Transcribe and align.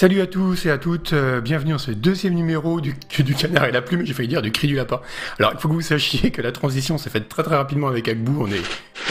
Salut 0.00 0.22
à 0.22 0.26
tous 0.26 0.64
et 0.64 0.70
à 0.70 0.78
toutes, 0.78 1.12
euh, 1.12 1.42
bienvenue 1.42 1.72
dans 1.72 1.78
ce 1.78 1.90
deuxième 1.90 2.32
numéro 2.32 2.80
du, 2.80 2.94
canard 3.38 3.66
et 3.66 3.70
la 3.70 3.82
plume, 3.82 4.06
j'ai 4.06 4.14
failli 4.14 4.28
dire 4.28 4.40
du 4.40 4.50
cri 4.50 4.66
du 4.66 4.74
lapin. 4.74 5.02
Alors 5.38 5.52
il 5.52 5.60
faut 5.60 5.68
que 5.68 5.74
vous 5.74 5.82
sachiez 5.82 6.30
que 6.30 6.40
la 6.40 6.52
transition 6.52 6.96
s'est 6.96 7.10
faite 7.10 7.28
très 7.28 7.42
très 7.42 7.54
rapidement 7.54 7.88
avec 7.88 8.08
Agbou, 8.08 8.42
on 8.42 8.50
est, 8.50 8.62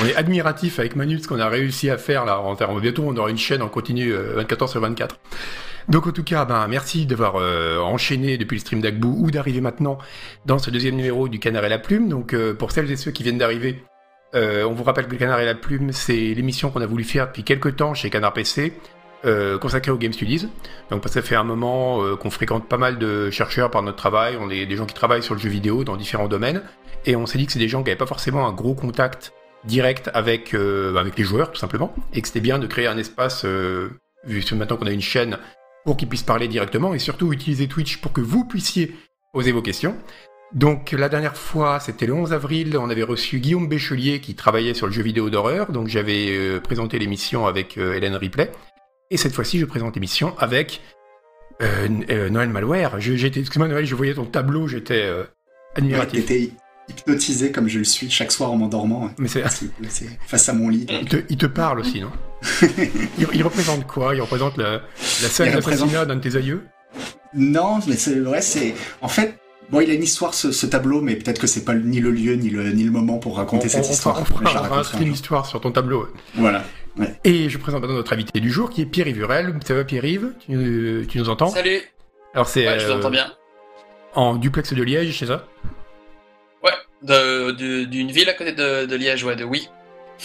on 0.02 0.07
est 0.07 0.16
admiratif 0.16 0.80
avec 0.80 0.96
Manu 0.96 1.20
ce 1.20 1.28
qu'on 1.28 1.39
a 1.39 1.48
réussi 1.48 1.92
à 1.92 2.00
faire 2.00 2.25
là, 2.25 2.39
en, 2.39 2.56
en, 2.56 2.80
bientôt 2.80 3.04
on 3.06 3.16
aura 3.18 3.30
une 3.30 3.38
chaîne 3.38 3.62
en 3.62 3.68
continu 3.68 4.12
24 4.12 4.64
euh, 4.64 4.68
sur 4.68 4.82
24. 4.82 5.20
Donc 5.89 6.07
en 6.07 6.12
tout 6.12 6.24
cas, 6.24 6.46
ben, 6.46 6.65
merci 6.68 7.06
d'avoir 7.06 7.36
euh, 7.36 7.78
enchaîné 7.78 8.40
depuis 8.40 8.56
le 8.56 8.62
stream 8.62 8.82
d'Agbou 8.82 9.15
ou 9.15 9.29
d'arriver 9.29 9.62
maintenant 9.62 10.00
dans 10.48 10.57
ce 10.57 10.71
deuxième 10.71 10.96
numéro 10.96 11.29
du 11.29 11.37
canard 11.37 11.65
et 11.65 11.70
la 11.70 11.78
plume. 11.78 12.10
Donc 12.10 12.36
pour 12.57 12.71
celles 12.71 12.90
et 12.90 12.96
ceux 12.96 13.12
qui 13.12 13.21
viennent 13.21 13.37
d'arriver, 13.37 13.84
on 14.34 14.74
vous 14.74 14.84
rappelle 14.84 15.06
que 15.06 15.12
le 15.12 15.18
canard 15.18 15.40
et 15.40 15.46
la 15.46 15.54
plume 15.54 15.92
c'est 15.92 16.34
l'émission 16.34 16.71
qu'on 16.71 16.82
a 16.82 16.87
voulu 16.87 17.04
faire 17.04 17.28
depuis 17.28 17.43
quelques 17.43 17.76
temps 17.76 17.93
chez 17.93 18.10
Canard 18.10 18.34
PC. 18.34 18.74
Euh, 19.25 19.57
consacré 19.57 19.91
aux 19.91 19.97
Game 19.97 20.14
Studies. 20.14 20.47
Donc 20.91 21.04
ça 21.09 21.21
fait 21.21 21.36
un 21.36 21.43
moment 21.43 22.01
euh, 22.01 22.15
qu'on 22.15 22.29
fréquente 22.29 22.69
pas 22.69 22.78
mal 22.78 22.97
de 22.97 23.29
chercheurs 23.32 23.69
par 23.69 23.82
notre 23.82 23.97
travail, 23.97 24.37
on 24.39 24.50
est 24.50 24.65
des 24.65 24.78
gens 24.78 24.86
qui 24.86 24.93
travaillent 24.93 25.23
sur 25.23 25.33
le 25.33 25.42
jeu 25.42 25.50
vidéo 25.50 25.83
dans 25.83 25.97
différents 25.97 26.29
domaines, 26.29 26.61
et 27.05 27.18
on 27.18 27.25
s'est 27.25 27.37
dit 27.37 27.45
que 27.45 27.51
c'est 27.51 27.59
des 27.59 27.68
gens 27.68 27.79
qui 27.79 27.89
n'avaient 27.89 27.97
pas 27.97 28.05
forcément 28.05 28.47
un 28.47 28.54
gros 28.54 28.75
contact 28.75 29.33
direct 29.65 30.09
avec, 30.14 30.54
euh, 30.54 30.95
avec 30.95 31.18
les 31.18 31.25
joueurs 31.25 31.51
tout 31.51 31.59
simplement, 31.59 31.93
et 32.14 32.22
que 32.22 32.30
c'était 32.30 32.39
bien 32.39 32.59
de 32.59 32.67
créer 32.67 32.88
un 32.88 32.97
espace, 32.97 33.44
vu 33.44 34.42
que 34.42 34.55
maintenant 34.55 34.78
qu'on 34.78 34.88
a 34.88 34.92
une 34.92 35.02
chaîne, 35.02 35.38
pour 35.83 35.97
qu'ils 35.97 36.08
puissent 36.08 36.23
parler 36.23 36.47
directement, 36.47 36.94
et 36.94 37.00
surtout 37.00 37.33
utiliser 37.33 37.67
Twitch 37.67 37.98
pour 37.98 38.14
que 38.14 38.22
vous 38.22 38.45
puissiez 38.45 38.95
poser 39.33 39.52
vos 39.52 39.61
questions. 39.61 39.98
Donc 40.54 40.94
la 40.94 41.09
dernière 41.09 41.36
fois, 41.36 41.81
c'était 41.81 42.06
le 42.06 42.14
11 42.14 42.31
avril, 42.31 42.78
on 42.78 42.89
avait 42.89 43.04
reçu 43.04 43.39
Guillaume 43.39 43.67
Béchelier 43.67 44.22
qui 44.22 44.33
travaillait 44.33 44.73
sur 44.73 44.88
le 44.88 44.94
jeu 44.94 45.04
vidéo 45.04 45.30
d'horreur, 45.30 45.73
donc 45.73 45.89
j'avais 45.89 46.61
présenté 46.61 47.00
l'émission 47.00 47.48
avec 47.48 47.78
Hélène 47.78 48.16
Ripley. 48.16 48.50
Et 49.12 49.18
cette 49.18 49.34
fois-ci, 49.34 49.58
je 49.60 49.66
présente 49.66 49.96
l'émission 49.96 50.38
avec 50.38 50.82
euh, 51.62 51.88
euh, 52.10 52.30
Noël 52.30 52.50
Malware. 52.50 53.00
J'étais, 53.00 53.40
excuse-moi 53.40 53.68
Noël, 53.68 53.86
je 53.86 53.96
voyais 53.96 54.14
ton 54.14 54.26
tableau, 54.26 54.68
j'étais 54.68 55.02
euh, 55.02 55.24
admiratif. 55.76 56.30
Ouais, 56.30 56.52
hypnotisé 56.88 57.52
comme 57.52 57.68
je 57.68 57.80
le 57.80 57.84
suis 57.86 58.10
chaque 58.10 58.32
soir 58.32 58.52
en 58.52 58.58
m'endormant. 58.58 59.12
Mais 59.18 59.28
c'est 59.28 59.44
face 60.26 60.50
à 60.50 60.54
mon 60.54 60.70
lit. 60.70 60.86
Il 61.30 61.38
te, 61.38 61.46
parle 61.48 61.80
aussi, 61.80 62.02
non? 62.02 62.12
Il, 63.34 63.44
représente 63.44 63.86
quoi? 63.86 64.16
Il 64.16 64.22
représente 64.22 64.58
la, 64.58 64.74
la 64.74 65.30
scène 65.30 65.54
d'assassinat 65.54 66.06
d'un 66.06 66.16
de 66.16 66.22
tes 66.22 66.36
aïeux? 66.36 66.64
Non, 67.36 67.80
mais 67.88 67.96
c'est 67.96 68.20
vrai, 68.20 68.42
c'est 68.42 68.73
en 69.02 69.08
fait. 69.08 69.40
Bon, 69.70 69.82
il 69.82 69.92
a 69.92 69.94
une 69.94 70.02
histoire 70.02 70.34
ce, 70.34 70.66
tableau, 70.66 71.00
mais 71.00 71.16
peut-être 71.16 71.40
que 71.40 71.46
c'est 71.46 71.64
pas 71.64 71.76
ni 71.76 72.00
le 72.00 72.10
lieu 72.10 72.34
ni 72.34 72.50
le, 72.50 72.72
ni 72.72 72.84
le 72.84 72.90
moment 72.90 73.20
pour 73.20 73.38
raconter 73.38 73.70
cette 73.70 73.88
histoire. 73.88 74.20
On 74.20 74.26
fera, 74.26 74.82
une 75.00 75.14
histoire 75.14 75.46
sur 75.46 75.62
ton 75.62 75.72
tableau. 75.72 76.08
Voilà. 76.34 76.64
Et 77.23 77.50
je 77.50 77.58
présente 77.58 77.82
maintenant 77.82 77.95
notre 77.95 78.14
invité 78.14 78.40
du 78.40 78.52
jour 78.52 78.70
qui 78.70 78.82
est 78.82 78.86
Pierre-Yves 78.86 79.20
Urel. 79.20 79.54
Ça 79.66 79.73
va 79.73 79.84
Pierre-Yves 79.84 80.34
tu, 80.40 81.06
tu, 81.08 81.18
nous 81.18 81.30
entends 81.30 81.48
Salut 81.48 81.82
Alors 82.34 82.48
c'est. 82.48 82.68
Ouais, 82.68 82.80
je 82.80 82.86
vous 82.86 82.94
entends 82.94 83.12
bien. 83.12 83.32
En 84.16 84.36
duplex 84.36 84.73
de 84.73 84.84
Liège, 84.84 85.17
c'est 85.17 85.28
ça 85.28 85.45
Ouais, 86.64 86.72
d'une 87.02 88.12
ville 88.12 88.30
à 88.30 88.34
côté 88.34 88.54
de, 88.54 88.95
Liège, 88.95 89.23
ouais, 89.23 89.36
de 89.36 89.44
oui. 89.44 89.70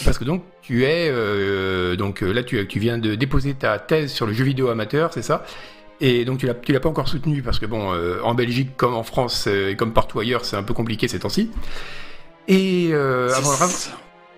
Parce 0.03 0.17
que 0.17 0.25
donc 0.25 0.43
tu 0.61 0.83
es 0.83 1.09
euh, 1.09 1.95
donc 1.95 2.19
là 2.19 2.43
tu, 2.43 2.67
tu 2.67 2.79
viens 2.79 2.97
de 2.97 3.15
déposer 3.15 3.53
ta 3.53 3.79
thèse 3.79 4.11
sur 4.11 4.25
le 4.25 4.33
jeu 4.33 4.43
vidéo 4.43 4.67
amateur, 4.67 5.13
c'est 5.13 5.21
ça 5.21 5.45
et 6.01 6.25
donc 6.25 6.39
tu 6.39 6.47
l'as 6.47 6.53
tu 6.53 6.73
l'as 6.73 6.81
pas 6.81 6.89
encore 6.89 7.07
soutenu 7.07 7.41
parce 7.41 7.59
que 7.59 7.65
bon 7.65 7.93
euh, 7.93 8.19
en 8.21 8.33
Belgique 8.33 8.75
comme 8.75 8.93
en 8.93 9.03
France 9.03 9.45
euh, 9.47 9.69
et 9.69 9.77
comme 9.77 9.93
partout 9.93 10.19
ailleurs 10.19 10.43
c'est 10.43 10.57
un 10.57 10.63
peu 10.63 10.73
compliqué 10.73 11.07
ces 11.07 11.19
temps-ci. 11.19 11.49
Et 12.49 12.93
avant, 12.93 13.53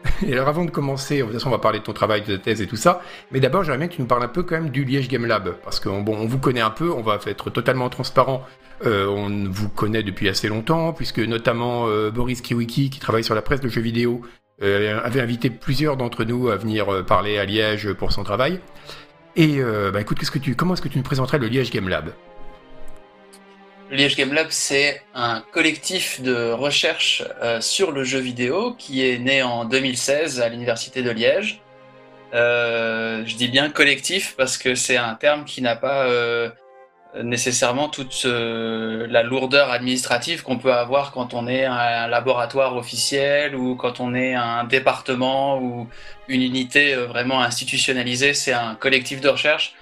et 0.26 0.34
alors 0.34 0.48
avant 0.48 0.66
de 0.66 0.72
commencer, 0.72 1.18
de 1.20 1.24
toute 1.24 1.34
façon 1.34 1.48
on 1.50 1.52
va 1.52 1.60
parler 1.60 1.80
de 1.80 1.84
ton 1.84 1.94
travail, 1.94 2.22
de 2.22 2.36
ta 2.36 2.42
thèse 2.42 2.62
et 2.62 2.68
tout 2.68 2.76
ça, 2.76 3.02
mais 3.32 3.40
d'abord 3.40 3.64
j'aimerais 3.64 3.80
bien 3.80 3.88
que 3.88 3.96
tu 3.96 4.02
nous 4.02 4.08
parles 4.08 4.24
un 4.24 4.28
peu 4.28 4.44
quand 4.44 4.56
même 4.56 4.70
du 4.70 4.84
Liège 4.86 5.08
Game 5.08 5.26
Lab, 5.26 5.56
parce 5.64 5.80
qu'on 5.80 6.02
bon, 6.02 6.18
on 6.18 6.28
vous 6.28 6.40
connaît 6.40 6.62
un 6.62 6.70
peu, 6.70 6.92
on 6.92 7.02
va 7.02 7.20
être 7.26 7.50
totalement 7.50 7.90
transparent, 7.90 8.46
euh, 8.86 9.08
on 9.08 9.50
vous 9.50 9.70
connaît 9.70 10.04
depuis 10.04 10.30
assez 10.30 10.48
longtemps, 10.48 10.94
puisque 10.94 11.20
notamment 11.20 11.88
euh, 11.88 12.12
Boris 12.12 12.42
Kiwiki, 12.42 12.90
qui 12.90 13.00
travaille 13.00 13.24
sur 13.24 13.36
la 13.36 13.42
presse 13.42 13.62
de 13.62 13.70
jeux 13.70 13.82
vidéo, 13.82 14.22
euh, 14.62 15.00
avait 15.04 15.22
invité 15.22 15.50
plusieurs 15.50 15.98
d'entre 15.98 16.24
nous 16.24 16.50
à 16.50 16.56
venir 16.56 17.06
parler 17.06 17.38
à 17.38 17.46
Liège 17.46 17.94
pour 17.94 18.12
son 18.12 18.24
travail. 18.24 18.60
Et 19.36 19.62
bah 19.94 20.02
écoute, 20.02 20.20
comment 20.58 20.74
est-ce 20.74 20.82
que 20.82 20.88
tu 20.88 20.98
nous 20.98 21.04
présenterais 21.04 21.38
le 21.38 21.48
Liège 21.48 21.70
Game 21.70 21.88
Lab? 21.88 22.10
Liège 23.90 24.18
Game 24.18 24.34
Lab, 24.34 24.48
c'est 24.50 25.02
un 25.16 25.42
collectif 25.54 26.22
de 26.22 26.52
recherche 26.52 27.24
euh, 27.42 27.62
sur 27.62 27.92
le 27.92 28.04
jeu 28.04 28.20
vidéo 28.20 28.76
qui 28.78 29.08
est 29.08 29.18
né 29.18 29.42
en 29.44 29.64
2016 29.64 30.42
à 30.42 30.50
l'Université 30.50 31.02
de 31.02 31.10
Liège. 31.10 31.62
Euh, 32.34 33.24
je 33.26 33.36
dis 33.38 33.48
bien 33.48 33.70
collectif 33.70 34.36
parce 34.36 34.58
que 34.58 34.76
c'est 34.76 34.98
un 34.98 35.16
terme 35.16 35.46
qui 35.46 35.62
n'a 35.62 35.78
pas 35.78 36.06
euh, 36.06 36.50
nécessairement 37.24 37.88
toute 37.88 38.26
la 38.26 39.24
lourdeur 39.24 39.72
administrative 39.72 40.44
qu'on 40.44 40.58
peut 40.58 40.74
avoir 40.74 41.14
quand 41.14 41.34
on 41.34 41.48
est 41.48 41.64
un 41.64 42.08
laboratoire 42.08 42.76
officiel 42.76 43.56
ou 43.56 43.76
quand 43.76 44.02
on 44.02 44.14
est 44.14 44.36
un 44.36 44.66
département 44.66 45.60
ou 45.60 45.88
une 46.28 46.42
unité 46.42 46.94
vraiment 46.94 47.42
institutionnalisée. 47.42 48.34
C'est 48.34 48.52
un 48.52 48.76
collectif 48.76 49.22
de 49.22 49.30
recherche 49.30 49.74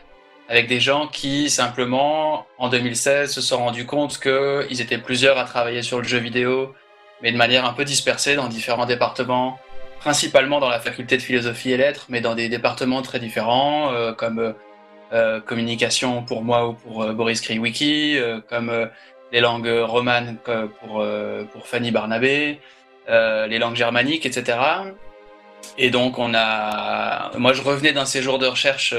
avec 0.47 0.67
des 0.67 0.79
gens 0.79 1.07
qui 1.07 1.49
simplement 1.49 2.45
en 2.57 2.69
2016 2.69 3.31
se 3.31 3.41
sont 3.41 3.57
rendus 3.57 3.85
compte 3.85 4.19
qu'ils 4.19 4.81
étaient 4.81 4.97
plusieurs 4.97 5.37
à 5.37 5.45
travailler 5.45 5.81
sur 5.81 5.97
le 5.97 6.03
jeu 6.03 6.19
vidéo, 6.19 6.73
mais 7.21 7.31
de 7.31 7.37
manière 7.37 7.65
un 7.65 7.73
peu 7.73 7.83
dispersée 7.83 8.35
dans 8.35 8.47
différents 8.47 8.85
départements, 8.85 9.57
principalement 9.99 10.59
dans 10.59 10.69
la 10.69 10.79
faculté 10.79 11.17
de 11.17 11.21
philosophie 11.21 11.71
et 11.71 11.77
lettres, 11.77 12.05
mais 12.09 12.21
dans 12.21 12.35
des 12.35 12.47
départements 12.47 13.01
très 13.01 13.19
différents, 13.19 13.91
euh, 13.91 14.13
comme 14.13 14.53
euh, 15.13 15.39
communication 15.41 16.23
pour 16.23 16.43
moi 16.43 16.67
ou 16.67 16.73
pour 16.73 17.03
euh, 17.03 17.13
Boris 17.13 17.41
Kriwiki, 17.41 18.17
comme 18.47 18.89
les 19.31 19.39
langues 19.39 19.81
romanes 19.81 20.37
pour, 20.43 21.03
pour 21.51 21.67
Fanny 21.67 21.89
Barnabé, 21.89 22.59
les 23.07 23.59
langues 23.59 23.75
germaniques, 23.75 24.25
etc. 24.25 24.59
Et 25.79 25.89
donc 25.89 26.19
on 26.19 26.33
a, 26.35 27.31
moi 27.37 27.53
je 27.53 27.63
revenais 27.63 27.91
d'un 27.91 28.05
séjour 28.05 28.37
de 28.37 28.45
recherche 28.45 28.93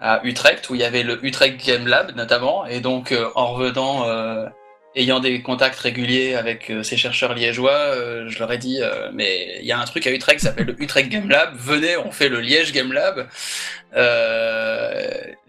à 0.00 0.20
Utrecht 0.24 0.68
où 0.70 0.74
il 0.74 0.80
y 0.80 0.84
avait 0.84 1.02
le 1.02 1.24
Utrecht 1.24 1.64
Game 1.64 1.86
Lab 1.86 2.14
notamment. 2.16 2.66
Et 2.66 2.80
donc 2.80 3.12
euh, 3.12 3.28
en 3.34 3.52
revenant 3.52 4.08
euh, 4.08 4.46
ayant 4.94 5.20
des 5.20 5.42
contacts 5.42 5.78
réguliers 5.78 6.34
avec 6.34 6.70
euh, 6.70 6.82
ces 6.82 6.96
chercheurs 6.96 7.34
liégeois 7.34 7.94
je 8.28 8.38
leur 8.38 8.50
ai 8.52 8.58
dit 8.58 8.80
mais 9.12 9.58
il 9.60 9.66
y 9.66 9.72
a 9.72 9.78
un 9.78 9.84
truc 9.84 10.06
à 10.06 10.10
Utrecht 10.10 10.40
qui 10.40 10.46
s'appelle 10.46 10.66
le 10.66 10.82
Utrecht 10.82 11.08
Game 11.08 11.28
Lab. 11.28 11.54
Venez 11.56 11.96
on 11.96 12.10
fait 12.10 12.28
le 12.28 12.40
Liège 12.40 12.72
Game 12.72 12.92
Lab. 12.92 13.28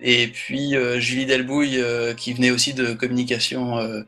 Et 0.01 0.27
puis 0.27 0.75
Julie 0.97 1.25
Delbouille 1.25 1.83
qui 2.17 2.33
venait 2.33 2.51
aussi 2.51 2.73
de 2.73 2.93
communication 2.93 4.05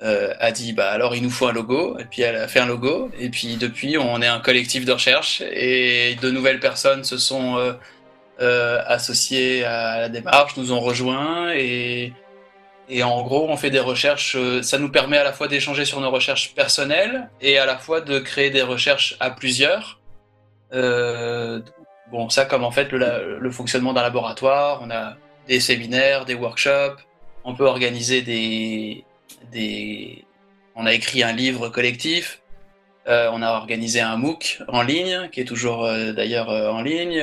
a 0.00 0.50
dit 0.52 0.72
bah 0.72 0.90
alors 0.90 1.14
il 1.14 1.22
nous 1.22 1.30
faut 1.30 1.46
un 1.46 1.52
logo. 1.52 1.96
Et 1.98 2.04
puis 2.04 2.22
elle 2.22 2.36
a 2.36 2.48
fait 2.48 2.60
un 2.60 2.66
logo. 2.66 3.10
Et 3.18 3.28
puis 3.28 3.56
depuis 3.56 3.96
on 3.98 4.20
est 4.20 4.26
un 4.26 4.40
collectif 4.40 4.84
de 4.84 4.92
recherche. 4.92 5.42
Et 5.52 6.16
de 6.20 6.30
nouvelles 6.30 6.60
personnes 6.60 7.04
se 7.04 7.18
sont 7.18 7.56
euh, 7.58 7.72
associés 8.86 9.64
à 9.64 10.00
la 10.00 10.08
démarche 10.08 10.56
nous 10.56 10.72
ont 10.72 10.80
rejoints 10.80 11.52
et, 11.54 12.12
et 12.88 13.02
en 13.02 13.22
gros 13.22 13.48
on 13.48 13.56
fait 13.56 13.70
des 13.70 13.80
recherches, 13.80 14.36
euh, 14.36 14.62
ça 14.62 14.78
nous 14.78 14.90
permet 14.90 15.18
à 15.18 15.24
la 15.24 15.32
fois 15.32 15.48
d'échanger 15.48 15.84
sur 15.84 16.00
nos 16.00 16.10
recherches 16.10 16.54
personnelles 16.54 17.28
et 17.40 17.58
à 17.58 17.66
la 17.66 17.78
fois 17.78 18.00
de 18.00 18.18
créer 18.18 18.50
des 18.50 18.62
recherches 18.62 19.16
à 19.20 19.30
plusieurs. 19.30 20.00
Euh, 20.74 21.60
bon 22.10 22.28
ça 22.28 22.44
comme 22.44 22.64
en 22.64 22.70
fait 22.70 22.92
le, 22.92 23.38
le 23.38 23.50
fonctionnement 23.50 23.92
d'un 23.92 24.02
laboratoire, 24.02 24.80
on 24.82 24.90
a 24.90 25.16
des 25.48 25.60
séminaires, 25.60 26.24
des 26.24 26.34
workshops, 26.34 27.00
on 27.44 27.54
peut 27.54 27.66
organiser 27.66 28.22
des, 28.22 29.04
des... 29.50 30.24
On 30.74 30.86
a 30.86 30.92
écrit 30.92 31.22
un 31.22 31.32
livre 31.32 31.68
collectif, 31.68 32.41
euh, 33.08 33.28
on 33.32 33.42
a 33.42 33.50
organisé 33.50 34.00
un 34.00 34.16
MOOC 34.16 34.62
en 34.68 34.82
ligne, 34.82 35.28
qui 35.32 35.40
est 35.40 35.44
toujours 35.44 35.84
euh, 35.84 36.12
d'ailleurs 36.12 36.50
euh, 36.50 36.70
en 36.70 36.82
ligne. 36.82 37.20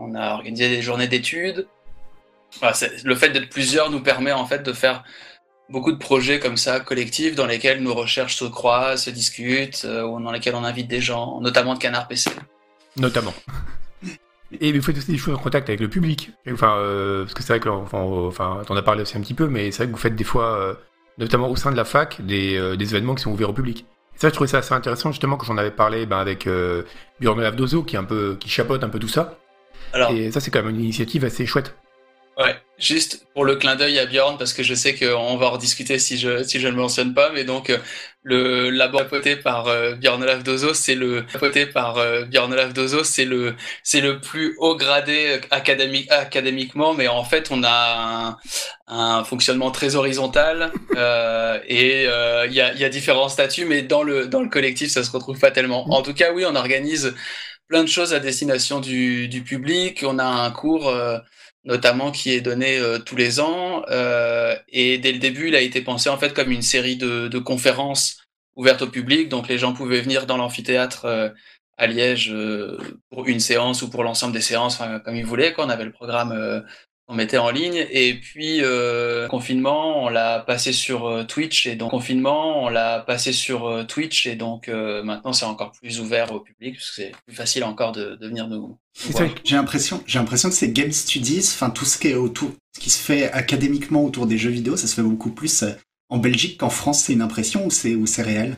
on 0.00 0.14
a 0.14 0.32
organisé 0.34 0.68
des 0.68 0.82
journées 0.82 1.06
d'études. 1.06 1.66
le 3.04 3.14
fait 3.14 3.30
d'être 3.30 3.48
plusieurs 3.48 3.90
nous 3.90 4.00
permet 4.00 4.32
en 4.32 4.44
fait 4.44 4.62
de 4.64 4.72
faire 4.72 5.04
beaucoup 5.68 5.92
de 5.92 5.98
projets 5.98 6.40
comme 6.40 6.56
ça, 6.56 6.80
collectifs, 6.80 7.36
dans 7.36 7.46
lesquels 7.46 7.80
nos 7.80 7.94
recherches 7.94 8.34
se 8.34 8.44
croisent, 8.44 9.04
se 9.04 9.10
discutent, 9.10 9.84
ou 9.84 10.20
dans 10.20 10.32
lesquels 10.32 10.56
on 10.56 10.64
invite 10.64 10.88
des 10.88 11.00
gens, 11.00 11.40
notamment 11.40 11.74
de 11.74 11.78
Canard 11.78 12.08
PC. 12.08 12.30
Notamment. 12.96 13.32
Et 14.60 14.72
vous 14.72 14.82
faites 14.82 14.98
aussi 14.98 15.12
des 15.12 15.18
choses 15.18 15.36
en 15.36 15.38
contact 15.38 15.68
avec 15.68 15.78
le 15.78 15.88
public. 15.88 16.32
Enfin, 16.50 16.76
parce 17.20 17.34
que 17.34 17.42
c'est 17.44 17.52
vrai 17.52 17.60
que, 17.60 17.68
enfin, 17.68 18.00
enfin 18.00 18.62
t'en 18.66 18.74
as 18.74 18.82
parlé 18.82 19.02
aussi 19.02 19.16
un 19.16 19.20
petit 19.20 19.34
peu, 19.34 19.46
mais 19.46 19.70
c'est 19.70 19.84
vrai 19.84 19.86
que 19.86 19.92
vous 19.92 20.02
faites 20.02 20.16
des 20.16 20.24
fois, 20.24 20.76
notamment 21.18 21.48
au 21.48 21.54
sein 21.54 21.70
de 21.70 21.76
la 21.76 21.84
fac, 21.84 22.20
des, 22.20 22.76
des 22.76 22.90
événements 22.90 23.14
qui 23.14 23.22
sont 23.22 23.30
ouverts 23.30 23.50
au 23.50 23.54
public. 23.54 23.86
Ça, 24.20 24.28
je 24.28 24.34
trouvais 24.34 24.48
ça 24.48 24.58
assez 24.58 24.74
intéressant 24.74 25.12
justement 25.12 25.38
quand 25.38 25.46
j'en 25.46 25.56
avais 25.56 25.70
parlé 25.70 26.04
ben, 26.04 26.18
avec 26.18 26.46
euh, 26.46 26.82
Björn 27.20 27.40
Lavdozo 27.40 27.84
qui 27.84 27.96
un 27.96 28.04
peu 28.04 28.36
qui 28.38 28.50
chapeaute 28.50 28.84
un 28.84 28.90
peu 28.90 28.98
tout 28.98 29.08
ça. 29.08 29.38
Alors, 29.94 30.12
et 30.12 30.30
ça, 30.30 30.40
c'est 30.40 30.50
quand 30.50 30.62
même 30.62 30.74
une 30.74 30.82
initiative 30.82 31.24
assez 31.24 31.46
chouette. 31.46 31.74
Ouais, 32.40 32.56
juste 32.78 33.26
pour 33.34 33.44
le 33.44 33.56
clin 33.56 33.76
d'œil 33.76 33.98
à 33.98 34.06
Bjorn, 34.06 34.38
parce 34.38 34.54
que 34.54 34.62
je 34.62 34.72
sais 34.72 34.94
qu'on 34.94 35.36
va 35.36 35.46
en 35.48 35.50
rediscuter 35.50 35.98
si 35.98 36.16
je, 36.16 36.42
si 36.42 36.58
je 36.58 36.68
ne 36.68 36.72
mentionne 36.74 37.12
pas, 37.12 37.30
mais 37.32 37.44
donc 37.44 37.70
le 38.22 38.70
laboratoire 38.70 39.10
poté 39.20 39.36
par 39.36 39.66
euh, 39.68 39.94
Bjorn 39.96 40.22
Olaf 40.22 40.42
Dozo, 40.42 40.72
c'est 40.72 40.94
le 40.94 41.26
poté 41.38 41.66
par 41.66 41.98
euh, 41.98 42.24
Bjorn 42.24 42.50
Olaf 42.54 42.72
Dozo, 42.72 43.04
c'est 43.04 43.26
le 43.26 43.54
c'est 43.82 44.00
le 44.00 44.20
plus 44.20 44.54
haut 44.58 44.74
gradé 44.74 45.40
académique 45.50 46.10
académiquement, 46.10 46.94
mais 46.94 47.08
en 47.08 47.24
fait 47.24 47.48
on 47.50 47.62
a 47.62 48.36
un, 48.88 49.18
un 49.18 49.24
fonctionnement 49.24 49.70
très 49.70 49.94
horizontal 49.96 50.72
euh, 50.96 51.58
et 51.68 52.06
euh, 52.06 52.46
il 52.46 52.54
y, 52.54 52.62
a, 52.62 52.72
y 52.72 52.84
a 52.84 52.88
différents 52.88 53.28
statuts, 53.28 53.66
mais 53.66 53.82
dans 53.82 54.02
le 54.02 54.28
dans 54.28 54.40
le 54.40 54.48
collectif 54.48 54.90
ça 54.90 55.04
se 55.04 55.10
retrouve 55.10 55.38
pas 55.38 55.50
tellement. 55.50 55.84
En 55.92 56.00
tout 56.00 56.14
cas, 56.14 56.32
oui, 56.32 56.44
on 56.46 56.56
organise 56.56 57.14
plein 57.68 57.84
de 57.84 57.88
choses 57.88 58.14
à 58.14 58.18
destination 58.20 58.80
du, 58.80 59.28
du 59.28 59.42
public. 59.42 60.04
On 60.06 60.18
a 60.18 60.24
un 60.24 60.50
cours 60.50 60.88
euh, 60.88 61.18
notamment 61.64 62.10
qui 62.10 62.32
est 62.32 62.40
donné 62.40 62.78
euh, 62.78 62.98
tous 62.98 63.16
les 63.16 63.40
ans. 63.40 63.82
Euh, 63.90 64.56
et 64.68 64.98
dès 64.98 65.12
le 65.12 65.18
début, 65.18 65.48
il 65.48 65.54
a 65.54 65.60
été 65.60 65.80
pensé 65.82 66.08
en 66.08 66.18
fait 66.18 66.34
comme 66.34 66.50
une 66.50 66.62
série 66.62 66.96
de, 66.96 67.28
de 67.28 67.38
conférences 67.38 68.18
ouvertes 68.56 68.82
au 68.82 68.88
public. 68.88 69.28
Donc 69.28 69.48
les 69.48 69.58
gens 69.58 69.72
pouvaient 69.72 70.00
venir 70.00 70.26
dans 70.26 70.36
l'amphithéâtre 70.36 71.04
euh, 71.04 71.28
à 71.76 71.86
Liège 71.86 72.34
pour 73.10 73.26
une 73.26 73.40
séance 73.40 73.80
ou 73.80 73.88
pour 73.88 74.04
l'ensemble 74.04 74.34
des 74.34 74.42
séances, 74.42 74.82
comme 75.02 75.16
ils 75.16 75.24
voulaient. 75.24 75.54
Quoi. 75.54 75.64
On 75.64 75.70
avait 75.70 75.86
le 75.86 75.92
programme 75.92 76.62
on 77.10 77.14
mettait 77.14 77.38
en 77.38 77.50
ligne. 77.50 77.86
Et 77.90 78.14
puis, 78.14 78.60
euh, 78.62 79.26
confinement, 79.26 80.04
on 80.04 80.08
l'a 80.08 80.38
passé 80.38 80.72
sur 80.72 81.06
euh, 81.06 81.24
Twitch. 81.24 81.66
Et 81.66 81.74
donc, 81.74 81.90
confinement, 81.90 82.62
on 82.62 82.68
l'a 82.68 83.00
passé 83.00 83.32
sur 83.32 83.66
euh, 83.66 83.82
Twitch. 83.82 84.26
Et 84.26 84.36
donc, 84.36 84.68
maintenant, 84.68 85.32
c'est 85.32 85.44
encore 85.44 85.72
plus 85.72 86.00
ouvert 86.00 86.32
au 86.32 86.40
public, 86.40 86.76
parce 86.76 86.88
que 86.90 86.94
c'est 86.94 87.12
plus 87.26 87.34
facile 87.34 87.64
encore 87.64 87.92
de, 87.92 88.14
de 88.14 88.26
venir 88.26 88.46
nous. 88.46 88.78
voir. 89.10 89.28
J'ai 89.44 89.56
l'impression, 89.56 90.02
j'ai 90.06 90.18
l'impression 90.18 90.48
que 90.48 90.54
c'est 90.54 90.70
Game 90.70 90.92
Studies, 90.92 91.40
enfin, 91.40 91.70
tout 91.70 91.84
ce 91.84 91.98
qui 91.98 92.08
est 92.08 92.14
autour, 92.14 92.52
ce 92.74 92.80
qui 92.80 92.90
se 92.90 93.02
fait 93.02 93.30
académiquement 93.32 94.04
autour 94.04 94.26
des 94.26 94.38
jeux 94.38 94.50
vidéo, 94.50 94.76
ça 94.76 94.86
se 94.86 94.94
fait 94.94 95.02
beaucoup 95.02 95.30
plus 95.30 95.64
en 96.08 96.18
Belgique 96.18 96.58
qu'en 96.58 96.70
France. 96.70 97.04
C'est 97.04 97.12
une 97.12 97.22
impression 97.22 97.66
ou 97.66 97.70
c'est, 97.70 97.96
ou 97.96 98.06
c'est 98.06 98.22
réel? 98.22 98.56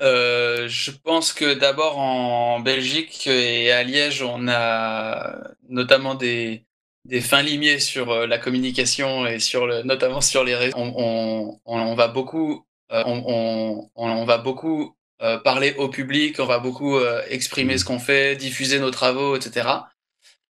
Euh, 0.00 0.66
je 0.68 0.90
pense 0.90 1.32
que 1.32 1.52
d'abord 1.54 1.98
en 1.98 2.60
Belgique 2.60 3.26
et 3.26 3.70
à 3.70 3.82
Liège, 3.82 4.22
on 4.22 4.48
a 4.48 5.50
notamment 5.68 6.14
des, 6.14 6.64
des 7.04 7.20
fins 7.20 7.42
limiers 7.42 7.80
sur 7.80 8.10
euh, 8.10 8.26
la 8.26 8.38
communication 8.38 9.26
et 9.26 9.38
sur 9.40 9.66
le, 9.66 9.82
notamment 9.82 10.20
sur 10.20 10.42
les 10.44 10.54
réseaux. 10.54 10.76
On, 10.76 11.58
on, 11.66 11.78
on 11.78 11.94
va 11.94 12.08
beaucoup, 12.08 12.64
euh, 12.92 13.02
on, 13.06 13.88
on, 13.94 14.10
on, 14.10 14.24
va 14.24 14.38
beaucoup 14.38 14.94
euh, 15.22 15.38
parler 15.38 15.74
au 15.76 15.88
public, 15.88 16.40
on 16.40 16.46
va 16.46 16.58
beaucoup 16.58 16.98
exprimer 17.28 17.76
ce 17.76 17.84
qu'on 17.84 17.98
fait, 17.98 18.36
diffuser 18.36 18.78
nos 18.78 18.90
travaux, 18.90 19.36
etc. 19.36 19.68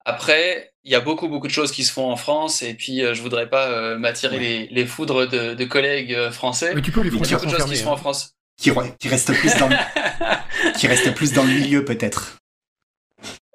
Après, 0.05 0.73
il 0.83 0.91
y 0.91 0.95
a 0.95 0.99
beaucoup 0.99 1.27
beaucoup 1.27 1.47
de 1.47 1.51
choses 1.51 1.71
qui 1.71 1.83
se 1.83 1.91
font 1.91 2.09
en 2.11 2.15
France 2.15 2.63
et 2.63 2.73
puis 2.73 3.03
euh, 3.03 3.13
je 3.13 3.21
voudrais 3.21 3.49
pas 3.49 3.97
m'attirer 3.97 4.37
Ouais. 4.37 4.43
les, 4.43 4.67
les 4.67 4.85
foudres 4.85 5.27
de, 5.27 5.53
de 5.53 5.65
collègues 5.65 6.29
français. 6.31 6.73
Mais 6.75 6.81
tu 6.81 6.91
peux 6.91 7.01
les 7.01 7.09
Il 7.09 7.13
y 7.13 7.15
a 7.15 7.17
frontières 7.17 7.39
beaucoup 7.39 7.49
sont 7.51 7.55
de 7.55 7.61
choses 7.61 7.71
qui 7.71 7.77
se 7.77 7.83
font 7.83 7.91
en 7.91 7.93
hein. 7.93 7.97
France. 7.97 8.35
Qui, 8.61 8.69
re- 8.69 8.95
qui 8.97 9.09
reste 9.09 9.33
plus 9.33 9.55
dans 9.55 9.67
le, 9.67 9.75
qui 10.77 10.87
reste 10.87 11.13
plus 11.15 11.33
dans 11.33 11.43
le 11.43 11.49
milieu, 11.49 11.83
peut-être. 11.83 12.37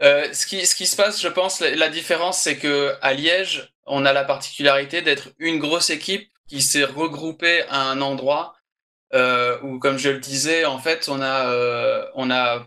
Euh, 0.02 0.26
ce, 0.32 0.46
qui, 0.46 0.66
ce 0.66 0.74
qui 0.74 0.86
se 0.86 0.96
passe, 0.96 1.22
je 1.22 1.28
pense, 1.28 1.60
la, 1.60 1.74
la 1.76 1.88
différence, 1.88 2.40
c'est 2.40 2.56
que 2.56 2.94
à 3.02 3.14
Liège, 3.14 3.72
on 3.86 4.04
a 4.04 4.12
la 4.12 4.24
particularité 4.24 5.02
d'être 5.02 5.28
une 5.38 5.58
grosse 5.58 5.90
équipe 5.90 6.28
qui 6.48 6.60
s'est 6.60 6.84
regroupée 6.84 7.62
à 7.68 7.82
un 7.82 8.00
endroit 8.00 8.56
euh, 9.14 9.58
où, 9.62 9.78
comme 9.78 9.96
je 9.98 10.10
le 10.10 10.18
disais, 10.18 10.64
en 10.64 10.78
fait, 10.78 11.08
on 11.08 11.20
a, 11.22 11.50
euh, 11.50 12.04
on 12.14 12.30
a 12.30 12.66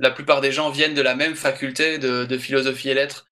la 0.00 0.10
plupart 0.10 0.40
des 0.40 0.52
gens 0.52 0.70
viennent 0.70 0.94
de 0.94 1.02
la 1.02 1.14
même 1.14 1.34
faculté 1.36 1.98
de, 1.98 2.24
de 2.24 2.38
philosophie 2.38 2.88
et 2.88 2.94
lettres. 2.94 3.26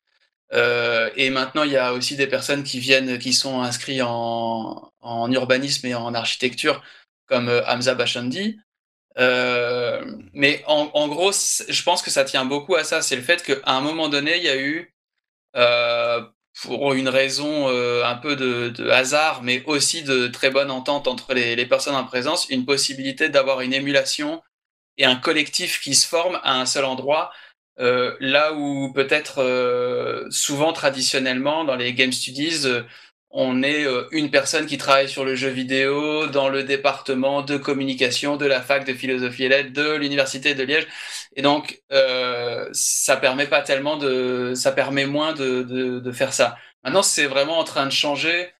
Euh, 0.52 1.08
et 1.16 1.30
maintenant, 1.30 1.62
il 1.64 1.72
y 1.72 1.76
a 1.78 1.94
aussi 1.94 2.16
des 2.16 2.26
personnes 2.26 2.62
qui 2.62 2.78
viennent, 2.80 3.18
qui 3.18 3.32
sont 3.32 3.62
inscrits 3.62 4.02
en, 4.02 4.92
en 5.00 5.32
urbanisme 5.32 5.86
et 5.86 5.94
en 5.94 6.12
architecture, 6.14 6.82
comme 7.26 7.48
euh, 7.48 7.62
Hamza 7.66 7.94
Bachandi. 7.94 8.58
Euh, 9.18 10.04
mais 10.34 10.62
en, 10.66 10.90
en 10.92 11.08
gros, 11.08 11.32
je 11.32 11.82
pense 11.82 12.02
que 12.02 12.10
ça 12.10 12.24
tient 12.24 12.44
beaucoup 12.44 12.74
à 12.76 12.84
ça. 12.84 13.02
C'est 13.02 13.16
le 13.16 13.22
fait 13.22 13.42
qu'à 13.42 13.56
un 13.64 13.80
moment 13.80 14.08
donné, 14.08 14.36
il 14.36 14.42
y 14.44 14.48
a 14.48 14.56
eu, 14.56 14.94
euh, 15.56 16.22
pour 16.62 16.94
une 16.94 17.08
raison 17.08 17.68
euh, 17.68 18.04
un 18.04 18.16
peu 18.16 18.36
de, 18.36 18.70
de 18.70 18.88
hasard, 18.90 19.42
mais 19.42 19.62
aussi 19.66 20.02
de 20.02 20.28
très 20.28 20.50
bonne 20.50 20.70
entente 20.70 21.08
entre 21.08 21.34
les, 21.34 21.56
les 21.56 21.66
personnes 21.66 21.94
en 21.94 22.04
présence, 22.04 22.48
une 22.50 22.64
possibilité 22.64 23.28
d'avoir 23.28 23.60
une 23.60 23.74
émulation 23.74 24.42
et 24.98 25.04
un 25.04 25.16
collectif 25.16 25.80
qui 25.80 25.94
se 25.94 26.06
forme 26.06 26.40
à 26.42 26.60
un 26.60 26.66
seul 26.66 26.84
endroit. 26.84 27.30
Euh, 27.78 28.16
là 28.20 28.54
où 28.54 28.90
peut-être 28.94 29.42
euh, 29.42 30.24
souvent 30.30 30.72
traditionnellement 30.72 31.64
dans 31.64 31.76
les 31.76 31.92
game 31.92 32.12
studies, 32.12 32.66
on 33.30 33.62
est 33.62 33.84
euh, 33.84 34.06
une 34.12 34.30
personne 34.30 34.66
qui 34.66 34.78
travaille 34.78 35.08
sur 35.08 35.24
le 35.24 35.34
jeu 35.34 35.48
vidéo 35.48 36.26
dans 36.28 36.48
le 36.48 36.62
département 36.64 37.42
de 37.42 37.56
communication 37.56 38.36
de 38.36 38.46
la 38.46 38.62
fac 38.62 38.86
de 38.86 38.94
philosophie 38.94 39.44
et 39.44 39.48
lettres 39.48 39.72
de 39.72 39.94
l'université 39.96 40.54
de 40.54 40.62
Liège. 40.62 40.86
Et 41.34 41.42
donc, 41.42 41.82
euh, 41.92 42.68
ça 42.72 43.16
permet 43.16 43.46
pas 43.46 43.62
tellement 43.62 43.96
de, 43.96 44.52
ça 44.54 44.72
permet 44.72 45.06
moins 45.06 45.32
de, 45.34 45.62
de, 45.62 46.00
de 46.00 46.12
faire 46.12 46.32
ça. 46.32 46.56
Maintenant, 46.84 47.02
c'est 47.02 47.26
vraiment 47.26 47.58
en 47.58 47.64
train 47.64 47.86
de 47.86 47.92
changer. 47.92 48.50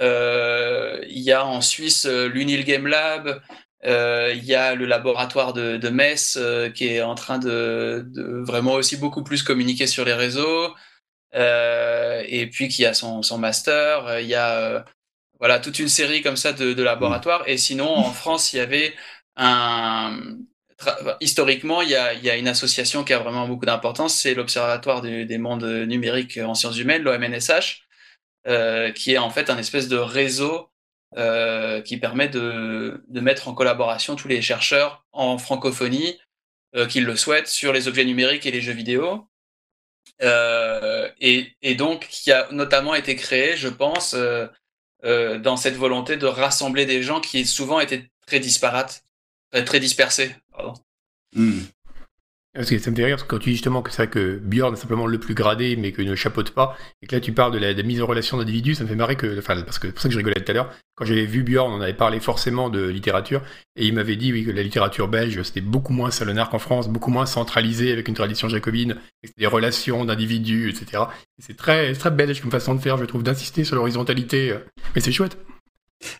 Euh, 0.00 1.00
il 1.08 1.20
y 1.20 1.32
a 1.32 1.44
en 1.44 1.60
Suisse 1.60 2.06
euh, 2.06 2.28
l'Unil 2.28 2.64
Game 2.64 2.86
Lab. 2.86 3.40
Il 3.84 4.44
y 4.44 4.54
a 4.54 4.74
le 4.76 4.86
laboratoire 4.86 5.52
de, 5.52 5.76
de 5.76 5.88
Metz 5.88 6.38
qui 6.74 6.86
est 6.86 7.02
en 7.02 7.16
train 7.16 7.38
de, 7.38 8.04
de 8.06 8.44
vraiment 8.46 8.74
aussi 8.74 8.96
beaucoup 8.96 9.24
plus 9.24 9.42
communiquer 9.42 9.88
sur 9.88 10.04
les 10.04 10.14
réseaux. 10.14 10.72
Euh, 11.34 12.22
et 12.28 12.46
puis 12.48 12.68
qui 12.68 12.84
a 12.86 12.94
son, 12.94 13.22
son 13.22 13.38
master. 13.38 14.06
Euh, 14.06 14.20
Il 14.20 14.28
y 14.28 14.34
a 14.34 14.58
euh, 14.58 14.82
voilà 15.40 15.58
toute 15.60 15.78
une 15.78 15.88
série 15.88 16.22
comme 16.22 16.36
ça 16.36 16.52
de, 16.52 16.72
de 16.74 16.82
laboratoires. 16.82 17.44
Et 17.48 17.56
sinon, 17.58 17.88
en 17.88 18.12
France, 18.12 18.52
il 18.52 18.58
y 18.58 18.60
avait 18.60 18.94
un 19.36 20.18
historiquement, 21.20 21.82
il 21.82 21.90
y 21.90 21.94
a, 21.96 22.12
il 22.14 22.24
y 22.24 22.30
a 22.30 22.36
une 22.36 22.48
association 22.48 23.04
qui 23.04 23.12
a 23.12 23.18
vraiment 23.18 23.46
beaucoup 23.46 23.66
d'importance, 23.66 24.14
c'est 24.14 24.34
l'Observatoire 24.34 25.00
des 25.00 25.38
mondes 25.38 25.64
numériques 25.64 26.38
en 26.38 26.54
sciences 26.54 26.78
humaines, 26.78 27.02
l'OMNSH, 27.02 27.86
euh, 28.48 28.90
qui 28.92 29.12
est 29.12 29.18
en 29.18 29.30
fait 29.30 29.50
un 29.50 29.58
espèce 29.58 29.88
de 29.88 29.96
réseau 29.96 30.70
euh, 31.16 31.80
qui 31.82 31.98
permet 31.98 32.28
de, 32.28 33.04
de 33.06 33.20
mettre 33.20 33.48
en 33.48 33.54
collaboration 33.54 34.16
tous 34.16 34.28
les 34.28 34.42
chercheurs 34.42 35.04
en 35.12 35.38
francophonie 35.38 36.18
euh, 36.74 36.86
qui 36.86 37.00
le 37.00 37.16
souhaitent 37.16 37.48
sur 37.48 37.72
les 37.72 37.86
objets 37.86 38.04
numériques 38.04 38.46
et 38.46 38.50
les 38.50 38.60
jeux 38.60 38.72
vidéo. 38.72 39.28
Euh, 40.22 41.08
et, 41.20 41.74
donc, 41.74 42.06
qui 42.08 42.30
a 42.32 42.48
notamment 42.52 42.94
été 42.94 43.16
créé, 43.16 43.56
je 43.56 43.68
pense, 43.68 44.14
euh, 44.14 44.46
euh, 45.04 45.38
dans 45.38 45.56
cette 45.56 45.76
volonté 45.76 46.16
de 46.16 46.26
rassembler 46.26 46.86
des 46.86 47.02
gens 47.02 47.20
qui 47.20 47.44
souvent 47.44 47.80
étaient 47.80 48.10
très 48.26 48.38
disparates, 48.38 49.04
très 49.66 49.80
dispersés. 49.80 50.34
Hmm. 51.34 51.60
Parce 52.54 52.68
que 52.68 52.78
ça 52.78 52.90
me 52.90 52.96
fait 52.96 53.06
rire 53.06 53.16
parce 53.16 53.22
que 53.22 53.28
quand 53.28 53.38
tu 53.38 53.48
dis 53.48 53.56
justement 53.56 53.80
que 53.80 53.90
c'est 53.90 54.02
vrai 54.02 54.08
que 54.10 54.36
Bjorn 54.36 54.74
est 54.74 54.76
simplement 54.76 55.06
le 55.06 55.18
plus 55.18 55.32
gradé 55.32 55.74
mais 55.76 55.90
qu'il 55.90 56.06
ne 56.06 56.14
chapeaute 56.14 56.50
pas, 56.50 56.76
et 57.00 57.06
que 57.06 57.16
là 57.16 57.20
tu 57.20 57.32
parles 57.32 57.52
de 57.52 57.58
la, 57.58 57.72
mise 57.82 58.02
en 58.02 58.06
relation 58.06 58.36
d'individus, 58.36 58.74
ça 58.74 58.84
me 58.84 58.88
fait 58.90 58.94
marrer 58.94 59.16
que, 59.16 59.38
enfin, 59.38 59.62
parce 59.62 59.78
que 59.78 59.88
c'est 59.88 59.92
pour 59.92 60.02
ça 60.02 60.08
que 60.08 60.12
je 60.12 60.18
rigolais 60.18 60.38
tout 60.38 60.50
à 60.50 60.54
l'heure, 60.54 60.70
quand 60.94 61.06
j'avais 61.06 61.24
vu 61.24 61.44
Bjorn, 61.44 61.72
on 61.72 61.80
avait 61.80 61.94
parlé 61.94 62.20
forcément 62.20 62.68
de 62.68 62.86
littérature, 62.86 63.40
et 63.76 63.86
il 63.86 63.94
m'avait 63.94 64.16
dit 64.16 64.34
oui, 64.34 64.44
que 64.44 64.50
la 64.50 64.62
littérature 64.62 65.08
belge 65.08 65.42
c'était 65.44 65.62
beaucoup 65.62 65.94
moins 65.94 66.10
salonard 66.10 66.50
qu'en 66.50 66.58
France, 66.58 66.90
beaucoup 66.90 67.10
moins 67.10 67.24
centralisé 67.24 67.90
avec 67.90 68.06
une 68.08 68.14
tradition 68.14 68.50
jacobine, 68.50 68.96
des 69.38 69.46
relations 69.46 70.04
d'individus, 70.04 70.68
etc. 70.68 71.04
Et 71.38 71.42
C'est 71.42 71.56
très, 71.56 71.94
très 71.94 72.10
belge 72.10 72.42
comme 72.42 72.50
façon 72.50 72.74
de 72.74 72.80
faire, 72.80 72.98
je 72.98 73.06
trouve, 73.06 73.22
d'insister 73.22 73.64
sur 73.64 73.76
l'horizontalité, 73.76 74.50
euh, 74.50 74.58
mais 74.94 75.00
c'est 75.00 75.12
chouette. 75.12 75.38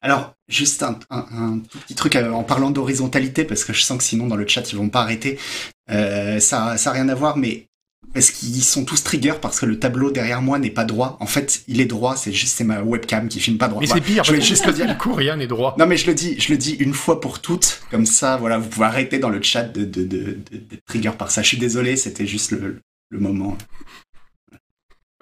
Alors, 0.01 0.35
juste 0.49 0.83
un, 0.83 0.99
un- 1.11 1.27
un 1.33 1.59
tout 1.71 1.79
petit 1.79 1.95
truc 1.95 2.17
euh, 2.17 2.31
en 2.33 2.43
parlant 2.45 2.71
d'horizontalité, 2.71 3.45
parce 3.45 3.65
que 3.65 3.73
je 3.73 3.83
sens 3.83 3.99
que 3.99 4.05
sinon 4.05 4.27
dans 4.27 4.37
le 4.37 4.47
chat 4.47 4.71
ils 4.73 4.77
vont 4.77 4.89
pas 4.89 5.01
arrêter. 5.03 5.39
Euh, 5.91 6.41
ça, 6.41 6.77
ça 6.77 6.91
a 6.91 6.93
rien 6.93 7.09
à 7.09 7.15
voir, 7.15 7.37
mais 7.37 7.67
parce 8.15 8.31
qu'ils 8.31 8.63
sont 8.65 8.85
tous 8.85 9.03
triggers 9.05 9.35
parce 9.41 9.61
que 9.61 9.65
le 9.67 9.79
tableau 9.79 10.11
derrière 10.11 10.43
moi 10.43 10.59
n'est 10.59 10.71
pas 10.71 10.85
droit? 10.85 11.17
En 11.21 11.27
fait, 11.27 11.63
il 11.69 11.81
est 11.81 11.87
droit, 11.87 12.15
c'est 12.17 12.33
juste 12.33 12.57
c'est 12.57 12.65
ma 12.65 12.83
webcam 12.83 13.29
qui 13.29 13.41
filme 13.41 13.57
pas 13.59 13.69
droit. 13.69 13.81
Mais 13.81 13.87
Voilà. 13.87 14.03
c'est 14.05 14.13
pire, 14.13 14.25
je 14.25 14.33
vais 14.33 14.41
juste 14.41 14.67
le 14.67 14.73
dire. 14.73 14.87
du 14.87 14.99
coup 14.99 15.15
rien 15.15 15.37
n'est 15.37 15.47
droit. 15.47 15.75
Non 15.79 15.87
mais 15.87 15.97
je 15.97 16.07
le 16.07 16.15
dis, 16.15 16.39
je 16.39 16.51
le 16.53 16.59
dis 16.59 16.73
une 16.75 16.93
fois 16.95 17.21
pour 17.21 17.41
toutes, 17.41 17.81
comme 17.91 18.05
ça, 18.07 18.37
voilà, 18.37 18.59
vous 18.59 18.69
pouvez 18.69 18.87
arrêter 18.87 19.19
dans 19.19 19.31
le 19.31 19.41
chat 19.41 19.63
de, 19.63 19.85
de, 19.85 20.03
de, 20.05 20.19
de, 20.51 20.57
de 20.59 20.77
trigger 20.87 21.13
par 21.17 21.31
ça. 21.31 21.43
Je 21.43 21.49
suis 21.49 21.57
désolé, 21.59 21.97
c'était 21.97 22.27
juste 22.27 22.51
le, 22.51 22.81
le 23.11 23.19
moment. 23.19 23.57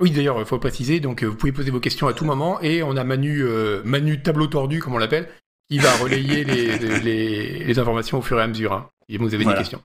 Oui, 0.01 0.11
d'ailleurs, 0.11 0.39
il 0.39 0.47
faut 0.47 0.59
préciser, 0.59 0.99
donc 1.01 1.23
euh, 1.23 1.27
vous 1.27 1.37
pouvez 1.37 1.53
poser 1.53 1.71
vos 1.71 1.81
questions 1.81 2.09
à 2.09 2.13
tout 2.15 2.25
moment, 2.25 2.61
et 2.63 2.83
on 2.83 2.97
a 2.97 3.05
Manu, 3.05 3.43
euh, 3.43 3.83
Manu 3.85 4.23
tableau 4.23 4.47
tordu, 4.47 4.81
comme 4.81 4.95
on 4.95 4.99
l'appelle, 4.99 5.29
qui 5.71 5.79
va 5.79 5.93
relayer 5.97 6.43
les, 6.45 6.79
les, 6.79 7.65
les 7.65 7.79
informations 7.79 8.19
au 8.19 8.23
fur 8.23 8.39
et 8.39 8.43
à 8.43 8.47
mesure, 8.47 8.73
hein, 8.73 8.89
si 9.09 9.17
vous 9.19 9.35
avez 9.35 9.45
Voilà. 9.45 9.59
des 9.59 9.63
questions. 9.63 9.83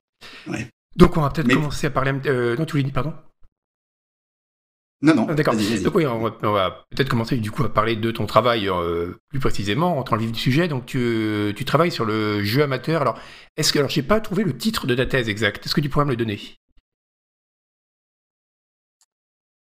Ouais. 0.48 0.67
Donc 0.95 1.17
on 1.17 1.22
va 1.22 1.29
peut-être 1.29 1.48
Mais- 1.48 1.55
commencer 1.55 1.88
à 1.88 1.89
parler... 1.89 2.13
Euh, 2.27 2.55
non, 2.57 2.65
tu 2.65 2.72
voulais 2.72 2.84
dire, 2.84 2.93
pardon? 2.93 3.13
Non, 5.01 5.13
non, 5.13 5.27
Ah, 5.29 5.34
D'accord. 5.36 5.53
Donc 5.55 5.95
oui, 5.95 6.05
on 6.07 6.19
va, 6.53 6.86
peut-être 6.89 7.10
commencer 7.10 7.36
du 7.38 7.51
coup 7.51 7.63
à 7.65 7.72
parler 7.72 7.98
de 7.98 8.12
ton 8.12 8.25
travail 8.25 8.69
euh, 8.69 9.12
plus 9.29 9.39
précisément, 9.39 9.98
entre 10.00 10.15
le 10.15 10.22
vif 10.22 10.31
du 10.31 10.39
sujet. 10.39 10.67
Donc 10.69 10.86
tu, 10.86 11.53
tu 11.55 11.65
travailles 11.65 11.91
sur 11.91 12.05
le 12.05 12.41
jeu 12.43 12.63
amateur. 12.63 13.01
Alors, 13.01 13.19
est-ce 13.57 13.74
que... 13.74 13.79
Alors, 13.79 13.89
j'ai 13.91 14.01
pas 14.01 14.22
trouvé 14.22 14.43
le 14.45 14.55
titre 14.57 14.88
de 14.88 14.95
ta 14.95 15.05
thèse 15.05 15.27
exact. 15.27 15.65
Est-ce 15.65 15.75
que 15.75 15.81
tu 15.81 15.89
pourrais 15.89 16.05
me 16.05 16.12
le 16.12 16.15
donner? 16.15 16.39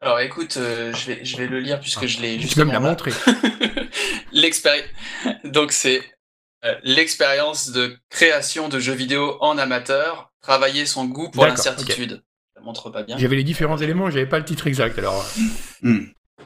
Alors 0.05 0.21
écoute, 0.21 0.59
euh, 0.59 0.93
je, 0.93 1.07
vais, 1.07 1.25
je 1.25 1.39
vais 1.39 1.47
le 1.47 1.61
lire 1.61 1.81
puisque 1.81 2.05
je 2.05 2.21
l'ai 2.21 2.39
juste. 2.39 2.53
Tu 2.53 2.61
peux 2.61 2.67
me 2.67 2.73
la 2.73 2.81
montrer. 2.81 3.11
L'expérience. 4.33 4.87
Donc 5.45 5.73
c'est 5.73 6.03
euh, 6.67 6.75
l'expérience 6.83 7.71
de 7.71 7.97
création 8.11 8.69
de 8.69 8.79
jeux 8.79 8.93
vidéo 8.93 9.39
en 9.41 9.57
amateur, 9.57 10.31
travailler 10.43 10.85
son 10.85 11.07
goût 11.07 11.31
pour 11.31 11.47
l'incertitude. 11.47 12.23
Ça 12.55 12.61
montre 12.61 12.91
pas 12.91 13.03
bien. 13.03 13.17
J'avais 13.17 13.37
les 13.37 13.45
différents 13.45 13.79
éléments, 13.79 14.11
j'avais 14.11 14.27
pas 14.27 14.39
le 14.39 14.45
titre 14.45 14.67
exact 14.67 14.99
alors. 14.99 15.27
Hmm. 15.81 16.01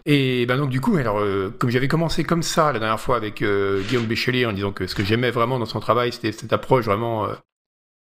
Et 0.06 0.46
ben 0.46 0.56
donc 0.56 0.70
du 0.70 0.80
coup, 0.80 0.96
alors 0.96 1.18
euh, 1.18 1.52
comme 1.58 1.70
j'avais 1.70 1.88
commencé 1.88 2.22
comme 2.22 2.44
ça 2.44 2.72
la 2.72 2.78
dernière 2.78 3.00
fois 3.00 3.16
avec 3.16 3.42
Guillaume 3.42 4.06
Béchelet 4.06 4.46
en 4.46 4.52
disant 4.52 4.70
que 4.70 4.86
ce 4.86 4.94
que 4.94 5.02
j'aimais 5.02 5.32
vraiment 5.32 5.58
dans 5.58 5.66
son 5.66 5.80
travail, 5.80 6.12
c'était 6.12 6.30
cette 6.30 6.52
approche 6.52 6.84
vraiment 6.84 7.26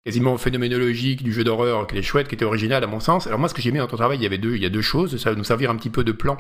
quasiment 0.04 0.36
phénoménologique 0.36 1.22
du 1.22 1.32
jeu 1.32 1.44
d'horreur 1.44 1.86
qui 1.86 1.96
est 1.96 2.02
chouette, 2.02 2.28
qui 2.28 2.34
était 2.34 2.44
original 2.44 2.84
à 2.84 2.86
mon 2.86 3.00
sens. 3.00 3.26
Alors 3.26 3.38
moi, 3.38 3.48
ce 3.48 3.54
que 3.54 3.62
j'ai 3.62 3.70
aimé 3.70 3.78
dans 3.78 3.86
ton 3.86 3.96
travail, 3.96 4.18
il 4.18 4.22
y 4.22 4.26
avait 4.26 4.38
deux, 4.38 4.54
il 4.56 4.62
y 4.62 4.66
a 4.66 4.70
deux 4.70 4.82
choses. 4.82 5.16
Ça 5.16 5.30
va 5.30 5.36
nous 5.36 5.44
servir 5.44 5.70
un 5.70 5.76
petit 5.76 5.90
peu 5.90 6.04
de 6.04 6.12
plan 6.12 6.36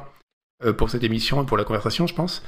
euh, 0.64 0.72
pour 0.72 0.90
cette 0.90 1.02
émission 1.02 1.42
et 1.42 1.46
pour 1.46 1.56
la 1.56 1.64
conversation, 1.64 2.06
je 2.06 2.14
pense. 2.14 2.42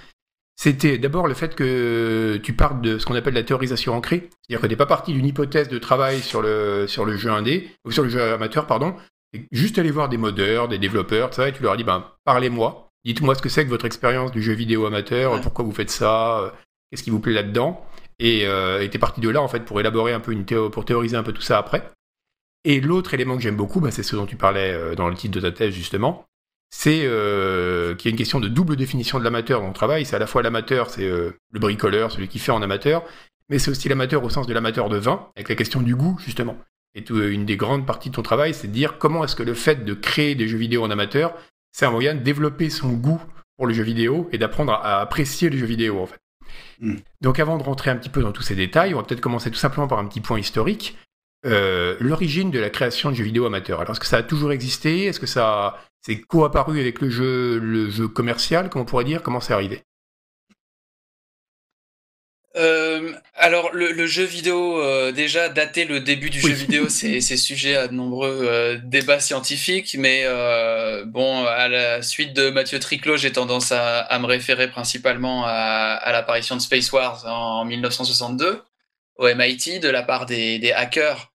C'était 0.58 0.96
d'abord 0.96 1.26
le 1.26 1.34
fait 1.34 1.54
que 1.54 2.40
tu 2.42 2.54
parles 2.54 2.80
de 2.80 2.98
ce 2.98 3.04
qu'on 3.04 3.14
appelle 3.14 3.34
la 3.34 3.42
théorisation 3.42 3.94
ancrée, 3.94 4.30
c'est-à-dire 4.40 4.62
que 4.62 4.66
tu 4.66 4.72
n'es 4.72 4.76
pas 4.76 4.86
parti 4.86 5.12
d'une 5.12 5.26
hypothèse 5.26 5.68
de 5.68 5.78
travail 5.78 6.20
sur 6.20 6.40
le, 6.40 6.86
sur 6.86 7.04
le 7.04 7.16
jeu 7.16 7.30
indé, 7.30 7.68
ou 7.84 7.92
sur 7.92 8.02
le 8.02 8.08
jeu 8.08 8.22
amateur, 8.32 8.66
pardon, 8.66 8.94
juste 9.52 9.78
aller 9.78 9.90
voir 9.90 10.08
des 10.08 10.16
modeurs, 10.16 10.68
des 10.68 10.78
développeurs, 10.78 11.34
ça, 11.34 11.48
et 11.48 11.52
tu 11.52 11.62
leur 11.62 11.72
as 11.72 11.76
dit, 11.76 11.84
ben, 11.84 12.06
parlez-moi, 12.24 12.90
dites-moi 13.04 13.34
ce 13.34 13.42
que 13.42 13.50
c'est 13.50 13.64
que 13.64 13.70
votre 13.70 13.84
expérience 13.84 14.32
du 14.32 14.42
jeu 14.42 14.54
vidéo 14.54 14.86
amateur, 14.86 15.38
pourquoi 15.42 15.62
vous 15.62 15.72
faites 15.72 15.90
ça, 15.90 16.40
euh, 16.40 16.50
qu'est-ce 16.90 17.02
qui 17.02 17.10
vous 17.10 17.20
plaît 17.20 17.34
là-dedans. 17.34 17.84
Et 18.18 18.46
euh, 18.46 18.82
était 18.82 18.98
parti 18.98 19.20
de 19.20 19.28
là, 19.28 19.42
en 19.42 19.48
fait, 19.48 19.60
pour 19.60 19.78
élaborer 19.78 20.12
un 20.12 20.20
peu 20.20 20.32
une 20.32 20.46
théo 20.46 20.70
pour 20.70 20.84
théoriser 20.84 21.16
un 21.16 21.22
peu 21.22 21.32
tout 21.32 21.42
ça 21.42 21.58
après. 21.58 21.90
Et 22.64 22.80
l'autre 22.80 23.14
élément 23.14 23.36
que 23.36 23.42
j'aime 23.42 23.56
beaucoup, 23.56 23.80
bah, 23.80 23.92
c'est 23.92 24.02
ce 24.02 24.16
dont 24.16 24.26
tu 24.26 24.34
parlais 24.34 24.72
euh, 24.72 24.96
dans 24.96 25.08
le 25.08 25.14
titre 25.14 25.34
de 25.36 25.40
ta 25.40 25.52
thèse, 25.52 25.72
justement, 25.72 26.26
c'est 26.68 27.02
euh, 27.04 27.94
qu'il 27.94 28.08
y 28.08 28.10
a 28.10 28.12
une 28.12 28.18
question 28.18 28.40
de 28.40 28.48
double 28.48 28.74
définition 28.74 29.20
de 29.20 29.24
l'amateur 29.24 29.60
dans 29.60 29.68
le 29.68 29.72
travail. 29.72 30.04
C'est 30.04 30.16
à 30.16 30.18
la 30.18 30.26
fois 30.26 30.42
l'amateur, 30.42 30.90
c'est 30.90 31.04
euh, 31.04 31.30
le 31.52 31.60
bricoleur, 31.60 32.10
celui 32.10 32.26
qui 32.26 32.40
fait 32.40 32.50
en 32.50 32.60
amateur, 32.62 33.04
mais 33.48 33.60
c'est 33.60 33.70
aussi 33.70 33.88
l'amateur 33.88 34.24
au 34.24 34.30
sens 34.30 34.48
de 34.48 34.52
l'amateur 34.52 34.88
de 34.88 34.96
vin, 34.96 35.28
avec 35.36 35.48
la 35.48 35.54
question 35.54 35.80
du 35.80 35.94
goût, 35.94 36.18
justement. 36.18 36.58
Et 36.96 37.04
une 37.08 37.44
des 37.44 37.56
grandes 37.56 37.86
parties 37.86 38.10
de 38.10 38.16
ton 38.16 38.22
travail, 38.22 38.52
c'est 38.52 38.66
de 38.66 38.72
dire 38.72 38.98
comment 38.98 39.22
est-ce 39.22 39.36
que 39.36 39.44
le 39.44 39.54
fait 39.54 39.84
de 39.84 39.94
créer 39.94 40.34
des 40.34 40.48
jeux 40.48 40.58
vidéo 40.58 40.82
en 40.82 40.90
amateur, 40.90 41.34
c'est 41.70 41.86
un 41.86 41.90
moyen 41.92 42.16
de 42.16 42.20
développer 42.20 42.68
son 42.68 42.94
goût 42.94 43.22
pour 43.56 43.66
le 43.66 43.74
jeu 43.74 43.84
vidéo 43.84 44.28
et 44.32 44.38
d'apprendre 44.38 44.72
à 44.72 45.00
apprécier 45.00 45.50
le 45.50 45.58
jeu 45.58 45.66
vidéo, 45.66 46.00
en 46.00 46.06
fait. 46.06 46.18
Hmm. 46.80 46.96
Donc 47.20 47.38
avant 47.40 47.58
de 47.58 47.62
rentrer 47.62 47.90
un 47.90 47.96
petit 47.96 48.08
peu 48.08 48.22
dans 48.22 48.32
tous 48.32 48.42
ces 48.42 48.54
détails, 48.54 48.94
on 48.94 48.98
va 48.98 49.02
peut-être 49.02 49.20
commencer 49.20 49.50
tout 49.50 49.58
simplement 49.58 49.88
par 49.88 49.98
un 49.98 50.06
petit 50.06 50.20
point 50.20 50.38
historique. 50.38 50.96
Euh, 51.44 51.96
l'origine 52.00 52.50
de 52.50 52.58
la 52.58 52.70
création 52.70 53.10
de 53.10 53.14
jeux 53.14 53.24
vidéo 53.24 53.46
amateurs. 53.46 53.80
Alors 53.80 53.92
est-ce 53.92 54.00
que 54.00 54.06
ça 54.06 54.18
a 54.18 54.22
toujours 54.22 54.52
existé? 54.52 55.04
Est-ce 55.04 55.20
que 55.20 55.26
ça 55.26 55.78
s'est 56.02 56.20
coapparu 56.20 56.80
avec 56.80 57.00
le 57.00 57.08
jeu, 57.08 57.58
le 57.58 57.88
jeu 57.88 58.08
commercial, 58.08 58.68
comme 58.68 58.82
on 58.82 58.84
pourrait 58.84 59.04
dire? 59.04 59.22
Comment 59.22 59.40
c'est 59.40 59.52
arrivé? 59.52 59.82
Euh, 62.56 63.12
alors 63.34 63.70
le, 63.74 64.06
jeu 64.06 64.24
vidéo, 64.24 64.80
euh, 64.80 65.12
déjà 65.12 65.48
dater 65.50 65.84
le 65.84 66.00
début 66.00 66.30
du 66.30 66.40
jeu 66.40 66.52
vidéo, 66.52 66.86
c'est 66.88 67.20
sujet 67.20 67.76
à 67.76 67.88
de 67.88 67.92
nombreux 67.92 68.46
euh, 68.48 68.78
débats 68.82 69.20
scientifiques, 69.20 69.96
mais 69.98 70.24
bon, 71.06 71.44
à 71.44 71.68
la 71.68 72.02
suite 72.02 72.32
de 72.32 72.50
Mathieu 72.50 72.78
Triclot, 72.78 73.16
j'ai 73.16 73.32
tendance 73.32 73.72
à, 73.72 74.18
me 74.18 74.26
référer 74.26 74.68
principalement 74.68 75.44
à, 75.46 76.10
l'apparition 76.12 76.56
de 76.56 76.62
Space 76.62 76.90
Wars 76.92 77.24
en, 77.26 77.64
1962 77.64 78.62
au 79.18 79.34
MIT 79.34 79.80
de 79.80 79.88
la 79.88 80.02
part 80.02 80.24
des, 80.24 80.72
hackers. 80.74 81.32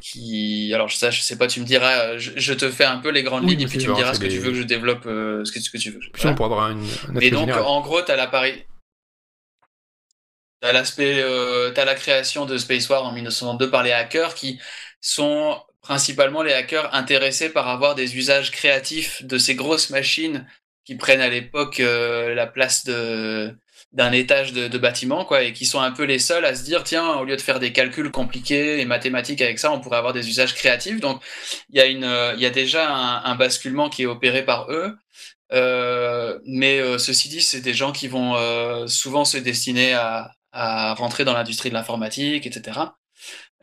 qui 0.00 0.72
alors 0.74 0.90
ça 0.90 1.12
je 1.12 1.20
sais 1.20 1.38
pas 1.38 1.46
tu 1.46 1.60
me 1.60 1.64
diras 1.64 2.18
je, 2.18 2.52
te 2.52 2.68
fais 2.68 2.84
un 2.84 2.98
peu 2.98 3.10
les 3.10 3.22
grandes 3.22 3.48
lignes 3.48 3.60
et 3.60 3.66
puis 3.66 3.78
tu 3.78 3.88
me 3.88 3.94
diras 3.94 4.12
ce 4.12 4.18
que 4.18 4.26
tu 4.26 4.38
veux 4.38 4.50
que 4.50 4.56
je 4.58 4.64
développe 4.64 5.04
ce, 5.04 5.52
que, 5.52 5.60
ce 5.60 5.70
que 5.70 5.78
tu 5.78 5.90
veux 5.90 6.00
voilà. 6.16 6.34
pour 6.34 6.46
avoir 6.46 6.70
une, 6.72 6.84
et 7.20 7.30
donc 7.30 7.48
en 7.50 7.80
gros 7.80 8.02
tu 8.02 8.10
as 8.10 8.16
l'apparition 8.16 8.64
T'as 10.60 10.72
l'aspect, 10.72 11.20
euh, 11.22 11.70
t'as 11.70 11.84
la 11.84 11.94
création 11.94 12.44
de 12.44 12.58
Space 12.58 12.88
War 12.88 13.04
en 13.04 13.12
1992 13.12 13.70
par 13.70 13.82
les 13.84 13.92
hackers 13.92 14.34
qui 14.34 14.58
sont 15.00 15.60
principalement 15.82 16.42
les 16.42 16.52
hackers 16.52 16.92
intéressés 16.94 17.50
par 17.50 17.68
avoir 17.68 17.94
des 17.94 18.16
usages 18.16 18.50
créatifs 18.50 19.22
de 19.24 19.38
ces 19.38 19.54
grosses 19.54 19.90
machines 19.90 20.46
qui 20.84 20.96
prennent 20.96 21.20
à 21.20 21.28
l'époque 21.28 21.80
euh, 21.80 22.34
la 22.34 22.46
place 22.46 22.84
de 22.84 23.56
d'un 23.92 24.12
étage 24.12 24.52
de, 24.52 24.68
de, 24.68 24.78
bâtiment 24.78 25.24
quoi 25.24 25.42
et 25.42 25.54
qui 25.54 25.64
sont 25.64 25.80
un 25.80 25.92
peu 25.92 26.04
les 26.04 26.18
seuls 26.18 26.44
à 26.44 26.54
se 26.54 26.62
dire 26.62 26.84
tiens 26.84 27.14
au 27.14 27.24
lieu 27.24 27.36
de 27.36 27.40
faire 27.40 27.58
des 27.58 27.72
calculs 27.72 28.10
compliqués 28.10 28.80
et 28.80 28.84
mathématiques 28.84 29.40
avec 29.40 29.58
ça 29.58 29.72
on 29.72 29.80
pourrait 29.80 29.96
avoir 29.96 30.12
des 30.12 30.28
usages 30.28 30.54
créatifs. 30.54 31.00
Donc 31.00 31.22
il 31.70 31.76
y 31.78 31.80
a 31.80 31.86
une 31.86 32.04
il 32.36 32.42
y 32.42 32.46
a 32.46 32.50
déjà 32.50 32.92
un, 32.92 33.24
un, 33.24 33.34
basculement 33.36 33.88
qui 33.88 34.02
est 34.02 34.06
opéré 34.06 34.44
par 34.44 34.70
eux. 34.70 34.94
Euh, 35.52 36.38
mais 36.44 36.78
euh, 36.80 36.98
ceci 36.98 37.28
dit 37.28 37.40
c'est 37.40 37.60
des 37.62 37.72
gens 37.74 37.92
qui 37.92 38.06
vont 38.08 38.36
euh, 38.36 38.86
souvent 38.86 39.24
se 39.24 39.38
destiner 39.38 39.94
à, 39.94 40.32
à 40.52 40.94
rentrer 40.94 41.24
dans 41.24 41.34
l'industrie 41.34 41.68
de 41.70 41.74
l'informatique, 41.74 42.46
etc. 42.46 42.80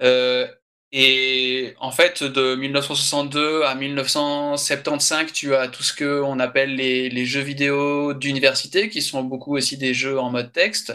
Euh, 0.02 0.48
et 0.92 1.74
en 1.80 1.92
fait, 1.92 2.24
de 2.24 2.56
1962 2.56 3.64
à 3.64 3.76
1975, 3.76 5.34
tu 5.34 5.56
as 5.56 5.68
tout 5.68 5.84
ce 5.84 5.94
que 5.94 6.22
on 6.22 6.40
appelle 6.40 6.76
les, 6.76 7.26
jeux 7.26 7.42
vidéo 7.42 8.14
d'université, 8.14 8.90
qui 8.90 9.02
sont 9.02 9.24
beaucoup 9.24 9.58
aussi 9.58 9.78
des 9.78 9.94
jeux 9.94 10.20
en 10.20 10.30
mode 10.30 10.52
texte, 10.54 10.94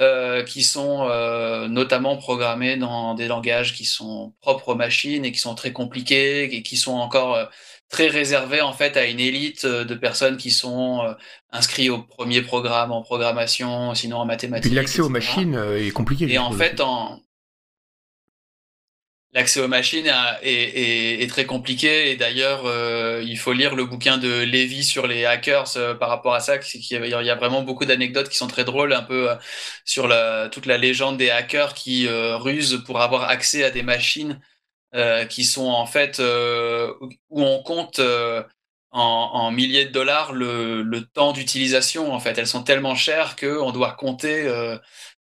euh, 0.00 0.42
qui 0.42 0.62
sont 0.62 1.06
euh, 1.10 1.68
notamment 1.68 2.16
programmés 2.16 2.76
dans 2.76 3.14
des 3.14 3.28
langages 3.28 3.74
qui 3.74 3.84
sont 3.84 4.32
propres 4.40 4.70
aux 4.70 4.74
machines 4.74 5.26
et 5.26 5.32
qui 5.32 5.38
sont 5.38 5.54
très 5.54 5.72
compliqués 5.72 6.44
et 6.44 6.62
qui 6.62 6.78
sont 6.78 6.94
encore 6.94 7.34
euh, 7.34 7.44
très 7.90 8.06
réservé 8.06 8.62
en 8.62 8.72
fait 8.72 8.96
à 8.96 9.04
une 9.04 9.20
élite 9.20 9.64
euh, 9.66 9.84
de 9.84 9.94
personnes 9.94 10.38
qui 10.38 10.50
sont 10.50 11.02
inscrits 11.52 11.90
au 11.90 11.98
premier 11.98 12.40
programme 12.40 12.92
en 12.92 13.02
programmation, 13.02 13.94
sinon 13.94 14.18
en 14.18 14.24
mathématiques. 14.24 14.72
L'accès 14.72 15.02
aux 15.02 15.10
machines 15.10 15.60
est 15.76 15.90
compliqué. 15.90 16.32
Et 16.32 16.38
en 16.38 16.52
fait, 16.52 16.80
en... 16.80 17.20
l'accès 19.32 19.60
aux 19.60 19.68
machines 19.68 20.10
est, 20.42 21.30
très 21.30 21.46
compliqué. 21.46 22.10
Et 22.10 22.16
d'ailleurs, 22.16 22.62
il 23.22 23.38
faut 23.38 23.52
lire 23.52 23.74
le 23.74 23.84
bouquin 23.84 24.18
de 24.18 24.42
Lévy 24.42 24.84
sur 24.84 25.06
les 25.06 25.24
hackers 25.24 25.72
par 25.98 26.08
rapport 26.08 26.34
à 26.34 26.40
ça. 26.40 26.56
Il 26.74 27.06
y 27.08 27.30
a 27.30 27.34
vraiment 27.36 27.62
beaucoup 27.62 27.84
d'anecdotes 27.84 28.28
qui 28.28 28.36
sont 28.36 28.48
très 28.48 28.64
drôles, 28.64 28.92
un 28.92 29.02
peu 29.02 29.28
sur 29.84 30.08
la, 30.08 30.48
toute 30.48 30.66
la 30.66 30.78
légende 30.78 31.16
des 31.16 31.30
hackers 31.30 31.74
qui 31.74 32.08
rusent 32.08 32.82
pour 32.84 33.00
avoir 33.00 33.24
accès 33.24 33.64
à 33.64 33.70
des 33.70 33.82
machines 33.82 34.40
euh, 34.96 35.24
qui 35.24 35.44
sont 35.44 35.68
en 35.68 35.86
fait 35.86 36.18
euh, 36.18 36.92
où 37.28 37.42
on 37.44 37.62
compte 37.62 38.00
euh, 38.00 38.42
en, 38.90 39.00
en, 39.00 39.52
milliers 39.52 39.84
de 39.84 39.92
dollars 39.92 40.32
le, 40.32 40.82
le 40.82 41.04
temps 41.06 41.32
d'utilisation. 41.32 42.12
En 42.12 42.18
fait, 42.18 42.36
elles 42.38 42.48
sont 42.48 42.64
tellement 42.64 42.96
chères 42.96 43.36
qu'on 43.36 43.70
doit 43.70 43.92
compter 43.92 44.48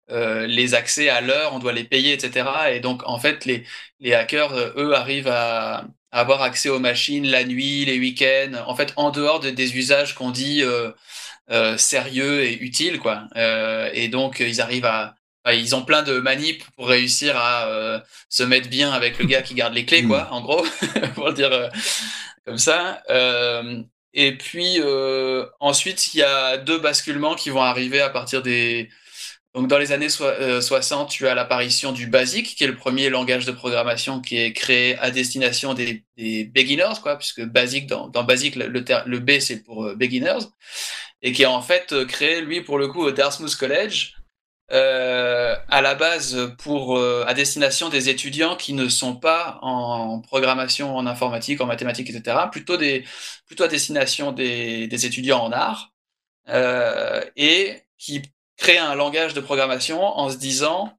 les 0.09 0.75
accès 0.75 1.09
à 1.09 1.21
l'heure, 1.21 1.53
on 1.55 1.59
doit 1.59 1.73
les 1.73 1.85
payer, 1.85 2.13
etc. 2.13 2.49
Et 2.73 2.81
donc, 2.81 3.03
en 3.07 3.19
fait, 3.19 3.45
les, 3.45 3.65
les 4.01 4.15
hackers, 4.15 4.53
eux, 4.77 4.95
arrivent 4.95 5.29
à, 5.29 5.87
avoir 6.13 6.43
accès 6.43 6.69
aux 6.69 6.79
machines 6.79 7.27
la 7.27 7.45
nuit, 7.45 7.85
les 7.85 7.99
week-ends, 7.99 8.63
en 8.67 8.75
fait, 8.77 8.93
en 8.97 9.11
dehors 9.11 9.41
de, 9.41 9.51
des 9.51 9.77
usages 9.77 10.15
qu'on 10.15 10.31
dit 10.31 10.63
sérieux 11.77 12.45
et 12.45 12.55
utiles, 12.59 12.99
quoi. 13.01 13.25
et 13.93 14.09
donc, 14.09 14.41
ils 14.41 14.61
arrivent 14.61 14.87
à, 14.87 15.17
ils 15.55 15.75
ont 15.75 15.83
plein 15.83 16.03
de 16.03 16.19
manips 16.19 16.65
pour 16.77 16.89
réussir 16.89 17.37
à 17.37 17.69
euh, 17.69 18.01
se 18.29 18.43
mettre 18.43 18.69
bien 18.69 18.93
avec 18.93 19.19
le 19.19 19.27
gars 19.27 19.43
qui 19.43 19.55
garde 19.55 19.75
les 19.75 19.85
clés, 19.85 20.03
quoi, 20.03 20.25
mm. 20.25 20.33
en 20.33 20.41
gros, 20.41 20.67
pour 21.15 21.29
le 21.29 21.35
dire 21.35 21.53
euh, 21.53 21.69
comme 22.45 22.59
ça. 22.59 23.03
Euh, 23.11 23.83
et 24.13 24.37
puis 24.37 24.81
ensuite, 25.61 26.15
il 26.15 26.19
y 26.19 26.23
a 26.23 26.57
deux 26.57 26.79
basculements 26.79 27.35
qui 27.35 27.51
vont 27.51 27.61
arriver 27.61 28.01
à 28.01 28.09
partir 28.09 28.43
des. 28.43 28.89
Donc 29.57 29.69
dans 29.69 29.79
les 29.79 29.91
années 29.91 30.11
60, 30.11 31.09
tu 31.09 31.27
as 31.27 31.35
l'apparition 31.35 31.91
du 31.93 32.07
BASIC, 32.07 32.55
qui 32.57 32.63
est 32.63 32.67
le 32.67 32.77
premier 32.77 33.09
langage 33.09 33.47
de 33.47 33.53
programmation 33.53 34.21
qui 34.21 34.37
est 34.39 34.53
créé 34.53 34.99
à 34.99 35.11
destination 35.11 35.75
des, 35.75 36.05
beginners, 36.55 37.01
puisque 37.19 37.43
BASIC, 37.43 37.87
dans, 37.87 38.09
BASIC, 38.09 38.55
le, 38.57 39.19
B 39.19 39.31
c'est 39.41 39.65
pour 39.65 39.95
beginners, 39.97 40.47
et 41.23 41.33
qui 41.33 41.43
est 41.43 41.47
en 41.47 41.63
fait 41.63 41.95
créé, 42.07 42.43
lui, 42.43 42.61
pour 42.61 42.79
le 42.79 42.89
coup, 42.89 43.03
au 43.03 43.11
Dartmouth 43.11 43.57
College, 43.57 44.17
euh, 44.73 45.55
à 45.69 45.81
la 45.81 45.95
base 45.95 46.53
pour 46.59 46.99
euh, 46.99 47.25
à 47.29 47.35
destination 47.35 47.89
des 47.89 48.09
étudiants 48.09 48.57
qui 48.57 48.73
ne 48.73 48.89
sont 48.89 49.15
pas 49.15 49.61
en 49.63 50.21
programmation 50.21 50.97
en 50.97 51.07
informatique, 51.07 51.61
en 51.61 51.67
mathématiques, 51.67 52.11
etc. 52.11 52.37
Plutôt 52.51 52.77
des 52.77 53.05
plutôt 53.47 53.63
à 53.65 53.69
destination 53.69 54.33
des, 54.33 54.89
des 54.89 55.07
étudiants 55.07 55.39
en 55.41 55.53
art 55.53 55.93
euh, 56.49 57.25
et 57.37 57.83
qui 57.99 58.23
créent 58.57 58.79
un 58.79 58.95
langage 58.95 59.35
de 59.35 59.41
programmation 59.41 60.03
en 60.03 60.31
se 60.31 60.37
disant 60.37 60.97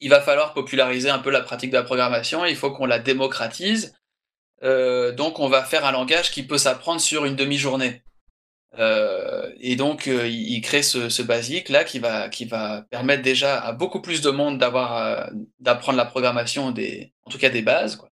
il 0.00 0.10
va 0.10 0.20
falloir 0.20 0.54
populariser 0.54 1.10
un 1.10 1.18
peu 1.18 1.30
la 1.30 1.40
pratique 1.40 1.70
de 1.70 1.76
la 1.76 1.82
programmation, 1.82 2.44
il 2.44 2.56
faut 2.56 2.70
qu'on 2.70 2.86
la 2.86 2.98
démocratise. 2.98 3.94
Euh, 4.62 5.12
donc 5.12 5.38
on 5.38 5.48
va 5.48 5.64
faire 5.64 5.84
un 5.84 5.92
langage 5.92 6.30
qui 6.30 6.42
peut 6.42 6.58
s'apprendre 6.58 7.00
sur 7.00 7.24
une 7.24 7.36
demi-journée. 7.36 8.02
Euh, 8.78 9.50
et 9.60 9.76
donc, 9.76 10.08
euh, 10.08 10.28
il, 10.28 10.60
crée 10.60 10.82
ce, 10.82 11.08
ce, 11.08 11.22
basique 11.22 11.70
là 11.70 11.84
qui 11.84 11.98
va 11.98 12.28
qui 12.28 12.44
va 12.44 12.82
permettre 12.90 13.22
déjà 13.22 13.58
à 13.58 13.72
beaucoup 13.72 14.02
plus 14.02 14.20
de 14.20 14.30
monde 14.30 14.58
d'avoir 14.58 15.30
d'apprendre 15.58 15.96
la 15.96 16.04
programmation 16.04 16.70
des 16.70 17.12
en 17.24 17.30
tout 17.30 17.38
cas 17.38 17.48
des 17.48 17.62
bases. 17.62 17.96
Quoi. 17.96 18.10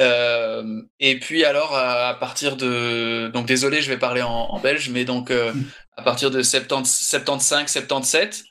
Euh, 0.00 0.82
et 0.98 1.20
puis 1.20 1.44
alors 1.44 1.76
à, 1.76 2.14
partir 2.18 2.56
de 2.56 3.30
donc 3.32 3.46
désolé 3.46 3.80
je 3.80 3.88
vais 3.88 3.96
parler 3.96 4.22
en, 4.22 4.58
belge 4.58 4.90
mais 4.90 5.04
donc 5.04 5.30
euh, 5.30 5.52
mm. 5.52 5.64
à 5.96 6.02
partir 6.02 6.32
de 6.32 6.42
70, 6.42 6.90
75 6.90 7.70
77 7.70 8.42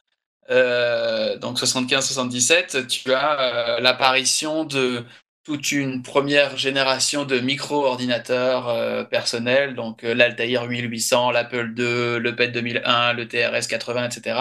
euh, 0.51 1.37
donc 1.39 1.59
75 1.59 2.05
77 2.05 2.87
tu 2.87 3.13
as 3.13 3.77
l'apparition 3.81 4.63
de 4.63 5.03
toute 5.43 5.73
une 5.73 6.01
première 6.01 6.55
génération 6.55 7.25
de 7.25 7.37
micro-ordinateurs 7.39 9.09
personnels 9.09 9.75
donc 9.75 10.03
l'Altair 10.03 10.63
8800 10.63 11.31
l'Apple 11.31 11.73
II 11.77 12.19
le 12.21 12.33
PET 12.37 12.53
2001 12.53 13.11
le 13.11 13.27
TRS 13.27 13.67
80 13.67 14.05
etc 14.05 14.39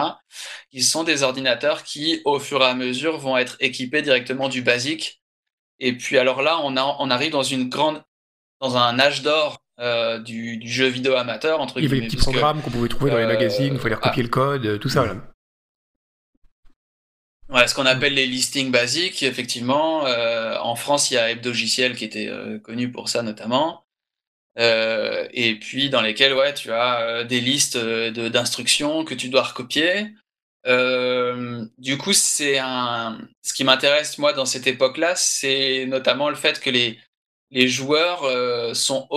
qui 0.71 0.85
sont 0.85 1.03
des 1.03 1.25
ordinateurs 1.25 1.83
qui 1.83 2.21
au 2.25 2.39
fur 2.39 2.63
et 2.63 2.67
à 2.67 2.75
mesure 2.75 3.19
vont 3.19 3.37
être 3.37 3.57
équipés 3.59 4.03
directement 4.03 4.49
du 4.49 4.63
basique 4.63 5.22
et 5.83 5.93
puis 5.93 6.17
alors 6.17 6.43
là, 6.43 6.61
on, 6.63 6.77
on 6.77 7.11
arrive 7.11 7.33
dans 7.33 7.43
une 7.43 7.69
grande, 7.69 8.03
dans 8.61 8.77
un 8.77 8.99
âge 9.01 9.23
d'or 9.23 9.63
euh, 9.81 10.21
du, 10.21 10.61
jeu 10.65 10.87
vidéo 10.87 11.17
amateur 11.17 11.61
entre 11.61 11.79
Il 11.79 11.83
y 11.83 11.87
avait 11.87 12.01
des 12.01 12.07
petits 12.07 12.17
programmes 12.17 12.63
qu'on 12.63 12.71
pouvait 12.71 12.89
trouver 12.89 13.11
dans 13.11 13.17
les 13.17 13.25
euh, 13.25 13.27
magazines, 13.27 13.75
il 13.75 13.81
fallait 13.81 13.97
recopier 13.97 14.23
ah. 14.23 14.23
le 14.23 14.29
code, 14.29 14.67
euh, 14.67 14.79
tout 14.79 14.89
ça. 14.89 15.05
Là. 15.05 15.17
Ouais, 17.49 17.67
ce 17.67 17.75
qu'on 17.75 17.87
appelle 17.87 18.15
les 18.15 18.27
listings 18.27 18.71
basiques, 18.71 19.25
effectivement. 19.25 20.05
en 20.05 20.75
France, 20.77 21.11
il 21.11 21.15
y 21.15 21.19
a 21.19 21.31
Hebdogiciel 21.31 21.97
qui 21.97 22.05
était 22.05 22.31
connu 22.63 22.91
pour 22.91 23.09
ça 23.09 23.23
notamment. 23.23 23.85
et 24.57 25.59
puis 25.61 25.91
dans 25.91 26.01
lesquels 26.01 26.33
ouais, 26.33 26.55
tu 26.55 26.73
as 26.73 27.25
des 27.25 27.41
listes 27.41 27.77
d'instructions 27.77 29.05
que 29.05 29.15
tu 29.15 29.29
dois 29.29 29.43
recopier. 29.43 30.15
Euh, 30.67 31.65
du 31.79 31.99
coup, 31.99 32.13
c'est 32.13 32.59
un. 32.59 33.19
Ce 33.43 33.53
qui 33.53 33.65
m'intéresse 33.65 34.19
moi 34.19 34.33
dans 34.33 34.47
cette 34.47 34.67
époque-là, 34.67 35.15
c'est 35.17 35.87
notamment 35.87 36.29
le 36.29 36.37
fait 36.37 36.61
que 36.61 36.71
les 36.71 36.99
les 37.51 37.69
joueurs 37.69 38.25
euh, 38.25 38.73
sont 38.73 39.09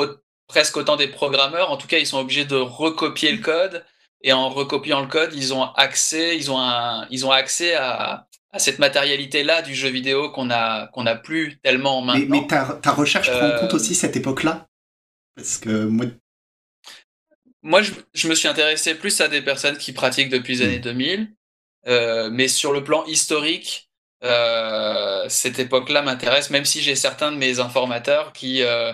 presque 0.47 0.77
autant 0.77 0.97
des 0.97 1.07
programmeurs. 1.07 1.71
En 1.71 1.77
tout 1.77 1.87
cas, 1.87 1.97
ils 1.97 2.07
sont 2.07 2.19
obligés 2.19 2.45
de 2.45 2.55
recopier 2.55 3.31
le 3.31 3.41
code 3.41 3.83
et 4.21 4.33
en 4.33 4.49
recopiant 4.49 5.01
le 5.01 5.07
code, 5.07 5.33
ils 5.33 5.53
ont 5.53 5.63
accès, 5.73 6.35
ils 6.35 6.49
ont 6.51 6.59
un, 6.59 7.07
ils 7.11 7.25
ont 7.25 7.31
accès 7.31 7.75
à, 7.75 8.27
à 8.51 8.59
cette 8.59 8.79
matérialité-là 8.79 9.61
du 9.61 9.75
jeu 9.75 9.89
vidéo 9.89 10.31
qu'on 10.31 10.49
a 10.49 10.87
qu'on 10.87 11.05
a 11.05 11.15
plus 11.15 11.59
tellement 11.59 12.01
maintenant. 12.01 12.25
Mais, 12.27 12.41
mais 12.41 12.47
ta, 12.47 12.79
ta, 12.81 12.91
recherche 12.91 13.29
prend 13.29 13.49
en 13.49 13.59
compte 13.59 13.73
euh, 13.73 13.75
aussi 13.75 13.93
cette 13.93 14.15
époque-là? 14.15 14.67
Parce 15.35 15.57
que 15.57 15.85
moi. 15.85 16.05
Moi, 17.61 17.81
je, 17.81 17.91
je, 18.13 18.27
me 18.27 18.35
suis 18.35 18.47
intéressé 18.47 18.93
plus 18.93 19.19
à 19.21 19.27
des 19.27 19.41
personnes 19.41 19.77
qui 19.77 19.91
pratiquent 19.91 20.29
depuis 20.29 20.57
les 20.57 20.61
années 20.65 20.79
2000 20.79 21.34
euh, 21.87 22.29
mais 22.31 22.47
sur 22.47 22.73
le 22.73 22.83
plan 22.83 23.03
historique, 23.05 23.89
euh, 24.23 25.25
cette 25.29 25.59
époque-là 25.59 26.01
m'intéresse, 26.01 26.49
même 26.49 26.65
si 26.65 26.81
j'ai 26.81 26.95
certains 26.95 27.31
de 27.31 27.37
mes 27.37 27.59
informateurs 27.59 28.33
qui 28.33 28.63
euh, 28.63 28.93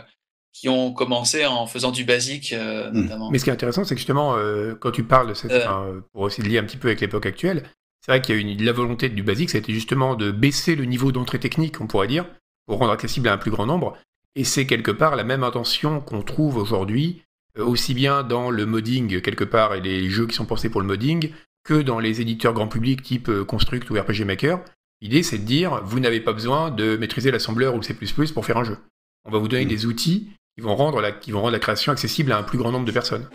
qui 0.53 0.67
ont 0.67 0.91
commencé 0.91 1.45
en 1.45 1.65
faisant 1.65 1.91
du 1.91 2.03
basique 2.03 2.53
hmm. 2.53 2.89
notamment. 2.91 3.31
Mais 3.31 3.39
ce 3.39 3.45
qui 3.45 3.49
est 3.49 3.53
intéressant, 3.53 3.85
c'est 3.85 3.95
que 3.95 3.99
justement, 3.99 4.35
quand 4.81 4.91
tu 4.91 5.03
parles 5.03 5.29
de 5.29 5.33
cette, 5.33 5.65
pour 6.11 6.27
essayer 6.27 6.43
de 6.43 6.49
lier 6.49 6.57
un 6.57 6.65
petit 6.65 6.77
peu 6.77 6.89
avec 6.89 6.99
l'époque 6.99 7.25
actuelle, 7.25 7.63
c'est 8.01 8.11
vrai 8.11 8.21
qu'il 8.21 8.35
y 8.35 8.37
a 8.37 8.41
une, 8.41 8.61
la 8.61 8.73
volonté 8.73 9.07
du 9.07 9.23
basique, 9.23 9.51
c'était 9.51 9.71
justement 9.71 10.15
de 10.15 10.31
baisser 10.31 10.75
le 10.75 10.83
niveau 10.83 11.13
d'entrée 11.13 11.39
technique, 11.39 11.79
on 11.79 11.87
pourrait 11.87 12.07
dire, 12.07 12.25
pour 12.65 12.79
rendre 12.79 12.91
accessible 12.91 13.29
à 13.29 13.33
un 13.33 13.37
plus 13.37 13.51
grand 13.51 13.65
nombre. 13.65 13.97
Et 14.35 14.43
c'est 14.43 14.65
quelque 14.65 14.91
part 14.91 15.15
la 15.15 15.23
même 15.23 15.43
intention 15.43 16.01
qu'on 16.01 16.21
trouve 16.21 16.57
aujourd'hui, 16.57 17.23
aussi 17.57 17.93
bien 17.93 18.23
dans 18.23 18.49
le 18.49 18.65
modding 18.65 19.21
quelque 19.21 19.43
part 19.45 19.73
et 19.73 19.81
les 19.81 20.09
jeux 20.09 20.27
qui 20.27 20.35
sont 20.35 20.45
pensés 20.45 20.69
pour 20.69 20.81
le 20.81 20.87
modding, 20.87 21.31
que 21.63 21.81
dans 21.81 21.99
les 21.99 22.21
éditeurs 22.21 22.53
grand 22.53 22.67
public 22.67 23.01
type 23.03 23.29
euh, 23.29 23.45
Construct 23.45 23.89
ou 23.89 23.99
RPG 23.99 24.25
Maker. 24.25 24.59
L'idée, 25.01 25.23
c'est 25.23 25.39
de 25.39 25.43
dire, 25.43 25.81
vous 25.83 25.99
n'avez 25.99 26.19
pas 26.19 26.33
besoin 26.33 26.69
de 26.69 26.95
maîtriser 26.95 27.31
l'assembleur 27.31 27.73
ou 27.73 27.77
le 27.77 27.83
C++ 27.83 27.95
pour 28.33 28.45
faire 28.45 28.57
un 28.57 28.63
jeu. 28.63 28.77
On 29.25 29.31
va 29.31 29.39
vous 29.39 29.47
donner 29.47 29.65
mm. 29.65 29.69
des 29.69 29.85
outils 29.85 30.29
qui 30.55 30.61
vont, 30.61 30.75
rendre 30.75 31.01
la, 31.01 31.11
qui 31.11 31.31
vont 31.31 31.41
rendre 31.41 31.53
la 31.53 31.59
création 31.59 31.91
accessible 31.91 32.31
à 32.31 32.37
un 32.37 32.43
plus 32.43 32.57
grand 32.57 32.71
nombre 32.71 32.85
de 32.85 32.91
personnes. 32.91 33.27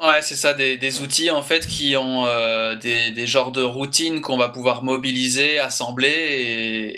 Ouais, 0.00 0.22
c'est 0.22 0.36
ça, 0.36 0.54
des, 0.54 1.00
outils 1.00 1.28
en 1.30 1.42
fait 1.42 1.66
qui 1.66 1.96
ont 1.96 2.24
euh, 2.26 2.76
des, 2.76 3.26
genres 3.26 3.50
de 3.50 3.62
routines 3.62 4.20
qu'on 4.20 4.36
va 4.36 4.48
pouvoir 4.48 4.84
mobiliser, 4.84 5.58
assembler 5.58 6.94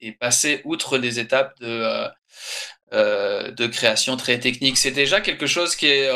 et, 0.00 0.12
passer 0.20 0.60
outre 0.64 0.98
des 0.98 1.18
étapes 1.18 1.58
de, 1.60 2.06
euh, 2.92 3.50
de 3.50 3.66
création 3.66 4.16
très 4.16 4.38
technique. 4.38 4.76
C'est 4.76 4.92
déjà 4.92 5.20
quelque 5.20 5.48
chose 5.48 5.74
qui 5.74 5.86
est 5.86 6.08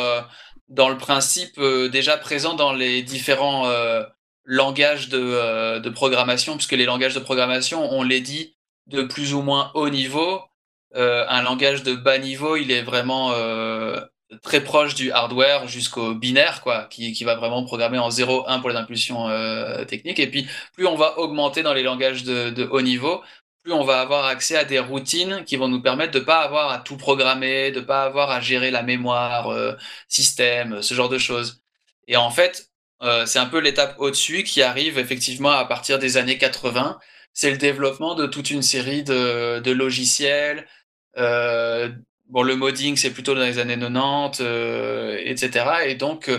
dans 0.70 0.88
le 0.88 0.96
principe 0.96 1.59
euh, 1.59 1.88
déjà 1.88 2.16
présent 2.16 2.54
dans 2.54 2.72
les 2.72 3.02
différents 3.02 3.66
euh, 3.66 4.04
langages 4.44 5.09
de, 5.09 5.20
euh, 5.20 5.80
de, 5.80 5.90
programmation, 5.90 6.56
puisque 6.56 6.72
les 6.72 6.87
langages 6.87 7.14
de 7.14 7.20
programmation, 7.20 7.92
on 7.92 8.02
les 8.02 8.20
dit 8.20 8.56
de 8.87 9.02
plus 9.02 9.35
ou 9.35 9.42
moins 9.42 9.70
haut 9.74 9.90
niveau. 9.90 10.40
un 10.94 11.42
langage 11.42 11.83
de 11.83 11.94
bas 11.94 12.18
niveau, 12.18 12.56
il 12.56 12.70
est 12.72 12.83
vraiment 12.83 13.33
très 14.42 14.62
proche 14.62 14.94
du 14.94 15.12
hardware 15.12 15.68
jusqu'au 15.68 16.14
binaire, 16.14 16.61
quoi, 16.62 16.87
qui, 16.90 17.12
qui, 17.12 17.24
va 17.24 17.37
vraiment 17.37 17.62
programmer 17.64 17.98
en 17.98 18.11
0, 18.11 18.44
1 18.48 18.59
pour 18.61 18.70
les 18.70 18.76
impulsions 18.76 19.28
techniques. 19.87 20.18
Et 20.18 20.28
puis, 20.28 20.48
plus 20.74 20.87
on 20.87 20.96
va 20.96 21.18
augmenter 21.18 21.62
dans 21.62 21.74
les 21.74 21.85
langages 21.85 22.24
de, 22.24 22.50
de 22.50 22.64
haut 22.64 22.83
niveau, 22.83 23.22
plus 23.62 23.73
on 23.73 23.85
va 23.85 24.01
avoir 24.01 24.25
accès 24.27 24.57
à 24.57 24.64
des 24.64 24.79
routines 24.79 25.44
qui 25.44 25.57
vont 25.57 25.68
nous 25.68 25.83
permettre 25.83 26.12
de 26.12 26.20
pas 26.20 26.40
avoir 26.42 26.70
à 26.70 26.79
tout 26.79 26.96
programmer, 26.96 27.70
de 27.73 27.81
pas 27.81 28.05
avoir 28.05 28.31
à 28.31 28.40
gérer 28.40 28.70
la 28.70 28.83
mémoire, 28.83 29.49
euh, 29.51 29.75
système, 30.09 30.83
ce 30.83 30.94
genre 30.94 31.09
de 31.09 31.18
choses. 31.18 31.62
Et 32.09 32.16
en 32.16 32.31
fait, 32.31 32.70
euh, 33.03 33.27
c'est 33.27 33.38
un 33.38 33.46
peu 33.46 33.59
l'étape 33.61 33.96
au-dessus 33.99 34.44
qui 34.44 34.62
arrive 34.62 34.99
effectivement 34.99 35.51
à 35.51 35.64
partir 35.66 35.99
des 35.99 36.16
années 36.16 36.38
80. 36.38 36.99
C'est 37.35 37.51
le 37.51 37.59
développement 37.59 38.14
de 38.14 38.27
toute 38.27 38.51
une 38.51 38.62
série 38.62 39.03
de, 39.05 39.61
de 39.61 39.70
logiciels. 39.73 40.66
Euh, 41.18 41.90
bon, 42.29 42.42
le 42.42 42.57
modding, 42.57 42.96
c'est 42.96 43.12
plutôt 43.12 43.35
dans 43.35 43.40
les 43.42 43.59
années 43.59 43.79
90, 43.79 44.40
etc. 45.25 45.66
Et 45.87 45.94
donc, 45.96 46.31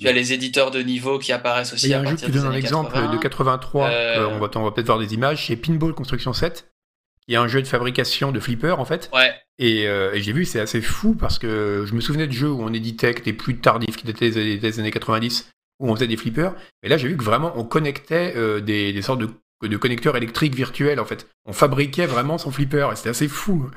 tu 0.00 0.08
as 0.08 0.12
les 0.12 0.32
éditeurs 0.32 0.70
de 0.70 0.80
niveau 0.80 1.18
qui 1.18 1.32
apparaissent 1.32 1.72
aussi. 1.72 1.86
Il 1.86 1.90
y 1.90 1.94
a 1.94 2.00
un 2.00 2.04
jeu 2.04 2.16
qui 2.16 2.30
donne 2.30 2.46
un 2.46 2.52
exemple 2.52 2.96
de 3.10 3.16
83, 3.18 3.88
euh, 3.88 4.28
on 4.28 4.38
va, 4.38 4.48
va 4.48 4.70
peut-être 4.70 4.86
voir 4.86 4.98
des 4.98 5.14
images, 5.14 5.46
c'est 5.46 5.56
Pinball 5.56 5.94
Construction 5.94 6.32
7. 6.32 6.68
Il 7.28 7.32
y 7.32 7.36
a 7.36 7.42
un 7.42 7.48
jeu 7.48 7.60
de 7.60 7.66
fabrication 7.66 8.30
de 8.30 8.38
flipper 8.38 8.78
en 8.78 8.84
fait. 8.84 9.10
Ouais. 9.12 9.34
Euh, 9.60 10.12
et, 10.12 10.22
j'ai 10.22 10.32
vu, 10.32 10.44
c'est 10.44 10.60
assez 10.60 10.80
fou 10.80 11.14
parce 11.14 11.38
que 11.38 11.84
je 11.86 11.94
me 11.94 12.00
souvenais 12.00 12.26
de 12.26 12.32
jeux 12.32 12.50
où 12.50 12.62
on 12.62 12.72
éditait 12.72 13.14
des 13.14 13.32
plus 13.32 13.58
tardifs 13.58 13.96
qui 13.96 14.08
étaient 14.08 14.30
des, 14.30 14.78
années 14.78 14.90
90, 14.90 15.50
où 15.80 15.90
on 15.90 15.94
faisait 15.94 16.06
des 16.06 16.16
flippers. 16.16 16.54
Et 16.82 16.88
là, 16.88 16.96
j'ai 16.96 17.08
vu 17.08 17.16
que 17.16 17.24
vraiment 17.24 17.52
on 17.56 17.64
connectait 17.64 18.34
euh, 18.36 18.60
des, 18.60 19.00
sortes 19.02 19.20
de, 19.20 19.30
de, 19.66 19.76
connecteurs 19.76 20.16
électriques 20.16 20.54
virtuels 20.54 21.00
en 21.00 21.04
fait. 21.04 21.26
On 21.46 21.52
fabriquait 21.52 22.06
vraiment 22.06 22.38
son 22.38 22.50
flipper 22.50 22.88
et 22.92 22.96
c'était 22.96 23.10
assez 23.10 23.28
fou. 23.28 23.70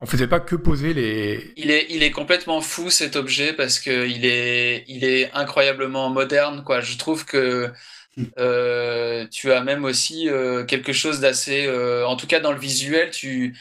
On 0.00 0.06
faisait 0.06 0.28
pas 0.28 0.38
que 0.38 0.54
poser 0.54 0.94
les. 0.94 1.52
Il 1.56 1.70
est, 1.72 1.86
il 1.90 2.04
est 2.04 2.12
complètement 2.12 2.60
fou 2.60 2.88
cet 2.88 3.16
objet 3.16 3.52
parce 3.52 3.80
que 3.80 4.06
il 4.06 4.24
est, 4.26 4.84
il 4.86 5.04
est 5.04 5.32
incroyablement 5.32 6.08
moderne, 6.08 6.62
quoi. 6.64 6.80
Je 6.80 6.96
trouve 6.96 7.24
que 7.24 7.72
euh, 8.38 9.26
tu 9.28 9.52
as 9.52 9.62
même 9.62 9.84
aussi 9.84 10.28
euh, 10.28 10.64
quelque 10.64 10.92
chose 10.92 11.18
d'assez, 11.20 11.66
euh, 11.66 12.06
en 12.06 12.16
tout 12.16 12.28
cas 12.28 12.38
dans 12.38 12.52
le 12.52 12.60
visuel, 12.60 13.10
tu, 13.10 13.56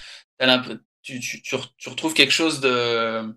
tu, 1.02 1.20
tu, 1.20 1.42
tu, 1.42 1.90
retrouves 1.90 2.14
quelque 2.14 2.32
chose 2.32 2.60
de, 2.60 3.34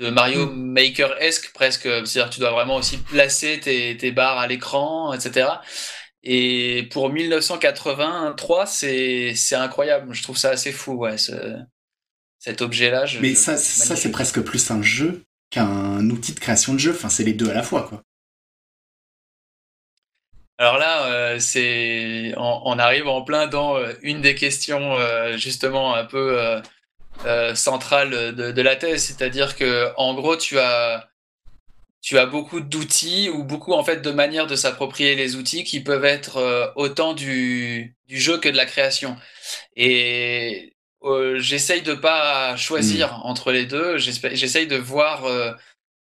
de 0.00 0.10
Mario 0.10 0.46
hmm. 0.46 0.72
Maker-esque 0.72 1.52
presque. 1.52 1.82
C'est-à-dire 2.04 2.30
tu 2.30 2.40
dois 2.40 2.50
vraiment 2.50 2.76
aussi 2.76 2.98
placer 2.98 3.60
tes, 3.60 3.96
tes 3.96 4.10
barres 4.10 4.38
à 4.38 4.48
l'écran, 4.48 5.12
etc. 5.12 5.48
Et 6.24 6.88
pour 6.90 7.10
1983, 7.10 8.66
c'est, 8.66 9.34
c'est 9.36 9.54
incroyable. 9.54 10.12
Je 10.12 10.22
trouve 10.24 10.36
ça 10.36 10.50
assez 10.50 10.72
fou, 10.72 10.94
ouais 10.94 11.16
cet 12.40 12.62
objet-là. 12.62 13.04
Mais 13.20 13.36
ça, 13.36 13.56
ça 13.56 13.94
c'est 13.94 14.10
presque 14.10 14.40
plus 14.40 14.70
un 14.72 14.82
jeu 14.82 15.22
qu'un 15.50 16.08
outil 16.10 16.32
de 16.32 16.40
création 16.40 16.74
de 16.74 16.78
jeu. 16.78 16.92
Enfin, 16.92 17.08
c'est 17.08 17.22
les 17.22 17.34
deux 17.34 17.50
à 17.50 17.54
la 17.54 17.62
fois, 17.62 17.84
quoi. 17.84 18.02
Alors 20.58 20.76
là, 20.76 21.06
euh, 21.06 21.38
c'est, 21.38 22.34
on, 22.36 22.78
arrive 22.78 23.08
en 23.08 23.22
plein 23.22 23.46
dans 23.46 23.78
euh, 23.78 23.94
une 24.02 24.20
des 24.20 24.34
questions 24.34 24.94
euh, 24.98 25.38
justement 25.38 25.94
un 25.94 26.04
peu 26.04 26.60
centrales 27.54 28.34
de, 28.34 28.52
de, 28.52 28.62
la 28.62 28.76
thèse, 28.76 29.04
c'est-à-dire 29.04 29.56
que 29.56 29.90
en 29.96 30.14
gros, 30.14 30.36
tu 30.36 30.58
as 30.58 31.08
tu 32.02 32.18
as 32.18 32.26
beaucoup 32.26 32.60
d'outils 32.60 33.30
ou 33.30 33.42
beaucoup 33.44 33.72
en 33.72 33.84
fait 33.84 34.02
de 34.02 34.10
manières 34.10 34.46
de 34.46 34.56
s'approprier 34.56 35.14
les 35.14 35.36
outils 35.36 35.64
qui 35.64 35.80
peuvent 35.80 36.04
être 36.04 36.72
autant 36.76 37.14
du, 37.14 37.96
du 38.06 38.18
jeu 38.18 38.38
que 38.38 38.48
de 38.48 38.56
la 38.56 38.66
création. 38.66 39.16
Et 39.76 40.74
euh, 41.02 41.38
j'essaye 41.38 41.82
de 41.82 41.94
pas 41.94 42.56
choisir 42.56 43.18
hmm. 43.18 43.20
entre 43.24 43.52
les 43.52 43.66
deux. 43.66 43.96
J'essaye 43.96 44.66
de 44.66 44.76
voir 44.76 45.24
euh, 45.24 45.52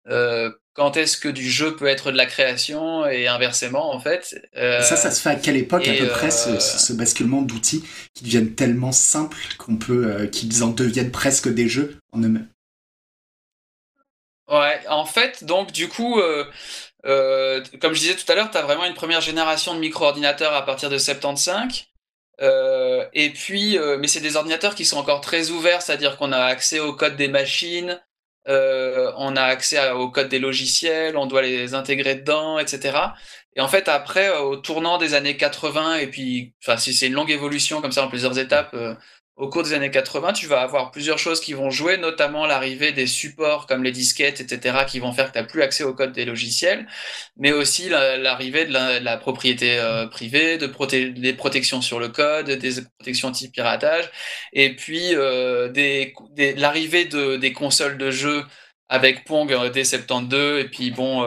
euh, 0.09 0.51
quand 0.73 0.97
est-ce 0.97 1.17
que 1.17 1.29
du 1.29 1.49
jeu 1.49 1.75
peut 1.75 1.87
être 1.87 2.11
de 2.11 2.17
la 2.17 2.25
création 2.25 3.05
et 3.05 3.27
inversement 3.27 3.93
en 3.93 3.99
fait. 3.99 4.35
ça, 4.53 4.95
ça 4.95 5.11
se 5.11 5.21
fait 5.21 5.29
à 5.29 5.35
quelle 5.35 5.57
époque 5.57 5.87
à 5.87 5.93
peu 5.93 6.07
près 6.07 6.31
ce, 6.31 6.93
basculement 6.93 7.41
d'outils 7.41 7.83
qui 8.13 8.23
deviennent 8.23 8.55
tellement 8.55 8.91
simples 8.91 9.55
qu'on 9.57 9.77
peut, 9.77 10.25
qu'ils 10.27 10.63
en 10.63 10.69
deviennent 10.69 11.11
presque 11.11 11.49
des 11.49 11.67
jeux 11.67 11.97
en 12.11 12.19
eux-mêmes? 12.19 12.47
Ouais, 14.49 14.81
en 14.89 15.05
fait, 15.05 15.45
donc 15.45 15.71
du 15.71 15.87
coup, 15.87 16.21
comme 17.03 17.93
je 17.93 17.99
disais 17.99 18.15
tout 18.15 18.29
à 18.29 18.35
l'heure, 18.35 18.51
tu 18.51 18.57
as 18.57 18.61
vraiment 18.61 18.85
une 18.85 18.93
première 18.93 19.21
génération 19.21 19.73
de 19.73 19.79
micro-ordinateurs 19.79 20.53
à 20.53 20.65
partir 20.65 20.89
de 20.89 20.97
75. 20.97 21.90
Euh, 22.41 23.05
et 23.13 23.29
puis, 23.31 23.77
euh, 23.77 23.97
mais 23.99 24.07
c'est 24.07 24.19
des 24.19 24.35
ordinateurs 24.35 24.75
qui 24.75 24.85
sont 24.85 24.97
encore 24.97 25.21
très 25.21 25.51
ouverts, 25.51 25.81
c'est-à-dire 25.81 26.17
qu'on 26.17 26.31
a 26.31 26.39
accès 26.39 26.79
au 26.79 26.93
code 26.93 27.15
des 27.15 27.27
machines, 27.27 28.01
euh, 28.47 29.11
on 29.17 29.35
a 29.35 29.43
accès 29.43 29.91
au 29.91 30.09
code 30.09 30.29
des 30.29 30.39
logiciels, 30.39 31.17
on 31.17 31.27
doit 31.27 31.43
les 31.43 31.75
intégrer 31.75 32.15
dedans, 32.15 32.57
etc. 32.57 32.97
Et 33.55 33.61
en 33.61 33.67
fait, 33.67 33.87
après, 33.87 34.35
au 34.39 34.55
tournant 34.55 34.97
des 34.97 35.13
années 35.13 35.37
80, 35.37 35.97
et 35.97 36.07
puis, 36.07 36.53
enfin, 36.63 36.77
si 36.77 36.93
c'est 36.93 37.07
une 37.07 37.13
longue 37.13 37.31
évolution 37.31 37.81
comme 37.81 37.91
ça 37.91 38.05
en 38.05 38.09
plusieurs 38.09 38.39
étapes, 38.39 38.75
au 39.41 39.49
cours 39.49 39.63
des 39.63 39.73
années 39.73 39.89
80, 39.89 40.33
tu 40.33 40.45
vas 40.45 40.61
avoir 40.61 40.91
plusieurs 40.91 41.17
choses 41.17 41.41
qui 41.41 41.53
vont 41.53 41.71
jouer, 41.71 41.97
notamment 41.97 42.45
l'arrivée 42.45 42.91
des 42.91 43.07
supports 43.07 43.65
comme 43.65 43.83
les 43.83 43.91
disquettes, 43.91 44.39
etc., 44.39 44.85
qui 44.87 44.99
vont 44.99 45.13
faire 45.13 45.29
que 45.29 45.33
tu 45.33 45.39
n'as 45.39 45.45
plus 45.45 45.63
accès 45.63 45.83
au 45.83 45.95
code 45.95 46.11
des 46.11 46.25
logiciels, 46.25 46.87
mais 47.37 47.51
aussi 47.51 47.89
l'arrivée 47.89 48.65
de, 48.65 48.71
la, 48.71 49.17
propriété 49.17 49.79
euh, 49.79 50.05
privée, 50.05 50.59
de 50.59 50.67
des 51.09 51.33
protections 51.33 51.81
sur 51.81 51.99
le 51.99 52.09
code, 52.09 52.51
des 52.51 52.83
protections 52.99 53.29
anti-piratage, 53.29 54.11
et 54.53 54.75
puis 54.75 55.15
euh, 55.15 55.71
l'arrivée 56.55 57.05
de, 57.05 57.37
des 57.37 57.51
consoles 57.51 57.97
de 57.97 58.11
jeux 58.11 58.43
avec 58.89 59.25
Pong 59.25 59.51
euh, 59.51 59.69
dès 59.71 59.85
72, 59.85 60.59
et 60.61 60.69
puis 60.69 60.91
bon... 60.91 61.23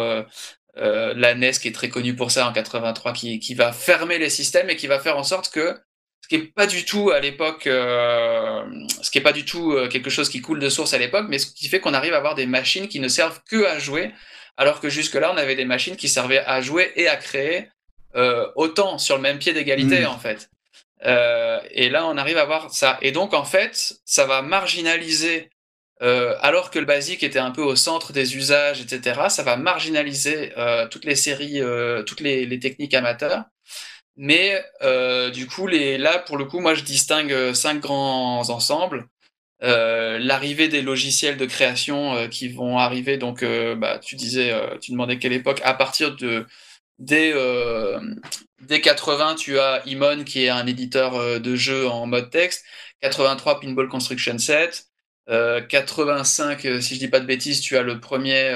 Euh, 0.77 1.15
la 1.15 1.37
NES 1.37 1.53
qui 1.53 1.69
est 1.69 1.73
très 1.73 1.89
connue 1.89 2.17
pour 2.17 2.33
ça 2.33 2.49
en 2.49 2.53
83, 2.53 3.13
qui, 3.13 3.39
qui 3.39 3.55
va 3.55 3.73
fermer 3.73 4.19
les 4.19 4.29
systèmes 4.29 4.69
et 4.71 4.75
qui 4.75 4.89
va 4.89 4.99
faire 4.99 5.17
en 5.17 5.23
sorte 5.23 5.53
que 5.53 5.79
ce 6.25 6.29
qui 6.29 6.37
est 6.37 6.55
pas 6.55 6.67
du 6.67 6.87
tout 6.87 7.11
à 7.11 7.21
l'époque, 7.21 7.67
euh, 7.67 8.65
ce 9.03 9.11
qui 9.11 9.19
est 9.19 9.21
pas 9.21 9.35
du 9.35 9.45
tout 9.45 9.73
euh, 9.73 9.89
quelque 9.89 10.09
chose 10.09 10.31
qui 10.31 10.41
coule 10.41 10.59
de 10.59 10.71
source 10.71 10.95
à 10.95 10.99
l'époque, 10.99 11.27
mais 11.29 11.39
ce 11.39 11.53
qui 11.53 11.69
fait 11.69 11.81
qu'on 11.81 11.93
arrive 11.93 12.15
à 12.15 12.17
avoir 12.17 12.35
des 12.35 12.47
machines 12.47 12.89
qui 12.89 12.99
ne 12.99 13.09
servent 13.09 13.43
que 13.47 13.67
à 13.67 13.79
jouer, 13.79 14.11
alors 14.57 14.81
que 14.81 14.89
jusque-là 14.89 15.31
on 15.35 15.37
avait 15.37 15.55
des 15.55 15.67
machines 15.67 15.97
qui 15.97 16.09
servaient 16.09 16.43
à 16.47 16.63
jouer 16.63 16.93
et 16.97 17.09
à 17.09 17.17
créer 17.17 17.69
euh, 18.17 18.47
autant 18.57 18.97
sur 18.97 19.17
le 19.17 19.21
même 19.21 19.39
pied 19.39 19.53
d'égalité 19.53 20.01
mmh. 20.01 20.07
en 20.07 20.19
fait. 20.19 20.49
et 21.71 21.91
là 21.91 22.07
on 22.07 22.17
arrive 22.17 22.39
à 22.39 22.47
voir 22.47 22.71
ça. 22.73 22.97
Et 23.03 23.13
donc 23.13 23.35
en 23.35 23.45
fait, 23.45 23.93
ça 24.07 24.25
va 24.25 24.41
marginaliser, 24.41 25.51
alors 26.01 26.71
que 26.71 26.79
le 26.79 26.87
basique 26.87 27.23
était 27.23 27.39
un 27.39 27.51
peu 27.51 27.63
au 27.63 27.77
centre 27.77 28.15
des 28.15 28.35
usages, 28.35 28.81
etc. 28.81 29.21
Ça 29.29 29.43
va 29.43 29.59
marginaliser 29.59 30.55
toutes 30.91 31.05
les 31.05 31.17
séries, 31.17 31.61
toutes 32.07 32.21
les, 32.21 32.47
les 32.47 32.59
techniques 32.59 32.95
amateurs. 32.95 33.45
Mais 34.17 34.65
euh, 34.83 35.31
du 35.31 35.47
coup, 35.47 35.67
les, 35.67 35.99
là, 35.99 36.19
pour 36.19 36.37
le 36.37 36.45
coup, 36.45 36.61
moi, 36.61 36.75
je 36.75 36.83
distingue 36.85 37.33
euh, 37.33 37.55
cinq 37.55 37.81
grands 37.81 38.49
ensembles. 38.51 39.09
Euh, 39.63 40.19
l'arrivée 40.19 40.69
des 40.69 40.83
logiciels 40.83 41.37
de 41.39 41.47
création 41.47 42.15
euh, 42.15 42.29
qui 42.29 42.49
vont 42.49 42.77
arriver, 42.79 43.17
donc, 43.17 43.43
euh, 43.43 43.75
bah, 43.75 43.99
tu 43.99 44.15
disais, 44.17 44.53
tu 44.81 44.91
demandais 44.93 45.19
quelle 45.19 45.33
époque, 45.33 45.61
à 45.65 45.75
partir 45.75 46.15
de 46.17 46.47
dès, 46.99 47.35
dès 48.63 48.81
80, 48.81 49.37
tu 49.37 49.59
as 49.59 49.83
Imon 49.87 50.25
qui 50.25 50.45
est 50.45 50.49
un 50.49 50.67
éditeur 50.67 51.41
de 51.41 51.57
jeux 51.57 51.89
en 51.89 52.07
mode 52.07 52.31
texte, 52.31 52.65
83 53.01 53.61
Pinball 53.61 53.89
Construction 53.89 54.39
Set, 54.39 54.87
85, 55.27 56.61
si 56.81 56.95
je 56.95 56.99
dis 56.99 57.09
pas 57.09 57.21
de 57.21 57.27
bêtises, 57.27 57.61
tu 57.61 57.77
as 57.77 57.83
le 57.83 58.01
premier 58.01 58.55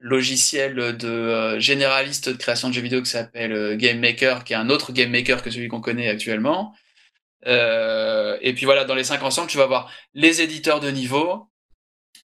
logiciel 0.00 0.96
de 0.96 1.08
euh, 1.08 1.60
généraliste 1.60 2.28
de 2.28 2.36
création 2.36 2.68
de 2.68 2.74
jeux 2.74 2.82
vidéo 2.82 3.02
qui 3.02 3.10
s'appelle 3.10 3.52
euh, 3.52 3.76
Game 3.76 3.98
Maker, 3.98 4.44
qui 4.44 4.52
est 4.52 4.56
un 4.56 4.70
autre 4.70 4.92
Game 4.92 5.10
Maker 5.10 5.42
que 5.42 5.50
celui 5.50 5.68
qu'on 5.68 5.80
connaît 5.80 6.08
actuellement. 6.08 6.74
Euh, 7.46 8.36
et 8.40 8.54
puis 8.54 8.64
voilà, 8.64 8.84
dans 8.84 8.94
les 8.94 9.04
cinq 9.04 9.22
ensembles, 9.22 9.48
tu 9.48 9.58
vas 9.58 9.66
voir 9.66 9.90
les 10.14 10.42
éditeurs 10.42 10.80
de 10.80 10.90
niveau, 10.90 11.48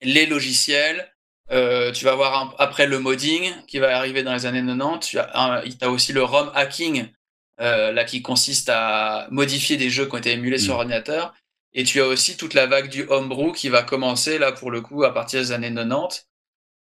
les 0.02 0.26
logiciels, 0.26 1.12
euh, 1.50 1.92
tu 1.92 2.04
vas 2.04 2.14
voir 2.14 2.54
après 2.58 2.86
le 2.86 2.98
modding 2.98 3.52
qui 3.66 3.78
va 3.78 3.96
arriver 3.96 4.22
dans 4.22 4.32
les 4.32 4.46
années 4.46 4.64
90. 4.64 5.08
Tu 5.08 5.18
as, 5.18 5.62
as 5.80 5.90
aussi 5.90 6.12
le 6.12 6.22
ROM 6.22 6.50
hacking, 6.54 7.08
euh, 7.60 7.92
là 7.92 8.04
qui 8.04 8.22
consiste 8.22 8.68
à 8.72 9.28
modifier 9.30 9.76
des 9.76 9.90
jeux 9.90 10.06
qui 10.06 10.14
ont 10.14 10.18
été 10.18 10.32
émulés 10.32 10.58
sur 10.58 10.74
mmh. 10.74 10.78
ordinateur. 10.78 11.34
Et 11.72 11.84
tu 11.84 12.00
as 12.00 12.06
aussi 12.06 12.36
toute 12.36 12.54
la 12.54 12.66
vague 12.66 12.88
du 12.88 13.04
homebrew 13.08 13.52
qui 13.52 13.68
va 13.68 13.82
commencer 13.82 14.38
là 14.38 14.52
pour 14.52 14.70
le 14.70 14.80
coup 14.80 15.04
à 15.04 15.12
partir 15.12 15.40
des 15.40 15.52
années 15.52 15.74
90. 15.74 16.26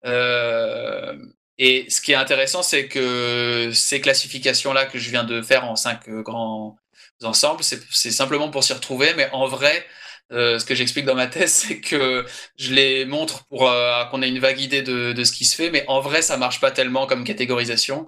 Euh, 0.05 1.15
et 1.57 1.89
ce 1.89 2.01
qui 2.01 2.13
est 2.13 2.15
intéressant, 2.15 2.63
c'est 2.63 2.87
que 2.87 3.71
ces 3.73 4.01
classifications-là 4.01 4.85
que 4.85 4.97
je 4.97 5.09
viens 5.09 5.23
de 5.23 5.41
faire 5.41 5.65
en 5.65 5.75
cinq 5.75 6.07
euh, 6.09 6.21
grands 6.21 6.77
ensembles, 7.23 7.63
c'est 7.63 8.11
simplement 8.11 8.49
pour 8.49 8.63
s'y 8.63 8.73
retrouver, 8.73 9.13
mais 9.15 9.29
en 9.31 9.45
vrai, 9.47 9.85
euh, 10.31 10.59
ce 10.59 10.65
que 10.65 10.75
j'explique 10.75 11.05
dans 11.05 11.15
ma 11.15 11.27
thèse, 11.27 11.51
c'est 11.67 11.79
que 11.81 12.25
je 12.57 12.73
les 12.73 13.05
montre 13.05 13.45
pour 13.47 13.67
euh, 13.69 14.05
qu'on 14.05 14.21
ait 14.21 14.29
une 14.29 14.39
vague 14.39 14.59
idée 14.59 14.81
de, 14.81 15.23
ce 15.23 15.31
qui 15.31 15.45
se 15.45 15.55
fait, 15.55 15.71
mais 15.71 15.85
en 15.87 15.99
vrai, 16.01 16.21
ça 16.21 16.37
marche 16.37 16.59
pas 16.61 16.71
tellement 16.71 17.07
comme 17.07 17.23
catégorisation. 17.23 18.07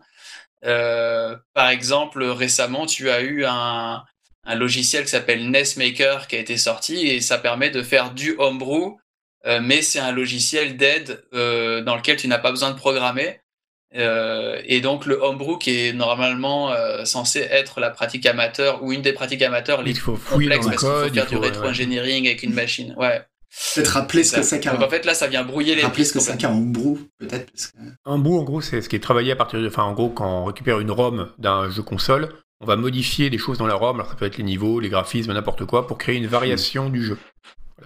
Euh, 0.65 1.36
par 1.54 1.69
exemple, 1.69 2.23
récemment, 2.23 2.86
tu 2.86 3.10
as 3.10 3.21
eu 3.21 3.45
un, 3.45 4.04
un 4.43 4.56
logiciel 4.56 5.04
qui 5.06 5.10
s'appelle 5.10 5.49
NESmaker 5.49 6.27
qui 6.27 6.36
a 6.36 6.39
été 6.39 6.58
sorti 6.58 7.08
et 7.08 7.21
ça 7.21 7.38
permet 7.39 7.71
de 7.71 7.82
faire 7.84 8.12
du 8.13 8.36
homebrew 8.38 8.97
mais 9.45 9.82
c'est 9.82 9.99
un 9.99 10.12
logiciel 10.12 10.77
d'aide 10.77 11.23
euh, 11.34 11.82
dans 11.82 11.95
lequel 11.95 12.17
tu 12.17 12.27
n'as 12.27 12.38
pas 12.38 12.51
besoin 12.51 12.71
de 12.71 12.75
programmer. 12.75 13.39
Euh, 13.93 14.62
et 14.65 14.80
donc 14.80 15.06
le 15.06 15.15
homebrew 15.15 15.58
qui 15.58 15.88
est 15.88 15.93
normalement 15.93 16.73
censé 17.04 17.39
être 17.39 17.82
la 17.82 17.89
pratique 17.89 18.25
amateur 18.25 18.84
ou 18.84 18.93
une 18.93 19.01
des 19.01 19.12
pratiques 19.12 19.41
amateurs 19.41 19.82
les 19.82 19.93
plus 19.93 20.13
complexes 20.13 20.65
parce 20.65 20.77
qu'il 20.77 20.88
faut 20.88 21.13
faire 21.13 21.27
du 21.27 21.38
rétro-engineering 21.38 22.27
avec 22.27 22.43
une 22.43 22.54
machine. 22.54 22.93
Ouais. 22.97 23.21
Peut-être 23.75 23.89
rappeler 23.89 24.23
ce 24.23 24.38
que 24.38 24.43
c'est 24.43 24.62
qu'un. 24.62 24.82
en 24.82 24.89
fait 24.89 25.06
là 25.06 25.13
ça 25.13 25.27
vient 25.27 25.43
brouiller 25.43 25.75
les. 25.75 25.82
Rappeler 25.82 26.06
ce 26.06 26.13
que 26.13 26.19
c'est 26.19 26.38
qu'un 26.38 26.51
homebrew 26.51 26.99
peut-être. 27.19 27.51
Parce 27.51 27.67
que... 27.67 27.77
Homebrew 28.06 28.39
en 28.39 28.43
gros 28.43 28.62
c'est 28.62 28.82
ce 28.82 28.88
qui 28.88 28.95
est 28.95 28.99
travaillé 28.99 29.34
à 29.34 29.36
partir 29.36 29.60
de, 29.60 29.67
enfin 29.67 29.84
en 29.84 29.91
gros 29.91 30.10
quand 30.10 30.43
on 30.43 30.45
récupère 30.45 30.80
une 30.80 30.91
ROM 30.91 31.30
d'un 31.38 31.69
jeu 31.69 31.82
console, 31.82 32.30
on 32.62 32.65
va 32.65 32.75
modifier 32.75 33.30
des 33.30 33.39
choses 33.39 33.58
dans 33.58 33.67
la 33.67 33.73
ROM, 33.73 33.95
alors 33.95 34.10
ça 34.10 34.15
peut 34.15 34.25
être 34.25 34.38
les 34.38 34.43
niveaux, 34.43 34.80
les 34.80 34.89
graphismes, 34.89 35.34
n'importe 35.34 35.65
quoi, 35.65 35.88
pour 35.88 35.97
créer 35.97 36.15
une 36.15 36.27
variation 36.27 36.89
du 36.89 37.04
jeu. 37.04 37.17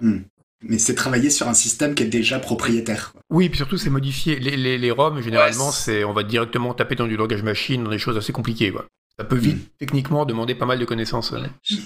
Hmm. 0.00 0.20
Mais 0.62 0.78
c'est 0.78 0.94
travailler 0.94 1.30
sur 1.30 1.48
un 1.48 1.54
système 1.54 1.94
qui 1.94 2.02
est 2.02 2.06
déjà 2.06 2.38
propriétaire. 2.38 3.12
Oui, 3.30 3.48
puis 3.48 3.58
surtout 3.58 3.76
c'est 3.76 3.90
modifier. 3.90 4.38
Les, 4.38 4.56
les, 4.56 4.78
les 4.78 4.90
ROM, 4.90 5.20
généralement, 5.20 5.70
c'est 5.70 6.02
on 6.04 6.12
va 6.12 6.22
directement 6.22 6.72
taper 6.72 6.94
dans 6.94 7.06
du 7.06 7.16
langage 7.16 7.42
machine, 7.42 7.84
dans 7.84 7.90
des 7.90 7.98
choses 7.98 8.16
assez 8.16 8.32
compliquées. 8.32 8.72
Quoi. 8.72 8.86
Ça 9.18 9.24
peut 9.24 9.36
vite, 9.36 9.56
mm. 9.56 9.68
techniquement, 9.78 10.24
demander 10.24 10.54
pas 10.54 10.66
mal 10.66 10.78
de 10.78 10.84
connaissances. 10.84 11.34
Tu 11.62 11.82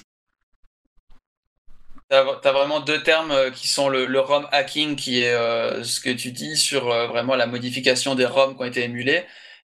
as, 2.17 2.53
vraiment 2.53 2.81
deux 2.81 3.03
termes 3.03 3.31
euh, 3.31 3.51
qui 3.51 3.69
sont 3.69 3.89
le, 3.89 4.07
le 4.07 4.21
ROM 4.21 4.47
hacking, 4.51 4.97
qui 4.97 5.23
est 5.23 5.33
euh, 5.33 5.85
ce 5.85 6.01
que 6.01 6.11
tu 6.11 6.33
dis 6.33 6.57
sur 6.57 6.91
euh, 6.91 7.07
vraiment 7.07 7.37
la 7.37 7.47
modification 7.47 8.15
des 8.17 8.27
ROM 8.27 8.57
qui 8.57 8.63
ont 8.63 8.65
été 8.65 8.83
émulés, 8.83 9.25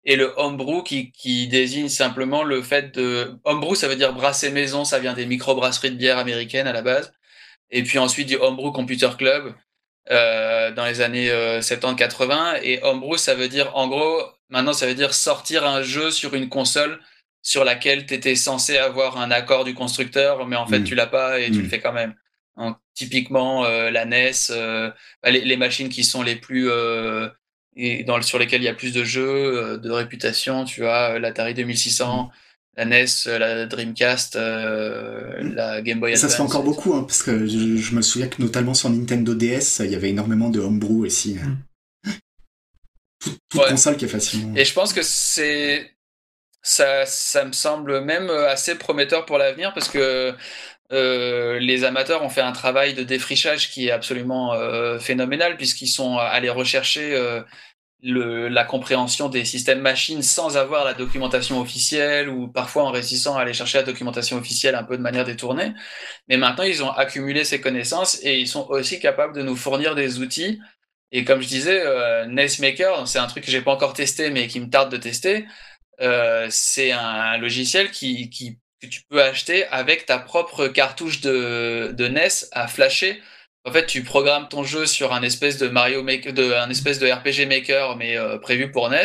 et 0.04 0.16
le 0.16 0.32
homebrew 0.38 0.82
qui, 0.82 1.12
qui 1.12 1.48
désigne 1.48 1.90
simplement 1.90 2.42
le 2.42 2.62
fait 2.62 2.94
de... 2.94 3.38
Homebrew, 3.44 3.74
ça 3.74 3.88
veut 3.88 3.96
dire 3.96 4.14
brasser 4.14 4.50
maison, 4.50 4.86
ça 4.86 4.98
vient 4.98 5.12
des 5.12 5.26
micro-brasseries 5.26 5.90
de 5.90 5.96
bière 5.96 6.16
américaines 6.16 6.66
à 6.66 6.72
la 6.72 6.80
base 6.80 7.12
et 7.70 7.82
puis 7.82 7.98
ensuite 7.98 8.28
du 8.28 8.36
Homebrew 8.36 8.72
Computer 8.72 9.10
Club 9.16 9.54
euh, 10.10 10.72
dans 10.72 10.86
les 10.86 11.00
années 11.00 11.28
70-80. 11.28 12.32
Euh, 12.32 12.60
et 12.62 12.82
Homebrew, 12.82 13.16
ça 13.16 13.34
veut 13.34 13.48
dire, 13.48 13.76
en 13.76 13.86
gros, 13.86 14.22
maintenant, 14.48 14.72
ça 14.72 14.86
veut 14.86 14.94
dire 14.94 15.14
sortir 15.14 15.64
un 15.64 15.82
jeu 15.82 16.10
sur 16.10 16.34
une 16.34 16.48
console 16.48 17.00
sur 17.42 17.64
laquelle 17.64 18.06
tu 18.06 18.14
étais 18.14 18.34
censé 18.34 18.76
avoir 18.76 19.18
un 19.18 19.30
accord 19.30 19.64
du 19.64 19.74
constructeur, 19.74 20.46
mais 20.46 20.56
en 20.56 20.66
fait, 20.66 20.80
mm. 20.80 20.84
tu 20.84 20.94
l'as 20.94 21.06
pas 21.06 21.40
et 21.40 21.50
tu 21.50 21.60
le 21.60 21.66
mm. 21.66 21.70
fais 21.70 21.80
quand 21.80 21.92
même. 21.92 22.14
Donc, 22.56 22.76
typiquement, 22.94 23.64
euh, 23.64 23.90
la 23.90 24.04
NES, 24.04 24.32
euh, 24.50 24.90
bah, 25.22 25.30
les, 25.30 25.42
les, 25.42 25.56
machines 25.56 25.88
qui 25.88 26.04
sont 26.04 26.22
les 26.22 26.36
plus... 26.36 26.68
et 27.76 28.04
dans, 28.04 28.20
sur 28.20 28.38
lesquelles 28.38 28.62
il 28.62 28.66
y 28.66 28.68
a 28.68 28.74
plus 28.74 28.92
de 28.92 29.04
jeux 29.04 29.78
de 29.78 29.90
réputation, 29.90 30.64
tu 30.64 30.80
vois, 30.80 31.18
l'Atari 31.18 31.54
2600, 31.54 32.30
la 32.76 32.84
NES, 32.84 33.06
la 33.26 33.66
Dreamcast, 33.66 34.36
euh, 34.36 35.40
la 35.54 35.82
Game 35.82 36.00
Boy 36.00 36.12
Advance. 36.12 36.20
Ça 36.22 36.28
se 36.28 36.36
fait 36.36 36.42
encore 36.42 36.62
beaucoup, 36.62 36.94
hein, 36.94 37.04
parce 37.04 37.22
que 37.22 37.46
je, 37.46 37.94
me 37.94 38.02
souviens 38.02 38.28
que 38.28 38.40
notamment 38.40 38.74
sur 38.74 38.90
Nintendo 38.90 39.34
DS, 39.34 39.80
il 39.80 39.90
y 39.90 39.94
avait 39.94 40.10
énormément 40.10 40.50
de 40.50 40.60
homebrew 40.60 41.04
aussi. 41.06 41.38
Hein. 41.42 41.58
Mm. 42.04 42.12
Toute, 43.50 43.68
console 43.68 43.96
qui 43.96 44.06
est 44.06 44.08
facilement. 44.08 44.56
Et 44.56 44.64
je 44.64 44.72
pense 44.72 44.92
que 44.92 45.02
c'est 45.02 45.94
ça, 46.62 47.04
ça 47.06 47.44
me 47.44 47.52
semble 47.52 48.00
même 48.00 48.30
assez 48.30 48.76
prometteur 48.76 49.26
pour 49.26 49.36
l'avenir 49.36 49.74
parce 49.74 49.88
que 49.88 50.34
euh, 50.92 51.60
les 51.60 51.84
amateurs 51.84 52.22
ont 52.22 52.28
fait 52.28 52.40
un 52.40 52.52
travail 52.52 52.94
de 52.94 53.04
défrichage 53.04 53.70
qui 53.70 53.88
est 53.88 53.90
absolument 53.92 54.54
euh, 54.54 54.98
phénoménal 54.98 55.56
puisqu'ils 55.56 55.88
sont 55.88 56.18
allés 56.18 56.50
rechercher 56.50 57.14
euh, 57.14 57.42
le, 58.02 58.48
la 58.48 58.64
compréhension 58.64 59.28
des 59.28 59.44
systèmes 59.44 59.80
machines 59.80 60.22
sans 60.22 60.56
avoir 60.56 60.84
la 60.84 60.94
documentation 60.94 61.60
officielle 61.60 62.28
ou 62.28 62.48
parfois 62.48 62.84
en 62.84 62.90
réussissant 62.90 63.36
à 63.36 63.42
aller 63.42 63.52
chercher 63.52 63.78
la 63.78 63.84
documentation 63.84 64.36
officielle 64.38 64.74
un 64.74 64.84
peu 64.84 64.96
de 64.96 65.02
manière 65.02 65.24
détournée. 65.24 65.72
Mais 66.28 66.36
maintenant, 66.36 66.64
ils 66.64 66.82
ont 66.82 66.90
accumulé 66.90 67.44
ces 67.44 67.60
connaissances 67.60 68.18
et 68.22 68.38
ils 68.38 68.48
sont 68.48 68.66
aussi 68.68 69.00
capables 69.00 69.34
de 69.34 69.42
nous 69.42 69.56
fournir 69.56 69.94
des 69.94 70.18
outils. 70.20 70.60
Et 71.12 71.24
comme 71.24 71.42
je 71.42 71.48
disais, 71.48 71.82
euh, 71.84 72.26
c'est 73.06 73.18
un 73.18 73.26
truc 73.26 73.44
que 73.44 73.50
j'ai 73.50 73.62
pas 73.62 73.72
encore 73.72 73.92
testé 73.94 74.30
mais 74.30 74.46
qui 74.46 74.60
me 74.60 74.70
tarde 74.70 74.90
de 74.90 74.96
tester. 74.96 75.46
Euh, 76.00 76.46
c'est 76.50 76.92
un 76.92 77.36
logiciel 77.38 77.90
qui, 77.90 78.30
qui, 78.30 78.58
que 78.80 78.86
tu 78.86 79.02
peux 79.08 79.22
acheter 79.22 79.66
avec 79.66 80.06
ta 80.06 80.18
propre 80.18 80.68
cartouche 80.68 81.20
de, 81.20 81.92
de 81.92 82.08
NES 82.08 82.46
à 82.52 82.68
flasher 82.68 83.20
en 83.66 83.72
fait, 83.72 83.86
tu 83.86 84.02
programmes 84.02 84.48
ton 84.48 84.62
jeu 84.62 84.86
sur 84.86 85.12
un 85.12 85.22
espèce 85.22 85.58
de 85.58 85.68
Mario 85.68 86.02
Maker, 86.02 86.32
de, 86.32 86.52
un 86.52 86.70
espèce 86.70 86.98
de 86.98 87.10
RPG 87.10 87.46
Maker, 87.46 87.96
mais 87.96 88.16
euh, 88.16 88.38
prévu 88.38 88.70
pour 88.70 88.88
NES. 88.88 89.04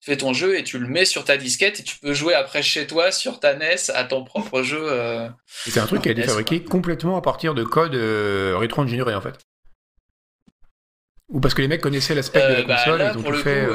tu 0.00 0.10
fais 0.10 0.16
ton 0.16 0.32
jeu 0.32 0.56
et 0.56 0.62
tu 0.62 0.78
le 0.78 0.86
mets 0.86 1.04
sur 1.04 1.24
ta 1.24 1.36
disquette 1.36 1.80
et 1.80 1.82
tu 1.82 1.98
peux 1.98 2.14
jouer 2.14 2.34
après 2.34 2.62
chez 2.62 2.86
toi 2.86 3.10
sur 3.10 3.40
ta 3.40 3.54
NES 3.54 3.90
à 3.94 4.04
ton 4.04 4.22
propre 4.22 4.62
jeu. 4.62 4.80
Euh, 4.80 5.28
c'est 5.46 5.80
un 5.80 5.86
truc 5.86 6.02
qui 6.02 6.08
a 6.08 6.12
été 6.12 6.22
fabriqué 6.22 6.62
complètement 6.62 7.16
à 7.16 7.20
partir 7.20 7.54
de 7.54 7.64
code 7.64 7.96
euh, 7.96 8.56
rétro-ingénieré 8.58 9.14
en 9.14 9.20
fait. 9.20 9.38
Ou 11.28 11.40
parce 11.40 11.54
que 11.54 11.62
les 11.62 11.68
mecs 11.68 11.80
connaissaient 11.80 12.14
l'aspect 12.14 12.40
de 12.40 12.54
la 12.54 12.62
bah, 12.62 12.76
console, 12.76 13.10
ils 13.12 13.18
ont 13.18 13.22
tout 13.24 13.34
fait. 13.34 13.66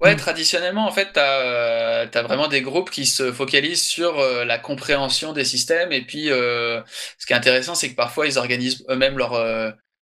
Ouais, 0.00 0.14
hmm. 0.14 0.18
traditionnellement, 0.18 0.86
en 0.86 0.92
fait, 0.92 1.12
tu 1.12 1.18
as, 1.18 1.40
euh, 1.40 2.22
vraiment 2.22 2.46
des 2.48 2.62
groupes 2.62 2.90
qui 2.90 3.04
se 3.04 3.32
focalisent 3.32 3.82
sur 3.82 4.18
euh, 4.18 4.44
la 4.44 4.58
compréhension 4.58 5.32
des 5.32 5.44
systèmes. 5.44 5.90
Et 5.92 6.02
puis, 6.02 6.30
euh, 6.30 6.80
ce 7.18 7.26
qui 7.26 7.32
est 7.32 7.36
intéressant, 7.36 7.74
c'est 7.74 7.90
que 7.90 7.96
parfois, 7.96 8.26
ils 8.26 8.38
organisent 8.38 8.84
eux-mêmes 8.88 9.18
leur, 9.18 9.34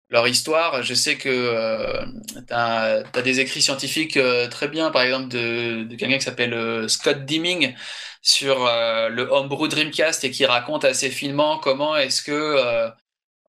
leur 0.10 0.28
histoire. 0.28 0.84
Je 0.84 0.94
sais 0.94 1.18
que 1.18 2.00
tu 2.48 2.54
as, 2.54 3.04
des 3.24 3.40
écrits 3.42 3.62
scientifiques 3.62 4.18
très 4.50 4.68
bien, 4.70 4.90
par 4.92 5.02
exemple, 5.02 5.28
de, 5.30 5.84
de 5.84 5.96
quelqu'un 5.96 6.18
qui 6.18 6.24
s'appelle 6.24 6.90
Scott 6.90 7.26
Dimming 7.26 7.76
sur 8.22 8.66
le 8.66 9.22
Homebrew 9.30 9.68
Dreamcast 9.68 10.24
et 10.24 10.32
qui 10.32 10.46
raconte 10.46 10.86
assez 10.86 11.10
finement 11.10 11.58
comment 11.58 11.96
est-ce 11.98 12.22
que 12.22 12.92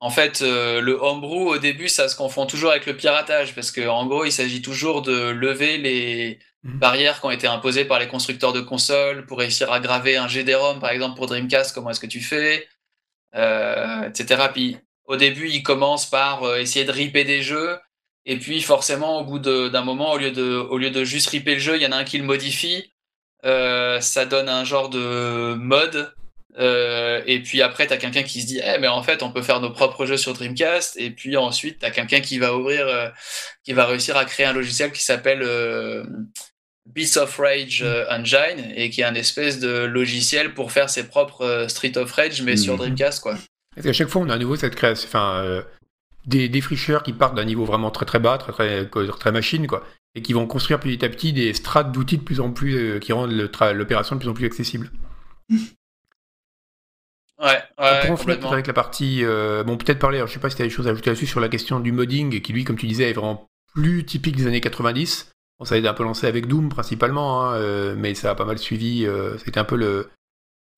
en 0.00 0.10
fait, 0.10 0.42
euh, 0.42 0.80
le 0.80 0.92
homebrew, 0.92 1.48
au 1.48 1.58
début, 1.58 1.88
ça 1.88 2.08
se 2.08 2.16
confond 2.16 2.46
toujours 2.46 2.70
avec 2.70 2.86
le 2.86 2.96
piratage, 2.96 3.54
parce 3.54 3.70
qu'en 3.70 4.06
gros, 4.06 4.24
il 4.24 4.32
s'agit 4.32 4.60
toujours 4.60 5.02
de 5.02 5.30
lever 5.30 5.78
les 5.78 6.38
mhm. 6.62 6.78
barrières 6.78 7.20
qui 7.20 7.26
ont 7.26 7.30
été 7.30 7.46
imposées 7.46 7.84
par 7.84 7.98
les 7.98 8.08
constructeurs 8.08 8.52
de 8.52 8.60
consoles 8.60 9.24
pour 9.26 9.38
réussir 9.38 9.72
à 9.72 9.80
graver 9.80 10.16
un 10.16 10.28
GD-ROM, 10.28 10.80
par 10.80 10.90
exemple, 10.90 11.16
pour 11.16 11.26
Dreamcast, 11.26 11.74
comment 11.74 11.90
est-ce 11.90 12.00
que 12.00 12.06
tu 12.06 12.20
fais, 12.20 12.68
euh, 13.34 14.08
etc. 14.08 14.48
Puis, 14.52 14.76
au 15.06 15.16
début, 15.16 15.48
ils 15.48 15.62
commencent 15.62 16.10
par 16.10 16.42
euh, 16.42 16.58
essayer 16.58 16.84
de 16.84 16.92
ripper 16.92 17.24
des 17.24 17.42
jeux, 17.42 17.78
et 18.26 18.38
puis, 18.38 18.60
forcément, 18.62 19.20
au 19.20 19.24
bout 19.24 19.38
d'un 19.38 19.82
moment, 19.82 20.12
au 20.12 20.18
lieu, 20.18 20.32
de, 20.32 20.56
au 20.56 20.78
lieu 20.78 20.90
de 20.90 21.04
juste 21.04 21.28
ripper 21.28 21.54
le 21.54 21.60
jeu, 21.60 21.76
il 21.76 21.82
y 21.82 21.86
en 21.86 21.92
a 21.92 21.96
un 21.96 22.04
qui 22.04 22.18
le 22.18 22.24
modifie, 22.24 22.90
ça 23.42 24.24
donne 24.24 24.48
un 24.48 24.64
genre 24.64 24.88
de 24.88 25.54
mode 25.54 26.14
euh, 26.58 27.22
et 27.26 27.40
puis 27.40 27.62
après, 27.62 27.86
tu 27.86 27.92
as 27.92 27.96
quelqu'un 27.96 28.22
qui 28.22 28.42
se 28.42 28.46
dit, 28.46 28.60
eh, 28.64 28.78
mais 28.78 28.88
en 28.88 29.02
fait, 29.02 29.22
on 29.22 29.30
peut 29.30 29.42
faire 29.42 29.60
nos 29.60 29.70
propres 29.70 30.06
jeux 30.06 30.16
sur 30.16 30.34
Dreamcast. 30.34 30.96
Et 30.98 31.10
puis 31.10 31.36
ensuite, 31.36 31.80
tu 31.80 31.86
as 31.86 31.90
quelqu'un 31.90 32.20
qui 32.20 32.38
va 32.38 32.56
ouvrir, 32.56 32.86
euh, 32.86 33.08
qui 33.64 33.72
va 33.72 33.86
réussir 33.86 34.16
à 34.16 34.24
créer 34.24 34.46
un 34.46 34.52
logiciel 34.52 34.92
qui 34.92 35.02
s'appelle 35.02 35.42
euh, 35.42 36.04
Beats 36.86 37.16
of 37.16 37.36
Rage 37.38 37.82
euh, 37.82 38.04
Engine 38.10 38.72
et 38.76 38.90
qui 38.90 39.00
est 39.00 39.04
un 39.04 39.14
espèce 39.14 39.58
de 39.58 39.84
logiciel 39.84 40.54
pour 40.54 40.70
faire 40.70 40.90
ses 40.90 41.08
propres 41.08 41.66
Street 41.68 41.96
of 41.96 42.12
Rage, 42.12 42.42
mais 42.42 42.56
sur 42.56 42.74
mhm. 42.74 42.78
Dreamcast, 42.80 43.22
quoi. 43.22 43.36
Parce 43.74 43.86
qu'à 43.86 43.92
chaque 43.92 44.08
fois, 44.08 44.22
on 44.22 44.28
a 44.28 44.34
à 44.34 44.38
nouveau 44.38 44.54
cette 44.54 44.76
création, 44.76 45.08
enfin, 45.08 45.64
des 46.26 46.48
défricheurs 46.48 47.02
qui 47.02 47.12
partent 47.12 47.34
d'un 47.34 47.44
niveau 47.44 47.64
vraiment 47.64 47.90
très 47.90 48.06
très 48.06 48.20
bas, 48.20 48.38
très 48.38 48.52
très, 48.52 48.86
très 48.86 49.32
machine, 49.32 49.66
quoi, 49.66 49.84
et 50.14 50.22
qui 50.22 50.32
vont 50.32 50.46
construire 50.46 50.78
petit 50.78 51.04
à 51.04 51.08
petit 51.08 51.32
des 51.32 51.52
strates 51.54 51.90
d'outils 51.90 52.18
de 52.18 52.22
plus 52.22 52.38
en 52.38 52.52
plus, 52.52 53.00
qui 53.00 53.12
rendent 53.12 53.32
l'opération 53.32 54.14
de 54.14 54.20
plus 54.20 54.28
en 54.28 54.34
plus 54.34 54.46
accessible. 54.46 54.92
Ouais, 57.44 57.62
ouais 57.78 58.08
complètement. 58.08 58.52
avec 58.52 58.66
la 58.66 58.72
partie. 58.72 59.22
Euh, 59.22 59.62
bon, 59.64 59.76
peut-être 59.76 59.98
parler, 59.98 60.18
alors, 60.18 60.28
je 60.28 60.32
sais 60.32 60.40
pas 60.40 60.48
si 60.48 60.56
tu 60.56 60.62
as 60.62 60.64
des 60.64 60.70
choses 60.70 60.88
à 60.88 60.90
ajouter 60.90 61.10
là-dessus 61.10 61.26
sur 61.26 61.40
la 61.40 61.48
question 61.48 61.78
du 61.78 61.92
modding, 61.92 62.40
qui 62.40 62.52
lui, 62.52 62.64
comme 62.64 62.76
tu 62.76 62.86
disais, 62.86 63.10
est 63.10 63.12
vraiment 63.12 63.46
plus 63.74 64.04
typique 64.04 64.36
des 64.36 64.46
années 64.46 64.62
90. 64.62 65.30
Bon, 65.58 65.64
ça 65.64 65.74
a 65.74 65.78
été 65.78 65.86
un 65.86 65.94
peu 65.94 66.04
lancé 66.04 66.26
avec 66.26 66.46
Doom 66.46 66.70
principalement, 66.70 67.44
hein, 67.44 67.54
euh, 67.56 67.94
mais 67.96 68.14
ça 68.14 68.30
a 68.30 68.34
pas 68.34 68.46
mal 68.46 68.58
suivi. 68.58 69.04
Euh, 69.06 69.36
C'était 69.38 69.58
un 69.58 69.64
peu 69.64 69.76
le, 69.76 70.08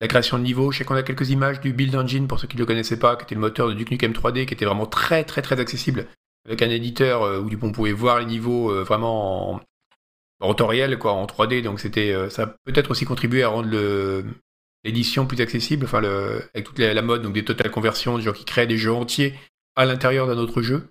la 0.01 0.07
création 0.09 0.37
de 0.37 0.43
niveau. 0.43 0.71
Je 0.71 0.79
sais 0.79 0.83
qu'on 0.83 0.95
a 0.95 1.03
quelques 1.03 1.29
images 1.29 1.61
du 1.61 1.71
Build 1.71 1.95
Engine 1.95 2.27
pour 2.27 2.39
ceux 2.39 2.47
qui 2.47 2.57
ne 2.57 2.61
le 2.61 2.65
connaissaient 2.65 2.99
pas, 2.99 3.15
qui 3.15 3.23
était 3.23 3.35
le 3.35 3.41
moteur 3.41 3.69
de 3.69 3.73
Duke 3.73 3.91
Nukem 3.91 4.11
3D, 4.11 4.45
qui 4.45 4.53
était 4.53 4.65
vraiment 4.65 4.85
très 4.85 5.23
très 5.23 5.41
très 5.41 5.59
accessible 5.59 6.07
avec 6.45 6.61
un 6.61 6.69
éditeur 6.69 7.43
où 7.43 7.49
on 7.61 7.71
pouvait 7.73 7.91
voir 7.91 8.19
les 8.19 8.25
niveaux 8.25 8.73
vraiment 8.85 9.55
en, 9.55 9.61
en, 10.39 10.53
temps 10.53 10.67
réel, 10.67 10.97
quoi, 10.97 11.11
en 11.11 11.25
3D. 11.25 11.61
Donc 11.61 11.79
c'était, 11.79 12.29
ça 12.29 12.43
a 12.43 12.47
peut-être 12.63 12.91
aussi 12.91 13.03
contribué 13.03 13.43
à 13.43 13.49
rendre 13.49 13.67
le, 13.69 14.23
l'édition 14.83 15.25
plus 15.25 15.41
accessible, 15.41 15.85
enfin 15.85 16.01
le, 16.01 16.49
avec 16.53 16.65
toute 16.65 16.79
la, 16.79 17.01
mode, 17.01 17.21
donc 17.21 17.33
des 17.33 17.45
totales 17.45 17.71
conversions, 17.71 18.17
des 18.17 18.23
gens 18.23 18.33
qui 18.33 18.45
créent 18.45 18.67
des 18.67 18.77
jeux 18.77 18.93
entiers 18.93 19.33
à 19.75 19.85
l'intérieur 19.85 20.27
d'un 20.27 20.37
autre 20.37 20.61
jeu. 20.61 20.89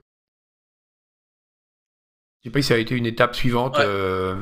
Je 2.40 2.48
sais 2.48 2.52
pas 2.52 2.62
si 2.62 2.68
ça 2.68 2.74
a 2.74 2.78
été 2.78 2.94
une 2.94 3.06
étape 3.06 3.34
suivante. 3.34 3.78
Euh. 3.78 4.36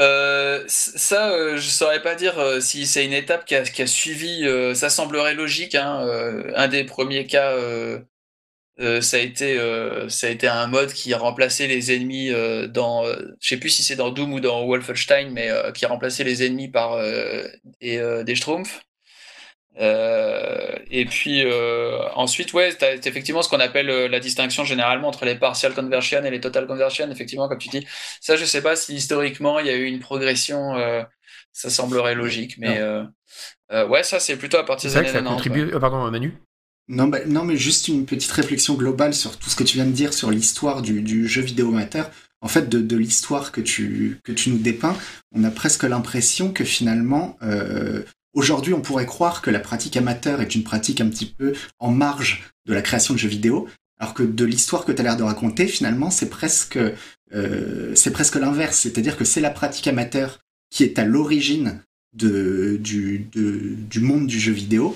Euh, 0.00 0.64
ça, 0.66 1.30
euh, 1.32 1.56
je 1.56 1.68
saurais 1.68 2.02
pas 2.02 2.14
dire 2.14 2.34
si 2.60 2.86
c'est 2.86 3.04
une 3.04 3.12
étape 3.12 3.44
qui 3.44 3.54
a, 3.54 3.62
qui 3.62 3.82
a 3.82 3.86
suivi. 3.86 4.44
ça 4.74 4.90
semblerait 4.90 5.34
logique. 5.34 5.74
Hein, 5.74 6.06
un 6.54 6.68
des 6.68 6.84
premiers 6.84 7.26
cas 7.26 7.56
euh, 8.80 9.00
ça 9.00 9.18
a 9.18 9.20
été 9.20 9.56
euh, 9.56 10.08
ça 10.08 10.26
a 10.26 10.30
été 10.30 10.48
un 10.48 10.66
mode 10.66 10.92
qui 10.92 11.14
remplaçait 11.14 11.68
les 11.68 11.94
ennemis 11.94 12.30
euh, 12.30 12.66
dans 12.66 13.04
je 13.04 13.48
sais 13.48 13.56
plus 13.56 13.70
si 13.70 13.84
c'est 13.84 13.94
dans 13.94 14.10
Doom 14.10 14.32
ou 14.32 14.40
dans 14.40 14.66
Wolfenstein 14.66 15.30
mais 15.30 15.48
qui 15.74 15.86
remplaçait 15.86 16.24
les 16.24 16.44
ennemis 16.44 16.68
par 16.68 17.00
des, 17.80 18.22
des 18.24 18.34
Schtroumpfs. 18.34 18.82
Et 19.78 21.06
puis 21.08 21.44
ensuite 22.14 22.52
ouais 22.52 22.72
c'est 22.78 23.06
effectivement 23.06 23.42
ce 23.42 23.48
qu'on 23.48 23.60
appelle 23.60 23.86
la 23.86 24.20
distinction 24.20 24.64
généralement 24.64 25.08
entre 25.08 25.24
les 25.24 25.36
partial 25.36 25.72
conversion 25.72 26.24
et 26.24 26.30
les 26.30 26.40
total 26.40 26.66
conversion 26.66 27.08
effectivement 27.10 27.48
comme 27.48 27.58
tu 27.58 27.68
dis. 27.68 27.86
Ça 28.20 28.34
je 28.34 28.44
sais 28.44 28.62
pas 28.62 28.74
si 28.74 28.94
historiquement 28.96 29.60
il 29.60 29.66
y 29.66 29.70
a 29.70 29.74
eu 29.74 29.84
une 29.84 30.00
progression 30.00 30.74
ça 31.52 31.70
semblerait 31.70 32.16
logique 32.16 32.56
mais 32.58 32.82
ouais 33.70 34.02
ça 34.02 34.18
c'est 34.18 34.36
plutôt 34.36 34.58
à 34.58 34.64
partir 34.64 34.90
des 34.90 34.96
années 34.96 35.12
90 35.12 35.78
pardon 35.78 36.10
Manu? 36.10 36.36
Non, 36.88 37.08
bah, 37.08 37.24
non, 37.26 37.44
mais 37.44 37.56
juste 37.56 37.88
une 37.88 38.04
petite 38.04 38.30
réflexion 38.30 38.74
globale 38.74 39.14
sur 39.14 39.38
tout 39.38 39.48
ce 39.48 39.56
que 39.56 39.64
tu 39.64 39.76
viens 39.76 39.86
de 39.86 39.92
dire 39.92 40.12
sur 40.12 40.30
l'histoire 40.30 40.82
du, 40.82 41.26
jeu 41.26 41.42
vidéo 41.42 41.68
amateur. 41.68 42.10
En 42.40 42.48
fait, 42.48 42.68
de, 42.68 42.96
l'histoire 42.96 43.52
que 43.52 43.62
tu, 43.62 44.18
que 44.22 44.32
tu 44.32 44.50
nous 44.50 44.58
dépeins, 44.58 44.96
on 45.32 45.44
a 45.44 45.50
presque 45.50 45.84
l'impression 45.84 46.52
que 46.52 46.62
finalement, 46.62 47.38
euh, 47.42 48.02
aujourd'hui, 48.34 48.74
on 48.74 48.82
pourrait 48.82 49.06
croire 49.06 49.40
que 49.40 49.50
la 49.50 49.60
pratique 49.60 49.96
amateur 49.96 50.42
est 50.42 50.54
une 50.54 50.62
pratique 50.62 51.00
un 51.00 51.08
petit 51.08 51.24
peu 51.24 51.54
en 51.78 51.90
marge 51.90 52.44
de 52.66 52.74
la 52.74 52.82
création 52.82 53.14
de 53.14 53.18
jeux 53.18 53.30
vidéo, 53.30 53.66
alors 53.98 54.12
que 54.12 54.22
de 54.22 54.44
l'histoire 54.44 54.84
que 54.84 54.92
tu 54.92 55.00
as 55.00 55.04
l'air 55.04 55.16
de 55.16 55.22
raconter, 55.22 55.66
finalement, 55.66 56.10
c'est 56.10 56.28
presque, 56.28 56.78
euh, 57.32 57.94
c'est 57.94 58.10
presque 58.10 58.34
l'inverse. 58.34 58.78
C'est-à-dire 58.78 59.16
que 59.16 59.24
c'est 59.24 59.40
la 59.40 59.50
pratique 59.50 59.86
amateur 59.86 60.40
qui 60.68 60.82
est 60.82 60.98
à 60.98 61.06
l'origine 61.06 61.80
du, 62.12 62.78
du 62.78 64.00
monde 64.00 64.26
du 64.26 64.38
jeu 64.38 64.52
vidéo 64.52 64.94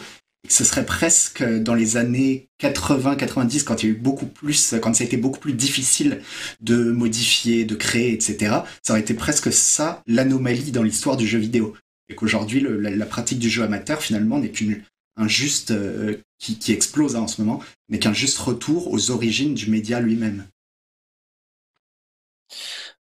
ce 0.48 0.64
serait 0.64 0.86
presque 0.86 1.44
dans 1.44 1.74
les 1.74 1.96
années 1.96 2.48
80-90 2.60 3.64
quand 3.64 3.82
il 3.82 3.86
y 3.86 3.92
a 3.92 3.94
eu 3.94 3.98
beaucoup 3.98 4.26
plus, 4.26 4.74
quand 4.82 4.94
ça 4.94 5.04
a 5.04 5.06
été 5.06 5.16
beaucoup 5.16 5.38
plus 5.38 5.52
difficile 5.52 6.22
de 6.60 6.90
modifier, 6.90 7.64
de 7.64 7.74
créer, 7.74 8.12
etc. 8.12 8.56
Ça 8.82 8.92
aurait 8.92 9.00
été 9.00 9.14
presque 9.14 9.52
ça 9.52 10.02
l'anomalie 10.06 10.72
dans 10.72 10.82
l'histoire 10.82 11.16
du 11.16 11.26
jeu 11.26 11.38
vidéo. 11.38 11.74
Et 12.08 12.14
qu'aujourd'hui, 12.14 12.60
la, 12.60 13.06
pratique 13.06 13.38
du 13.38 13.50
jeu 13.50 13.62
amateur 13.62 14.00
finalement 14.02 14.38
n'est 14.38 14.50
qu'un 14.50 15.28
juste 15.28 15.72
euh, 15.72 16.16
qui, 16.38 16.72
explose 16.72 17.16
hein, 17.16 17.20
en 17.20 17.28
ce 17.28 17.42
moment, 17.42 17.62
n'est 17.90 17.98
qu'un 17.98 18.14
juste 18.14 18.38
retour 18.38 18.90
aux 18.92 19.10
origines 19.10 19.54
du 19.54 19.70
média 19.70 20.00
lui-même. 20.00 20.46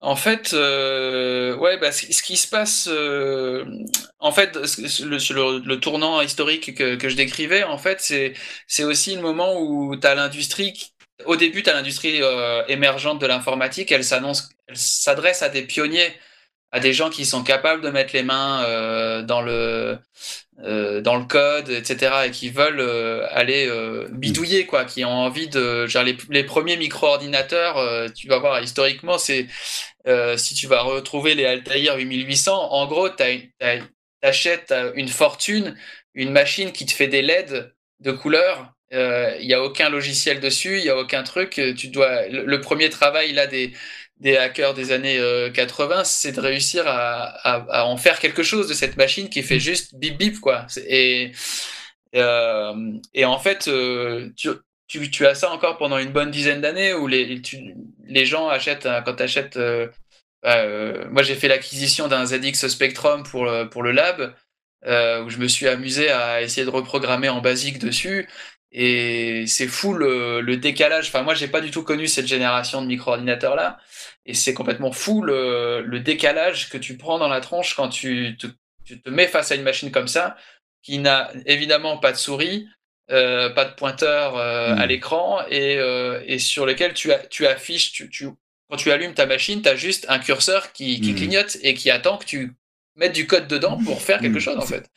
En 0.05 0.17
fait, 0.17 0.53
euh, 0.53 1.57
ouais, 1.57 1.79
bah, 1.79 1.91
ce 1.91 2.23
qui 2.23 2.37
se 2.37 2.47
passe, 2.47 2.89
euh, 2.93 3.65
en 4.19 4.33
fait, 4.33 4.55
le, 4.55 5.67
le, 5.67 5.81
tournant 5.81 6.21
historique 6.21 6.75
que, 6.75 6.97
que, 6.97 7.09
je 7.09 7.17
décrivais, 7.17 7.65
en 7.65 7.79
fait, 7.79 8.03
c'est 8.67 8.85
aussi 8.85 9.15
le 9.17 9.23
moment 9.23 9.59
où 9.59 9.97
tu 9.97 10.07
as 10.07 10.15
l'industrie. 10.15 10.93
Au 11.25 11.37
début, 11.37 11.63
tu 11.63 11.71
as 11.71 11.73
l'industrie 11.73 12.23
euh, 12.23 12.63
émergente 12.69 13.19
de 13.19 13.27
l'informatique. 13.27 13.93
Elle 13.93 14.05
s'annonce, 14.05 14.51
elle 14.69 14.77
s'adresse 14.77 15.41
à 15.41 15.49
des 15.49 15.63
pionniers, 15.63 16.13
à 16.71 16.81
des 16.81 16.93
gens 16.93 17.09
qui 17.09 17.25
sont 17.25 17.43
capables 17.43 17.81
de 17.81 17.89
mettre 17.89 18.13
les 18.15 18.25
mains 18.25 18.63
euh, 18.65 19.23
dans 19.23 19.41
le 19.41 19.99
euh, 20.63 21.01
dans 21.01 21.17
le 21.17 21.25
code, 21.25 21.69
etc., 21.69 22.13
et 22.27 22.31
qui 22.31 22.49
veulent 22.49 22.79
euh, 22.79 23.27
aller 23.31 23.67
euh, 23.67 24.07
bidouiller, 24.13 24.67
quoi, 24.67 24.85
qui 24.85 25.05
ont 25.05 25.11
envie 25.11 25.49
de, 25.49 25.89
genre 25.89 26.05
les, 26.05 26.17
les 26.31 26.45
premiers 26.45 26.77
micro-ordinateurs, 26.77 28.13
tu 28.15 28.29
vas 28.29 28.39
voir 28.39 28.63
historiquement, 28.63 29.19
c'est 29.19 29.49
si 30.37 30.55
tu 30.55 30.67
vas 30.69 30.83
retrouver 30.83 31.35
les 31.35 31.45
Altair 31.45 31.97
8800, 31.97 32.71
en 32.71 32.87
gros, 32.87 33.09
tu 33.09 33.25
achètes 34.23 34.73
une 34.95 35.09
fortune, 35.09 35.77
une 36.15 36.31
machine 36.31 36.71
qui 36.73 36.87
te 36.87 36.93
fait 36.93 37.09
des 37.09 37.23
LED 37.23 37.75
de 38.01 38.13
couleur. 38.13 38.73
Il 38.93 39.47
n'y 39.47 39.55
a 39.55 39.63
aucun 39.63 39.89
logiciel 39.89 40.39
dessus, 40.41 40.79
il 40.79 40.85
n'y 40.85 40.91
a 40.91 40.97
aucun 40.97 41.25
truc. 41.25 41.61
Tu 41.77 41.89
dois 41.89 42.29
le, 42.29 42.61
premier 42.61 42.91
travail 42.91 43.33
là 43.33 43.47
des 43.47 43.73
des 44.21 44.37
hackers 44.37 44.75
des 44.75 44.93
années 44.93 45.21
80, 45.55 45.99
euh, 45.99 46.03
c'est 46.05 46.33
de 46.33 46.41
réussir 46.41 46.87
à, 46.87 47.25
à, 47.47 47.81
à, 47.81 47.85
en 47.85 47.97
faire 47.97 48.19
quelque 48.21 48.43
chose 48.43 48.69
de 48.69 48.75
cette 48.75 48.97
machine 48.97 49.29
qui 49.29 49.43
fait 49.43 49.61
juste 49.61 49.95
bip 49.97 50.17
bip 50.19 50.41
quoi. 50.41 50.67
Et 50.87 51.33
euh, 52.15 52.93
et 53.13 53.25
en 53.25 53.39
fait, 53.39 53.69
euh, 53.69 54.31
tu, 54.37 54.49
tu, 54.87 55.11
tu, 55.11 55.27
as 55.27 55.35
ça 55.35 55.51
encore 55.51 55.79
pendant 55.79 55.99
une 55.99 56.13
bonne 56.13 56.31
dizaine 56.31 56.61
d'années 56.61 56.95
où 56.95 57.07
les 57.07 57.43
tu, 57.43 57.75
les 58.05 58.25
gens 58.27 58.49
achètent 58.49 58.89
quand 59.05 59.17
tu 59.17 59.23
achètes. 59.23 59.57
Euh, 59.57 59.89
moi, 61.11 61.23
j'ai 61.23 61.35
fait 61.35 61.49
l'acquisition 61.49 62.09
d'un 62.09 62.27
ZX 62.27 62.69
Spectrum 62.69 63.23
pour 63.25 63.47
le, 63.47 63.69
pour 63.69 63.83
le 63.83 63.93
lab 63.93 64.35
où 64.87 65.31
je 65.31 65.39
me 65.39 65.49
suis 65.49 65.67
amusé 65.67 66.11
à 66.11 66.43
essayer 66.43 66.65
de 66.67 66.71
reprogrammer 66.71 67.29
en 67.31 67.41
basique 67.41 67.79
dessus. 67.79 68.29
Et 68.77 69.47
c'est 69.47 69.69
fou 69.69 69.95
le, 69.95 70.57
décalage. 70.57 71.07
Enfin, 71.07 71.23
moi, 71.23 71.35
j'ai 71.35 71.49
pas 71.49 71.61
du 71.61 71.71
tout 71.71 71.85
connu 71.85 72.09
cette 72.09 72.27
génération 72.27 72.83
de 72.83 72.87
micro-ordinateurs 72.89 73.55
là, 73.55 73.79
et 74.27 74.35
c'est 74.35 74.53
complètement 74.53 74.93
fou 74.93 75.23
le, 75.23 75.99
décalage 76.01 76.69
que 76.69 76.77
tu 76.77 76.97
prends 76.97 77.19
dans 77.19 77.29
la 77.29 77.41
tronche 77.41 77.75
quand 77.75 77.89
tu 77.89 78.37
te, 78.37 78.49
tu 78.85 79.01
te 79.01 79.09
mets 79.09 79.29
face 79.29 79.53
à 79.53 79.55
une 79.55 79.63
machine 79.63 79.93
comme 79.93 80.09
ça, 80.09 80.37
qui 80.83 80.99
n'a 80.99 81.31
évidemment 81.47 81.99
pas 81.99 82.11
de 82.11 82.17
souris, 82.17 82.67
euh, 83.11 83.51
pas 83.51 83.65
de 83.65 83.75
pointeur 83.75 84.37
euh, 84.37 84.75
à 84.75 84.87
hmm. 84.87 84.89
l'écran 84.89 85.41
et, 85.51 85.77
euh, 85.77 86.23
et, 86.27 86.39
sur 86.39 86.67
lequel 86.67 86.95
tu, 86.95 87.11
tu 87.31 87.47
affiches, 87.47 87.93
tu, 87.93 88.09
tu, 88.09 88.29
quand 88.69 88.77
tu 88.77 88.91
allumes 88.91 89.15
ta 89.15 89.27
machine, 89.27 89.63
tu 89.63 89.69
as 89.69 89.77
juste 89.77 90.07
un 90.09 90.19
curseur 90.19 90.73
qui, 90.73 91.01
qui 91.01 91.13
hmm. 91.13 91.17
clignote 91.17 91.59
et 91.63 91.75
qui 91.75 91.91
attend 91.91 92.17
que 92.17 92.25
tu 92.25 92.55
mettes 92.97 93.15
du 93.15 93.27
code 93.27 93.47
dedans 93.47 93.79
pour 93.85 94.01
faire 94.03 94.21
quelque 94.21 94.39
hmm. 94.39 94.41
chose 94.41 94.59
en 94.59 94.67
fait. 94.67 94.91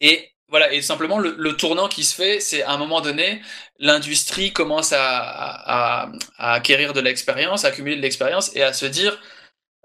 et 0.00 0.31
voilà, 0.52 0.70
et 0.70 0.82
simplement 0.82 1.18
le, 1.18 1.56
tournant 1.56 1.88
qui 1.88 2.04
se 2.04 2.14
fait, 2.14 2.38
c'est 2.38 2.62
à 2.62 2.72
un 2.72 2.76
moment 2.76 3.00
donné, 3.00 3.40
l'industrie 3.78 4.52
commence 4.52 4.92
à, 4.94 6.12
acquérir 6.36 6.92
de 6.92 7.00
l'expérience, 7.00 7.64
à 7.64 7.68
accumuler 7.68 7.96
de 7.96 8.02
l'expérience 8.02 8.54
et 8.54 8.62
à 8.62 8.74
se 8.74 8.84
dire 8.84 9.18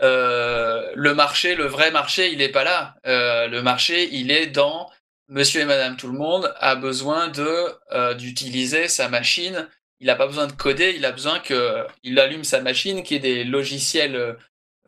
euh, 0.01 0.91
le 0.93 1.13
marché, 1.15 1.55
le 1.55 1.67
vrai 1.67 1.89
marché, 1.91 2.33
il 2.33 2.39
n'est 2.39 2.49
pas 2.49 2.65
là. 2.65 2.95
Euh, 3.05 3.47
le 3.47 3.61
marché, 3.61 4.09
il 4.11 4.29
est 4.29 4.47
dans 4.47 4.89
Monsieur 5.29 5.61
et 5.61 5.65
Madame 5.65 5.95
tout 5.95 6.07
le 6.11 6.17
monde 6.17 6.53
a 6.59 6.75
besoin 6.75 7.29
de 7.29 7.49
euh, 7.93 8.13
d'utiliser 8.13 8.89
sa 8.89 9.07
machine. 9.07 9.69
Il 10.01 10.07
n'a 10.07 10.15
pas 10.15 10.27
besoin 10.27 10.47
de 10.47 10.51
coder, 10.51 10.95
il 10.97 11.05
a 11.05 11.13
besoin 11.13 11.39
que 11.39 11.87
il 12.03 12.19
allume 12.19 12.43
sa 12.43 12.59
machine, 12.61 13.03
qui 13.03 13.15
est 13.15 13.19
des 13.19 13.45
logiciels 13.45 14.37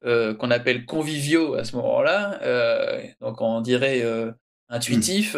qu'on 0.03 0.51
appelle 0.51 0.85
conviviaux 0.85 1.55
à 1.55 1.63
ce 1.63 1.75
moment-là. 1.77 2.39
donc 3.21 3.41
on 3.41 3.61
dirait 3.61 4.03
intuitif. 4.69 5.35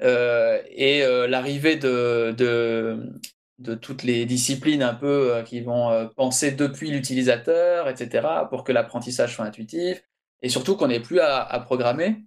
et 0.00 1.04
l'arrivée 1.28 1.76
de, 1.76 2.34
de, 2.36 3.74
toutes 3.74 4.02
les 4.02 4.26
disciplines 4.26 4.82
un 4.82 4.94
peu 4.94 5.34
euh, 5.34 5.42
qui 5.42 5.60
vont 5.60 5.90
euh, 5.90 6.06
penser 6.16 6.50
depuis 6.50 6.90
l'utilisateur, 6.90 7.88
etc., 7.88 8.26
pour 8.50 8.64
que 8.64 8.72
l'apprentissage 8.72 9.34
soit 9.34 9.44
intuitif, 9.44 10.02
et 10.42 10.48
surtout 10.48 10.76
qu'on 10.76 10.88
n'ait 10.88 11.00
plus 11.00 11.20
à, 11.20 11.60
programmer. 11.60 12.24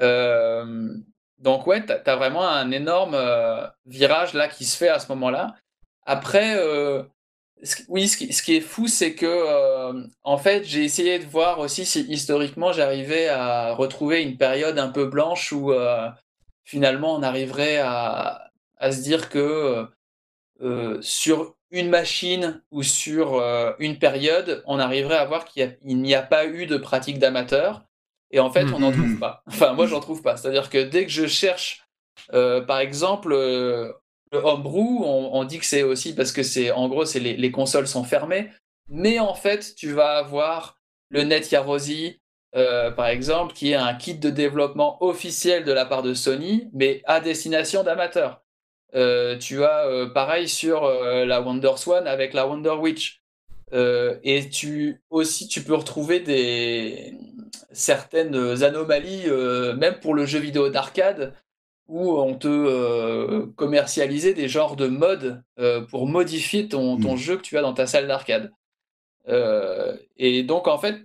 Euh, 0.00 0.94
donc 1.38 1.66
ouais, 1.66 1.84
tu 1.84 1.92
as, 1.92 2.16
vraiment 2.16 2.46
un 2.46 2.70
énorme 2.70 3.16
virage 3.86 4.34
là 4.34 4.48
qui 4.48 4.64
se 4.64 4.76
fait 4.76 4.88
à 4.88 4.98
ce 4.98 5.08
moment-là. 5.08 5.54
Après, 6.04 6.56
oui, 7.88 8.08
ce 8.08 8.16
qui, 8.16 8.32
ce 8.32 8.42
qui, 8.42 8.56
est 8.56 8.60
fou, 8.60 8.88
c'est 8.88 9.14
que 9.14 9.92
en 10.24 10.38
fait, 10.38 10.64
j'ai 10.64 10.84
essayé 10.84 11.18
de 11.18 11.24
voir 11.24 11.58
aussi 11.60 11.84
si 11.84 12.00
historiquement 12.08 12.72
j'arrivais 12.72 13.28
à 13.28 13.74
retrouver 13.74 14.22
une 14.22 14.36
période 14.36 14.78
un 14.78 14.88
peu 14.88 15.06
blanche 15.06 15.52
où 15.52 15.72
finalement 16.64 17.14
on 17.14 17.22
arriverait 17.22 17.78
à, 17.78 18.50
à 18.82 18.92
se 18.92 19.00
dire 19.00 19.28
que 19.28 19.86
euh, 20.60 20.98
sur 21.00 21.54
une 21.70 21.88
machine 21.88 22.62
ou 22.70 22.82
sur 22.82 23.34
euh, 23.34 23.72
une 23.78 23.98
période, 23.98 24.62
on 24.66 24.78
arriverait 24.78 25.16
à 25.16 25.24
voir 25.24 25.44
qu'il 25.44 25.76
n'y 25.84 26.14
a, 26.14 26.22
pas 26.22 26.46
eu 26.46 26.66
de 26.66 26.76
pratique 26.76 27.18
d'amateur. 27.18 27.84
Et 28.30 28.40
en 28.40 28.50
fait, 28.50 28.64
on 28.72 28.80
n'en 28.80 28.92
trouve 28.92 29.18
pas. 29.18 29.42
Enfin, 29.46 29.72
moi, 29.72 29.86
j'en 29.86 30.00
trouve 30.00 30.22
pas. 30.22 30.36
C'est-à-dire 30.36 30.68
que 30.68 30.78
dès 30.78 31.04
que 31.04 31.10
je 31.10 31.26
cherche, 31.26 31.84
euh, 32.32 32.60
par 32.60 32.78
exemple, 32.78 33.34
le 34.32 34.38
homebrew, 34.38 35.04
on, 35.04 35.44
dit 35.44 35.58
que 35.58 35.66
c'est 35.66 35.82
aussi 35.82 36.14
parce 36.14 36.32
que 36.32 36.42
c'est, 36.42 36.70
en 36.70 36.88
gros, 36.88 37.04
les, 37.14 37.50
consoles 37.50 37.86
sont 37.86 38.04
fermées. 38.04 38.50
Mais 38.88 39.18
en 39.18 39.34
fait, 39.34 39.74
tu 39.76 39.92
vas 39.92 40.16
avoir 40.16 40.78
le 41.10 41.22
Net 41.22 41.50
Yarosi, 41.50 42.20
par 42.52 43.06
exemple, 43.06 43.54
qui 43.54 43.72
est 43.72 43.76
un 43.76 43.94
kit 43.94 44.14
de 44.14 44.30
développement 44.30 45.02
officiel 45.02 45.64
de 45.64 45.72
la 45.72 45.84
part 45.86 46.02
de 46.02 46.14
Sony, 46.14 46.68
mais 46.72 47.02
à 47.04 47.20
destination 47.20 47.82
d'amateurs. 47.84 48.42
Euh, 48.94 49.38
tu 49.38 49.64
as 49.64 49.86
euh, 49.86 50.06
pareil 50.10 50.48
sur 50.48 50.84
euh, 50.84 51.24
la 51.24 51.40
Wonder 51.40 51.72
Swan 51.76 52.06
avec 52.06 52.34
la 52.34 52.46
Wonder 52.46 52.70
Witch. 52.78 53.22
et 53.72 54.50
tu 54.50 55.00
aussi 55.08 55.48
tu 55.48 55.62
peux 55.64 55.74
retrouver 55.74 57.14
certaines 57.72 58.62
anomalies 58.62 59.26
même 59.78 59.98
pour 60.00 60.14
le 60.14 60.26
jeu 60.26 60.38
vidéo 60.40 60.68
d'arcade 60.68 61.32
où 61.92 62.18
on 62.18 62.34
te 62.34 63.44
commercialisait 63.56 64.34
des 64.34 64.48
genres 64.48 64.76
de 64.76 64.86
modes 64.86 65.42
pour 65.90 66.06
modifier 66.06 66.68
ton, 66.68 66.98
ton, 66.98 67.14
hmm. 67.14 67.18
jeu 67.18 67.36
que 67.36 67.42
tu 67.42 67.58
as 67.58 67.62
dans 67.62 67.74
ta 67.74 67.86
salle 67.86 68.08
d'arcade. 68.08 68.52
et 70.16 70.42
donc 70.42 70.68
en 70.68 70.78
fait, 70.78 70.96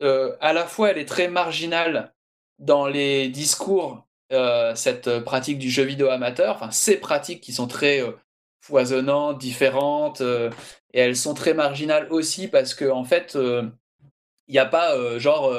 à 0.00 0.52
la 0.52 0.64
fois 0.66 0.90
elle 0.90 0.98
est 0.98 1.08
très 1.08 1.28
marginale 1.28 2.12
dans 2.58 2.86
les 2.86 3.28
discours 3.28 4.06
euh, 4.32 4.76
cette 4.76 5.18
pratique 5.20 5.58
du 5.58 5.70
jeu 5.70 5.82
vidéo 5.82 6.08
amateur, 6.08 6.54
enfin 6.54 6.70
ces 6.70 6.98
pratiques 6.98 7.40
qui 7.40 7.52
sont 7.52 7.66
très 7.66 8.00
euh, 8.00 8.12
foisonnantes, 8.60 9.38
différentes, 9.38 10.20
euh, 10.20 10.50
et 10.92 11.00
elles 11.00 11.16
sont 11.16 11.34
très 11.34 11.52
marginales 11.52 12.06
aussi 12.12 12.46
parce 12.46 12.74
que 12.74 12.88
en 12.88 13.02
fait, 13.02 13.36
il 13.36 14.52
n'y 14.52 14.58
a 14.58 14.66
pas 14.66 15.18
genre 15.18 15.52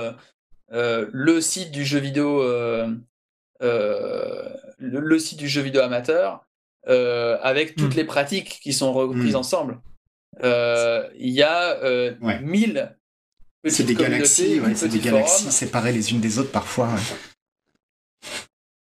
le 0.69 1.41
site 1.41 1.71
du 1.71 1.85
jeu 1.85 1.99
vidéo, 1.99 2.43
le, 4.81 5.19
site 5.19 5.39
du 5.39 5.47
jeu 5.47 5.61
vidéo 5.61 5.81
amateur 5.81 6.45
avec 6.85 7.75
toutes 7.75 7.93
hmm. 7.93 7.97
les 7.97 8.03
pratiques 8.03 8.59
qui 8.61 8.73
sont 8.73 8.91
reprises 8.91 9.33
hmm. 9.33 9.37
ensemble. 9.37 9.81
Il 10.43 11.29
y 11.29 11.43
a 11.43 11.77
mille 12.41 12.95
c'est 13.69 13.83
des 13.83 13.95
galaxies, 13.95 14.59
c'est 14.75 14.87
des 14.87 14.99
galaxies 14.99 15.51
séparées 15.51 15.91
les 15.91 16.11
unes 16.11 16.19
des 16.19 16.39
autres 16.39 16.51
parfois. 16.51 16.89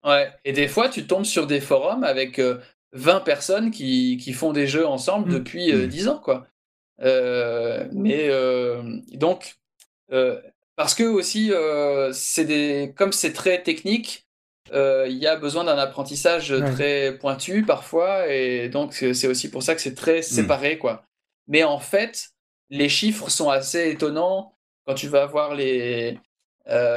Ouais, 0.05 0.31
et 0.45 0.53
des 0.53 0.69
fois, 0.69 0.89
tu 0.89 1.07
tombes 1.07 1.25
sur 1.25 1.47
des 1.47 1.61
forums 1.61 2.05
avec 2.05 2.39
20 2.39 3.17
euh, 3.17 3.21
personnes 3.21 3.71
qui, 3.71 4.17
qui, 4.19 4.33
font 4.33 4.53
des 4.53 4.67
jeux 4.67 4.87
ensemble 4.87 5.29
mmh. 5.29 5.35
depuis 5.35 5.89
10 5.89 6.05
mmh. 6.05 6.09
ans, 6.09 6.19
quoi. 6.19 6.47
Euh, 7.03 7.89
mais 7.93 8.31
donc, 9.17 9.57
parce 10.77 10.95
que 10.95 11.05
aussi, 11.05 11.51
c'est 12.13 12.45
des, 12.45 12.95
comme 12.97 13.13
c'est 13.13 13.33
très 13.33 13.63
technique, 13.63 14.28
il 14.73 15.17
y 15.17 15.27
a 15.27 15.37
besoin 15.37 15.65
d'un 15.65 15.79
apprentissage 15.79 16.55
très 16.75 17.17
pointu 17.19 17.65
parfois, 17.65 18.29
et 18.29 18.69
donc 18.69 18.95
c'est 18.95 19.27
aussi 19.27 19.51
pour 19.51 19.63
ça 19.63 19.75
que 19.75 19.81
c'est 19.81 19.95
très 19.95 20.21
mmh. 20.21 20.23
séparé, 20.23 20.79
quoi. 20.79 21.05
Mais 21.47 21.65
en 21.65 21.79
fait, 21.79 22.31
les 22.71 22.89
chiffres 22.89 23.31
sont 23.31 23.51
assez 23.51 23.91
étonnants 23.91 24.55
quand 24.87 24.95
tu 24.95 25.09
vas 25.09 25.27
voir 25.27 25.55
les, 25.55 26.19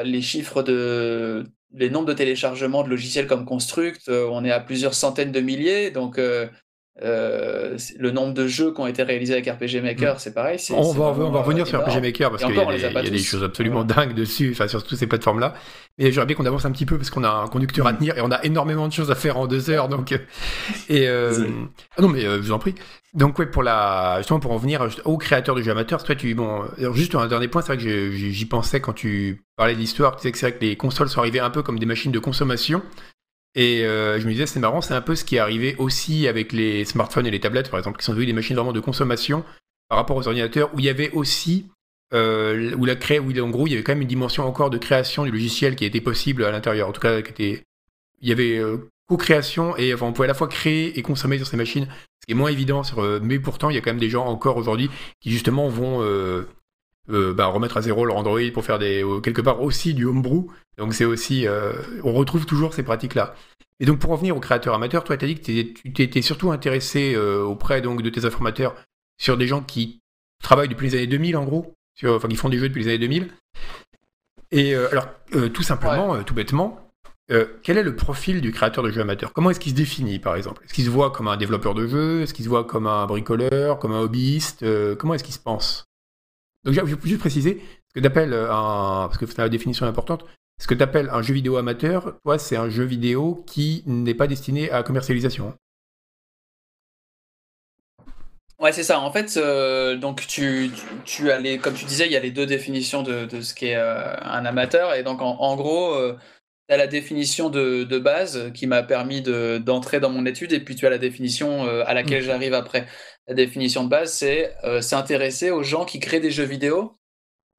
les 0.04 0.22
chiffres 0.22 0.64
de 0.64 1.46
les 1.74 1.90
nombres 1.90 2.08
de 2.08 2.14
téléchargements 2.14 2.84
de 2.84 2.90
logiciels 2.90 3.28
comme 3.28 3.46
Construct, 3.46 4.10
euh, 4.10 4.28
on 4.32 4.44
est 4.44 4.52
à 4.52 4.60
plusieurs 4.60 4.94
centaines 4.94 5.32
de 5.32 5.40
milliers. 5.40 5.92
Donc, 5.92 6.18
euh, 6.18 6.48
euh, 7.02 7.78
le 7.98 8.12
nombre 8.12 8.34
de 8.34 8.48
jeux 8.48 8.74
qui 8.74 8.82
ont 8.82 8.88
été 8.88 9.02
réalisés 9.02 9.34
avec 9.34 9.48
RPG 9.48 9.82
Maker, 9.82 10.16
mm. 10.16 10.20
c'est 10.20 10.34
pareil. 10.34 10.60
On, 10.72 10.92
va, 10.92 11.06
on 11.06 11.32
va 11.32 11.42
revenir 11.42 11.66
sur 11.66 11.80
RPG 11.80 12.02
Maker 12.02 12.32
parce 12.32 12.44
qu'il 12.44 12.54
y, 12.54 12.60
a, 12.60 13.02
des, 13.10 13.18
choses 13.20 13.44
absolument 13.44 13.84
dingues 13.84 14.14
dessus, 14.14 14.52
enfin 14.52 14.68
sur 14.68 14.84
toutes 14.84 14.98
ces 14.98 15.08
plateformes-là. 15.08 15.54
Mais 15.98 16.12
j'aimerais 16.12 16.26
bien 16.26 16.36
qu'on 16.36 16.46
avance 16.46 16.66
un 16.66 16.72
petit 16.72 16.86
peu 16.86 16.98
parce 16.98 17.10
qu'on 17.10 17.24
a 17.24 17.30
un 17.30 17.48
conducteur 17.48 17.88
à 17.88 17.94
mm. 17.94 17.98
tenir 17.98 18.18
et 18.18 18.22
on 18.22 18.32
a 18.32 18.44
énormément 18.44 18.88
de 18.88 18.94
choses 18.94 19.10
à 19.10 19.16
faire 19.16 19.38
en 19.38 19.48
deux 19.48 19.70
heures. 19.70 19.88
Donc, 19.88 20.12
et 20.90 21.08
ah 21.08 22.02
non, 22.02 22.10
mais 22.10 22.22
je 22.22 22.40
vous 22.40 22.52
en 22.52 22.60
prie. 22.60 22.76
Donc 23.14 23.38
ouais, 23.40 23.46
pour 23.46 23.62
la 23.62 24.16
justement 24.20 24.40
pour 24.40 24.52
en 24.54 24.58
venir 24.58 24.88
au 25.04 25.18
créateur 25.18 25.54
de 25.54 25.62
jeux 25.62 25.72
amateurs, 25.72 26.02
toi 26.02 26.16
tu 26.16 26.34
bon, 26.34 26.64
alors 26.78 26.96
juste 26.96 27.14
un 27.14 27.28
dernier 27.28 27.50
point, 27.50 27.62
c'est 27.62 27.74
vrai 27.74 27.84
que 27.84 28.12
j'y 28.12 28.46
pensais 28.46 28.80
quand 28.80 28.94
tu 28.94 29.44
parlais 29.58 29.74
de 29.74 29.80
l'histoire, 29.80 30.16
tu 30.16 30.24
sais 30.24 30.32
que 30.32 30.38
c'est 30.38 30.50
vrai 30.50 30.58
que 30.58 30.64
les 30.64 30.78
consoles 30.78 31.10
sont 31.10 31.20
arrivées 31.20 31.42
un 31.42 31.50
peu 31.50 31.62
comme 31.62 31.78
des 31.78 31.86
machines 31.86 32.14
de 32.14 32.20
consommation. 32.20 32.82
Et 33.56 33.86
euh, 33.86 34.20
je 34.20 34.26
me 34.26 34.32
disais, 34.32 34.46
c'est 34.46 34.60
marrant, 34.60 34.82
c'est 34.82 34.94
un 34.94 35.02
peu 35.02 35.16
ce 35.16 35.26
qui 35.26 35.36
est 35.36 35.40
arrivé 35.40 35.76
aussi 35.78 36.28
avec 36.28 36.54
les 36.54 36.86
smartphones 36.86 37.28
et 37.28 37.32
les 37.32 37.40
tablettes, 37.40 37.70
par 37.70 37.80
exemple, 37.80 38.00
qui 38.00 38.06
sont 38.06 38.14
devenus 38.14 38.28
des 38.28 38.34
machines 38.34 38.56
vraiment 38.56 38.72
de 38.72 38.80
consommation 38.80 39.44
par 39.90 39.98
rapport 39.98 40.16
aux 40.16 40.28
ordinateurs, 40.28 40.74
où 40.74 40.80
il 40.80 40.86
y 40.86 40.90
avait 40.90 41.12
aussi, 41.12 41.68
euh, 42.14 42.74
où 42.76 42.86
la 42.86 42.96
cré... 42.96 43.20
où 43.20 43.38
en 43.40 43.50
gros, 43.50 43.68
il 43.68 43.72
y 43.72 43.74
avait 43.74 43.84
quand 43.84 43.92
même 43.92 44.02
une 44.02 44.08
dimension 44.08 44.46
encore 44.46 44.70
de 44.70 44.78
création 44.78 45.26
du 45.26 45.32
logiciel 45.32 45.76
qui 45.76 45.84
était 45.84 46.02
possible 46.02 46.46
à 46.46 46.52
l'intérieur. 46.52 46.88
En 46.88 46.92
tout 46.94 47.02
cas, 47.02 47.22
qui 47.22 47.32
était, 47.32 47.64
il 48.22 48.30
y 48.30 48.32
avait 48.32 48.58
euh, 48.58 48.90
co-création 49.10 49.76
et 49.76 49.94
enfin, 49.94 50.06
on 50.06 50.14
pouvait 50.14 50.28
à 50.28 50.30
la 50.30 50.34
fois 50.34 50.48
créer 50.48 50.98
et 50.98 51.02
consommer 51.02 51.38
sur 51.38 51.48
ces 51.48 51.58
machines, 51.58 51.88
ce 52.22 52.26
qui 52.26 52.32
est 52.32 52.36
moins 52.36 52.52
évident. 52.52 52.84
Sur, 52.84 53.02
mais 53.22 53.38
pourtant, 53.38 53.70
il 53.70 53.76
y 53.76 53.78
a 53.78 53.82
quand 53.82 53.90
même 53.90 54.00
des 54.00 54.10
gens 54.10 54.26
encore 54.26 54.56
aujourd'hui 54.56 54.90
qui 55.20 55.30
justement 55.30 55.68
vont 55.68 56.02
euh, 57.12 57.30
euh, 57.30 57.34
bah, 57.34 57.48
remettre 57.48 57.78
à 57.78 57.82
zéro 57.82 58.06
leur 58.06 58.18
Android 58.18 58.40
pour 58.54 58.64
faire 58.64 58.80
des 58.80 59.04
quelque 59.24 59.42
part 59.42 59.62
aussi 59.62 59.94
du 59.94 60.06
homebrew. 60.06 60.48
Donc 60.78 60.94
c'est 60.94 61.06
aussi, 61.06 61.46
on 62.04 62.14
retrouve 62.14 62.46
toujours 62.46 62.74
ces 62.74 62.84
pratiques-là. 62.84 63.36
Et 63.80 63.86
donc 63.86 64.00
pour 64.00 64.12
revenir 64.12 64.36
aux 64.36 64.40
créateurs 64.40 64.74
amateurs, 64.74 65.04
toi, 65.04 65.18
tu 65.18 65.26
as 65.26 65.28
dit 65.28 65.36
que 65.36 65.42
tu 65.42 65.94
t'étais 65.94 66.22
surtout 66.22 66.52
intéressé 66.52 67.16
auprès 67.18 67.82
donc 67.82 68.02
de 68.02 68.10
tes 68.10 68.26
informateurs 68.26 68.76
sur 69.20 69.38
des 69.38 69.48
gens 69.48 69.62
qui 69.62 70.02
travaillent 70.42 70.70
depuis 70.70 70.90
les 70.90 70.96
années 70.98 71.08
2000 71.08 71.38
en 71.38 71.46
gros, 71.46 71.76
sur, 71.96 72.16
enfin 72.16 72.28
qui 72.28 72.36
font 72.36 72.50
des 72.50 72.58
jeux 72.58 72.70
depuis 72.70 72.84
les 72.84 72.90
années 72.90 73.00
2000. 73.00 73.28
Et 74.52 74.76
alors, 74.76 75.08
tout 75.54 75.64
simplement, 75.64 76.24
tout 76.24 76.34
bêtement, 76.34 76.92
euh, 77.32 77.46
quel 77.64 77.78
est 77.78 77.84
le 77.84 77.96
profil 77.96 78.42
du 78.42 78.52
créateur 78.52 78.84
de 78.84 78.92
jeux 78.92 79.02
amateur 79.02 79.32
Comment 79.32 79.52
est-ce 79.52 79.60
qu'il 79.60 79.72
se 79.72 79.78
définit, 79.78 80.20
par 80.20 80.36
exemple? 80.36 80.64
Est-ce 80.66 80.74
qu'il 80.74 80.84
se 80.84 80.90
voit 80.90 81.12
comme 81.12 81.30
un 81.30 81.38
développeur 81.38 81.74
de 81.74 81.88
jeux? 81.88 82.22
Est-ce 82.22 82.34
qu'il 82.34 82.44
se 82.44 82.50
voit 82.50 82.66
comme 82.66 82.88
un 82.88 83.06
bricoleur, 83.06 83.80
comme 83.80 83.94
un 83.94 84.02
hobbyiste? 84.02 84.64
Euh, 84.64 84.96
Comment 84.96 85.14
est-ce 85.14 85.24
qu'il 85.24 85.34
se 85.34 85.40
pense? 85.40 85.86
Donc, 86.64 86.74
je 86.74 86.82
vais 86.82 86.98
juste 87.04 87.20
préciser, 87.20 87.56
parce 87.56 87.94
que 87.96 88.00
d'appel, 88.00 88.34
euh, 88.34 88.48
parce 88.48 89.18
que 89.18 89.26
c'est 89.26 89.38
la 89.40 89.50
définition 89.50 89.86
importante, 89.86 90.26
ce 90.60 90.68
que 90.68 90.76
tu 90.76 90.84
appelles 90.84 91.10
un 91.12 91.22
jeu 91.24 91.34
vidéo 91.34 91.58
amateur, 91.58 92.20
toi, 92.24 92.38
c'est 92.38 92.56
un 92.56 92.70
jeu 92.70 92.84
vidéo 92.84 93.44
qui 93.48 93.84
n'est 93.88 94.14
pas 94.14 94.28
destiné 94.28 94.70
à 94.70 94.78
la 94.78 94.84
commercialisation. 94.84 95.56
Ouais, 98.62 98.72
c'est 98.72 98.84
ça. 98.84 99.00
En 99.00 99.12
fait, 99.12 99.38
euh, 99.38 99.98
donc 99.98 100.28
tu, 100.28 100.70
tu, 101.04 101.32
as 101.32 101.40
les, 101.40 101.58
comme 101.58 101.74
tu 101.74 101.86
disais, 101.86 102.06
il 102.06 102.12
y 102.12 102.16
a 102.16 102.20
les 102.20 102.30
deux 102.30 102.46
définitions 102.46 103.02
de, 103.02 103.26
de 103.26 103.42
ce 103.42 103.56
qu'est 103.56 103.76
euh, 103.76 104.16
un 104.22 104.46
amateur. 104.46 104.94
Et 104.94 105.02
donc, 105.02 105.20
en, 105.20 105.56
gros, 105.56 105.96
euh, 105.96 106.16
tu 106.70 106.76
as 106.76 106.78
la 106.78 106.86
définition 106.86 107.50
de, 107.50 107.84
de 107.84 107.98
base 107.98 108.52
qui 108.54 108.68
m'a 108.68 108.84
permis 108.84 109.24
d'entrer 109.24 110.00
dans 110.00 110.12
mon 110.12 110.28
étude, 110.28 110.54
et 110.54 110.60
puis 110.60 110.76
tu 110.76 110.86
as 110.86 110.92
la 110.92 111.00
définition 111.00 111.68
à 111.88 111.96
laquelle 111.96 112.22
mmh. 112.22 112.26
j'arrive 112.28 112.54
après. 112.54 112.86
La 113.28 113.34
définition 113.36 113.84
de 113.84 113.90
base, 113.90 114.14
c'est 114.14 114.56
s'intéresser 114.82 115.52
aux 115.52 115.64
gens 115.64 115.86
qui 115.86 116.00
créent 116.00 116.20
des 116.20 116.32
jeux 116.32 116.44
vidéo, 116.44 116.98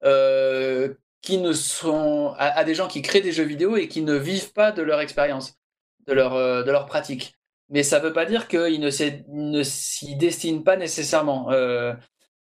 qui 0.01 1.37
ne 1.37 1.53
sont 1.53 2.35
à, 2.37 2.63
des 2.63 2.75
gens 2.75 2.87
qui 2.87 3.01
créent 3.01 3.21
des 3.21 3.31
jeux 3.31 3.45
vidéo 3.45 3.77
et 3.77 3.87
qui 3.87 4.01
ne 4.01 4.13
vivent 4.13 4.53
pas 4.53 4.71
de 4.71 4.81
leur 4.81 4.99
expérience, 4.99 5.57
de 6.05 6.13
leur, 6.13 6.33
de 6.63 6.69
leur 6.69 6.85
pratique 6.85 7.35
mais 7.73 7.83
ça 7.83 7.99
ne 7.99 8.05
veut 8.05 8.13
pas 8.13 8.25
dire 8.25 8.47
qu'il 8.47 8.79
ne 8.79 9.63
s'y 9.63 10.15
destine 10.15 10.63
pas 10.63 10.77
nécessairement. 10.77 11.51
Euh, 11.51 11.93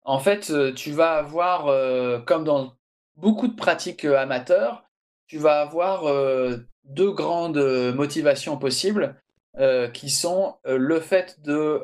en 0.05 0.21
fait, 0.21 0.51
euh, 0.51 0.73
tu 0.73 0.93
vas 0.93 1.15
avoir, 1.15 1.67
euh, 1.67 2.21
comme 2.21 2.45
dans 2.45 2.75
beaucoup 3.17 3.49
de 3.49 3.57
pratiques 3.57 4.05
amateurs, 4.05 4.85
tu 5.27 5.39
vas 5.39 5.61
avoir 5.61 6.05
deux 6.85 7.11
grandes 7.11 7.59
motivations 7.93 8.57
possibles, 8.57 9.17
qui 9.93 10.11
sont 10.11 10.55
le 10.65 11.01
fait 11.01 11.41
de, 11.43 11.83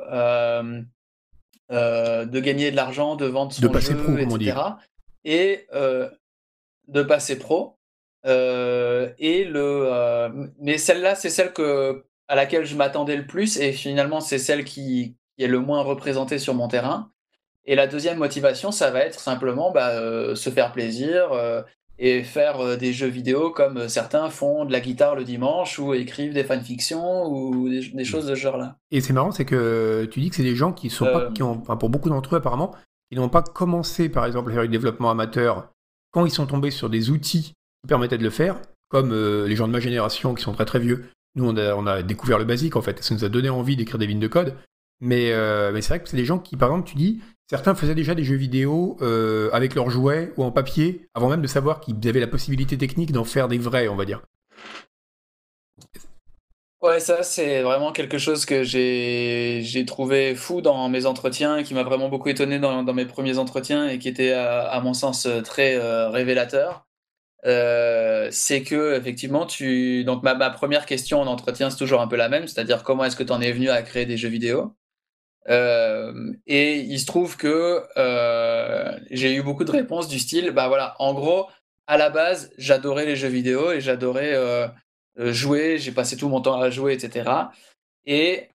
de 1.71 2.41
gagner 2.41 2.71
de 2.71 2.77
l'argent, 2.77 3.17
de 3.17 3.27
vendre 3.27 3.53
son 3.53 3.63
de 3.63 3.69
passer 3.69 3.93
jeu, 3.93 4.03
pro, 4.03 4.17
etc. 4.19 4.55
Et 5.25 5.67
de 5.73 7.03
passer 7.03 7.39
pro. 7.39 7.79
et 8.25 9.45
le, 9.45 10.51
mais 10.61 10.79
celle-là, 10.79 11.15
c'est 11.15 11.31
celle 11.31 11.53
que 11.53 12.05
à 12.33 12.35
laquelle 12.35 12.65
je 12.65 12.77
m'attendais 12.77 13.17
le 13.17 13.27
plus 13.27 13.59
et 13.59 13.73
finalement 13.73 14.23
c'est 14.23 14.39
celle 14.39 14.65
qui, 14.65 15.17
est 15.39 15.47
le 15.47 15.61
moins 15.61 15.83
représentée 15.83 16.39
sur 16.39 16.55
mon 16.55 16.69
terrain. 16.69 17.11
Et 17.65 17.75
la 17.75 17.87
deuxième 17.87 18.19
motivation, 18.19 18.71
ça 18.71 18.91
va 18.91 19.01
être 19.01 19.21
simplement 19.21 19.71
bah, 19.71 19.91
euh, 19.91 20.35
se 20.35 20.49
faire 20.49 20.73
plaisir 20.73 21.33
euh, 21.33 21.63
et 22.05 22.23
faire 22.23 22.61
euh, 22.61 22.77
des 22.77 22.93
jeux 22.93 23.09
vidéo 23.09 23.51
comme 23.51 23.89
certains 23.89 24.29
font 24.29 24.65
de 24.65 24.73
la 24.73 24.81
guitare 24.81 25.15
le 25.15 25.25
dimanche 25.25 25.79
ou 25.79 25.95
écrivent 25.95 26.35
des 26.35 26.45
fanfictions 26.45 27.27
ou 27.27 27.69
des, 27.69 28.05
choses 28.05 28.27
de 28.27 28.35
ce 28.35 28.41
genre-là. 28.41 28.77
Et 28.91 29.01
c'est 29.01 29.13
marrant, 29.13 29.31
c'est 29.31 29.45
que 29.45 30.09
tu 30.11 30.21
dis 30.21 30.31
que 30.31 30.37
c'est 30.37 30.43
des 30.43 30.57
gens 30.57 30.73
qui 30.73 30.91
sont 30.91 31.05
pas, 31.05 31.31
qui 31.31 31.43
ont, 31.43 31.59
pour 31.59 31.91
beaucoup 31.91 32.09
d'entre 32.09 32.35
eux 32.35 32.39
apparemment, 32.39 32.75
ils 33.11 33.19
n'ont 33.19 33.29
pas 33.29 33.43
commencé 33.43 34.09
par 34.09 34.27
exemple 34.27 34.51
à 34.51 34.55
faire 34.55 34.63
du 34.63 34.69
développement 34.69 35.11
amateur 35.11 35.71
quand 36.11 36.27
ils 36.27 36.33
sont 36.33 36.47
tombés 36.47 36.71
sur 36.71 36.91
des 36.91 37.11
outils 37.11 37.53
qui 37.83 37.89
permettaient 37.89 38.19
de 38.19 38.23
le 38.23 38.31
faire, 38.31 38.61
comme 38.89 39.15
les 39.47 39.57
gens 39.57 39.67
de 39.67 39.73
ma 39.73 39.81
génération 39.81 40.35
qui 40.35 40.43
sont 40.43 40.53
très 40.53 40.67
très 40.67 40.79
vieux, 40.79 41.07
nous, 41.35 41.49
on 41.49 41.87
a, 41.87 42.03
découvert 42.03 42.39
le 42.39 42.45
basique, 42.45 42.77
en 42.77 42.83
fait. 42.83 43.03
Ça 43.03 43.15
nous 43.15 43.25
a 43.25 43.29
donné 43.29 43.49
envie 43.49 43.77
d'écrire 43.77 43.99
des 43.99 44.07
lignes 44.07 44.21
de 44.21 44.29
code. 44.29 44.55
Mais, 45.01 45.33
euh, 45.33 45.73
mais 45.73 45.83
c'est 45.83 45.89
vrai 45.89 46.03
que 46.03 46.09
c'est 46.09 46.17
des 46.17 46.25
gens 46.25 46.39
qui, 46.39 46.57
par 46.57 46.71
exemple, 46.71 46.89
tu 46.89 46.97
dis, 46.97 47.21
certains 47.53 47.75
faisaient 47.75 47.95
déjà 47.95 48.15
des 48.15 48.25
jeux 48.25 48.37
vidéo 48.37 48.97
euh, 49.03 49.51
avec 49.53 49.75
leurs 49.75 49.91
jouets 49.91 50.33
ou 50.39 50.43
en 50.43 50.51
papier, 50.51 51.11
avant 51.13 51.29
même 51.29 51.43
de 51.43 51.47
savoir 51.47 51.81
qu'ils 51.81 51.97
avaient 52.09 52.19
la 52.19 52.27
possibilité 52.27 52.79
technique 52.79 53.13
d'en 53.13 53.25
faire 53.25 53.47
des 53.47 53.59
vrais, 53.59 53.89
on 53.89 53.95
va 53.95 54.07
dire. 54.07 54.23
Ouais, 56.81 56.99
ça, 56.99 57.23
c'est 57.23 57.61
vraiment 57.61 57.93
quelque 57.93 58.17
chose 58.17 58.47
que 58.47 58.63
j'ai 58.65 59.85
trouvé 59.87 60.35
fou 60.35 60.63
dans 60.63 60.89
mes 60.89 61.05
entretiens, 61.05 61.63
qui 61.63 61.75
m'a 61.75 61.83
vraiment 61.83 62.09
beaucoup 62.09 62.31
étonné 62.31 62.59
dans, 62.59 62.83
mes 62.95 63.05
premiers 63.05 63.37
entretiens 63.37 63.87
et 63.87 63.99
qui 63.99 64.09
était, 64.09 64.33
à, 64.33 64.81
mon 64.83 64.95
sens, 64.95 65.29
très 65.45 65.77
euh, 65.77 66.09
révélateur. 66.09 66.87
Euh, 67.45 68.29
c'est 68.31 68.63
que 68.63 68.97
effectivement 68.97 69.47
donc 70.07 70.23
ma, 70.23 70.51
première 70.51 70.87
question 70.87 71.21
en 71.21 71.27
entretien 71.27 71.71
c'est 71.71 71.77
toujours 71.77 72.01
un 72.01 72.07
peu 72.07 72.15
la 72.15 72.29
même 72.29 72.47
c'est-à-dire 72.47 72.85
comment 72.85 73.05
est-ce 73.05 73.17
que 73.17 73.25
tu 73.25 73.33
en 73.33 73.41
es 73.41 73.51
venu 73.51 73.69
à 73.69 73.83
créer 73.83 74.07
des 74.07 74.17
jeux 74.17 74.29
vidéo? 74.29 74.77
Euh, 75.49 76.33
et 76.47 76.79
il 76.79 76.99
se 77.01 77.07
trouve 77.07 77.37
que 77.37 77.83
euh, 77.97 78.99
j'ai 79.11 79.35
eu 79.35 79.43
beaucoup 79.43 79.65
de 79.65 79.71
réponses 79.71 80.09
du 80.09 80.19
style 80.19 80.51
bah 80.51 80.69
voilà 80.69 80.95
en 80.99 81.15
gros 81.15 81.49
à 81.87 81.97
la 81.97 82.11
base 82.11 82.53
j'adorais 82.59 83.07
les 83.07 83.17
jeux 83.17 83.29
vidéo 83.29 83.73
et 83.73 83.81
j'adorais 83.81 84.37
jouer 85.17 85.79
j'ai 85.79 85.93
passé 85.93 86.17
tout 86.17 86.29
mon 86.29 86.41
temps 86.41 86.61
à 86.61 86.71
jouer 86.71 86.93
etc 86.93 87.31
et 88.07 88.51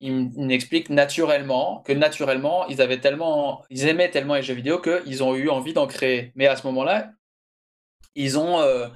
il 0.00 0.30
m'explique 0.36 0.90
naturellement 0.90 1.82
que 1.86 1.92
naturellement 1.92 2.66
ils 2.66 2.82
avaient 2.82 3.00
tellement 3.00 3.64
ils 3.70 3.86
aimaient 3.86 4.10
tellement 4.10 4.34
les 4.34 4.42
jeux 4.42 4.54
vidéo 4.54 4.80
qu'ils 4.80 5.22
ont 5.22 5.36
eu 5.36 5.48
envie 5.48 5.74
d'en 5.74 5.86
créer 5.86 6.32
mais 6.34 6.48
à 6.48 6.56
ce 6.56 6.66
moment-là 6.66 7.12
ils 8.14 8.38
ont 8.38 8.60
euh, 8.60 8.88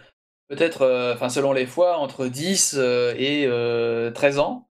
peut-être, 0.48 0.82
euh, 0.82 1.14
enfin 1.14 1.28
selon 1.28 1.52
les 1.52 1.66
fois, 1.66 1.98
entre 1.98 2.26
10 2.26 2.76
euh, 2.78 3.14
et 3.16 4.12
13 4.14 4.38
ans. 4.38 4.67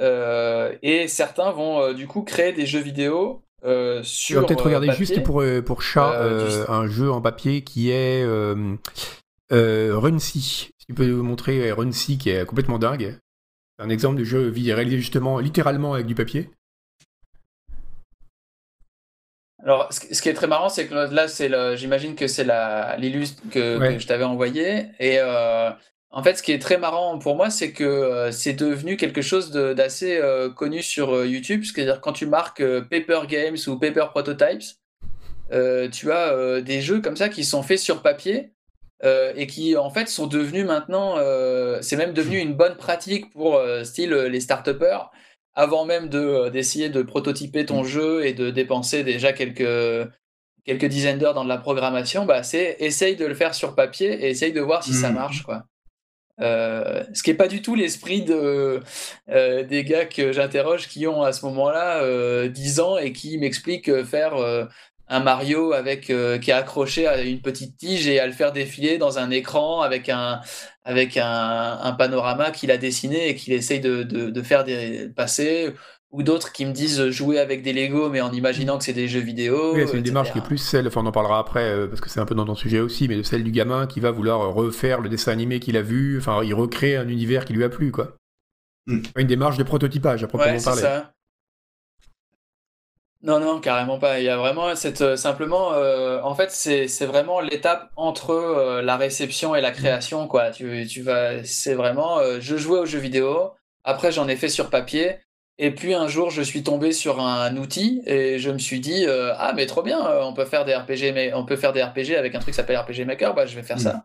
Et 0.00 1.08
certains 1.08 1.50
vont 1.52 1.92
du 1.92 2.06
coup 2.06 2.22
créer 2.22 2.52
des 2.52 2.66
jeux 2.66 2.80
vidéo 2.80 3.42
euh, 3.64 4.02
sur. 4.02 4.38
On 4.38 4.40
va 4.42 4.46
peut-être 4.46 4.64
regarder 4.64 4.92
juste 4.92 5.22
pour, 5.22 5.42
pour 5.64 5.82
chat 5.82 6.20
un 6.68 6.86
jeu 6.86 7.10
en 7.10 7.20
papier 7.20 7.62
qui 7.62 7.90
est 7.90 8.24
Runcy. 9.50 10.72
Si 10.78 10.86
tu 10.86 10.94
peux 10.94 11.06
nous 11.06 11.22
montrer 11.22 11.70
Runcy 11.72 12.18
qui 12.18 12.30
est 12.30 12.44
complètement 12.46 12.78
dingue. 12.78 13.18
Un 13.78 13.88
exemple 13.88 14.18
de 14.18 14.24
jeu 14.24 14.52
réalisé 14.54 14.98
justement 14.98 15.38
littéralement 15.38 15.94
avec 15.94 16.06
du 16.06 16.14
papier. 16.14 16.50
Alors, 19.62 19.88
ce 19.92 20.22
qui 20.22 20.28
est 20.28 20.34
très 20.34 20.46
marrant, 20.46 20.68
c'est 20.68 20.86
que 20.86 20.94
là, 20.94 21.28
c'est 21.28 21.50
j'imagine 21.76 22.14
que 22.14 22.26
c'est 22.26 22.46
l'illustre 22.98 23.42
que, 23.50 23.98
je 23.98 24.06
t'avais 24.06 24.24
envoyé. 24.24 24.86
Et 24.98 25.18
euh, 25.18 25.70
en 26.10 26.22
fait, 26.22 26.36
ce 26.36 26.42
qui 26.42 26.52
est 26.52 26.58
très 26.58 26.78
marrant 26.78 27.18
pour 27.18 27.36
moi, 27.36 27.50
c'est 27.50 27.72
que 27.72 27.84
euh, 27.84 28.32
c'est 28.32 28.52
devenu 28.52 28.96
quelque 28.96 29.22
chose 29.22 29.52
d'assez 29.52 30.18
euh, 30.18 30.50
connu 30.50 30.82
sur 30.82 31.24
YouTube. 31.24 31.62
C'est-à-dire, 31.64 32.00
quand 32.00 32.12
tu 32.12 32.26
marques 32.26 32.62
Paper 32.90 33.20
Games 33.28 33.56
ou 33.66 33.76
Paper 33.76 34.06
Prototypes, 34.10 34.76
tu 35.92 36.12
as 36.12 36.60
des 36.60 36.80
jeux 36.80 37.00
comme 37.00 37.16
ça 37.16 37.28
qui 37.28 37.44
sont 37.44 37.62
faits 37.62 37.78
sur 37.78 38.02
papier. 38.02 38.52
et 39.02 39.46
qui 39.46 39.76
en 39.76 39.90
fait 39.90 40.08
sont 40.08 40.26
devenus 40.26 40.66
maintenant, 40.66 41.16
c'est 41.80 41.96
même 41.96 42.12
devenu 42.12 42.38
une 42.38 42.54
bonne 42.54 42.76
pratique 42.76 43.32
pour 43.32 43.60
style 43.82 44.12
les 44.12 44.40
start-upers 44.40 45.10
avant 45.54 45.84
même 45.84 46.08
euh, 46.14 46.50
d'essayer 46.50 46.88
de, 46.88 47.02
prototyper 47.02 47.66
ton 47.66 47.82
mm. 47.82 47.86
jeu 47.86 48.26
et 48.26 48.32
de 48.32 48.50
dépenser 48.50 49.04
déjà 49.04 49.32
quelques, 49.32 50.08
quelques 50.64 50.86
dizaines 50.86 51.18
d'heures 51.18 51.34
dans 51.34 51.44
de 51.44 51.48
la 51.48 51.58
programmation, 51.58 52.24
bah, 52.24 52.42
c'est 52.42 52.76
essaye 52.80 53.16
de 53.16 53.26
le 53.26 53.34
faire 53.34 53.54
sur 53.54 53.74
papier 53.74 54.12
et 54.24 54.30
essaye 54.30 54.52
de 54.52 54.60
voir 54.60 54.82
si 54.82 54.94
ça 54.94 55.10
mm. 55.10 55.14
marche. 55.14 55.42
Quoi. 55.42 55.64
Euh, 56.40 57.04
ce 57.12 57.22
qui 57.22 57.30
n'est 57.30 57.36
pas 57.36 57.48
du 57.48 57.62
tout 57.62 57.74
l'esprit 57.74 58.24
euh, 58.28 58.80
des 59.28 59.84
gars 59.84 60.06
que 60.06 60.32
j'interroge 60.32 60.88
qui 60.88 61.06
ont 61.06 61.22
à 61.22 61.32
ce 61.32 61.44
moment-là 61.46 62.48
10 62.48 62.80
ans 62.80 62.96
et 62.98 63.12
qui 63.12 63.38
m'expliquent 63.38 64.04
faire 64.04 64.34
un 65.08 65.20
Mario 65.20 65.74
qui 66.00 66.12
est 66.12 66.52
accroché 66.52 67.06
à 67.06 67.20
une 67.20 67.40
petite 67.40 67.76
tige 67.76 68.06
et 68.08 68.20
à 68.20 68.26
le 68.26 68.32
faire 68.32 68.52
défiler 68.52 68.96
dans 68.96 69.18
un 69.18 69.30
écran 69.30 69.82
avec 69.82 70.08
un, 70.08 70.40
panorama 71.98 72.50
qu'il 72.52 72.70
a 72.70 72.78
dessiné 72.78 73.28
et 73.28 73.34
qu'il 73.34 73.52
essaye 73.52 73.80
de, 73.80 74.42
faire 74.42 74.64
passer, 75.16 75.74
ou 76.12 76.22
d'autres 76.22 76.52
qui 76.52 76.66
me 76.66 76.72
disent 76.72 77.08
jouer 77.10 77.38
avec 77.38 77.62
des 77.62 77.72
Lego 77.72 78.10
mais 78.10 78.20
en 78.20 78.32
imaginant 78.32 78.78
que 78.78 78.84
c'est 78.84 78.92
des 78.92 79.08
jeux 79.08 79.20
vidéo. 79.20 79.74
Oui, 79.74 79.86
c'est 79.86 79.96
une 79.96 80.02
démarche 80.02 80.32
qui 80.32 80.38
est 80.38 80.44
plus 80.44 80.58
celle, 80.58 80.86
enfin 80.88 81.02
on 81.02 81.06
en 81.06 81.12
parlera 81.12 81.38
après 81.38 81.64
euh, 81.64 81.86
parce 81.86 82.00
que 82.00 82.08
c'est 82.10 82.20
un 82.20 82.26
peu 82.26 82.34
dans 82.34 82.46
ton 82.46 82.54
sujet 82.54 82.80
aussi, 82.80 83.08
mais 83.08 83.16
de 83.16 83.22
celle 83.22 83.44
du 83.44 83.52
gamin 83.52 83.86
qui 83.86 84.00
va 84.00 84.10
vouloir 84.10 84.52
refaire 84.52 85.00
le 85.00 85.08
dessin 85.08 85.32
animé 85.32 85.60
qu'il 85.60 85.76
a 85.76 85.82
vu, 85.82 86.18
enfin 86.18 86.42
il 86.42 86.54
recrée 86.54 86.96
un 86.96 87.08
univers 87.08 87.44
qui 87.44 87.52
lui 87.52 87.64
a 87.64 87.68
plu 87.68 87.92
quoi. 87.92 88.16
Hmm. 88.86 89.02
Une 89.16 89.26
démarche 89.26 89.56
de 89.56 89.62
prototypage 89.62 90.24
à 90.24 90.26
proprement 90.26 90.56
ouais, 90.56 90.62
parler. 90.62 90.82
Ça. 90.82 91.12
Non, 93.22 93.38
non, 93.38 93.60
carrément 93.60 93.98
pas. 93.98 94.18
Il 94.18 94.24
y 94.24 94.30
a 94.30 94.38
vraiment 94.38 94.74
cette 94.74 95.02
euh, 95.02 95.16
simplement, 95.16 95.74
euh, 95.74 96.22
en 96.22 96.34
fait, 96.34 96.50
c'est 96.50 96.88
c'est 96.88 97.04
vraiment 97.04 97.40
l'étape 97.40 97.90
entre 97.96 98.30
euh, 98.30 98.80
la 98.80 98.96
réception 98.96 99.54
et 99.54 99.60
la 99.60 99.72
création, 99.72 100.26
quoi. 100.26 100.50
Tu, 100.50 100.86
tu 100.86 101.02
vas, 101.02 101.44
c'est 101.44 101.74
vraiment, 101.74 102.18
je 102.40 102.56
jouais 102.56 102.78
aux 102.78 102.86
jeux 102.86 102.98
vidéo. 102.98 103.52
Après, 103.84 104.10
j'en 104.10 104.26
ai 104.28 104.36
fait 104.36 104.48
sur 104.48 104.70
papier. 104.70 105.18
Et 105.62 105.72
puis 105.72 105.92
un 105.92 106.08
jour, 106.08 106.30
je 106.30 106.40
suis 106.40 106.62
tombé 106.62 106.90
sur 106.90 107.20
un 107.20 107.54
outil 107.58 108.00
et 108.06 108.38
je 108.38 108.50
me 108.50 108.58
suis 108.58 108.80
dit, 108.80 109.04
ah 109.06 109.52
mais 109.54 109.66
trop 109.66 109.82
bien, 109.82 110.00
on 110.22 110.32
peut 110.32 110.46
faire 110.46 110.64
des 110.64 110.74
RPG, 110.74 111.12
mais 111.12 111.34
on 111.34 111.44
peut 111.44 111.56
faire 111.56 111.74
des 111.74 111.82
RPG 111.82 112.16
avec 112.16 112.34
un 112.34 112.38
truc 112.38 112.54
qui 112.54 112.56
s'appelle 112.56 112.78
RPG 112.78 113.04
Maker. 113.04 113.34
Bah, 113.34 113.44
je 113.44 113.54
vais 113.54 113.62
faire 113.62 113.78
ça. 113.78 113.92
Mm. 113.92 114.02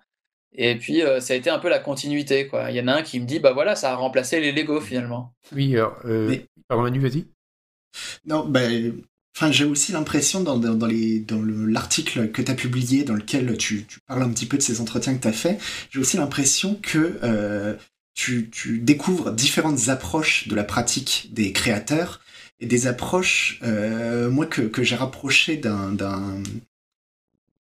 Et 0.58 0.76
puis, 0.76 1.02
ça 1.20 1.34
a 1.34 1.38
été 1.38 1.50
un 1.50 1.60
peu 1.60 1.70
la 1.70 1.80
continuité, 1.80 2.48
quoi. 2.48 2.72
Il 2.72 2.76
y 2.76 2.82
en 2.82 2.90
a 2.90 2.96
un 2.96 3.04
qui 3.04 3.22
me 3.22 3.26
dit, 3.26 3.40
bah 3.40 3.54
voilà, 3.54 3.78
ça 3.78 3.94
a 3.94 3.96
remplacé 3.96 4.42
les 4.42 4.52
Lego 4.52 4.82
finalement. 4.82 5.34
Oui, 5.54 5.78
alors, 5.78 5.98
pardon 6.68 6.84
Manu, 6.84 7.00
vas-y. 7.00 7.26
Non, 8.26 8.46
ben, 8.46 8.94
enfin, 9.36 9.52
j'ai 9.52 9.66
aussi 9.66 9.92
l'impression 9.92 10.42
dans, 10.42 10.58
dans, 10.58 10.88
les, 10.88 11.20
dans 11.20 11.42
l'article 11.42 12.32
que 12.32 12.42
tu 12.42 12.52
as 12.52 12.56
publié, 12.56 13.04
dans 13.04 13.16
lequel 13.16 13.58
tu, 13.58 13.86
tu, 13.86 14.00
parles 14.08 14.24
un 14.24 14.30
petit 14.30 14.46
peu 14.46 14.58
de 14.58 14.62
ces 14.62 14.82
entretiens 14.82 15.16
que 15.16 15.22
tu 15.22 15.28
as 15.28 15.34
fait, 15.34 15.58
j'ai 15.90 16.00
aussi 16.00 16.18
l'impression 16.18 16.76
que 16.82 17.20
euh, 17.24 17.76
tu, 18.16 18.50
tu, 18.50 18.80
découvres 18.80 19.32
différentes 19.32 19.90
approches 19.90 20.48
de 20.48 20.56
la 20.56 20.64
pratique 20.64 21.30
des 21.34 21.52
créateurs 21.52 22.22
et 22.60 22.66
des 22.66 22.88
approches, 22.88 23.60
euh, 23.64 24.30
moi, 24.30 24.46
que, 24.46 24.62
que 24.62 24.82
j'ai 24.82 24.96
rapproché 24.96 25.58
d'un, 25.58 25.96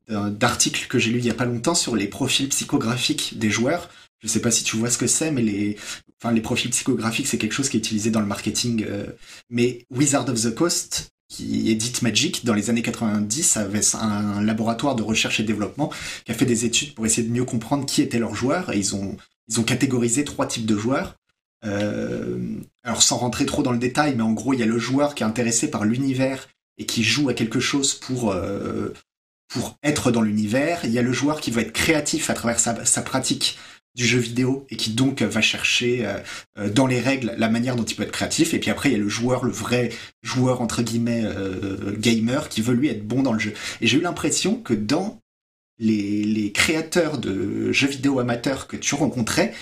d'articles 0.08 0.88
que 0.88 0.97
j'ai 0.97 1.12
lu 1.12 1.20
il 1.20 1.26
y 1.26 1.30
a 1.30 1.36
pas 1.36 1.45
longtemps 1.45 1.76
sur 1.76 1.95
les 1.95 2.08
profils 2.08 2.49
psychographiques 2.49 3.38
des 3.38 3.49
joueurs. 3.49 3.89
Je 4.20 4.28
sais 4.28 4.41
pas 4.41 4.51
si 4.51 4.64
tu 4.64 4.78
vois 4.78 4.89
ce 4.89 4.97
que 4.97 5.08
c'est, 5.08 5.32
mais 5.32 5.41
les, 5.41 5.78
enfin, 6.22 6.34
les 6.34 6.41
profils 6.41 6.72
psychographiques, 6.72 7.28
c'est 7.28 7.38
quelque 7.38 7.53
chose 7.53 7.70
qui 7.70 7.78
est 7.78 7.80
utilisé 7.80 8.10
dans 8.10 8.22
le 8.22 8.26
marketing. 8.26 8.86
Euh, 8.88 9.06
mais 9.49 9.86
Wizard 9.91 10.28
of 10.30 10.41
the 10.41 10.56
Coast, 10.56 11.12
qui 11.28 11.70
édite 11.70 12.01
Magic, 12.01 12.45
dans 12.45 12.53
les 12.53 12.70
années 12.70 12.82
90, 12.82 13.58
avait 13.58 13.82
un 13.95 14.41
laboratoire 14.41 14.95
de 14.95 15.03
recherche 15.03 15.39
et 15.39 15.43
développement 15.43 15.91
qui 16.24 16.32
a 16.32 16.36
fait 16.36 16.45
des 16.45 16.66
études 16.66 16.93
pour 16.93 17.06
essayer 17.06 17.28
de 17.28 17.34
mieux 17.34 17.45
comprendre 17.45 17.86
qui 17.86 18.01
étaient 18.01 18.20
leurs 18.20 18.36
joueurs. 18.36 18.72
Et 18.74 18.78
ils 18.78 18.95
ont, 18.95 19.18
ils 19.47 19.59
ont 19.59 19.63
catégorisé 19.63 20.23
trois 20.23 20.47
types 20.47 20.65
de 20.65 20.77
joueurs. 20.77 21.15
Euh, 21.63 22.37
alors 22.83 23.01
sans 23.01 23.17
rentrer 23.17 23.45
trop 23.45 23.63
dans 23.63 23.71
le 23.71 23.79
détail, 23.79 24.15
mais 24.15 24.23
en 24.23 24.33
gros, 24.33 24.53
il 24.53 24.59
y 24.59 24.63
a 24.63 24.67
le 24.67 24.77
joueur 24.77 25.15
qui 25.15 25.23
est 25.23 25.25
intéressé 25.25 25.71
par 25.71 25.85
l'univers 25.85 26.47
et 26.77 26.85
qui 26.85 27.03
joue 27.03 27.29
à 27.29 27.33
quelque 27.33 27.59
chose 27.59 27.93
pour 27.93 28.31
euh, 28.31 28.93
pour 29.47 29.77
être 29.83 30.11
dans 30.11 30.21
l'univers. 30.21 30.81
Il 30.83 30.91
y 30.91 30.99
a 30.99 31.01
le 31.01 31.13
joueur 31.13 31.41
qui 31.41 31.51
va 31.51 31.61
être 31.61 31.73
créatif 31.73 32.29
à 32.29 32.33
travers 32.33 32.59
sa, 32.59 32.85
sa 32.85 33.01
pratique 33.01 33.57
du 33.95 34.05
jeu 34.05 34.19
vidéo 34.19 34.65
et 34.69 34.75
qui 34.75 34.91
donc 34.91 35.21
va 35.21 35.41
chercher 35.41 36.05
euh, 36.05 36.17
euh, 36.59 36.69
dans 36.69 36.85
les 36.85 36.99
règles 36.99 37.33
la 37.37 37.49
manière 37.49 37.75
dont 37.75 37.83
il 37.83 37.95
peut 37.95 38.03
être 38.03 38.11
créatif. 38.11 38.53
Et 38.53 38.59
puis 38.59 38.69
après, 38.69 38.89
il 38.89 38.91
y 38.91 38.95
a 38.95 38.99
le 38.99 39.09
joueur, 39.09 39.45
le 39.45 39.51
vrai 39.51 39.89
joueur 40.21 40.61
entre 40.61 40.81
guillemets 40.81 41.23
euh, 41.23 41.95
gamer 41.97 42.49
qui 42.49 42.61
veut 42.61 42.73
lui 42.73 42.89
être 42.89 43.07
bon 43.07 43.23
dans 43.23 43.33
le 43.33 43.39
jeu. 43.39 43.53
Et 43.81 43.87
j'ai 43.87 43.97
eu 43.97 44.01
l'impression 44.01 44.57
que 44.57 44.73
dans 44.73 45.21
les, 45.80 46.23
les 46.23 46.51
créateurs 46.51 47.17
de 47.17 47.71
jeux 47.71 47.88
vidéo 47.88 48.19
amateurs 48.19 48.67
que 48.67 48.78
tu 48.78 48.95
rencontrais, 48.95 49.53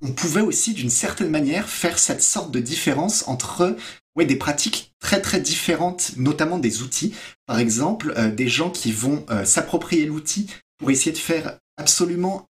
on 0.00 0.12
pouvait 0.12 0.40
aussi 0.40 0.74
d'une 0.74 0.90
certaine 0.90 1.30
manière 1.30 1.68
faire 1.68 1.98
cette 1.98 2.22
sorte 2.22 2.50
de 2.50 2.60
différence 2.60 3.28
entre 3.28 3.76
ouais, 4.16 4.24
des 4.24 4.36
pratiques 4.36 4.94
très 4.98 5.20
très 5.20 5.40
différentes, 5.40 6.12
notamment 6.16 6.58
des 6.58 6.82
outils. 6.82 7.14
Par 7.46 7.58
exemple, 7.58 8.14
des 8.32 8.48
gens 8.48 8.70
qui 8.70 8.90
vont 8.90 9.24
s'approprier 9.44 10.06
l'outil 10.06 10.48
pour 10.78 10.90
essayer 10.90 11.12
de 11.12 11.18
faire 11.18 11.58
absolument 11.76 12.48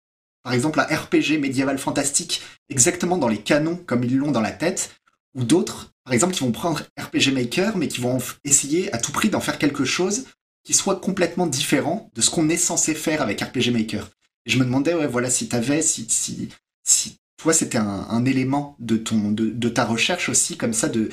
par 0.42 0.52
exemple 0.52 0.80
un 0.80 0.84
RPG 0.84 1.38
médiéval 1.40 1.78
fantastique 1.78 2.42
exactement 2.68 3.18
dans 3.18 3.28
les 3.28 3.38
canons 3.38 3.76
comme 3.76 4.04
ils 4.04 4.16
l'ont 4.16 4.30
dans 4.30 4.40
la 4.40 4.52
tête, 4.52 4.96
ou 5.34 5.44
d'autres, 5.44 5.92
par 6.04 6.14
exemple, 6.14 6.34
qui 6.34 6.40
vont 6.40 6.52
prendre 6.52 6.82
RPG 6.98 7.32
Maker, 7.32 7.76
mais 7.76 7.88
qui 7.88 8.00
vont 8.00 8.18
essayer 8.44 8.92
à 8.92 8.98
tout 8.98 9.12
prix 9.12 9.28
d'en 9.28 9.40
faire 9.40 9.58
quelque 9.58 9.84
chose 9.84 10.24
qui 10.66 10.74
soit 10.74 11.00
complètement 11.00 11.46
différent 11.46 12.10
de 12.16 12.20
ce 12.20 12.28
qu'on 12.28 12.48
est 12.48 12.56
censé 12.56 12.94
faire 12.96 13.22
avec 13.22 13.40
RPG 13.40 13.70
Maker. 13.72 14.10
Et 14.46 14.50
je 14.50 14.58
me 14.58 14.64
demandais, 14.64 14.94
ouais, 14.94 15.06
voilà, 15.06 15.30
si 15.30 15.48
t'avais, 15.48 15.80
si, 15.80 16.06
si, 16.10 16.48
si 16.82 17.18
toi, 17.36 17.52
c'était 17.52 17.78
un, 17.78 18.24
élément 18.24 18.74
de 18.80 18.96
ton, 18.96 19.30
de, 19.30 19.68
ta 19.68 19.84
recherche 19.84 20.28
aussi, 20.28 20.56
comme 20.56 20.72
ça, 20.72 20.88
de, 20.88 21.08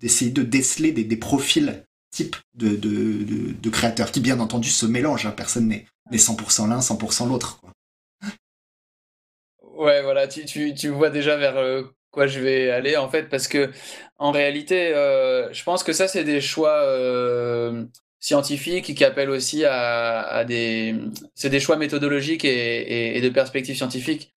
d'essayer 0.00 0.30
de, 0.30 0.42
déceler 0.42 0.92
des, 0.92 1.16
profils 1.16 1.84
types 2.12 2.36
de, 2.54 2.76
de, 2.76 3.70
créateurs 3.70 4.12
qui, 4.12 4.20
bien 4.20 4.38
entendu, 4.38 4.70
se 4.70 4.86
mélangent. 4.86 5.26
Hein. 5.26 5.34
Personne 5.36 5.66
n'est, 5.66 5.86
100% 6.12 6.68
l'un, 6.68 6.78
100% 6.78 7.28
l'autre. 7.28 7.60
Ouais, 9.62 10.00
voilà, 10.02 10.28
tu, 10.28 10.44
tu, 10.44 10.74
tu 10.74 10.88
vois 10.90 11.10
déjà 11.10 11.36
vers 11.36 11.56
euh, 11.56 11.82
quoi 12.12 12.28
je 12.28 12.38
vais 12.40 12.70
aller 12.70 12.96
en 12.96 13.10
fait, 13.10 13.28
parce 13.28 13.48
que 13.48 13.70
en 14.18 14.30
réalité, 14.30 14.94
euh, 14.94 15.52
je 15.52 15.62
pense 15.64 15.82
que 15.82 15.92
ça, 15.92 16.06
c'est 16.08 16.24
des 16.24 16.40
choix 16.40 16.82
euh, 16.82 17.84
scientifiques 18.20 18.94
qui 18.94 19.04
appellent 19.04 19.30
aussi 19.30 19.64
à, 19.64 20.22
à 20.22 20.44
des. 20.44 20.94
C'est 21.34 21.50
des 21.50 21.60
choix 21.60 21.76
méthodologiques 21.76 22.44
et, 22.44 23.16
et, 23.16 23.20
de 23.20 23.28
perspectives 23.28 23.76
scientifiques. 23.76 24.34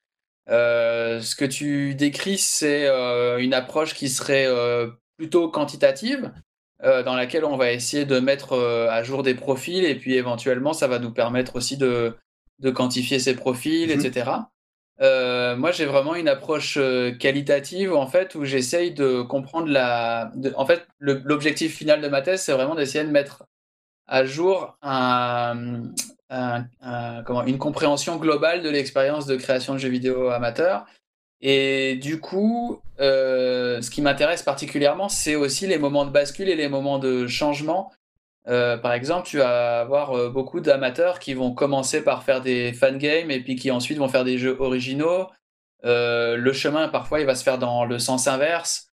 ce 0.47 1.35
que 1.35 1.45
tu 1.45 1.95
décris, 1.95 2.37
c'est 2.37 2.87
une 3.39 3.53
approche 3.53 3.93
qui 3.93 4.09
serait 4.09 4.47
plutôt 5.17 5.49
quantitative, 5.49 6.31
dans 6.83 7.15
laquelle 7.15 7.45
on 7.45 7.57
va 7.57 7.71
essayer 7.71 8.05
de 8.05 8.19
mettre 8.19 8.57
à 8.89 9.03
jour 9.03 9.23
des 9.23 9.35
profils 9.35 9.85
et 9.85 9.95
puis 9.95 10.15
éventuellement, 10.15 10.73
ça 10.73 10.87
va 10.87 10.99
nous 10.99 11.11
permettre 11.11 11.55
aussi 11.55 11.77
de, 11.77 12.15
de 12.59 12.69
quantifier 12.69 13.19
ces 13.19 13.35
profils, 13.35 13.87
mmh 13.87 13.99
etc. 13.99 14.31
Euh, 15.01 15.55
moi, 15.55 15.71
j'ai 15.71 15.85
vraiment 15.85 16.15
une 16.15 16.27
approche 16.27 16.77
euh, 16.77 17.11
qualitative 17.11 17.93
en 17.93 18.07
fait 18.07 18.35
où 18.35 18.43
j'essaye 18.43 18.91
de 18.91 19.21
comprendre 19.21 19.67
la. 19.67 20.31
En 20.55 20.65
fait, 20.65 20.85
l'objectif 20.99 21.75
final 21.75 22.01
de 22.01 22.07
ma 22.07 22.21
thèse, 22.21 22.41
c'est 22.41 22.51
vraiment 22.51 22.75
d'essayer 22.75 23.05
de 23.05 23.09
mettre 23.09 23.45
à 24.09 24.25
jour 24.25 24.77
une 27.45 27.57
compréhension 27.57 28.17
globale 28.17 28.61
de 28.61 28.69
l'expérience 28.69 29.25
de 29.25 29.35
création 29.35 29.73
de 29.73 29.79
jeux 29.79 29.89
vidéo 29.89 30.29
amateurs. 30.29 30.85
Et 31.41 31.95
du 31.95 32.19
coup, 32.19 32.81
euh, 32.99 33.81
ce 33.81 33.89
qui 33.89 34.01
m'intéresse 34.01 34.43
particulièrement, 34.43 35.07
c'est 35.07 35.35
aussi 35.35 35.67
les 35.67 35.77
moments 35.77 36.05
de 36.05 36.11
bascule 36.11 36.49
et 36.49 36.55
les 36.55 36.67
moments 36.67 36.99
de 36.99 37.27
changement 37.27 37.91
euh, 38.47 38.77
par 38.77 38.93
exemple, 38.93 39.27
tu 39.27 39.37
vas 39.37 39.81
avoir 39.81 40.17
euh, 40.17 40.29
beaucoup 40.29 40.59
d'amateurs 40.59 41.19
qui 41.19 41.33
vont 41.33 41.53
commencer 41.53 42.03
par 42.03 42.23
faire 42.23 42.41
des 42.41 42.73
fangames 42.73 43.29
et 43.29 43.41
puis 43.41 43.55
qui 43.55 43.69
ensuite 43.69 43.99
vont 43.99 44.07
faire 44.07 44.23
des 44.23 44.37
jeux 44.39 44.57
originaux. 44.59 45.27
Le 45.83 46.51
chemin, 46.53 46.87
parfois, 46.87 47.19
il 47.19 47.25
va 47.25 47.35
se 47.35 47.43
faire 47.43 47.59
dans 47.59 47.85
le 47.85 47.99
sens 47.99 48.27
inverse. 48.27 48.87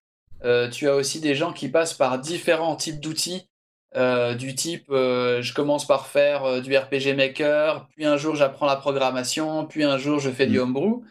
tu 0.73 0.89
as 0.89 0.95
aussi 0.95 1.21
des 1.21 1.35
gens 1.35 1.53
qui 1.53 1.69
passent 1.69 1.95
par 1.95 2.19
différents 2.19 2.77
types 2.77 3.01
d'outils. 3.01 3.49
Du 3.95 4.55
type, 4.55 4.87
je 4.91 5.55
commence 5.55 5.87
par 5.87 6.07
faire 6.07 6.61
du 6.61 6.77
RPG 6.77 7.15
Maker, 7.17 7.87
puis 7.95 8.05
un 8.05 8.17
jour 8.17 8.35
j'apprends 8.35 8.67
la 8.67 8.77
programmation, 8.77 9.65
puis 9.65 9.85
un 9.85 9.97
jour 9.97 10.19
je 10.19 10.31
fais 10.31 10.47
du 10.47 10.59
mmh. 10.59 10.63
homebrew. 10.63 11.03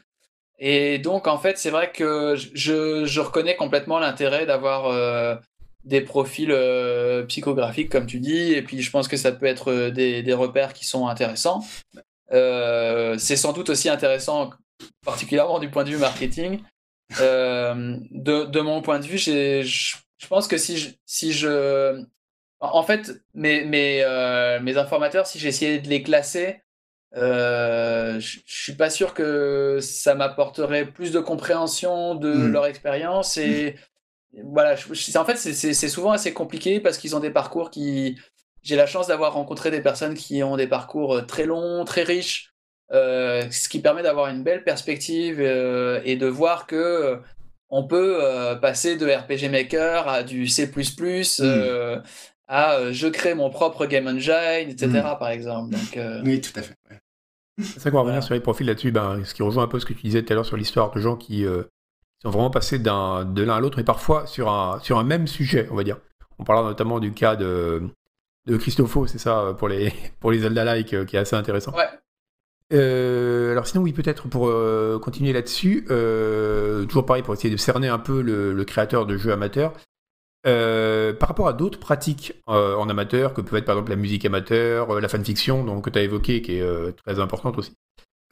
Et 0.59 0.99
donc, 0.99 1.27
en 1.27 1.37
fait, 1.37 1.57
c'est 1.57 1.69
vrai 1.69 1.91
que 1.91 2.35
je, 2.35 3.05
je 3.05 3.19
reconnais 3.19 3.55
complètement 3.55 3.99
l'intérêt 3.99 4.45
d'avoir 4.45 5.41
des 5.85 6.01
profils 6.01 6.51
euh, 6.51 7.23
psychographiques, 7.25 7.89
comme 7.89 8.07
tu 8.07 8.19
dis, 8.19 8.53
et 8.53 8.61
puis 8.61 8.81
je 8.81 8.91
pense 8.91 9.07
que 9.07 9.17
ça 9.17 9.31
peut 9.31 9.45
être 9.45 9.71
euh, 9.71 9.91
des, 9.91 10.33
repères 10.33 10.73
qui 10.73 10.85
sont 10.85 11.07
intéressants. 11.07 11.63
Euh, 12.31 13.17
c'est 13.19 13.35
sans 13.35 13.53
doute 13.53 13.69
aussi 13.69 13.87
intéressant, 13.87 14.49
particulièrement 15.05 15.59
du 15.59 15.69
point 15.69 15.83
de 15.83 15.91
vue 15.91 15.97
marketing. 15.97 16.59
de, 17.19 18.59
mon 18.59 18.81
point 18.81 18.99
de 18.99 19.05
vue, 19.05 19.19
je, 19.19 19.61
je 19.63 20.27
pense 20.27 20.47
que 20.47 20.57
si 20.57 20.77
je, 20.77 20.89
si 21.05 21.31
je 21.33 22.03
en 22.59 22.83
fait, 22.83 23.11
mes, 23.33 23.65
mes, 23.65 24.03
mes 24.61 24.77
informateurs, 24.77 25.27
si 25.27 25.39
j'essayais 25.39 25.79
de 25.79 25.87
les 25.87 26.03
classer, 26.03 26.61
je, 27.13 28.19
je 28.19 28.41
suis 28.45 28.75
pas 28.75 28.89
sûr 28.89 29.13
que 29.13 29.79
ça 29.81 30.15
m'apporterait 30.15 30.85
plus 30.85 31.11
de 31.11 31.19
compréhension 31.19 32.15
de 32.15 32.33
hmm. 32.33 32.51
leur 32.51 32.65
expérience 32.65 33.37
et 33.37 33.75
voilà, 34.43 34.73
en 34.73 35.25
fait, 35.25 35.37
c'est 35.37 35.89
souvent 35.89 36.11
assez 36.11 36.33
compliqué 36.33 36.79
parce 36.79 36.97
qu'ils 36.97 37.15
ont 37.15 37.19
des 37.19 37.31
parcours 37.31 37.69
qui. 37.69 38.17
J'ai 38.61 38.75
la 38.75 38.87
chance 38.87 39.07
d'avoir 39.07 39.33
rencontré 39.33 39.69
des 39.69 39.81
personnes 39.81 40.15
qui 40.15 40.41
ont 40.41 40.57
des 40.57 40.67
parcours 40.67 41.17
euh, 41.17 41.21
très 41.21 41.45
longs, 41.45 41.85
très 41.85 42.01
riches, 42.01 42.51
euh, 42.91 43.43
ce 43.51 43.69
qui 43.69 43.79
permet 43.79 44.01
d'avoir 44.01 44.27
une 44.27 44.43
belle 44.43 44.63
perspective 44.63 45.39
euh, 45.39 46.01
et 46.03 46.15
de 46.15 46.25
voir 46.25 46.65
que 46.65 47.19
on 47.69 47.87
peut 47.87 48.19
passer 48.61 48.95
de 48.95 49.07
RPG 49.07 49.49
Maker 49.49 50.07
à 50.07 50.23
du 50.23 50.47
C++, 50.47 50.67
hmm. 50.67 52.01
À 52.47 52.91
je 52.91 53.07
crée 53.07 53.33
mon 53.33 53.49
propre 53.49 53.85
game 53.85 54.07
engine, 54.07 54.69
etc. 54.69 54.87
Hmm. 54.87 55.19
par 55.19 55.29
exemple. 55.29 55.71
Donc, 55.71 55.99
oui, 56.25 56.41
tout 56.41 56.57
à 56.59 56.61
fait. 56.61 56.75
C'est 57.61 57.79
ça 57.79 57.89
qu'on 57.89 57.97
va 57.97 58.03
revenir 58.03 58.21
sur 58.21 58.33
les 58.33 58.41
profils 58.41 58.67
là-dessus, 58.67 58.91
ben, 58.91 59.23
ce 59.23 59.33
qui 59.33 59.41
rejoint 59.41 59.63
un 59.63 59.67
peu 59.67 59.79
ce 59.79 59.85
que 59.85 59.93
tu 59.93 60.01
disais 60.01 60.23
tout 60.23 60.33
à 60.33 60.35
l'heure 60.35 60.45
sur 60.45 60.57
l'histoire 60.57 60.91
de 60.91 60.99
gens 60.99 61.15
qui 61.15 61.45
sont 62.21 62.29
vraiment 62.29 62.49
passés 62.49 62.79
d'un, 62.79 63.23
de 63.25 63.43
l'un 63.43 63.55
à 63.55 63.59
l'autre, 63.59 63.77
mais 63.77 63.83
parfois 63.83 64.27
sur 64.27 64.49
un, 64.49 64.79
sur 64.81 64.97
un 64.97 65.03
même 65.03 65.27
sujet, 65.27 65.67
on 65.71 65.75
va 65.75 65.83
dire. 65.83 65.97
On 66.37 66.43
parlera 66.43 66.67
notamment 66.67 66.99
du 66.99 67.13
cas 67.13 67.35
de, 67.35 67.83
de 68.45 68.57
Christopho, 68.57 69.07
c'est 69.07 69.17
ça, 69.17 69.55
pour 69.57 69.67
les, 69.67 69.91
pour 70.19 70.31
les 70.31 70.39
Zelda-like, 70.39 70.93
euh, 70.93 71.05
qui 71.05 71.15
est 71.15 71.19
assez 71.19 71.35
intéressant. 71.35 71.73
Ouais. 71.73 71.87
Euh, 72.73 73.51
alors 73.51 73.67
sinon, 73.67 73.83
oui, 73.83 73.93
peut-être 73.93 74.27
pour 74.27 74.47
euh, 74.47 74.97
continuer 74.99 75.33
là-dessus, 75.33 75.85
toujours 76.87 77.05
pareil, 77.05 77.23
pour 77.23 77.33
essayer 77.33 77.53
de 77.53 77.59
cerner 77.59 77.87
un 77.87 77.99
peu 77.99 78.21
le, 78.21 78.63
créateur 78.65 79.05
de 79.05 79.17
jeux 79.17 79.31
amateurs, 79.31 79.73
par 80.45 81.29
rapport 81.29 81.47
à 81.47 81.53
d'autres 81.53 81.79
pratiques 81.79 82.33
en 82.47 82.87
amateur, 82.87 83.33
que 83.33 83.41
peut 83.41 83.57
être 83.57 83.65
par 83.65 83.75
exemple 83.75 83.91
la 83.91 83.97
musique 83.97 84.25
amateur, 84.25 84.99
la 84.99 85.07
fanfiction, 85.07 85.63
donc, 85.63 85.85
que 85.85 85.89
tu 85.89 85.99
as 85.99 86.03
évoqué, 86.03 86.41
qui 86.41 86.57
est 86.57 86.95
très 87.03 87.19
importante 87.19 87.57
aussi. 87.57 87.73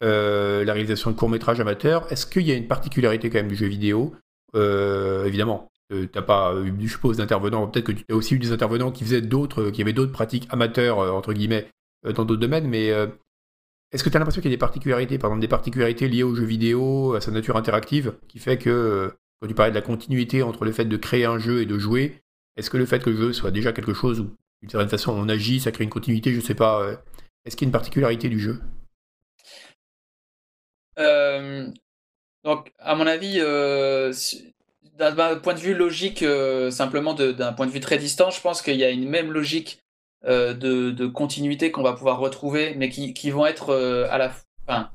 Euh, 0.03 0.65
la 0.65 0.73
réalisation 0.73 1.11
de 1.11 1.15
courts-métrages 1.15 1.59
amateurs. 1.61 2.11
Est-ce 2.11 2.25
qu'il 2.25 2.41
y 2.41 2.51
a 2.51 2.55
une 2.55 2.67
particularité 2.67 3.29
quand 3.29 3.37
même 3.37 3.47
du 3.47 3.55
jeu 3.55 3.67
vidéo? 3.67 4.13
Euh, 4.55 5.25
Évidemment, 5.25 5.71
euh, 5.93 6.07
tu 6.11 6.17
n'as 6.17 6.23
pas 6.23 6.53
eu, 6.55 6.73
je 6.81 6.91
suppose, 6.91 7.17
d'intervenants. 7.17 7.67
Peut-être 7.67 7.85
que 7.85 7.91
tu 7.93 8.03
as 8.09 8.15
aussi 8.15 8.35
eu 8.35 8.39
des 8.39 8.51
intervenants 8.51 8.91
qui 8.91 9.05
faisaient 9.05 9.21
d'autres, 9.21 9.69
qui 9.69 9.81
avaient 9.81 9.93
d'autres 9.93 10.11
pratiques 10.11 10.47
amateurs, 10.49 10.97
entre 10.97 11.31
guillemets, 11.31 11.69
dans 12.03 12.25
d'autres 12.25 12.41
domaines, 12.41 12.67
mais 12.67 12.87
est-ce 13.93 14.03
que 14.03 14.09
tu 14.09 14.17
as 14.17 14.19
l'impression 14.19 14.41
qu'il 14.41 14.51
y 14.51 14.53
a 14.53 14.57
des 14.57 14.59
particularités, 14.59 15.17
par 15.17 15.29
exemple 15.29 15.41
des 15.41 15.47
particularités 15.47 16.09
liées 16.09 16.23
au 16.23 16.35
jeu 16.35 16.43
vidéo, 16.43 17.13
à 17.13 17.21
sa 17.21 17.31
nature 17.31 17.55
interactive, 17.55 18.15
qui 18.27 18.39
fait 18.39 18.57
que, 18.57 19.13
tu 19.47 19.55
parlais 19.55 19.71
de 19.71 19.75
la 19.75 19.81
continuité 19.81 20.43
entre 20.43 20.65
le 20.65 20.71
fait 20.71 20.85
de 20.85 20.97
créer 20.97 21.25
un 21.25 21.39
jeu 21.39 21.61
et 21.61 21.65
de 21.65 21.77
jouer, 21.77 22.21
est-ce 22.57 22.69
que 22.69 22.77
le 22.77 22.85
fait 22.85 22.99
que 22.99 23.09
le 23.09 23.15
jeu 23.15 23.33
soit 23.33 23.51
déjà 23.51 23.73
quelque 23.73 23.93
chose 23.93 24.19
où, 24.19 24.35
d'une 24.61 24.69
certaine 24.69 24.89
façon, 24.89 25.11
on 25.11 25.29
agit, 25.29 25.59
ça 25.59 25.71
crée 25.71 25.83
une 25.83 25.89
continuité, 25.89 26.33
je 26.33 26.39
sais 26.39 26.55
pas, 26.55 26.95
est-ce 27.45 27.55
qu'il 27.55 27.65
y 27.65 27.67
a 27.67 27.69
une 27.69 27.73
particularité 27.73 28.29
du 28.29 28.39
jeu? 28.39 28.61
Euh, 30.99 31.67
donc, 32.43 32.71
à 32.79 32.95
mon 32.95 33.07
avis, 33.07 33.37
euh, 33.39 34.13
d'un 34.97 35.35
point 35.37 35.53
de 35.53 35.59
vue 35.59 35.73
logique, 35.73 36.23
euh, 36.23 36.71
simplement 36.71 37.13
d'un 37.13 37.53
point 37.53 37.65
de 37.65 37.71
vue 37.71 37.79
très 37.79 37.97
distant, 37.97 38.29
je 38.29 38.41
pense 38.41 38.61
qu'il 38.61 38.75
y 38.75 38.83
a 38.83 38.89
une 38.89 39.09
même 39.09 39.31
logique 39.31 39.79
de, 40.25 41.05
continuité 41.07 41.71
qu'on 41.71 41.83
va 41.83 41.93
pouvoir 41.93 42.19
retrouver, 42.19 42.75
mais 42.75 42.89
qui, 42.89 43.13
qui 43.13 43.29
vont 43.29 43.45
être 43.45 43.73
à 44.09 44.17
la 44.17 44.31
fin, 44.65 44.89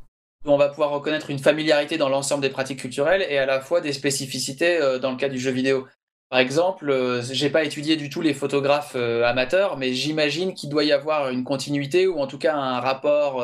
on 0.44 0.56
va 0.56 0.68
pouvoir 0.68 0.90
reconnaître 0.90 1.30
une 1.30 1.38
familiarité 1.38 1.98
dans 1.98 2.08
l'ensemble 2.08 2.42
des 2.42 2.50
pratiques 2.50 2.80
culturelles 2.80 3.26
et 3.28 3.38
à 3.38 3.46
la 3.46 3.60
fois 3.60 3.80
des 3.80 3.92
spécificités 3.92 4.78
dans 5.00 5.10
le 5.10 5.16
cas 5.16 5.28
du 5.28 5.38
jeu 5.38 5.50
vidéo. 5.50 5.86
Par 6.30 6.38
exemple, 6.38 7.22
j'ai 7.22 7.50
pas 7.50 7.64
étudié 7.64 7.96
du 7.96 8.10
tout 8.10 8.20
les 8.20 8.34
photographes 8.34 8.96
amateurs, 8.96 9.76
mais 9.76 9.94
j'imagine 9.94 10.54
qu'il 10.54 10.70
doit 10.70 10.84
y 10.84 10.92
avoir 10.92 11.30
une 11.30 11.44
continuité 11.44 12.06
ou 12.06 12.18
en 12.20 12.26
tout 12.26 12.38
cas 12.38 12.54
un 12.54 12.80
rapport 12.80 13.42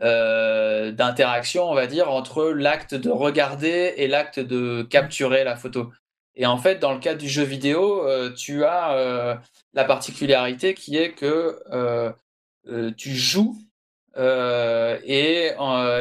euh, 0.00 0.90
d'interaction, 0.90 1.70
on 1.70 1.74
va 1.74 1.86
dire, 1.86 2.10
entre 2.10 2.44
l'acte 2.46 2.94
de 2.94 3.10
regarder 3.10 3.94
et 3.98 4.08
l'acte 4.08 4.40
de 4.40 4.82
capturer 4.82 5.44
la 5.44 5.54
photo. 5.54 5.92
Et 6.34 6.46
en 6.46 6.56
fait, 6.56 6.78
dans 6.78 6.92
le 6.92 6.98
cas 6.98 7.14
du 7.14 7.28
jeu 7.28 7.42
vidéo, 7.44 8.06
euh, 8.08 8.32
tu 8.32 8.64
as 8.64 8.94
euh, 8.94 9.36
la 9.74 9.84
particularité 9.84 10.74
qui 10.74 10.96
est 10.96 11.12
que 11.12 11.58
tu 12.96 13.14
joues 13.14 13.56
et, 14.16 15.52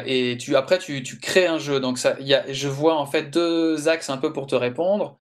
et 0.05 0.37
tu, 0.37 0.55
après 0.55 0.79
tu, 0.79 1.03
tu, 1.03 1.19
crées 1.19 1.47
un 1.47 1.57
jeu. 1.57 1.79
Donc 1.79 1.97
ça, 1.97 2.15
y 2.19 2.33
a, 2.33 2.51
je 2.51 2.67
vois 2.67 2.97
en 2.97 3.05
fait 3.05 3.29
deux 3.29 3.87
axes 3.87 4.09
un 4.09 4.17
peu 4.17 4.33
pour 4.33 4.47
te 4.47 4.55
répondre. 4.55 5.19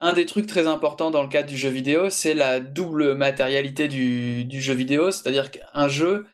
un 0.00 0.12
des 0.14 0.26
trucs 0.26 0.46
très 0.46 0.66
importants 0.66 1.10
dans 1.10 1.22
le 1.22 1.28
cadre 1.28 1.48
du 1.48 1.56
jeu 1.56 1.68
vidéo, 1.68 2.10
c'est 2.10 2.34
la 2.34 2.60
double 2.60 3.14
matérialité 3.14 3.88
du, 3.88 4.44
du 4.44 4.60
jeu 4.60 4.74
vidéo, 4.74 5.10
c'est-à-dire 5.10 5.50
qu'un 5.50 5.88
jeu, 5.88 6.26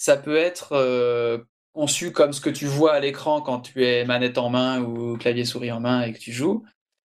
ça 0.00 0.16
peut 0.16 0.36
être 0.36 0.72
euh, 0.72 1.38
conçu 1.74 2.10
comme 2.10 2.32
ce 2.32 2.40
que 2.40 2.48
tu 2.48 2.64
vois 2.64 2.94
à 2.94 3.00
l'écran 3.00 3.42
quand 3.42 3.60
tu 3.60 3.84
es 3.84 4.06
manette 4.06 4.38
en 4.38 4.48
main 4.48 4.80
ou 4.80 5.18
clavier 5.18 5.44
souris 5.44 5.70
en 5.70 5.80
main 5.80 6.02
et 6.02 6.14
que 6.14 6.18
tu 6.18 6.32
joues. 6.32 6.64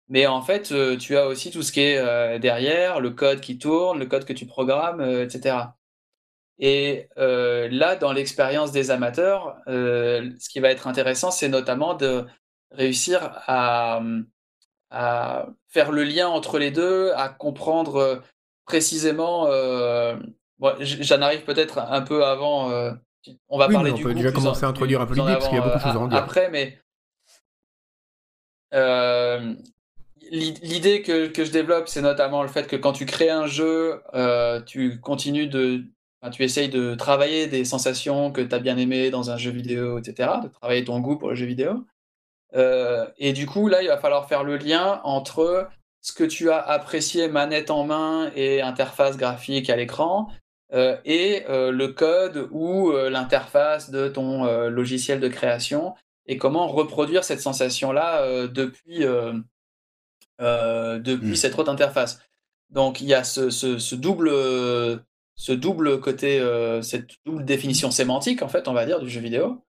Mais 0.07 0.25
en 0.25 0.41
fait, 0.41 0.71
euh, 0.71 0.97
tu 0.97 1.15
as 1.15 1.27
aussi 1.27 1.51
tout 1.51 1.61
ce 1.61 1.71
qui 1.71 1.81
est 1.81 1.99
euh, 1.99 2.39
derrière, 2.39 2.99
le 2.99 3.11
code 3.11 3.41
qui 3.41 3.59
tourne, 3.59 3.99
le 3.99 4.07
code 4.07 4.25
que 4.25 4.33
tu 4.33 4.47
programmes, 4.47 5.01
etc. 5.01 5.57
Et 6.59 7.07
là, 7.15 7.95
dans 7.95 8.11
l'expérience 8.11 8.71
des 8.71 8.91
amateurs, 8.91 9.57
ce 9.67 10.49
qui 10.49 10.59
va 10.59 10.69
être 10.69 10.87
intéressant, 10.87 11.31
c'est 11.31 11.49
notamment 11.49 11.93
de 11.93 12.25
réussir 12.71 13.31
à, 13.47 14.01
à, 14.91 15.47
faire 15.69 15.91
le 15.91 16.03
lien 16.03 16.27
entre 16.27 16.59
les 16.59 16.71
deux, 16.71 17.11
à 17.15 17.29
comprendre 17.29 18.21
précisément 18.65 19.47
J'en 20.81 21.21
arrive 21.21 21.43
peut-être 21.43 21.79
un 21.79 22.01
peu 22.01 22.25
avant. 22.25 22.71
Euh, 22.71 22.91
on 23.47 23.57
va 23.57 23.69
parler 23.69 23.91
on 23.91 23.95
du 23.95 24.03
peut 24.03 24.13
déjà 24.13 24.31
commencer 24.31 24.65
à 24.65 24.67
introduire 24.67 25.01
un 25.01 25.05
peu 25.05 25.15
l'idée 25.15 25.33
parce 25.33 25.47
qu'il 25.47 25.57
y 25.57 25.61
a 25.61 25.63
beaucoup 25.63 25.77
de 25.77 25.83
choses 25.83 25.95
à 25.95 25.99
en 25.99 26.07
dire. 26.07 26.17
Après, 26.17 26.49
mais 26.49 26.79
euh, 28.73 29.53
l'idée 30.31 31.01
que, 31.01 31.27
que, 31.27 31.45
je 31.45 31.51
développe, 31.51 31.87
c'est 31.87 32.01
notamment 32.01 32.43
le 32.43 32.49
fait 32.49 32.67
que 32.67 32.75
quand 32.75 32.91
tu 32.91 33.05
crées 33.05 33.29
un 33.29 33.47
jeu, 33.47 34.01
euh, 34.13 34.61
tu 34.61 34.99
continues 34.99 35.47
de. 35.47 35.85
Enfin, 36.21 36.31
tu 36.31 36.43
essayes 36.43 36.69
de 36.69 36.95
travailler 36.95 37.47
des 37.47 37.63
sensations 37.65 38.31
que 38.31 38.41
tu 38.41 38.53
as 38.53 38.59
bien 38.59 38.77
aimées 38.77 39.09
dans 39.09 39.31
un 39.31 39.37
jeu 39.37 39.51
vidéo, 39.51 39.97
etc., 39.99 40.29
de 40.43 40.49
travailler 40.49 40.83
ton 40.83 40.99
goût 40.99 41.17
pour 41.17 41.29
le 41.29 41.35
jeu 41.35 41.45
vidéo. 41.45 41.85
et 43.17 43.33
du 43.33 43.45
coup, 43.45 43.67
là, 43.67 43.81
il 43.81 43.87
va 43.87 43.97
falloir 43.97 44.27
faire 44.27 44.43
le 44.43 44.57
lien 44.57 45.01
entre 45.03 45.69
ce 46.01 46.13
que 46.13 46.23
tu 46.23 46.49
as 46.49 46.59
apprécié 46.59 47.27
manette 47.27 47.71
en 47.71 47.83
main 47.83 48.31
et 48.35 48.61
interface 48.61 49.17
graphique 49.17 49.69
à 49.69 49.75
l'écran 49.75 50.29
euh, 50.73 50.97
et 51.03 51.45
euh, 51.49 51.71
le 51.71 51.87
code 51.87 52.47
ou 52.51 52.91
euh, 52.91 53.09
l'interface 53.09 53.89
de 53.89 54.07
ton 54.07 54.45
logiciel 54.69 55.19
de 55.19 55.27
création 55.27 55.95
et 56.27 56.37
comment 56.37 56.67
reproduire 56.67 57.23
cette 57.23 57.41
sensation-là 57.41 58.47
depuis, 58.47 58.99
depuis 60.39 61.31
mmh. 61.31 61.35
cette 61.35 61.57
autre 61.57 61.71
interface. 61.71 62.21
Donc 62.69 63.01
il 63.01 63.07
y 63.07 63.15
a 63.15 63.23
ce, 63.23 63.49
ce, 63.49 63.95
double, 63.95 64.29
ce 65.39 65.53
double 65.53 66.01
côté, 66.01 66.39
cette 66.83 67.11
double 67.25 67.45
définition 67.45 67.91
sémantique, 67.91 68.41
en 68.41 68.49
fait, 68.49 68.67
on 68.67 68.73
va 68.73 68.85
dire, 68.85 68.99
du 68.99 69.09
jeu 69.09 69.21
vidéo. 69.21 69.63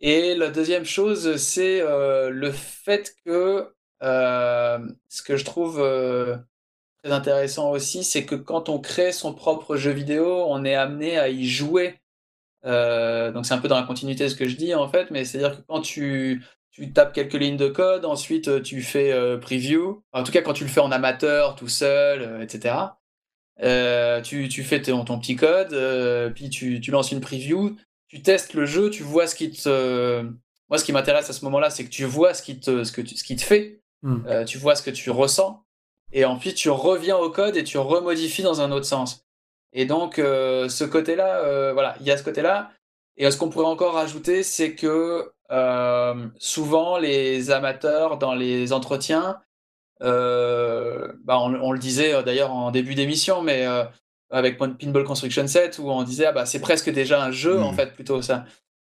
Et 0.00 0.36
la 0.36 0.48
deuxième 0.48 0.84
chose, 0.84 1.36
c'est 1.36 1.80
le 1.80 2.52
fait 2.52 3.14
que 3.26 3.74
ce 4.00 5.22
que 5.22 5.36
je 5.36 5.44
trouve 5.44 5.82
très 7.02 7.12
intéressant 7.12 7.70
aussi, 7.70 8.04
c'est 8.04 8.24
que 8.24 8.34
quand 8.34 8.68
on 8.68 8.78
crée 8.78 9.12
son 9.12 9.34
propre 9.34 9.76
jeu 9.76 9.90
vidéo, 9.90 10.44
on 10.48 10.64
est 10.64 10.74
amené 10.74 11.18
à 11.18 11.28
y 11.28 11.46
jouer. 11.46 12.00
Euh, 12.64 13.32
donc 13.32 13.44
c'est 13.46 13.54
un 13.54 13.58
peu 13.58 13.68
dans 13.68 13.80
la 13.80 13.86
continuité 13.86 14.24
de 14.24 14.28
ce 14.28 14.36
que 14.36 14.48
je 14.48 14.56
dis 14.56 14.74
en 14.74 14.88
fait, 14.88 15.10
mais 15.10 15.24
c'est-à-dire 15.24 15.56
que 15.58 15.62
quand 15.66 15.80
tu, 15.80 16.44
tu 16.70 16.92
tapes 16.92 17.12
quelques 17.12 17.34
lignes 17.34 17.56
de 17.56 17.68
code, 17.68 18.04
ensuite 18.04 18.48
euh, 18.48 18.60
tu 18.60 18.82
fais 18.82 19.12
euh, 19.12 19.36
preview, 19.38 20.04
en 20.12 20.22
tout 20.22 20.30
cas 20.30 20.42
quand 20.42 20.52
tu 20.52 20.64
le 20.64 20.70
fais 20.70 20.80
en 20.80 20.92
amateur, 20.92 21.56
tout 21.56 21.68
seul, 21.68 22.40
etc. 22.42 22.74
tu, 23.60 24.48
tu, 24.48 24.62
fais 24.62 24.82
ton, 24.82 25.04
ton, 25.04 25.18
petit 25.18 25.36
code, 25.36 25.74
puis 26.34 26.50
tu, 26.50 26.80
tu, 26.80 26.90
lances 26.90 27.12
une 27.12 27.20
preview, 27.20 27.76
tu 28.08 28.22
testes 28.22 28.54
le 28.54 28.66
jeu, 28.66 28.90
tu 28.90 29.02
vois 29.02 29.26
ce 29.26 29.34
qui 29.34 29.50
te... 29.50 30.22
Moi 30.68 30.78
ce 30.78 30.84
qui 30.84 30.92
m'intéresse 30.92 31.28
à 31.28 31.34
ce 31.34 31.44
moment-là, 31.44 31.68
c'est 31.68 31.84
que 31.84 31.90
tu 31.90 32.04
vois 32.04 32.32
ce 32.32 32.42
qui 32.42 32.58
te, 32.58 32.84
ce 32.84 32.92
que 32.92 33.02
tu, 33.02 33.14
ce 33.14 33.24
qui 33.24 33.36
te 33.36 33.42
fait, 33.42 33.82
hmm. 34.02 34.44
tu 34.46 34.56
vois 34.56 34.74
ce 34.74 34.82
que 34.82 34.90
tu 34.90 35.10
ressens, 35.10 35.62
et 36.12 36.24
ensuite 36.24 36.56
tu 36.56 36.70
reviens 36.70 37.16
au 37.16 37.30
code 37.30 37.56
et 37.56 37.64
tu 37.64 37.78
remodifies 37.78 38.42
dans 38.42 38.60
un 38.60 38.72
autre 38.72 38.86
sens. 38.86 39.24
Et 39.72 39.86
donc 39.86 40.18
euh, 40.18 40.68
ce 40.68 40.84
côté-là, 40.84 41.38
euh, 41.38 41.72
voilà, 41.72 41.96
il 42.00 42.06
y 42.06 42.10
a 42.10 42.16
ce 42.16 42.22
côté-là. 42.22 42.70
Et 43.16 43.30
ce 43.30 43.36
qu'on 43.36 43.50
pourrait 43.50 43.66
encore 43.66 43.94
rajouter, 43.94 44.42
c'est 44.42 44.74
que 44.74 45.32
euh, 45.50 46.28
souvent 46.38 46.98
les 46.98 47.50
amateurs 47.50 48.18
dans 48.18 48.34
les 48.34 48.72
entretiens, 48.72 49.40
bah 50.00 51.38
on, 51.38 51.72
le 51.72 51.78
disait 51.78 52.22
d'ailleurs 52.22 52.52
en 52.52 52.70
début 52.70 52.94
d'émission, 52.94 53.42
mais 53.42 53.66
avec 54.30 54.58
Pinball 54.58 55.04
Construction 55.04 55.46
Set, 55.46 55.78
où 55.78 55.90
on 55.90 56.02
disait 56.02 56.26
ah 56.26 56.32
bah 56.32 56.46
c'est 56.46 56.60
presque 56.60 56.90
déjà 56.90 57.22
un 57.22 57.30
jeu 57.30 57.60
en 57.60 57.72
mmh. 57.72 57.76
fait 57.76 57.94
plutôt 57.94 58.22
ça. 58.22 58.44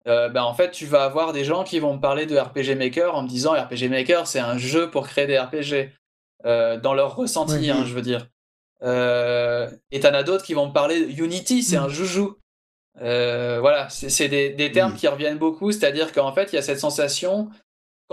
bah 0.05 0.45
en 0.45 0.53
fait 0.53 0.71
tu 0.71 0.85
vas 0.85 1.03
avoir 1.03 1.33
des 1.33 1.43
gens 1.43 1.63
qui 1.63 1.79
vont 1.79 1.95
me 1.95 1.99
parler 1.99 2.25
de 2.25 2.37
RPG 2.37 2.77
Maker 2.77 3.15
en 3.15 3.23
me 3.23 3.27
disant 3.27 3.53
RPG 3.53 3.89
Maker 3.89 4.25
c'est 4.27 4.39
un 4.39 4.57
jeu 4.57 4.89
pour 4.89 5.07
créer 5.07 5.27
des 5.27 5.37
RPG. 5.37 5.91
Euh, 6.45 6.77
dans 6.77 6.93
leur 6.93 7.15
ressenti, 7.15 7.69
hein, 7.69 7.83
je 7.85 7.93
veux 7.93 8.01
dire. 8.01 8.27
Euh, 8.81 9.69
et 9.91 10.01
t'en 10.01 10.13
as 10.13 10.23
d'autres 10.23 10.43
qui 10.43 10.53
vont 10.53 10.67
me 10.67 10.73
parler 10.73 10.99
Unity, 10.99 11.63
c'est 11.63 11.77
un 11.77 11.87
mm. 11.87 11.91
joujou. 11.91 12.37
Euh, 13.01 13.59
voilà, 13.61 13.87
c'est 13.89 14.27
des, 14.27 14.71
termes 14.71 14.93
mm. 14.93 14.97
qui 14.97 15.07
reviennent 15.07 15.37
beaucoup, 15.37 15.71
c'est-à-dire 15.71 16.11
qu'en 16.11 16.33
fait, 16.33 16.51
il 16.51 16.55
y 16.55 16.59
a 16.59 16.61
cette 16.61 16.79
sensation 16.79 17.49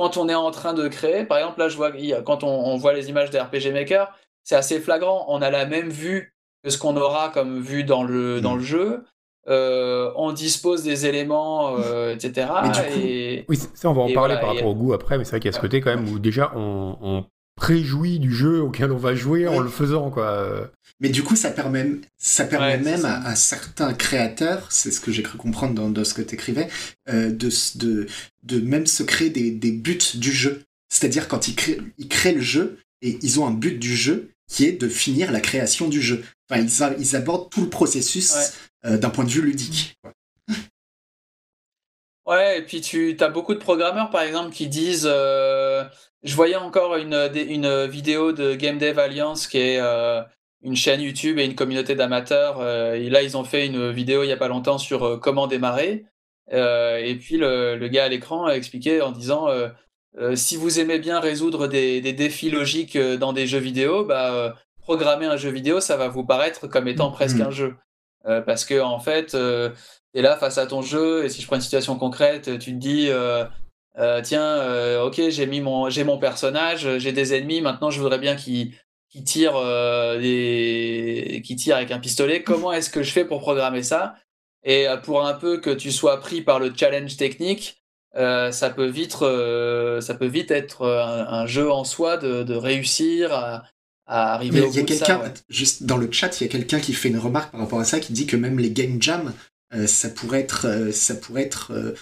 quand 0.00 0.16
on 0.16 0.30
est 0.30 0.34
en 0.34 0.50
train 0.50 0.72
de 0.72 0.88
créer. 0.88 1.24
Par 1.24 1.36
exemple, 1.36 1.58
là, 1.58 1.68
je 1.68 1.76
vois, 1.76 1.92
quand 2.24 2.42
on, 2.42 2.76
voit 2.78 2.94
les 2.94 3.10
images 3.10 3.28
des 3.28 3.38
RPG 3.38 3.70
Maker, 3.70 4.10
c'est 4.44 4.56
assez 4.56 4.80
flagrant. 4.80 5.26
On 5.28 5.42
a 5.42 5.50
la 5.50 5.66
même 5.66 5.90
vue 5.90 6.34
que 6.64 6.70
ce 6.70 6.78
qu'on 6.78 6.96
aura 6.96 7.28
comme 7.28 7.60
vue 7.60 7.84
dans 7.84 8.02
le, 8.02 8.38
mm. 8.38 8.40
dans 8.40 8.54
le 8.56 8.62
jeu. 8.62 9.04
on 9.46 10.32
dispose 10.32 10.84
des 10.84 11.04
éléments, 11.04 11.76
etc. 12.12 12.48
et, 12.96 13.44
oui, 13.48 13.58
ça, 13.74 13.90
on 13.90 13.92
va 13.92 14.02
en 14.02 14.12
parler 14.12 14.36
par 14.40 14.54
rapport 14.54 14.70
au 14.70 14.74
goût 14.74 14.94
après, 14.94 15.18
mais 15.18 15.24
c'est 15.24 15.32
vrai 15.32 15.40
qu'il 15.40 15.50
y 15.50 15.54
a 15.54 15.56
ce 15.56 15.60
côté 15.60 15.82
quand 15.82 15.94
même 15.94 16.08
où 16.08 16.18
déjà 16.18 16.50
on 16.56 17.26
réjouit 17.60 18.18
du 18.18 18.34
jeu 18.34 18.60
auquel 18.60 18.90
on 18.90 18.96
va 18.96 19.14
jouer 19.14 19.46
en 19.46 19.60
le 19.60 19.68
faisant 19.68 20.10
quoi. 20.10 20.70
Mais 21.00 21.08
du 21.08 21.22
coup, 21.22 21.34
ça 21.34 21.50
permet, 21.50 21.86
ça 22.18 22.44
permet 22.44 22.78
même 22.78 23.04
à, 23.06 23.34
certains 23.34 23.94
créateurs, 23.94 24.66
c'est 24.70 24.90
ce 24.90 25.00
que 25.00 25.10
j'ai 25.10 25.22
cru 25.22 25.38
comprendre 25.38 25.88
dans, 25.88 26.04
ce 26.04 26.12
que 26.12 26.20
tu 26.22 26.34
écrivais, 26.34 26.68
euh, 27.08 27.30
de, 27.30 27.50
de, 27.76 28.06
de 28.42 28.60
même 28.60 28.86
se 28.86 29.02
créer 29.02 29.30
des, 29.30 29.50
des 29.50 29.72
buts 29.72 29.98
du 30.14 30.30
jeu. 30.30 30.62
C'est-à-dire 30.90 31.26
quand 31.26 31.48
ils 31.48 31.54
créent, 31.54 31.80
ils 31.96 32.08
créent 32.08 32.34
le 32.34 32.42
jeu 32.42 32.78
et 33.00 33.18
ils 33.22 33.40
ont 33.40 33.46
un 33.46 33.52
but 33.52 33.78
du 33.78 33.96
jeu 33.96 34.30
qui 34.46 34.66
est 34.66 34.72
de 34.72 34.88
finir 34.88 35.32
la 35.32 35.40
création 35.40 35.88
du 35.88 36.02
jeu. 36.02 36.22
Enfin, 36.50 36.60
ils, 36.60 37.00
ils 37.00 37.16
abordent 37.16 37.48
tout 37.50 37.62
le 37.62 37.70
processus 37.70 38.34
euh, 38.84 38.98
d'un 38.98 39.10
point 39.10 39.24
de 39.24 39.30
vue 39.30 39.42
ludique. 39.42 39.96
Ouais, 40.04 40.10
et 42.30 42.62
puis 42.62 42.80
tu 42.80 43.16
as 43.20 43.28
beaucoup 43.28 43.54
de 43.54 43.58
programmeurs, 43.58 44.10
par 44.10 44.22
exemple, 44.22 44.50
qui 44.52 44.68
disent 44.68 45.08
euh, 45.10 45.84
je 46.22 46.34
voyais 46.34 46.56
encore 46.56 46.96
une, 46.96 47.30
une 47.34 47.86
vidéo 47.86 48.32
de 48.32 48.54
Game 48.54 48.78
Dev 48.78 48.98
Alliance 48.98 49.46
qui 49.46 49.58
est 49.58 49.78
euh, 49.80 50.22
une 50.62 50.76
chaîne 50.76 51.00
YouTube 51.00 51.38
et 51.38 51.44
une 51.44 51.54
communauté 51.54 51.94
d'amateurs. 51.94 52.60
Euh, 52.60 52.94
et 52.94 53.08
là, 53.08 53.22
ils 53.22 53.36
ont 53.36 53.44
fait 53.44 53.66
une 53.66 53.90
vidéo 53.90 54.22
il 54.22 54.26
n'y 54.26 54.32
a 54.32 54.36
pas 54.36 54.48
longtemps 54.48 54.78
sur 54.78 55.04
euh, 55.04 55.16
comment 55.16 55.46
démarrer. 55.46 56.04
et 56.52 57.16
puis 57.18 57.36
le, 57.36 57.76
le, 57.76 57.88
gars 57.88 58.04
à 58.04 58.08
l'écran 58.08 58.46
a 58.46 58.54
expliqué 58.54 59.00
en 59.00 59.12
disant 59.12 59.46
si 60.34 60.56
vous 60.56 60.80
aimez 60.80 60.98
bien 60.98 61.20
résoudre 61.20 61.68
des, 61.68 62.00
des, 62.00 62.12
défis 62.12 62.50
logiques 62.50 62.98
dans 62.98 63.32
des 63.32 63.46
jeux 63.46 63.60
vidéo, 63.60 64.04
bah, 64.04 64.56
programmer 64.80 65.26
un 65.26 65.36
jeu 65.36 65.50
vidéo, 65.50 65.78
ça 65.80 65.96
va 65.96 66.08
vous 66.08 66.24
paraître 66.24 66.66
comme 66.66 66.88
étant 66.88 67.12
presque 67.12 67.36
mm-hmm. 67.36 67.46
un 67.46 67.50
jeu. 67.52 67.76
parce 68.44 68.64
que 68.64 68.80
en 68.80 68.98
fait, 68.98 69.36
es 70.14 70.22
là 70.22 70.36
face 70.36 70.58
à 70.58 70.66
ton 70.66 70.82
jeu 70.82 71.24
et 71.24 71.28
si 71.28 71.40
je 71.40 71.46
prends 71.46 71.56
une 71.56 71.62
situation 71.62 71.96
concrète, 71.96 72.58
tu 72.58 72.72
te 72.72 72.78
dis 72.78 73.10
euh, 73.98 74.20
tiens, 74.22 74.42
euh, 74.42 75.04
ok, 75.04 75.20
j'ai 75.28 75.46
mis 75.46 75.60
mon, 75.60 75.90
j'ai 75.90 76.04
mon 76.04 76.18
personnage, 76.18 76.98
j'ai 76.98 77.12
des 77.12 77.34
ennemis. 77.34 77.60
Maintenant, 77.60 77.90
je 77.90 78.00
voudrais 78.00 78.18
bien 78.18 78.36
qu'ils 78.36 78.72
qui 79.08 79.24
tirent, 79.24 79.56
euh, 79.56 80.20
tirent 81.56 81.76
avec 81.76 81.90
un 81.90 81.98
pistolet. 81.98 82.42
Comment 82.44 82.72
est-ce 82.72 82.90
que 82.90 83.02
je 83.02 83.12
fais 83.12 83.24
pour 83.24 83.40
programmer 83.40 83.82
ça? 83.82 84.14
Et 84.62 84.86
pour 85.04 85.26
un 85.26 85.32
peu 85.32 85.58
que 85.58 85.70
tu 85.70 85.90
sois 85.90 86.20
pris 86.20 86.42
par 86.42 86.58
le 86.58 86.70
challenge 86.74 87.16
technique, 87.16 87.82
ça 88.14 88.70
peut 88.76 88.86
vite, 88.86 89.12
ça 89.12 90.14
peut 90.14 90.26
vite 90.26 90.50
être 90.50 90.86
un, 90.86 91.46
jeu 91.46 91.72
en 91.72 91.84
soi 91.84 92.18
de, 92.18 92.42
de 92.42 92.54
réussir 92.54 93.32
à, 93.32 93.62
arriver 94.06 94.60
au 94.60 94.70
il 94.70 94.76
y 94.76 94.80
a 94.80 94.82
quelqu'un, 94.82 95.20
ouais. 95.20 95.32
juste 95.48 95.84
dans 95.84 95.96
le 95.96 96.12
chat, 96.12 96.40
il 96.40 96.44
y 96.44 96.46
a 96.46 96.50
quelqu'un 96.50 96.80
qui 96.80 96.92
fait 96.92 97.08
une 97.08 97.18
remarque 97.18 97.52
par 97.52 97.60
rapport 97.60 97.80
à 97.80 97.84
ça, 97.84 98.00
qui 98.00 98.12
dit 98.12 98.26
que 98.26 98.36
même 98.36 98.58
les 98.58 98.70
game 98.70 99.00
jams, 99.00 99.28
euh, 99.28 99.32
ça 99.86 100.08
pourrait 100.10 100.40
être, 100.40 100.66
euh, 100.66 100.92
ça 100.92 101.14
pourrait 101.14 101.42
être. 101.42 101.72
euh, 101.72 101.94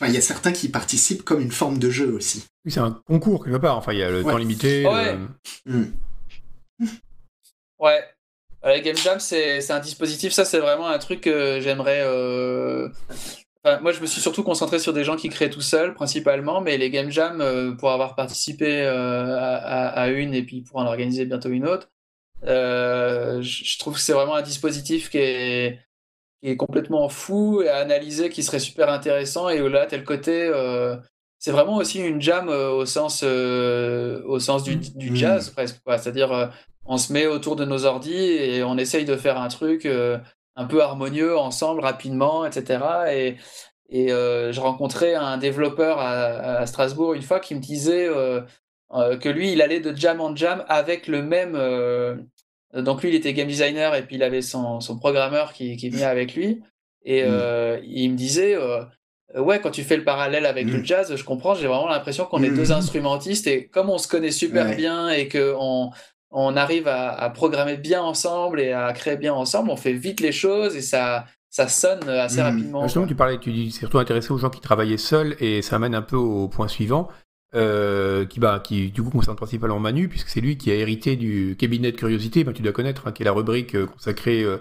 Enfin, 0.00 0.10
il 0.10 0.14
y 0.14 0.18
a 0.18 0.22
certains 0.22 0.52
qui 0.52 0.68
participent 0.68 1.22
comme 1.22 1.40
une 1.40 1.52
forme 1.52 1.78
de 1.78 1.88
jeu 1.90 2.12
aussi. 2.12 2.44
Oui, 2.64 2.72
c'est 2.72 2.80
un 2.80 2.90
concours 3.06 3.44
quelque 3.44 3.58
part. 3.58 3.76
Enfin, 3.78 3.92
il 3.92 3.98
y 4.00 4.02
a 4.02 4.10
le 4.10 4.22
Ouais. 4.22 4.32
temps 4.32 4.38
limité. 4.38 4.84
Ouais. 4.86 5.16
le- 5.66 5.72
Hmm. 5.72 6.86
Ouais. 7.78 8.02
Euh, 8.64 8.68
La 8.68 8.80
Game 8.80 8.96
Jam, 8.96 9.18
c'est 9.20 9.60
c'est 9.60 9.72
un 9.72 9.80
dispositif, 9.80 10.32
ça 10.32 10.44
c'est 10.44 10.58
vraiment 10.60 10.88
un 10.88 10.98
truc 10.98 11.20
que 11.20 11.60
j'aimerais... 11.60 12.02
euh, 12.04 12.88
enfin, 13.64 13.80
moi 13.80 13.92
je 13.92 14.00
me 14.00 14.06
suis 14.06 14.20
surtout 14.20 14.42
concentré 14.44 14.78
sur 14.78 14.92
des 14.92 15.04
gens 15.04 15.16
qui 15.16 15.28
créent 15.28 15.50
tout 15.50 15.60
seuls 15.60 15.94
principalement, 15.94 16.60
mais 16.60 16.78
les 16.78 16.90
Game 16.90 17.10
Jam, 17.10 17.40
euh, 17.40 17.72
pour 17.72 17.90
avoir 17.90 18.14
participé 18.14 18.82
euh, 18.82 19.36
à, 19.38 19.88
à- 19.88 20.08
une 20.08 20.32
et 20.34 20.42
puis 20.44 20.62
pour 20.62 20.76
en 20.78 20.86
organiser 20.86 21.26
bientôt 21.26 21.48
une 21.50 21.66
autre, 21.66 21.90
euh, 22.44 23.42
je 23.42 23.64
je 23.64 23.78
trouve 23.78 23.94
que 23.94 24.00
c'est 24.00 24.12
vraiment 24.12 24.34
un 24.36 24.42
dispositif 24.42 25.10
qui 25.10 25.18
est, 25.18 25.80
qui 26.42 26.50
est 26.50 26.56
complètement 26.56 27.08
fou 27.08 27.62
et 27.62 27.68
à 27.68 27.76
analyser, 27.78 28.28
qui 28.30 28.42
serait 28.42 28.58
super 28.58 28.88
intéressant 28.88 29.48
et 29.48 29.60
là, 29.68 29.86
tel 29.86 30.04
côté... 30.04 30.46
euh, 30.46 30.96
c'est 31.38 31.50
vraiment 31.50 31.76
aussi 31.76 32.00
une 32.00 32.20
jam 32.22 32.48
euh, 32.48 32.70
au 32.70 32.86
sens, 32.86 33.22
euh, 33.24 34.22
au 34.26 34.38
sens 34.38 34.62
du, 34.62 34.76
du 34.76 35.10
Mm. 35.10 35.16
jazz 35.16 35.50
presque. 35.50 35.80
C'est-à-dire, 35.86 36.52
on 36.84 36.96
se 36.98 37.12
met 37.12 37.26
autour 37.26 37.56
de 37.56 37.64
nos 37.64 37.84
ordis 37.84 38.12
et 38.14 38.62
on 38.62 38.76
essaye 38.78 39.04
de 39.04 39.16
faire 39.16 39.40
un 39.40 39.48
truc 39.48 39.86
un 39.86 40.64
peu 40.66 40.82
harmonieux 40.82 41.36
ensemble, 41.36 41.80
rapidement, 41.80 42.44
etc. 42.46 42.84
Et, 43.12 43.36
et 43.88 44.08
je 44.08 44.60
rencontrais 44.60 45.14
un 45.14 45.36
développeur 45.36 45.98
à, 45.98 46.12
à 46.58 46.66
Strasbourg 46.66 47.14
une 47.14 47.22
fois 47.22 47.40
qui 47.40 47.54
me 47.56 47.60
disait 47.60 48.08
que 48.92 49.28
lui, 49.28 49.52
il 49.52 49.62
allait 49.62 49.80
de 49.80 49.96
jam 49.96 50.20
en 50.20 50.34
jam 50.36 50.64
avec 50.68 51.08
le 51.08 51.22
même. 51.22 51.56
Euh, 52.74 52.82
donc 52.82 53.02
lui, 53.02 53.10
il 53.10 53.14
était 53.14 53.32
game 53.32 53.48
designer 53.48 53.94
et 53.94 54.02
puis 54.02 54.16
il 54.16 54.22
avait 54.22 54.42
son, 54.42 54.80
son 54.80 54.98
programmeur 54.98 55.52
qui, 55.52 55.76
qui 55.76 55.90
venait 55.90 56.04
avec 56.04 56.34
lui. 56.34 56.60
Et 57.04 57.22
Mm. 57.22 57.26
euh, 57.28 57.80
il 57.84 58.10
me 58.12 58.16
disait. 58.16 58.54
euh, 58.56 58.84
Ouais, 59.34 59.60
quand 59.60 59.70
tu 59.70 59.82
fais 59.82 59.96
le 59.96 60.04
parallèle 60.04 60.44
avec 60.44 60.66
le 60.70 60.80
Mm. 60.80 60.84
jazz, 60.84 61.16
je 61.16 61.24
comprends, 61.24 61.54
j'ai 61.54 61.66
vraiment 61.66 61.88
l'impression 61.88 62.26
qu'on 62.26 62.42
est 62.42 62.50
Mm. 62.50 62.56
deux 62.56 62.70
instrumentistes 62.72 63.46
et 63.46 63.66
comme 63.66 63.88
on 63.88 63.96
se 63.96 64.06
connaît 64.06 64.30
super 64.30 64.66
Ouais. 64.66 64.76
bien 64.76 65.08
et 65.08 65.26
qu'on 65.28 65.90
on 66.30 66.56
arrive 66.56 66.86
à, 66.86 67.08
à 67.14 67.30
programmer 67.30 67.78
bien 67.78 68.02
ensemble 68.02 68.60
et 68.60 68.72
à 68.72 68.92
créer 68.92 69.16
bien 69.16 69.32
ensemble, 69.32 69.70
on 69.70 69.76
fait 69.76 69.94
vite 69.94 70.20
les 70.20 70.32
choses 70.32 70.76
et 70.76 70.82
ça, 70.82 71.24
ça 71.48 71.66
sonne 71.68 72.06
assez 72.10 72.40
Mm. 72.40 72.44
rapidement. 72.44 72.82
Justement, 72.82 73.04
quoi. 73.04 73.08
tu 73.08 73.14
parlais, 73.14 73.38
tu 73.38 73.52
dis, 73.52 73.70
c'est 73.70 73.80
surtout 73.80 73.98
intéressé 73.98 74.32
aux 74.32 74.38
gens 74.38 74.50
qui 74.50 74.60
travaillaient 74.60 74.96
seuls, 74.98 75.34
et 75.40 75.62
ça 75.62 75.76
amène 75.76 75.94
un 75.94 76.02
peu 76.02 76.16
au 76.16 76.48
point 76.48 76.68
suivant, 76.68 77.08
euh, 77.54 78.24
qui, 78.24 78.40
bah, 78.40 78.60
qui 78.64 78.90
du 78.90 79.02
coup 79.02 79.10
concerne 79.10 79.36
principalement 79.36 79.78
Manu, 79.80 80.08
puisque 80.08 80.28
c'est 80.28 80.40
lui 80.40 80.56
qui 80.56 80.70
a 80.70 80.74
hérité 80.74 81.16
du 81.16 81.56
cabinet 81.58 81.92
de 81.92 81.96
curiosité, 81.96 82.44
bah, 82.44 82.52
tu 82.52 82.62
dois 82.62 82.72
connaître, 82.72 83.06
hein, 83.06 83.12
qui 83.12 83.22
est 83.22 83.26
la 83.26 83.32
rubrique 83.32 83.74
euh, 83.74 83.86
consacrée 83.86 84.42
euh, 84.42 84.58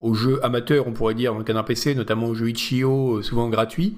aux 0.00 0.14
jeux 0.14 0.42
amateurs, 0.44 0.86
on 0.86 0.92
pourrait 0.92 1.14
dire, 1.14 1.32
dans 1.32 1.38
le 1.38 1.44
canard 1.44 1.64
PC, 1.64 1.94
notamment 1.94 2.26
aux 2.28 2.34
jeux 2.34 2.48
Itch.io, 2.50 3.22
souvent 3.22 3.48
gratuits. 3.48 3.96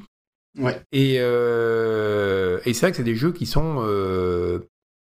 Ouais. 0.59 0.81
Et, 0.93 1.15
et 1.15 2.75
c'est 2.75 2.81
vrai 2.81 2.91
que 2.91 2.97
c'est 2.97 3.05
des 3.05 3.15
jeux 3.15 3.33
qui 3.33 3.47
sont, 3.47 3.77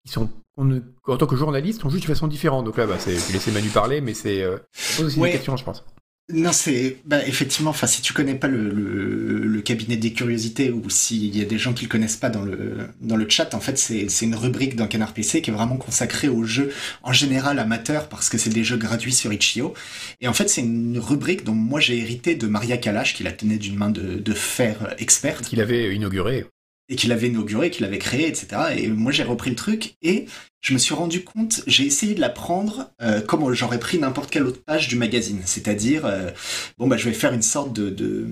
qui 0.04 0.12
sont 0.12 0.30
on 0.56 0.80
en 1.08 1.16
tant 1.16 1.26
que 1.26 1.34
journaliste, 1.34 1.84
on 1.84 1.90
joue 1.90 1.98
de 1.98 2.04
façon 2.04 2.28
différente. 2.28 2.64
Donc 2.64 2.76
là, 2.76 2.86
bah, 2.86 2.96
c'est, 2.98 3.16
je 3.16 3.26
vais 3.26 3.32
laisser 3.32 3.50
Manu 3.50 3.70
parler, 3.70 4.00
mais 4.00 4.14
c'est 4.14 4.44
ça 4.72 4.96
pose 4.98 5.06
aussi 5.06 5.18
Ouais. 5.18 5.30
des 5.30 5.36
questions, 5.36 5.56
je 5.56 5.64
pense. 5.64 5.84
Non, 6.32 6.52
c'est 6.52 6.96
bah, 7.04 7.26
effectivement. 7.26 7.70
Enfin, 7.70 7.86
si 7.86 8.00
tu 8.00 8.14
connais 8.14 8.34
pas 8.34 8.48
le, 8.48 9.60
cabinet 9.64 9.96
des 9.96 10.12
curiosités 10.12 10.70
ou 10.70 10.90
s'il 10.90 11.34
y 11.36 11.40
a 11.40 11.46
des 11.46 11.58
gens 11.58 11.72
qui 11.72 11.84
le 11.84 11.90
connaissent 11.90 12.16
pas 12.16 12.28
dans 12.28 12.42
le 12.42 12.88
dans 13.00 13.16
le 13.16 13.28
chat, 13.28 13.54
en 13.54 13.60
fait, 13.60 13.78
c'est 13.78 14.08
c'est 14.10 14.26
une 14.26 14.34
rubrique 14.34 14.76
d'un 14.76 14.86
canard 14.86 15.14
PC 15.14 15.42
qui 15.42 15.50
est 15.50 15.52
vraiment 15.52 15.76
consacrée 15.76 16.28
aux 16.28 16.44
jeux 16.44 16.72
en 17.02 17.12
général 17.12 17.58
amateurs 17.58 18.08
parce 18.08 18.28
que 18.28 18.38
c'est 18.38 18.50
des 18.50 18.64
jeux 18.64 18.76
gratuits 18.76 19.12
sur 19.12 19.32
Itch.io. 19.32 19.74
Et 20.20 20.28
en 20.28 20.34
fait, 20.34 20.48
c'est 20.48 20.62
une 20.62 20.98
rubrique 20.98 21.44
dont 21.44 21.54
moi 21.54 21.80
j'ai 21.80 21.98
hérité 21.98 22.34
de 22.34 22.46
Maria 22.46 22.78
Kalash 22.78 23.14
qui 23.14 23.22
la 23.22 23.32
tenait 23.32 23.58
d'une 23.58 23.76
main 23.76 23.90
de, 23.90 24.18
de 24.18 24.32
fer 24.32 24.94
experte 24.98 25.44
Qu'il 25.46 25.60
avait 25.60 25.94
inauguré. 25.94 26.46
Et 26.88 26.96
qu'il 26.96 27.12
avait 27.12 27.28
inauguré, 27.28 27.70
qu'il 27.70 27.84
avait 27.84 27.98
créé, 27.98 28.26
etc. 28.28 28.46
Et 28.76 28.88
moi 28.88 29.10
j'ai 29.12 29.22
repris 29.22 29.50
le 29.50 29.56
truc 29.56 29.94
et 30.02 30.26
je 30.60 30.72
me 30.72 30.78
suis 30.78 30.94
rendu 30.94 31.24
compte, 31.24 31.62
j'ai 31.66 31.84
essayé 31.84 32.14
de 32.14 32.20
la 32.22 32.30
prendre 32.30 32.90
euh, 33.02 33.20
comme 33.20 33.52
j'aurais 33.52 33.78
pris 33.78 33.98
n'importe 33.98 34.30
quelle 34.30 34.44
autre 34.44 34.62
page 34.64 34.88
du 34.88 34.96
magazine, 34.96 35.40
c'est-à-dire 35.44 36.06
euh, 36.06 36.30
bon 36.78 36.86
bah 36.86 36.96
je 36.96 37.04
vais 37.04 37.14
faire 37.14 37.32
une 37.34 37.42
sorte 37.42 37.72
de, 37.74 37.90
de, 37.90 38.26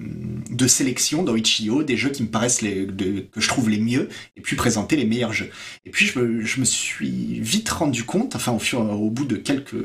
de 0.51 0.67
sélection 0.67 1.23
dans 1.23 1.37
Itch.io 1.37 1.83
des 1.83 1.97
jeux 1.97 2.11
qui 2.11 2.23
me 2.23 2.29
paraissent 2.29 2.63
les, 2.63 2.87
de- 2.87 3.21
que 3.21 3.41
je 3.41 3.49
trouve 3.49 3.69
les 3.69 3.79
mieux 3.79 4.09
et 4.37 4.41
puis 4.41 4.57
présenter 4.57 4.97
les 4.97 5.05
meilleurs 5.05 5.33
jeux. 5.33 5.51
Et 5.85 5.91
puis 5.91 6.07
je 6.07 6.19
me, 6.19 6.43
je 6.45 6.61
me 6.61 6.65
suis 6.65 7.39
vite 7.41 7.69
rendu 7.69 8.05
compte, 8.05 8.35
enfin 8.37 8.53
au 8.53 8.59
fur 8.59 8.81
au 8.81 9.11
bout 9.11 9.25
de 9.27 9.37
quelques 9.37 9.77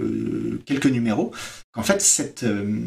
quelques 0.65 0.88
numéros, 0.88 1.32
qu'en 1.72 1.84
fait 1.84 2.01
cette 2.01 2.43
euh, 2.43 2.80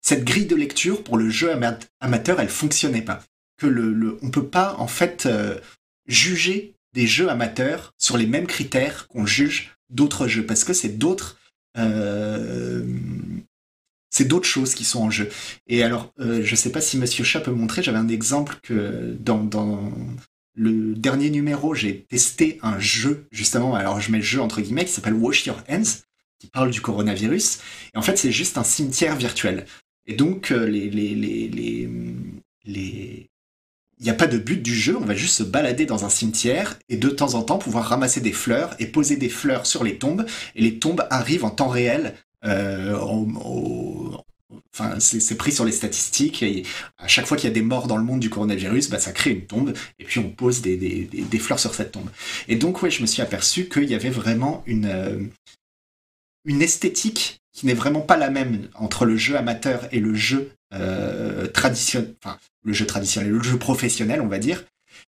cette 0.00 0.24
grille 0.24 0.46
de 0.46 0.56
lecture 0.56 1.02
pour 1.04 1.16
le 1.16 1.30
jeu 1.30 1.52
ama- 1.52 1.78
amateur, 2.00 2.40
elle 2.40 2.48
fonctionnait 2.48 3.02
pas 3.02 3.22
que 3.62 3.66
le, 3.68 4.18
on 4.22 4.30
peut 4.30 4.46
pas 4.46 4.74
en 4.78 4.88
fait 4.88 5.26
euh, 5.26 5.58
juger 6.06 6.74
des 6.94 7.06
jeux 7.06 7.28
amateurs 7.28 7.94
sur 7.96 8.16
les 8.16 8.26
mêmes 8.26 8.46
critères 8.46 9.06
qu'on 9.08 9.24
juge 9.24 9.76
d'autres 9.88 10.26
jeux 10.26 10.44
parce 10.44 10.64
que 10.64 10.72
c'est 10.72 10.98
d'autres 10.98 11.38
euh, 11.78 12.84
c'est 14.10 14.26
d'autres 14.26 14.48
choses 14.48 14.74
qui 14.74 14.84
sont 14.84 15.00
en 15.00 15.10
jeu. 15.10 15.30
Et 15.68 15.82
alors, 15.82 16.12
euh, 16.20 16.42
je 16.44 16.54
sais 16.54 16.70
pas 16.70 16.82
si 16.82 16.98
Monsieur 16.98 17.24
Chat 17.24 17.40
peut 17.40 17.52
montrer, 17.52 17.82
j'avais 17.82 17.98
un 17.98 18.08
exemple 18.08 18.56
que 18.62 19.16
dans, 19.20 19.42
dans 19.42 19.90
le 20.54 20.94
dernier 20.94 21.30
numéro, 21.30 21.74
j'ai 21.74 22.02
testé 22.02 22.58
un 22.62 22.78
jeu, 22.78 23.26
justement, 23.30 23.74
alors 23.74 24.00
je 24.00 24.10
mets 24.12 24.18
le 24.18 24.24
jeu 24.24 24.42
entre 24.42 24.60
guillemets, 24.60 24.84
qui 24.84 24.92
s'appelle 24.92 25.14
Wash 25.14 25.46
Your 25.46 25.62
Hands, 25.66 26.02
qui 26.38 26.48
parle 26.48 26.70
du 26.70 26.82
coronavirus. 26.82 27.60
Et 27.94 27.98
en 27.98 28.02
fait, 28.02 28.18
c'est 28.18 28.32
juste 28.32 28.58
un 28.58 28.64
cimetière 28.64 29.16
virtuel. 29.16 29.64
Et 30.06 30.14
donc, 30.14 30.50
les, 30.50 30.90
les, 30.90 31.14
les, 31.14 31.88
les... 32.66 33.30
Il 34.02 34.06
n'y 34.06 34.10
a 34.10 34.14
pas 34.14 34.26
de 34.26 34.36
but 34.36 34.60
du 34.60 34.74
jeu, 34.74 34.96
on 34.96 35.04
va 35.04 35.14
juste 35.14 35.36
se 35.36 35.44
balader 35.44 35.86
dans 35.86 36.04
un 36.04 36.08
cimetière 36.08 36.76
et 36.88 36.96
de 36.96 37.08
temps 37.08 37.34
en 37.34 37.42
temps 37.44 37.56
pouvoir 37.58 37.84
ramasser 37.84 38.20
des 38.20 38.32
fleurs 38.32 38.74
et 38.80 38.86
poser 38.86 39.14
des 39.16 39.28
fleurs 39.28 39.64
sur 39.64 39.84
les 39.84 39.96
tombes. 39.96 40.26
Et 40.56 40.60
les 40.62 40.80
tombes 40.80 41.06
arrivent 41.10 41.44
en 41.44 41.50
temps 41.50 41.68
réel. 41.68 42.14
euh, 42.44 42.98
au- 42.98 43.28
au- 43.44 44.20
Enfin, 44.74 44.98
c'est 44.98 45.36
pris 45.36 45.52
sur 45.52 45.64
les 45.64 45.70
statistiques. 45.72 46.42
Et 46.42 46.64
à 46.98 47.06
chaque 47.06 47.26
fois 47.26 47.36
qu'il 47.36 47.48
y 47.48 47.50
a 47.52 47.54
des 47.54 47.62
morts 47.62 47.86
dans 47.86 47.96
le 47.96 48.02
monde 48.02 48.18
du 48.20 48.28
coronavirus, 48.30 48.90
bah, 48.90 48.98
ça 48.98 49.12
crée 49.12 49.30
une 49.30 49.46
tombe. 49.46 49.72
Et 50.00 50.04
puis 50.04 50.18
on 50.18 50.28
pose 50.30 50.60
des, 50.62 50.76
des, 50.76 51.04
des, 51.04 51.22
des 51.22 51.38
fleurs 51.38 51.60
sur 51.60 51.72
cette 51.74 51.92
tombe. 51.92 52.10
Et 52.48 52.56
donc, 52.56 52.82
ouais, 52.82 52.90
je 52.90 53.00
me 53.02 53.06
suis 53.06 53.22
aperçu 53.22 53.68
qu'il 53.68 53.88
y 53.88 53.94
avait 53.94 54.10
vraiment 54.10 54.62
une, 54.66 54.86
euh, 54.86 55.20
une 56.44 56.62
esthétique 56.62 57.41
qui 57.52 57.66
n'est 57.66 57.74
vraiment 57.74 58.00
pas 58.00 58.16
la 58.16 58.30
même 58.30 58.68
entre 58.74 59.04
le 59.04 59.16
jeu 59.16 59.36
amateur 59.36 59.88
et 59.92 60.00
le 60.00 60.14
jeu 60.14 60.52
euh, 60.72 61.46
traditionnel, 61.48 62.14
enfin 62.22 62.38
le 62.64 62.72
jeu 62.72 62.86
traditionnel, 62.86 63.30
le 63.30 63.42
jeu 63.42 63.58
professionnel, 63.58 64.20
on 64.20 64.28
va 64.28 64.38
dire, 64.38 64.64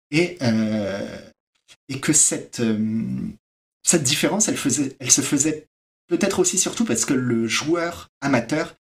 et 0.10 0.38
euh, 0.42 1.18
et 1.88 2.00
que 2.00 2.14
cette 2.14 2.60
euh, 2.60 3.30
cette 3.84 4.04
différence, 4.04 4.48
elle 4.48 4.58
faisait, 4.58 4.96
elle 5.00 5.12
se 5.12 5.22
faisait 5.22 5.68
peut-être 6.08 6.40
aussi 6.40 6.58
surtout 6.58 6.86
parce 6.86 7.06
que 7.06 7.14
le 7.14 7.48
joueur 7.48 8.10
amateur, 8.22 8.76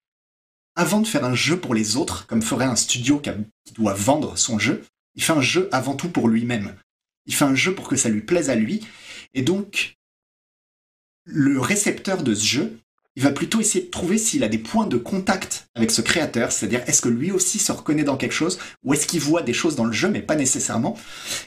avant 0.75 0.99
de 0.99 1.07
faire 1.07 1.25
un 1.25 1.35
jeu 1.35 1.59
pour 1.59 1.73
les 1.73 1.97
autres, 1.97 2.27
comme 2.27 2.41
ferait 2.41 2.65
un 2.65 2.75
studio 2.75 3.19
qui, 3.19 3.31
doit 3.73 3.93
vendre 3.93 4.37
son 4.37 4.59
jeu, 4.59 4.83
il 5.15 5.23
fait 5.23 5.33
un 5.33 5.41
jeu 5.41 5.69
avant 5.71 5.95
tout 5.95 6.09
pour 6.09 6.27
lui-même. 6.27 6.75
Il 7.25 7.35
fait 7.35 7.45
un 7.45 7.55
jeu 7.55 7.75
pour 7.75 7.87
que 7.87 7.95
ça 7.95 8.09
lui 8.09 8.21
plaise 8.21 8.49
à 8.49 8.55
lui, 8.55 8.85
et 9.33 9.43
donc 9.43 9.95
le 11.25 11.59
récepteur 11.59 12.23
de 12.23 12.33
ce 12.33 12.45
jeu, 12.45 12.79
il 13.15 13.23
va 13.23 13.31
plutôt 13.31 13.59
essayer 13.59 13.85
de 13.85 13.89
trouver 13.89 14.17
s'il 14.17 14.43
a 14.43 14.47
des 14.47 14.57
points 14.57 14.87
de 14.87 14.97
contact 14.97 15.67
avec 15.75 15.91
ce 15.91 16.01
créateur, 16.01 16.51
c'est-à-dire 16.51 16.83
est-ce 16.87 17.01
que 17.01 17.09
lui 17.09 17.31
aussi 17.31 17.59
se 17.59 17.71
reconnaît 17.71 18.03
dans 18.03 18.17
quelque 18.17 18.33
chose, 18.33 18.59
ou 18.83 18.93
est-ce 18.93 19.07
qu'il 19.07 19.19
voit 19.19 19.41
des 19.41 19.53
choses 19.53 19.75
dans 19.75 19.85
le 19.85 19.91
jeu, 19.91 20.09
mais 20.09 20.21
pas 20.21 20.35
nécessairement. 20.35 20.97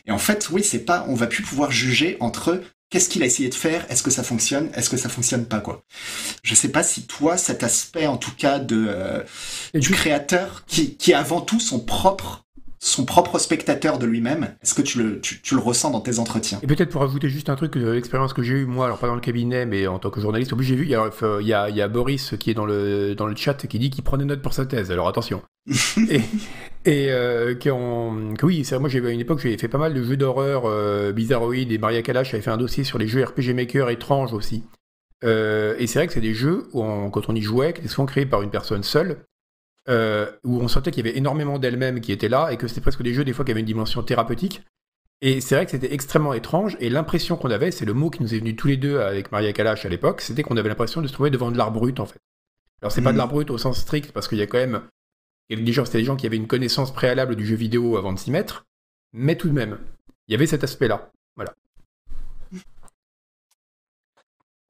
Et 0.07 0.11
en 0.11 0.19
fait, 0.19 0.49
oui, 0.51 0.63
c'est 0.63 0.85
pas, 0.85 1.07
on 1.09 1.15
va 1.15 1.27
plus 1.27 1.43
pouvoir 1.43 1.71
juger 1.71 2.17
entre 2.21 2.61
qu'est-ce 2.91 3.09
qu'il 3.09 3.23
a 3.23 3.27
essayé 3.27 3.49
de 3.49 3.55
faire, 3.55 3.87
est-ce 3.91 4.03
que 4.03 4.11
ça 4.11 4.23
fonctionne, 4.23 4.71
est-ce 4.75 4.91
que 4.91 4.97
ça 4.97 5.09
fonctionne 5.09 5.47
pas, 5.47 5.61
quoi. 5.61 5.83
Je 6.43 6.55
sais 6.55 6.69
pas 6.69 6.83
si 6.83 7.07
toi, 7.07 7.37
cet 7.37 7.63
aspect, 7.63 8.07
en 8.07 8.19
tout 8.19 8.35
cas, 8.37 8.59
de, 8.59 8.87
euh, 8.89 9.23
du 9.75 9.91
créateur, 9.91 10.65
qui, 10.67 10.97
qui 10.97 11.13
est 11.13 11.15
avant 11.15 11.41
tout 11.41 11.61
son 11.61 11.81
propre, 11.81 12.44
son 12.87 13.07
propre 13.07 13.39
spectateur 13.39 13.99
de 13.99 14.05
lui-même, 14.05 14.55
est-ce 14.63 14.75
que 14.75 14.83
tu 14.83 15.03
le, 15.03 15.19
tu, 15.21 15.41
tu 15.41 15.55
le 15.55 15.61
ressens 15.61 15.91
dans 15.91 16.03
tes 16.03 16.19
entretiens? 16.19 16.61
Et 16.63 16.67
peut-être 16.67 16.91
pour 16.91 17.03
ajouter 17.03 17.31
juste 17.31 17.49
un 17.49 17.57
truc, 17.57 17.77
euh, 17.79 17.95
l'expérience 17.95 18.35
que 18.35 18.43
j'ai 18.43 18.53
eue, 18.53 18.67
moi, 18.67 18.85
alors 18.85 18.99
pas 18.99 19.07
dans 19.07 19.15
le 19.15 19.23
cabinet, 19.23 19.65
mais 19.65 19.87
en 19.87 19.99
tant 19.99 20.11
que 20.11 20.21
journaliste, 20.21 20.53
en 20.53 20.57
plus 20.57 20.67
j'ai 20.67 20.77
vu, 20.77 20.85
il 20.85 20.91
y 20.91 20.95
a, 20.95 21.11
il 21.41 21.47
y 21.47 21.55
a, 21.55 21.71
il 21.71 21.77
y 21.77 21.81
a 21.81 21.89
Boris 21.89 22.35
qui 22.39 22.51
est 22.51 22.55
dans 22.55 22.67
le, 22.67 23.15
dans 23.15 23.27
le 23.27 23.35
chat 23.35 23.55
qui 23.67 23.79
dit 23.79 23.89
qu'il 23.89 24.05
prend 24.05 24.19
des 24.19 24.27
notes 24.27 24.43
pour 24.43 24.53
sa 24.53 24.67
thèse, 24.67 24.91
alors 24.91 25.09
attention. 25.09 25.41
et 26.11 26.21
et 26.85 27.07
euh, 27.11 27.55
que 27.55 28.45
oui, 28.45 28.67
c'est 28.67 28.79
moi 28.79 28.91
j'ai 28.91 29.03
à 29.03 29.09
une 29.09 29.21
époque 29.21 29.39
j'ai 29.41 29.57
fait 29.57 29.69
pas 29.69 29.79
mal 29.79 29.95
de 29.95 30.03
jeux 30.03 30.19
d'horreur 30.19 30.65
euh, 30.67 31.13
bizarroïdes 31.13 31.73
et 31.73 31.79
Maria 31.79 32.03
Kalash 32.03 32.35
avait 32.35 32.43
fait 32.43 32.51
un 32.51 32.59
dossier 32.59 32.85
sur 32.85 32.99
les 32.99 33.09
jeux 33.09 33.25
RPG 33.25 33.55
Maker 33.55 33.89
étranges 33.89 34.35
aussi. 34.35 34.65
Euh, 35.25 35.75
et 35.79 35.87
c'est 35.87 36.01
vrai 36.01 36.07
que 36.07 36.13
c'est 36.13 36.21
des 36.21 36.35
jeux 36.35 36.65
où 36.75 36.83
on- 36.85 37.09
quand 37.11 37.31
on 37.31 37.35
y 37.35 37.41
jouait, 37.41 37.73
qui 37.73 37.81
étaient 37.81 37.89
souvent 37.89 38.05
créés 38.05 38.27
par 38.27 38.43
une 38.43 38.51
personne 38.51 38.83
seule, 38.83 39.25
euh, 39.89 40.31
où 40.45 40.61
on 40.61 40.69
sentait 40.69 40.91
qu'il 40.91 41.05
y 41.05 41.09
avait 41.09 41.19
énormément 41.19 41.59
d'elle-même 41.59 42.01
qui 42.01 42.13
étaient 42.13 42.29
là 42.29 42.51
et 42.51 42.57
que 42.57 42.69
c'était 42.69 42.81
presque 42.81 43.03
des 43.03 43.13
jeux 43.15 43.25
des 43.25 43.33
fois 43.33 43.45
qui 43.45 43.51
avaient 43.51 43.61
une 43.61 43.67
dimension 43.67 44.03
thérapeutique. 44.03 44.63
Et 45.21 45.41
c'est 45.41 45.55
vrai 45.55 45.65
que 45.65 45.71
c'était 45.71 45.93
extrêmement 45.95 46.35
étrange, 46.35 46.77
et 46.81 46.91
l'impression 46.91 47.37
qu'on 47.37 47.51
avait, 47.51 47.71
c'est 47.71 47.85
le 47.85 47.95
mot 47.95 48.11
qui 48.11 48.23
nous 48.23 48.35
est 48.35 48.39
venu 48.39 48.57
tous 48.57 48.67
les 48.69 48.77
deux 48.77 48.99
avec 49.01 49.33
Maria 49.33 49.53
Kalash 49.53 49.87
à 49.87 49.89
l'époque, 49.89 50.21
c'était 50.21 50.43
qu'on 50.43 50.57
avait 50.57 50.69
l'impression 50.69 51.01
de 51.01 51.07
se 51.07 51.13
trouver 51.13 51.31
devant 51.31 51.51
de 51.51 51.57
l'art 51.57 51.71
brut, 51.71 51.99
en 52.01 52.05
fait. 52.07 52.19
Alors, 52.83 52.93
c'est 52.93 53.01
pas 53.01 53.11
de 53.11 53.15
Mhm. 53.15 53.19
l'art 53.19 53.29
brut 53.29 53.51
au 53.51 53.57
sens 53.57 53.79
strict, 53.79 54.13
parce 54.13 54.29
qu'il 54.29 54.39
y 54.39 54.43
a 54.43 54.47
quand 54.47 54.59
même. 54.59 54.83
des 55.51 55.73
gens- 55.73 55.85
C'était 55.85 55.99
des 55.99 56.05
gens 56.05 56.17
qui 56.17 56.27
avaient 56.27 56.37
une 56.37 56.47
connaissance 56.49 56.93
préalable 56.93 57.37
du 57.37 57.47
jeu 57.47 57.55
vidéo 57.55 57.97
avant 57.97 58.13
de 58.13 58.19
s'y 58.19 58.31
mettre, 58.31 58.65
mais 59.13 59.37
tout 59.37 59.49
de 59.49 59.53
même, 59.53 59.79
il 60.27 60.33
y 60.33 60.35
avait 60.35 60.47
cet 60.47 60.65
aspect-là. 60.65 61.11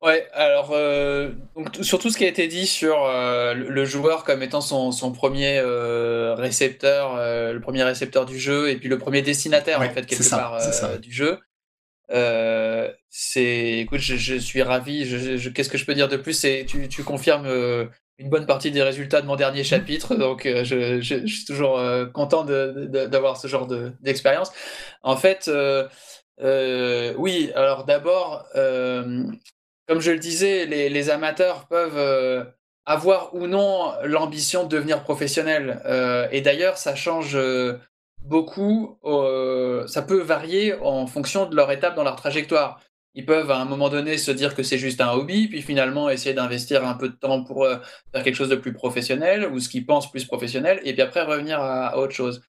Ouais, 0.05 0.29
alors 0.35 0.73
euh, 0.73 1.31
donc, 1.57 1.77
sur 1.81 1.99
tout 1.99 2.11
ce 2.11 2.19
qui 2.19 2.25
a 2.25 2.29
été 2.29 2.47
dit 2.47 2.67
sur 2.67 3.05
euh, 3.07 3.55
le 3.55 3.85
joueur 3.87 4.25
comme 4.25 4.43
étant 4.43 4.61
son, 4.61 4.93
son 4.93 5.13
premier 5.13 5.57
euh, 5.59 6.35
récepteur, 6.35 7.15
euh, 7.17 7.55
le 7.55 7.61
premier 7.61 7.83
récepteur 7.85 8.27
du 8.27 8.39
jeu 8.39 8.69
et 8.69 8.77
puis 8.77 8.91
le 8.91 8.99
premier 8.99 9.23
destinataire 9.23 9.81
Ouais, 9.81 9.89
en 9.89 9.93
fait 9.95 10.05
quelque 10.05 10.23
ça, 10.23 10.37
part 10.37 10.99
du 10.99 11.11
jeu. 11.11 11.39
C'est, 13.09 13.79
écoute, 13.79 14.01
je, 14.01 14.17
je 14.17 14.35
suis 14.35 14.61
ravi. 14.63 15.07
Je, 15.07 15.39
je- 15.39 15.49
qu'est-ce 15.49 15.71
que 15.71 15.79
je 15.79 15.87
peux 15.87 15.95
dire 15.95 16.09
de 16.09 16.19
plus? 16.19 16.35
C'est 16.35 16.67
tu, 16.69 16.87
tu 16.89 17.03
confirmes 17.03 17.47
une 18.19 18.29
bonne 18.29 18.45
partie 18.47 18.71
des 18.71 18.83
résultats 18.83 19.23
de 19.23 19.27
mon 19.27 19.37
dernier 19.37 19.65
chapitre, 19.65 20.17
donc 20.17 20.45
euh, 20.45 20.65
je, 20.65 21.01
suis 21.01 21.45
toujours 21.47 21.81
content 22.13 22.45
d'avoir 22.45 23.39
ce 23.39 23.49
genre 23.49 23.67
de, 23.67 23.93
d'expérience. 24.03 24.53
En 25.03 25.17
fait, 25.17 25.49
euh, 25.49 27.15
oui. 27.17 27.51
Alors 27.55 27.85
d'abord. 27.87 28.45
euh, 28.55 29.25
comme 29.87 30.01
je 30.01 30.11
le 30.11 30.19
disais, 30.19 30.67
les, 30.67 31.11
amateurs 31.11 31.67
peuvent 31.67 31.99
euh, 31.99 32.45
avoir 32.87 33.35
ou 33.35 33.47
non 33.47 33.93
l'ambition 34.05 34.65
de 34.65 34.69
devenir 34.69 35.03
professionnels. 35.03 35.83
Euh, 35.85 36.27
et 36.33 36.41
d'ailleurs, 36.41 36.79
ça 36.79 36.95
change 36.95 37.37
euh, 37.37 37.79
beaucoup. 38.23 38.99
ça 39.87 40.03
peut 40.03 40.21
varier 40.21 40.75
en 40.75 41.07
fonction 41.07 41.47
de 41.47 41.55
leur 41.57 41.71
étape 41.71 41.95
dans 41.95 42.05
leur 42.05 42.17
trajectoire. 42.17 42.81
Ils 43.17 43.27
peuvent 43.27 43.51
à 43.51 43.59
un 43.59 43.65
moment 43.65 43.91
donné 43.91 44.19
se 44.19 44.33
dire 44.33 44.57
que 44.57 44.65
c'est 44.65 44.79
juste 44.79 45.01
un 45.01 45.13
hobby, 45.13 45.47
puis 45.47 45.63
finalement 45.63 46.11
essayer 46.11 46.35
d'investir 46.35 46.85
un 46.85 46.95
peu 46.95 47.09
de 47.09 47.15
temps 47.15 47.45
pour 47.45 47.65
faire 48.13 48.25
quelque 48.25 48.35
chose 48.35 48.49
de 48.49 48.57
plus 48.57 48.73
professionnel, 48.73 49.47
ou 49.53 49.61
ce 49.61 49.69
qu'ils 49.69 49.87
pensent 49.87 50.11
plus 50.11 50.25
professionnel, 50.25 50.81
et 50.85 50.95
puis 50.95 51.03
après 51.03 51.23
revenir 51.23 51.61
à, 51.61 51.89
à 51.89 51.97
autre 51.99 52.13
chose. 52.13 52.43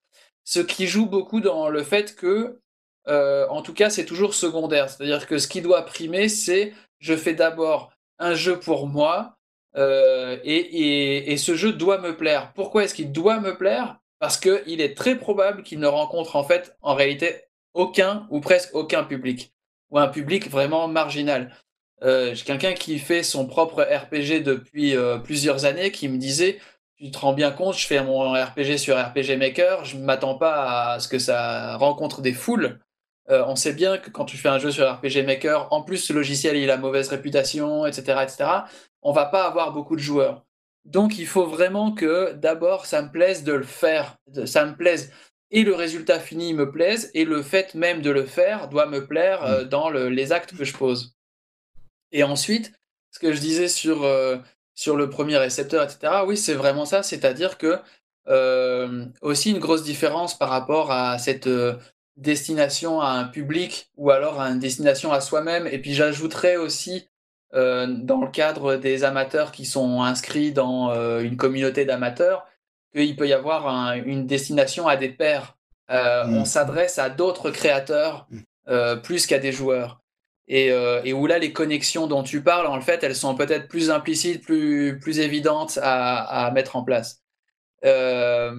Ce 0.44 0.60
qui 0.60 0.88
joue 0.88 1.06
beaucoup 1.06 1.40
dans 1.40 1.70
le 1.70 1.84
fait 1.84 2.16
que, 2.16 2.60
en 3.06 3.62
tout 3.62 3.74
cas, 3.74 3.92
c'est 3.92 4.06
toujours 4.06 4.34
secondaire. 4.34 4.90
C'est-à-dire 4.90 5.28
que 5.28 5.38
ce 5.38 5.48
qui 5.48 5.62
doit 5.62 5.86
primer, 5.86 6.30
c'est 6.30 6.74
je 7.06 7.16
fais 7.16 7.36
d'abord 7.36 7.91
un 8.18 8.34
jeu 8.34 8.60
pour 8.60 8.88
moi 8.88 9.38
euh, 9.78 10.38
et, 10.43 11.38
ce 11.38 11.56
jeu 11.56 11.72
doit 11.72 11.99
me 11.99 12.18
plaire. 12.18 12.51
Pourquoi 12.53 12.84
est-ce 12.84 12.95
qu'il 12.95 13.12
doit 13.12 13.39
me 13.39 13.56
plaire? 13.56 13.99
Parce 14.20 14.38
qu'il 14.38 14.82
est 14.82 14.97
très 14.97 15.16
probable 15.16 15.62
qu'il 15.62 15.80
ne 15.80 15.88
rencontre 15.88 16.36
en 16.36 16.43
fait 16.43 16.76
en 16.82 16.95
réalité 16.95 17.43
aucun 17.74 18.26
ou 18.32 18.39
presque 18.39 18.74
aucun 18.74 19.03
public 19.03 19.53
ou 19.91 19.99
un 19.99 20.08
public 20.08 20.49
vraiment 20.49 20.88
marginal. 20.88 21.53
Euh, 22.01 22.34
quelqu'un 22.43 22.74
qui 22.74 22.97
fait 22.97 23.22
son 23.22 23.45
propre 23.45 23.84
RPG 23.84 24.41
depuis 24.43 24.95
euh, 24.95 25.20
plusieurs 25.20 25.66
années 25.66 25.91
qui 25.91 26.10
me 26.10 26.18
disait 26.18 26.60
tu 26.97 27.12
te 27.12 27.20
rends 27.20 27.34
bien 27.34 27.51
compte, 27.51 27.76
je 27.76 27.86
fais 27.86 28.01
mon 28.01 28.32
RPG 28.32 28.78
sur 28.78 28.97
RPG 28.97 29.38
Maker, 29.38 29.86
je 29.86 29.97
ne 29.97 30.03
m'attends 30.03 30.36
pas 30.36 30.93
à 30.93 30.99
ce 30.99 31.08
que 31.08 31.20
ça 31.20 31.76
rencontre 31.76 32.22
des 32.22 32.34
foules. 32.34 32.80
Euh, 33.30 33.43
on 33.47 33.55
sait 33.55 33.73
bien 33.73 33.97
que 33.97 34.09
quand 34.09 34.26
tu 34.26 34.38
fais 34.38 34.49
un 34.49 34.59
jeu 34.59 34.71
sur 34.71 34.91
RPG 34.91 35.23
Maker, 35.26 35.67
en 35.71 35.82
plus 35.82 35.97
ce 35.97 36.13
logiciel 36.13 36.57
il 36.57 36.69
a 36.69 36.78
mauvaise 36.78 37.09
réputation, 37.09 37.86
etc., 37.86 38.19
etc., 38.23 38.49
on 39.01 39.11
va 39.11 39.26
pas 39.26 39.45
avoir 39.45 39.71
beaucoup 39.73 39.95
de 39.95 40.01
joueurs. 40.01 40.45
Donc 40.86 41.17
il 41.17 41.26
faut 41.26 41.47
vraiment 41.47 41.91
que 41.91 42.34
d'abord 42.34 42.86
ça 42.86 43.01
me 43.01 43.09
plaise 43.11 43.43
de 43.43 43.53
le 43.53 43.63
faire, 43.63 44.17
ça 44.45 44.65
me 44.65 44.76
plaise 44.76 45.11
et 45.51 45.63
le 45.63 45.73
résultat 45.73 46.19
fini 46.19 46.53
me 46.53 46.71
plaise 46.71 47.09
et 47.13 47.26
le 47.26 47.41
fait 47.41 47.73
même 47.73 48.01
de 48.01 48.11
le 48.11 48.26
faire 48.26 48.67
doit 48.69 48.86
me 48.86 49.07
plaire 49.07 49.43
euh, 49.43 49.63
dans 49.63 49.89
le- 49.89 50.09
les 50.09 50.32
actes 50.32 50.55
que 50.55 50.63
je 50.63 50.76
pose. 50.76 51.15
Et 52.11 52.23
ensuite, 52.23 52.73
ce 53.11 53.19
que 53.19 53.32
je 53.34 53.39
disais 53.39 53.67
sur, 53.67 54.03
euh, 54.03 54.38
sur 54.76 54.95
le 54.95 55.09
premier 55.09 55.38
récepteur, 55.38 55.84
etc., 55.84 56.23
oui, 56.28 56.38
c'est 56.38 56.53
vraiment 56.53 56.86
ça, 56.86 57.01
c'est-à-dire 57.03 57.57
que 57.57 57.80
aussi 59.21 59.51
une 59.51 59.59
grosse 59.59 59.84
différence 59.84 60.38
par 60.38 60.49
rapport 60.49 60.91
à 60.91 61.19
cette 61.19 61.47
destination 62.18 63.01
à 63.01 63.09
un 63.09 63.26
public 63.26 63.89
ou 63.97 64.11
alors 64.11 64.39
à 64.41 64.49
une 64.49 64.59
destination 64.59 65.11
à 65.11 65.22
soi-même. 65.22 65.68
Et 65.68 65.80
puis 65.80 65.93
j'ajouterais 65.93 66.55
aussi, 66.57 67.09
euh, 67.53 67.88
dans 67.88 68.22
le 68.22 68.30
cadre 68.30 68.76
des 68.76 69.03
amateurs 69.03 69.51
qui 69.51 69.66
sont 69.66 70.01
inscrits 70.03 70.51
dans 70.51 70.91
euh, 70.91 71.22
une 71.22 71.38
communauté 71.38 71.86
d'amateurs, 71.86 72.45
qu'il 72.95 73.16
peut 73.16 73.28
y 73.28 73.34
avoir 73.34 73.68
un- 73.68 73.95
une 73.95 74.26
destination 74.28 74.88
à 74.88 74.95
des 74.95 75.09
pairs. 75.09 75.57
Euh, 75.91 76.26
Mm. 76.26 76.38
On 76.38 76.45
s'adresse 76.45 76.97
à 76.99 77.09
d'autres 77.09 77.51
créateurs 77.51 78.28
euh, 78.70 78.95
plus 78.95 79.28
qu'à 79.28 79.38
des 79.39 79.51
joueurs. 79.51 80.01
Et, 80.47 80.68
et 81.03 81.11
où 81.13 81.26
là, 81.26 81.39
les 81.39 81.51
connexions 81.53 82.05
dont 82.05 82.22
tu 82.22 82.43
parles, 82.43 82.68
en 82.68 82.80
fait, 82.80 83.03
elles 83.03 83.16
sont 83.16 83.34
peut-être 83.34 83.68
plus 83.68 83.89
implicites, 83.89 84.43
plus, 84.43 84.99
plus 84.99 85.18
évidentes 85.20 85.80
à, 85.82 86.45
à 86.45 86.51
mettre 86.51 86.76
en 86.76 86.84
place. 86.84 87.24
Euh, 87.86 88.52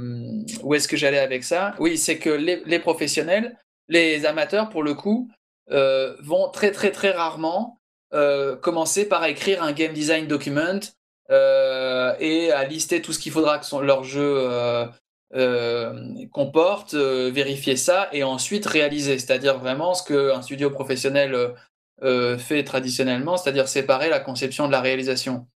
où 0.63 0.75
est-ce 0.75 0.89
que 0.89 0.97
j'allais 0.97 1.19
avec 1.19 1.45
ça? 1.45 1.75
Oui, 1.79 1.99
c'est 1.99 2.19
que 2.19 2.31
les, 2.31 2.79
professionnels, 2.79 3.59
les 3.89 4.25
amateurs, 4.25 4.69
pour 4.69 4.83
le 4.83 4.95
coup, 4.95 5.31
euh, 5.73 6.15
vont 6.21 6.49
très 6.49 6.71
très 6.71 6.93
très 6.93 7.11
rarement 7.11 7.81
euh, 8.15 8.55
commencer 8.57 9.09
par 9.09 9.25
écrire 9.25 9.63
un 9.63 9.73
game 9.73 9.93
design 9.93 10.27
document 10.27 10.81
et 11.29 12.53
à 12.53 12.65
lister 12.65 13.03
tout 13.03 13.13
ce 13.13 13.19
qu'il 13.19 13.33
faudra 13.33 13.59
que 13.59 13.77
leur 13.83 14.05
jeu 14.05 14.49
comporte, 16.31 16.95
vérifier 16.95 17.77
ça 17.77 18.09
et 18.13 18.23
ensuite 18.23 18.65
réaliser. 18.65 19.19
C'est-à-dire 19.19 19.59
vraiment 19.59 19.95
ce 19.95 20.05
qu'un 20.05 20.41
studio 20.43 20.71
professionnel 20.71 21.53
fait 22.39 22.63
traditionnellement, 22.63 23.37
c'est-à-dire 23.37 23.67
séparer 23.67 24.09
la 24.09 24.21
conception 24.21 24.69
de 24.69 24.73
la 24.73 24.81
réalisation. 24.81 25.49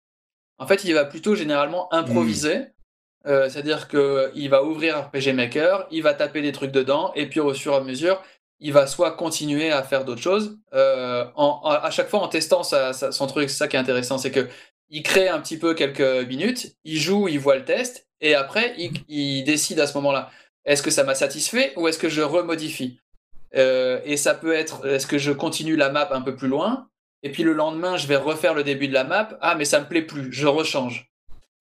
En 0.57 0.67
fait, 0.67 0.83
il 0.83 0.93
va 0.93 1.05
plutôt 1.05 1.35
généralement 1.35 1.91
improviser. 1.93 2.67
Euh, 3.27 3.49
c'est-à-dire 3.49 3.87
qu'il 3.87 4.49
va 4.49 4.63
ouvrir 4.63 4.97
RPG 5.07 5.33
Maker, 5.33 5.87
il 5.91 6.01
va 6.01 6.13
taper 6.13 6.41
des 6.41 6.51
trucs 6.51 6.71
dedans, 6.71 7.11
et 7.15 7.27
puis 7.27 7.39
au 7.39 7.53
fur 7.53 7.73
et 7.73 7.75
à 7.75 7.81
mesure, 7.81 8.21
il 8.59 8.73
va 8.73 8.87
soit 8.87 9.11
continuer 9.11 9.71
à 9.71 9.83
faire 9.83 10.05
d'autres 10.05 10.21
choses, 10.21 10.57
euh, 10.73 11.25
à 11.37 11.89
chaque 11.91 12.09
fois 12.09 12.21
en 12.21 12.27
testant 12.27 12.63
sa- 12.63 12.93
sa- 12.93 13.11
son 13.11 13.27
truc. 13.27 13.49
C'est 13.49 13.57
ça 13.57 13.67
qui 13.67 13.75
est 13.75 13.79
intéressant, 13.79 14.17
c'est 14.17 14.31
que 14.31 14.47
il 14.89 15.03
crée 15.03 15.29
un 15.29 15.39
petit 15.39 15.57
peu 15.57 15.73
quelques 15.73 16.27
minutes, 16.27 16.75
il 16.83 16.99
joue, 16.99 17.27
il 17.27 17.39
voit 17.39 17.55
le 17.55 17.63
test, 17.65 18.07
et 18.21 18.35
après, 18.35 18.73
il, 18.77 18.91
il 19.07 19.43
décide 19.43 19.79
à 19.79 19.87
ce 19.87 19.93
moment-là, 19.97 20.29
est-ce 20.65 20.83
que 20.83 20.91
ça 20.91 21.03
m'a 21.03 21.15
satisfait 21.15 21.73
ou 21.75 21.87
est-ce 21.87 21.97
que 21.99 22.09
je 22.09 22.21
remodifie? 22.21 22.99
Euh, 23.55 23.99
Et 24.03 24.17
ça 24.17 24.33
peut 24.33 24.53
être, 24.53 24.85
est-ce 24.85 25.07
que 25.07 25.17
je 25.17 25.31
continue 25.31 25.75
la 25.75 25.89
map 25.89 26.09
un 26.11 26.21
peu 26.21 26.35
plus 26.35 26.47
loin, 26.47 26.87
et 27.23 27.31
puis 27.31 27.43
le 27.43 27.53
lendemain, 27.53 27.97
je 27.97 28.07
vais 28.07 28.15
refaire 28.15 28.53
le 28.55 28.63
début 28.63 28.87
de 28.87 28.93
la 28.93 29.03
map, 29.03 29.37
ah 29.41 29.55
mais 29.55 29.65
ça 29.65 29.79
me 29.79 29.85
plaît 29.87 30.01
plus, 30.01 30.31
je 30.31 30.47
rechange. 30.47 31.10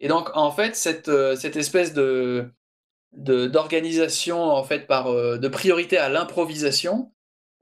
Et 0.00 0.08
donc, 0.08 0.30
en 0.36 0.50
fait, 0.50 0.76
cette, 0.76 1.08
euh, 1.08 1.36
cette 1.36 1.56
espèce 1.56 1.92
de 1.94 2.46
de- 3.12 3.46
d'organisation 3.46 4.40
en 4.42 4.62
fait 4.64 4.86
par 4.86 5.08
euh, 5.08 5.38
de 5.38 5.48
priorité 5.48 5.98
à 5.98 6.08
l'improvisation 6.08 7.12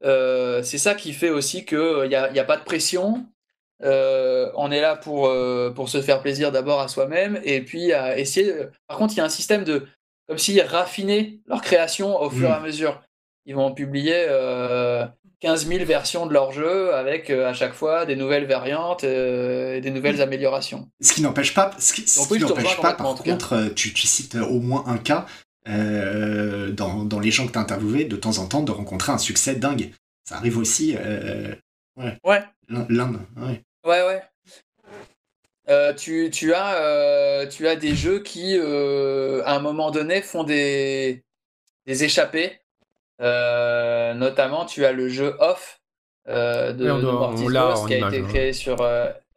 euh, 0.05 0.63
c'est 0.63 0.79
ça 0.79 0.95
qui 0.95 1.13
fait 1.15 1.31
aussi 1.31 1.65
que 1.65 2.05
il 2.07 2.13
y 2.13 2.17
a, 2.17 2.31
y 2.33 2.39
a 2.41 2.45
pas 2.45 2.57
de 2.59 2.65
pression 2.65 3.27
Euh, 3.85 4.51
on 4.57 4.73
est 4.73 4.81
là 4.81 4.97
pour 4.97 5.31
pour 5.77 5.89
se 5.89 6.03
faire 6.03 6.21
plaisir 6.23 6.51
d'abord 6.53 6.81
à 6.81 6.89
soi-même 6.89 7.41
et 7.45 7.63
puis 7.65 7.93
à 7.93 8.19
essayer 8.19 8.53
par 8.89 8.99
contre 8.99 9.15
il 9.15 9.19
y 9.19 9.21
a 9.21 9.25
un 9.25 9.29
système 9.29 9.65
de 9.65 9.87
comme 10.29 10.39
s'ils 10.39 10.61
raffinaient 10.63 11.39
leur 11.47 11.63
création 11.63 12.21
au 12.21 12.29
fur 12.31 12.49
et 12.49 12.53
à 12.53 12.61
Mm. 12.61 12.65
mesure 12.65 13.03
ils 13.47 13.55
vont 13.55 13.73
publier 13.75 14.27
euh, 14.29 15.07
15 15.41 15.67
000 15.67 15.85
versions 15.85 16.27
de 16.27 16.33
leur 16.33 16.53
jeu 16.53 16.95
avec 16.95 17.31
euh, 17.31 17.49
à 17.49 17.53
chaque 17.53 17.75
fois 17.75 18.07
des 18.07 18.17
nouvelles 18.17 18.47
variantes 18.47 19.05
euh, 19.05 19.77
et 19.77 19.81
des 19.81 19.91
nouvelles 19.91 20.21
améliorations 20.21 20.89
Ce 21.01 21.13
qui 21.13 21.23
n'empêche 21.23 21.55
pas, 21.55 21.71
ce 21.79 21.93
qui, 21.93 22.09
ce 22.09 22.35
n'empêche 22.35 22.77
pas, 22.81 22.95
par 22.95 23.15
contre, 23.15 23.53
euh, 23.53 23.69
tu, 23.71 23.93
tu 23.93 24.07
cites 24.07 24.35
au 24.35 24.61
moins 24.61 24.85
un 24.87 24.99
cas 24.99 25.27
euh, 25.69 26.73
dans, 26.73 27.05
dans 27.05 27.21
les 27.21 27.31
gens 27.31 27.47
que 27.47 27.53
tu 27.53 27.59
as 27.59 27.63
interviewés, 27.63 28.05
de 28.05 28.17
temps 28.17 28.39
en 28.39 28.47
temps, 28.47 28.63
de 28.63 28.73
rencontrer 28.73 29.13
un 29.13 29.19
succès 29.19 29.55
dingue. 29.55 29.93
Ça 30.29 30.37
arrive 30.37 30.59
aussi. 30.59 30.97
Euh, 30.99 31.55
ouais 31.97 32.45
L'Inde, 32.69 33.21
ouais. 33.37 33.63
Ouais, 33.85 34.03
ouais. 34.03 34.23
Euh, 35.69 35.93
tu, 35.93 36.31
tu 36.33 36.55
as, 36.55 36.77
euh, 36.83 37.47
tu 37.47 37.69
as 37.69 37.77
des 37.77 37.95
jeux 37.95 38.21
qui, 38.21 38.57
euh, 38.57 39.43
à 39.45 39.55
un 39.55 39.61
moment 39.61 39.91
donné, 39.91 40.23
font 40.23 40.45
des, 40.45 41.23
des 41.87 42.05
échappées. 42.05 42.59
Euh, 43.21 44.15
notamment, 44.15 44.65
tu 44.65 44.85
as 44.85 44.93
le 44.93 45.09
jeu 45.09 45.35
Off 45.41 45.81
euh, 46.29 46.73
de, 46.73 46.91
on 46.91 46.97
de 46.97 47.03
doit- 47.03 47.13
Mortis 47.13 47.45
on 47.47 47.51
Ghost, 47.51 47.87
qui 47.89 47.95
a 47.95 47.99
image, 47.99 48.15
été 48.15 48.23
hein. 48.23 48.29
créé 48.29 48.53
sur, 48.53 48.77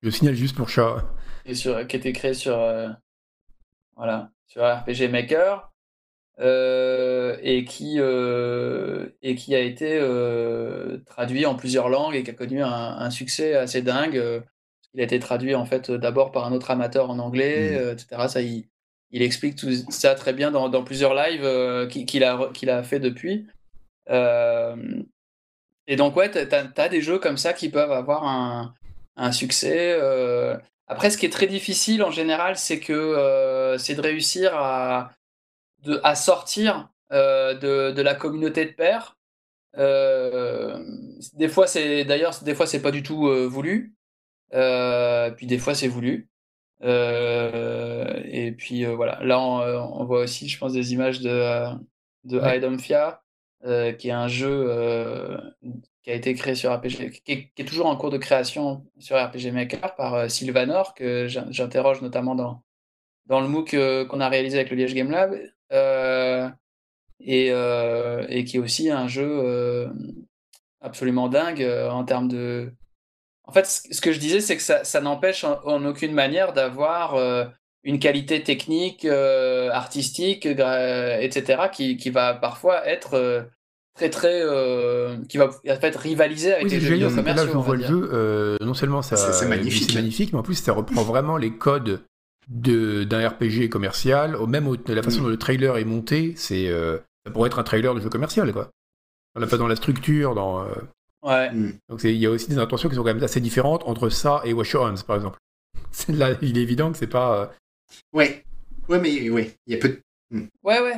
Je 0.03 0.09
signale 0.09 0.35
juste 0.35 0.55
pour 0.55 0.69
chat. 0.69 1.03
et 1.45 1.55
sur, 1.55 1.87
qui 1.87 1.95
a 1.95 1.99
été 1.99 2.11
créé 2.13 2.33
sur, 2.33 2.57
voilà, 3.95 4.29
sur 4.47 4.63
RPG 4.63 5.09
Maker. 5.11 5.69
euh, 6.39 7.37
et 7.43 7.65
qui 7.65 7.95
euh, 7.99 9.07
et 9.21 9.35
qui 9.35 9.53
a 9.53 9.59
été 9.59 9.97
euh, 10.01 10.97
traduit 11.05 11.45
en 11.45 11.55
plusieurs 11.55 11.87
langues 11.89 12.15
et 12.15 12.23
qui 12.23 12.31
a 12.31 12.33
connu 12.33 12.63
un, 12.63 12.69
un 12.71 13.09
succès 13.11 13.53
assez 13.55 13.81
dingue. 13.81 14.21
il 14.93 15.01
a 15.01 15.03
été 15.03 15.19
traduit 15.19 15.53
en 15.55 15.65
fait 15.65 15.91
d'abord 15.91 16.31
par 16.31 16.45
un 16.45 16.51
autre 16.53 16.71
amateur 16.71 17.09
en 17.09 17.19
anglais, 17.19 17.71
Mm. 17.71 17.75
euh, 17.77 17.93
etc. 17.93 18.27
Ça, 18.27 18.41
il, 18.41 18.65
il 19.11 19.21
explique 19.21 19.55
tout 19.55 19.71
ça 19.89 20.15
très 20.15 20.33
bien 20.33 20.51
dans, 20.51 20.67
dans 20.69 20.83
plusieurs 20.83 21.13
lives 21.13 21.87
qu'il 21.87 22.23
a 22.23 22.49
qu'il 22.53 22.69
a 22.69 22.81
fait 22.83 22.99
depuis. 22.99 23.45
Euh, 24.11 24.75
Et 25.87 25.95
donc, 25.95 26.15
ouais, 26.15 26.29
t'as 26.31 26.67
as 26.77 26.89
des 26.89 27.01
jeux 27.01 27.19
comme 27.19 27.37
ça 27.37 27.53
qui 27.53 27.69
peuvent 27.69 27.91
avoir 27.91 28.25
un, 28.25 28.73
un 29.17 29.31
succès. 29.31 29.97
Euh. 29.99 30.57
Après, 30.87 31.09
ce 31.09 31.17
qui 31.17 31.25
est 31.25 31.29
très 31.29 31.47
difficile 31.47 32.03
en 32.03 32.11
général, 32.11 32.57
c'est 32.57 32.79
que 32.79 32.93
euh, 32.93 33.77
c'est 33.77 33.95
de 33.95 34.01
réussir 34.01 34.55
à, 34.55 35.11
de, 35.83 35.99
à 36.03 36.15
sortir 36.15 36.89
euh, 37.11 37.53
de, 37.55 37.91
de, 37.91 38.01
la 38.01 38.15
communauté 38.15 38.65
de 38.65 38.71
pairs. 38.71 39.17
des 41.33 41.49
fois, 41.49 41.67
c'est 41.67 42.05
d'ailleurs, 42.05 42.33
des 42.43 42.55
fois, 42.55 42.67
c'est 42.67 42.81
pas 42.81 42.91
du 42.91 43.03
tout 43.03 43.27
voulu. 43.49 43.95
puis 44.51 45.47
des 45.47 45.59
fois, 45.59 45.75
c'est 45.75 45.87
voulu. 45.87 46.29
et 46.83 48.51
puis 48.57 48.85
voilà. 48.85 49.19
Là, 49.23 49.39
on, 49.39 50.03
voit 50.05 50.21
aussi, 50.21 50.49
je 50.49 50.57
pense, 50.57 50.73
des 50.73 50.93
images 50.93 51.21
de 51.21 51.67
de 52.23 52.39
ouais. 52.39 52.59
Qui 53.63 54.09
est 54.09 54.11
un 54.11 54.27
jeu 54.27 55.37
qui 56.03 56.09
a 56.09 56.15
été 56.15 56.33
créé 56.33 56.55
sur 56.55 56.73
RPG, 56.73 57.21
qui 57.23 57.51
est, 57.55 57.67
toujours 57.67 57.85
en 57.85 57.95
cours 57.95 58.09
de 58.09 58.17
création 58.17 58.85
sur 58.99 59.23
RPG 59.23 59.51
Maker 59.51 59.95
par 59.95 60.15
euh, 60.15 60.27
Sylvanor, 60.27 60.95
que 60.95 61.27
j'interroge 61.27 62.01
notamment 62.01 62.35
dans, 62.35 62.63
dans 63.27 63.39
le 63.39 63.47
MOOC 63.47 63.73
euh, 63.75 64.05
qu'on 64.05 64.19
a 64.19 64.29
réalisé 64.29 64.57
avec 64.57 64.71
le 64.71 64.77
Liège 64.77 64.95
Game 64.95 65.11
Lab, 65.11 65.39
euh, 65.71 66.49
et, 67.19 67.49
et, 67.49 68.45
qui 68.45 68.57
est 68.57 68.59
aussi 68.59 68.89
un 68.89 69.07
jeu 69.07 69.87
absolument 70.81 71.29
dingue 71.29 71.61
en 71.61 72.03
termes 72.03 72.27
de. 72.27 72.73
En 73.43 73.51
fait, 73.51 73.67
ce 73.67 74.01
que 74.01 74.11
je 74.11 74.19
disais, 74.19 74.41
c'est 74.41 74.57
que 74.57 74.63
ça 74.63 75.01
n'empêche 75.01 75.43
en, 75.43 75.85
aucune 75.85 76.13
manière 76.13 76.51
d'avoir 76.51 77.53
une 77.83 77.99
qualité 77.99 78.43
technique, 78.43 79.05
artistique, 79.05 80.45
etc., 80.45 81.63
qui, 81.71 81.97
qui, 81.97 82.09
va 82.09 82.33
parfois 82.33 82.87
être 82.87 83.49
très 83.95 84.09
très 84.09 84.41
euh, 84.41 85.17
qui 85.27 85.37
va 85.37 85.47
en 85.47 85.75
fait 85.75 85.95
rivaliser 85.95 86.53
avec 86.53 86.71
les 86.71 86.79
jeux 86.79 86.93
vidéo 86.93 87.09
commerciaux. 87.09 87.45
Là, 87.45 87.51
je 87.51 87.57
vois 87.57 87.75
le 87.75 87.85
jeu, 87.85 88.09
euh, 88.13 88.57
non 88.61 88.73
seulement 88.73 89.01
ça 89.01 89.15
c'est 89.17 89.47
magnifique. 89.47 89.93
magnifique, 89.93 90.33
mais 90.33 90.39
en 90.39 90.43
plus 90.43 90.55
ça 90.55 90.73
reprend 90.73 91.03
vraiment 91.03 91.37
les 91.37 91.51
codes 91.51 92.01
d'un 92.47 93.29
RPG 93.29 93.69
commercial, 93.69 94.35
au 94.35 94.47
même 94.47 94.75
la 94.87 95.03
façon 95.03 95.19
mm. 95.19 95.23
dont 95.23 95.29
le 95.29 95.37
trailer 95.37 95.77
est 95.77 95.85
monté, 95.85 96.33
c'est 96.35 96.69
euh, 96.69 96.97
ça 97.25 97.31
pourrait 97.31 97.47
être 97.47 97.59
un 97.59 97.63
trailer 97.63 97.93
de 97.93 98.01
jeu 98.01 98.09
commercial 98.09 98.51
quoi. 98.51 98.69
Dans 99.35 99.41
la, 99.41 99.47
dans 99.47 99.67
la 99.67 99.75
structure, 99.75 100.35
dans 100.35 100.65
ouais. 101.23 101.51
Mm. 101.51 101.73
Donc 101.89 102.03
il 102.03 102.15
y 102.15 102.25
a 102.25 102.29
aussi 102.29 102.49
des 102.49 102.57
intentions 102.57 102.89
qui 102.89 102.95
sont 102.95 103.03
quand 103.03 103.13
même 103.13 103.23
assez 103.23 103.41
différentes 103.41 103.83
entre 103.85 104.09
ça 104.09 104.41
et 104.45 104.51
Your 104.51 104.83
Hands 104.83 105.03
par 105.05 105.15
exemple. 105.17 105.37
Là, 106.07 106.31
il 106.41 106.57
est 106.57 106.61
évident 106.61 106.91
que 106.91 106.97
c'est 106.97 107.07
pas. 107.07 107.51
Ouais. 108.13 108.43
Ouais, 108.87 108.99
mais 108.99 109.29
ouais, 109.29 109.55
il 109.67 109.73
y 109.73 109.77
a 109.77 109.79
peu. 109.79 110.01
De... 110.31 110.47
Ouais, 110.63 110.79
ouais. 110.79 110.95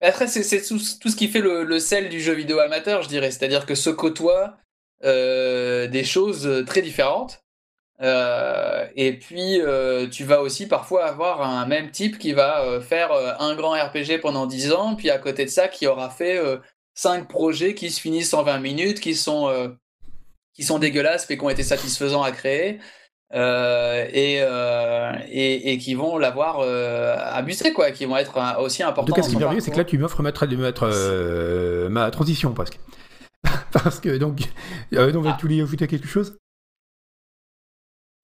Après, 0.00 0.26
c'est 0.26 0.62
tout, 0.62 0.78
ce 0.78 1.16
qui 1.16 1.28
fait 1.28 1.40
le, 1.40 1.78
sel 1.78 2.10
du 2.10 2.20
jeu 2.20 2.34
vidéo 2.34 2.58
amateur, 2.58 3.02
je 3.02 3.08
dirais. 3.08 3.30
C'est-à-dire 3.30 3.64
que 3.64 3.74
se 3.74 3.88
côtoient 3.90 4.58
euh, 5.02 5.86
des 5.86 6.04
choses 6.04 6.64
très 6.66 6.82
différentes. 6.82 7.42
Euh, 8.02 8.86
et 8.96 9.18
puis, 9.18 9.60
euh, 9.60 10.06
tu 10.08 10.24
vas 10.24 10.42
aussi 10.42 10.66
parfois 10.66 11.06
avoir 11.06 11.40
un 11.42 11.64
même 11.66 11.90
type 11.90 12.18
qui 12.18 12.32
va 12.32 12.80
faire 12.82 13.12
un 13.40 13.54
grand 13.54 13.72
RPG 13.72 14.20
pendant 14.20 14.46
10 14.46 14.72
ans, 14.72 14.94
puis 14.94 15.10
à 15.10 15.18
côté 15.18 15.46
de 15.46 15.50
ça, 15.50 15.68
qui 15.68 15.86
aura 15.86 16.10
fait 16.10 16.38
5 16.94 17.26
projets 17.26 17.74
qui 17.74 17.90
se 17.90 18.00
finissent 18.00 18.34
en 18.34 18.42
20 18.42 18.58
minutes, 18.58 19.00
qui 19.00 19.14
sont, 19.14 19.74
qui 20.52 20.64
sont 20.64 20.78
dégueulasses, 20.78 21.26
mais 21.30 21.38
qui 21.38 21.44
ont 21.44 21.50
été 21.50 21.62
satisfaisants 21.62 22.22
à 22.22 22.32
créer. 22.32 22.78
Euh, 23.34 24.06
euh, 24.14 25.12
et, 25.28 25.72
et, 25.72 25.78
qui 25.78 25.94
vont 25.94 26.18
l'avoir 26.18 26.60
euh, 26.60 27.16
abusé, 27.18 27.72
quoi, 27.72 27.90
qui 27.90 28.04
vont 28.04 28.16
être 28.16 28.32
aussi 28.60 28.84
importants. 28.84 29.02
En 29.02 29.06
tout 29.06 29.12
cas, 29.12 29.22
ce 29.22 29.30
qui 29.30 29.34
est 29.34 29.38
merveilleux, 29.38 29.60
c'est 29.60 29.72
que 29.72 29.76
là, 29.76 29.84
tu 29.84 29.98
m'offres 29.98 30.22
mettre, 30.22 30.46
ma 31.88 32.10
transition 32.12 32.52
presque. 32.52 32.78
parce 33.72 33.98
que 33.98 34.16
donc, 34.16 34.38
donc 34.92 35.26
ah. 35.26 35.36
tu 35.38 35.46
voulais 35.46 35.60
ajouter 35.60 35.88
quelque 35.88 36.06
chose? 36.06 36.38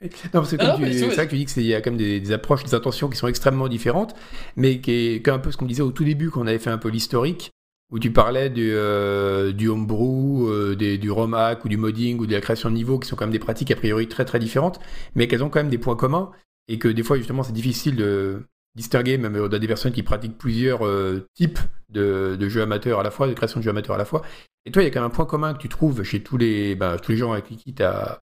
Non, 0.03 0.09
parce 0.33 0.51
que 0.53 0.57
c'est 0.59 1.07
vrai 1.09 1.27
que 1.27 1.31
tu 1.31 1.37
dis 1.37 1.45
qu'il 1.45 1.65
y 1.65 1.75
a 1.75 1.81
quand 1.81 1.91
même 1.91 1.99
des, 1.99 2.33
approches, 2.33 2.63
des 2.65 2.75
intentions 2.75 3.09
qui 3.09 3.19
sont 3.19 3.27
extrêmement 3.27 3.69
différentes, 3.69 4.15
mais 4.57 4.81
qui 4.81 4.93
est, 4.93 5.29
un 5.29 5.41
peu 5.41 5.51
ce 5.51 5.57
qu'on 5.57 5.67
disait 5.67 5.83
au 5.83 5.91
tout 5.91 6.05
début 6.05 6.31
quand 6.31 6.41
on 6.41 6.47
avait 6.47 6.61
fait 6.61 6.71
un 6.71 6.79
peu 6.79 6.89
l'historique 6.89 7.51
où 7.91 7.99
tu 7.99 8.13
parlais 8.13 8.51
du, 8.51 8.71
euh, 8.73 9.53
du 9.53 9.69
homebrew, 9.69 10.49
euh, 10.49 10.77
du 10.77 11.11
ROM 11.11 11.35
hack 11.35 11.65
ou 11.65 11.69
du 11.69 11.77
modding 11.77 12.19
ou 12.19 12.27
de 12.27 12.33
la 12.33 12.41
création 12.41 12.71
de 12.71 12.75
niveau, 12.75 12.99
qui 12.99 13.09
sont 13.09 13.17
quand 13.17 13.25
même 13.25 13.33
des 13.33 13.39
pratiques 13.39 13.71
a 13.71 13.77
priori 13.77 14.09
très 14.09 14.25
très 14.25 14.39
différentes, 14.39 14.81
mais 15.15 15.27
qu'elles 15.27 15.43
ont 15.43 15.51
quand 15.51 15.61
même 15.61 15.71
des 15.71 15.79
points 15.79 15.97
communs 15.97 16.31
et 16.69 16.79
que 16.79 16.89
des 16.89 17.03
fois 17.03 17.17
justement 17.17 17.43
c'est 17.43 17.53
difficile 17.53 17.97
de 17.97 18.45
distinguer, 18.77 19.19
même 19.19 19.49
dans 19.49 19.59
des 19.59 19.67
personnes 19.67 19.93
qui 19.93 20.03
pratiquent 20.03 20.39
plusieurs 20.39 20.87
euh, 20.87 21.27
types 21.35 21.59
de, 21.89 22.49
jeux 22.49 22.63
amateurs 22.63 23.01
à 23.01 23.03
la 23.03 23.11
fois, 23.11 23.27
de 23.27 23.35
création 23.35 23.61
de 23.61 23.65
jeux 23.65 23.71
amateurs 23.71 23.97
à 23.97 23.99
la 23.99 24.05
fois. 24.05 24.23
Et 24.65 24.71
toi, 24.71 24.83
il 24.83 24.87
y 24.87 24.89
a 24.89 24.93
quand 24.93 25.01
même 25.01 25.11
un 25.11 25.15
point 25.15 25.27
commun 25.27 25.55
que 25.55 25.59
tu 25.59 25.69
trouves 25.69 26.03
chez 26.03 26.23
tous 26.23 26.37
les, 26.37 26.77
bah, 26.77 26.97
tous 26.99 27.13
les 27.13 27.19
gens 27.19 27.33
avec 27.33 27.47
qui 27.47 27.75
tu 27.75 27.83
as, 27.83 28.21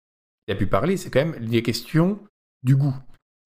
pu 0.56 0.66
parler, 0.66 0.96
c'est 0.96 1.10
quand 1.10 1.24
même 1.24 1.36
les 1.40 1.62
questions 1.62 2.18
du 2.62 2.76
goût. 2.76 2.94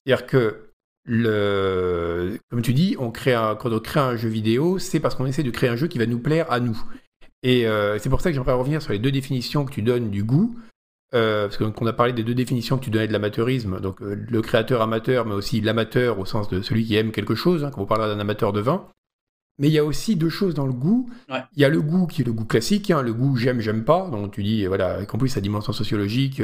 C'est-à-dire 0.07 0.27
que 0.27 0.72
le, 1.05 2.39
comme 2.51 2.63
tu 2.63 2.75
dis, 2.75 2.97
on 2.99 3.11
crée 3.11 3.35
un, 3.35 3.57
quand 3.57 3.73
on 3.73 3.81
crée 3.81 4.01
un 4.01 4.17
jeu 4.17 4.29
vidéo, 4.29 4.79
c'est 4.79 5.01
parce 5.01 5.15
qu'on 5.15 5.27
essaie 5.27 5.43
de 5.43 5.51
créer 5.51 5.69
un 5.69 5.77
jeu 5.77 5.89
qui 5.89 5.99
va 5.99 6.07
nous 6.07 6.21
plaire 6.21 6.51
à 6.51 6.61
nous. 6.61 6.81
Et 7.43 7.67
euh, 7.67 7.99
c'est 7.99 8.09
pour 8.09 8.21
ça 8.21 8.31
que 8.31 8.35
j'aimerais 8.35 8.53
revenir 8.53 8.81
sur 8.83 8.93
les 8.93 8.99
deux 8.99 9.11
définitions 9.11 9.65
que 9.65 9.73
tu 9.73 9.83
donnes 9.83 10.11
du 10.11 10.23
goût. 10.23 10.57
Euh, 11.15 11.49
parce 11.49 11.59
qu'on 11.59 11.87
a 11.87 11.93
parlé 11.93 12.15
des 12.15 12.23
deux 12.23 12.35
définitions 12.35 12.79
que 12.79 12.85
tu 12.85 12.91
donnais 12.91 13.07
de 13.07 13.13
l'amateurisme, 13.13 13.81
donc 13.81 14.01
euh, 14.01 14.15
le 14.15 14.41
créateur 14.41 14.81
amateur, 14.81 15.27
mais 15.27 15.35
aussi 15.35 15.61
l'amateur 15.61 16.19
au 16.19 16.25
sens 16.25 16.49
de 16.49 16.63
celui 16.63 16.87
qui 16.87 16.97
aime 16.97 17.13
quelque 17.13 17.35
chose, 17.35 17.65
hein, 17.65 17.71
quand 17.71 17.83
on 17.83 17.87
parlera 17.87 18.09
d'un 18.09 18.19
amateur 18.19 18.55
de 18.55 18.61
vin. 18.61 18.87
Mais 19.59 19.69
il 19.69 19.75
y 19.75 19.79
a 19.79 19.85
aussi 19.85 20.17
deux 20.17 20.31
choses 20.31 20.55
dans 20.55 20.65
le 20.67 20.73
goût. 20.73 21.11
Il 21.29 21.61
y 21.61 21.67
a 21.67 21.69
le 21.69 21.83
goût 21.83 22.07
qui 22.07 22.23
est 22.23 22.25
le 22.25 22.33
goût 22.33 22.47
classique, 22.47 22.91
hein, 22.91 23.03
le 23.03 23.13
goût 23.13 23.37
j'aime, 23.37 23.61
j'aime 23.61 23.85
pas, 23.85 24.09
donc 24.09 24.33
tu 24.33 24.43
dis, 24.43 24.65
voilà, 24.65 25.03
y 25.03 25.07
compris 25.07 25.29
sa 25.29 25.43
dimension 25.43 25.75
sociologique, 25.75 26.41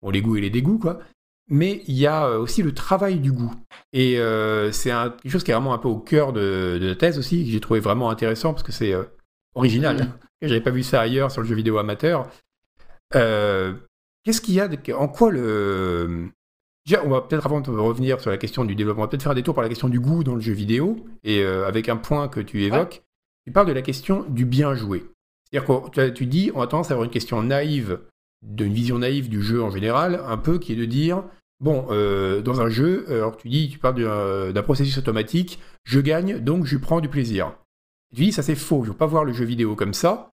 bon, 0.00 0.08
les 0.08 0.22
goûts 0.22 0.36
et 0.36 0.40
les 0.40 0.48
dégoûts, 0.48 0.78
quoi 0.78 1.00
mais 1.50 1.82
il 1.88 1.96
y 1.96 2.06
a 2.06 2.26
euh, 2.26 2.38
aussi 2.38 2.62
le 2.62 2.72
travail 2.72 3.18
du 3.18 3.32
goût. 3.32 3.52
Et 3.92 4.18
euh, 4.18 4.70
c'est 4.70 4.90
quelque 4.90 5.28
chose 5.28 5.44
qui 5.44 5.50
est 5.50 5.54
vraiment 5.54 5.74
un 5.74 5.78
peu 5.78 5.88
au 5.88 5.98
cœur 5.98 6.32
de, 6.32 6.78
la 6.80 6.94
thèse 6.94 7.18
aussi, 7.18 7.44
que 7.44 7.50
j'ai 7.50 7.60
trouvé 7.60 7.80
vraiment 7.80 8.08
intéressant 8.08 8.52
parce 8.52 8.62
que 8.62 8.72
c'est 8.72 8.94
euh, 8.94 9.04
original. 9.54 9.98
Je 9.98 10.04
mmh. 10.04 10.12
J'avais 10.48 10.60
pas 10.60 10.70
vu 10.70 10.82
ça 10.82 11.00
ailleurs 11.00 11.30
sur 11.30 11.42
le 11.42 11.48
jeu 11.48 11.54
vidéo 11.54 11.76
amateur. 11.78 12.28
Qu'est-ce 13.12 14.40
qu'il 14.40 14.54
y 14.54 14.60
a 14.60 14.68
En 14.96 15.08
quoi 15.08 15.30
le. 15.30 16.28
Déjà, 16.86 17.04
on 17.04 17.10
va 17.10 17.20
peut-être 17.20 17.44
avant 17.44 17.60
de 17.60 17.70
revenir 17.70 18.20
sur 18.20 18.30
la 18.30 18.38
question 18.38 18.64
du 18.64 18.74
développement, 18.74 19.02
on 19.02 19.04
va 19.04 19.10
peut-être 19.10 19.22
faire 19.22 19.32
un 19.32 19.34
détour 19.34 19.54
par 19.54 19.62
la 19.62 19.68
question 19.68 19.88
du 19.88 20.00
goût 20.00 20.24
dans 20.24 20.34
le 20.34 20.40
jeu 20.40 20.52
vidéo, 20.52 21.04
et 21.24 21.44
avec 21.44 21.90
un 21.90 21.96
point 21.96 22.28
que 22.28 22.40
tu 22.40 22.62
évoques, 22.62 23.02
tu 23.46 23.52
parles 23.52 23.66
de 23.66 23.72
la 23.72 23.82
question 23.82 24.24
du 24.28 24.46
bien 24.46 24.74
joué. 24.74 25.04
C'est-à-dire 25.52 25.90
que 25.90 26.08
tu 26.08 26.24
dis, 26.24 26.50
on 26.54 26.62
a 26.62 26.66
tendance 26.66 26.90
à 26.90 26.94
avoir 26.94 27.04
une 27.04 27.10
question 27.10 27.42
naïve, 27.42 28.00
d'une 28.42 28.72
vision 28.72 28.98
naïve 28.98 29.28
du 29.28 29.42
jeu 29.42 29.62
en 29.62 29.70
général, 29.70 30.22
un 30.26 30.38
peu 30.38 30.58
qui 30.58 30.72
est 30.72 30.76
de 30.76 30.86
dire 30.86 31.22
Bon, 31.60 31.86
euh, 31.90 32.40
dans 32.40 32.62
un 32.62 32.70
jeu, 32.70 33.04
alors 33.10 33.36
tu 33.36 33.48
dis, 33.48 33.68
tu 33.68 33.78
parles 33.78 34.52
d'un 34.52 34.62
processus 34.62 34.96
automatique, 34.96 35.60
je 35.84 36.00
gagne, 36.00 36.38
donc 36.38 36.64
je 36.64 36.78
prends 36.78 37.00
du 37.00 37.08
plaisir. 37.08 37.52
Tu 38.14 38.22
dis, 38.22 38.32
ça 38.32 38.42
c'est 38.42 38.54
faux, 38.54 38.82
je 38.82 38.88
ne 38.88 38.92
veux 38.92 38.98
pas 38.98 39.06
voir 39.06 39.24
le 39.24 39.32
jeu 39.32 39.44
vidéo 39.44 39.76
comme 39.76 39.92
ça. 39.92 40.30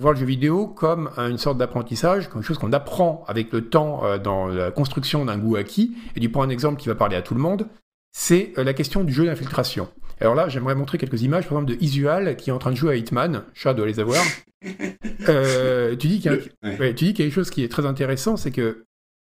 Voir 0.00 0.14
le 0.14 0.20
jeu 0.20 0.26
vidéo 0.26 0.68
comme 0.68 1.10
une 1.16 1.38
sorte 1.38 1.58
d'apprentissage, 1.58 2.30
quelque 2.30 2.42
chose 2.42 2.58
qu'on 2.58 2.72
apprend 2.72 3.24
avec 3.26 3.52
le 3.52 3.68
temps 3.68 4.04
euh, 4.04 4.18
dans 4.18 4.46
la 4.46 4.70
construction 4.70 5.24
d'un 5.24 5.36
goût 5.36 5.56
acquis. 5.56 5.96
Et 6.14 6.20
tu 6.20 6.28
prends 6.28 6.42
un 6.42 6.48
exemple 6.48 6.80
qui 6.80 6.86
va 6.86 6.94
parler 6.94 7.16
à 7.16 7.22
tout 7.22 7.34
le 7.34 7.40
monde, 7.40 7.66
c'est 8.12 8.52
euh, 8.58 8.62
la 8.62 8.72
question 8.72 9.02
du 9.02 9.12
jeu 9.12 9.26
d'infiltration. 9.26 9.88
Alors 10.20 10.36
là, 10.36 10.48
j'aimerais 10.48 10.76
montrer 10.76 10.98
quelques 10.98 11.22
images, 11.22 11.48
par 11.48 11.58
exemple, 11.58 11.76
de 11.76 11.82
Isual 11.82 12.36
qui 12.36 12.50
est 12.50 12.52
en 12.52 12.58
train 12.58 12.70
de 12.70 12.76
jouer 12.76 12.92
à 12.92 12.96
Hitman. 12.96 13.42
Chat 13.54 13.74
doit 13.74 13.86
les 13.86 13.98
avoir. 13.98 14.22
tu 14.62 16.06
dis 16.06 16.20
qu'il 16.20 16.32
y, 16.32 16.94
tu 16.94 17.04
dis 17.04 17.14
quelque 17.14 17.32
chose 17.32 17.50
qui 17.50 17.64
est 17.64 17.68
très 17.68 17.86
intéressant, 17.86 18.36
c'est 18.36 18.52
que 18.52 18.84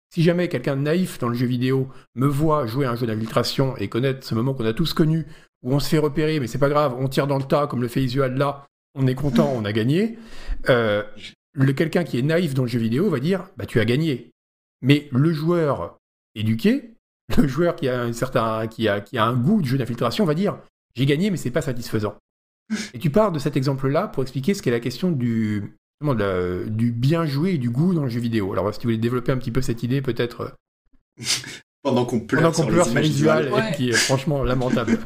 si 0.09 0.23
jamais 0.23 0.47
quelqu'un 0.47 0.75
de 0.75 0.81
naïf 0.81 1.19
dans 1.19 1.29
le 1.29 1.35
jeu 1.35 1.45
vidéo 1.45 1.87
me 2.15 2.27
voit 2.27 2.65
jouer 2.65 2.85
un 2.85 2.95
jeu 2.95 3.05
d'infiltration 3.05 3.77
et 3.77 3.87
connaître 3.87 4.25
ce 4.25 4.35
moment 4.35 4.53
qu'on 4.53 4.65
a 4.65 4.73
tous 4.73 4.93
connu, 4.93 5.25
où 5.61 5.73
on 5.73 5.79
se 5.79 5.89
fait 5.89 5.97
repérer, 5.97 6.39
mais 6.39 6.47
c'est 6.47 6.57
pas 6.57 6.69
grave, 6.69 6.95
on 6.97 7.07
tire 7.07 7.27
dans 7.27 7.37
le 7.37 7.43
tas 7.43 7.67
comme 7.67 7.81
le 7.81 7.87
fait 7.87 8.01
Isual 8.01 8.35
là, 8.35 8.65
on 8.95 9.07
est 9.07 9.15
content, 9.15 9.51
on 9.55 9.65
a 9.65 9.71
gagné. 9.71 10.17
Euh, 10.69 11.03
le 11.53 11.73
quelqu'un 11.73 12.03
qui 12.03 12.17
est 12.17 12.21
naïf 12.21 12.53
dans 12.53 12.63
le 12.63 12.69
jeu 12.69 12.79
vidéo 12.79 13.09
va 13.09 13.19
dire 13.19 13.49
bah 13.57 13.65
tu 13.65 13.79
as 13.79 13.85
gagné. 13.85 14.31
Mais 14.81 15.09
le 15.11 15.31
joueur 15.31 15.97
éduqué, 16.35 16.95
le 17.37 17.47
joueur 17.47 17.75
qui 17.75 17.87
a 17.87 18.01
un 18.01 18.13
certain 18.13 18.67
qui 18.67 18.87
a, 18.87 19.01
qui 19.01 19.17
a 19.17 19.25
un 19.25 19.35
goût 19.35 19.61
du 19.61 19.69
jeu 19.69 19.77
d'infiltration 19.77 20.25
va 20.25 20.33
dire 20.33 20.57
j'ai 20.95 21.05
gagné 21.05 21.29
mais 21.29 21.37
c'est 21.37 21.51
pas 21.51 21.61
satisfaisant. 21.61 22.15
Et 22.93 22.99
tu 22.99 23.09
pars 23.09 23.31
de 23.31 23.39
cet 23.39 23.57
exemple-là 23.57 24.07
pour 24.07 24.23
expliquer 24.23 24.53
ce 24.53 24.61
qu'est 24.61 24.71
la 24.71 24.79
question 24.79 25.11
du 25.11 25.75
du 26.01 26.91
bien 26.91 27.25
joué 27.25 27.51
et 27.51 27.57
du 27.57 27.69
goût 27.69 27.93
dans 27.93 28.03
le 28.03 28.09
jeu 28.09 28.19
vidéo. 28.19 28.51
Alors, 28.53 28.73
si 28.73 28.79
tu 28.79 28.87
voulais 28.87 28.97
développer 28.97 29.31
un 29.31 29.37
petit 29.37 29.51
peu 29.51 29.61
cette 29.61 29.83
idée, 29.83 30.01
peut-être. 30.01 30.41
Euh, 30.41 31.23
Pendant 31.81 32.05
qu'on 32.05 32.19
pleure, 32.19 32.53
sur, 32.53 32.67
pleure 32.67 32.89
les 32.89 33.01
visual, 33.01 33.51
qui 33.75 33.89
est 33.89 33.93
franchement 33.93 34.43
lamentable. 34.43 34.99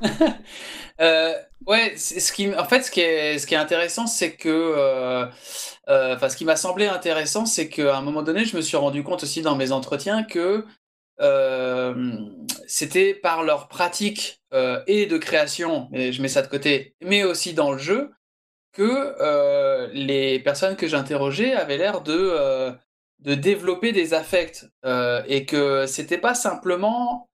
euh, 1.00 1.34
ouais, 1.66 1.96
ce 1.96 2.32
qui, 2.32 2.54
en 2.54 2.64
fait, 2.64 2.82
ce 2.82 2.92
qui 2.92 3.00
est, 3.00 3.38
ce 3.38 3.46
qui 3.46 3.54
est 3.54 3.58
intéressant, 3.58 4.06
c'est 4.06 4.36
que. 4.36 4.48
Euh, 4.48 5.26
euh, 5.88 6.14
enfin, 6.14 6.28
ce 6.28 6.36
qui 6.36 6.44
m'a 6.44 6.54
semblé 6.54 6.86
intéressant, 6.86 7.44
c'est 7.44 7.68
qu'à 7.68 7.96
un 7.96 8.02
moment 8.02 8.22
donné, 8.22 8.44
je 8.44 8.56
me 8.56 8.62
suis 8.62 8.76
rendu 8.76 9.02
compte 9.02 9.24
aussi 9.24 9.42
dans 9.42 9.56
mes 9.56 9.72
entretiens 9.72 10.22
que 10.22 10.64
c'était 12.66 13.12
par 13.12 13.42
leur 13.42 13.68
pratique 13.68 14.40
et 14.86 15.06
de 15.06 15.18
création, 15.18 15.90
et 15.92 16.12
je 16.12 16.22
mets 16.22 16.28
ça 16.28 16.40
de 16.40 16.46
côté, 16.46 16.94
mais 17.02 17.24
aussi 17.24 17.52
dans 17.52 17.72
le 17.72 17.78
jeu, 17.78 18.10
que 18.72 19.90
les 19.92 20.38
personnes 20.40 20.76
que 20.76 20.86
j'interrogeais 20.86 21.54
avaient 21.54 21.78
l'air 21.78 22.00
de, 22.02 22.72
de 23.20 23.34
développer 23.34 23.92
des 23.92 24.14
affects 24.14 24.66
et 25.26 25.46
que 25.46 25.86
c'était 25.86 26.18
pas 26.18 26.34
simplement 26.34 27.28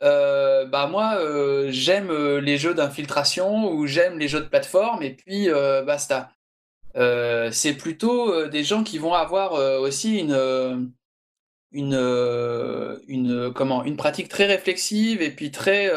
bah 0.00 0.88
moi 0.90 1.18
j'aime 1.70 2.12
les 2.38 2.58
jeux 2.58 2.74
d'infiltration 2.74 3.70
ou 3.72 3.86
j'aime 3.86 4.18
les 4.18 4.28
jeux 4.28 4.40
de 4.40 4.48
plateforme 4.48 5.02
et 5.02 5.14
puis 5.14 5.48
basta. 5.86 6.32
c'est 6.94 7.74
plutôt 7.78 8.46
des 8.48 8.64
gens 8.64 8.84
qui 8.84 8.98
vont 8.98 9.14
avoir 9.14 9.52
aussi 9.80 10.18
une 10.18 10.92
une, 11.72 13.00
une, 13.08 13.52
comment, 13.54 13.84
une 13.84 13.96
pratique 13.96 14.28
très 14.28 14.46
réflexive 14.46 15.22
et 15.22 15.30
puis 15.30 15.50
très. 15.50 15.90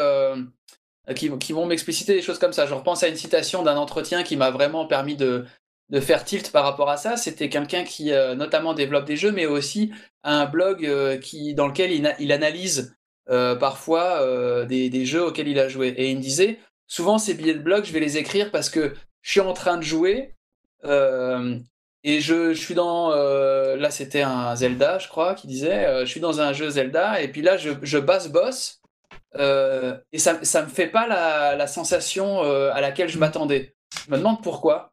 Qui, 1.14 1.30
qui, 1.38 1.52
vont 1.52 1.66
m'expliciter 1.66 2.14
des 2.14 2.22
choses 2.22 2.38
comme 2.38 2.52
ça. 2.52 2.66
Je 2.66 2.74
repense 2.74 3.02
à 3.02 3.08
une 3.08 3.16
citation 3.16 3.62
d'un 3.62 3.76
entretien 3.76 4.22
qui 4.22 4.36
m'a 4.36 4.50
vraiment 4.50 4.86
permis 4.86 5.16
de, 5.16 5.44
de 5.90 6.00
faire 6.00 6.24
tilt 6.24 6.50
par 6.50 6.64
rapport 6.64 6.90
à 6.90 6.96
ça. 6.96 7.16
C'était 7.16 7.48
quelqu'un 7.48 7.84
qui 7.84 8.10
notamment 8.36 8.74
développe 8.74 9.04
des 9.04 9.16
jeux, 9.16 9.32
mais 9.32 9.46
aussi 9.46 9.92
un 10.24 10.46
blog 10.46 10.88
qui, 11.20 11.54
dans 11.54 11.68
lequel 11.68 11.92
il, 11.92 12.14
il 12.18 12.32
analyse 12.32 12.96
parfois 13.26 14.66
des, 14.66 14.90
des, 14.90 15.06
jeux 15.06 15.24
auxquels 15.24 15.48
il 15.48 15.58
a 15.58 15.68
joué. 15.68 15.88
Et 15.96 16.10
il 16.10 16.16
me 16.16 16.22
disait, 16.22 16.58
souvent 16.86 17.18
ces 17.18 17.34
billets 17.34 17.54
de 17.54 17.62
blog, 17.62 17.84
je 17.84 17.92
vais 17.92 18.00
les 18.00 18.18
écrire 18.18 18.50
parce 18.50 18.68
que 18.68 18.94
je 19.22 19.30
suis 19.30 19.40
en 19.40 19.52
train 19.52 19.76
de 19.76 19.82
jouer. 19.82 20.34
Et 22.08 22.20
je, 22.20 22.52
je, 22.52 22.60
suis 22.60 22.74
dans. 22.74 23.10
là, 23.10 23.90
c'était 23.90 24.22
un 24.22 24.54
Zelda, 24.54 24.98
je 24.98 25.08
crois, 25.08 25.34
qui 25.34 25.46
disait 25.46 26.00
Je 26.00 26.10
suis 26.10 26.20
dans 26.20 26.40
un 26.40 26.52
jeu 26.52 26.70
Zelda, 26.70 27.20
et 27.20 27.28
puis 27.28 27.42
là, 27.42 27.56
je, 27.56 27.70
je 27.82 27.98
basse 27.98 28.28
boss, 28.28 28.80
et 29.34 30.18
ça 30.18 30.32
ne 30.34 30.62
me 30.62 30.70
fait 30.70 30.86
pas 30.88 31.06
la, 31.06 31.56
la 31.56 31.66
sensation 31.66 32.42
à 32.42 32.80
laquelle 32.80 33.08
je 33.08 33.18
m'attendais. 33.18 33.74
Je 34.06 34.10
me 34.10 34.18
demande 34.18 34.42
pourquoi. 34.42 34.92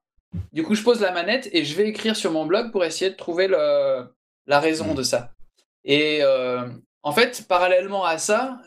Du 0.51 0.63
coup, 0.63 0.75
je 0.75 0.83
pose 0.83 0.99
la 0.99 1.11
manette 1.11 1.49
et 1.53 1.63
je 1.63 1.75
vais 1.75 1.87
écrire 1.87 2.15
sur 2.15 2.31
mon 2.31 2.45
blog 2.45 2.71
pour 2.71 2.83
essayer 2.83 3.11
de 3.11 3.15
trouver 3.15 3.47
le, 3.47 4.07
la 4.47 4.59
raison 4.59 4.93
de 4.93 5.03
ça. 5.03 5.31
Et 5.85 6.21
en 7.03 7.11
fait, 7.11 7.45
parallèlement 7.47 8.03
à 8.05 8.17
ça, 8.17 8.59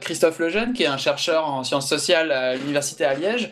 Christophe 0.00 0.38
Lejeune, 0.38 0.72
qui 0.72 0.84
est 0.84 0.88
un 0.88 0.98
chercheur 0.98 1.46
en 1.48 1.64
sciences 1.64 1.88
sociales 1.88 2.30
à 2.30 2.54
l'université 2.54 3.04
à 3.04 3.14
Liège, 3.14 3.50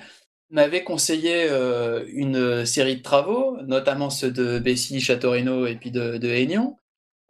m'avait 0.53 0.85
conseillé 0.85 1.47
euh, 1.49 2.05
une 2.09 2.67
série 2.67 2.97
de 2.97 3.03
travaux, 3.03 3.57
notamment 3.63 4.11
ceux 4.11 4.31
de 4.31 4.59
Bessie, 4.59 5.01
Château-Renaud 5.01 5.67
et 5.67 5.77
puis 5.77 5.91
de, 5.91 6.19
de 6.19 6.29
Aignan, 6.29 6.77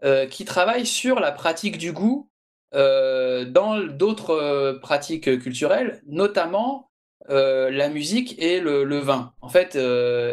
euh, 0.04 0.26
qui 0.26 0.44
travaillent 0.44 0.86
sur 0.86 1.20
la 1.20 1.30
pratique 1.30 1.78
du 1.78 1.92
goût 1.92 2.28
euh, 2.74 3.44
dans 3.44 3.78
d'autres 3.78 4.78
pratiques 4.82 5.38
culturelles, 5.40 6.02
notamment 6.06 6.88
la 7.28 7.88
musique 7.88 8.34
et 8.42 8.60
le, 8.60 8.98
vin. 8.98 9.32
En 9.40 9.48
fait, 9.48 9.76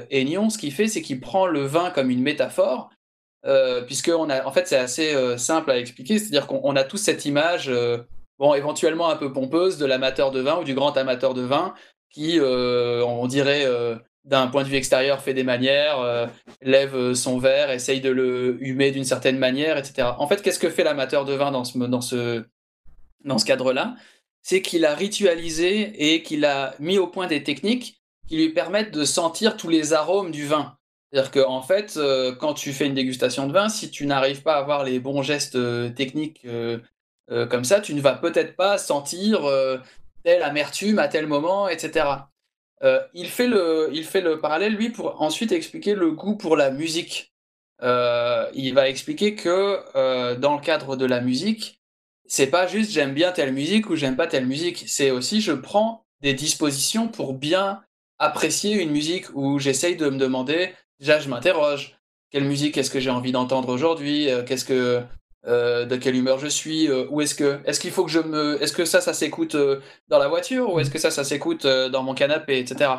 Aignan, 0.10 0.50
ce 0.50 0.58
qu'il 0.58 0.74
fait, 0.74 0.88
c'est 0.88 1.02
qu'il 1.04 1.20
prend 1.20 1.46
le 1.46 1.62
vin 1.62 1.92
comme 1.92 2.10
une 2.10 2.24
métaphore, 2.24 2.90
puisque 3.86 4.10
on 4.10 4.30
a, 4.30 4.44
en 4.44 4.52
fait, 4.52 4.68
c'est 4.68 4.78
assez 4.78 5.38
simple 5.38 5.70
à 5.70 5.78
expliquer, 5.78 6.18
c'est-à-dire 6.18 6.48
qu'on 6.48 6.76
a 6.76 6.84
tous 6.84 6.98
cette 6.98 7.26
image 7.26 7.72
bon, 8.40 8.56
éventuellement 8.56 9.10
un 9.10 9.18
peu 9.18 9.32
pompeuse 9.32 9.78
de 9.78 9.86
l'amateur 9.86 10.32
de 10.32 10.40
vin 10.40 10.60
ou 10.60 10.64
du 10.64 10.74
grand 10.74 10.98
amateur 10.98 11.36
de 11.36 11.44
vin 11.44 11.76
qui, 12.10 12.40
euh, 12.40 13.04
on 13.06 13.28
dirait, 13.28 13.66
euh, 13.66 13.96
d'un 14.26 14.48
point 14.48 14.64
de 14.64 14.68
vue 14.68 14.76
extérieur, 14.76 15.22
fait 15.22 15.34
des 15.34 15.44
manières, 15.44 16.00
euh, 16.00 16.28
lève 16.62 17.14
son 17.14 17.40
verre, 17.40 17.72
essaye 17.72 18.02
de 18.02 18.10
le 18.10 18.58
humer 18.62 18.92
d'une 18.92 19.06
certaine 19.06 19.38
manière, 19.38 19.78
etc. 19.78 20.10
En 20.18 20.28
fait, 20.28 20.42
qu'est-ce 20.42 20.60
que 20.60 20.70
fait 20.70 20.84
l'amateur 20.84 21.26
de 21.26 21.34
vin 21.34 21.52
dans 21.52 21.64
ce, 22.02 22.46
cadre-là? 23.46 23.96
C'est 24.42 24.62
qu'il 24.62 24.86
a 24.86 24.94
ritualisé 24.94 26.14
et 26.14 26.24
qu'il 26.24 26.46
a 26.46 26.76
mis 26.80 26.98
au 26.98 27.08
point 27.08 27.28
des 27.28 27.44
techniques 27.44 28.02
qui 28.28 28.38
lui 28.38 28.50
permettent 28.50 28.94
de 28.94 29.04
sentir 29.04 29.58
tous 29.58 29.70
les 29.70 29.94
arômes 29.94 30.32
du 30.32 30.46
vin. 30.46 30.78
C'est-à-dire 31.12 31.32
qu'en 31.32 31.56
en 31.56 31.62
fait, 31.62 32.00
quand 32.40 32.54
tu 32.54 32.72
fais 32.72 32.86
une 32.86 32.94
dégustation 32.94 33.48
de 33.48 33.54
vin, 33.54 33.68
si 33.68 33.90
tu 33.90 34.06
n'arrives 34.06 34.44
pas 34.44 34.56
à 34.56 34.60
avoir 34.60 34.84
les 34.84 35.00
bons 35.00 35.24
gestes 35.24 35.58
techniques 35.96 36.46
comme 37.28 37.64
ça, 37.64 37.82
tu 37.82 37.96
ne 37.96 38.02
vas 38.02 38.14
peut-être 38.14 38.56
pas 38.56 38.78
sentir 38.78 39.42
telle 40.24 40.44
amertume 40.44 41.00
à 41.00 41.08
tel 41.08 41.26
moment, 41.26 41.68
etc. 41.68 42.06
Euh, 42.84 43.02
il, 43.14 43.28
fait 43.28 43.48
le, 43.48 43.90
il 43.94 44.06
fait 44.06 44.22
le 44.22 44.40
parallèle, 44.40 44.76
lui, 44.76 44.90
pour 44.90 45.22
ensuite 45.22 45.52
expliquer 45.52 45.96
le 45.96 46.12
goût 46.12 46.36
pour 46.36 46.56
la 46.56 46.72
musique. 46.72 47.34
Euh, 47.82 48.50
il 48.54 48.74
va 48.74 48.90
expliquer 48.90 49.36
que 49.36 49.80
euh, 49.96 50.36
dans 50.36 50.56
le 50.56 50.62
cadre 50.62 50.96
de 50.96 51.06
la 51.06 51.22
musique, 51.22 51.82
c'est 52.26 52.48
pas 52.48 52.68
juste 52.68 52.92
j'aime 52.92 53.14
bien 53.14 53.32
telle 53.32 53.54
musique 53.54 53.90
ou 53.90 53.96
j'aime 53.96 54.18
pas 54.18 54.28
telle 54.28 54.46
musique, 54.46 54.84
c'est 54.88 55.12
aussi 55.12 55.40
je 55.40 55.54
prends 55.54 56.06
des 56.22 56.34
dispositions 56.34 57.08
pour 57.08 57.34
bien 57.34 57.82
apprécier 58.20 58.82
une 58.82 58.92
musique 58.92 59.34
où 59.34 59.60
j'essaye 59.60 59.96
de 59.96 60.10
me 60.10 60.18
demander, 60.18 60.74
déjà 61.00 61.20
je 61.22 61.30
m'interroge, 61.30 61.98
quelle 62.32 62.44
musique 62.44 62.78
est-ce 62.78 62.92
que 62.92 63.00
j'ai 63.00 63.10
envie 63.10 63.32
d'entendre 63.32 63.70
aujourd'hui, 63.70 64.28
qu'est-ce 64.46 64.66
que 64.66 65.02
euh, 65.48 65.86
de 65.86 65.96
quelle 65.96 66.18
humeur 66.18 66.38
je 66.38 66.48
suis, 66.48 66.90
euh, 66.90 67.06
ou 67.10 67.22
est-ce 67.22 67.34
que 67.34 67.62
est-ce 67.64 67.80
qu'il 67.80 67.92
faut 67.92 68.04
que 68.04 68.12
je 68.12 68.20
me 68.20 68.62
est-ce 68.62 68.74
que 68.74 68.84
ça 68.84 69.00
ça 69.00 69.14
s'écoute 69.14 69.56
euh, 69.56 69.80
dans 70.10 70.20
la 70.20 70.28
voiture 70.28 70.74
ou 70.74 70.82
est-ce 70.82 70.92
que 70.92 71.00
ça 71.00 71.12
ça 71.12 71.24
s'écoute 71.24 71.66
dans 71.66 72.04
mon 72.04 72.14
canapé, 72.14 72.60
etc. 72.60 72.92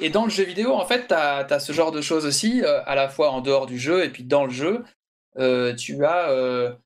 et 0.00 0.10
dans 0.10 0.24
le 0.24 0.30
jeu 0.30 0.44
vidéo, 0.44 0.74
en 0.74 0.84
fait, 0.84 1.08
tu 1.08 1.14
as, 1.14 1.60
ce 1.60 1.72
genre 1.72 1.92
de 1.92 2.02
choses 2.02 2.26
aussi, 2.26 2.62
à 2.62 2.94
la 2.94 3.08
fois 3.08 3.30
en 3.30 3.40
dehors 3.40 3.64
du 3.64 3.78
jeu 3.78 4.04
et 4.04 4.10
puis 4.10 4.22
dans 4.22 4.44
le 4.44 4.50
jeu, 4.50 4.84
tu 5.78 6.04
as 6.04 6.76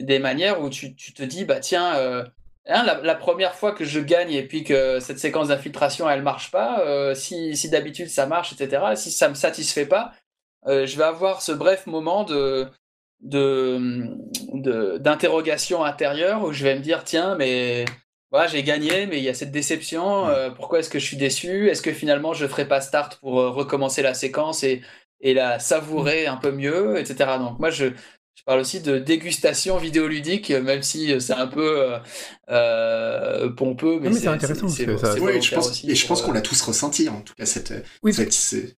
des 0.00 0.18
manières 0.18 0.62
où 0.62 0.70
tu, 0.70 0.94
tu, 0.96 1.12
te 1.12 1.22
dis, 1.22 1.44
bah 1.44 1.60
tiens, 1.60 2.24
hein, 2.66 2.82
la, 3.02 3.14
première 3.14 3.54
fois 3.54 3.72
que 3.72 3.84
je 3.84 4.00
gagne 4.00 4.32
et 4.32 4.42
puis 4.48 4.64
que 4.64 5.00
cette 5.00 5.18
séquence 5.18 5.48
d'infiltration 5.48 6.08
elle 6.08 6.22
marche 6.22 6.50
pas, 6.50 7.14
si, 7.14 7.54
si 7.54 7.68
d'habitude 7.68 8.08
ça 8.08 8.24
marche, 8.24 8.54
etc., 8.54 8.82
si 8.94 9.10
ça 9.10 9.28
me 9.28 9.34
satisfait 9.34 9.86
pas, 9.86 10.12
je 10.66 10.96
vais 10.96 11.04
avoir 11.04 11.42
ce 11.42 11.52
bref 11.52 11.86
moment 11.86 12.24
de, 12.24 12.70
de 13.20 14.98
d'interrogation 14.98 15.84
intérieure 15.84 16.44
où 16.44 16.52
je 16.52 16.62
vais 16.64 16.74
me 16.76 16.80
dire 16.80 17.04
tiens 17.04 17.34
mais 17.36 17.84
voilà 18.30 18.46
j'ai 18.46 18.62
gagné 18.62 19.06
mais 19.06 19.18
il 19.18 19.24
y 19.24 19.28
a 19.28 19.34
cette 19.34 19.50
déception 19.52 20.28
euh, 20.28 20.50
pourquoi 20.50 20.80
est-ce 20.80 20.90
que 20.90 20.98
je 20.98 21.04
suis 21.06 21.16
déçu? 21.16 21.68
Est-ce 21.68 21.82
que 21.82 21.92
finalement 21.92 22.34
je 22.34 22.46
ferai 22.46 22.66
pas 22.68 22.80
start 22.80 23.16
pour 23.20 23.40
euh, 23.40 23.50
recommencer 23.50 24.02
la 24.02 24.14
séquence 24.14 24.62
et, 24.64 24.82
et 25.20 25.34
la 25.34 25.58
savourer 25.58 26.26
un 26.26 26.36
peu 26.36 26.52
mieux 26.52 26.98
etc 26.98 27.30
donc 27.38 27.58
moi 27.58 27.70
je 27.70 27.86
je 27.86 27.92
parle 28.46 28.60
aussi 28.60 28.80
de 28.80 28.98
dégustation 28.98 29.76
vidéoludique, 29.76 30.50
même 30.50 30.82
si 30.82 31.20
c'est 31.20 31.34
un 31.34 31.48
peu 31.48 31.94
euh, 32.48 33.50
pompeux. 33.50 33.98
Mais, 34.00 34.12
c'est 34.12 34.28
intéressant. 34.28 34.68
C'est, 34.68 34.88
oui, 35.20 35.42
je 35.42 35.54
pense, 35.54 35.84
et 35.84 35.94
je 35.94 36.06
pense 36.06 36.22
qu'on 36.22 36.32
l'a 36.32 36.40
tous 36.40 36.60
ressenti, 36.62 37.08
en 37.08 37.20
tout 37.20 37.34
cas, 37.34 37.44
cette, 37.44 37.74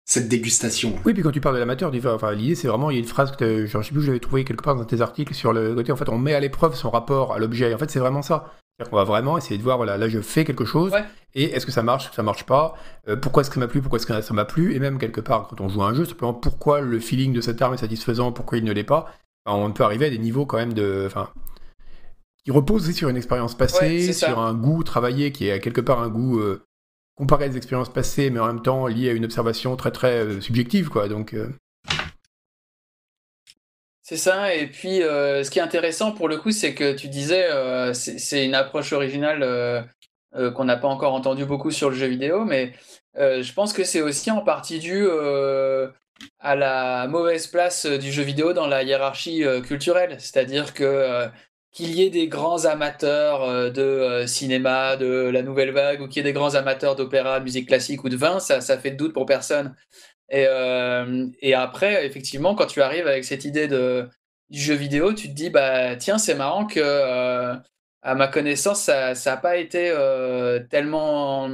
cette, 0.04 0.28
dégustation. 0.28 0.94
Oui, 1.04 1.12
puis 1.12 1.22
quand 1.22 1.30
tu 1.30 1.40
parles 1.40 1.54
de 1.54 1.60
l'amateur, 1.60 1.92
enfin, 2.06 2.32
l'idée, 2.32 2.54
c'est 2.54 2.68
vraiment, 2.68 2.90
il 2.90 2.94
y 2.94 2.96
a 2.96 3.00
une 3.00 3.06
phrase 3.06 3.32
que 3.36 3.66
je 3.66 3.78
ne 3.78 3.82
sais 3.82 3.92
plus, 3.92 4.02
je 4.02 4.06
l'avais 4.08 4.20
trouvé 4.20 4.44
quelque 4.44 4.64
part 4.64 4.74
dans 4.74 4.84
tes 4.84 5.00
articles 5.00 5.34
sur 5.34 5.52
le 5.52 5.74
côté, 5.74 5.92
en 5.92 5.96
fait, 5.96 6.08
on 6.08 6.18
met 6.18 6.34
à 6.34 6.40
l'épreuve 6.40 6.74
son 6.74 6.90
rapport 6.90 7.34
à 7.34 7.38
l'objet. 7.38 7.72
En 7.72 7.78
fait, 7.78 7.90
c'est 7.90 8.00
vraiment 8.00 8.22
ça. 8.22 8.52
On 8.92 8.96
va 8.96 9.04
vraiment 9.04 9.36
essayer 9.36 9.58
de 9.58 9.62
voir, 9.62 9.76
voilà, 9.76 9.96
là 9.96 10.08
je 10.08 10.20
fais 10.20 10.44
quelque 10.44 10.64
chose, 10.64 10.92
et 11.34 11.44
est-ce 11.44 11.66
que 11.66 11.72
ça 11.72 11.82
marche, 11.82 12.04
est-ce 12.04 12.10
que 12.10 12.16
ça 12.16 12.22
marche 12.22 12.44
pas, 12.44 12.74
euh, 13.08 13.16
pourquoi 13.16 13.40
est-ce 13.40 13.50
que 13.50 13.54
ça 13.54 13.60
m'a 13.60 13.66
plu, 13.66 13.80
pourquoi 13.80 13.98
est-ce 13.98 14.06
que 14.06 14.20
ça 14.20 14.34
m'a 14.34 14.44
plu, 14.44 14.72
et 14.72 14.78
même 14.78 14.98
quelque 14.98 15.20
part, 15.20 15.48
quand 15.48 15.60
on 15.60 15.68
joue 15.68 15.82
à 15.82 15.88
un 15.88 15.94
jeu, 15.94 16.04
simplement 16.04 16.32
pourquoi 16.32 16.80
le 16.80 17.00
feeling 17.00 17.32
de 17.32 17.40
cette 17.40 17.60
arme 17.60 17.74
est 17.74 17.78
satisfaisant, 17.78 18.30
pourquoi 18.30 18.56
il 18.56 18.62
ne 18.62 18.72
l'est 18.72 18.84
pas, 18.84 19.12
on 19.56 19.72
peut 19.72 19.84
arriver 19.84 20.06
à 20.06 20.10
des 20.10 20.18
niveaux 20.18 20.46
quand 20.46 20.56
même 20.56 20.74
de. 20.74 21.04
Enfin, 21.06 21.30
qui 22.44 22.50
reposent 22.50 22.88
aussi 22.88 22.96
sur 22.96 23.08
une 23.08 23.16
expérience 23.16 23.54
passée, 23.54 24.12
sur 24.12 24.38
un 24.38 24.54
goût 24.54 24.82
travaillé 24.82 25.32
qui 25.32 25.48
est 25.48 25.60
quelque 25.60 25.80
part 25.80 26.00
un 26.00 26.08
goût 26.08 26.38
euh, 26.38 26.64
comparé 27.14 27.44
à 27.44 27.48
des 27.48 27.56
expériences 27.56 27.92
passées, 27.92 28.30
mais 28.30 28.40
en 28.40 28.46
même 28.46 28.62
temps 28.62 28.86
lié 28.86 29.10
à 29.10 29.12
une 29.12 29.24
observation 29.24 29.76
très 29.76 29.90
très 29.90 30.24
euh, 30.24 30.40
subjective, 30.40 30.88
quoi. 30.88 31.08
Donc. 31.08 31.34
Euh. 31.34 31.48
C'est 34.02 34.16
ça, 34.16 34.54
et 34.54 34.66
puis 34.66 35.00
ce 35.00 35.50
qui 35.50 35.58
est 35.58 35.62
intéressant 35.62 36.12
pour 36.12 36.28
le 36.28 36.38
coup, 36.38 36.50
c'est 36.50 36.72
que 36.72 36.94
tu 36.94 37.08
disais, 37.08 37.46
c'est 37.92 38.46
une 38.46 38.54
approche 38.54 38.94
originale 38.94 39.86
qu'on 40.32 40.64
n'a 40.64 40.78
pas 40.78 40.88
encore 40.88 41.12
entendu 41.12 41.44
beaucoup 41.44 41.70
sur 41.70 41.90
le 41.90 41.96
jeu 41.96 42.06
vidéo, 42.06 42.46
mais 42.46 42.72
je 43.14 43.52
pense 43.52 43.74
que 43.74 43.84
c'est 43.84 44.00
aussi 44.00 44.30
en 44.30 44.40
partie 44.40 44.78
dû 44.78 45.06
à 46.40 46.56
la 46.56 47.06
mauvaise 47.08 47.46
place 47.46 47.86
euh, 47.86 47.98
du 47.98 48.12
jeu 48.12 48.22
vidéo 48.22 48.52
dans 48.52 48.66
la 48.66 48.82
hiérarchie 48.82 49.44
euh, 49.44 49.60
culturelle. 49.60 50.16
C'est-à-dire 50.18 50.74
que 50.74 50.84
euh, 50.84 51.28
qu'il 51.72 51.90
y 51.94 52.02
ait 52.02 52.10
des 52.10 52.28
grands 52.28 52.64
amateurs 52.64 53.70
de 53.72 54.24
cinéma, 54.26 54.96
de 54.96 55.28
la 55.28 55.42
nouvelle 55.42 55.70
vague, 55.70 56.00
ou 56.00 56.08
qu'il 56.08 56.16
y 56.16 56.20
ait 56.20 56.32
des 56.32 56.32
grands 56.32 56.54
amateurs 56.54 56.96
d'opéra, 56.96 57.40
de 57.40 57.44
musique 57.44 57.68
classique 57.68 58.02
ou 58.04 58.08
de 58.08 58.16
vin, 58.16 58.40
ça, 58.40 58.60
ça 58.60 58.78
fait 58.78 58.92
de 58.92 58.96
doute 58.96 59.12
pour 59.12 59.26
personne. 59.26 59.76
Et, 60.30 60.46
et, 61.40 61.54
après, 61.54 62.06
effectivement, 62.06 62.54
quand 62.54 62.66
tu 62.66 62.80
arrives 62.82 63.06
avec 63.06 63.24
cette 63.24 63.44
idée 63.44 63.68
de, 63.68 64.08
du 64.50 64.60
jeu 64.60 64.74
vidéo, 64.74 65.12
tu 65.12 65.28
te 65.28 65.34
dis, 65.34 65.50
bah 65.50 65.94
tiens, 65.96 66.18
c'est 66.18 66.34
marrant 66.34 66.66
que 66.66 66.80
à 68.08 68.14
ma 68.14 68.26
connaissance, 68.26 68.84
ça 68.84 69.12
n'a 69.12 69.36
pas 69.36 69.58
été 69.58 69.90
euh, 69.90 70.60
tellement, 70.70 71.46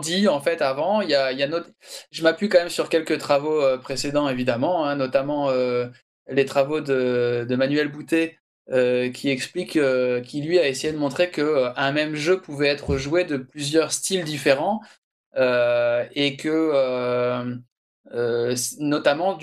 dit 0.00 0.28
en 0.28 0.40
fait 0.40 0.62
avant. 0.62 1.00
Il 1.00 1.10
y 1.10 1.14
a, 1.16 1.32
Je 2.12 2.22
m'appuie 2.22 2.48
quand 2.48 2.60
même 2.60 2.68
sur 2.68 2.88
quelques 2.88 3.18
travaux 3.18 3.60
euh, 3.60 3.76
précédents, 3.76 4.28
évidemment, 4.28 4.86
hein, 4.86 4.94
notamment 4.94 5.50
euh, 5.50 5.88
les 6.28 6.44
travaux 6.44 6.80
de, 6.80 7.44
Manuel 7.56 7.88
Boutet, 7.88 8.38
qui 9.12 9.30
explique, 9.30 9.76
qui 10.24 10.42
lui 10.42 10.60
a 10.60 10.68
essayé 10.68 10.92
de 10.92 10.98
montrer 10.98 11.30
qu'un 11.30 11.92
même 11.92 12.14
jeu 12.14 12.40
pouvait 12.40 12.68
être 12.68 12.96
joué 12.96 13.24
de 13.24 13.36
plusieurs 13.36 13.90
styles 13.90 14.22
différents. 14.22 14.80
et 15.36 16.36
que 16.36 17.58
notamment 18.78 19.36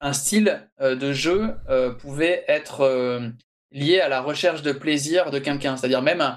un 0.00 0.12
style 0.12 0.68
de 0.80 1.12
jeu 1.12 1.54
pouvait 2.00 2.44
être 2.48 3.30
lié 3.72 4.00
à 4.00 4.08
la 4.08 4.20
recherche 4.20 4.62
de 4.62 4.72
plaisir 4.72 5.30
de 5.30 5.38
quelqu'un. 5.38 5.76
C'est-à-dire 5.76 6.02
même 6.02 6.36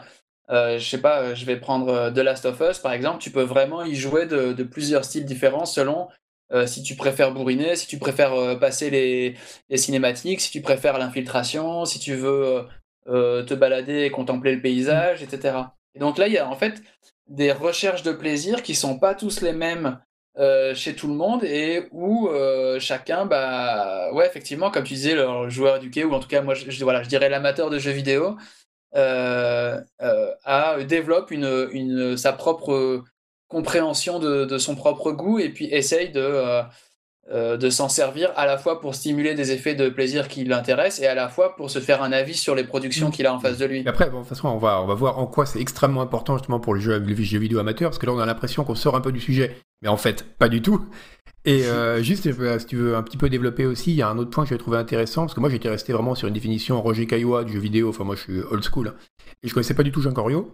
euh, 0.50 0.78
je 0.80 0.88
sais 0.88 1.00
pas, 1.00 1.34
je 1.34 1.46
vais 1.46 1.58
prendre 1.58 2.10
The 2.10 2.18
Last 2.18 2.46
of 2.46 2.60
Us 2.62 2.80
par 2.80 2.94
exemple, 2.94 3.20
tu 3.22 3.32
peux 3.32 3.44
vraiment 3.44 3.84
y 3.84 3.96
jouer 3.96 4.26
de, 4.26 4.64
plusieurs 4.64 5.06
styles 5.06 5.26
différents 5.26 5.66
selon 5.66 6.08
euh, 6.52 6.68
si 6.68 6.84
tu 6.84 6.96
préfères 6.96 7.34
bourriner, 7.34 7.76
si 7.78 7.88
tu 7.88 7.98
préfères 7.98 8.34
euh, 8.34 8.56
passer 8.56 8.90
les, 8.90 9.78
cinématiques, 9.78 10.42
si 10.42 10.52
tu 10.52 10.62
préfères 10.62 10.98
l'infiltration, 10.98 11.86
si 11.86 12.00
tu 12.00 12.16
veux 12.16 12.66
euh, 13.08 13.44
te 13.44 13.54
balader 13.54 14.04
et 14.04 14.12
contempler 14.12 14.54
le 14.54 14.62
paysage, 14.62 15.24
etc. 15.24 15.58
Et 15.96 16.00
donc 16.00 16.18
là, 16.18 16.28
il 16.28 16.34
y 16.34 16.38
a 16.38 16.48
en 16.48 16.56
fait 16.56 16.84
des 17.28 17.54
recherches 17.54 18.04
de 18.04 18.12
plaisir 18.12 18.64
qui 18.64 18.76
sont 18.76 19.00
pas 19.00 19.16
tous 19.16 19.42
les 19.42 19.54
mêmes 19.54 20.00
chez 20.76 20.96
tout 20.96 21.08
le 21.08 21.14
monde 21.14 21.44
et 21.44 21.88
où 21.92 22.30
chacun, 22.80 23.26
bah, 23.26 24.12
ouais, 24.14 24.28
effectivement, 24.28 24.72
comme 24.72 24.84
tu 24.84 24.94
disais, 24.94 25.16
le 25.16 25.50
joueur 25.50 25.78
éduqué, 25.78 26.04
ou 26.06 26.14
en 26.14 26.20
tout 26.20 26.28
cas, 26.28 26.42
moi, 26.42 26.54
je, 26.54 26.84
voilà, 26.84 27.04
dirais 27.10 27.30
l'amateur 27.30 27.70
de 27.70 27.80
jeux 27.80 27.92
vidéo, 27.92 28.38
a, 28.94 30.84
développe 30.84 31.34
sa 32.18 32.34
propre 32.34 33.04
compréhension 33.48 34.20
de, 34.20 34.58
son 34.58 34.76
propre 34.76 35.12
goût 35.12 35.40
et 35.40 35.50
puis 35.50 35.66
essaye 35.66 36.10
de, 36.12 36.64
euh, 37.34 37.56
de 37.56 37.70
s'en 37.70 37.88
servir 37.88 38.32
à 38.36 38.46
la 38.46 38.58
fois 38.58 38.82
pour 38.82 38.94
stimuler 38.94 39.36
des 39.36 39.52
effets 39.52 39.74
de 39.74 39.88
plaisir 39.88 40.28
qui 40.28 40.44
l'intéressent 40.44 41.02
et 41.02 41.08
à 41.08 41.16
la 41.16 41.30
fois 41.30 41.56
pour 41.56 41.70
se 41.70 41.80
faire 41.80 42.04
un 42.04 42.12
avis 42.12 42.34
sur 42.34 42.56
les 42.56 42.64
productions 42.64 43.08
mm. 43.08 43.12
qu'il 43.12 43.26
a 43.26 43.34
en 43.34 43.40
face 43.40 43.58
de 43.58 43.66
lui. 43.66 43.88
après, 43.88 44.10
bon, 44.10 44.18
de 44.18 44.22
toute 44.24 44.30
façon, 44.30 44.50
on 44.50 44.58
va, 44.58 44.82
on 44.82 44.86
va 44.86 44.96
voir 44.96 45.18
en 45.18 45.28
quoi 45.28 45.46
c'est 45.46 45.62
extrêmement 45.62 46.02
important 46.02 46.38
justement 46.38 46.60
pour 46.60 46.76
les 46.76 46.82
jeux, 46.82 46.98
les 46.98 47.16
jeux 47.24 47.40
vidéo 47.40 47.60
amateurs, 47.60 47.90
parce 47.90 48.00
que 48.00 48.06
là 48.06 48.12
on 48.12 48.20
a 48.20 48.26
l'impression 48.26 48.64
qu'on 48.64 48.76
sort 48.76 48.96
un 48.96 49.02
peu 49.02 49.12
du 49.12 49.20
sujet, 49.20 49.56
mais 49.82 49.88
en 49.88 49.98
fait, 49.98 50.26
pas 50.38 50.50
du 50.50 50.62
tout. 50.62 50.86
Et 51.46 51.64
euh, 51.66 52.04
juste, 52.04 52.24
si 52.24 52.66
tu 52.66 52.76
veux 52.76 52.96
un 52.96 53.04
petit 53.04 53.18
peu 53.18 53.30
développer 53.30 53.66
aussi, 53.66 53.92
il 53.92 53.96
y 53.96 54.02
a 54.02 54.10
un 54.10 54.18
autre 54.18 54.30
point 54.30 54.44
que 54.44 54.50
j'ai 54.50 54.58
trouvé 54.58 54.78
intéressant, 54.78 55.22
parce 55.22 55.34
que 55.34 55.40
moi 55.40 55.50
j'étais 55.50 55.70
resté 55.70 55.94
vraiment 55.94 56.16
sur 56.16 56.28
une 56.28 56.34
définition 56.34 56.82
Roger 56.82 57.08
Caillois 57.08 57.44
du 57.44 57.54
jeu 57.54 57.60
vidéo, 57.60 57.90
enfin 57.90 58.04
moi 58.04 58.16
je 58.16 58.22
suis 58.22 58.40
old 58.40 58.64
school, 58.64 58.90
hein, 58.90 58.96
et 59.42 59.48
je 59.48 59.54
connaissais 59.54 59.74
pas 59.74 59.84
du 59.84 59.92
tout 59.92 60.02
Jean 60.02 60.14
Corio. 60.14 60.54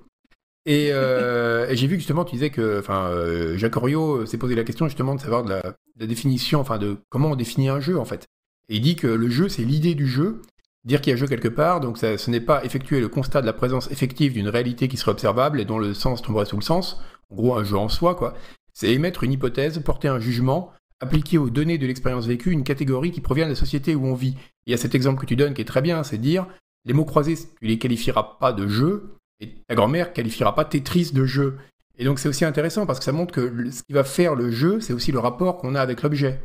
Euh, 0.68 1.70
et, 1.70 1.76
j'ai 1.76 1.88
vu 1.88 1.96
justement, 1.96 2.26
tu 2.26 2.36
disais 2.36 2.50
que 2.50 2.80
enfin, 2.80 3.10
euh, 3.10 3.58
Jacques 3.58 3.78
Oriot 3.78 4.26
s'est 4.26 4.38
posé 4.38 4.56
la 4.56 4.64
question 4.64 4.88
justement 4.88 5.16
de 5.16 5.22
savoir 5.22 5.44
de 5.44 5.50
la, 5.50 6.06
définition, 6.06 6.60
enfin 6.60 6.78
de 6.78 6.98
comment 7.10 7.32
on 7.32 7.36
définit 7.36 7.70
un 7.70 7.80
jeu 7.80 7.98
en 7.98 8.06
fait. 8.06 8.28
Et 8.70 8.76
il 8.76 8.82
dit 8.82 8.96
que 8.96 9.08
le 9.08 9.30
jeu, 9.30 9.50
c'est 9.50 9.64
l'idée 9.64 9.96
du 9.96 10.08
jeu, 10.08 10.42
dire 10.84 11.02
qu'il 11.02 11.12
y 11.12 11.14
a 11.14 11.18
jeu 11.18 11.28
quelque 11.28 11.48
part, 11.48 11.80
donc 11.80 11.98
ça, 11.98 12.18
ce 12.18 12.30
n'est 12.30 12.42
pas 12.42 12.64
effectuer 12.66 13.00
le 13.00 13.08
constat 13.08 13.42
de 13.42 13.46
la 13.46 13.54
présence 13.54 13.90
effective 13.92 14.34
d'une 14.34 14.50
réalité 14.50 14.88
qui 14.88 14.98
serait 14.98 15.12
observable 15.12 15.62
et 15.62 15.66
dont 15.66 15.80
le 15.80 15.94
sens 15.94 16.22
tomberait 16.22 16.46
sous 16.46 16.58
le 16.58 16.64
sens, 16.64 17.02
en 17.30 17.36
gros 17.36 17.56
un 17.56 17.64
jeu 17.64 17.78
en 17.78 17.90
soi, 17.90 18.16
quoi. 18.16 18.36
C'est 18.74 18.92
émettre 18.94 19.24
une 19.24 19.32
hypothèse, 19.32 19.80
porter 19.80 20.08
un 20.08 20.20
jugement, 20.20 20.72
appliquer 21.00 21.38
aux 21.38 21.50
données 21.50 21.78
de 21.78 21.88
l'expérience 21.88 22.28
vécue 22.28 22.52
une 22.52 22.64
catégorie 22.64 23.12
qui 23.12 23.22
provient 23.22 23.46
de 23.46 23.52
la 23.52 23.56
société 23.56 23.96
où 23.96 24.06
on 24.06 24.14
vit. 24.14 24.36
Il 24.66 24.72
y 24.72 24.74
a 24.74 24.78
cet 24.78 24.96
exemple 24.96 25.22
que 25.22 25.26
tu 25.26 25.36
donnes 25.36 25.54
qui 25.54 25.62
est 25.62 25.66
très 25.66 25.82
bien, 25.82 26.04
c'est 26.04 26.18
dire 26.18 26.46
les 26.86 26.94
mots 26.94 27.06
croisés, 27.06 27.36
tu 27.36 27.68
les 27.68 27.78
qualifieras 27.78 28.38
pas 28.40 28.54
de 28.54 28.68
jeu, 28.68 29.17
et 29.40 29.50
ta 29.68 29.76
grand-mère 29.76 30.14
qualifiera 30.14 30.56
pas 30.56 30.66
Tetris 30.66 31.12
de 31.14 31.26
jeu. 31.26 31.58
Et 31.98 32.06
donc 32.06 32.20
c'est 32.20 32.30
aussi 32.30 32.46
intéressant 32.46 32.86
parce 32.86 33.00
que 33.00 33.06
ça 33.06 33.12
montre 33.12 33.34
que 33.34 33.72
ce 33.72 33.84
qui 33.84 33.94
va 33.94 34.04
faire 34.04 34.36
le 34.36 34.52
jeu, 34.52 34.80
c'est 34.80 34.94
aussi 34.94 35.12
le 35.12 35.20
rapport 35.20 35.58
qu'on 35.58 35.76
a 35.76 35.82
avec 35.82 36.04
l'objet. 36.04 36.40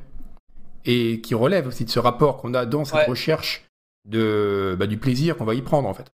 Et 0.85 1.21
qui 1.21 1.35
relève 1.35 1.67
aussi 1.69 1.85
de 1.85 1.91
ce 1.91 1.99
rapport 1.99 2.39
qu'on 2.39 2.55
a 2.55 2.67
dans 2.67 2.85
cette 2.85 3.07
recherche 3.09 3.65
de, 4.05 4.75
bah, 4.79 4.87
du 4.87 4.99
plaisir 4.99 5.37
qu'on 5.37 5.45
va 5.45 5.55
y 5.55 5.63
prendre 5.63 5.89
en 5.89 5.95
fait. 5.95 6.13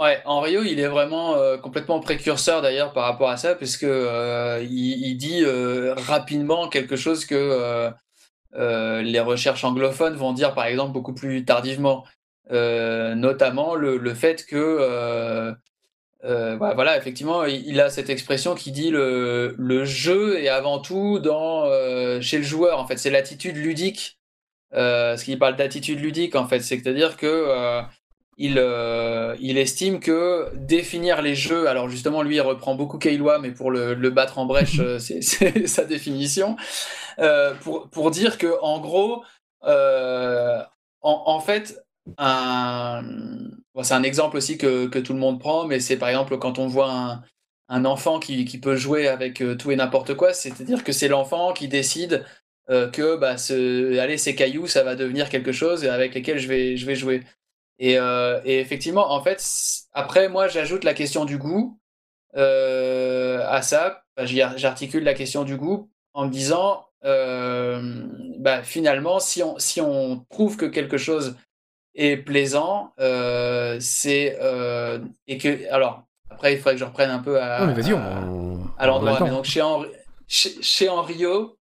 Ouais, 0.00 0.22
en 0.24 0.40
Rio, 0.40 0.62
il 0.62 0.80
est 0.80 0.88
vraiment 0.88 1.34
euh, 1.34 1.58
complètement 1.58 2.00
précurseur 2.00 2.62
d'ailleurs 2.62 2.94
par 2.94 3.04
rapport 3.04 3.28
à 3.28 3.36
ça, 3.36 3.54
puisque 3.54 3.82
euh, 3.82 4.66
il, 4.68 5.14
dit 5.18 5.44
euh, 5.44 5.94
rapidement 5.94 6.68
quelque 6.68 6.96
chose 6.96 7.26
que 7.26 7.92
les 8.54 9.20
recherches 9.20 9.62
anglophones 9.62 10.16
vont 10.16 10.32
dire 10.32 10.54
par 10.54 10.64
exemple 10.64 10.92
beaucoup 10.92 11.12
plus 11.12 11.44
tardivement. 11.44 12.06
Euh, 12.52 13.14
notamment 13.14 13.76
le, 13.76 13.96
le, 13.96 14.12
fait 14.12 14.44
que 14.44 14.56
euh, 14.56 15.54
euh, 16.24 16.56
voilà, 16.56 16.98
effectivement, 16.98 17.44
il, 17.44 17.80
a 17.80 17.90
cette 17.90 18.10
expression 18.10 18.56
qui 18.56 18.72
dit 18.72 18.90
le, 18.90 19.54
le 19.56 19.84
jeu 19.84 20.38
est 20.40 20.48
avant 20.48 20.80
tout 20.80 21.20
dans, 21.20 21.66
chez 22.20 22.38
le 22.38 22.44
joueur. 22.44 22.78
En 22.78 22.86
fait, 22.86 22.98
c'est 22.98 23.10
l'attitude 23.10 23.56
ludique. 23.56 24.18
Euh, 24.74 25.16
ce 25.16 25.24
qu'il 25.24 25.38
parle 25.38 25.56
d'attitude 25.56 26.00
ludique, 26.00 26.34
en 26.36 26.46
fait, 26.46 26.60
c'est-à-dire 26.60 27.16
que 27.16 27.82
il, 28.36 28.58
il, 29.40 29.58
estime 29.58 30.00
que 30.00 30.50
définir 30.56 31.22
les 31.22 31.34
jeux, 31.36 31.68
alors 31.68 31.88
justement, 31.88 32.22
lui, 32.22 32.36
il 32.36 32.40
reprend 32.40 32.74
beaucoup 32.74 32.98
Kailois, 32.98 33.38
mais 33.38 33.52
pour 33.52 33.70
le, 33.70 33.94
le 33.94 34.10
battre 34.10 34.38
en 34.38 34.46
brèche, 34.46 34.80
c'est 34.98 35.22
sa 35.66 35.84
définition, 35.84 36.56
pour, 37.60 37.88
pour 37.90 38.10
dire 38.10 38.38
que, 38.38 38.58
en 38.60 38.80
gros, 38.80 39.22
en, 39.62 40.64
en 41.02 41.40
fait, 41.40 41.80
un... 42.18 43.02
c'est 43.82 43.94
un 43.94 44.02
exemple 44.02 44.36
aussi 44.36 44.58
que, 44.58 44.86
tout 44.86 45.12
le 45.12 45.18
monde 45.18 45.40
prend, 45.40 45.66
mais 45.66 45.80
c'est 45.80 45.96
par 45.96 46.08
exemple 46.08 46.38
quand 46.38 46.58
on 46.58 46.66
voit 46.66 47.22
un, 47.68 47.84
enfant 47.84 48.18
qui, 48.18 48.58
peut 48.58 48.76
jouer 48.76 49.08
avec 49.08 49.40
euh, 49.40 49.56
tout 49.56 49.70
et 49.70 49.76
n'importe 49.76 50.14
quoi, 50.14 50.32
c'est-à-dire 50.32 50.84
que 50.84 50.92
c'est 50.92 51.08
l'enfant 51.08 51.52
qui 51.52 51.68
décide 51.68 52.24
euh, 52.68 52.90
que 52.90 53.16
bah, 53.16 53.36
ces 53.36 54.34
cailloux, 54.36 54.66
ça 54.66 54.82
va 54.82 54.96
devenir 54.96 55.28
quelque 55.28 55.52
chose 55.52 55.84
avec 55.86 56.14
lesquels 56.14 56.38
je 56.38 56.48
vais, 56.48 56.96
jouer. 56.96 57.22
Et, 57.78 57.98
euh, 57.98 58.40
et 58.44 58.60
effectivement, 58.60 59.12
en 59.12 59.22
fait, 59.22 59.42
après, 59.92 60.28
moi, 60.28 60.48
j'ajoute 60.48 60.84
la 60.84 60.94
question 60.94 61.24
du 61.24 61.38
goût 61.38 61.78
à 62.34 63.62
ça. 63.62 64.04
J'articule 64.16 65.02
la 65.04 65.14
question 65.14 65.44
du 65.44 65.56
goût 65.56 65.90
en 66.12 66.26
me 66.26 66.30
disant, 66.30 66.84
bah, 67.02 68.62
finalement, 68.62 69.20
si 69.20 69.42
on, 69.42 69.58
si 69.58 69.80
on 69.80 70.24
trouve 70.30 70.56
que 70.56 70.66
quelque 70.66 70.98
chose 70.98 71.36
et 71.94 72.16
plaisant. 72.16 72.92
Euh, 72.98 73.78
c'est 73.80 74.38
euh, 74.40 75.00
et 75.26 75.38
que 75.38 75.70
alors 75.70 76.02
après 76.30 76.54
il 76.54 76.58
faudrait 76.58 76.74
que 76.74 76.80
je 76.80 76.84
reprenne 76.84 77.10
un 77.10 77.18
peu 77.18 77.40
à, 77.40 77.56
à, 78.78 78.86
l'endroit. 78.86 79.18
donc 79.28 79.44
chez, 79.44 79.62
chez, 80.28 80.62
chez 80.62 80.88
Henrio, 80.88 81.58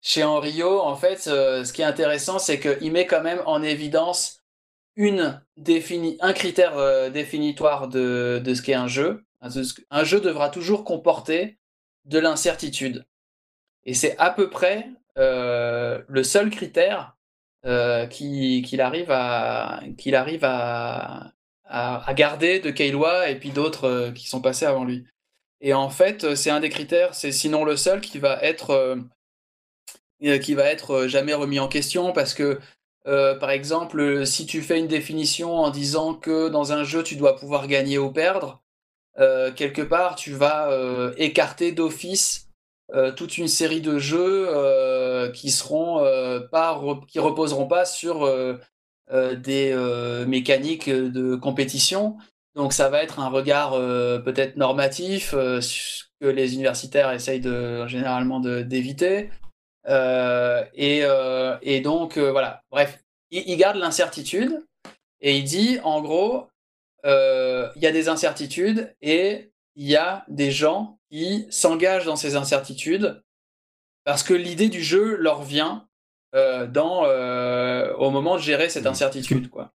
chez 0.00 0.24
Henrio, 0.24 0.80
en 0.80 0.96
fait, 0.96 1.26
euh, 1.28 1.64
ce 1.64 1.72
qui 1.72 1.82
est 1.82 1.86
intéressant, 1.86 2.38
c'est 2.38 2.60
qu'il 2.60 2.92
met 2.92 3.06
quand 3.06 3.22
même 3.22 3.42
en 3.46 3.62
évidence 3.62 4.40
une 4.94 5.40
défini 5.56 6.18
un 6.20 6.34
critère 6.34 7.10
définitoire 7.10 7.88
de, 7.88 8.42
de 8.44 8.54
ce 8.54 8.60
qu'est 8.60 8.74
un 8.74 8.88
jeu. 8.88 9.24
Un 9.90 10.04
jeu 10.04 10.20
devra 10.20 10.50
toujours 10.50 10.84
comporter 10.84 11.58
de 12.04 12.18
l'incertitude. 12.18 13.06
Et 13.84 13.94
c'est 13.94 14.16
à 14.18 14.30
peu 14.30 14.50
près 14.50 14.90
le 15.16 16.22
seul 16.22 16.50
critère 16.50 17.16
euh, 17.64 18.06
qu'il 18.06 18.80
arrive 18.80 19.10
à 19.10 19.80
arrive 20.14 20.44
à, 20.44 21.32
à, 21.64 22.14
garder 22.14 22.58
de 22.58 22.70
Kailois 22.70 23.28
et 23.28 23.38
puis 23.38 23.50
d'autres 23.50 23.84
euh, 23.88 24.10
qui 24.10 24.28
sont 24.28 24.40
passés 24.40 24.66
avant 24.66 24.84
lui. 24.84 25.06
Et 25.60 25.74
en 25.74 25.88
fait, 25.88 26.34
c'est 26.34 26.50
un 26.50 26.60
des 26.60 26.70
critères, 26.70 27.14
c'est 27.14 27.30
sinon 27.30 27.64
le 27.64 27.76
seul 27.76 28.00
qui 28.00 28.18
va 28.18 28.42
être 28.42 28.70
euh, 28.70 28.96
qui 30.38 30.54
va 30.54 30.64
être 30.64 31.06
jamais 31.06 31.34
remis 31.34 31.60
en 31.60 31.68
question 31.68 32.12
parce 32.12 32.34
que 32.34 32.60
par 33.04 33.50
exemple, 33.50 34.24
si 34.26 34.46
tu 34.46 34.62
fais 34.62 34.78
une 34.78 34.86
définition 34.86 35.56
en 35.56 35.70
disant 35.70 36.14
que 36.14 36.48
dans 36.48 36.72
un 36.72 36.84
jeu 36.84 37.02
tu 37.02 37.16
dois 37.16 37.36
pouvoir 37.36 37.66
gagner 37.66 37.98
ou 37.98 38.12
perdre, 38.12 38.62
quelque 39.16 39.82
part 39.82 40.14
tu 40.14 40.32
vas 40.32 40.70
écarter 41.16 41.72
d'office 41.72 42.42
euh, 42.42 42.51
toute 43.16 43.38
une 43.38 43.48
série 43.48 43.80
de 43.80 43.98
jeux 43.98 44.46
euh, 44.50 45.30
qui 45.30 45.50
seront 45.50 46.04
euh, 46.04 46.40
pas 46.40 46.78
qui 47.08 47.18
reposeront 47.18 47.66
pas 47.66 47.84
sur 47.84 48.28
des 49.10 49.74
mécaniques 50.26 50.88
de 50.88 51.34
compétition. 51.36 52.16
Donc 52.54 52.72
ça 52.72 52.88
va 52.90 53.02
être 53.02 53.18
un 53.18 53.28
regard 53.28 53.72
peut-être 54.24 54.56
normatif 54.56 55.32
que 55.32 56.26
les 56.26 56.54
universitaires 56.54 57.10
essayent 57.12 57.40
de, 57.40 57.86
généralement 57.86 58.40
d'éviter. 58.40 59.30
Et, 59.88 61.02
et, 61.62 61.80
donc 61.80 62.18
voilà, 62.18 62.62
bref, 62.70 63.02
il, 63.30 63.42
il 63.46 63.56
garde 63.56 63.76
l'incertitude 63.76 64.64
et 65.20 65.36
il 65.36 65.44
dit 65.44 65.78
en 65.82 66.00
gros, 66.00 66.46
il 67.04 67.82
y 67.82 67.86
a 67.86 67.92
des 67.92 68.08
incertitudes 68.08 68.94
et 69.00 69.50
il 69.76 69.88
y 69.88 69.96
a 69.96 70.24
des 70.28 70.50
gens 70.50 70.98
qui 71.12 71.46
s'engagent 71.50 72.06
dans 72.06 72.16
ces 72.16 72.36
incertitudes 72.36 73.22
parce 74.04 74.22
que 74.22 74.32
l'idée 74.34 74.68
du 74.68 74.82
jeu 74.82 75.16
leur 75.16 75.42
vient 75.42 75.86
euh, 76.34 76.66
dans, 76.66 77.04
euh, 77.04 77.92
au 77.96 78.10
moment 78.10 78.36
de 78.36 78.40
gérer 78.40 78.70
cette 78.70 78.86
incertitude. 78.86 79.50
Quoi. 79.50 79.72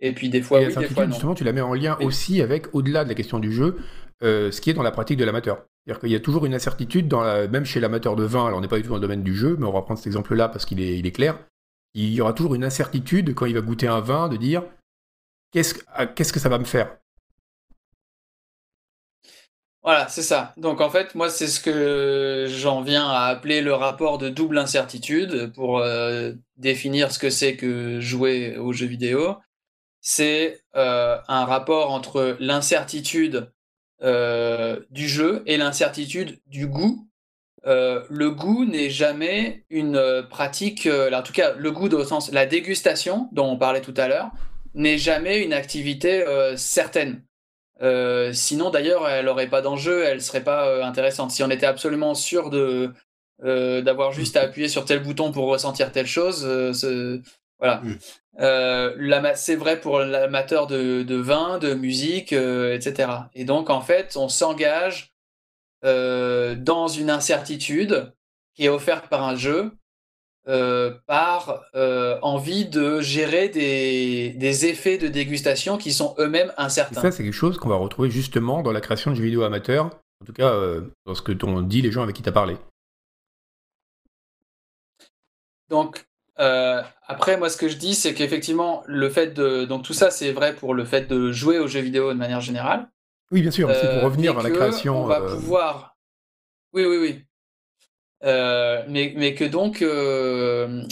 Et 0.00 0.12
puis 0.12 0.28
des 0.28 0.42
fois, 0.42 0.58
oui, 0.58 0.66
des 0.66 0.88
fois 0.88 1.06
non. 1.06 1.12
Justement, 1.12 1.34
tu 1.34 1.44
la 1.44 1.52
mets 1.52 1.60
en 1.60 1.74
lien 1.74 1.96
aussi 2.00 2.42
avec, 2.42 2.74
au-delà 2.74 3.04
de 3.04 3.08
la 3.08 3.14
question 3.14 3.38
du 3.38 3.52
jeu, 3.52 3.78
euh, 4.24 4.50
ce 4.50 4.60
qui 4.60 4.70
est 4.70 4.74
dans 4.74 4.82
la 4.82 4.90
pratique 4.90 5.16
de 5.16 5.24
l'amateur. 5.24 5.64
C'est-à-dire 5.86 6.00
qu'il 6.00 6.10
y 6.10 6.16
a 6.16 6.20
toujours 6.20 6.44
une 6.44 6.54
incertitude, 6.54 7.06
dans 7.06 7.22
la, 7.22 7.46
même 7.46 7.64
chez 7.64 7.78
l'amateur 7.78 8.16
de 8.16 8.24
vin, 8.24 8.46
alors 8.46 8.58
on 8.58 8.62
n'est 8.62 8.68
pas 8.68 8.76
du 8.76 8.82
tout 8.82 8.88
dans 8.88 8.96
le 8.96 9.00
domaine 9.00 9.22
du 9.22 9.36
jeu, 9.36 9.56
mais 9.58 9.66
on 9.66 9.72
va 9.72 9.82
prendre 9.82 9.98
cet 9.98 10.08
exemple-là 10.08 10.48
parce 10.48 10.64
qu'il 10.64 10.80
est, 10.80 10.98
il 10.98 11.06
est 11.06 11.12
clair. 11.12 11.38
Il 11.94 12.12
y 12.12 12.20
aura 12.20 12.32
toujours 12.32 12.56
une 12.56 12.64
incertitude 12.64 13.34
quand 13.34 13.46
il 13.46 13.54
va 13.54 13.60
goûter 13.60 13.86
un 13.86 14.00
vin 14.00 14.28
de 14.28 14.36
dire 14.36 14.64
qu'est-ce, 15.52 15.74
qu'est-ce 16.16 16.32
que 16.32 16.40
ça 16.40 16.48
va 16.48 16.58
me 16.58 16.64
faire? 16.64 16.96
Voilà, 19.84 20.06
c'est 20.08 20.22
ça. 20.22 20.54
Donc 20.56 20.80
en 20.80 20.90
fait, 20.90 21.14
moi, 21.16 21.28
c'est 21.28 21.48
ce 21.48 21.60
que 21.60 22.46
j'en 22.48 22.82
viens 22.82 23.08
à 23.08 23.24
appeler 23.26 23.60
le 23.62 23.74
rapport 23.74 24.18
de 24.18 24.28
double 24.28 24.58
incertitude 24.58 25.52
pour 25.54 25.78
euh, 25.78 26.32
définir 26.56 27.10
ce 27.10 27.18
que 27.18 27.30
c'est 27.30 27.56
que 27.56 28.00
jouer 28.00 28.56
aux 28.58 28.72
jeux 28.72 28.86
vidéo. 28.86 29.38
C'est 30.00 30.62
euh, 30.76 31.18
un 31.28 31.44
rapport 31.44 31.90
entre 31.92 32.36
l'incertitude 32.38 33.52
euh, 34.02 34.80
du 34.90 35.08
jeu 35.08 35.42
et 35.46 35.56
l'incertitude 35.56 36.40
du 36.46 36.66
goût. 36.68 37.08
le 37.64 38.28
goût 38.28 38.64
n'est 38.64 38.90
jamais 38.90 39.64
une 39.70 40.26
pratique, 40.30 40.88
en 40.88 41.22
tout 41.22 41.32
cas, 41.32 41.54
le 41.54 41.70
goût 41.72 41.88
le 41.88 42.04
sens, 42.04 42.30
la 42.32 42.46
dégustation 42.46 43.28
dont 43.32 43.50
on 43.50 43.56
parlait 43.56 43.80
tout 43.80 43.94
à 43.96 44.08
l'heure, 44.08 44.30
n'est 44.74 44.98
jamais 44.98 45.42
une 45.42 45.52
activité 45.52 46.24
certaine. 46.56 47.22
Euh, 47.80 48.32
sinon, 48.32 48.70
d'ailleurs, 48.70 49.08
elle 49.08 49.24
n'aurait 49.26 49.48
pas 49.48 49.62
d'enjeu, 49.62 50.04
elle 50.04 50.22
serait 50.22 50.44
pas 50.44 50.68
euh, 50.68 50.84
intéressante. 50.84 51.30
Si 51.30 51.42
on 51.42 51.50
était 51.50 51.66
absolument 51.66 52.14
sûr 52.14 52.50
de 52.50 52.92
euh, 53.44 53.80
d'avoir 53.82 54.12
juste 54.12 54.36
à 54.36 54.42
appuyer 54.42 54.68
sur 54.68 54.84
tel 54.84 55.02
bouton 55.02 55.32
pour 55.32 55.46
ressentir 55.46 55.90
telle 55.90 56.06
chose, 56.06 56.46
voilà. 57.58 57.82
Mm. 57.82 59.34
c'est 59.34 59.56
vrai 59.56 59.80
pour 59.80 60.00
l'amateur 60.00 60.66
de, 60.66 61.02
de, 61.02 61.16
vin, 61.16 61.58
de 61.58 61.74
musique, 61.74 62.32
etc. 62.32 63.08
Et 63.34 63.44
donc, 63.44 63.70
en 63.70 63.80
fait, 63.80 64.16
on 64.16 64.28
s'engage 64.28 65.12
dans 65.82 66.88
une 66.88 67.10
incertitude 67.10 68.12
qui 68.54 68.66
est 68.66 68.68
offerte 68.68 69.08
par 69.08 69.24
un 69.24 69.34
jeu 69.34 69.72
euh, 70.48 70.90
par 71.06 71.62
euh, 71.76 72.18
envie 72.20 72.64
de 72.64 73.00
gérer 73.00 73.48
des, 73.48 74.30
des, 74.30 74.66
effets 74.66 74.98
de 74.98 75.06
dégustation 75.06 75.78
qui 75.78 75.92
sont 75.92 76.16
eux-mêmes 76.18 76.52
incertains. 76.56 77.00
ça, 77.00 77.12
c'est 77.12 77.22
quelque 77.22 77.32
chose 77.32 77.58
qu'on 77.58 77.68
va 77.68 77.76
retrouver 77.76 78.10
justement 78.10 78.62
dans 78.62 78.72
la 78.72 78.80
création 78.80 79.12
de 79.12 79.16
jeux 79.16 79.22
vidéo 79.22 79.44
amateurs, 79.44 79.86
en 80.20 80.24
tout 80.26 80.32
cas 80.32 80.52
euh, 80.52 80.80
dans 81.06 81.14
ce 81.14 81.22
que 81.22 81.30
t'ont 81.30 81.62
dit 81.62 81.80
les 81.80 81.92
gens 81.92 82.02
avec 82.02 82.16
qui 82.16 82.22
tu 82.22 82.28
as 82.28 82.32
parlé. 82.32 82.56
Donc, 85.70 86.06
après, 86.36 87.36
moi, 87.36 87.48
ce 87.48 87.56
que 87.56 87.68
je 87.68 87.76
dis, 87.76 87.94
c'est 87.94 88.12
qu'effectivement, 88.12 88.82
le 88.86 89.08
fait 89.10 89.28
de. 89.28 89.64
Donc, 89.64 89.84
tout 89.84 89.92
ça, 89.92 90.10
c'est 90.10 90.32
vrai 90.32 90.56
pour 90.56 90.74
le 90.74 90.84
fait 90.84 91.02
de 91.02 91.30
jouer 91.30 91.60
aux 91.60 91.68
jeux 91.68 91.80
vidéo 91.80 92.12
de 92.12 92.18
manière 92.18 92.40
générale. 92.40 92.90
Oui, 93.30 93.42
bien 93.42 93.52
sûr, 93.52 93.70
c'est 93.72 93.94
pour 93.94 94.02
revenir 94.02 94.36
à 94.36 94.42
la 94.42 94.50
création. 94.50 95.04
On 95.04 95.06
va 95.06 95.20
pouvoir. 95.20 95.96
Oui, 96.72 96.84
oui, 96.84 96.96
oui. 96.96 97.24
Euh, 98.24 98.84
mais, 98.88 99.34
que 99.34 99.44
donc 99.44 99.82
euh, 99.82 100.82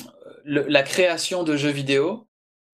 la 0.45 0.83
création 0.83 1.43
de 1.43 1.57
jeux 1.57 1.71
vidéo, 1.71 2.27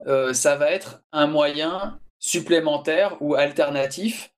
euh, 0.07 0.33
ça 0.33 0.57
va 0.57 0.71
être 0.71 1.03
un 1.13 1.27
moyen 1.27 2.01
supplémentaire 2.19 3.17
ou 3.21 3.35
alternatif 3.35 4.33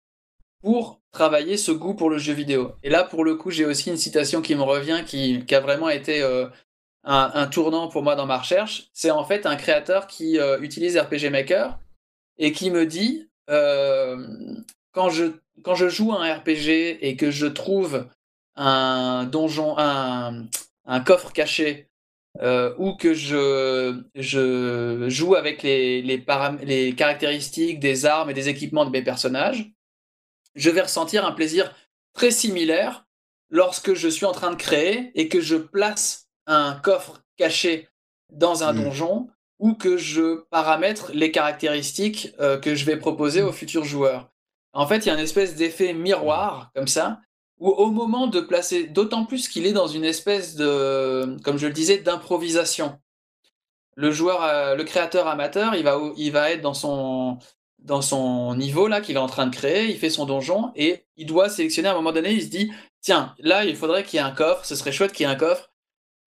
pour 0.60 1.00
travailler 1.12 1.56
ce 1.56 1.70
goût 1.70 1.94
pour 1.94 2.10
le 2.10 2.18
jeu 2.18 2.32
vidéo. 2.32 2.72
Et 2.82 2.90
là, 2.90 3.04
pour 3.04 3.24
le 3.24 3.36
coup, 3.36 3.50
j'ai 3.50 3.64
aussi 3.64 3.90
une 3.90 3.96
citation 3.96 4.42
qui 4.42 4.54
me 4.56 4.62
revient, 4.62 5.04
qui, 5.06 5.44
a 5.54 5.60
vraiment 5.60 5.88
été 5.88 6.22
un, 6.22 6.50
un, 7.34 7.46
tournant 7.46 7.88
pour 7.88 8.02
moi 8.02 8.16
dans 8.16 8.26
ma 8.26 8.38
recherche. 8.38 8.88
C'est 8.92 9.12
en 9.12 9.24
fait 9.24 9.46
un 9.46 9.56
créateur 9.56 10.08
qui 10.08 10.38
utilise 10.60 10.98
RPG 10.98 11.30
Maker 11.30 11.78
et 12.38 12.50
qui 12.50 12.72
me 12.72 12.86
dit, 12.86 13.28
quand, 13.46 15.10
je, 15.10 15.26
quand 15.62 15.76
je 15.76 15.88
joue 15.88 16.12
un 16.12 16.34
RPG 16.34 16.98
et 17.00 17.16
que 17.16 17.30
je 17.30 17.46
trouve 17.46 18.08
un 18.58 19.24
donjon, 19.24 19.78
un, 19.78 20.46
un 20.84 21.00
coffre 21.00 21.32
caché, 21.32 21.88
euh, 22.40 22.74
ou 22.78 22.94
que 22.94 23.14
je, 23.14 24.00
je 24.14 25.08
joue 25.08 25.34
avec 25.34 25.62
les, 25.62 26.02
les, 26.02 26.24
les, 26.62 26.94
caractéristiques 26.94 27.80
des 27.80 28.06
armes 28.06 28.30
et 28.30 28.34
des 28.34 28.48
équipements 28.48 28.84
de 28.84 28.90
mes 28.90 29.02
personnages, 29.02 29.72
je 30.54 30.70
vais 30.70 30.82
ressentir 30.82 31.24
un 31.24 31.32
plaisir 31.32 31.74
très 32.12 32.30
similaire 32.30 33.06
lorsque 33.50 33.94
je 33.94 34.08
suis 34.08 34.26
en 34.26 34.32
train 34.32 34.50
de 34.50 34.56
créer 34.56 35.10
et 35.14 35.28
que 35.28 35.40
je 35.40 35.56
place 35.56 36.28
un 36.46 36.74
coffre 36.74 37.22
caché 37.36 37.88
dans 38.32 38.62
un 38.62 38.72
mmh. 38.72 38.84
donjon 38.84 39.28
ou 39.58 39.74
que 39.74 39.96
je 39.96 40.42
paramètre 40.50 41.10
les 41.12 41.32
caractéristiques 41.32 42.34
euh, 42.40 42.58
que 42.58 42.74
je 42.74 42.84
vais 42.84 42.96
proposer 42.96 43.42
aux 43.42 43.52
futurs 43.52 43.84
joueurs. 43.84 44.30
En 44.72 44.86
fait, 44.86 44.98
il 44.98 45.06
y 45.06 45.10
a 45.10 45.14
une 45.14 45.20
espèce 45.20 45.56
d'effet 45.56 45.92
miroir 45.92 46.70
comme 46.74 46.88
ça 46.88 47.20
ou 47.60 47.70
au 47.70 47.90
moment 47.90 48.26
de 48.26 48.40
placer, 48.40 48.84
d'autant 48.84 49.24
plus 49.24 49.48
qu'il 49.48 49.66
est 49.66 49.72
dans 49.72 49.86
une 49.88 50.04
espèce 50.04 50.54
de, 50.54 51.36
comme 51.42 51.58
je 51.58 51.66
le 51.66 51.72
disais, 51.72 51.98
d'improvisation. 51.98 52.98
Le 53.96 54.12
joueur, 54.12 54.42
euh, 54.44 54.76
le 54.76 54.84
créateur 54.84 55.26
amateur, 55.26 55.74
il 55.74 55.82
va, 55.82 56.00
il 56.16 56.30
va 56.30 56.52
être 56.52 56.60
dans 56.60 56.74
son, 56.74 57.38
dans 57.78 58.02
son 58.02 58.54
niveau 58.54 58.88
là 58.88 59.00
qu'il 59.00 59.16
est 59.16 59.20
en 59.20 59.26
train 59.26 59.46
de 59.46 59.54
créer, 59.54 59.86
il 59.86 59.98
fait 59.98 60.10
son 60.10 60.26
donjon 60.26 60.72
et 60.76 61.04
il 61.16 61.26
doit 61.26 61.48
sélectionner 61.48 61.88
à 61.88 61.92
un 61.92 61.94
moment 61.94 62.12
donné, 62.12 62.32
il 62.32 62.42
se 62.42 62.48
dit 62.48 62.72
tiens, 63.00 63.34
là 63.38 63.64
il 63.64 63.76
faudrait 63.76 64.04
qu'il 64.04 64.18
y 64.18 64.22
ait 64.22 64.26
un 64.26 64.32
coffre, 64.32 64.64
ce 64.64 64.74
serait 64.74 64.92
chouette 64.92 65.12
qu'il 65.12 65.26
y 65.26 65.28
ait 65.28 65.32
un 65.32 65.36
coffre. 65.36 65.70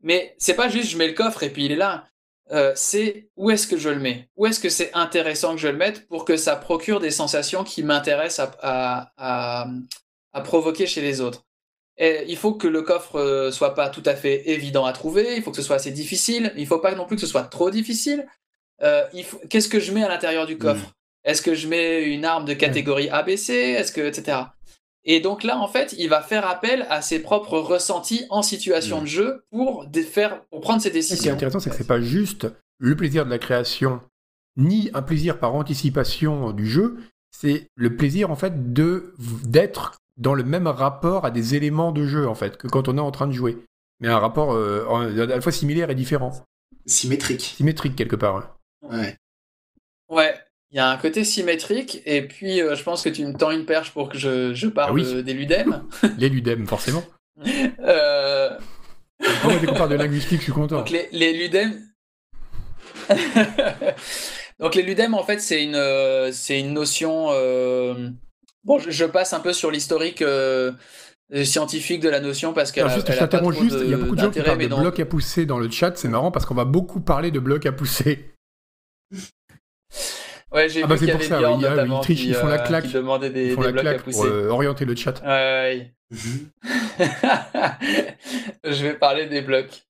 Mais 0.01 0.35
c'est 0.37 0.55
pas 0.55 0.69
juste 0.69 0.89
je 0.89 0.97
mets 0.97 1.07
le 1.07 1.13
coffre 1.13 1.43
et 1.43 1.49
puis 1.51 1.65
il 1.65 1.71
est 1.71 1.75
là. 1.75 2.05
Euh, 2.51 2.73
c'est 2.75 3.29
où 3.37 3.49
est-ce 3.49 3.67
que 3.67 3.77
je 3.77 3.89
le 3.89 3.99
mets? 3.99 4.29
Où 4.35 4.45
est-ce 4.45 4.59
que 4.59 4.69
c'est 4.69 4.93
intéressant 4.93 5.55
que 5.55 5.61
je 5.61 5.67
le 5.69 5.77
mette 5.77 6.07
pour 6.07 6.25
que 6.25 6.35
ça 6.35 6.55
procure 6.55 6.99
des 6.99 7.11
sensations 7.11 7.63
qui 7.63 7.83
m'intéressent 7.83 8.49
à, 8.61 9.67
provoquer 10.39 10.87
chez 10.87 11.01
les 11.01 11.19
autres. 11.19 11.43
Et 11.97 12.23
il 12.29 12.37
faut 12.37 12.53
que 12.53 12.67
le 12.67 12.81
coffre 12.81 13.17
euh, 13.17 13.51
soit 13.51 13.75
pas 13.75 13.89
tout 13.89 14.03
à 14.05 14.15
fait 14.15 14.49
évident 14.49 14.85
à 14.85 14.93
trouver, 14.93 15.35
il 15.35 15.43
faut 15.43 15.51
que 15.51 15.57
ce 15.57 15.63
soit 15.63 15.75
assez 15.75 15.91
difficile, 15.91 16.53
il 16.55 16.65
faut 16.65 16.79
pas 16.79 16.95
non 16.95 17.05
plus 17.05 17.17
que 17.17 17.21
ce 17.21 17.27
soit 17.27 17.43
trop 17.43 17.69
difficile. 17.69 18.25
Euh, 18.81 19.03
Qu'est-ce 19.49 19.69
que 19.69 19.79
je 19.79 19.91
mets 19.91 20.03
à 20.03 20.07
l'intérieur 20.07 20.45
du 20.45 20.57
coffre? 20.57 20.87
Mm. 20.87 20.91
Est-ce 21.25 21.41
que 21.41 21.53
je 21.53 21.67
mets 21.67 22.03
une 22.03 22.25
arme 22.25 22.45
de 22.45 22.53
catégorie 22.53 23.09
ABC 23.09 23.53
Est-ce 23.53 23.91
que 23.91 24.01
etc. 24.01 24.37
Et 25.03 25.19
donc 25.19 25.43
là, 25.43 25.57
en 25.57 25.67
fait, 25.67 25.93
il 25.97 26.09
va 26.09 26.21
faire 26.21 26.47
appel 26.47 26.85
à 26.89 27.01
ses 27.01 27.19
propres 27.19 27.59
ressentis 27.59 28.25
en 28.29 28.41
situation 28.41 29.01
mm. 29.01 29.03
de 29.03 29.07
jeu 29.07 29.45
pour, 29.51 29.85
faire, 30.09 30.43
pour 30.45 30.61
prendre 30.61 30.81
ses 30.81 30.91
décisions. 30.91 31.17
Ce 31.17 31.21
qui 31.23 31.27
est 31.27 31.31
intéressant, 31.31 31.59
c'est 31.59 31.69
que 31.69 31.75
c'est 31.75 31.83
pas 31.85 32.01
juste 32.01 32.47
le 32.79 32.95
plaisir 32.95 33.25
de 33.25 33.29
la 33.29 33.37
création, 33.37 34.01
ni 34.57 34.89
un 34.93 35.01
plaisir 35.01 35.39
par 35.39 35.53
anticipation 35.53 36.51
du 36.51 36.65
jeu, 36.65 36.97
c'est 37.29 37.69
le 37.75 37.95
plaisir 37.95 38.31
en 38.31 38.35
fait 38.35 38.73
de 38.73 39.13
d'être 39.45 40.00
dans 40.21 40.35
le 40.35 40.43
même 40.43 40.67
rapport 40.67 41.25
à 41.25 41.31
des 41.31 41.55
éléments 41.55 41.91
de 41.91 42.05
jeu, 42.05 42.27
en 42.27 42.35
fait, 42.35 42.55
que 42.55 42.67
quand 42.67 42.87
on 42.87 42.97
est 42.97 43.01
en 43.01 43.11
train 43.11 43.27
de 43.27 43.33
jouer. 43.33 43.57
Mais 43.99 44.07
un 44.07 44.19
rapport 44.19 44.53
euh, 44.53 44.85
à 44.87 45.25
la 45.25 45.41
fois 45.41 45.51
similaire 45.51 45.89
et 45.89 45.95
différent. 45.95 46.31
Symétrique. 46.85 47.41
Symétrique, 47.57 47.95
quelque 47.95 48.15
part. 48.15 48.55
Ouais. 48.83 49.17
Ouais. 50.09 50.35
Il 50.69 50.77
y 50.77 50.79
a 50.79 50.89
un 50.89 50.97
côté 50.97 51.23
symétrique, 51.25 52.01
et 52.05 52.21
puis 52.21 52.61
euh, 52.61 52.75
je 52.75 52.83
pense 52.83 53.03
que 53.03 53.09
tu 53.09 53.25
me 53.25 53.33
tends 53.33 53.51
une 53.51 53.65
perche 53.65 53.91
pour 53.91 54.09
que 54.09 54.17
je, 54.17 54.53
je 54.53 54.67
parle 54.67 55.01
ah 55.17 55.21
des 55.21 55.33
ludem. 55.33 55.83
les 56.17 56.29
ludem, 56.29 56.67
forcément. 56.67 57.03
euh... 57.79 58.57
Dès 59.19 59.67
qu'on 59.67 59.73
parle 59.73 59.89
de 59.89 59.95
linguistique, 59.95 60.39
je 60.39 60.43
suis 60.43 60.53
content. 60.53 60.77
Donc 60.77 60.91
les, 60.91 61.09
les 61.11 61.33
ludem... 61.33 61.81
Donc 64.59 64.75
les 64.75 64.83
ludem, 64.83 65.15
en 65.15 65.23
fait, 65.23 65.39
c'est 65.39 65.63
une, 65.63 65.75
euh, 65.75 66.31
c'est 66.31 66.59
une 66.59 66.73
notion 66.73 67.31
Bon, 68.63 68.77
je, 68.79 69.05
passe 69.05 69.33
un 69.33 69.39
peu 69.39 69.53
sur 69.53 69.71
l'historique 69.71 70.21
euh, 70.21 70.71
scientifique 71.43 72.01
de 72.01 72.09
la 72.09 72.19
notion 72.19 72.53
parce 72.53 72.71
qu'elle 72.71 72.89
juste, 72.89 73.11
je 73.11 73.17
t'interromps 73.17 73.57
juste, 73.57 73.77
il 73.81 73.89
y 73.89 73.93
a 73.93 73.97
beaucoup 73.97 74.15
de 74.15 74.21
gens 74.21 74.29
qui 74.29 74.41
parlent 74.41 74.57
de 74.57 74.67
blocs 74.67 74.99
à 74.99 75.05
pousser 75.05 75.45
dans 75.45 75.57
le 75.57 75.69
chat, 75.69 75.97
c'est 75.97 76.07
marrant 76.07 76.31
parce 76.31 76.45
qu'on 76.45 76.55
va 76.55 76.65
beaucoup 76.65 77.01
parler 77.01 77.31
de 77.31 77.39
blocs 77.39 77.65
à 77.65 77.71
pousser. 77.71 78.35
Ouais, 80.53 80.67
j'ai 80.67 80.83
ah 80.83 80.87
bah 80.87 80.95
vu 80.95 81.05
qu'il 81.05 81.07
y 81.07 81.11
avait 81.11 81.23
ça, 81.23 81.39
Bjorn, 81.39 81.61
notamment, 81.61 82.01
ils, 82.09 82.25
ils 82.27 82.33
font 82.33 82.47
la 82.47 82.59
claque, 82.59 82.85
qui 82.85 82.91
demandait 82.91 83.29
des, 83.29 83.47
ils 83.47 83.53
font 83.53 83.61
des 83.61 83.67
la 83.67 83.81
blocs 83.83 83.85
à 83.87 84.03
pousser. 84.03 84.17
Pour, 84.17 84.25
euh, 84.25 84.49
orienter 84.49 84.83
le 84.83 84.95
chat. 84.97 85.21
Ouais, 85.21 85.27
ouais. 85.29 85.93
je 88.65 88.83
vais 88.83 88.93
parler 88.95 89.27
des 89.27 89.41
blocs. 89.41 89.83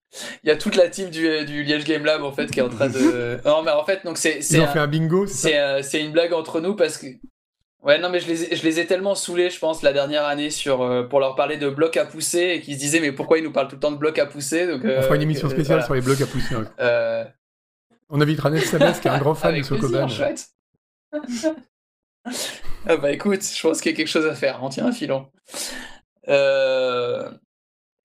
Il 0.43 0.49
y 0.49 0.51
a 0.51 0.57
toute 0.57 0.75
la 0.75 0.87
team 0.89 1.09
du, 1.09 1.45
du 1.45 1.63
Liège 1.63 1.85
Game 1.85 2.05
Lab 2.05 2.21
en 2.21 2.31
fait 2.31 2.51
qui 2.51 2.59
est 2.59 2.63
en 2.63 2.69
train 2.69 2.89
de. 2.89 3.39
Non 3.45 3.63
mais 3.63 3.71
en 3.71 3.83
fait 3.85 4.05
donc 4.05 4.17
c'est. 4.19 4.39
Ils 4.51 4.61
ont 4.61 4.67
fait 4.67 4.79
un 4.79 4.87
bingo. 4.87 5.25
C'est 5.25 5.57
euh, 5.57 5.81
une 5.93 6.11
blague 6.11 6.33
entre 6.33 6.59
nous 6.59 6.75
parce 6.75 6.97
que 6.99 7.07
Ouais, 7.83 7.97
non, 7.97 8.09
mais 8.09 8.19
je 8.19 8.27
les, 8.27 8.43
ai, 8.43 8.55
je 8.55 8.63
les 8.63 8.79
ai 8.79 8.85
tellement 8.85 9.15
saoulés, 9.15 9.49
je 9.49 9.57
pense, 9.57 9.81
la 9.81 9.91
dernière 9.91 10.25
année 10.25 10.51
sur, 10.51 10.83
euh, 10.83 11.03
pour 11.03 11.19
leur 11.19 11.35
parler 11.35 11.57
de 11.57 11.67
blocs 11.67 11.97
à 11.97 12.05
pousser 12.05 12.53
et 12.55 12.61
qu'ils 12.61 12.75
se 12.75 12.79
disaient, 12.79 12.99
mais 12.99 13.11
pourquoi 13.11 13.39
ils 13.39 13.43
nous 13.43 13.51
parlent 13.51 13.67
tout 13.67 13.75
le 13.75 13.79
temps 13.79 13.91
de 13.91 13.97
blocs 13.97 14.19
à 14.19 14.27
pousser 14.27 14.67
donc, 14.67 14.81
On 14.83 15.01
fera 15.01 15.15
une 15.15 15.21
euh, 15.21 15.23
émission 15.23 15.49
spéciale 15.49 15.83
sur 15.83 15.95
les 15.95 16.01
blocs 16.01 16.21
à 16.21 16.27
pousser. 16.27 16.55
Euh... 16.79 17.25
On 18.09 18.21
invitera 18.21 18.51
Nel 18.51 18.61
Sabes, 18.63 18.99
qui 18.99 19.07
est 19.07 19.11
un 19.11 19.17
grand 19.17 19.33
fan 19.33 19.57
de 19.57 19.63
Sokoban. 19.63 20.07
chouette. 20.07 20.49
ah 22.85 22.97
bah 22.97 23.11
écoute, 23.11 23.41
je 23.43 23.61
pense 23.61 23.81
qu'il 23.81 23.91
y 23.91 23.93
a 23.95 23.97
quelque 23.97 24.07
chose 24.07 24.27
à 24.27 24.35
faire. 24.35 24.59
On 24.61 24.69
tient 24.69 24.85
un 24.85 24.91
filon. 24.91 25.27
Euh... 26.27 27.31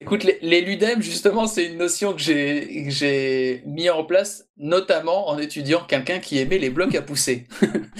Écoute, 0.00 0.24
les, 0.24 0.38
les 0.42 0.60
ludem, 0.60 1.02
justement, 1.02 1.46
c'est 1.46 1.66
une 1.66 1.78
notion 1.78 2.12
que 2.12 2.20
j'ai 2.20 3.62
mis 3.66 3.90
en 3.90 4.04
place, 4.04 4.46
notamment 4.56 5.28
en 5.28 5.38
étudiant 5.38 5.84
quelqu'un 5.84 6.18
qui 6.18 6.38
aimait 6.38 6.58
les 6.58 6.70
blocs 6.70 6.94
à 6.94 7.02
pousser. 7.02 7.46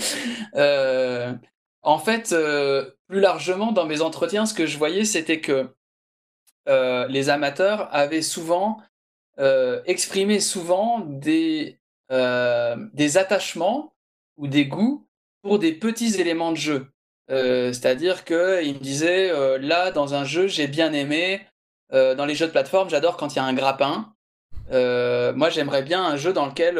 euh, 0.57 1.33
en 1.87 1.99
fait, 1.99 2.33
euh, 2.33 2.91
plus 3.07 3.21
largement, 3.21 3.71
dans 3.71 3.87
mes 3.87 4.03
entretiens, 4.03 4.45
ce 4.45 4.55
que 4.55 4.67
je 4.67 4.77
voyais, 4.77 5.05
c'était 5.05 5.41
que 5.41 5.69
euh, 6.69 7.07
les 7.07 7.31
amateurs 7.31 7.89
avaient 7.95 8.23
souvent 8.23 8.79
euh, 9.39 9.81
exprimé 9.87 10.41
souvent 10.41 10.99
des, 10.99 11.79
des 12.11 13.19
attachements 13.19 13.95
ou 14.37 14.49
des 14.49 14.67
goûts 14.67 15.07
pour 15.43 15.61
des 15.61 15.73
petits 15.73 16.21
éléments 16.21 16.51
de 16.51 16.57
jeu. 16.57 16.87
C'est-à-dire 17.29 18.25
qu'il 18.25 18.75
me 18.75 18.81
disait, 18.81 19.59
là, 19.59 19.93
dans 19.93 20.15
un 20.15 20.25
jeu, 20.25 20.49
j'ai 20.49 20.67
bien 20.67 20.93
aimé, 20.93 21.47
dans 21.93 22.27
les 22.27 22.35
jeux 22.35 22.47
de 22.47 22.53
plateforme, 22.53 22.91
j'adore 22.91 23.17
quand 23.17 23.35
il 23.35 23.37
y 23.37 23.41
a 23.41 23.45
un 23.45 23.55
grappin. 23.55 24.13
moi, 24.71 25.51
j'aimerais 25.51 25.83
bien 25.83 26.05
un 26.05 26.17
jeu 26.17 26.33
dans 26.33 26.47
lequel 26.47 26.79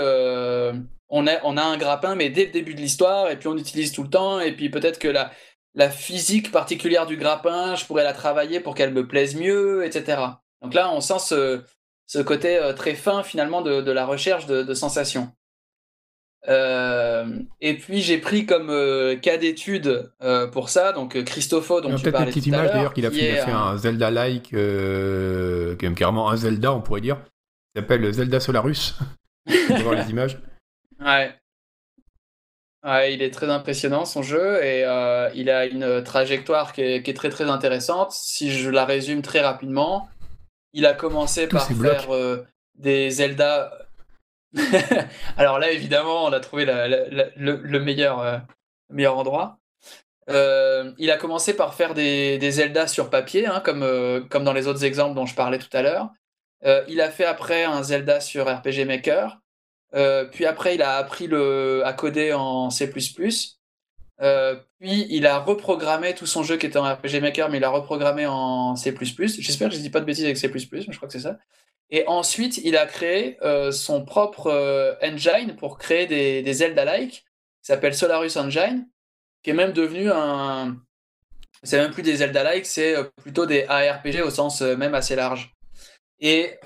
on, 1.09 1.27
a, 1.27 1.43
on 1.45 1.57
a 1.57 1.63
un 1.63 1.77
grappin, 1.77 2.15
mais 2.15 2.31
dès 2.31 2.47
le 2.47 2.53
début 2.53 2.75
de 2.75 2.81
l'histoire, 2.81 3.31
et 3.31 3.39
puis 3.39 3.49
on 3.49 3.57
utilise 3.57 3.93
tout 3.93 4.03
le 4.03 4.11
temps, 4.11 4.41
et 4.41 4.53
puis 4.53 4.71
peut-être 4.71 4.99
que 4.99 5.09
la, 5.09 5.31
la 5.75 5.91
physique 5.91 6.51
particulière 6.51 7.07
du 7.07 7.17
grappin, 7.17 7.75
je 7.77 7.85
pourrais 7.85 8.05
la 8.05 8.13
travailler 8.13 8.61
pour 8.61 8.75
qu'elle 8.75 8.93
me 8.93 9.07
plaise 9.07 9.37
mieux, 9.37 9.85
etc. 9.85 10.23
Donc 10.63 10.75
là, 10.75 10.91
on 10.93 11.01
sent 11.01 11.19
ce, 11.21 11.63
ce 12.07 12.19
côté 12.19 12.57
euh, 12.57 12.73
très 12.73 12.95
fin 12.95 13.23
finalement 13.23 13.63
de, 13.63 13.81
de 13.81 13.93
la 13.93 14.07
recherche 14.07 14.47
de, 14.47 14.63
de 14.63 14.75
sensations. 14.75 15.31
Euh, 16.49 17.41
et 17.61 17.75
puis 17.77 18.03
j'ai 18.03 18.19
pris 18.19 18.47
comme 18.47 18.71
euh, 18.71 19.17
cas 19.17 19.37
d'étude 19.37 20.13
euh, 20.23 20.47
pour 20.47 20.69
ça, 20.69 20.93
donc 20.93 21.21
Christopho 21.25 21.81
dont 21.81 21.95
tu 21.97 22.11
parlais 22.13 22.27
une 22.27 22.33
petite 22.33 22.47
image 22.47 22.71
d'ailleurs 22.73 22.95
qu'il 22.95 23.05
a, 23.05 23.11
fait, 23.11 23.41
un 23.41 23.77
Zelda-like, 23.77 24.55
carrément 25.97 26.31
un 26.31 26.37
Zelda 26.37 26.73
on 26.73 26.81
pourrait 26.81 27.01
dire, 27.01 27.19
il 27.75 27.81
s'appelle 27.81 28.13
Zelda 28.13 28.39
Solarus. 28.39 28.95
on 29.49 29.75
peut 29.75 29.83
voir 29.83 29.95
les 29.95 30.11
images. 30.11 30.39
Ouais. 31.01 31.35
Ouais, 32.87 33.15
il 33.15 33.23
est 33.23 33.33
très 33.33 33.51
impressionnant 33.51 34.05
son 34.05 34.23
jeu 34.23 34.63
et 34.63 34.85
euh, 34.85 35.29
il 35.35 35.51
a 35.51 35.67
une 35.67 36.05
trajectoire 36.05 36.73
qui 36.73 36.83
est, 36.83 37.03
qui 37.03 37.11
est, 37.11 37.15
très 37.15 37.31
très 37.31 37.51
intéressante. 37.51 38.13
Si 38.13 38.53
je 38.53 38.71
la 38.71 38.85
résume 38.85 39.23
très 39.23 39.41
rapidement, 39.41 40.09
il 40.73 40.87
a 40.87 40.95
commencé 40.95 41.49
par 41.49 41.67
faire 41.67 42.15
euh, 42.15 42.47
des 42.77 43.11
Zelda. 43.11 43.73
Alors 45.37 45.59
là, 45.59 45.73
évidemment, 45.73 46.27
on 46.27 46.33
a 46.33 46.39
trouvé 46.39 46.65
la, 46.65 46.87
la, 46.87 47.09
la, 47.09 47.25
le, 47.37 47.57
le, 47.57 47.81
meilleur, 47.81 48.21
euh, 48.21 48.39
meilleur 48.91 49.19
endroit. 49.19 49.59
Il 50.29 51.11
a 51.11 51.17
commencé 51.17 51.57
par 51.57 51.75
faire 51.75 51.93
des, 51.93 52.39
des 52.39 52.51
Zelda 52.53 52.87
sur 52.87 53.11
papier, 53.11 53.47
hein, 53.47 53.61
comme, 53.65 54.29
comme 54.29 54.45
dans 54.45 54.53
les 54.53 54.69
autres 54.69 54.85
exemples 54.85 55.17
dont 55.17 55.27
je 55.27 55.35
parlais 55.35 55.59
tout 55.59 55.75
à 55.77 55.83
l'heure. 55.83 56.11
Il 56.89 57.01
a 57.01 57.11
fait 57.11 57.25
après 57.25 57.65
un 57.65 57.83
Zelda 57.83 58.21
sur 58.21 58.47
RPG 58.47 58.87
Maker. 58.87 59.41
Puis 59.93 60.47
après, 60.47 60.75
il 60.75 60.83
a 60.83 60.97
appris 60.97 61.27
le, 61.27 61.83
à 61.85 61.93
coder 61.93 62.33
en 62.33 62.71
C++. 62.71 62.91
Euh, 64.23 64.57
puis 64.81 65.07
il 65.11 65.27
a 65.27 65.39
reprogrammé 65.41 66.15
tout 66.15 66.27
son 66.27 66.43
jeu 66.43 66.57
qui 66.57 66.67
était 66.67 66.79
en 66.79 66.95
RPG 66.95 67.21
Maker, 67.21 67.51
mais 67.51 67.59
il 67.59 67.65
a 67.65 67.71
reprogrammé 67.71 68.27
en 68.27 68.77
C++. 68.77 68.95
J'espère 69.39 69.69
que 69.69 69.75
je 69.75 69.81
dis 69.81 69.91
pas 69.91 70.01
de 70.01 70.07
bêtises 70.07 70.25
avec 70.25 70.39
C++, 70.39 70.49
mais 70.49 70.81
je 70.81 70.97
crois 70.97 71.09
que 71.09 71.13
c'est 71.13 71.21
ça. 71.21 71.39
Et 71.91 72.05
ensuite, 72.09 72.59
il 72.59 72.77
a 72.77 72.87
créé 72.87 73.39
euh, 73.43 73.71
son 73.71 74.05
propre 74.05 74.49
euh, 74.49 74.95
engine 75.03 75.55
pour 75.57 75.79
créer 75.79 76.07
des, 76.07 76.43
des 76.43 76.55
Zelda-like, 76.55 77.13
qui 77.13 77.23
s'appelle 77.63 77.95
Solarus 77.95 78.37
Engine, 78.37 78.89
qui 79.43 79.51
est 79.51 79.55
même 79.55 79.73
devenu 79.73 80.11
un... 80.11 80.77
C'est 81.63 81.79
même 81.79 81.91
plus 81.91 82.03
des 82.03 82.17
Zelda-like, 82.17 82.67
c'est 82.67 82.97
plutôt 83.23 83.47
des 83.47 83.65
ARPG 83.65 84.23
au 84.23 84.31
sens 84.31 84.61
même 84.61 84.95
assez 84.95 85.17
large. 85.17 85.55
Et 86.21 86.59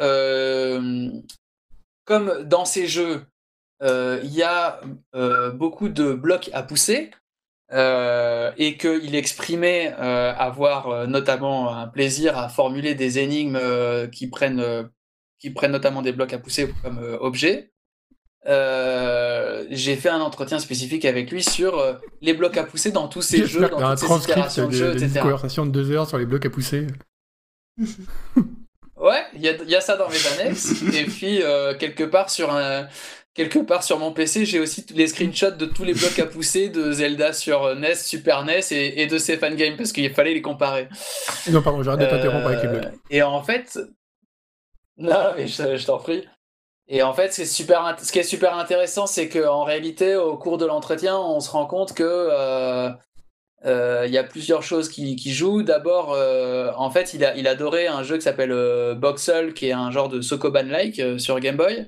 comme 2.04 2.42
dans 2.44 2.64
ces 2.64 2.86
jeux, 2.86 3.24
il 3.82 4.34
y 4.34 4.42
a 4.42 4.80
beaucoup 5.54 5.88
de 5.88 6.12
blocs 6.12 6.50
à 6.52 6.62
pousser, 6.62 7.10
euh, 7.72 8.50
et 8.56 8.76
qu'il 8.76 9.14
exprimait 9.14 9.94
euh, 10.00 10.34
avoir 10.36 10.88
euh, 10.88 11.06
notamment 11.06 11.72
un 11.72 11.86
plaisir 11.86 12.36
à 12.36 12.48
formuler 12.48 12.96
des 12.96 13.20
énigmes 13.20 13.58
euh, 13.60 14.08
qui, 14.08 14.26
prennent, 14.26 14.58
euh, 14.58 14.82
qui 15.38 15.50
prennent 15.50 15.70
notamment 15.70 16.02
des 16.02 16.10
blocs 16.10 16.32
à 16.32 16.38
pousser 16.38 16.74
comme 16.82 16.98
objet. 17.20 17.70
J'ai 18.44 19.96
fait 19.96 20.08
un 20.08 20.20
entretien 20.20 20.58
spécifique 20.58 21.04
avec 21.04 21.30
lui 21.30 21.44
sur 21.44 21.80
les 22.20 22.34
blocs 22.34 22.56
à 22.56 22.64
pousser 22.64 22.90
dans 22.90 23.06
tous 23.06 23.22
ces 23.22 23.46
jeux, 23.46 23.68
dans 23.68 23.78
un 23.78 23.94
toutes 23.94 24.06
transcript 24.06 24.50
ces 24.50 24.62
de, 24.62 24.66
de 24.66 24.72
jeux, 24.72 24.94
de, 24.94 25.04
Une 25.04 25.20
conversation 25.20 25.64
de 25.64 25.70
deux 25.70 25.92
heures 25.92 26.08
sur 26.08 26.18
les 26.18 26.26
blocs 26.26 26.46
à 26.46 26.50
pousser. 26.50 26.88
ouais, 29.00 29.24
il 29.34 29.40
y, 29.42 29.70
y, 29.70 29.76
a 29.76 29.80
ça 29.80 29.96
dans 29.96 30.08
mes 30.08 30.26
annexes. 30.26 30.82
et 30.94 31.04
puis, 31.04 31.42
quelque 31.78 32.04
part 32.04 32.30
sur 32.30 32.52
un 32.52 32.86
quelque 33.34 33.58
part 33.60 33.82
sur 33.82 33.98
mon 33.98 34.12
PC, 34.12 34.44
j'ai 34.44 34.60
aussi 34.60 34.84
les 34.94 35.06
screenshots 35.06 35.52
de 35.52 35.66
tous 35.66 35.84
les 35.84 35.94
blocs 35.94 36.18
à 36.18 36.26
pousser 36.26 36.68
de 36.68 36.92
Zelda 36.92 37.32
sur 37.32 37.74
NES, 37.74 37.94
Super 37.94 38.44
NES 38.44 38.60
et, 38.70 39.02
et 39.02 39.06
de 39.06 39.18
ces 39.18 39.36
fangames 39.36 39.76
parce 39.76 39.92
qu'il 39.92 40.12
fallait 40.12 40.34
les 40.34 40.42
comparer. 40.42 40.88
Non, 41.50 41.62
pardon, 41.62 41.82
j'arrête 41.82 42.00
de 42.00 42.06
t'interrompre 42.06 42.46
euh, 42.46 42.50
avec 42.50 42.62
les 42.62 42.68
blocs. 42.68 42.92
Et 43.10 43.22
en 43.22 43.42
fait, 43.42 43.78
non, 44.96 45.32
mais 45.36 45.46
je, 45.46 45.76
je 45.76 45.86
t'en 45.86 45.98
prie. 45.98 46.26
Et 46.88 47.02
en 47.02 47.12
fait, 47.12 47.32
c'est 47.32 47.46
super. 47.46 47.96
Ce 48.02 48.10
qui 48.10 48.18
est 48.18 48.24
super 48.24 48.56
intéressant, 48.56 49.06
c'est 49.06 49.28
qu'en 49.28 49.62
réalité, 49.62 50.16
au 50.16 50.36
cours 50.36 50.58
de 50.58 50.66
l'entretien, 50.66 51.16
on 51.16 51.38
se 51.38 51.50
rend 51.50 51.66
compte 51.66 51.94
que 51.94 52.02
euh, 52.04 52.90
euh, 53.66 54.04
il 54.06 54.12
y 54.12 54.18
a 54.18 54.24
plusieurs 54.24 54.62
choses 54.62 54.88
qui, 54.88 55.16
jouent. 55.32 55.62
D'abord, 55.62 56.12
euh, 56.14 56.72
en 56.76 56.90
fait, 56.90 57.12
il, 57.14 57.24
a, 57.24 57.36
il 57.36 57.46
adorait 57.46 57.86
un 57.86 58.02
jeu 58.02 58.16
qui 58.16 58.22
s'appelle 58.22 58.52
euh, 58.52 58.94
Boxel, 58.94 59.52
qui 59.52 59.66
est 59.68 59.72
un 59.72 59.90
genre 59.90 60.08
de 60.08 60.20
Sokoban-like 60.20 60.98
euh, 60.98 61.18
sur 61.18 61.38
Game 61.40 61.56
Boy. 61.56 61.86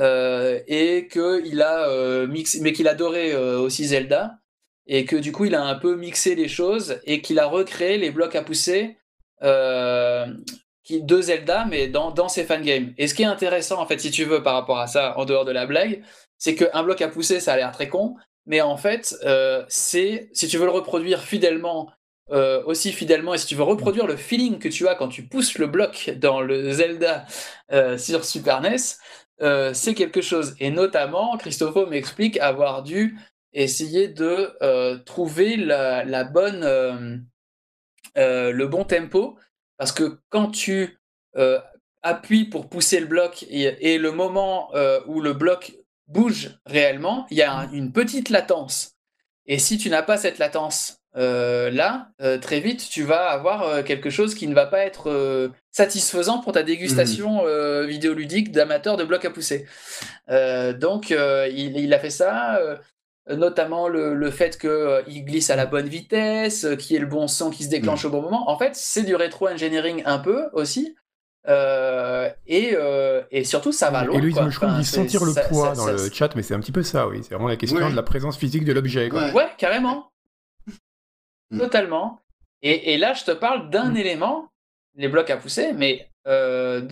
Et 0.00 1.08
qu'il 1.10 1.62
a 1.62 1.88
euh, 1.88 2.26
mixé, 2.26 2.60
mais 2.60 2.72
qu'il 2.72 2.86
adorait 2.86 3.34
aussi 3.34 3.84
Zelda, 3.86 4.38
et 4.86 5.04
que 5.04 5.16
du 5.16 5.32
coup 5.32 5.44
il 5.46 5.56
a 5.56 5.64
un 5.64 5.74
peu 5.74 5.96
mixé 5.96 6.36
les 6.36 6.46
choses 6.46 7.00
et 7.04 7.20
qu'il 7.20 7.40
a 7.40 7.46
recréé 7.46 7.98
les 7.98 8.12
blocs 8.12 8.36
à 8.36 8.42
pousser 8.42 8.96
de 9.42 11.20
Zelda, 11.20 11.64
mais 11.68 11.88
dans, 11.88 12.12
dans 12.12 12.28
ses 12.28 12.44
fangames. 12.44 12.94
Et 12.96 13.08
ce 13.08 13.14
qui 13.14 13.22
est 13.22 13.26
intéressant, 13.26 13.80
en 13.80 13.86
fait, 13.86 13.98
si 13.98 14.12
tu 14.12 14.24
veux, 14.24 14.40
par 14.40 14.54
rapport 14.54 14.78
à 14.78 14.86
ça, 14.86 15.18
en 15.18 15.24
dehors 15.24 15.44
de 15.44 15.52
la 15.52 15.66
blague, 15.66 16.02
c'est 16.38 16.54
qu'un 16.54 16.84
bloc 16.84 17.02
à 17.02 17.08
pousser, 17.08 17.40
ça 17.40 17.54
a 17.54 17.56
l'air 17.56 17.72
très 17.72 17.88
con, 17.88 18.14
mais 18.48 18.62
en 18.62 18.78
fait, 18.78 19.14
euh, 19.24 19.64
c'est, 19.68 20.30
si 20.32 20.48
tu 20.48 20.56
veux 20.56 20.64
le 20.64 20.70
reproduire 20.70 21.22
fidèlement, 21.22 21.92
euh, 22.30 22.62
aussi 22.64 22.92
fidèlement, 22.92 23.34
et 23.34 23.38
si 23.38 23.46
tu 23.46 23.54
veux 23.54 23.62
reproduire 23.62 24.06
le 24.06 24.16
feeling 24.16 24.58
que 24.58 24.68
tu 24.68 24.88
as 24.88 24.94
quand 24.94 25.08
tu 25.08 25.22
pousses 25.22 25.58
le 25.58 25.66
bloc 25.66 26.10
dans 26.16 26.40
le 26.40 26.72
Zelda 26.72 27.26
euh, 27.72 27.98
sur 27.98 28.24
Super 28.24 28.62
NES, 28.62 29.74
c'est 29.74 29.94
quelque 29.94 30.22
chose. 30.22 30.56
Et 30.60 30.70
notamment, 30.70 31.36
Christophe 31.36 31.88
m'explique 31.90 32.38
avoir 32.38 32.82
dû 32.82 33.18
essayer 33.52 34.08
de 34.08 34.98
trouver 35.04 35.56
la, 35.56 36.24
bonne, 36.24 37.28
le 38.16 38.64
bon 38.64 38.84
tempo, 38.84 39.38
parce 39.76 39.92
que 39.92 40.18
quand 40.30 40.50
tu 40.50 40.98
appuies 42.02 42.46
pour 42.46 42.68
pousser 42.68 42.98
le 42.98 43.06
bloc 43.06 43.44
et, 43.48 43.98
le 43.98 44.10
moment 44.10 44.72
où 45.06 45.20
le 45.20 45.34
bloc 45.34 45.77
bouge 46.08 46.58
réellement, 46.66 47.26
il 47.30 47.36
y 47.36 47.42
a 47.42 47.52
un, 47.52 47.72
une 47.72 47.92
petite 47.92 48.30
latence. 48.30 48.96
Et 49.46 49.58
si 49.58 49.78
tu 49.78 49.88
n'as 49.88 50.02
pas 50.02 50.16
cette 50.16 50.38
latence 50.38 50.98
euh, 51.16 51.70
là, 51.70 52.10
euh, 52.20 52.38
très 52.38 52.60
vite, 52.60 52.86
tu 52.88 53.02
vas 53.02 53.30
avoir 53.30 53.62
euh, 53.62 53.82
quelque 53.82 54.10
chose 54.10 54.34
qui 54.34 54.46
ne 54.46 54.54
va 54.54 54.66
pas 54.66 54.80
être 54.80 55.50
satisfaisant 55.72 56.38
pour 56.38 56.52
ta 56.52 56.62
dégustation 56.62 57.44
mmh. 57.44 57.86
vidéoludique 57.86 58.52
d'amateur 58.52 58.96
de 58.96 59.04
blocs 59.04 59.24
à 59.24 59.30
pousser. 59.30 59.66
donc, 60.28 61.10
il, 61.10 61.76
il, 61.76 61.94
a 61.94 61.98
fait 61.98 62.10
ça, 62.10 62.60
notamment 63.30 63.88
le, 63.88 64.14
le 64.14 64.30
fait 64.30 64.58
qu'il 64.58 65.24
glisse 65.24 65.50
à 65.50 65.56
la 65.56 65.66
bonne 65.66 65.88
vitesse, 65.88 66.66
qu'il 66.78 66.92
y 66.92 66.96
ait 66.96 67.00
le 67.00 67.06
bon 67.06 67.26
son 67.28 67.50
qui 67.50 67.64
se 67.64 67.70
déclenche 67.70 68.04
mmh. 68.04 68.08
au 68.08 68.10
bon 68.10 68.22
moment. 68.22 68.50
En 68.50 68.58
fait, 68.58 68.74
c'est 68.74 69.04
du 69.04 69.14
rétro-engineering 69.14 70.02
un 70.04 70.18
peu 70.18 70.48
aussi. 70.52 70.96
Et, 71.46 72.76
et 73.30 73.44
surtout, 73.44 73.72
ça 73.72 73.90
va 73.90 74.04
loin. 74.04 74.18
Et 74.18 74.20
Louise 74.20 74.36
Moucheron 74.36 74.78
dit 74.78 74.84
sentir 74.84 75.24
le 75.24 75.32
poids 75.48 75.74
ça, 75.74 75.74
dans 75.74 75.86
ça, 75.86 75.92
le 75.92 76.10
chat, 76.12 76.34
mais 76.34 76.42
c'est 76.42 76.54
un 76.54 76.60
petit 76.60 76.72
peu 76.72 76.82
ça, 76.82 77.08
oui. 77.08 77.20
C'est 77.22 77.34
vraiment 77.34 77.48
la 77.48 77.56
question 77.56 77.90
de 77.90 77.96
la 77.96 78.02
présence 78.02 78.36
physique 78.36 78.64
de 78.64 78.72
l'objet. 78.72 79.10
Ouais. 79.10 79.32
ouais, 79.32 79.48
carrément. 79.56 80.10
Mm. 81.50 81.58
Totalement. 81.58 82.20
Et, 82.62 82.94
et, 82.94 82.98
là, 82.98 83.14
je 83.14 83.24
te 83.24 83.30
parle 83.30 83.70
d'un 83.70 83.90
mm. 83.90 83.96
élément, 83.96 84.50
les 84.96 85.08
blocs 85.08 85.30
à 85.30 85.36
pousser, 85.36 85.72
mais 85.72 86.10
euh, 86.26 86.86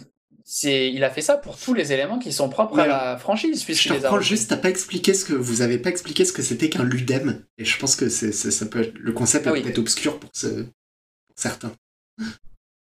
c'est, 0.45 0.93
il 0.93 1.03
a 1.05 1.11
fait 1.11 1.23
ça 1.23 1.37
pour 1.37 1.59
tous 1.59 1.75
les 1.75 1.93
éléments 1.93 2.19
qui 2.19 2.33
sont 2.33 2.49
propres 2.49 2.79
à 2.79 2.87
la 2.87 3.19
franchise. 3.19 3.65
Je 3.67 3.89
te 3.89 3.95
reprends 3.95 4.21
juste, 4.21 4.51
t'as 4.51 4.57
pas 4.57 4.71
expliqué 4.71 5.13
ce 5.13 5.25
que 5.25 5.35
vous 5.35 5.63
avez 5.63 5.79
pas 5.79 5.91
expliqué 5.91 6.25
ce 6.25 6.33
que 6.33 6.43
c'était 6.43 6.71
qu'un 6.71 6.85
ludem, 6.85 7.45
et 7.59 7.65
je 7.65 7.79
pense 7.79 7.97
que 7.97 8.09
c'est, 8.09 8.33
ça 8.33 8.67
peut 8.67 8.83
être, 8.83 8.97
le 8.97 9.13
concept 9.13 9.47
ah, 9.47 9.51
est 9.51 9.53
oui. 9.55 9.63
peut-être 9.63 9.79
obscur 9.79 10.21
pour, 10.21 10.31
ce, 10.33 10.47
pour 10.47 11.35
certains. 11.37 11.73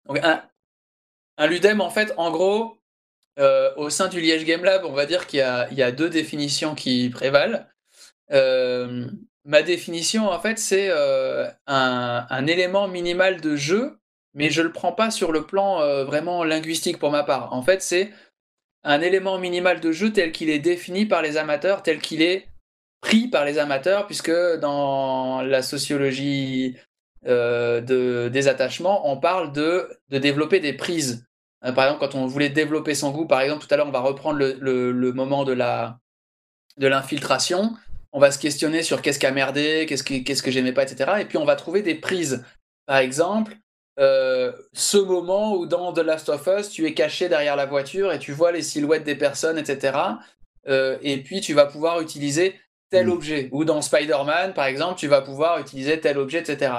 Donc, 0.09 0.19
un, 0.23 0.43
un, 1.38 1.46
ludem, 1.46 1.80
en 1.80 1.90
fait, 1.90 2.12
en 2.16 2.30
gros, 2.30 2.78
euh, 3.38 3.72
au 3.76 3.90
sein 3.90 4.09
du 4.09 4.20
Liège 4.20 4.44
Game 4.44 4.64
Lab, 4.64 4.84
on 4.84 4.92
va 4.92 5.06
dire 5.06 5.26
qu'il 5.26 5.38
y 5.38 5.82
a, 5.82 5.92
deux 5.92 6.10
définitions 6.10 6.74
qui 6.74 7.10
prévalent. 7.10 7.66
Euh, 8.32 9.06
ma 9.44 9.62
définition, 9.62 10.28
en 10.28 10.40
fait, 10.40 10.59
c'est 10.59 10.88
euh, 10.90 11.48
un, 11.66 12.26
un, 12.28 12.46
élément 12.46 12.88
minimal 12.88 13.40
de 13.40 13.56
jeu, 13.56 13.98
mais 14.34 14.50
je 14.50 14.62
le 14.62 14.72
prends 14.72 14.92
pas 14.92 15.10
sur 15.10 15.32
le 15.32 15.46
plan 15.46 16.04
vraiment 16.04 16.44
linguistique 16.44 16.98
pour 16.98 17.10
ma 17.10 17.22
part. 17.22 17.52
En 17.52 17.62
fait, 17.62 17.82
c'est 17.82 18.10
un 18.84 19.00
élément 19.00 19.38
minimal 19.38 19.80
de 19.80 19.92
jeu 19.92 20.12
tel 20.12 20.32
qu'il 20.32 20.50
est 20.50 20.59
défini 20.59 21.06
par 21.06 21.22
les 21.22 21.36
amateurs, 21.36 21.82
tel 21.82 22.00
qu'il 22.00 22.22
est 22.22 22.48
pris 23.00 23.28
par 23.28 23.44
les 23.44 23.59
amateurs, 23.59 24.06
puisque 24.06 24.32
dans 24.60 25.42
la 25.42 25.62
sociologie 25.62 26.76
euh, 27.27 27.81
de, 27.81 28.28
des 28.28 28.49
attachements, 28.49 29.11
on 29.11 29.16
parle 29.16 29.53
de, 29.53 29.89
de 30.09 30.19
développer 30.19 30.61
des 30.61 30.73
prises. 30.73 31.24
Euh, 31.65 31.73
par 31.73 31.85
exemple, 31.85 32.01
quand 32.01 32.19
on 32.19 32.27
voulait 32.27 32.49
développer 32.49 32.94
son 32.94 33.11
goût, 33.11 33.27
par 33.27 33.40
exemple, 33.40 33.65
tout 33.65 33.73
à 33.73 33.77
l'heure, 33.77 33.86
on 33.86 33.93
va 33.93 34.01
reprendre 34.01 34.39
le, 34.39 34.57
le, 34.61 34.93
le 34.93 35.12
moment 35.12 35.44
de 35.44 35.53
la 35.53 35.99
de 36.78 36.86
l'infiltration 36.86 37.74
on 38.12 38.20
va 38.20 38.31
se 38.31 38.39
questionner 38.39 38.82
sur 38.82 39.03
qu'est-ce 39.03 39.19
qui 39.19 39.27
a 39.27 39.32
merdé, 39.32 39.86
qu'est-ce 39.89 40.03
que, 40.03 40.23
qu'est-ce 40.23 40.43
que 40.43 40.51
j'aimais 40.51 40.73
pas, 40.73 40.82
etc. 40.82 41.12
Et 41.20 41.24
puis 41.24 41.39
on 41.39 41.44
va 41.44 41.57
trouver 41.57 41.82
des 41.82 41.94
prises. 41.94 42.44
Par 42.86 42.99
exemple, 42.99 43.57
euh, 43.99 44.53
ce 44.73 44.99
moment 44.99 45.55
où 45.55 45.66
dans 45.66 45.93
The 45.93 45.99
Last 46.01 46.28
of 46.28 46.47
Us, 46.47 46.69
tu 46.69 46.86
es 46.86 46.94
caché 46.94 47.28
derrière 47.28 47.57
la 47.57 47.66
voiture 47.66 48.12
et 48.12 48.19
tu 48.19 48.32
vois 48.32 48.53
les 48.53 48.62
silhouettes 48.62 49.05
des 49.05 49.15
personnes, 49.16 49.59
etc. 49.59 49.99
Euh, 50.69 50.99
et 51.03 51.23
puis 51.23 51.40
tu 51.40 51.55
vas 51.55 51.66
pouvoir 51.66 52.01
utiliser 52.01 52.61
tel 52.90 53.07
Mm. 53.07 53.12
objet. 53.12 53.49
Ou 53.53 53.65
dans 53.65 53.81
Spider-Man, 53.81 54.53
par 54.53 54.66
exemple, 54.66 54.99
tu 54.99 55.09
vas 55.09 55.23
pouvoir 55.23 55.59
utiliser 55.59 55.99
tel 55.99 56.19
objet, 56.19 56.40
etc. 56.40 56.73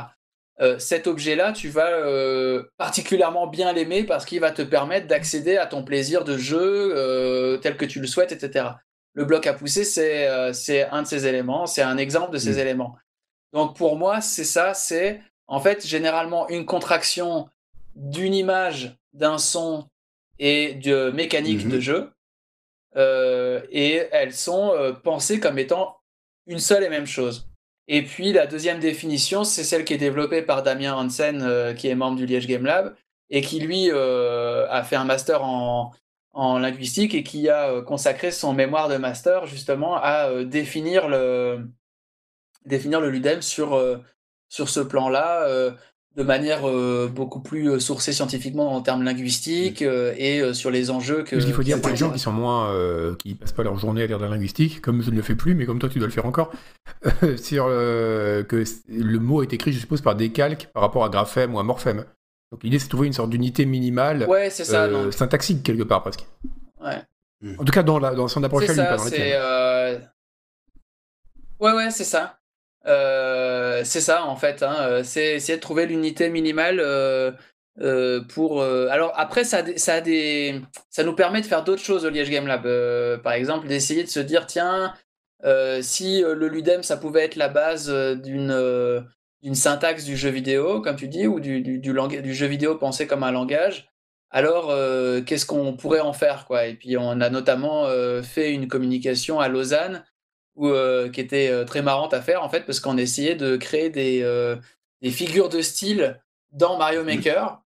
Euh, 0.61 0.77
cet 0.77 1.07
objet-là, 1.07 1.51
tu 1.51 1.69
vas 1.69 1.89
euh, 1.89 2.63
particulièrement 2.77 3.47
bien 3.47 3.73
l'aimer 3.73 4.03
parce 4.03 4.25
qu'il 4.25 4.39
va 4.39 4.51
te 4.51 4.61
permettre 4.61 5.07
d'accéder 5.07 5.57
à 5.57 5.65
ton 5.65 5.83
plaisir 5.83 6.23
de 6.23 6.37
jeu 6.37 6.93
euh, 6.95 7.57
tel 7.57 7.75
que 7.75 7.85
tu 7.85 7.99
le 7.99 8.07
souhaites, 8.07 8.31
etc. 8.31 8.69
Le 9.15 9.25
bloc 9.25 9.47
à 9.47 9.53
pousser, 9.53 9.83
c'est 9.83 10.27
un 10.27 11.01
de 11.01 11.07
ces 11.07 11.27
éléments, 11.27 11.65
c'est 11.65 11.81
un 11.81 11.97
exemple 11.97 12.31
de 12.31 12.37
ces 12.37 12.55
Mm. 12.55 12.59
éléments. 12.59 12.95
Donc 13.51 13.75
pour 13.75 13.97
moi, 13.97 14.21
c'est 14.21 14.43
ça, 14.43 14.73
c'est 14.73 15.21
en 15.47 15.59
fait 15.59 15.85
généralement 15.85 16.47
une 16.49 16.65
contraction 16.65 17.47
d'une 17.95 18.33
image, 18.33 18.95
d'un 19.13 19.37
son 19.37 19.87
et 20.39 20.73
de 20.75 21.11
mécanique 21.11 21.67
de 21.67 21.79
jeu. 21.79 22.11
Euh, 22.95 23.61
et 23.71 24.07
elles 24.11 24.33
sont 24.33 24.73
pensées 25.03 25.39
comme 25.39 25.59
étant 25.59 25.97
une 26.47 26.59
seule 26.59 26.83
et 26.83 26.89
même 26.89 27.05
chose. 27.07 27.47
Et 27.87 28.03
puis 28.03 28.31
la 28.31 28.47
deuxième 28.47 28.79
définition, 28.79 29.43
c'est 29.43 29.63
celle 29.63 29.83
qui 29.83 29.93
est 29.93 29.97
développée 29.97 30.41
par 30.41 30.63
Damien 30.63 30.95
Hansen, 30.95 31.41
euh, 31.41 31.73
qui 31.73 31.87
est 31.87 31.95
membre 31.95 32.17
du 32.17 32.25
Liège 32.25 32.47
Game 32.47 32.65
Lab, 32.65 32.95
et 33.29 33.41
qui 33.41 33.59
lui 33.59 33.89
euh, 33.91 34.67
a 34.69 34.83
fait 34.83 34.95
un 34.95 35.03
master 35.03 35.43
en, 35.43 35.91
en 36.31 36.59
linguistique 36.59 37.13
et 37.13 37.23
qui 37.23 37.49
a 37.49 37.69
euh, 37.69 37.81
consacré 37.81 38.31
son 38.31 38.53
mémoire 38.53 38.87
de 38.87 38.97
master 38.97 39.47
justement 39.47 39.97
à 39.97 40.43
définir 40.45 41.07
le 41.09 41.67
définir 42.65 43.01
le 43.01 43.09
ludem 43.09 43.41
sur 43.41 43.77
sur 44.47 44.69
ce 44.69 44.79
plan-là 44.79 45.73
de 46.15 46.21
manière 46.23 46.67
euh, 46.69 47.09
beaucoup 47.11 47.39
plus 47.39 47.69
euh, 47.71 47.79
sourcée 47.79 48.13
scientifiquement 48.13 48.73
en 48.75 48.81
termes 48.81 49.03
linguistiques 49.03 49.81
euh, 49.81 50.13
et 50.17 50.41
euh, 50.41 50.53
sur 50.53 50.69
les 50.69 50.91
enjeux 50.91 51.23
que 51.23 51.39
Ce 51.39 51.45
qu'il 51.45 51.55
faut 51.55 51.63
dire 51.63 51.81
pour 51.81 51.89
les 51.89 51.95
gens 51.95 52.11
qui 52.11 52.19
sont 52.19 52.31
moins, 52.31 52.69
euh, 52.71 53.15
qui 53.15 53.33
passent 53.33 53.51
pas 53.51 53.63
leur 53.63 53.77
journée 53.79 54.03
à 54.03 54.05
lire 54.05 54.19
de 54.19 54.23
la 54.25 54.29
linguistique, 54.29 54.79
comme 54.79 55.01
je 55.01 55.09
ne 55.09 55.15
le 55.15 55.23
fais 55.23 55.33
plus, 55.35 55.55
mais 55.55 55.65
comme 55.65 55.79
toi 55.79 55.89
tu 55.89 55.97
dois 55.97 56.07
le 56.07 56.13
faire 56.13 56.27
encore, 56.27 56.51
euh, 57.23 57.35
sur 57.37 57.65
euh, 57.67 58.43
que 58.43 58.63
le 58.89 59.17
mot 59.19 59.41
est 59.41 59.53
écrit, 59.53 59.73
je 59.73 59.79
suppose, 59.79 60.01
par 60.01 60.15
des 60.15 60.31
calques 60.31 60.69
par 60.73 60.83
rapport 60.83 61.03
à 61.03 61.09
graphème 61.09 61.55
ou 61.55 61.59
à 61.59 61.63
morphème. 61.63 62.05
Donc 62.51 62.61
l'idée 62.63 62.77
c'est 62.77 62.85
de 62.85 62.89
trouver 62.91 63.07
une 63.07 63.13
sorte 63.13 63.31
d'unité 63.31 63.65
minimale, 63.65 64.25
Ouais, 64.29 64.51
c'est 64.51 64.65
ça. 64.65 64.83
euh, 64.83 65.05
non. 65.05 65.11
syntaxique 65.11 65.63
quelque 65.63 65.83
part 65.83 66.03
presque. 66.03 66.27
Ouais. 66.79 67.01
En 67.57 67.63
tout 67.65 67.73
cas 67.73 67.81
dans, 67.83 67.97
la, 67.97 68.13
dans 68.13 68.27
son 68.27 68.43
approche 68.43 68.69
à 68.69 68.73
lui, 68.73 68.77
pas 68.77 68.97
dans 68.97 69.03
la 69.03 69.11
euh, 69.11 69.99
Ouais, 71.59 71.73
ouais, 71.73 71.89
c'est 71.91 72.03
ça. 72.03 72.37
Euh, 72.85 73.81
c'est 73.83 74.01
ça, 74.01 74.25
en 74.25 74.35
fait. 74.35 74.63
Hein. 74.63 74.75
euh, 74.81 75.03
C'est 75.03 75.35
essayer 75.35 75.57
de 75.57 75.61
trouver 75.61 75.85
l'unité 75.85 76.29
minimale 76.29 76.79
euh, 76.79 77.31
pour. 78.29 78.61
Alors, 78.63 79.13
après, 79.15 79.43
ça, 79.43 79.63
ça, 79.77 79.95
a 79.95 80.01
des... 80.01 80.61
ça 80.89 81.03
nous 81.03 81.15
permet 81.15 81.41
de 81.41 81.45
faire 81.45 81.63
d'autres 81.63 81.81
choses 81.81 82.05
au 82.05 82.09
Liège 82.09 82.29
Game 82.29 82.47
Lab. 82.47 82.67
Par 83.21 83.33
exemple, 83.33 83.67
d'essayer 83.67 84.03
de 84.03 84.09
se 84.09 84.19
dire 84.19 84.45
tiens, 84.45 84.93
si 85.81 86.21
le 86.21 86.47
Ludem, 86.47 86.83
ça 86.83 86.97
pouvait 86.97 87.23
être 87.25 87.35
la 87.35 87.49
base 87.49 87.89
d'une. 87.89 89.03
d'une 89.41 89.55
syntaxe 89.55 90.05
du 90.05 90.15
jeu 90.15 90.29
vidéo, 90.29 90.81
comme 90.81 90.95
tu 90.95 91.09
dis, 91.09 91.27
ou 91.27 91.41
du, 91.41 91.61
du, 91.61 91.77
du, 91.79 91.93
du 91.93 92.33
jeu 92.33 92.47
vidéo 92.47 92.75
pensé 92.75 93.07
comme 93.07 93.23
un 93.23 93.31
langage, 93.31 93.89
alors 94.29 94.73
qu'est-ce 95.25 95.45
qu'on 95.45 95.73
pourrait 95.73 95.99
en 95.99 96.13
faire 96.13 96.45
quoi? 96.45 96.65
Et 96.67 96.75
puis 96.75 96.95
on 96.95 97.19
a 97.19 97.29
notamment 97.29 97.87
fait 98.23 98.53
une 98.53 98.67
communication 98.67 99.39
à 99.39 99.49
Lausanne 99.49 100.05
où, 100.55 100.67
euh, 100.67 101.09
qui 101.09 101.19
était 101.21 101.49
euh, 101.49 101.63
très 101.65 101.81
marrante 101.81 102.13
à 102.13 102.21
faire 102.21 102.43
en 102.43 102.49
fait 102.49 102.61
parce 102.61 102.79
qu'on 102.79 102.97
essayait 102.97 103.35
de 103.35 103.55
créer 103.57 103.89
des, 103.89 104.21
euh, 104.23 104.55
des 105.01 105.11
figures 105.11 105.49
de 105.49 105.61
style 105.61 106.19
dans 106.51 106.77
Mario 106.77 107.03
Maker. 107.03 107.59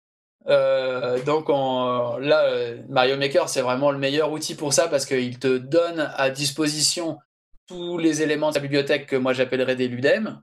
Euh, 0.47 1.21
donc 1.23 1.45
on- 1.49 2.17
là, 2.19 2.45
Mario 2.87 3.17
Maker 3.17 3.49
c'est 3.49 3.61
vraiment 3.61 3.91
le 3.91 3.97
meilleur 3.97 4.31
outil 4.31 4.55
pour 4.55 4.71
ça 4.73 4.87
parce 4.87 5.05
qu'il 5.05 5.37
te 5.39 5.57
donne 5.57 6.09
à 6.15 6.29
disposition 6.29 7.17
tous 7.67 7.97
les 7.97 8.21
éléments 8.21 8.49
de 8.51 8.55
la 8.55 8.61
bibliothèque 8.61 9.07
que 9.07 9.17
moi 9.17 9.33
j'appellerais 9.33 9.75
des 9.75 9.89
ludem 9.89 10.41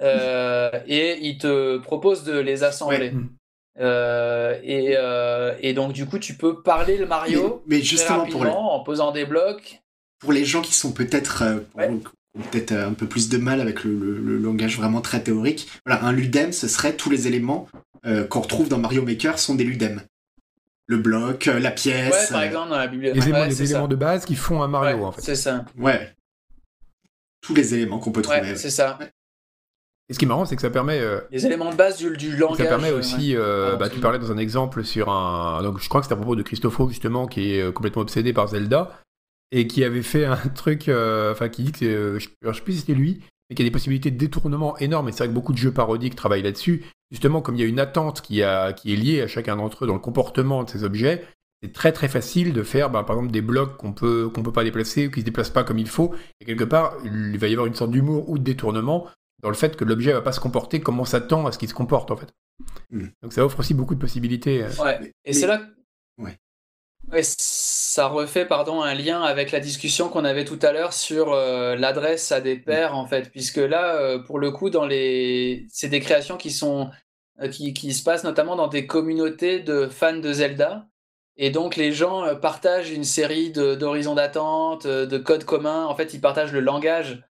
euh, 0.00 0.70
et 0.86 1.18
il 1.20 1.38
te 1.38 1.78
propose 1.78 2.24
de 2.24 2.36
les 2.38 2.64
assembler. 2.64 2.98
Ouais. 2.98 3.10
Mm. 3.12 3.30
Euh, 3.78 4.58
et, 4.62 4.94
euh, 4.96 5.54
et 5.60 5.74
donc 5.74 5.92
du 5.92 6.06
coup 6.06 6.18
tu 6.18 6.34
peux 6.34 6.62
parler 6.62 6.96
le 6.96 7.04
Mario 7.06 7.62
Mais, 7.66 7.76
mais 7.76 7.80
très 7.82 7.86
justement, 7.86 8.26
pour, 8.26 8.40
les- 8.42 8.50
rapidement 8.50 8.74
en 8.74 8.82
posant 8.82 9.12
des 9.12 9.26
blocs. 9.26 9.80
Pour 10.18 10.32
les 10.32 10.44
gens 10.44 10.62
qui 10.62 10.74
sont 10.74 10.92
peut-être 10.92 11.42
euh, 11.42 11.58
Ouais. 11.76 11.88
ont 11.88 12.00
peut-être 12.50 12.72
euh, 12.72 12.88
un 12.88 12.92
peu 12.94 13.06
plus 13.06 13.28
de 13.28 13.38
mal 13.38 13.60
avec 13.60 13.84
le, 13.84 13.92
le- 13.92 14.18
le 14.18 14.38
langage 14.38 14.76
vraiment 14.76 15.00
très 15.00 15.22
théorique, 15.22 15.68
voilà, 15.86 16.04
un 16.04 16.12
ludem, 16.12 16.52
ce 16.52 16.68
serait 16.68 16.94
tous 16.96 17.10
les 17.10 17.26
éléments 17.26 17.68
euh, 18.06 18.24
qu'on 18.24 18.40
retrouve 18.40 18.68
dans 18.68 18.78
Mario 18.78 19.02
Maker 19.02 19.38
sont 19.38 19.54
des 19.54 19.64
ludems. 19.64 20.00
Le 20.88 20.98
bloc, 20.98 21.48
euh, 21.48 21.58
la 21.58 21.70
Ouais, 21.70 21.74
pièce. 21.74 22.28
par 22.30 22.40
euh, 22.40 22.44
exemple 22.44 22.68
dans 22.70 22.76
la 22.76 22.84
Les, 22.86 22.90
bibliothèque. 22.92 23.22
éléments, 23.22 23.40
Ouais, 23.40 23.48
les 23.48 23.62
éléments 23.62 23.88
de 23.88 23.96
base 23.96 24.24
qui 24.24 24.36
font 24.36 24.62
un 24.62 24.68
Mario 24.68 24.98
Ouais, 24.98 25.04
en 25.04 25.12
fait. 25.12 25.22
C'est 25.22 25.34
ça. 25.34 25.64
ouais. 25.78 26.12
Tous 27.40 27.54
les 27.54 27.74
éléments 27.74 27.98
qu'on 27.98 28.12
peut 28.12 28.22
trouver. 28.22 28.40
Ouais, 28.40 28.48
ouais. 28.50 28.56
c'est 28.56 28.70
ça. 28.70 28.98
Et 30.08 30.14
ce 30.14 30.18
qui 30.20 30.24
est 30.24 30.28
marrant, 30.28 30.44
c'est 30.46 30.54
que 30.54 30.62
ça 30.62 30.70
permet, 30.70 31.00
euh, 31.00 31.20
Les 31.32 31.46
éléments 31.46 31.70
de 31.70 31.76
base 31.76 31.96
du, 31.98 32.16
du 32.16 32.36
langage. 32.36 32.58
ça 32.58 32.64
permet 32.66 32.92
aussi, 32.92 33.32
ouais. 33.32 33.36
euh, 33.36 33.70
Pardon, 33.70 33.78
bah, 33.84 33.88
tu 33.90 33.98
parlais 34.00 34.18
dans 34.20 34.30
un 34.30 34.38
exemple 34.38 34.84
sur 34.84 35.08
un, 35.08 35.60
donc 35.64 35.80
je 35.80 35.88
crois 35.88 36.00
que 36.00 36.04
c'était 36.04 36.14
à 36.14 36.16
propos 36.16 36.36
de 36.36 36.42
Christopho 36.42 36.88
justement 36.88 37.26
qui 37.26 37.52
est 37.54 37.72
complètement 37.72 38.02
obsédé 38.02 38.32
par 38.32 38.46
Zelda 38.48 38.92
et 39.52 39.66
qui 39.66 39.84
avait 39.84 40.02
fait 40.02 40.24
un 40.24 40.36
truc, 40.54 40.88
euh, 40.88 41.32
enfin 41.32 41.48
qui 41.48 41.62
dit 41.64 41.72
que, 41.72 41.84
euh, 41.84 42.18
je, 42.18 42.28
alors, 42.42 42.54
je 42.54 42.58
sais 42.58 42.64
plus 42.64 42.74
si 42.74 42.80
c'était 42.80 42.94
lui, 42.94 43.20
mais 43.48 43.54
qu'il 43.56 43.64
y 43.64 43.68
a 43.68 43.70
des 43.70 43.72
possibilités 43.72 44.10
de 44.10 44.18
détournement 44.18 44.76
énormes. 44.78 45.08
Et 45.08 45.12
c'est 45.12 45.18
vrai 45.18 45.28
que 45.28 45.34
beaucoup 45.34 45.52
de 45.52 45.58
jeux 45.58 45.72
parodiques 45.72 46.16
travaillent 46.16 46.42
là-dessus. 46.42 46.84
Justement, 47.12 47.40
comme 47.40 47.54
il 47.54 47.60
y 47.60 47.64
a 47.64 47.68
une 47.68 47.78
attente 47.78 48.20
qui, 48.20 48.42
a, 48.42 48.72
qui 48.72 48.92
est 48.92 48.96
liée 48.96 49.22
à 49.22 49.28
chacun 49.28 49.56
d'entre 49.56 49.84
eux 49.84 49.86
dans 49.86 49.94
le 49.94 50.00
comportement 50.00 50.64
de 50.64 50.70
ces 50.70 50.82
objets, 50.82 51.24
c'est 51.62 51.72
très 51.72 51.92
très 51.92 52.08
facile 52.08 52.52
de 52.52 52.62
faire, 52.64 52.90
bah, 52.90 53.04
par 53.04 53.16
exemple, 53.16 53.32
des 53.32 53.40
blocs 53.42 53.76
qu'on 53.76 53.92
peut 53.92 54.28
qu'on 54.28 54.42
peut 54.42 54.52
pas 54.52 54.64
déplacer 54.64 55.06
ou 55.06 55.10
qui 55.10 55.20
se 55.20 55.24
déplacent 55.24 55.50
pas 55.50 55.62
comme 55.64 55.78
il 55.78 55.88
faut. 55.88 56.12
Et 56.40 56.44
quelque 56.44 56.64
part, 56.64 56.96
il 57.04 57.38
va 57.38 57.46
y 57.46 57.52
avoir 57.52 57.66
une 57.66 57.74
sorte 57.74 57.92
d'humour 57.92 58.28
ou 58.28 58.38
de 58.38 58.42
détournement 58.44 59.06
dans 59.42 59.48
le 59.48 59.54
fait 59.54 59.76
que 59.76 59.84
l'objet 59.84 60.12
va 60.12 60.22
pas 60.22 60.32
se 60.32 60.40
comporter 60.40 60.80
comme 60.80 60.98
on 60.98 61.04
s'attend 61.04 61.46
à 61.46 61.52
ce 61.52 61.58
qu'il 61.58 61.68
se 61.68 61.74
comporte 61.74 62.10
en 62.10 62.16
fait. 62.16 62.32
Mm. 62.90 63.06
Donc 63.22 63.32
ça 63.32 63.44
offre 63.44 63.60
aussi 63.60 63.74
beaucoup 63.74 63.94
de 63.94 64.00
possibilités. 64.00 64.64
euh. 64.64 64.70
Ouais. 64.82 64.98
Mais- 65.00 65.12
Et 65.24 65.32
c'est 65.32 65.46
là. 65.46 65.62
Ouais. 66.18 66.36
Ouais, 67.12 67.22
ça 67.22 68.08
refait 68.08 68.46
pardon 68.46 68.82
un 68.82 68.92
lien 68.94 69.22
avec 69.22 69.52
la 69.52 69.60
discussion 69.60 70.08
qu'on 70.08 70.24
avait 70.24 70.44
tout 70.44 70.58
à 70.62 70.72
l'heure 70.72 70.92
sur 70.92 71.32
euh, 71.32 71.76
l'adresse 71.76 72.32
à 72.32 72.40
des 72.40 72.56
pairs 72.56 72.96
en 72.96 73.06
fait, 73.06 73.30
puisque 73.30 73.58
là 73.58 73.94
euh, 73.94 74.18
pour 74.18 74.40
le 74.40 74.50
coup 74.50 74.70
dans 74.70 74.84
les 74.86 75.66
c'est 75.70 75.88
des 75.88 76.00
créations 76.00 76.36
qui 76.36 76.50
sont 76.50 76.90
euh, 77.40 77.48
qui, 77.48 77.72
qui 77.74 77.92
se 77.94 78.02
passent 78.02 78.24
notamment 78.24 78.56
dans 78.56 78.66
des 78.66 78.88
communautés 78.88 79.60
de 79.60 79.86
fans 79.86 80.16
de 80.16 80.32
Zelda. 80.32 80.88
Et 81.36 81.50
donc 81.50 81.76
les 81.76 81.92
gens 81.92 82.34
partagent 82.36 82.90
une 82.90 83.04
série 83.04 83.50
d'horizons 83.52 84.14
d'attente, 84.14 84.86
de 84.86 85.18
codes 85.18 85.44
communs. 85.44 85.84
En 85.86 85.94
fait, 85.94 86.14
ils 86.14 86.20
partagent 86.20 86.52
le 86.52 86.60
langage 86.60 87.22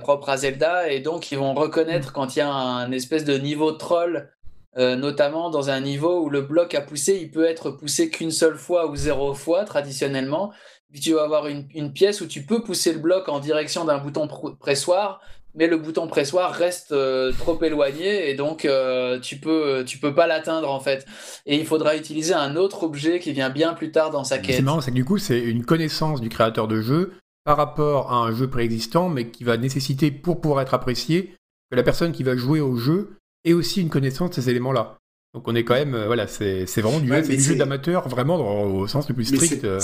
propre 0.00 0.30
à 0.30 0.38
Zelda. 0.38 0.90
Et 0.90 1.00
donc 1.00 1.30
ils 1.30 1.38
vont 1.38 1.52
reconnaître 1.54 2.14
quand 2.14 2.36
il 2.36 2.38
y 2.38 2.42
a 2.42 2.50
un 2.50 2.90
espèce 2.90 3.24
de 3.26 3.36
niveau 3.36 3.72
troll 3.72 4.30
euh, 4.78 4.96
notamment 4.96 5.50
dans 5.50 5.70
un 5.70 5.80
niveau 5.80 6.22
où 6.22 6.30
le 6.30 6.42
bloc 6.42 6.74
à 6.74 6.80
pousser, 6.80 7.18
il 7.20 7.30
peut 7.30 7.44
être 7.44 7.70
poussé 7.70 8.10
qu'une 8.10 8.30
seule 8.30 8.56
fois 8.56 8.88
ou 8.88 8.96
zéro 8.96 9.34
fois 9.34 9.64
traditionnellement. 9.64 10.52
Puis 10.92 11.00
tu 11.00 11.12
vas 11.14 11.24
avoir 11.24 11.46
une, 11.46 11.66
une 11.74 11.92
pièce 11.92 12.20
où 12.20 12.26
tu 12.26 12.42
peux 12.44 12.62
pousser 12.62 12.92
le 12.92 12.98
bloc 12.98 13.28
en 13.28 13.40
direction 13.40 13.84
d'un 13.84 13.98
bouton 13.98 14.26
pr- 14.26 14.56
pressoir, 14.56 15.20
mais 15.54 15.66
le 15.66 15.76
bouton 15.76 16.06
pressoir 16.06 16.52
reste 16.52 16.92
euh, 16.92 17.32
trop 17.32 17.60
éloigné 17.62 18.30
et 18.30 18.34
donc 18.34 18.64
euh, 18.64 19.18
tu 19.20 19.36
peux 19.38 19.84
tu 19.84 19.98
peux 19.98 20.14
pas 20.14 20.26
l'atteindre 20.26 20.70
en 20.70 20.80
fait. 20.80 21.04
Et 21.44 21.56
il 21.56 21.66
faudra 21.66 21.94
utiliser 21.96 22.32
un 22.32 22.56
autre 22.56 22.84
objet 22.84 23.18
qui 23.18 23.32
vient 23.32 23.50
bien 23.50 23.74
plus 23.74 23.90
tard 23.90 24.10
dans 24.10 24.24
sa 24.24 24.36
C'est 24.36 24.42
quête. 24.42 24.62
marrant, 24.62 24.80
c'est 24.80 24.92
que 24.92 24.96
du 24.96 25.04
coup, 25.04 25.18
c'est 25.18 25.40
une 25.40 25.64
connaissance 25.64 26.20
du 26.20 26.28
créateur 26.30 26.68
de 26.68 26.80
jeu 26.80 27.12
par 27.44 27.56
rapport 27.56 28.12
à 28.12 28.16
un 28.16 28.32
jeu 28.34 28.48
préexistant, 28.48 29.08
mais 29.08 29.30
qui 29.30 29.42
va 29.44 29.56
nécessiter, 29.56 30.10
pour 30.10 30.40
pouvoir 30.40 30.60
être 30.62 30.74
apprécié, 30.74 31.34
que 31.70 31.76
la 31.76 31.82
personne 31.82 32.12
qui 32.12 32.22
va 32.22 32.36
jouer 32.36 32.60
au 32.60 32.76
jeu 32.76 33.16
ait 33.50 33.54
aussi 33.54 33.80
une 33.80 33.88
connaissance 33.90 34.30
de 34.30 34.34
ces 34.36 34.50
éléments-là. 34.50 34.98
Donc 35.34 35.46
on 35.46 35.54
est 35.54 35.64
quand 35.64 35.74
même, 35.74 35.94
euh, 35.94 36.06
voilà, 36.06 36.26
c'est 36.26 36.64
vraiment 36.80 37.00
du, 37.00 37.10
Ouais, 37.10 37.22
du 37.22 37.40
jeu 37.40 37.54
d'amateur, 37.56 38.08
vraiment 38.08 38.38
dans- 38.38 38.64
au 38.64 38.86
sens 38.88 39.08
le 39.08 39.14
plus 39.14 39.26
strict. 39.26 39.64
euh. 39.64 39.80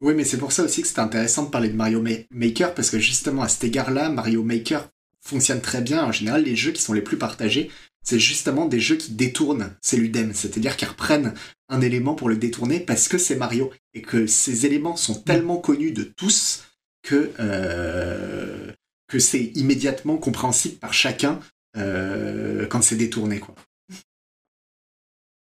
Oui, 0.00 0.12
mais 0.14 0.24
c'est 0.24 0.36
pour 0.38 0.52
ça 0.52 0.62
aussi 0.64 0.82
que 0.82 0.88
c'est 0.88 0.98
intéressant 0.98 1.44
de 1.44 1.50
parler 1.50 1.68
de 1.70 1.76
Mario 1.76 2.02
Ma- 2.02 2.10
Maker, 2.30 2.74
parce 2.74 2.90
que 2.90 2.98
justement, 2.98 3.42
à 3.42 3.48
cet 3.48 3.64
égard-là, 3.64 4.10
Mario 4.10 4.42
Maker 4.42 4.88
fonctionne 5.22 5.62
très 5.62 5.80
bien. 5.80 6.04
En 6.04 6.12
général, 6.12 6.42
les 6.44 6.56
jeux 6.56 6.72
qui 6.72 6.82
sont 6.82 6.92
les 6.92 7.00
plus 7.00 7.16
partagés, 7.16 7.70
c'est 8.02 8.18
justement 8.18 8.66
des 8.66 8.80
jeux 8.80 8.96
qui 8.96 9.12
détournent 9.12 9.70
ces 9.80 9.96
ludem, 9.96 10.32
c'est-à-dire 10.34 10.76
qu'ils 10.76 10.88
reprennent 10.88 11.32
un 11.70 11.80
élément 11.80 12.14
pour 12.14 12.28
le 12.28 12.36
détourner 12.36 12.80
parce 12.80 13.08
que 13.08 13.16
c'est 13.16 13.36
Mario, 13.36 13.70
et 13.94 14.02
que 14.02 14.26
ces 14.26 14.66
éléments 14.66 14.96
sont 14.96 15.14
tellement 15.14 15.56
connus 15.56 15.92
de 15.92 16.02
tous 16.04 16.64
que, 17.02 17.30
euh, 17.40 18.70
que 19.08 19.18
c'est 19.18 19.52
immédiatement 19.54 20.16
compréhensible 20.18 20.76
par 20.76 20.92
chacun 20.92 21.40
euh, 21.76 22.66
quand 22.66 22.82
c'est 22.82 22.96
détourné. 22.96 23.40
Quoi. 23.40 23.54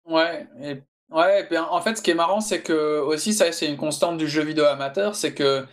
Ouais, 0.05 0.47
et, 0.61 0.81
ouais, 1.09 1.47
en 1.57 1.81
fait, 1.81 1.97
ce 1.97 2.01
qui 2.01 2.11
est 2.11 2.15
marrant, 2.15 2.41
c'est 2.41 2.61
que 2.61 2.99
aussi, 2.99 3.33
ça, 3.33 3.51
c'est 3.51 3.67
une 3.67 3.77
constante 3.77 4.17
du 4.17 4.27
jeu 4.27 4.43
vidéo 4.43 4.65
amateur, 4.65 5.15
c'est 5.15 5.33
que 5.33 5.65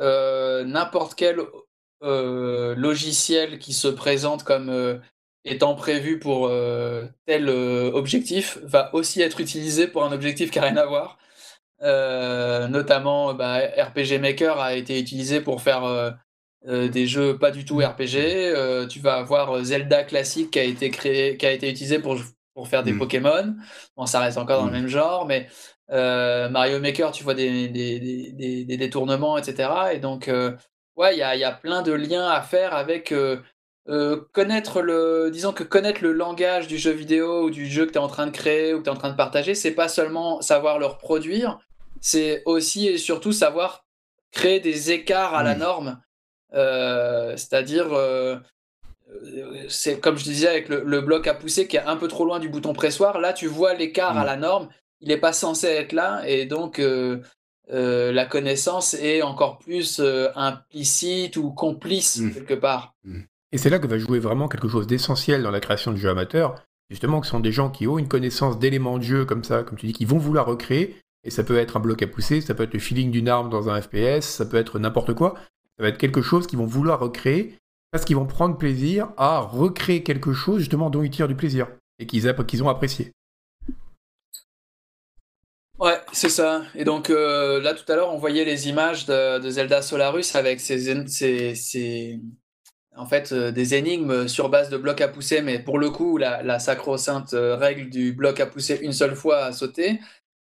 euh, 0.00 0.64
n'importe 0.64 1.14
quel 1.14 1.40
logiciel 2.02 3.58
qui 3.58 3.72
se 3.72 3.88
présente 3.88 4.44
comme 4.44 5.00
étant 5.44 5.74
prévu 5.74 6.18
pour 6.18 6.50
tel 7.24 7.48
objectif 7.48 8.58
va 8.62 8.94
aussi 8.94 9.22
être 9.22 9.40
utilisé 9.40 9.88
pour 9.88 10.04
un 10.04 10.12
objectif 10.12 10.50
qui 10.50 10.58
n'a 10.58 10.66
rien 10.66 10.76
à 10.76 10.86
voir. 10.86 11.18
notamment, 12.68 13.34
bah, 13.34 13.58
RPG 13.58 14.20
Maker 14.20 14.60
a 14.60 14.74
été 14.74 15.00
utilisé 15.00 15.40
pour 15.40 15.62
faire 15.62 16.16
des 16.64 17.06
jeux 17.06 17.38
pas 17.38 17.50
du 17.50 17.64
tout 17.64 17.78
RPG. 17.78 18.88
tu 18.88 19.00
vas 19.00 19.14
avoir 19.14 19.62
Zelda 19.62 20.04
classique 20.04 20.50
qui 20.52 20.58
a 20.58 20.64
été 20.64 20.90
créé, 20.90 21.36
qui 21.36 21.46
a 21.46 21.52
été 21.52 21.70
utilisé 21.70 21.98
pour, 21.98 22.16
pour 22.54 22.68
faire 22.68 22.82
des 22.82 22.92
mmh. 22.92 22.98
Pokémon. 22.98 23.54
Bon, 23.96 24.06
ça 24.06 24.20
reste 24.20 24.38
encore 24.38 24.60
dans 24.60 24.66
le 24.66 24.72
mmh. 24.72 24.74
même 24.74 24.88
genre, 24.88 25.26
mais 25.26 25.48
Mario 25.90 26.80
Maker, 26.80 27.12
tu 27.12 27.22
vois 27.22 27.34
des, 27.34 27.68
des, 27.68 28.00
des, 28.32 28.64
des 28.64 28.76
détournements, 28.76 29.38
etc. 29.38 29.68
Et 29.92 29.98
donc, 29.98 30.30
ouais, 30.96 31.14
il 31.14 31.18
y 31.18 31.22
a, 31.22 31.36
y 31.36 31.44
a, 31.44 31.52
plein 31.52 31.82
de 31.82 31.92
liens 31.92 32.26
à 32.26 32.40
faire 32.42 32.74
avec 32.74 33.12
connaître 34.32 34.82
le, 34.82 35.30
disons 35.32 35.52
que 35.52 35.62
connaître 35.62 36.02
le 36.02 36.12
langage 36.12 36.66
du 36.66 36.78
jeu 36.78 36.90
vidéo 36.90 37.44
ou 37.44 37.50
du 37.50 37.66
jeu 37.66 37.86
que 37.86 37.92
tu 37.92 37.98
es 37.98 38.00
en 38.00 38.08
train 38.08 38.26
de 38.26 38.32
créer 38.32 38.74
ou 38.74 38.78
que 38.78 38.84
tu 38.84 38.90
es 38.90 38.92
en 38.92 38.96
train 38.96 39.10
de 39.10 39.16
partager, 39.16 39.54
c'est 39.54 39.74
pas 39.74 39.88
seulement 39.88 40.40
savoir 40.40 40.78
le 40.78 40.86
reproduire, 40.86 41.58
c'est 42.00 42.42
aussi 42.46 42.88
et 42.88 42.98
surtout 42.98 43.32
savoir 43.32 43.84
créer 44.32 44.60
des 44.60 44.90
écarts 44.90 45.34
à 45.34 45.42
la 45.42 45.54
mmh. 45.54 45.58
norme. 45.58 46.00
C'est-à-dire, 46.52 47.86
c'est 49.68 50.00
comme 50.00 50.16
je 50.16 50.24
disais 50.24 50.48
avec 50.48 50.68
le, 50.68 51.00
bloc 51.00 51.26
à 51.26 51.34
pousser 51.34 51.66
qui 51.66 51.76
est 51.76 51.84
un 51.84 51.96
peu 51.96 52.08
trop 52.08 52.24
loin 52.24 52.38
du 52.38 52.48
bouton 52.48 52.72
pressoir. 52.72 53.18
Là, 53.20 53.32
tu 53.32 53.46
vois 53.46 53.74
l'écart 53.74 54.16
à 54.16 54.22
mmh. 54.22 54.26
la 54.26 54.36
norme. 54.36 54.68
Il 55.00 55.08
n'est 55.08 55.18
pas 55.18 55.32
censé 55.32 55.66
être 55.66 55.92
là 55.92 56.22
et 56.26 56.46
donc 56.46 56.80
la 57.68 58.26
connaissance 58.26 58.94
est 58.94 59.22
encore 59.22 59.58
plus 59.58 60.00
implicite 60.34 61.36
ou 61.36 61.50
complice 61.50 62.18
mmh. 62.18 62.32
quelque 62.32 62.54
part. 62.54 62.94
Et 63.52 63.58
c'est 63.58 63.70
là 63.70 63.78
que 63.78 63.86
va 63.86 63.98
jouer 63.98 64.18
vraiment 64.18 64.48
quelque 64.48 64.68
chose 64.68 64.86
d'essentiel 64.86 65.42
dans 65.42 65.50
la 65.50 65.60
création 65.60 65.92
de 65.92 65.96
jeux 65.96 66.10
amateurs, 66.10 66.62
justement 66.90 67.20
que 67.20 67.26
ce 67.26 67.30
sont 67.30 67.40
des 67.40 67.52
gens 67.52 67.70
qui 67.70 67.86
ont 67.86 67.98
une 67.98 68.08
connaissance 68.08 68.58
d'éléments 68.58 68.98
de 68.98 69.02
jeu 69.02 69.24
comme 69.24 69.44
ça, 69.44 69.62
comme 69.62 69.78
tu 69.78 69.86
dis, 69.86 69.92
qui 69.92 70.04
vont 70.04 70.18
vouloir 70.18 70.46
recréer, 70.46 70.96
et 71.24 71.30
ça 71.30 71.44
peut 71.44 71.56
être 71.56 71.76
un 71.76 71.80
bloc 71.80 72.02
à 72.02 72.06
pousser, 72.06 72.40
ça 72.40 72.54
peut 72.54 72.64
être 72.64 72.74
le 72.74 72.80
feeling 72.80 73.10
d'une 73.10 73.28
arme 73.28 73.48
dans 73.48 73.68
un 73.68 73.80
FPS, 73.80 74.22
ça 74.22 74.46
peut 74.46 74.56
être 74.56 74.78
n'importe 74.78 75.14
quoi, 75.14 75.34
ça 75.76 75.82
va 75.82 75.88
être 75.88 75.98
quelque 75.98 76.22
chose 76.22 76.46
qu'ils 76.46 76.58
vont 76.58 76.66
vouloir 76.66 77.00
recréer, 77.00 77.58
parce 77.90 78.04
qu'ils 78.04 78.16
vont 78.16 78.26
prendre 78.26 78.56
plaisir 78.56 79.08
à 79.16 79.40
recréer 79.40 80.02
quelque 80.02 80.32
chose 80.32 80.60
justement 80.60 80.90
dont 80.90 81.02
ils 81.02 81.10
tirent 81.10 81.28
du 81.28 81.36
plaisir, 81.36 81.68
et 81.98 82.06
qu'ils 82.06 82.62
ont 82.62 82.68
apprécié. 82.68 83.12
Ouais, 85.78 86.00
c'est 86.12 86.30
ça. 86.30 86.62
Et 86.74 86.84
donc 86.84 87.10
euh, 87.10 87.60
là 87.60 87.74
tout 87.74 87.90
à 87.92 87.96
l'heure, 87.96 88.12
on 88.14 88.16
voyait 88.16 88.46
les 88.46 88.68
images 88.68 89.04
de, 89.04 89.50
Zelda 89.50 89.82
Solarus 89.82 90.34
avec 90.34 90.58
ces, 90.60 92.18
en 92.96 93.04
fait 93.04 93.32
euh, 93.32 93.52
des 93.52 93.74
énigmes 93.74 94.26
sur 94.26 94.48
base 94.48 94.70
de 94.70 94.78
blocs 94.78 95.02
à 95.02 95.08
pousser, 95.08 95.42
mais 95.42 95.58
pour 95.58 95.78
le 95.78 95.90
coup, 95.90 96.16
la, 96.16 96.58
sacro-sainte 96.58 97.34
euh, 97.34 97.56
règle 97.56 97.90
du 97.90 98.14
bloc 98.14 98.40
à 98.40 98.46
pousser 98.46 98.78
une 98.80 98.94
seule 98.94 99.14
fois 99.14 99.44
à 99.44 99.52
sauter, 99.52 100.00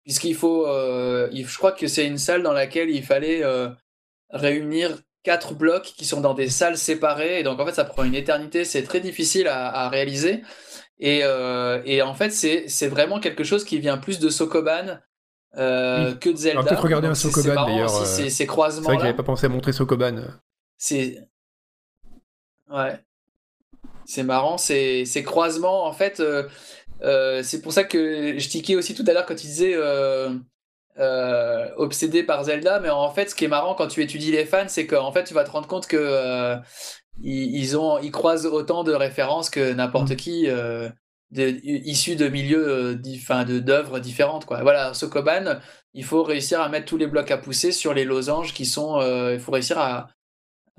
puisqu'il 0.03 0.35
faut, 0.35 0.67
je 0.67 1.57
crois 1.57 1.73
que 1.73 1.87
c'est 1.87 2.07
une 2.07 2.19
salle 2.19 2.43
dans 2.43 2.53
laquelle 2.53 2.91
il 2.91 3.03
fallait 3.03 3.43
réunir 4.29 4.99
quatre 5.25 5.55
blocs 5.55 5.93
qui 5.97 6.05
sont 6.05 6.21
dans 6.21 6.35
des 6.35 6.49
salles 6.49 6.79
séparées, 6.79 7.41
et 7.41 7.43
donc 7.43 7.59
en 7.59 7.67
fait 7.67 7.75
ça 7.75 7.85
prend 7.85 8.05
une 8.05 8.15
éternité, 8.15 8.65
c'est 8.65 8.85
très 8.85 9.01
difficile 9.01 9.49
à, 9.49 9.89
réaliser, 9.89 10.43
et, 11.01 11.23
et, 11.85 12.03
en 12.03 12.15
fait 12.15 12.31
c'est 12.31 12.89
vraiment 12.89 13.19
quelque 13.19 13.43
chose 13.43 13.65
qui 13.65 13.81
vient 13.81 13.99
plus 13.99 14.21
de 14.21 14.29
Sokoban 14.29 15.01
que 15.57 16.31
de 16.31 16.37
Zelda. 16.37 16.63
peut-être 16.63 16.83
regarder 16.83 17.09
un 17.09 17.15
Sokoban 17.15 17.67
d'ailleurs. 17.67 17.91
Ces 17.91 18.47
croisements. 18.47 18.83
C'est 18.83 18.89
vrai 18.89 18.97
que 18.97 19.03
j'avais 19.03 19.17
pas 19.17 19.25
pensé 19.25 19.47
à 19.47 19.49
montrer 19.49 19.73
Sokoban. 19.73 20.23
C'est 20.79 21.19
Ouais. 22.71 22.99
C'est 24.07 24.23
marrant, 24.23 24.59
ces, 24.59 25.07
croisements, 25.25 25.87
en 25.87 25.93
fait, 25.93 26.21
euh, 26.21 26.47
euh, 27.03 27.43
c'est 27.43 27.63
pour 27.63 27.73
ça 27.73 27.85
que 27.85 28.39
je 28.39 28.49
tiquais 28.49 28.77
aussi 28.77 28.95
tout 28.95 29.05
à 29.07 29.13
l'heure 29.13 29.25
quand 29.25 29.35
tu 29.35 29.47
disais 29.47 29.75
euh, 30.99 31.69
obsédé 31.77 32.23
par 32.23 32.45
Zelda, 32.45 32.81
mais 32.81 32.91
en 32.91 33.11
fait, 33.11 33.31
ce 33.31 33.35
qui 33.35 33.45
est 33.45 33.49
marrant 33.49 33.75
quand 33.75 33.89
tu 33.89 34.03
étudies 34.03 34.33
les 34.33 34.45
fans, 34.45 34.69
c'est 34.69 34.87
qu'en 34.87 35.13
fait, 35.13 35.25
tu 35.25 35.35
vas 35.35 35.45
te 35.45 35.51
rendre 35.51 35.69
compte 35.69 35.87
que 35.87 36.57
ils, 37.23 37.77
ont, 37.77 37.99
ils 38.01 38.11
croisent 38.11 38.47
autant 38.47 38.85
de 38.85 38.93
références 38.93 39.51
que 39.51 39.73
n'importe 39.73 40.13
mm. 40.13 40.17
qui, 40.17 40.47
de, 40.47 41.61
issus 41.65 42.17
de 42.17 42.29
milieux, 42.29 43.01
enfin, 43.17 43.45
de 43.45 43.59
d'œuvres 43.59 43.99
différentes, 43.99 44.45
quoi. 44.47 44.63
Voilà, 44.63 44.95
Sokoban, 44.95 45.61
il 45.95 46.05
faut 46.05 46.23
réussir 46.23 46.61
à 46.61 46.69
mettre 46.69 46.87
tous 46.87 46.97
les 46.97 47.07
blocs 47.07 47.31
à 47.31 47.39
pousser 47.39 47.73
sur 47.73 47.95
les 47.95 48.05
losanges 48.05 48.53
qui 48.53 48.67
sont, 48.67 49.01
il 49.33 49.41
faut 49.41 49.53
réussir 49.53 49.79
à 49.79 50.09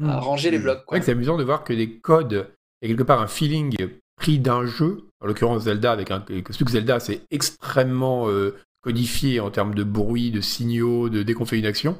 à 0.01 0.03
hmm. 0.03 0.19
ranger 0.19 0.51
les 0.51 0.59
hmm. 0.59 0.63
blocs. 0.63 0.83
C'est 1.01 1.11
amusant 1.11 1.37
de 1.37 1.43
voir 1.43 1.63
que 1.63 1.73
des 1.73 1.99
codes, 1.99 2.49
et 2.81 2.87
quelque 2.87 3.03
part 3.03 3.21
un 3.21 3.27
feeling 3.27 3.75
pris 4.17 4.39
d'un 4.39 4.65
jeu, 4.65 5.09
en 5.21 5.27
l'occurrence 5.27 5.63
Zelda, 5.63 5.91
avec 5.91 6.11
un, 6.11 6.21
que 6.21 6.69
Zelda 6.69 6.99
c'est 6.99 7.21
extrêmement 7.31 8.29
euh, 8.29 8.55
codifié 8.85 9.39
en 9.39 9.49
termes 9.49 9.73
de 9.73 9.83
bruit, 9.83 10.29
de 10.29 10.41
signaux, 10.41 11.09
de 11.09 11.23
dès 11.23 11.33
qu'on 11.33 11.45
fait 11.45 11.57
une 11.57 11.65
action, 11.65 11.97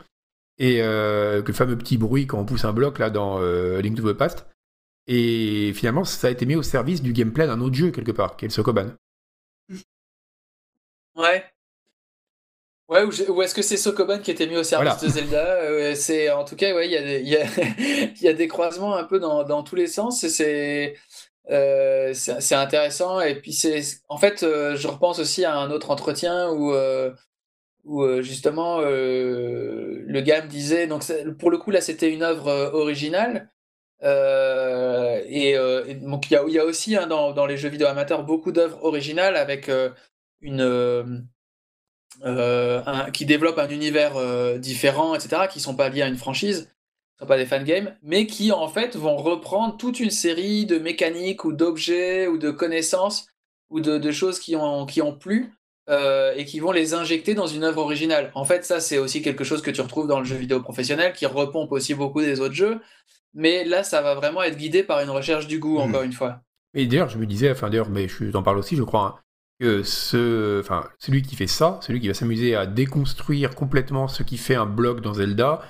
et 0.60 0.84
euh, 0.84 1.42
que 1.42 1.48
le 1.48 1.54
fameux 1.54 1.78
petit 1.78 1.98
bruit 1.98 2.28
quand 2.28 2.40
on 2.40 2.46
pousse 2.46 2.64
un 2.64 2.74
bloc 2.74 3.00
là 3.00 3.10
dans 3.10 3.42
euh, 3.42 3.82
Link 3.82 3.98
to 3.98 4.14
the 4.14 4.16
Past. 4.16 4.46
Et 5.08 5.74
finalement, 5.74 6.04
ça 6.04 6.28
a 6.28 6.32
été 6.32 6.46
mis 6.46 6.56
au 6.56 6.64
service 6.64 7.02
du 7.02 7.12
gameplay 7.12 7.48
d'un 7.48 7.60
autre 7.60 7.76
jeu 7.76 7.92
quelque 7.92 8.12
part, 8.12 8.38
qui 8.38 8.46
est 8.46 8.48
le 8.50 8.54
Sokoban. 8.54 8.88
Ouais, 11.16 11.46
Ouais, 12.88 13.02
ou, 13.04 13.42
est-ce 13.42 13.56
que 13.56 13.64
c'est 13.64 13.78
Sokoban 13.78 14.20
qui 14.20 14.30
était 14.30 14.46
mis 14.46 14.58
au 14.58 14.64
service 14.64 15.02
de 15.02 15.10
Zelda? 15.10 15.44
Euh, 15.64 15.96
C'est 15.96 16.30
en 16.30 16.46
tout 16.46 16.56
cas, 16.56 16.72
ouais, 16.76 16.88
il 16.88 16.92
y, 16.92 16.98
a 16.98 17.02
des, 17.02 17.22
y, 17.22 17.36
a, 17.36 17.46
y 18.22 18.28
a 18.28 18.34
des 18.34 18.48
croisements 18.48 18.96
un 18.96 19.04
peu 19.06 19.20
dans, 19.20 19.44
dans 19.44 19.64
tous 19.64 19.76
les 19.76 19.88
sens. 19.88 20.28
C'est 20.28 20.96
euh, 21.52 22.14
c'est 22.14 22.56
intéressant. 22.56 23.22
Et 23.22 23.36
puis 23.36 23.54
c'est, 23.54 23.82
en 24.10 24.18
fait, 24.18 24.44
euh, 24.44 24.76
je 24.76 24.88
repense 24.88 25.20
aussi 25.20 25.46
à 25.46 25.56
un 25.56 25.70
autre 25.72 25.92
entretien 25.92 26.50
où 26.50 26.74
euh, 26.74 27.12
justement 28.22 28.80
le 28.82 30.22
gars 30.22 30.42
me 30.44 30.48
disait, 30.48 30.88
donc 30.88 31.04
pour 31.40 31.52
le 31.52 31.58
coup 31.58 31.72
là, 31.72 31.82
c'était 31.82 32.12
une 32.12 32.24
œuvre 32.24 32.72
originale. 32.74 33.50
et, 34.02 35.56
donc 36.02 36.32
il 36.32 36.34
y 36.34 36.60
a, 36.60 36.66
aussi 36.66 36.96
hein, 36.96 37.08
dans, 37.08 37.46
les 37.46 37.58
jeux 37.58 37.70
vidéo 37.70 37.88
amateurs 37.88 38.24
beaucoup 38.24 38.52
d'œuvres 38.52 38.84
originales 38.84 39.36
avec 39.36 39.70
une 40.42 41.28
qui 43.14 43.26
développent 43.26 43.60
un 43.60 43.70
univers 43.70 44.58
différent, 44.60 45.14
etc., 45.16 45.44
qui 45.50 45.60
sont 45.60 45.76
pas 45.76 45.90
liés 45.90 46.02
à 46.02 46.08
une 46.08 46.18
franchise, 46.18 46.75
qui 47.16 47.24
sont 47.24 47.28
pas 47.28 47.38
des 47.38 47.46
fangames, 47.46 47.96
mais 48.04 48.28
qui 48.28 48.52
en 48.52 48.68
fait 48.68 48.96
vont 48.96 49.16
reprendre 49.16 49.78
toute 49.78 50.00
une 50.00 50.12
série 50.12 50.66
de 50.66 50.78
mécaniques 50.78 51.46
ou 51.46 51.54
d'objets 51.54 52.28
ou 52.28 52.38
de 52.38 52.52
connaissances 52.52 53.28
ou 53.70 53.80
de, 53.80 54.12
choses 54.12 54.40
qui 54.40 54.56
ont, 54.56 54.86
qui 54.86 55.02
ont 55.02 55.16
plu 55.18 55.52
euh, 55.90 56.34
et 56.36 56.46
qui 56.46 56.60
vont 56.60 56.72
les 56.72 56.94
injecter 56.94 57.34
dans 57.34 57.48
une 57.48 57.64
œuvre 57.64 57.82
originale. 57.82 58.32
En 58.36 58.46
fait, 58.46 58.66
ça 58.66 58.80
c'est 58.80 58.98
aussi 58.98 59.22
quelque 59.22 59.44
chose 59.44 59.62
que 59.62 59.72
tu 59.72 59.82
retrouves 59.82 60.08
dans 60.08 60.20
le 60.20 60.26
jeu 60.26 60.36
vidéo 60.36 60.62
professionnel, 60.62 61.14
qui 61.14 61.26
repompe 61.26 61.72
aussi 61.72 61.94
beaucoup 61.94 62.22
des 62.22 62.40
autres 62.40 62.54
jeux, 62.54 62.80
mais 63.34 63.64
là 63.64 63.84
ça 63.84 64.02
va 64.02 64.14
vraiment 64.14 64.44
être 64.44 64.58
guidé 64.58 64.84
par 64.84 65.00
une 65.02 65.10
recherche 65.10 65.48
du 65.48 65.60
goût, 65.60 65.78
hmm. 65.78 65.90
encore 65.90 66.04
une 66.04 66.14
fois. 66.14 66.42
Et 66.74 66.88
d'ailleurs, 66.88 67.10
je 67.10 67.18
me 67.18 67.26
disais, 67.26 67.50
enfin 67.52 67.70
d'ailleurs, 67.70 67.90
mais 67.90 68.08
je 68.08 68.26
t'en 68.26 68.44
parle 68.44 68.58
aussi, 68.58 68.76
je 68.76 68.84
crois, 68.84 69.02
hein, 69.02 69.16
que 69.60 69.84
ce, 69.84 70.60
enfin, 70.60 70.90
celui 71.00 71.22
qui 71.22 71.36
fait 71.36 71.48
ça, 71.48 71.80
celui 71.82 72.02
qui 72.02 72.08
va 72.08 72.14
s'amuser 72.14 72.56
à 72.56 72.66
déconstruire 72.66 73.56
complètement 73.56 74.08
ce 74.08 74.24
qui 74.24 74.38
fait 74.38 74.56
un 74.56 74.66
bloc 74.66 75.02
dans 75.02 75.14
Zelda, 75.14 75.62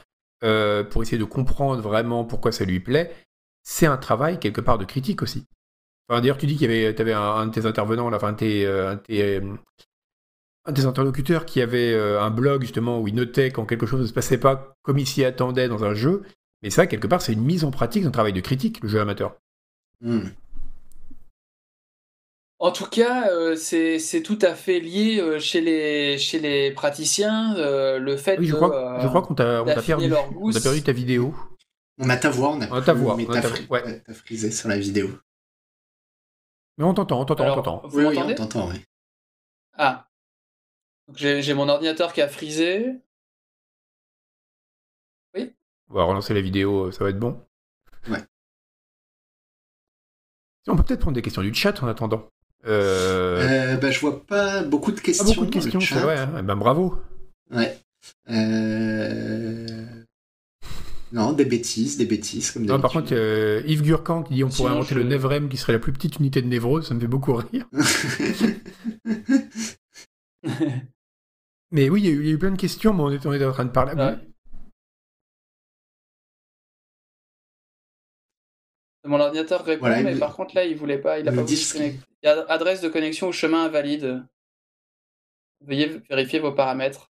euh, 0.46 0.84
pour 0.84 1.02
essayer 1.02 1.18
de 1.18 1.26
comprendre 1.26 1.82
vraiment 1.82 2.24
pourquoi 2.24 2.52
ça 2.52 2.64
lui 2.64 2.80
plaît, 2.80 3.14
c'est 3.64 3.88
un 3.88 3.98
travail 3.98 4.40
quelque 4.40 4.62
part 4.62 4.78
de 4.78 4.86
critique 4.86 5.22
aussi. 5.22 5.46
Enfin, 6.08 6.22
D'ailleurs, 6.22 6.38
tu 6.38 6.46
dis 6.46 6.56
qu'il 6.56 6.72
y 6.72 6.86
avait, 6.86 7.02
avais 7.02 7.14
un, 7.14 7.48
de 7.48 7.52
tes 7.52 7.66
intervenants, 7.66 8.14
un, 8.14 8.34
tes, 8.34 8.66
un, 8.66 9.02
des 10.72 10.86
interlocuteurs 10.86 11.46
qui 11.46 11.62
avait 11.62 11.94
euh, 11.94 12.22
un 12.22 12.32
blog 12.32 12.62
justement 12.62 13.00
où 13.00 13.08
il 13.08 13.16
notait 13.16 13.52
quand 13.52 13.66
quelque 13.66 13.86
chose 13.86 14.02
ne 14.02 14.06
se 14.06 14.14
passait 14.14 14.38
pas 14.38 14.76
comme 14.82 14.98
il 14.98 15.08
s'y 15.08 15.24
attendait 15.24 15.68
dans 15.68 15.84
un 15.84 15.94
jeu. 15.94 16.24
Mais 16.64 16.70
ça, 16.70 16.88
quelque 16.88 17.08
part, 17.08 17.22
c'est 17.22 17.34
une 17.34 17.44
mise 17.44 17.64
en 17.64 17.72
pratique 17.72 18.04
d'un 18.04 18.12
travail 18.12 18.34
de 18.34 18.42
critique, 18.42 18.82
le 18.82 18.90
jeu 18.90 19.00
amateur. 19.00 19.36
Hmm. 20.02 20.30
En 22.58 22.72
tout 22.72 22.86
cas, 22.86 23.30
euh, 23.32 23.56
c'est 23.56 24.24
tout 24.24 24.40
à 24.42 24.56
fait 24.56 24.80
lié 24.80 25.20
euh, 25.20 25.40
chez, 25.40 25.60
les, 25.60 26.18
chez 26.18 26.40
les 26.40 26.72
praticiens, 26.72 27.56
euh, 27.58 28.00
le 28.00 28.16
fait 28.16 28.40
oui, 28.40 28.48
je 28.48 28.56
crois, 28.56 29.00
je 29.02 29.08
crois 29.08 29.22
qu'on 29.22 29.36
t'a 29.36 29.64
perdu, 29.64 30.14
on 30.14 30.56
a 30.56 30.60
perdu 30.62 30.82
ta 30.82 30.94
vidéo. 30.94 31.36
On 31.98 32.10
a 32.10 32.18
ta 32.18 32.30
voix, 32.30 32.52
on 32.52 32.62
a 32.62 32.68
ah, 32.72 32.82
ta 32.82 32.94
voix, 32.94 33.16
mais 33.18 33.26
t'as 33.26 33.42
ouais. 33.70 34.04
frisé 34.14 34.52
sur 34.52 34.70
la 34.70 34.78
vidéo. 34.78 35.10
Mais 36.78 36.86
on 36.86 36.94
t'entend, 36.94 37.22
on 37.22 37.26
t'entend, 37.26 37.52
on 37.52 37.56
t'entend. 37.56 37.82
Oui, 37.94 38.06
oui, 38.06 38.18
on 38.18 38.34
t'entend, 38.34 38.70
oui. 38.70 38.86
Ah. 39.78 40.08
J'ai 41.14 41.54
mon 41.54 41.70
ordinateur 41.70 42.14
qui 42.14 42.22
a 42.22 42.28
frisé. 42.28 43.02
Oui? 45.36 45.54
On 45.90 45.94
va 45.94 46.04
relancer 46.06 46.34
la 46.34 46.42
vidéo, 46.42 46.92
ça 46.92 47.04
va 47.04 47.10
être 47.10 47.20
bon. 47.20 47.46
Ouais. 48.10 48.24
On 50.68 50.76
peut 50.76 50.84
peut-être 50.84 51.02
prendre 51.02 51.16
des 51.16 51.22
questions 51.22 51.44
du 51.44 51.54
chat 51.54 51.84
en 51.84 51.88
attendant. 51.88 52.32
Euh... 52.68 53.76
euh 53.76 53.78
bah, 53.78 53.92
je 53.92 54.00
vois 54.00 54.26
pas 54.26 54.64
beaucoup 54.64 54.92
de 54.92 55.00
questions. 55.00 55.26
beaucoup 55.26 55.46
de 55.46 55.52
questions, 55.52 55.80
c'est 55.80 55.98
hein. 55.98 56.32
Eh 56.40 56.42
ben, 56.42 56.56
bravo. 56.56 56.96
Ouais. 57.52 57.78
Euh... 58.30 59.86
Non, 61.12 61.34
des 61.34 61.46
bêtises, 61.46 61.98
des 61.98 62.06
bêtises, 62.06 62.52
comme 62.52 62.66
Non, 62.66 62.82
par 62.82 62.92
contre, 62.92 63.14
euh, 63.14 63.62
Yves 63.66 63.84
Gurkan 63.84 64.24
qui 64.24 64.34
dit 64.34 64.44
on 64.44 64.50
pourrait 64.50 64.72
inventer 64.72 64.96
le 64.96 65.04
Nevrem 65.04 65.48
qui 65.48 65.58
serait 65.58 65.74
la 65.74 65.80
plus 65.80 65.94
petite 65.94 66.18
unité 66.18 66.42
de 66.42 66.48
névrose, 66.48 66.88
ça 66.88 66.94
me 66.94 67.00
fait 67.00 67.08
beaucoup 67.08 67.34
rire. 67.34 67.68
mais 71.72 71.90
oui, 71.90 72.04
il 72.04 72.06
y, 72.06 72.10
a 72.10 72.32
eu 72.32 72.38
plein 72.38 72.52
de 72.52 72.58
questions, 72.58 72.94
mais 72.94 73.04
on 73.04 73.12
était, 73.12 73.46
en 73.46 73.52
train 73.52 73.66
de 73.66 73.70
parler. 73.70 73.94
Mon 79.06 79.20
ordinateur 79.20 79.64
répond, 79.64 79.88
mais 79.88 80.16
par 80.16 80.36
contre 80.36 80.56
là, 80.56 80.66
il 80.66 80.76
voulait 80.76 80.98
pas, 80.98 81.20
il 81.20 81.28
a 81.28 81.32
pas 81.32 81.42
voulu 81.42 81.56
se 81.56 81.74
connecter. 81.74 82.00
Il 82.24 82.28
y 82.28 82.30
a 82.30 82.46
adresse 82.50 82.82
de 82.82 82.90
connexion 82.90 83.28
ou 83.28 83.32
chemin 83.32 83.66
invalide. 83.66 84.24
Veuillez 85.66 86.02
vérifier 86.10 86.40
vos 86.40 86.52
paramètres. 86.52 87.10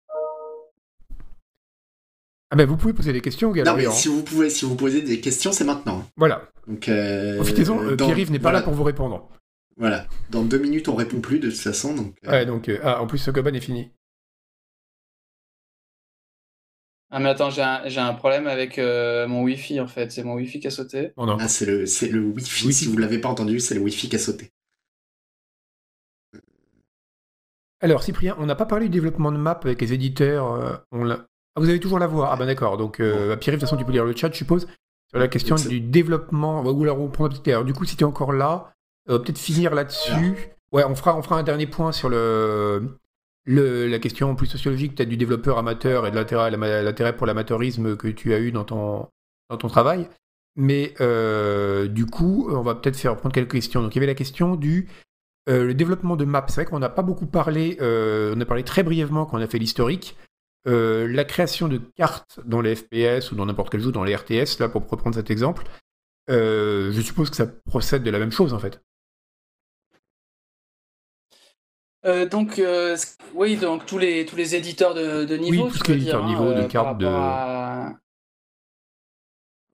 Ah 2.51 2.55
ben 2.55 2.67
vous 2.67 2.77
pouvez 2.77 2.93
poser 2.93 3.11
des 3.11 3.21
questions, 3.21 3.51
Gabriel. 3.51 3.87
Non 3.87 3.91
mais 3.91 3.95
si 3.95 4.07
vous 4.07 4.23
pouvez, 4.23 4.49
si 4.49 4.65
vous 4.65 4.75
posez 4.75 5.01
des 5.01 5.19
questions, 5.19 5.51
c'est 5.51 5.63
maintenant. 5.63 6.07
Voilà. 6.15 6.43
Donc 6.67 6.87
euh, 6.87 7.35
profitez-en. 7.37 7.83
Euh, 7.83 7.95
Pierre-Yves 7.95 8.31
n'est 8.31 8.39
pas 8.39 8.51
là 8.51 8.61
pour 8.61 8.73
vous 8.73 8.83
répondre. 8.83 9.27
Voilà. 9.77 10.07
Dans 10.29 10.43
deux 10.43 10.59
minutes, 10.59 10.87
on 10.87 10.95
répond 10.95 11.19
plus 11.19 11.39
de 11.39 11.49
toute 11.49 11.59
façon. 11.59 11.95
Donc. 11.95 12.15
Euh. 12.25 12.31
Ouais, 12.31 12.45
donc 12.45 12.71
ah, 12.83 13.01
en 13.01 13.07
plus 13.07 13.17
ce 13.17 13.31
Goban 13.31 13.53
est 13.53 13.61
fini. 13.61 13.91
Ah 17.15 17.19
mais 17.19 17.29
attends, 17.29 17.49
j'ai 17.49 17.61
un, 17.61 18.13
problème 18.13 18.45
avec 18.45 18.77
mon 18.77 19.43
Wi-Fi 19.43 19.79
en 19.79 19.87
fait. 19.87 20.11
C'est 20.11 20.23
mon 20.23 20.33
Wi-Fi 20.35 20.59
qui 20.59 20.67
a 20.67 20.71
sauté. 20.71 21.13
Oh, 21.15 21.25
non. 21.25 21.37
Ah 21.39 21.47
c'est 21.47 21.65
le, 21.65 21.85
c'est 21.85 22.09
le 22.09 22.19
Wi-Fi. 22.19 22.73
Si 22.73 22.87
vous 22.87 22.97
l'avez 22.97 23.19
pas 23.19 23.29
entendu, 23.29 23.59
c'est 23.59 23.73
le 23.73 23.81
Wi-Fi 23.81 24.09
qui 24.09 24.15
a 24.17 24.19
sauté. 24.19 24.51
Alors 27.81 28.03
Cyprien, 28.03 28.35
on 28.39 28.45
n'a 28.45 28.55
pas 28.55 28.65
parlé 28.65 28.85
du 28.85 28.91
développement 28.91 29.31
de 29.31 29.37
map 29.37 29.59
avec 29.63 29.79
les 29.79 29.93
éditeurs. 29.93 30.83
On 30.91 31.03
l'a 31.03 31.27
ah, 31.55 31.61
vous 31.61 31.69
avez 31.69 31.79
toujours 31.79 31.99
la 31.99 32.07
voix 32.07 32.29
Ah 32.31 32.35
ben 32.35 32.45
d'accord. 32.45 32.77
Donc, 32.77 32.99
euh, 32.99 33.35
Pierre, 33.37 33.55
de 33.55 33.59
toute 33.59 33.67
façon, 33.67 33.77
tu 33.77 33.85
peux 33.85 33.93
lire 33.93 34.03
le 34.03 34.15
chat, 34.15 34.29
je 34.29 34.37
suppose, 34.37 34.67
sur 35.09 35.19
la 35.19 35.29
question 35.29 35.55
du 35.55 35.79
développement. 35.79 36.61
Ou 36.63 36.83
alors, 36.83 36.99
on 36.99 37.07
prend 37.07 37.29
un 37.29 37.63
Du 37.63 37.73
coup, 37.73 37.85
si 37.85 37.95
tu 37.95 38.03
es 38.03 38.05
encore 38.05 38.33
là, 38.33 38.73
euh, 39.09 39.19
peut-être 39.19 39.37
finir 39.37 39.73
là-dessus. 39.73 40.51
Ouais, 40.73 40.83
on 40.83 40.95
fera, 40.95 41.17
on 41.17 41.21
fera 41.21 41.37
un 41.37 41.43
dernier 41.43 41.67
point 41.67 41.93
sur 41.93 42.09
le, 42.09 42.99
la 43.45 43.99
question 43.99 44.35
plus 44.35 44.47
sociologique, 44.47 44.95
peut-être 44.95 45.09
du 45.09 45.17
développeur 45.17 45.57
amateur 45.57 46.07
et 46.07 46.11
de 46.11 46.15
l'intérêt 46.15 47.15
pour 47.15 47.27
l'amateurisme 47.27 47.95
que 47.95 48.07
tu 48.07 48.33
as 48.33 48.39
eu 48.39 48.51
dans 48.51 48.63
ton, 48.63 49.67
travail. 49.67 50.07
Mais 50.55 50.93
euh, 51.01 51.87
du 51.87 52.05
coup, 52.05 52.47
on 52.49 52.61
va 52.61 52.75
peut-être 52.75 52.97
faire 52.97 53.15
prendre 53.17 53.33
quelques 53.33 53.51
questions. 53.51 53.81
Donc, 53.81 53.93
il 53.95 53.97
y 53.97 53.99
avait 53.99 54.07
la 54.07 54.15
question 54.15 54.55
du 54.55 54.87
le 55.47 55.73
développement 55.73 56.15
de 56.15 56.25
maps. 56.25 56.45
C'est 56.47 56.61
vrai 56.61 56.65
qu'on 56.65 56.79
n'a 56.79 56.89
pas 56.89 57.03
beaucoup 57.03 57.27
parlé. 57.27 57.77
on 57.79 58.39
a 58.39 58.45
parlé 58.45 58.63
très 58.63 58.83
brièvement 58.83 59.25
quand 59.25 59.37
on 59.37 59.41
a 59.41 59.47
fait 59.47 59.59
l'historique. 59.59 60.15
Euh, 60.67 61.07
la 61.07 61.25
création 61.25 61.67
de 61.67 61.77
cartes 61.77 62.39
dans 62.43 62.59
les 62.59 62.75
FPS 62.75 63.31
ou 63.31 63.35
dans 63.35 63.45
n'importe 63.45 63.69
quel 63.69 63.81
jeu, 63.81 63.91
dans 63.91 64.03
les 64.03 64.15
RTS, 64.15 64.59
là, 64.59 64.67
pour 64.67 64.87
reprendre 64.89 65.15
cet 65.15 65.29
exemple, 65.29 65.63
euh, 66.31 66.91
je 66.91 67.01
suppose 67.01 67.29
que 67.29 67.35
ça 67.35 67.45
procède 67.45 68.01
de 68.01 68.09
la 68.09 68.17
même 68.17 68.31
chose 68.31 68.53
en 68.53 68.59
fait. 68.59 68.81
Euh, 72.05 72.27
donc, 72.27 72.61
oui, 73.33 73.55
donc 73.55 73.85
tous 73.85 73.97
les, 73.97 74.25
tous 74.25 74.35
les 74.35 74.55
éditeurs 74.55 74.93
de, 74.93 75.25
de 75.25 75.37
niveau. 75.37 75.65
Oui, 75.65 75.71
tous 75.71 75.91
les 75.91 75.97
éditeurs 75.97 76.23
de 76.23 76.27
niveau, 76.27 76.53
de 76.53 76.63
cartes 76.63 76.97
de. 76.97 77.95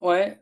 Ouais, 0.00 0.40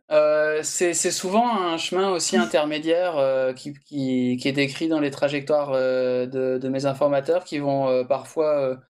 c'est 0.63 0.95
souvent 0.95 1.55
un 1.55 1.77
chemin 1.77 2.11
aussi 2.11 2.37
intermédiaire 2.37 3.55
qui, 3.55 3.75
qui, 3.85 4.41
est 4.43 4.53
décrit 4.53 4.89
dans 4.89 5.01
les 5.01 5.11
trajectoires 5.11 5.73
de, 5.73 6.59
de, 6.59 6.69
mes 6.69 6.87
informateurs 6.87 7.45
qui 7.45 7.59
vont 7.59 8.05
parfois 8.07 8.81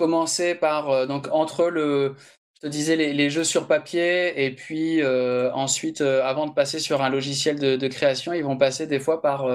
commencer 0.00 0.54
par 0.54 0.90
euh, 0.90 1.06
donc 1.06 1.28
entre 1.30 1.66
le 1.66 2.14
je 2.54 2.66
te 2.66 2.66
disais 2.66 2.96
les, 2.96 3.30
jeux 3.30 3.44
sur 3.44 3.66
papier 3.66 4.44
et 4.44 4.54
puis 4.54 5.02
euh, 5.02 5.50
ensuite 5.52 6.00
euh, 6.00 6.22
avant 6.24 6.46
de 6.46 6.52
passer 6.52 6.78
sur 6.78 7.02
un 7.02 7.08
logiciel 7.08 7.58
de, 7.58 7.88
création 7.88 8.32
ils 8.32 8.44
vont 8.44 8.56
passer 8.56 8.86
des 8.86 8.98
fois 8.98 9.20
par 9.22 9.46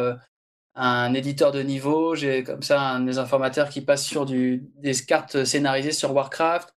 un 0.75 1.13
éditeur 1.13 1.51
de 1.51 1.61
niveau 1.61 2.15
j'ai 2.15 2.43
comme 2.43 2.61
ça 2.61 2.81
un 2.81 3.01
des 3.01 3.17
informateurs 3.17 3.69
qui 3.69 3.81
passe 3.81 4.03
sur 4.03 4.25
du, 4.25 4.69
des 4.77 4.93
cartes 4.93 5.45
scénarisées 5.45 5.91
sur 5.91 6.13
Warcraft 6.13 6.75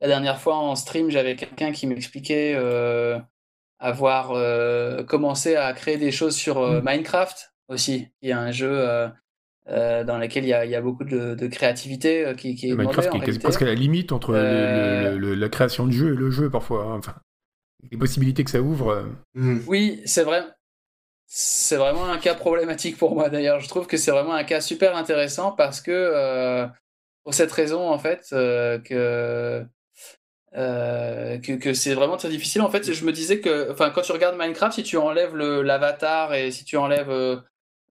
la 0.00 0.08
dernière 0.08 0.40
fois 0.40 0.56
en 0.56 0.76
stream 0.76 1.10
j'avais 1.10 1.36
quelqu'un 1.36 1.72
qui 1.72 1.86
m'expliquait 1.86 2.56
avoir 3.78 5.06
commencé 5.06 5.56
à 5.56 5.72
créer 5.72 5.96
des 5.96 6.12
choses 6.12 6.36
sur 6.36 6.60
mmh. 6.60 6.82
Minecraft 6.84 7.52
aussi 7.68 8.08
qui 8.20 8.28
est 8.28 8.32
un 8.32 8.52
jeu 8.52 9.10
euh, 9.68 10.02
dans 10.02 10.18
laquelle 10.18 10.44
il 10.44 10.48
y, 10.48 10.74
a, 10.74 10.80
beaucoup 10.80 11.04
de, 11.04 11.46
créativité 11.46 12.24
euh, 12.24 12.34
qui, 12.34 12.56
qui 12.56 12.70
est 12.70 12.74
Minecraft 12.74 13.10
qui 13.10 13.30
est 13.30 13.42
presque 13.42 13.62
à 13.62 13.66
la 13.66 13.74
limite 13.74 14.10
entre 14.10 14.32
euh, 14.34 15.36
la 15.36 15.48
création 15.48 15.86
du 15.86 15.96
jeu 15.96 16.12
et 16.12 16.16
le 16.16 16.30
jeu 16.30 16.50
parfois. 16.50 16.86
Hein. 16.86 16.96
Enfin, 16.96 17.14
les 17.88 17.96
possibilités 17.96 18.42
que 18.42 18.50
ça 18.50 18.62
ouvre. 18.62 19.06
Mm. 19.34 19.58
Oui, 19.68 20.00
c'est 20.06 20.24
vrai. 20.24 20.42
C'est 21.32 21.76
vraiment 21.76 22.06
un 22.06 22.18
cas 22.18 22.34
problématique 22.34 22.98
pour 22.98 23.14
moi 23.14 23.28
d'ailleurs. 23.28 23.60
Je 23.60 23.68
trouve 23.68 23.86
que 23.86 23.96
c'est 23.96 24.10
vraiment 24.10 24.34
un 24.34 24.42
cas 24.42 24.60
super 24.60 24.96
intéressant 24.96 25.52
parce 25.52 25.80
que 25.80 26.66
pour 27.22 27.34
cette 27.34 27.52
raison 27.52 27.88
en 27.88 27.98
fait 27.98 28.26
que 28.30 29.64
que, 30.52 31.54
que 31.54 31.72
c'est 31.72 31.94
vraiment 31.94 32.16
très 32.16 32.30
difficile. 32.30 32.62
En 32.62 32.70
fait, 32.70 32.92
je 32.92 33.04
me 33.04 33.12
disais 33.12 33.38
que, 33.38 33.70
enfin, 33.70 33.90
quand 33.90 34.02
tu 34.02 34.10
regardes 34.10 34.36
Minecraft, 34.36 34.74
si 34.74 34.82
tu 34.82 34.96
enlèves 34.96 35.36
l'avatar 35.36 36.34
et 36.34 36.50
si 36.50 36.64
tu 36.64 36.76
enlèves 36.76 37.40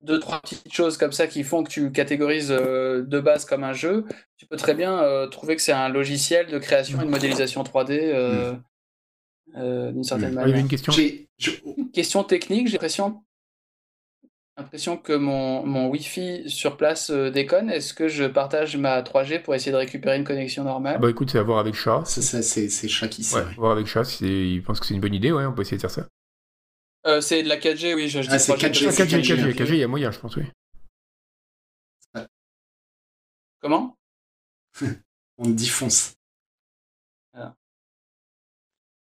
deux, 0.02 0.20
trois 0.20 0.40
petites 0.40 0.74
choses 0.74 0.98
comme 0.98 1.11
ça 1.11 1.28
qui 1.28 1.44
font 1.44 1.64
que 1.64 1.70
tu 1.70 1.91
catégorises 1.91 2.52
euh, 2.52 3.03
de 3.03 3.20
base 3.20 3.45
comme 3.45 3.64
un 3.64 3.74
jeu, 3.74 4.06
tu 4.38 4.45
peux 4.45 4.56
très 4.56 4.74
bien 4.74 4.99
euh, 4.99 5.28
trouver 5.28 5.56
que 5.56 5.61
c'est 5.61 5.74
un 5.74 5.90
logiciel 5.90 6.48
de 6.48 6.57
création 6.57 7.02
et 7.02 7.06
de 7.06 7.10
modélisation 7.10 7.64
3D 7.64 7.91
euh, 7.91 8.53
mm. 9.53 9.91
d'une 9.91 10.03
certaine 10.03 10.34
manière. 10.34 10.48
Il 10.48 10.56
y 10.56 10.57
a 10.57 10.61
une 10.61 10.68
question. 10.68 10.94
Question 11.94 12.24
technique, 12.24 12.68
j'ai 12.68 12.74
l'impression 12.74 13.22
l'impression 14.60 14.98
que 14.98 15.14
mon, 15.14 15.65
mon 15.65 15.88
Wi-Fi 15.88 16.49
sur 16.49 16.77
place 16.77 17.11
déconne. 17.11 17.69
Est-ce 17.69 17.94
que 17.94 18.07
je 18.07 18.26
partage 18.26 18.77
ma 18.77 19.02
3G 19.02 19.41
pour 19.41 19.56
essayer 19.56 19.72
de 19.72 19.77
récupérer 19.77 20.18
une 20.18 20.23
connexion 20.23 20.64
normale? 20.64 20.95
Ah 20.98 20.99
Bah 20.99 21.10
écoute, 21.10 21.31
c'est 21.31 21.40
à 21.40 21.44
voir 21.44 21.60
avec 21.60 21.76
Chat. 21.76 22.03
C'est 22.06 22.88
Chat 22.88 23.07
qui 23.07 23.23
sait. 23.23 23.38
Ouais, 23.38 23.53
voir 23.56 23.72
avec 23.72 23.88
Chat, 23.88 24.22
il 24.22 24.61
pense 24.64 24.80
que 24.80 24.86
c'est 24.86 24.94
une 24.94 25.02
bonne 25.02 25.14
idée, 25.15 25.31
ouais, 25.31 25.45
on 25.45 25.53
peut 25.53 25.61
essayer 25.61 25.77
de 25.77 25.81
faire 25.81 25.91
ça. 25.91 26.07
Euh, 27.07 27.22
c'est 27.22 27.44
de 27.44 27.49
la 27.49 27.57
4G, 27.57 27.95
oui. 27.95 28.10
Je, 28.10 28.19
ah, 28.19 28.38
c'est 28.38 28.53
4G, 28.53 28.90
4G, 28.90 29.23
4G, 29.23 29.53
4G, 29.53 29.69
il 29.69 29.77
y 29.77 29.84
a 29.84 29.88
moyen, 29.88 30.11
je 30.11 30.19
pense, 30.19 30.36
oui. 30.36 30.44
Comment? 33.61 33.98
On 35.38 35.49
défonce. 35.49 36.15
Ah. 37.34 37.56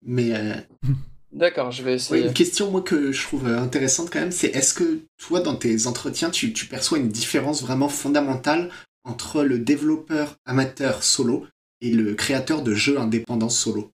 Mais. 0.02 0.34
Euh, 0.34 0.60
D'accord, 1.32 1.70
je 1.70 1.82
vais 1.82 1.94
essayer. 1.94 2.26
une 2.26 2.32
question, 2.32 2.70
moi, 2.70 2.82
que 2.82 3.12
je 3.12 3.22
trouve 3.26 3.46
euh, 3.46 3.58
intéressante 3.58 4.10
quand 4.10 4.20
même, 4.20 4.32
c'est 4.32 4.48
est-ce 4.48 4.74
que 4.74 5.00
toi, 5.18 5.40
dans 5.40 5.56
tes 5.56 5.86
entretiens, 5.86 6.30
tu, 6.30 6.52
tu, 6.52 6.66
perçois 6.66 6.98
une 6.98 7.08
différence 7.08 7.62
vraiment 7.62 7.88
fondamentale 7.88 8.70
entre 9.04 9.42
le 9.42 9.58
développeur 9.58 10.36
amateur 10.46 11.02
solo 11.02 11.46
et 11.80 11.90
le 11.90 12.14
créateur 12.14 12.62
de 12.62 12.74
jeux 12.74 12.98
indépendants 12.98 13.48
solo? 13.48 13.90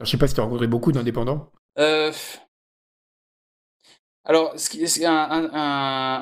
Je 0.00 0.10
sais 0.10 0.16
pas 0.16 0.28
si 0.28 0.34
tu 0.34 0.40
as 0.40 0.44
rencontré 0.44 0.66
beaucoup 0.66 0.92
d'indépendants. 0.92 1.50
Euh, 1.78 2.12
alors, 4.28 4.52
c'est 4.56 5.06
un, 5.06 5.50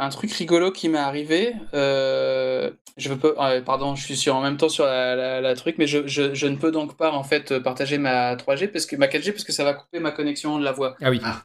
un, 0.01 0.09
truc 0.11 0.33
rigolo 0.33 0.71
qui 0.71 0.89
m'est 0.89 0.97
arrivé. 0.97 1.57
Euh, 1.75 2.71
je 2.97 3.09
veux 3.09 3.19
pas, 3.19 3.35
ah, 3.37 3.61
pardon, 3.61 3.97
je 3.97 4.05
suis 4.05 4.17
sur, 4.17 4.37
en 4.37 4.43
même 4.43 4.57
temps 4.57 4.69
sur 4.69 4.85
la, 4.85 5.55
truc, 5.57 5.75
mais 5.77 5.89
je, 5.89 6.07
je, 6.07 6.47
ne 6.47 6.55
peux 6.55 6.71
donc 6.71 6.97
pas 6.97 7.11
en 7.11 7.25
fait 7.25 7.59
partager 7.59 7.99
ma 7.99 8.37
3G 8.37 8.69
parce 8.69 8.87
que 8.87 8.95
ma 8.95 9.09
4G 9.09 9.33
parce 9.33 9.43
que 9.43 9.51
ça 9.51 9.65
va 9.65 9.75
couper 9.75 9.99
ma 9.99 10.13
connexion 10.13 10.57
de 10.61 10.65
la 10.65 10.71
voix. 10.71 10.95
Ah 11.03 11.11
oui. 11.11 11.21
Ah. 11.25 11.43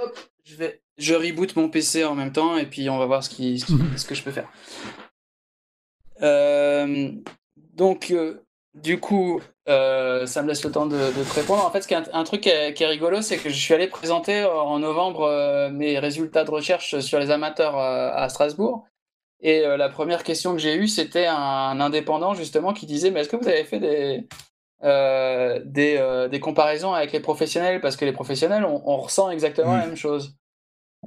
Hop, 0.00 0.16
je 0.44 0.54
vais, 0.54 0.80
je 0.96 1.14
reboot 1.14 1.56
mon 1.56 1.68
PC 1.68 2.04
en 2.04 2.14
même 2.14 2.32
temps 2.32 2.56
et 2.56 2.66
puis 2.66 2.88
on 2.88 2.98
va 2.98 3.06
voir 3.06 3.24
ce, 3.24 3.30
qui, 3.30 3.58
ce, 3.58 4.06
que 4.06 4.14
je 4.14 4.22
peux 4.22 4.30
faire. 4.30 4.48
Euh, 6.22 7.10
donc, 7.56 8.14
du 8.74 9.00
coup, 9.00 9.40
euh, 9.68 10.26
ça 10.26 10.42
me 10.42 10.48
laisse 10.48 10.64
le 10.64 10.72
temps 10.72 10.86
de, 10.86 10.96
te 10.96 11.34
répondre. 11.34 11.64
En 11.64 11.70
fait, 11.70 11.82
ce 11.82 11.94
un, 11.94 12.24
truc 12.24 12.40
qui 12.40 12.48
est, 12.48 12.86
rigolo, 12.86 13.20
c'est 13.20 13.36
que 13.36 13.50
je 13.50 13.54
suis 13.54 13.74
allé 13.74 13.86
présenter 13.86 14.40
euh, 14.40 14.54
en 14.54 14.78
novembre 14.78 15.22
euh, 15.22 15.70
mes 15.70 15.98
résultats 15.98 16.44
de 16.44 16.50
recherche 16.50 16.98
sur 17.00 17.18
les 17.18 17.30
amateurs 17.30 17.76
à 17.76 18.28
Strasbourg. 18.28 18.84
Et 19.44 19.62
la 19.62 19.88
première 19.88 20.22
question 20.22 20.52
que 20.52 20.58
j'ai 20.58 20.76
eue, 20.76 20.86
c'était 20.86 21.26
un, 21.26 21.80
indépendant 21.80 22.32
justement 22.32 22.72
qui 22.72 22.86
disait 22.86 23.10
Mais 23.10 23.20
est-ce 23.20 23.28
que 23.28 23.36
vous 23.36 23.48
avez 23.48 23.64
fait 23.64 23.80
des, 23.80 24.28
des, 25.64 26.28
des, 26.30 26.40
comparaisons 26.40 26.92
avec 26.92 27.10
les 27.10 27.18
professionnels? 27.18 27.80
Parce 27.80 27.96
que 27.96 28.04
les 28.04 28.12
professionnels, 28.12 28.64
on, 28.64 28.96
ressent 28.98 29.30
exactement 29.30 29.76
la 29.76 29.86
même 29.86 29.96
chose. 29.96 30.36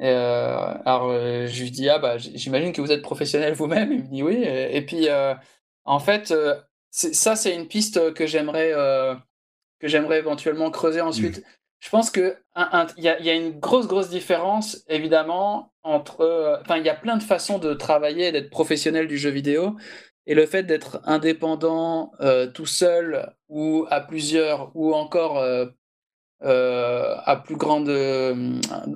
Et 0.01 0.09
alors, 0.09 1.13
je 1.13 1.61
lui 1.61 1.71
dis 1.71 1.87
Ah, 1.87 1.97
bah, 1.97 2.17
j'imagine 2.17 2.73
que 2.73 2.81
vous 2.81 2.91
êtes 2.91 3.01
professionnel 3.01 3.53
vous-même. 3.53 3.93
Il 3.93 4.03
me 4.03 4.09
dit 4.09 4.21
Oui. 4.21 4.43
Et, 4.43 4.75
et 4.75 4.85
puis, 4.85 5.07
en 5.85 5.99
fait, 5.99 6.33
ça, 6.95 7.35
c'est 7.35 7.53
une 7.53 7.67
piste 7.67 8.13
que 8.13 8.25
j'aimerais 8.25 8.71
euh, 8.73 9.15
que 9.79 9.87
j'aimerais 9.87 10.19
éventuellement 10.19 10.71
creuser 10.71 11.01
ensuite. 11.01 11.43
je 11.79 11.89
pense 11.89 12.09
que 12.09 12.37
il 12.97 13.03
y, 13.03 13.09
a 13.09 13.33
une 13.33 13.59
grosse 13.59 13.87
grosse 13.87 14.09
différence 14.09 14.83
évidemment 14.87 15.73
entre, 15.83 16.21
euh, 16.21 16.57
enfin 16.61 16.77
il 16.77 16.85
y 16.85 16.89
a 16.89 16.95
plein 16.95 17.17
de 17.17 17.23
façons 17.23 17.59
de 17.59 17.73
travailler, 17.73 18.31
d'être 18.31 18.49
professionnel 18.49 19.07
du 19.07 19.17
jeu 19.17 19.29
vidéo, 19.29 19.75
et 20.25 20.35
le 20.35 20.45
fait 20.45 20.63
d'être 20.63 21.01
indépendant 21.03 22.13
euh, 22.21 22.47
tout 22.47 22.65
seul 22.65 23.33
ou 23.49 23.85
à 23.89 23.99
plusieurs 24.01 24.71
ou 24.73 24.93
encore 24.93 25.37
euh, 25.37 25.67
à 26.41 27.35
plus 27.35 27.57
grande, 27.57 27.89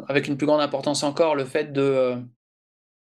avec 0.08 0.28
une 0.28 0.38
plus 0.38 0.48
grande 0.48 0.62
importance 0.62 1.04
encore, 1.04 1.36
le 1.36 1.46
fait 1.46 1.74
de 1.74 2.16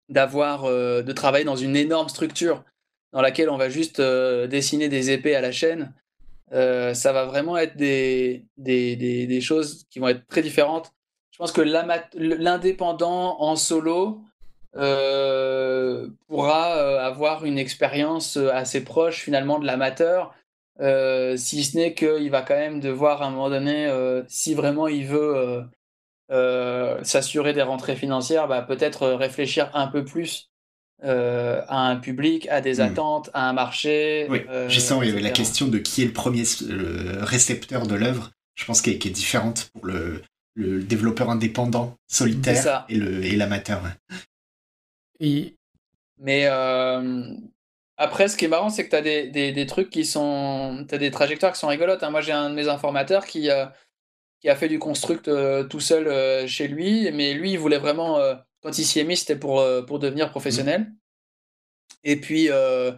d'avoir 0.08 0.64
de 0.64 1.12
travailler 1.12 1.46
dans 1.46 1.56
une 1.56 1.76
énorme 1.76 2.10
structure 2.10 2.64
dans 3.16 3.22
laquelle 3.24 3.50
on 3.50 3.58
va 3.58 3.70
juste 3.70 4.00
dessiner 4.00 4.90
des 4.90 5.10
épées 5.10 5.36
à 5.36 5.42
la 5.42 5.52
chaîne 5.52 5.92
euh, 6.54 6.94
ça 6.94 7.12
va 7.12 7.26
vraiment 7.26 7.58
être 7.58 7.76
des, 7.76 8.46
des, 8.58 8.96
des, 8.96 9.42
choses 9.42 9.86
qui 9.90 10.00
vont 10.00 10.10
être 10.10 10.28
très 10.28 10.42
différentes. 10.42 10.94
Je 11.32 11.38
pense 11.38 11.52
que 11.52 11.62
l'indépendant 11.62 13.42
en 13.42 13.56
solo 13.56 14.22
euh, 14.78 16.08
pourra 16.28 16.78
euh, 16.78 17.00
avoir 17.00 17.46
une 17.46 17.58
expérience 17.58 18.38
assez 18.38 18.84
proche 18.84 19.22
finalement 19.22 19.60
de 19.60 19.66
l'amateur, 19.66 20.34
si 20.80 21.64
ce 21.64 21.78
n'est 21.78 21.94
qu'il 21.94 22.30
va 22.30 22.42
quand 22.42 22.56
même 22.56 22.80
devoir 22.80 23.22
à 23.22 23.28
un 23.28 23.32
moment 23.32 23.50
donné, 23.50 23.90
si 24.28 24.54
vraiment 24.54 24.88
il 24.88 25.08
veut 25.08 25.64
s'assurer 27.04 27.54
des 27.54 27.64
rentrées 27.64 27.96
financières, 27.96 28.48
bah, 28.48 28.62
peut-être 28.62 29.08
réfléchir 29.08 29.72
un 29.74 29.88
peu 29.88 30.06
plus 30.06 30.52
euh, 31.04 31.62
à 31.68 31.90
un 31.90 31.98
public, 31.98 32.48
à 32.48 32.62
des 32.62 32.78
hmm. 32.78 32.84
attentes, 32.84 33.30
à 33.34 33.50
un 33.50 33.54
marché. 33.54 34.28
Oui, 34.30 34.42
euh, 34.50 34.70
j'ai 34.70 34.80
sens 34.80 35.04
la 35.04 35.30
question 35.30 35.68
de 35.68 35.78
qui 35.78 36.02
est 36.02 36.06
le 36.06 36.14
premier 36.14 36.44
récepteur 37.20 37.86
de 37.86 37.96
l'œuvre, 37.96 38.32
je 38.56 38.64
pense 38.64 38.82
qu'elle 38.82 38.94
est 38.94 39.10
différente 39.10 39.70
pour 39.74 39.86
le, 39.86 40.22
le 40.54 40.82
développeur 40.82 41.30
indépendant, 41.30 41.98
solitaire 42.08 42.86
et 42.88 43.36
l'amateur. 43.36 43.82
Et... 45.20 45.56
Mais 46.18 46.46
euh, 46.46 47.26
après, 47.98 48.30
ce 48.30 48.38
qui 48.38 48.46
est 48.46 48.48
marrant, 48.48 48.70
c'est 48.70 48.86
que 48.86 48.90
tu 48.90 48.96
as 48.96 49.02
des, 49.02 49.28
des, 49.28 49.52
des, 49.52 49.66
trucs 49.66 49.90
qui 49.90 50.06
sont. 50.06 50.86
Tu 50.88 50.96
as 50.96 50.98
des 50.98 51.12
trajectoires 51.12 51.52
qui 51.52 51.60
sont 51.60 51.68
rigolotes. 51.68 52.04
Hein. 52.04 52.10
Moi, 52.10 52.22
j'ai 52.22 52.32
un 52.32 52.50
de 52.50 52.56
mes 52.56 52.70
informateurs 52.70 53.26
qui, 53.26 53.50
qui 54.40 54.50
a 54.50 54.56
fait 54.56 54.70
du 54.70 54.80
construct 54.80 55.30
tout 55.68 55.80
seul 55.82 56.48
chez 56.48 56.70
lui, 56.70 57.12
mais 57.12 57.34
lui, 57.34 57.52
il 57.52 57.60
voulait 57.60 57.80
vraiment 57.80 58.18
quand 58.66 58.80
il 58.80 58.84
s'y 58.84 59.00
est 59.00 59.04
mis, 59.04 59.16
c'était 59.16 59.36
pour, 59.36 59.60
euh, 59.60 59.84
pour 59.84 60.00
devenir 60.00 60.32
professionnel. 60.32 60.92
Et 62.04 62.20
puis, 62.20 62.50
euh, 62.50 62.92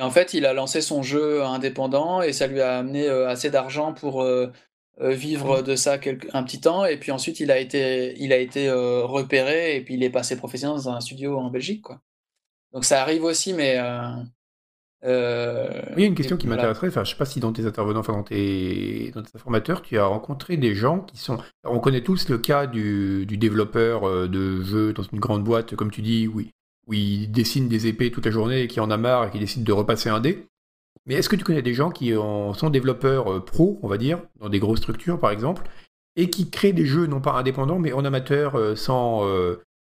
en 0.00 0.10
fait, 0.10 0.32
il 0.32 0.46
a 0.46 0.54
lancé 0.54 0.80
son 0.80 1.02
jeu 1.02 1.42
indépendant 1.44 2.22
et 2.22 2.32
ça 2.32 2.46
lui 2.46 2.62
a 2.62 2.78
amené 2.78 3.06
euh, 3.06 3.28
assez 3.28 3.50
d'argent 3.50 3.92
pour 3.92 4.26
vivre 4.98 5.62
de 5.62 5.76
ça 5.76 5.98
un 6.32 6.42
petit 6.44 6.60
temps. 6.60 6.86
Et 6.86 6.96
puis 6.96 7.12
ensuite, 7.12 7.40
il 7.40 7.50
a 7.50 7.58
été, 7.58 8.14
il 8.18 8.32
a 8.32 8.38
été 8.38 8.70
repéré 8.70 9.76
et 9.76 9.84
puis 9.84 9.94
il 9.94 10.02
est 10.02 10.10
passé 10.10 10.34
professionnel 10.36 10.76
dans 10.76 10.88
un 10.88 11.00
studio 11.00 11.38
en 11.38 11.50
Belgique. 11.50 11.82
Quoi. 11.82 12.00
Donc 12.72 12.84
ça 12.84 13.02
arrive 13.02 13.24
aussi, 13.24 13.52
mais 13.52 13.78
euh, 13.78 14.16
il 15.04 16.00
y 16.00 16.04
a 16.04 16.06
une 16.06 16.14
question 16.14 16.36
qui 16.36 16.46
m'intéresserait. 16.46 16.88
Enfin, 16.88 17.04
je 17.04 17.10
sais 17.10 17.16
pas 17.16 17.24
si 17.24 17.40
dans 17.40 17.52
tes 17.52 17.66
intervenants, 17.66 18.00
enfin 18.00 18.12
dans 18.12 18.22
tes, 18.22 19.10
dans 19.14 19.22
tes 19.22 19.30
informateurs, 19.34 19.82
tu 19.82 19.98
as 19.98 20.04
rencontré 20.04 20.56
des 20.56 20.74
gens 20.74 21.00
qui 21.00 21.16
sont. 21.16 21.38
on 21.64 21.80
connaît 21.80 22.02
tous 22.02 22.28
le 22.28 22.38
cas 22.38 22.66
du, 22.66 23.26
du 23.26 23.36
développeur 23.36 24.04
euh, 24.04 24.28
de 24.28 24.62
jeux 24.62 24.92
dans 24.92 25.02
une 25.02 25.18
grande 25.18 25.42
boîte, 25.42 25.74
comme 25.74 25.90
tu 25.90 26.02
dis, 26.02 26.28
oui, 26.28 26.50
où 26.86 26.94
il 26.94 27.30
dessine 27.30 27.68
des 27.68 27.88
épées 27.88 28.10
toute 28.10 28.26
la 28.26 28.30
journée 28.30 28.62
et 28.62 28.68
qui 28.68 28.80
en 28.80 28.90
a 28.90 28.96
marre 28.96 29.26
et 29.26 29.30
qui 29.30 29.38
décide 29.38 29.64
de 29.64 29.72
repasser 29.72 30.08
un 30.08 30.20
dé. 30.20 30.46
Mais 31.06 31.14
est-ce 31.14 31.28
que 31.28 31.36
tu 31.36 31.42
connais 31.42 31.62
des 31.62 31.74
gens 31.74 31.90
qui 31.90 32.12
sont 32.12 32.70
développeurs 32.70 33.32
euh, 33.32 33.40
pro, 33.40 33.80
on 33.82 33.88
va 33.88 33.98
dire, 33.98 34.20
dans 34.38 34.48
des 34.48 34.60
grosses 34.60 34.78
structures 34.78 35.18
par 35.18 35.32
exemple, 35.32 35.64
et 36.14 36.30
qui 36.30 36.48
créent 36.48 36.72
des 36.72 36.86
jeux 36.86 37.06
non 37.06 37.20
pas 37.20 37.32
indépendants 37.32 37.80
mais 37.80 37.92
en 37.92 38.04
amateur 38.04 38.78
sans. 38.78 39.26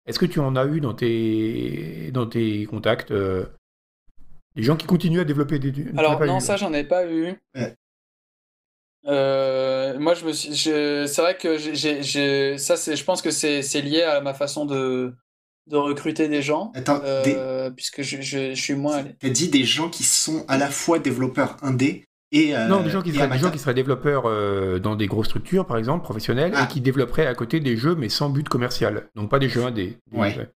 Est-ce 0.07 0.19
que 0.19 0.27
tu 0.27 0.41
en 0.41 0.57
as 0.57 0.67
eu 0.67 0.81
dans 0.81 0.95
tes, 0.95 2.11
dans 2.13 2.27
tes 2.27 2.67
contacts 2.67 3.13
les 4.59 4.65
gens 4.65 4.77
qui 4.77 4.87
continuent 4.87 5.21
à 5.21 5.25
développer 5.25 5.61
des. 5.61 5.73
Alors, 5.97 6.23
non, 6.27 6.41
ça, 6.41 6.57
j'en 6.57 6.73
ai 6.73 6.83
pas 6.83 7.07
eu. 7.07 7.33
Euh, 9.07 9.97
moi, 10.01 10.15
je 10.15 10.25
me 10.25 10.33
suis. 10.33 10.53
C'est 10.53 11.23
vrai 11.23 11.37
que 11.37 11.57
j'ai, 11.57 12.59
ça, 12.59 12.77
c'est, 12.77 12.97
je 12.97 13.05
pense 13.05 13.23
que 13.23 13.31
c'est, 13.31 13.63
lié 13.81 14.03
à 14.03 14.21
ma 14.21 14.35
façon 14.35 14.67
de, 14.67 15.15
de 15.69 15.77
recruter 15.77 16.29
des 16.29 16.43
gens. 16.43 16.73
Attends, 16.75 17.01
euh, 17.05 17.71
puisque 17.71 18.03
je, 18.03 18.21
je, 18.21 18.55
suis 18.55 18.75
moins. 18.75 19.05
Tu 19.21 19.27
as 19.27 19.31
dit 19.31 19.49
des 19.49 19.63
gens 19.63 19.89
qui 19.89 20.03
sont 20.03 20.45
à 20.49 20.59
la 20.59 20.69
fois 20.69 20.99
développeurs 20.99 21.57
indé 21.63 22.05
et. 22.33 22.57
Euh, 22.57 22.67
non, 22.67 22.83
des 22.83 22.91
gens 22.91 23.01
qui, 23.01 23.13
seraient, 23.13 23.29
des 23.29 23.39
gens 23.39 23.53
qui 23.53 23.61
seraient 23.61 23.75
développeurs 23.75 24.25
dans 24.81 24.97
des 24.97 25.07
grosses 25.07 25.29
structures, 25.29 25.67
par 25.67 25.77
exemple, 25.77 26.03
professionnelles, 26.03 26.51
et 26.51 26.57
ah. 26.57 26.67
qui 26.67 26.81
développeraient 26.81 27.29
à 27.29 27.35
côté 27.37 27.61
des 27.61 27.77
jeux, 27.77 27.95
mais 27.95 28.09
sans 28.09 28.29
but 28.29 28.49
commercial. 28.49 29.09
Donc 29.15 29.31
pas 29.31 29.39
des 29.39 29.49
jeux 29.49 29.65
indés. 29.65 29.99
Ouais. 30.11 30.51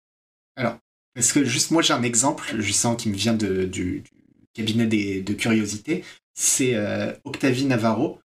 Alors, 0.55 0.77
parce 1.19 1.33
que 1.33 1.43
juste 1.43 1.71
moi 1.71 1.81
j'ai 1.81 1.91
un 1.91 2.01
exemple, 2.01 2.55
je 2.57 2.71
sens 2.71 2.95
qui 2.95 3.09
me 3.09 3.13
vient 3.13 3.33
de, 3.33 3.65
du, 3.65 4.05
cabinet 4.53 4.85
des, 4.85 5.21
de 5.21 5.33
curiosité, 5.33 6.05
c'est 6.33 6.75
euh, 6.75 7.11
Octavie 7.25 7.65
Navarro, 7.65 8.21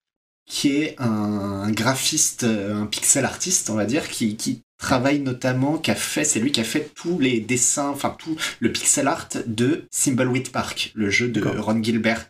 qui 0.45 0.75
est 0.75 0.97
un, 0.99 1.71
graphiste, 1.71 2.43
euh, 2.43 2.75
un 2.75 2.87
pixel 2.87 3.25
artiste, 3.25 3.71
on 3.71 3.75
va 3.75 3.85
dire, 3.85 4.09
qui, 4.09 4.37
qui 4.37 4.65
travaille 4.77 5.21
notamment, 5.21 5.79
qui 5.79 5.93
a 5.93 5.95
fait, 5.95 6.25
c'est 6.25 6.41
lui 6.41 6.51
qui 6.51 6.61
a 6.61 6.65
fait 6.65 6.91
tous 6.97 7.21
les 7.21 7.39
dessins, 7.39 7.91
enfin 7.91 8.17
tout 8.19 8.37
le 8.59 8.73
pixel 8.73 9.07
art 9.07 9.29
de 9.47 9.87
Thimbleweed 9.93 10.51
Park, 10.51 10.91
le 10.97 11.11
jeu 11.11 11.29
de 11.29 11.41
Ron 11.41 11.81
Gilbert. 11.81 12.29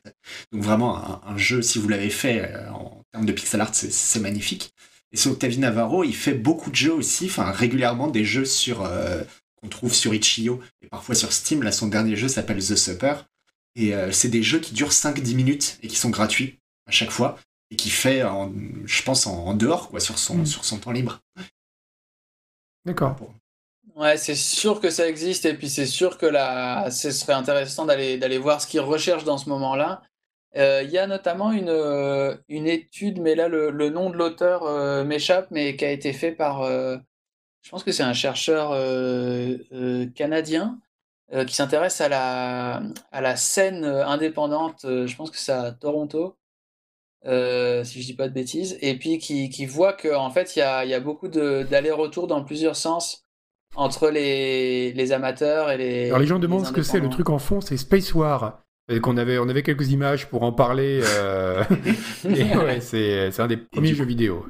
Donc 0.53 0.63
vraiment 0.63 1.25
un, 1.27 1.39
jeu, 1.39 1.63
si 1.63 1.79
vous 1.79 1.89
l'avez 1.89 2.11
fait 2.11 2.43
euh, 2.43 2.71
en 2.71 3.03
termes 3.13 3.25
de 3.25 3.33
pixel 3.33 3.63
art, 3.63 3.71
c'est 3.73 4.21
magnifique. 4.21 4.75
Et 5.13 5.17
c'est 5.17 5.31
Octavie 5.31 5.59
Navarro, 5.59 6.05
il 6.05 6.15
fait 6.15 6.35
beaucoup 6.35 6.71
de 6.71 6.77
jeux 6.77 6.93
aussi, 6.93 7.25
enfin 7.25 7.51
régulièrement 7.51 8.09
des 8.09 8.27
jeux 8.27 8.45
sur 8.45 8.89
qu'on 9.61 9.69
trouve 9.69 9.95
sur 9.95 10.15
Itch.io 10.15 10.61
et 10.83 10.89
parfois 10.89 11.15
sur 11.15 11.33
Steam. 11.33 11.63
Là, 11.63 11.73
son 11.73 11.89
dernier 11.89 12.17
jeu 12.17 12.29
s'appelle 12.29 12.59
The 12.59 12.77
Supper. 12.77 13.15
Et 13.77 13.95
euh, 13.95 14.11
c'est 14.13 14.29
des 14.29 14.43
jeux 14.43 14.61
qui 14.61 14.75
durent 14.75 14.91
5-10 14.91 15.35
minutes 15.35 15.79
et 15.83 15.89
qui 15.89 15.97
sont 15.97 16.11
gratuits 16.11 16.59
à 16.87 16.91
chaque 16.91 17.11
fois 17.11 17.39
et 17.71 17.77
qui 17.77 17.91
fait, 17.91 18.25
en, 18.25 18.53
je 18.85 19.03
pense, 19.03 19.27
en, 19.27 19.55
dehors, 19.55 19.89
quoi, 19.89 20.01
sur 20.01 20.19
son, 20.19 20.39
hmm. 20.39 20.47
sur 20.47 20.65
son 20.65 20.79
temps 20.79 20.91
libre. 20.91 21.21
D'accord. 22.85 23.17
Ouais, 23.95 24.17
c'est 24.17 24.35
sûr 24.35 24.81
que 24.81 24.91
ça 24.91 25.07
existe 25.07 25.45
et 25.45 25.55
puis 25.55 25.69
c'est 25.69 25.87
sûr 25.87 26.19
que 26.19 26.27
là, 26.27 26.91
ce 26.91 27.11
serait 27.11 27.35
intéressant 27.35 27.85
d'aller 27.85 28.17
d'aller 28.17 28.39
voir 28.39 28.61
ce 28.61 28.67
qu'ils 28.67 28.81
recherchent 28.81 29.25
dans 29.25 29.39
ce 29.39 29.49
moment-là. 29.51 30.03
Euh, 30.57 30.83
il 30.83 30.91
y 30.91 30.99
a 30.99 31.07
notamment 31.07 31.53
une, 31.53 31.69
euh, 31.69 32.37
une 32.49 32.67
étude, 32.67 33.21
mais 33.21 33.35
là 33.35 33.47
le, 33.47 33.71
le 33.71 33.91
nom 33.91 34.11
de 34.11 34.17
l'auteur 34.17 35.05
m'échappe, 35.05 35.49
mais 35.51 35.77
qui 35.77 35.85
a 35.85 35.91
été 35.91 36.13
fait 36.13 36.33
par 36.33 36.63
je 37.63 37.71
pense 37.71 37.85
que 37.85 37.93
c'est 37.93 38.03
un 38.03 38.13
chercheur 38.13 38.71
euh, 38.73 39.57
euh, 39.73 40.07
canadien 40.15 40.79
euh, 41.33 41.45
qui 41.45 41.55
s'intéresse 41.55 42.01
à 42.01 42.09
la, 42.09 42.83
à 43.13 43.21
la 43.21 43.37
scène 43.37 43.85
indépendante, 43.85 44.81
je 44.85 45.17
pense 45.17 45.31
que 45.31 45.39
c'est 45.39 45.53
à 45.53 45.73
Toronto, 45.73 46.37
si 47.25 47.31
je 47.31 48.07
dis 48.07 48.15
pas 48.15 48.29
de 48.29 48.35
bêtises, 48.35 48.79
et 48.81 48.99
puis 48.99 49.19
qui, 49.19 49.51
qui 49.51 49.67
voit 49.67 49.93
qu'en 49.93 50.27
en 50.27 50.31
fait, 50.31 50.57
il 50.57 50.61
y 50.61 50.63
a, 50.63 50.85
y 50.85 50.95
a, 50.95 51.01
beaucoup 51.01 51.29
d'allers-retours 51.29 52.27
dans 52.27 52.43
plusieurs 52.45 52.77
sens 52.77 53.25
entre 53.77 54.11
les, 54.11 54.93
les, 54.93 55.13
amateurs 55.13 55.71
et 55.71 55.77
les. 55.77 56.07
Alors 56.07 56.19
les 56.19 56.27
gens 56.27 56.41
demandent 56.41 56.67
ce 56.67 56.73
que 56.73 56.83
c'est, 56.83 56.99
le 56.99 57.09
truc 57.09 57.31
en 57.31 57.39
fond, 57.39 57.61
c'est 57.61 57.77
Space 57.77 58.15
War. 58.15 58.63
Et 58.93 58.99
qu'on 58.99 59.17
avait, 59.17 59.39
on 59.39 59.49
avait 59.49 59.63
quelques 59.63 59.93
images 59.93 60.29
pour 60.29 60.43
en 60.43 60.51
parler. 60.51 61.01
ouais, 62.25 62.81
c'est 62.81 63.39
un 63.39 63.47
des 63.47 63.57
premiers 63.57 63.95
jeux 63.95 64.05
vidéo. 64.05 64.47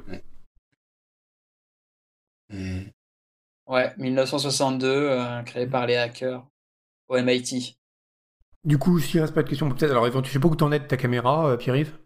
Ouais, 3.67 3.93
1962, 3.97 4.87
euh, 4.87 5.41
créé 5.43 5.67
par 5.67 5.85
les 5.85 5.95
hackers 5.95 6.45
au 7.07 7.17
MIT. 7.17 7.77
Du 8.63 8.77
coup, 8.77 8.99
s'il 8.99 9.21
reste 9.21 9.33
pas 9.33 9.43
de 9.43 9.49
questions, 9.49 9.69
peut-être. 9.69 9.91
Alors, 9.91 10.05
je 10.23 10.31
sais 10.31 10.39
pas 10.39 10.47
où 10.47 10.55
t'en 10.55 10.71
es 10.71 10.79
de 10.79 10.85
ta 10.85 10.97
caméra, 10.97 11.47
euh, 11.47 11.57
Pierre-Yves? 11.57 11.97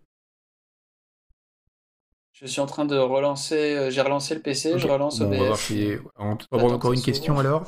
Je 2.33 2.45
suis 2.47 2.59
en 2.59 2.65
train 2.65 2.85
de 2.85 2.97
relancer. 2.97 3.75
Euh, 3.75 3.89
j'ai 3.89 4.01
relancé 4.01 4.35
le 4.35 4.41
PC, 4.41 4.77
je 4.77 4.87
relance 4.87 5.19
bon. 5.19 5.27
On 5.27 5.29
va 5.31 5.37
voir 5.37 5.57
si. 5.57 5.93
On 6.17 6.35
peut 6.35 6.45
avoir 6.51 6.73
encore 6.73 6.93
une 6.93 7.01
question 7.01 7.39
alors. 7.39 7.65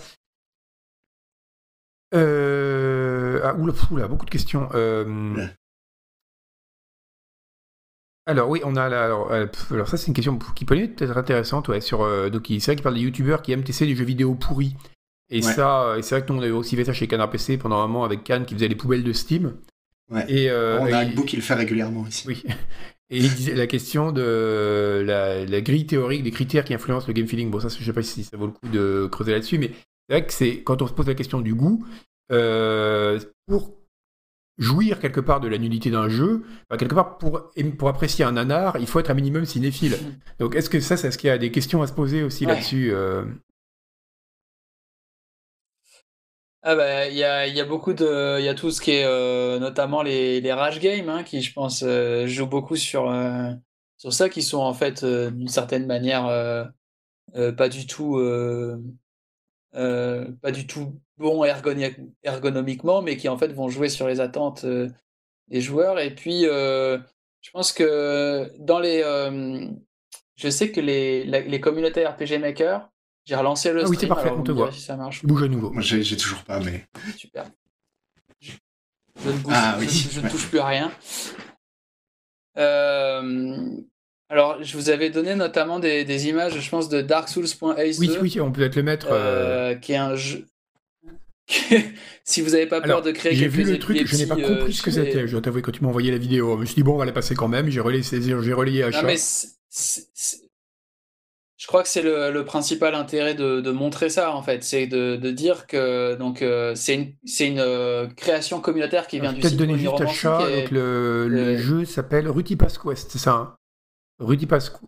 Euh... 2.13 3.39
Ah, 3.43 3.55
oula, 3.55 3.73
oula, 3.91 4.07
beaucoup 4.07 4.25
de 4.25 4.29
questions. 4.29 4.69
Euh... 4.73 5.47
Alors 8.27 8.49
oui, 8.49 8.59
on 8.65 8.75
a 8.75 8.89
euh, 8.91 9.47
alors, 9.71 9.87
ça 9.87 9.95
c'est 9.95 10.07
une 10.07 10.13
question 10.13 10.37
qui 10.53 10.65
peut 10.65 10.77
être 10.77 11.17
intéressante 11.17 11.69
ouais 11.69 11.79
sur 11.79 12.01
euh, 12.01 12.29
donc 12.29 12.47
c'est 12.47 12.59
vrai 12.59 12.75
qu'il 12.75 12.83
parle 12.83 12.95
des 12.95 13.01
youtubeurs 13.01 13.41
qui 13.41 13.53
aiment 13.53 13.63
tester 13.63 13.85
des 13.85 13.95
jeux 13.95 14.03
vidéo 14.03 14.35
pourris 14.35 14.75
et 15.29 15.41
ça 15.41 15.95
c'est 16.01 16.15
vrai 16.15 16.25
que 16.25 16.33
nous 16.33 16.39
on 16.39 16.41
avait 16.41 16.51
aussi 16.51 16.75
fait 16.75 16.83
ça 16.83 16.91
chez 16.91 17.07
Canard 17.07 17.29
PC 17.29 17.57
pendant 17.57 17.77
un 17.77 17.87
moment 17.87 18.03
avec 18.03 18.25
Cannes 18.25 18.45
qui 18.45 18.53
faisait 18.53 18.67
les 18.67 18.75
poubelles 18.75 19.03
de 19.03 19.13
Steam. 19.13 19.53
Ouais. 20.11 20.25
Et 20.27 20.49
euh, 20.49 20.79
on 20.79 20.91
a 20.91 20.99
un 20.99 21.09
bout 21.09 21.23
qui 21.23 21.35
le 21.37 21.41
fait 21.41 21.53
régulièrement 21.53 22.05
ici. 22.05 22.27
Oui. 22.27 22.43
Et 23.09 23.19
il 23.19 23.33
disait 23.33 23.55
la 23.55 23.67
question 23.67 24.11
de 24.11 25.01
la, 25.05 25.61
grille 25.61 25.85
théorique 25.85 26.23
des 26.23 26.31
critères 26.31 26.65
qui 26.65 26.73
influencent 26.73 27.07
le 27.07 27.13
game 27.13 27.27
feeling. 27.27 27.49
Bon 27.49 27.61
ça 27.61 27.69
je 27.69 27.81
sais 27.81 27.93
pas 27.93 28.03
si 28.03 28.25
ça 28.25 28.35
vaut 28.35 28.47
le 28.47 28.51
coup 28.51 28.67
de 28.67 29.07
creuser 29.09 29.31
là-dessus, 29.31 29.57
mais 29.57 29.71
c'est 30.09 30.17
vrai 30.17 30.25
que 30.25 30.33
c'est 30.33 30.63
quand 30.63 30.81
on 30.81 30.87
se 30.87 30.93
pose 30.93 31.07
la 31.07 31.15
question 31.15 31.39
du 31.39 31.53
goût 31.53 31.85
pour 32.27 33.76
jouir 34.57 34.99
quelque 34.99 35.19
part 35.19 35.39
de 35.39 35.47
la 35.47 35.57
nullité 35.57 35.91
d'un 35.91 36.09
jeu, 36.09 36.43
quelque 36.77 36.95
part 36.95 37.17
pour, 37.17 37.51
pour 37.77 37.89
apprécier 37.89 38.25
un 38.25 38.33
nanar, 38.33 38.77
il 38.79 38.87
faut 38.87 38.99
être 38.99 39.11
un 39.11 39.15
minimum 39.15 39.45
cinéphile. 39.45 39.97
Donc 40.39 40.55
est-ce 40.55 40.69
que 40.69 40.79
ça, 40.79 40.97
c'est 40.97 41.11
ce 41.11 41.17
qu'il 41.17 41.27
y 41.27 41.31
a 41.31 41.37
des 41.37 41.51
questions 41.51 41.81
à 41.81 41.87
se 41.87 41.93
poser 41.93 42.23
aussi 42.23 42.45
là-dessus 42.45 42.91
euh? 42.93 43.25
Ah 46.63 46.75
bah 46.75 47.07
il 47.07 47.15
y 47.15 47.23
a, 47.23 47.47
y 47.47 47.61
a, 47.61 47.65
beaucoup 47.65 47.93
de 47.93 48.39
il 48.39 48.45
y 48.45 48.49
a 48.49 48.53
tout 48.53 48.71
ce 48.71 48.81
qui 48.81 48.91
est 48.91 49.05
euh, 49.05 49.57
notamment 49.57 50.01
les, 50.01 50.41
les 50.41 50.51
rage 50.51 50.79
games 50.81 51.07
hein, 51.07 51.23
qui 51.23 51.41
je 51.41 51.53
pense 51.53 51.81
euh, 51.85 52.27
jouent 52.27 52.47
beaucoup 52.47 52.75
sur 52.75 53.13
sur 53.97 54.11
ça 54.11 54.27
qui 54.27 54.41
sont 54.41 54.57
en 54.57 54.73
fait 54.73 55.05
d'une 55.05 55.47
certaine 55.47 55.85
manière 55.85 56.25
pas 57.33 57.69
du 57.69 57.87
tout 57.87 58.19
pas 59.77 60.51
du 60.51 60.67
tout 60.67 60.99
bons 61.17 61.43
ergonomiquement, 62.23 63.01
mais 63.01 63.17
qui 63.17 63.29
en 63.29 63.37
fait 63.37 63.51
vont 63.53 63.69
jouer 63.69 63.89
sur 63.89 64.07
les 64.07 64.19
attentes 64.19 64.63
euh, 64.63 64.89
des 65.47 65.61
joueurs. 65.61 65.99
Et 65.99 66.13
puis, 66.13 66.45
euh, 66.45 66.97
je 67.41 67.51
pense 67.51 67.73
que 67.73 68.51
dans 68.59 68.79
les. 68.79 69.01
Euh, 69.03 69.67
je 70.35 70.49
sais 70.49 70.71
que 70.71 70.79
les, 70.79 71.23
les 71.23 71.59
communautés 71.59 72.05
RPG 72.05 72.39
Maker, 72.39 72.89
j'ai 73.25 73.35
relancé 73.35 73.73
le 73.73 73.83
ah, 73.83 73.89
oui, 73.89 73.97
c'est 73.99 74.07
parfait, 74.07 74.29
on 74.29 74.43
te 74.43 74.51
voit. 74.51 74.71
Si 74.71 74.81
ça 74.81 74.95
marche. 74.95 75.25
Bouge 75.25 75.43
à 75.43 75.47
nouveau. 75.47 75.71
Moi, 75.71 75.81
j'ai 75.81 76.17
toujours 76.17 76.43
pas, 76.43 76.59
mais. 76.59 76.85
Super. 77.17 77.45
Je, 78.39 78.51
ne 79.25 79.31
bouge, 79.33 79.53
ah, 79.55 79.75
oui. 79.79 79.87
je, 79.89 80.21
ne 80.21 80.29
touche 80.29 80.47
plus 80.47 80.59
à 80.59 80.67
rien. 80.67 80.91
Alors, 84.29 84.61
je 84.61 84.75
vous 84.75 84.89
avais 84.89 85.09
donné 85.09 85.35
notamment 85.35 85.79
des, 85.79 86.03
des 86.03 86.27
images, 86.27 86.59
je 86.59 86.69
pense, 86.69 86.89
de 86.89 87.01
Dark 87.01 87.29
Souls.ace. 87.29 87.97
Oui, 87.99 88.11
oui, 88.21 88.39
on 88.41 88.51
peut 88.51 88.61
peut-être 88.61 88.75
le 88.75 88.83
mettre. 88.83 89.07
Qui 89.79 89.93
est 89.93 89.97
un 89.97 90.15
jeu, 90.15 90.45
si 92.25 92.41
vous 92.41 92.51
n'avez 92.51 92.65
pas 92.65 92.81
peur 92.81 93.01
de 93.01 93.11
créer 93.11 93.33
J'ai 93.33 93.47
vu 93.47 93.63
le 93.63 93.79
truc, 93.79 94.05
je 94.05 94.17
n'ai 94.17 94.25
pas 94.25 94.35
compris 94.35 94.51
euh, 94.51 94.71
ce 94.71 94.81
que 94.81 94.91
c'était. 94.91 95.27
Je 95.27 95.31
dois 95.31 95.41
t'avouer, 95.41 95.61
quand 95.61 95.71
tu 95.71 95.81
m'as 95.81 95.89
envoyé 95.89 96.11
la 96.11 96.17
vidéo, 96.17 96.55
je 96.55 96.61
me 96.61 96.65
suis 96.65 96.75
dit, 96.75 96.83
bon, 96.83 96.95
on 96.95 96.97
va 96.97 97.05
la 97.05 97.13
passer 97.13 97.35
quand 97.35 97.47
même. 97.47 97.69
J'ai 97.69 97.79
relayé, 97.79 98.03
j'ai 98.03 98.53
relayé 98.53 98.83
à 98.83 99.01
mais 99.03 99.15
je 101.59 101.65
crois 101.65 101.81
que 101.81 101.89
c'est 101.89 102.03
le, 102.03 102.43
principal 102.43 102.93
intérêt 102.95 103.33
de, 103.33 103.71
montrer 103.71 104.09
ça, 104.09 104.35
en 104.35 104.43
fait. 104.43 104.63
C'est 104.63 104.87
de, 104.87 105.31
dire 105.31 105.67
que 105.67 106.15
donc 106.15 106.41
euh, 106.41 106.75
c'est 106.75 106.95
une, 106.95 107.13
une 107.39 107.59
euh, 107.59 108.07
création 108.07 108.59
communautaire 108.59 109.07
qui 109.07 109.19
vient 109.19 109.31
du 109.31 109.41
site 109.41 109.57
Peut-être 109.57 109.57
donner 109.57 109.77
juste 109.77 110.01
à 110.01 110.07
chat. 110.07 110.39
Le, 110.69 111.57
jeu 111.57 111.85
s'appelle 111.85 112.27
Ruti 112.27 112.57
Quest, 112.57 113.11
c'est 113.11 113.17
ça 113.17 113.31
hein? 113.31 113.56
Ruti 114.19 114.45
Pasquest. 114.45 114.81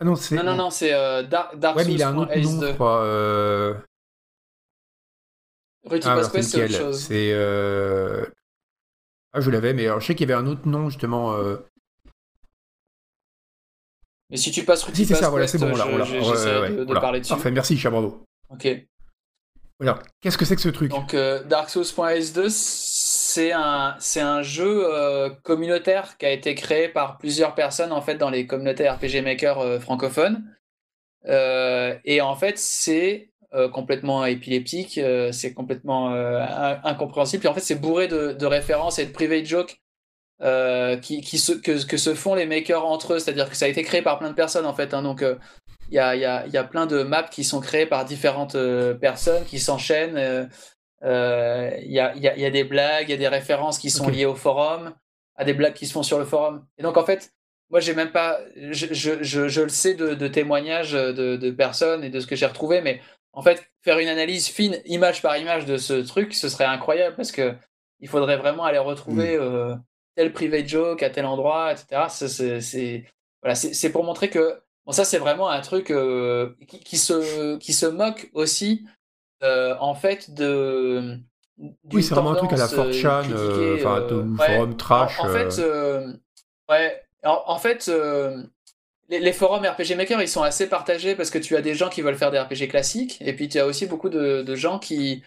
Ah 0.00 0.04
non, 0.04 0.16
c'est. 0.16 0.36
Non, 0.36 0.44
non, 0.44 0.56
non, 0.56 0.70
c'est 0.70 0.90
Dark, 1.24 1.58
Dark 1.58 1.76
ouais, 1.76 1.84
mais 1.84 1.94
il 1.94 2.02
a 2.02 2.08
un 2.08 2.16
autre 2.16 2.36
nom, 2.36 2.60
je 2.60 2.72
crois. 2.72 3.80
Ruti 5.84 6.06
ah, 6.08 6.22
c'est 6.22 6.64
autre 6.64 6.72
chose. 6.72 7.04
C'est. 7.04 7.32
Euh... 7.32 8.24
Ah, 9.32 9.40
je 9.40 9.50
l'avais, 9.50 9.72
mais 9.72 9.86
alors, 9.86 10.00
je 10.00 10.06
sais 10.06 10.14
qu'il 10.14 10.28
y 10.28 10.32
avait 10.32 10.40
un 10.40 10.46
autre 10.46 10.66
nom, 10.68 10.90
justement. 10.90 11.34
Euh... 11.34 11.56
Mais 14.28 14.36
si 14.36 14.50
tu 14.50 14.64
passes 14.64 14.82
Ruti 14.82 15.04
si, 15.04 15.06
c'est 15.06 15.14
ça, 15.14 15.30
voilà, 15.30 15.46
c'est 15.46 15.58
bon, 15.58 15.74
là. 15.74 15.86
Voilà, 15.86 16.04
ouais, 16.04 16.70
de, 16.70 16.84
de 16.84 16.94
parler 16.94 17.20
dessus. 17.20 17.30
Parfait, 17.30 17.50
merci, 17.50 17.78
cher. 17.78 17.92
Ok. 17.94 18.68
Alors, 19.80 20.00
qu'est-ce 20.20 20.36
que 20.36 20.44
c'est 20.44 20.56
que 20.56 20.62
ce 20.62 20.68
truc? 20.68 20.90
Donc, 20.90 21.14
euh, 21.14 21.42
Dark 21.44 21.70
Souls.s2, 21.70 22.50
c'est 23.30 23.52
un, 23.52 23.96
c'est 24.00 24.20
un 24.20 24.42
jeu 24.42 24.82
euh, 24.84 25.30
communautaire 25.44 26.16
qui 26.18 26.26
a 26.26 26.32
été 26.32 26.54
créé 26.54 26.88
par 26.88 27.18
plusieurs 27.18 27.54
personnes, 27.54 27.92
en 27.92 28.02
fait, 28.02 28.16
dans 28.16 28.30
les 28.30 28.46
communautés 28.46 28.88
RPG 28.88 29.22
Maker 29.22 29.58
euh, 29.58 29.78
francophones. 29.78 30.44
Euh, 31.26 31.96
et 32.04 32.20
en 32.20 32.34
fait, 32.34 32.58
c'est 32.58 33.28
complètement 33.72 34.24
épileptique, 34.26 35.00
c'est 35.32 35.54
complètement 35.54 36.10
incompréhensible. 36.84 37.40
Puis 37.40 37.48
en 37.48 37.54
fait, 37.54 37.58
c'est 37.58 37.74
bourré 37.74 38.06
de, 38.06 38.46
références 38.46 39.00
et 39.00 39.06
de 39.06 39.10
private 39.10 39.44
jokes 39.44 39.80
qui, 41.02 41.20
qui 41.20 41.38
se, 41.38 41.54
que, 41.54 41.84
que, 41.84 41.96
se 41.96 42.14
font 42.14 42.36
les 42.36 42.46
makers 42.46 42.86
entre 42.86 43.14
eux. 43.14 43.18
C'est-à-dire 43.18 43.50
que 43.50 43.56
ça 43.56 43.64
a 43.64 43.68
été 43.68 43.82
créé 43.82 44.02
par 44.02 44.20
plein 44.20 44.30
de 44.30 44.36
personnes 44.36 44.66
en 44.66 44.72
fait. 44.72 44.94
Hein. 44.94 45.02
donc 45.02 45.24
il 45.90 45.96
y 45.96 45.98
a, 45.98 46.14
y, 46.14 46.24
a, 46.24 46.46
y, 46.46 46.56
a, 46.56 46.62
plein 46.62 46.86
de 46.86 47.02
maps 47.02 47.24
qui 47.24 47.42
sont 47.42 47.58
créées 47.58 47.86
par 47.86 48.04
différentes 48.04 48.56
personnes 49.00 49.44
qui 49.44 49.58
s'enchaînent. 49.58 50.48
Il 51.02 51.92
y, 51.92 51.98
a, 51.98 52.14
y, 52.14 52.28
a, 52.28 52.36
y, 52.36 52.44
a, 52.44 52.50
des 52.50 52.64
blagues, 52.64 53.08
il 53.08 53.12
y 53.12 53.14
a 53.14 53.18
des 53.18 53.28
références 53.28 53.78
qui 53.78 53.90
sont 53.90 54.08
liées 54.08 54.26
au 54.26 54.34
forum, 54.34 54.94
à 55.36 55.44
des 55.44 55.54
blagues 55.54 55.72
qui 55.72 55.86
se 55.86 55.92
font 55.92 56.02
sur 56.02 56.18
le 56.18 56.24
forum. 56.24 56.66
Et 56.78 56.82
donc 56.82 56.96
en 56.96 57.04
fait, 57.04 57.32
moi 57.70 57.80
j'ai 57.80 57.94
même 57.94 58.12
pas, 58.12 58.40
je, 58.56 58.92
je, 58.92 59.22
je, 59.22 59.48
je, 59.48 59.60
le 59.62 59.68
sais 59.68 59.94
de, 59.94 60.14
de 60.14 60.28
témoignages 60.28 60.92
de, 60.92 61.36
de, 61.36 61.50
personnes 61.50 62.04
et 62.04 62.10
de 62.10 62.20
ce 62.20 62.26
que 62.26 62.36
j'ai 62.36 62.46
retrouvé, 62.46 62.82
mais 62.82 63.00
en 63.32 63.42
fait, 63.42 63.70
faire 63.82 63.98
une 63.98 64.08
analyse 64.08 64.48
fine, 64.48 64.80
image 64.84 65.22
par 65.22 65.36
image 65.36 65.64
de 65.64 65.76
ce 65.76 65.94
truc, 65.94 66.34
ce 66.34 66.48
serait 66.48 66.64
incroyable 66.64 67.16
parce 67.16 67.32
que 67.32 67.54
il 68.00 68.08
faudrait 68.08 68.36
vraiment 68.36 68.64
aller 68.64 68.78
retrouver 68.78 69.36
mm. 69.36 69.40
euh, 69.40 69.74
tel 70.16 70.32
private 70.32 70.66
joke 70.66 71.02
à 71.02 71.10
tel 71.10 71.26
endroit, 71.26 71.72
etc. 71.72 72.06
C'est 72.60 73.04
voilà, 73.42 73.58
pour 73.92 74.04
montrer 74.04 74.28
que 74.28 74.60
bon, 74.84 74.92
ça 74.92 75.04
c'est 75.04 75.18
vraiment 75.18 75.48
un 75.48 75.60
truc 75.60 75.90
euh, 75.90 76.54
qui, 76.66 76.98
se 76.98 77.56
qui 77.58 77.72
se 77.72 77.86
moque 77.86 78.30
aussi 78.34 78.84
euh, 79.42 79.74
en 79.80 79.94
fait 79.94 80.32
de 80.32 81.18
oui, 81.92 82.02
c'est 82.02 82.14
vraiment 82.14 82.32
un 82.32 82.36
truc 82.36 82.52
à 82.54 82.56
la 82.56 82.66
4chan, 82.66 83.24
enfin, 83.74 84.46
forum 84.46 84.76
trash. 84.76 85.20
En, 85.20 85.28
fait, 85.28 85.62
ouais, 86.70 87.02
en 87.22 87.58
fait, 87.58 87.90
les, 89.18 89.32
forums 89.32 89.66
RPG 89.66 89.96
Maker, 89.96 90.22
ils 90.22 90.28
sont 90.28 90.42
assez 90.42 90.68
partagés 90.68 91.14
parce 91.14 91.30
que 91.30 91.38
tu 91.38 91.56
as 91.56 91.62
des 91.62 91.74
gens 91.74 91.88
qui 91.88 92.02
veulent 92.02 92.16
faire 92.16 92.30
des 92.30 92.38
RPG 92.38 92.68
classiques, 92.68 93.18
et 93.20 93.34
puis 93.34 93.48
tu 93.48 93.58
as 93.58 93.66
aussi 93.66 93.86
beaucoup 93.86 94.08
de, 94.08 94.54
gens 94.54 94.78
qui, 94.78 95.22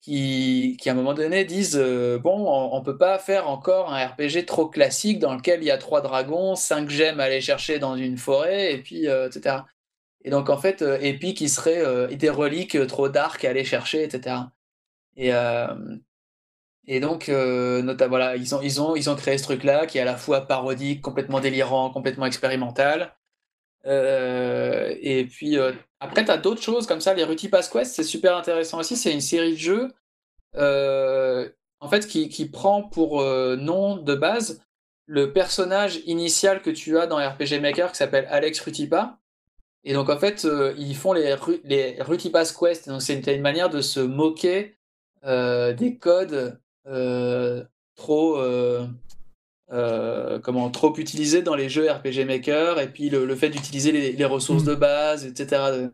qui, 0.00 0.76
qui, 0.80 0.88
à 0.88 0.92
un 0.92 0.94
moment 0.94 1.14
donné, 1.14 1.44
disent 1.44 1.76
euh, 1.80 2.18
Bon, 2.18 2.46
on, 2.48 2.78
ne 2.78 2.84
peut 2.84 2.96
pas 2.96 3.18
faire 3.18 3.48
encore 3.48 3.92
un 3.92 4.06
RPG 4.06 4.46
trop 4.46 4.66
classique 4.66 5.18
dans 5.18 5.34
lequel 5.34 5.62
il 5.62 5.66
y 5.66 5.70
a 5.70 5.78
trois 5.78 6.00
dragons, 6.00 6.54
cinq 6.54 6.88
gemmes 6.88 7.20
à 7.20 7.24
aller 7.24 7.40
chercher 7.40 7.78
dans 7.78 7.96
une 7.96 8.18
forêt, 8.18 8.72
et 8.72 8.78
puis, 8.78 9.08
euh, 9.08 9.28
etc. 9.28 9.56
Et 10.24 10.30
donc, 10.30 10.48
en 10.50 10.56
fait, 10.56 10.82
euh, 10.82 10.98
et 11.00 11.18
puis 11.18 11.34
qui 11.34 11.48
serait 11.48 12.14
des 12.16 12.30
reliques 12.30 12.86
trop 12.86 13.08
dark 13.08 13.44
à 13.44 13.50
aller 13.50 13.64
chercher, 13.64 14.02
etc. 14.02 14.36
Et, 15.16 17.00
donc, 17.00 17.28
notamment, 17.28 18.32
ils 18.32 18.54
ont, 18.54 18.62
ils, 18.62 18.80
ont, 18.80 18.96
ils 18.96 19.10
ont 19.10 19.16
créé 19.16 19.38
ce 19.38 19.44
truc-là 19.44 19.86
qui 19.86 19.98
est 19.98 20.02
à 20.02 20.04
la 20.04 20.16
fois 20.16 20.42
parodique, 20.42 21.02
complètement 21.02 21.40
délirant, 21.40 21.90
complètement 21.90 22.26
expérimental. 22.26 23.14
Euh, 23.86 24.94
et 25.00 25.26
puis 25.26 25.58
euh, 25.58 25.72
après, 26.00 26.24
tu 26.24 26.30
as 26.30 26.38
d'autres 26.38 26.62
choses 26.62 26.86
comme 26.86 27.00
ça. 27.00 27.14
Les 27.14 27.24
Ruti 27.24 27.48
Pass 27.48 27.68
Quest, 27.68 27.94
c'est 27.94 28.02
super 28.02 28.36
intéressant 28.36 28.80
aussi. 28.80 28.96
C'est 28.96 29.12
une 29.12 29.20
série 29.20 29.52
de 29.52 29.58
jeux 29.58 29.92
euh, 30.56 31.48
en 31.80 31.88
fait 31.88 32.06
qui, 32.06 32.28
qui, 32.28 32.46
prend 32.48 32.82
pour 32.82 33.22
nom 33.22 33.96
de 33.96 34.14
base 34.14 34.62
le 35.06 35.32
personnage 35.32 36.00
initial 36.06 36.62
que 36.62 36.70
tu 36.70 36.98
as 36.98 37.06
dans 37.06 37.16
RPG 37.16 37.60
Maker 37.60 37.90
qui 37.92 37.98
s'appelle 37.98 38.26
Alex 38.30 38.60
Rutipa. 38.60 39.18
Et 39.84 39.92
donc 39.92 40.08
en 40.08 40.18
fait, 40.18 40.46
ils 40.78 40.96
font 40.96 41.12
les, 41.12 41.36
les 41.64 41.96
Ruti 42.00 42.30
Pass 42.30 42.52
Quest. 42.52 42.88
Donc 42.88 43.02
c'est 43.02 43.26
une, 43.26 43.42
manière 43.42 43.70
de 43.70 43.80
se 43.80 44.00
moquer 44.00 44.76
des 45.22 45.98
codes 46.00 46.58
trop 47.96 48.38
euh, 49.72 50.38
comment 50.40 50.70
trop 50.70 50.94
utilisé 50.98 51.40
dans 51.40 51.54
les 51.54 51.70
jeux 51.70 51.90
RPG 51.90 52.26
Maker 52.26 52.78
et 52.78 52.88
puis 52.88 53.08
le, 53.08 53.34
fait 53.34 53.48
d'utiliser 53.48 53.92
les, 54.12 54.24
ressources 54.24 54.62
mm. 54.64 54.68
de 54.68 54.74
base, 54.74 55.24
etc. 55.24 55.88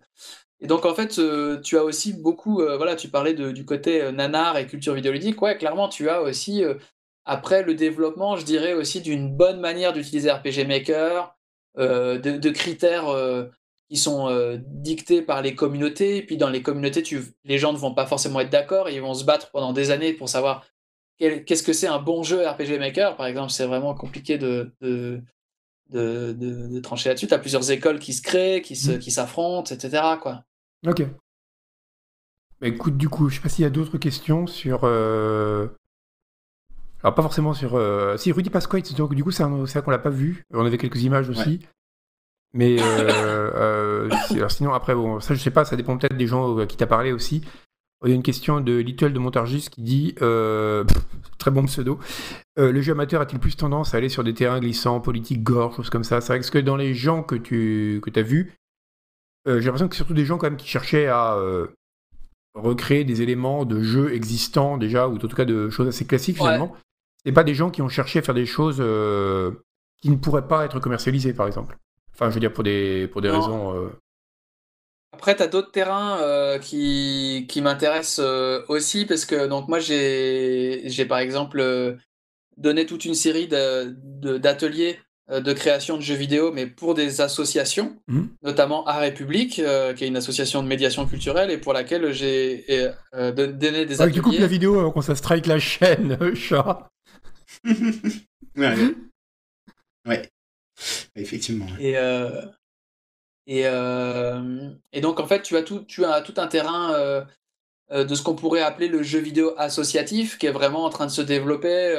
Et 0.61 0.67
donc 0.67 0.85
en 0.85 0.95
fait, 0.95 1.19
euh, 1.19 1.61
tu 1.61 1.79
as 1.79 1.85
aussi 1.85 2.12
beaucoup, 2.12 2.61
euh, 2.61 2.77
voilà, 2.77 2.97
tu 2.97 3.09
parlais 3.09 3.33
du 3.33 3.65
côté 3.65 4.11
nanar 4.12 4.59
et 4.59 4.67
culture 4.67 4.95
vidéoludique. 4.95 5.41
Ouais, 5.41 5.57
clairement, 5.57 5.89
tu 5.89 6.09
as 6.11 6.21
aussi 6.21 6.62
après 7.25 7.62
le 7.62 7.75
développement, 7.75 8.37
je 8.37 8.45
dirais 8.45 8.75
aussi 8.75 9.01
d'une 9.01 9.35
bonne 9.35 9.61
manière 9.61 9.93
d'utiliser 9.93 10.31
RPG 10.33 10.67
Maker, 10.67 11.37
de, 11.77 12.51
critères 12.51 13.07
qui 13.91 13.97
sont 13.97 14.31
dictés 14.67 15.21
par 15.21 15.43
les 15.43 15.55
communautés. 15.57 16.19
Et 16.19 16.23
puis 16.23 16.37
dans 16.37 16.49
les 16.49 16.62
communautés, 16.62 17.03
tu, 17.03 17.21
les 17.45 17.59
gens 17.59 17.73
ne 17.73 17.79
vont 17.79 17.93
pas 17.93 18.07
forcément 18.07 18.39
être 18.41 18.51
d'accord, 18.51 18.89
ils 18.89 19.01
vont 19.01 19.15
se 19.15 19.25
battre 19.25 19.51
pendant 19.51 19.73
des 19.73 19.91
années 19.91 20.12
pour 20.12 20.29
savoir 20.29 20.65
qu'est-ce 21.19 21.62
que 21.62 21.73
c'est 21.73 21.87
un 21.87 21.99
bon 21.99 22.23
jeu 22.23 22.47
RPG 22.47 22.79
Maker, 22.79 23.17
par 23.17 23.27
exemple, 23.27 23.51
c'est 23.51 23.67
vraiment 23.67 23.95
compliqué 23.95 24.39
de, 24.39 24.73
de, 24.81 25.23
de, 25.91 26.81
trancher 26.81 27.11
là-dessus. 27.11 27.27
Tu 27.27 27.35
as 27.35 27.39
plusieurs 27.39 27.71
écoles 27.71 27.99
qui 27.99 28.12
se 28.12 28.23
créent, 28.23 28.62
qui, 28.62 28.75
mm. 28.75 28.99
qui 28.99 29.11
s'affrontent, 29.11 29.75
etc. 29.75 30.03
Quoi. 30.21 30.45
Ok. 30.87 31.03
Bah, 32.61 32.69
écoute, 32.69 32.97
du 32.97 33.09
coup, 33.09 33.29
je 33.29 33.37
sais 33.37 33.41
pas 33.41 33.49
s'il 33.49 33.62
y 33.62 33.67
a 33.67 33.71
d'autres 33.71 33.99
questions 33.99 34.47
sur. 34.47 34.81
Euh, 34.85 35.69
alors, 37.03 37.15
pas 37.15 37.23
forcément 37.23 37.55
sur. 37.55 37.75
Euh, 37.75 38.17
si, 38.17 38.33
Rudy 38.33 38.51
Pasquale, 38.51 38.83
donc 38.97 39.15
du 39.15 39.23
coup, 39.25 39.31
c'est 39.31 39.45
ça 39.67 39.83
qu'on 39.83 39.91
l'a 39.91 39.99
pas 39.99 40.11
vu. 40.11 40.45
On 40.53 40.65
avait 40.65 40.79
quelques 40.79 41.03
images 41.03 41.29
aussi. 41.29 41.61
Mais 42.52 42.77
euh, 42.81 44.09
alors 44.31 44.51
sinon, 44.51 44.72
après, 44.72 44.94
bon, 44.94 45.20
ça, 45.20 45.35
je 45.35 45.40
sais 45.40 45.51
pas, 45.51 45.64
ça 45.64 45.77
dépend 45.77 45.97
peut-être 45.97 46.16
des 46.16 46.27
gens 46.27 46.66
qui 46.66 46.77
t'a 46.77 46.86
parlé 46.86 47.12
aussi. 47.12 47.43
Il 48.05 48.09
y 48.09 48.12
a 48.12 48.16
une 48.16 48.22
question 48.22 48.60
de 48.60 48.77
Little 48.78 49.12
de 49.12 49.18
Montargis 49.18 49.68
qui 49.70 49.82
dit 49.82 50.14
euh, 50.22 50.85
très 51.39 51.51
bon 51.51 51.64
pseudo. 51.66 51.98
Euh, 52.59 52.72
le 52.72 52.81
jeu 52.81 52.93
amateur 52.93 53.20
a-t-il 53.20 53.39
plus 53.39 53.56
tendance 53.56 53.93
à 53.93 53.98
aller 53.98 54.09
sur 54.09 54.24
des 54.24 54.32
terrains 54.32 54.59
glissants, 54.59 55.01
politiques, 55.01 55.43
gore, 55.43 55.74
choses 55.74 55.90
comme 55.90 56.05
ça? 56.05 56.22
C'est 56.22 56.36
vrai 56.36 56.40
que 56.40 56.59
dans 56.59 56.77
les 56.77 56.94
gens 56.94 57.22
que 57.22 57.35
tu 57.35 58.01
que 58.02 58.18
as 58.18 58.22
vus, 58.22 58.55
euh, 59.47 59.60
j'ai 59.60 59.66
l'impression 59.66 59.89
que 59.89 59.94
c'est 59.94 59.98
surtout 59.98 60.14
des 60.14 60.24
gens 60.24 60.39
quand 60.39 60.47
même 60.47 60.56
qui 60.56 60.66
cherchaient 60.66 61.09
à 61.09 61.36
recréer 62.55 63.05
des 63.05 63.22
éléments 63.22 63.64
de 63.64 63.82
jeux 63.82 64.12
existants 64.14 64.77
déjà, 64.77 65.09
ou 65.09 65.16
en 65.16 65.18
tout 65.18 65.28
cas 65.28 65.44
de 65.44 65.70
choses 65.70 65.89
assez 65.89 66.05
classiques 66.05 66.36
finalement. 66.36 66.74
c'est 67.24 67.32
pas 67.32 67.44
des 67.44 67.55
gens 67.55 67.70
qui 67.70 67.82
ont 67.82 67.89
cherché 67.89 68.18
à 68.18 68.22
faire 68.22 68.35
des 68.35 68.47
choses 68.47 68.78
euh, 68.81 69.52
qui 70.02 70.10
ne 70.10 70.16
pourraient 70.16 70.48
pas 70.48 70.64
être 70.64 70.81
commercialisées, 70.81 71.35
par 71.35 71.47
exemple. 71.47 71.77
Enfin, 72.15 72.28
je 72.31 72.35
veux 72.35 72.41
dire 72.41 72.53
pour 72.53 72.65
des 72.65 73.09
pour 73.09 73.20
des 73.20 73.31
raisons. 73.31 73.74
Euh, 73.74 73.91
Après, 75.12 75.37
tu 75.37 75.43
as 75.43 75.47
d'autres 75.47 75.70
terrains 75.70 76.59
qui, 76.61 77.47
qui 77.49 77.62
m'intéressent 77.62 78.20
aussi 78.69 79.07
parce 79.07 79.24
que 79.24 79.47
donc 79.47 79.69
moi 79.69 79.81
j'ai 79.81 80.82
j'ai 80.87 81.05
par 81.07 81.19
exemple 81.19 81.99
donné 82.57 82.87
toute 82.87 83.05
une 83.05 83.15
série 83.15 83.49
d'ateliers 83.49 84.99
euh, 85.31 85.41
de 85.41 85.53
création 85.53 85.97
de 85.97 86.03
jeux 86.03 86.16
vidéo, 86.16 86.51
mais 86.53 86.66
pour 86.66 86.95
des 86.95 87.20
associations, 87.20 87.97
mhm. 88.09 88.31
notamment 88.43 88.85
Art 88.87 88.99
République, 88.99 89.61
euh, 89.61 89.95
qui 89.95 90.03
est 90.03 90.09
une 90.09 90.16
association 90.16 90.61
de 90.61 90.66
médiation 90.66 91.07
culturelle 91.07 91.53
et 91.53 91.59
pour 91.59 91.73
laquelle 91.73 92.12
j'ai 92.12 92.65
euh, 93.15 93.31
donné 93.31 93.87
des 93.87 94.03
ateliers. 94.03 94.15
tu 94.15 94.23
coupes 94.23 94.39
la 94.41 94.49
vidéo 94.49 94.81
avant 94.81 94.91
qu'on 94.91 95.03
ça 95.03 95.15
strike 95.15 95.47
la 95.47 95.61
chaîne, 95.61 96.19
chat. 96.35 96.89
ouais. 97.65 98.74
ouais. 100.09 100.28
Effectivement. 101.16 101.66
Et, 101.78 101.94
et, 103.47 103.65
et, 104.93 105.01
donc, 105.01 105.20
en 105.20 105.27
fait, 105.27 105.43
tu 105.43 105.57
as 105.57 105.62
tout, 105.62 105.81
tu 105.81 106.05
as 106.05 106.20
tout 106.23 106.35
un 106.36 106.47
terrain 106.47 107.24
de 107.90 108.15
ce 108.15 108.23
qu'on 108.23 108.35
pourrait 108.35 108.62
appeler 108.62 108.89
le 108.89 109.02
jeu 109.02 109.19
vidéo 109.19 109.55
associatif, 109.59 110.39
qui 110.39 110.47
est 110.47 110.52
vraiment 110.52 110.85
en 110.85 110.90
train 110.90 111.07
de 111.07 111.11
se 111.11 111.23
développer 111.23 111.97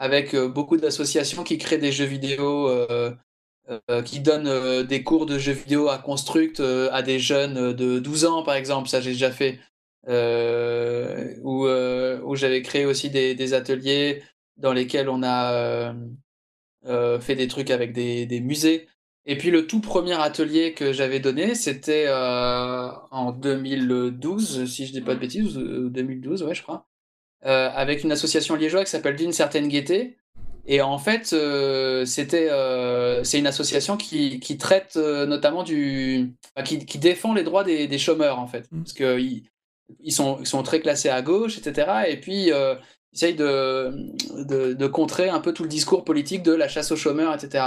avec 0.00 0.34
euh, 0.34 0.48
beaucoup 0.48 0.78
d'associations 0.78 1.44
qui 1.44 1.58
créent 1.58 1.78
des 1.78 1.92
jeux 1.92 2.06
vidéo, 2.06 2.68
euh, 2.68 3.12
euh, 3.90 4.02
qui 4.02 4.20
donnent 4.20 4.82
des 4.84 5.04
cours 5.04 5.26
de 5.26 5.38
jeux 5.38 5.52
vidéo 5.52 5.88
à 5.88 5.98
Construct 5.98 6.60
à 6.60 7.02
des 7.02 7.20
jeunes 7.20 7.72
de 7.74 8.00
12 8.00 8.24
ans, 8.24 8.42
par 8.42 8.54
exemple. 8.54 8.88
Ça, 8.88 9.00
j'ai 9.00 9.12
déjà 9.12 9.30
fait. 9.30 9.60
où, 10.08 11.66
où 11.68 12.36
j'avais 12.36 12.62
créé 12.62 12.86
aussi 12.86 13.10
des, 13.10 13.54
ateliers 13.54 14.22
dans 14.56 14.72
lesquels 14.72 15.08
on 15.08 15.22
a 15.22 15.94
fait 16.84 17.34
des 17.34 17.48
trucs 17.48 17.70
avec 17.70 17.92
des, 17.92 18.26
des, 18.26 18.40
musées. 18.40 18.88
Et 19.26 19.36
puis 19.36 19.50
le 19.50 19.66
tout 19.66 19.80
premier 19.80 20.20
atelier 20.20 20.72
que 20.72 20.92
j'avais 20.92 21.20
donné, 21.20 21.54
c'était 21.54 22.08
en 22.10 23.32
2012, 23.32 24.64
si 24.70 24.86
je 24.86 24.92
dis 24.92 25.00
pas 25.00 25.14
de 25.14 25.20
bêtises, 25.20 25.54
2012, 25.54 26.42
ouais, 26.42 26.54
je 26.54 26.62
crois. 26.62 26.86
Euh, 27.46 27.70
avec 27.72 28.04
une 28.04 28.12
association 28.12 28.54
liégeoise 28.54 28.84
qui 28.84 28.90
s'appelle 28.90 29.16
D'une 29.16 29.32
certaine 29.32 29.68
gaieté. 29.68 30.18
Et 30.66 30.82
en 30.82 30.98
fait, 30.98 31.32
euh, 31.32 32.04
c'était, 32.04 32.50
euh, 32.50 33.24
c'est 33.24 33.38
une 33.38 33.46
association 33.46 33.96
qui, 33.96 34.40
qui 34.40 34.58
traite 34.58 34.96
notamment 34.96 35.62
du, 35.62 36.34
qui, 36.64 36.84
qui, 36.84 36.98
défend 36.98 37.32
les 37.32 37.42
droits 37.42 37.64
des, 37.64 37.88
des 37.88 37.98
chômeurs 37.98 38.38
en 38.38 38.46
fait, 38.46 38.70
mmh. 38.70 38.82
parce 38.82 38.92
qu'ils 38.92 39.44
ils 40.00 40.12
sont, 40.12 40.38
ils 40.40 40.46
sont 40.46 40.62
très 40.62 40.80
classés 40.80 41.08
à 41.08 41.22
gauche, 41.22 41.56
etc. 41.56 42.02
Et 42.08 42.20
puis 42.20 42.50
ils 43.12 43.16
essayent 43.16 43.34
de, 43.34 44.86
contrer 44.86 45.28
un 45.28 45.40
peu 45.40 45.52
tout 45.52 45.62
le 45.62 45.68
discours 45.68 46.04
politique 46.04 46.42
de 46.42 46.52
la 46.52 46.68
chasse 46.68 46.92
aux 46.92 46.96
chômeurs, 46.96 47.34
etc. 47.34 47.64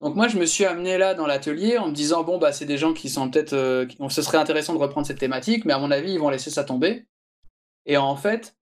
Donc 0.00 0.14
moi, 0.14 0.28
je 0.28 0.38
me 0.38 0.46
suis 0.46 0.64
amené 0.64 0.96
là 0.96 1.14
dans 1.14 1.26
l'atelier 1.26 1.76
en 1.78 1.88
me 1.88 1.94
disant 1.94 2.22
bon 2.22 2.38
bah 2.38 2.52
c'est 2.52 2.66
des 2.66 2.78
gens 2.78 2.94
qui 2.94 3.08
sont 3.08 3.30
peut-être, 3.30 3.52
euh, 3.52 3.86
ce 4.08 4.22
serait 4.22 4.38
intéressant 4.38 4.74
de 4.74 4.78
reprendre 4.78 5.06
cette 5.06 5.18
thématique, 5.18 5.64
mais 5.64 5.72
à 5.72 5.78
mon 5.78 5.90
avis 5.90 6.12
ils 6.12 6.20
vont 6.20 6.30
laisser 6.30 6.50
ça 6.50 6.64
tomber. 6.64 7.06
Et 7.86 7.96
en 7.96 8.16
fait, 8.16 8.56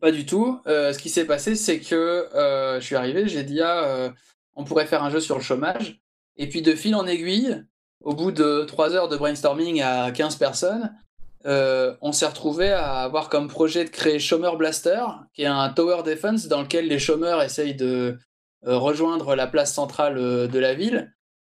pas 0.00 0.12
du 0.12 0.26
tout. 0.26 0.60
Euh, 0.66 0.92
ce 0.92 0.98
qui 0.98 1.10
s'est 1.10 1.26
passé, 1.26 1.56
c'est 1.56 1.80
que 1.80 1.94
euh, 2.34 2.80
je 2.80 2.84
suis 2.84 2.96
arrivé, 2.96 3.28
j'ai 3.28 3.42
dit 3.44 3.60
ah, 3.60 4.12
on 4.54 4.64
pourrait 4.64 4.86
faire 4.86 5.04
un 5.04 5.10
jeu 5.10 5.20
sur 5.20 5.36
le 5.36 5.42
chômage. 5.42 6.00
Et 6.38 6.48
puis 6.48 6.62
de 6.62 6.74
fil 6.74 6.94
en 6.94 7.06
aiguille, 7.06 7.64
au 8.00 8.14
bout 8.14 8.32
de 8.32 8.64
trois 8.64 8.94
heures 8.94 9.08
de 9.08 9.16
brainstorming 9.16 9.82
à 9.82 10.10
15 10.10 10.36
personnes, 10.36 10.92
on 11.46 12.12
s'est 12.12 12.26
retrouvé 12.26 12.70
à 12.70 13.02
avoir 13.02 13.28
comme 13.28 13.48
projet 13.48 13.84
de 13.84 13.90
créer 13.90 14.18
Chômeur 14.18 14.56
Blaster, 14.56 15.02
qui 15.32 15.42
est 15.42 15.46
un 15.46 15.68
tower 15.70 16.02
defense 16.04 16.48
dans 16.48 16.62
lequel 16.62 16.88
les 16.88 16.98
chômeurs 16.98 17.42
essayent 17.42 17.76
de 17.76 18.18
rejoindre 18.62 19.36
la 19.36 19.46
place 19.46 19.72
centrale 19.72 20.16
de 20.16 20.58
la 20.58 20.74
ville 20.74 21.12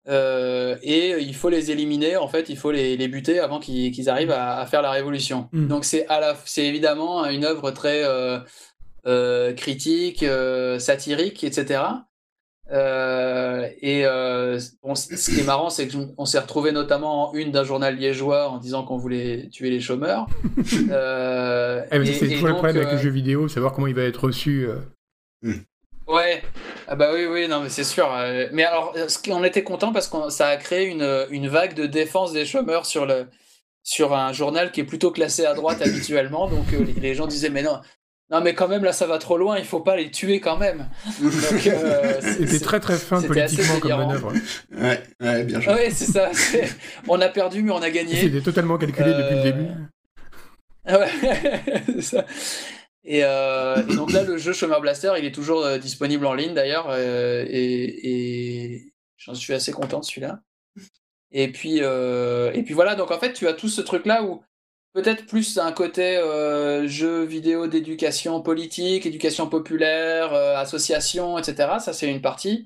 euh, 0.09 0.75
et 0.81 1.21
il 1.21 1.35
faut 1.35 1.49
les 1.49 1.71
éliminer, 1.71 2.17
en 2.17 2.27
fait, 2.27 2.49
il 2.49 2.57
faut 2.57 2.71
les, 2.71 2.97
les 2.97 3.07
buter 3.07 3.39
avant 3.39 3.59
qu'ils 3.59 4.09
arrivent 4.09 4.31
à, 4.31 4.59
à, 4.59 4.65
faire 4.65 4.81
la 4.81 4.91
révolution. 4.91 5.49
Mm. 5.51 5.67
Donc 5.67 5.85
c'est 5.85 6.05
évidemment 6.57 7.25
une 7.25 7.45
œuvre 7.45 7.71
très 7.71 8.03
euh, 8.03 8.39
euh, 9.05 9.53
critique, 9.53 10.23
euh, 10.23 10.79
satirique, 10.79 11.43
etc. 11.43 11.83
Euh, 12.73 13.67
et 13.81 14.03
bon, 14.83 14.95
ce 14.95 15.31
qui 15.31 15.39
est 15.39 15.45
marrant, 15.45 15.69
c'est 15.69 15.87
qu'on 15.87 16.25
s'est 16.25 16.39
retrouvé 16.39 16.71
notamment 16.71 17.29
en 17.29 17.33
une 17.33 17.51
d'un 17.51 17.63
journal 17.63 17.95
liégeois 17.95 18.49
en 18.49 18.57
disant 18.57 18.83
qu'on 18.83 18.97
voulait 18.97 19.49
tuer 19.51 19.69
les 19.69 19.79
chômeurs. 19.79 20.27
Eh, 21.91 22.05
c'est 22.05 22.29
toujours 22.29 22.47
le 22.47 22.53
problème 22.53 22.77
avec 22.77 22.91
le 22.91 22.97
jeu 22.97 23.09
vidéo, 23.09 23.47
savoir 23.47 23.73
comment 23.73 23.87
il 23.87 23.95
va 23.95 24.03
être 24.03 24.25
reçu. 24.25 24.67
Mm. 25.41 25.53
Ouais, 26.07 26.41
ah 26.87 26.95
bah 26.95 27.11
oui, 27.13 27.25
oui, 27.25 27.47
non, 27.47 27.61
mais 27.61 27.69
c'est 27.69 27.85
sûr. 27.85 28.13
Euh, 28.13 28.47
mais 28.51 28.63
alors, 28.63 28.93
on 29.29 29.43
était 29.43 29.63
content 29.63 29.93
parce 29.93 30.07
que 30.07 30.29
ça 30.29 30.47
a 30.47 30.57
créé 30.57 30.85
une, 30.85 31.25
une, 31.29 31.47
vague 31.47 31.75
de 31.75 31.85
défense 31.85 32.33
des 32.33 32.45
chômeurs 32.45 32.85
sur, 32.85 33.05
le, 33.05 33.27
sur 33.83 34.13
un 34.13 34.33
journal 34.33 34.71
qui 34.71 34.81
est 34.81 34.85
plutôt 34.85 35.11
classé 35.11 35.45
à 35.45 35.53
droite 35.53 35.81
habituellement. 35.85 36.49
Donc 36.49 36.73
euh, 36.73 36.85
les, 36.97 37.15
gens 37.15 37.27
disaient, 37.27 37.49
mais 37.49 37.63
non, 37.63 37.79
non, 38.33 38.41
mais 38.41 38.55
quand 38.55 38.67
même, 38.67 38.83
là, 38.83 38.91
ça 38.91 39.05
va 39.05 39.19
trop 39.19 39.37
loin, 39.37 39.59
il 39.59 39.65
faut 39.65 39.81
pas 39.81 39.95
les 39.95 40.09
tuer 40.09 40.39
quand 40.39 40.57
même. 40.57 40.89
Euh, 41.21 42.19
C'était 42.21 42.59
très 42.59 42.79
très 42.79 42.97
fin 42.97 43.21
politiquement 43.21 43.79
comme 43.79 43.91
manœuvre. 43.91 44.33
Ouais, 44.75 45.03
ouais 45.21 45.43
bien 45.43 45.61
joué. 45.61 45.73
Ouais, 45.73 45.89
c'est 45.91 46.11
ça. 46.11 46.31
On 47.07 47.21
a 47.21 47.29
perdu, 47.29 47.61
mais 47.61 47.71
on 47.71 47.81
a 47.81 47.89
gagné. 47.89 48.15
C'était 48.15 48.41
totalement 48.41 48.77
calculé 48.77 49.11
depuis 49.13 49.35
le 49.35 49.43
début. 49.43 49.67
Ouais, 50.85 51.07
c'est 51.85 52.01
ça. 52.01 52.25
Euh, 53.09 53.83
et, 53.87 53.95
donc 53.95 54.11
là, 54.11 54.23
le 54.23 54.37
jeu 54.37 54.53
Chômeur 54.53 54.81
Blaster, 54.81 55.13
il 55.17 55.25
est 55.25 55.33
toujours 55.33 55.63
euh, 55.63 55.77
disponible 55.77 56.25
en 56.25 56.33
ligne 56.33 56.53
d'ailleurs, 56.53 56.87
euh, 56.89 57.45
et, 57.47 58.93
j'en 59.17 59.33
suis 59.33 59.53
assez 59.53 59.71
content 59.71 59.99
de 59.99 60.05
celui-là. 60.05 60.39
Et 61.31 61.51
puis, 61.51 61.77
et 61.77 62.63
puis 62.63 62.73
voilà, 62.73 62.95
donc 62.95 63.11
en 63.11 63.19
fait, 63.19 63.33
tu 63.33 63.47
as 63.47 63.53
tout 63.53 63.69
ce 63.69 63.81
truc-là 63.81 64.23
où 64.23 64.43
peut-être 64.93 65.25
plus 65.25 65.57
un 65.57 65.71
côté 65.71 66.21
jeu 66.87 67.23
vidéo 67.23 67.67
d'éducation 67.67 68.41
politique, 68.41 69.05
éducation 69.05 69.47
populaire, 69.47 70.33
association, 70.33 71.37
etc. 71.37 71.73
Ça, 71.79 71.93
c'est 71.93 72.09
une 72.09 72.21
partie. 72.21 72.65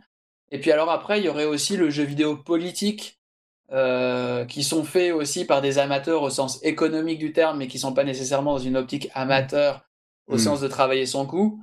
Et 0.51 0.59
puis 0.59 0.71
alors 0.71 0.89
après, 0.89 1.19
il 1.19 1.25
y 1.25 1.29
aurait 1.29 1.45
aussi 1.45 1.77
le 1.77 1.89
jeu 1.89 2.03
vidéo 2.03 2.37
politique, 2.37 3.19
qui 4.47 4.63
sont 4.63 4.83
faits 4.83 5.13
aussi 5.13 5.45
par 5.45 5.61
des 5.61 5.79
amateurs 5.79 6.21
au 6.21 6.29
sens 6.29 6.59
économique 6.63 7.19
du 7.19 7.33
terme, 7.33 7.57
mais 7.59 7.67
qui 7.67 7.79
sont 7.79 7.93
pas 7.93 8.03
nécessairement 8.03 8.53
dans 8.53 8.59
une 8.59 8.77
optique 8.77 9.09
amateur 9.13 9.87
au 10.27 10.35
hmm. 10.35 10.39
sens 10.39 10.61
de 10.61 10.67
travailler 10.67 11.05
son 11.05 11.25
coup. 11.25 11.61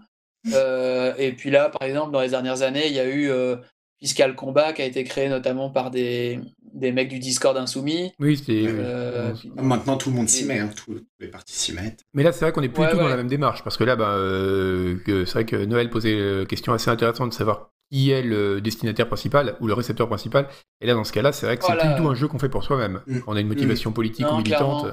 Euh, 0.53 1.15
et 1.17 1.33
puis 1.33 1.51
là, 1.51 1.71
par 1.71 1.87
exemple, 1.87 2.13
dans 2.13 2.21
les 2.21 2.31
dernières 2.31 2.63
années, 2.63 2.87
il 2.87 2.93
y 2.93 3.01
a 3.01 3.07
eu 3.07 3.31
euh, 3.31 3.57
Fiscal 3.99 4.35
Combat 4.35 4.73
qui 4.73 4.83
a 4.83 4.85
été 4.85 5.05
créé 5.05 5.29
notamment 5.29 5.71
par 5.71 5.91
des, 5.91 6.41
des 6.75 6.93
mecs 6.93 7.09
du 7.09 7.19
Discord 7.19 7.57
Insoumis. 7.57 8.13
Oui, 8.19 8.37
c'est. 8.37 8.65
Euh, 8.67 9.33
maintenant, 9.57 9.97
tout 9.97 10.11
le 10.11 10.17
monde 10.17 10.29
s'y 10.29 10.45
met, 10.45 10.59
hein, 10.59 10.71
tous 10.75 11.01
les 11.21 11.29
parties 11.29 11.55
s'y 11.55 11.73
mettent. 11.73 12.05
Mais 12.13 12.23
là, 12.23 12.33
c'est 12.33 12.45
vrai 12.45 12.53
qu'on 12.53 12.63
est 12.63 12.69
plus 12.69 12.85
du 12.85 12.91
tout 12.91 12.97
dans 12.99 13.09
la 13.09 13.17
même 13.17 13.29
démarche, 13.29 13.63
parce 13.65 13.77
que 13.77 13.85
là, 13.85 13.97
bah, 13.97 14.17
c'est 15.07 15.33
vrai 15.33 15.47
que 15.47 15.65
Noël 15.65 15.89
posait 15.89 16.13
une 16.13 16.47
question 16.47 16.73
assez 16.73 16.91
intéressante 16.91 17.31
de 17.31 17.35
savoir 17.35 17.71
qui 17.91 18.11
est 18.11 18.23
le 18.23 18.61
destinataire 18.61 19.07
principal 19.07 19.57
ou 19.61 19.67
le 19.67 19.75
récepteur 19.75 20.09
principal. 20.09 20.49
Et 20.81 20.87
là, 20.87 20.95
dans 20.95 21.05
ce 21.05 21.13
cas-là, 21.13 21.33
c'est 21.33 21.47
vrai 21.47 21.57
que 21.57 21.65
c'est 21.65 21.77
plus 21.77 21.89
du 21.89 21.95
tout 21.95 22.09
un 22.09 22.15
jeu 22.15 22.27
qu'on 22.27 22.39
fait 22.39 22.49
pour 22.49 22.65
soi-même. 22.65 23.03
Hmm. 23.07 23.21
On 23.27 23.37
a 23.37 23.41
une 23.41 23.49
motivation 23.49 23.91
hmm. 23.91 23.95
politique 23.95 24.27
ou 24.31 24.37
militante. 24.37 24.87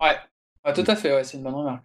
Ouais, 0.00 0.16
ah, 0.62 0.72
tout 0.72 0.84
à 0.86 0.96
fait, 0.96 1.12
ouais, 1.12 1.24
c'est 1.24 1.36
une 1.36 1.44
bonne 1.44 1.54
remarque. 1.54 1.84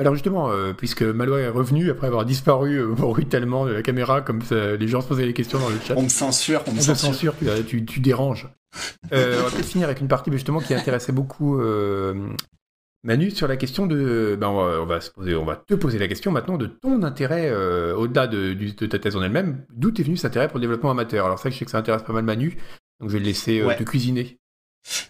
Alors 0.00 0.14
justement, 0.14 0.50
euh, 0.50 0.72
puisque 0.72 1.02
Malois 1.02 1.40
est 1.40 1.48
revenu 1.48 1.90
après 1.90 2.06
avoir 2.06 2.24
disparu 2.24 2.80
euh, 2.80 2.86
brutalement 2.94 3.66
de 3.66 3.72
la 3.72 3.82
caméra, 3.82 4.22
comme 4.22 4.40
les 4.50 4.88
gens 4.88 5.00
se 5.00 5.08
posaient 5.08 5.26
des 5.26 5.34
questions 5.34 5.58
dans 5.58 5.68
le 5.68 5.78
chat. 5.80 5.94
On 5.96 6.02
me 6.02 6.08
censure, 6.08 6.62
on 6.66 6.72
me 6.72 6.80
censure. 6.80 7.34
tu, 7.66 7.84
tu, 7.84 8.00
déranges. 8.00 8.48
Euh, 9.12 9.40
on 9.40 9.44
va 9.44 9.50
peut-être 9.50 9.66
finir 9.66 9.86
avec 9.86 10.00
une 10.00 10.08
partie 10.08 10.32
justement 10.32 10.60
qui 10.60 10.72
intéressait 10.74 11.12
beaucoup 11.12 11.60
Manu 13.04 13.30
sur 13.32 13.48
la 13.48 13.56
question 13.56 13.86
de. 13.86 14.36
Ben, 14.40 14.48
on, 14.48 14.86
va, 14.86 15.00
se 15.00 15.10
poser, 15.10 15.34
on 15.34 15.44
va 15.44 15.56
te 15.56 15.74
poser 15.74 15.98
la 15.98 16.08
question 16.08 16.30
maintenant 16.30 16.56
de 16.56 16.66
ton 16.66 17.02
intérêt 17.02 17.52
au-delà 17.92 18.26
de, 18.26 18.54
de, 18.54 18.86
ta 18.86 18.98
thèse 18.98 19.16
en 19.16 19.22
elle-même. 19.22 19.66
D'où 19.74 19.90
est 19.90 20.02
venu 20.02 20.16
cet 20.16 20.30
intérêt 20.30 20.48
pour 20.48 20.56
le 20.56 20.62
développement 20.62 20.92
amateur? 20.92 21.26
Alors 21.26 21.38
ça, 21.38 21.50
je 21.50 21.58
sais 21.58 21.64
que 21.66 21.70
ça 21.70 21.78
intéresse 21.78 22.02
pas 22.02 22.14
mal 22.14 22.24
Manu, 22.24 22.56
donc 23.00 23.10
je 23.10 23.14
vais 23.14 23.18
le 23.18 23.26
laisser 23.26 23.62
te 23.76 23.82
cuisiner. 23.82 24.38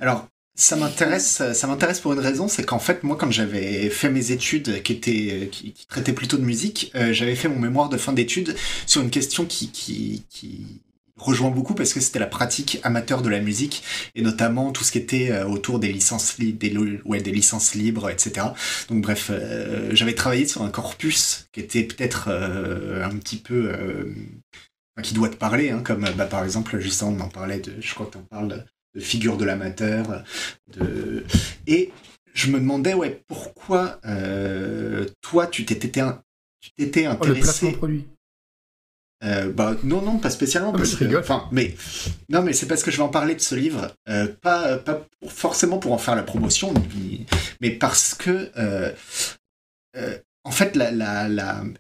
Alors, 0.01 0.27
ça 0.55 0.77
m'intéresse, 0.77 1.43
ça 1.55 1.67
m'intéresse 1.67 2.01
pour 2.01 2.13
une 2.13 2.19
raison, 2.19 2.47
c'est 2.47 2.65
qu'en 2.65 2.79
fait, 2.79 3.05
moi, 3.05 3.17
quand 3.17 3.31
j'avais 3.31 3.89
fait 3.89 4.11
mes 4.11 4.33
études 4.33 4.83
qui 4.83 4.93
étaient, 4.93 5.49
qui, 5.51 5.73
traitaient 5.89 6.13
plutôt 6.13 6.37
de 6.37 6.45
musique, 6.45 6.93
euh, 6.95 7.13
j'avais 7.13 7.35
fait 7.37 7.49
mon 7.49 7.59
mémoire 7.59 7.89
de 7.89 7.97
fin 7.97 8.13
d'études 8.13 8.55
sur 8.87 9.01
une 9.01 9.11
question 9.11 9.47
qui, 9.47 10.25
rejoint 11.17 11.51
beaucoup 11.51 11.75
parce 11.75 11.93
que 11.93 12.01
c'était 12.01 12.19
la 12.19 12.27
pratique 12.27 12.81
amateur 12.83 13.23
de 13.23 13.29
la 13.29 13.39
musique 13.39 13.85
et 14.17 14.23
notamment 14.23 14.73
tout 14.73 14.83
ce 14.83 14.91
qui 14.91 14.99
était 14.99 15.31
euh, 15.31 15.47
autour 15.47 15.79
des 15.79 15.93
licences 15.93 16.39
libres, 16.39 16.59
des, 16.59 17.31
licences 17.31 17.75
libres, 17.75 18.11
etc. 18.11 18.47
Donc 18.89 19.03
bref, 19.03 19.29
euh, 19.31 19.91
j'avais 19.93 20.15
travaillé 20.15 20.47
sur 20.49 20.63
un 20.63 20.71
corpus 20.71 21.47
qui 21.53 21.61
était 21.61 21.85
peut-être 21.85 22.29
un 22.29 23.17
petit 23.19 23.37
peu 23.37 23.73
qui 25.03 25.15
doit 25.15 25.29
te 25.29 25.37
parler, 25.37 25.71
hein, 25.71 25.81
comme 25.85 26.09
bah, 26.17 26.27
par 26.27 26.45
exemple, 26.45 26.79
justement, 26.81 27.15
on 27.17 27.21
en 27.21 27.29
parlait 27.29 27.61
de, 27.61 27.73
je 27.81 27.95
crois 27.95 28.07
que 28.07 28.19
en 28.19 28.23
parles 28.23 28.67
de 28.95 29.01
figure 29.01 29.37
de 29.37 29.45
l'amateur. 29.45 30.25
De... 30.69 31.25
Et 31.67 31.93
je 32.35 32.51
me 32.51 32.59
demandais, 32.59 32.95
ouais, 32.95 33.23
pourquoi 33.27 34.01
toi, 35.21 35.47
tu 35.47 35.65
t'étais, 35.65 36.03
tu 36.61 36.71
t'étais 36.77 37.07
intéressé. 37.07 37.31
Oh, 37.31 37.35
le 37.35 37.41
placement 37.41 37.73
produit. 37.73 38.07
Euh, 39.25 39.53
bah 39.53 39.77
non 39.85 40.03
non 40.03 40.19
pas 40.19 40.31
spécialement 40.31 40.73
ah, 40.75 40.79
parce 40.79 40.97
que 40.97 41.17
enfin 41.17 41.49
mais 41.53 41.77
non 42.29 42.43
mais 42.43 42.53
c'est 42.53 42.67
parce 42.67 42.83
que 42.83 42.91
je 42.91 42.97
vais 42.97 43.05
en 43.05 43.09
parler 43.09 43.37
de 43.37 43.41
ce 43.41 43.55
livre 43.55 43.95
euh, 44.09 44.27
pas 44.27 44.79
pas 44.79 45.07
forcément 45.29 45.79
pour 45.79 45.93
en 45.93 45.99
faire 45.99 46.17
la 46.17 46.25
promotion 46.25 46.75
mais 47.61 47.71
parce 47.71 48.15
que 48.15 48.51
euh, 48.57 48.93
en 50.43 50.51
fait 50.51 50.75
la 50.75 50.91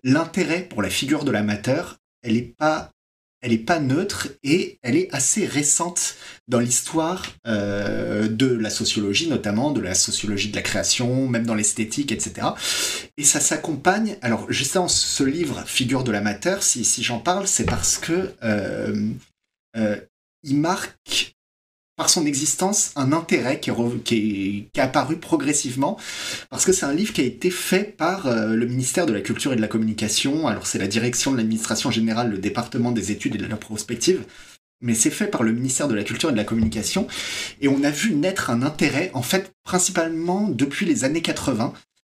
l'intérêt 0.04 0.60
la, 0.60 0.66
pour 0.66 0.82
la 0.82 0.90
figure 0.90 1.24
de 1.24 1.32
l'amateur 1.32 1.98
elle 2.22 2.36
est 2.36 2.54
pas 2.56 2.92
elle 3.42 3.52
est 3.52 3.58
pas 3.58 3.80
neutre 3.80 4.28
et 4.42 4.78
elle 4.82 4.96
est 4.96 5.12
assez 5.12 5.46
récente 5.46 6.14
dans 6.48 6.60
l'histoire 6.60 7.26
euh, 7.46 8.28
de 8.28 8.46
la 8.46 8.70
sociologie 8.70 9.28
notamment, 9.28 9.72
de 9.72 9.80
la 9.80 9.94
sociologie 9.94 10.50
de 10.50 10.56
la 10.56 10.62
création, 10.62 11.28
même 11.28 11.44
dans 11.44 11.54
l'esthétique, 11.54 12.12
etc. 12.12 12.48
Et 13.16 13.24
ça 13.24 13.40
s'accompagne. 13.40 14.16
Alors 14.22 14.50
justement, 14.50 14.88
ce 14.88 15.24
livre, 15.24 15.64
Figure 15.66 16.04
de 16.04 16.12
l'amateur, 16.12 16.62
si, 16.62 16.84
j'en 17.02 17.18
parle, 17.18 17.46
c'est 17.46 17.66
parce 17.66 17.98
que 17.98 18.32
euh, 18.44 19.08
euh, 19.76 19.96
il 20.44 20.56
marque 20.58 21.36
par 21.96 22.08
son 22.08 22.24
existence 22.26 22.92
un 22.96 23.12
intérêt 23.12 23.60
qui 23.60 23.70
est, 24.74 24.80
apparu 24.80 25.18
progressivement, 25.18 25.98
parce 26.50 26.64
que 26.64 26.72
c'est 26.72 26.86
un 26.86 26.94
livre 26.94 27.12
qui 27.12 27.20
a 27.20 27.24
été 27.24 27.50
fait 27.50 27.96
par 27.96 28.26
euh, 28.26 28.54
le 28.54 28.66
ministère 28.66 29.06
de 29.06 29.12
la 29.12 29.20
Culture 29.20 29.52
et 29.52 29.56
de 29.56 29.60
la 29.60 29.68
Communication, 29.68 30.48
alors 30.48 30.66
c'est 30.66 30.78
la 30.78 30.88
direction 30.88 31.32
de 31.32 31.36
l'administration 31.36 31.90
générale, 31.90 32.30
le 32.30 32.38
département 32.38 32.92
des 32.92 33.12
études 33.12 33.34
et 33.34 33.38
de 33.38 33.46
la 33.46 33.56
prospective, 33.56 34.24
mais 34.80 34.94
c'est 34.94 35.10
fait 35.10 35.28
par 35.28 35.42
le 35.42 35.52
ministère 35.52 35.88
de 35.88 35.94
la 35.94 36.02
Culture 36.02 36.30
et 36.30 36.32
de 36.32 36.38
la 36.38 36.44
Communication, 36.44 37.06
et 37.60 37.68
on 37.68 37.84
a 37.84 37.90
vu 37.90 38.14
naître 38.14 38.50
un 38.50 38.62
intérêt, 38.62 39.10
en 39.14 39.22
fait, 39.22 39.52
principalement 39.64 40.48
depuis 40.48 40.86
les 40.86 41.04
années 41.04 41.22
80, 41.22 41.72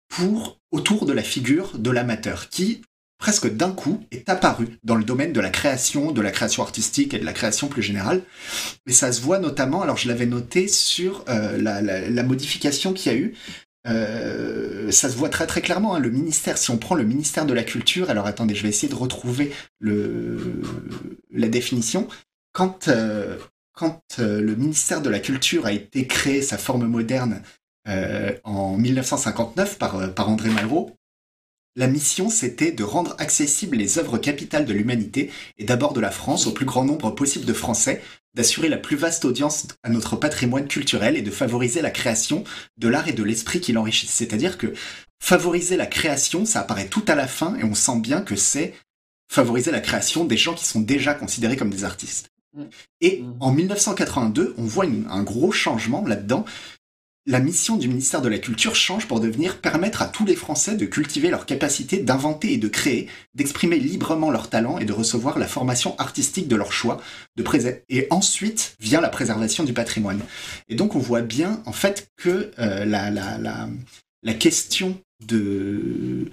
pour 0.10 0.60
autour 0.72 1.06
de 1.06 1.14
la 1.14 1.24
figure 1.24 1.78
de 1.78 1.90
l'amateur, 1.90 2.50
qui, 2.50 2.82
presque 3.24 3.50
d'un 3.56 3.72
coup, 3.72 4.04
est 4.12 4.28
apparu 4.28 4.68
dans 4.84 4.96
le 4.96 5.06
domaine 5.06 5.32
de 5.32 5.40
la 5.40 5.50
création, 5.50 6.12
de 6.12 6.20
la 6.20 6.30
création 6.30 6.62
artistique 6.62 7.14
et 7.14 7.20
de 7.20 7.24
la 7.24 7.32
création 7.32 7.70
plus 7.70 7.82
générale. 7.82 8.22
Et 8.86 8.92
ça 8.92 9.14
se 9.14 9.22
voit 9.22 9.40
notamment, 9.40 9.82
alors 9.82 9.96
je 9.96 10.10
l'avais 10.10 10.26
noté 10.26 10.68
sur 10.68 11.24
euh, 11.30 11.58
la, 11.58 12.24
modification 12.24 12.92
qu'il 12.92 13.14
y 13.14 13.16
a 13.16 13.18
eu. 13.18 13.34
Euh, 13.88 14.92
ça 14.92 15.10
se 15.10 15.16
voit 15.16 15.30
très 15.30 15.48
très 15.48 15.62
clairement. 15.62 15.96
Hein. 15.96 16.00
le 16.00 16.10
ministère, 16.10 16.58
si 16.58 16.70
on 16.70 16.78
prend 16.78 16.96
le 16.96 17.06
ministère 17.06 17.46
de 17.46 17.54
la 17.54 17.64
Culture, 17.64 18.10
alors 18.10 18.26
attendez, 18.26 18.56
je 18.56 18.64
vais 18.64 18.68
essayer 18.68 18.90
de 18.90 18.98
retrouver 19.00 19.54
la 19.80 21.48
définition. 21.48 22.10
Quand, 22.52 22.90
euh, 22.90 23.38
quand 23.72 24.02
le 24.18 24.54
ministère 24.54 25.02
de 25.02 25.10
la 25.10 25.20
Culture 25.20 25.66
a 25.66 25.72
été 25.72 26.08
créé, 26.08 26.42
sa 26.42 26.58
forme 26.58 26.88
moderne, 26.88 27.42
en 28.44 28.78
1959 28.78 29.78
par, 29.78 30.14
par 30.14 30.28
André 30.28 30.50
Malraux, 30.50 30.98
la 31.76 31.88
mission, 31.88 32.30
c'était 32.30 32.72
de 32.72 32.84
rendre 32.84 33.16
accessibles 33.18 33.78
les 33.78 33.98
œuvres 33.98 34.18
capitales 34.18 34.66
de 34.66 34.74
l'humanité, 34.74 35.32
et 35.58 35.64
d'abord 35.64 35.94
de 35.94 36.00
la 36.00 36.12
France, 36.12 36.46
au 36.46 36.52
plus 36.52 36.66
grand 36.66 36.86
nombre 36.86 37.12
possible 37.12 37.46
de 37.46 37.54
Français, 37.54 38.02
d'assurer 38.36 38.70
la 38.70 38.78
plus 38.78 38.96
vaste 38.96 39.26
audience 39.26 39.68
à 39.84 39.90
notre 39.90 40.16
patrimoine 40.16 40.68
culturel 40.68 41.16
et 41.18 41.22
de 41.22 41.32
favoriser 41.32 41.82
la 41.82 41.92
création 41.92 42.44
de 42.78 42.88
l'art 42.88 43.08
et 43.08 43.14
de 43.14 43.24
l'esprit 43.24 43.60
qui 43.60 43.74
l'enrichissent. 43.74 44.12
C'est-à-dire 44.12 44.58
que 44.58 44.74
favoriser 45.22 45.78
la 45.78 45.86
création, 45.88 46.46
ça 46.46 46.62
apparaît 46.62 46.88
tout 46.88 47.06
à 47.08 47.16
la 47.16 47.28
fin, 47.28 47.56
et 47.58 47.64
on 47.64 47.76
sent 47.76 48.00
bien 48.00 48.22
que 48.22 48.36
c'est 48.36 48.74
favoriser 49.32 49.72
la 49.72 49.82
création 49.82 50.26
des 50.26 50.38
gens 50.38 50.54
qui 50.54 50.66
sont 50.66 50.82
déjà 50.82 51.16
considérés 51.16 51.58
comme 51.58 51.72
des 51.72 51.84
artistes. 51.84 52.30
Mm. 52.54 52.64
Et 53.02 53.22
mm. 53.22 53.36
en 53.40 53.52
1982, 53.52 54.54
on 54.58 54.64
voit 54.64 54.86
un 54.86 55.24
gros 55.24 55.52
changement 55.52 56.06
là-dedans, 56.06 56.46
la 57.26 57.40
mission 57.40 57.78
du 57.78 57.88
ministère 57.88 58.22
de 58.22 58.28
la 58.28 58.38
Culture 58.38 58.76
change 58.76 59.08
pour 59.08 59.22
devenir 59.22 59.62
permettre 59.62 60.02
à 60.02 60.08
tous 60.08 60.26
les 60.26 60.36
Français 60.36 60.76
de 60.76 60.86
cultiver 60.86 61.30
leur 61.30 61.46
capacité 61.46 62.00
d'inventer 62.00 62.54
et 62.54 62.58
de 62.58 62.68
créer, 62.68 63.08
d'exprimer 63.34 63.80
librement 63.80 64.30
leurs 64.30 64.50
talents 64.50 64.78
et 64.78 64.86
de 64.86 64.92
recevoir 64.92 65.40
la 65.40 65.48
formation 65.48 65.98
artistique 66.00 66.50
de 66.50 66.56
leur 66.56 66.74
choix, 66.74 67.02
et 67.90 68.08
ensuite 68.10 68.76
vient 68.80 69.00
la 69.00 69.10
préservation 69.10 69.64
du 69.64 69.74
patrimoine. 69.74 70.20
Et 70.68 70.76
donc 70.76 70.96
on 70.96 71.00
voit 71.00 71.22
bien 71.22 71.62
en 71.66 71.74
fait 71.74 72.10
que 72.18 72.52
euh, 72.60 72.86
la, 72.86 74.34
question 74.34 75.00
de 75.26 76.30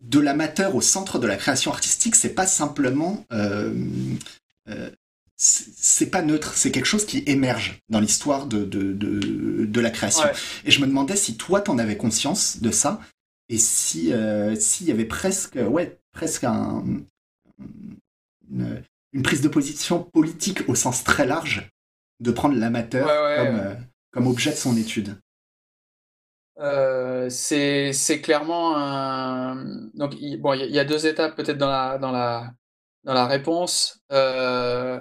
de 0.00 0.20
l'amateur 0.20 0.76
au 0.76 0.80
centre 0.80 1.18
de 1.18 1.26
la 1.26 1.36
création 1.36 1.72
artistique, 1.72 2.14
c'est 2.14 2.34
pas 2.34 2.46
simplement 2.46 3.24
euh, 3.32 3.74
euh, 4.68 4.90
c'est 5.40 6.10
pas 6.10 6.22
neutre, 6.22 6.54
c'est 6.54 6.72
quelque 6.72 6.84
chose 6.84 7.06
qui 7.06 7.22
émerge 7.26 7.80
dans 7.88 8.00
l'histoire 8.00 8.46
de, 8.46 8.64
de, 8.64 8.92
de, 8.92 9.80
la 9.80 9.90
création. 9.90 10.28
Et 10.64 10.72
je 10.72 10.80
me 10.80 10.86
demandais 10.86 11.14
si 11.14 11.36
toi, 11.36 11.60
t'en 11.60 11.78
avais 11.78 11.96
conscience 11.96 12.60
de 12.60 12.72
ça, 12.72 13.00
et 13.48 13.56
si 13.56 14.12
euh, 14.12 14.56
s'il 14.56 14.88
y 14.88 14.90
avait 14.90 15.04
presque, 15.04 15.54
ouais, 15.54 16.00
presque 16.12 16.42
un, 16.42 16.84
une, 18.50 19.22
prise 19.22 19.40
de 19.40 19.48
position 19.48 20.02
politique 20.02 20.68
au 20.68 20.74
sens 20.74 21.04
très 21.04 21.24
large 21.24 21.70
de 22.18 22.32
prendre 22.32 22.56
l'amateur 22.56 23.06
comme, 23.06 23.60
euh, 23.60 23.74
comme 24.10 24.26
objet 24.26 24.50
de 24.50 24.56
son 24.56 24.76
étude. 24.76 25.16
Euh, 26.58 27.28
c'est 27.30 28.20
clairement 28.20 28.76
un. 28.76 29.88
Donc, 29.94 30.14
il, 30.20 30.40
bon, 30.40 30.54
il 30.54 30.70
y, 30.70 30.78
a 30.80 30.84
deux 30.84 31.06
étapes 31.06 31.36
peut-être 31.36 31.58
dans 31.58 31.70
la, 31.70 31.98
dans, 31.98 32.10
la, 32.10 32.52
dans 33.04 33.14
la 33.14 33.26
réponse. 33.26 34.00
Euh, 34.10 35.00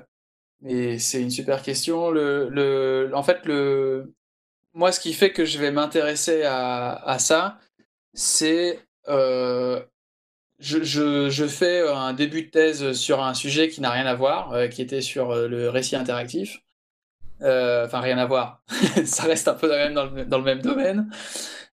mais 0.61 0.99
c'est 0.99 1.21
une 1.21 1.29
super 1.29 1.61
question. 1.61 2.07
En 2.07 3.23
fait, 3.23 3.45
le, 3.45 4.13
moi, 4.73 4.91
ce 4.91 4.99
qui 4.99 5.13
fait 5.13 5.31
que 5.31 5.45
je 5.45 5.57
vais 5.59 5.71
m'intéresser 5.71 6.43
à, 6.43 7.17
ça, 7.19 7.59
c'est 8.13 8.79
euh, 9.07 9.81
je, 10.59 11.47
fais 11.47 11.87
un 11.87 12.13
début 12.13 12.43
de 12.43 12.49
thèse 12.49 12.93
sur 12.93 13.23
un 13.23 13.33
sujet 13.33 13.69
qui 13.69 13.81
n'a 13.81 13.91
rien 13.91 14.05
à 14.05 14.15
voir, 14.15 14.53
euh, 14.53 14.67
qui 14.67 14.81
était 14.81 15.01
sur 15.01 15.31
euh, 15.31 15.47
le 15.47 15.69
récit 15.69 15.95
interactif. 15.95 16.59
Enfin, 17.41 17.99
rien 18.01 18.17
à 18.17 18.25
voir. 18.25 18.63
ça 19.05 19.23
reste 19.23 19.47
un 19.47 19.53
peu 19.53 19.69
dans 19.93 20.37
le 20.37 20.43
même 20.43 20.61
domaine. 20.61 21.09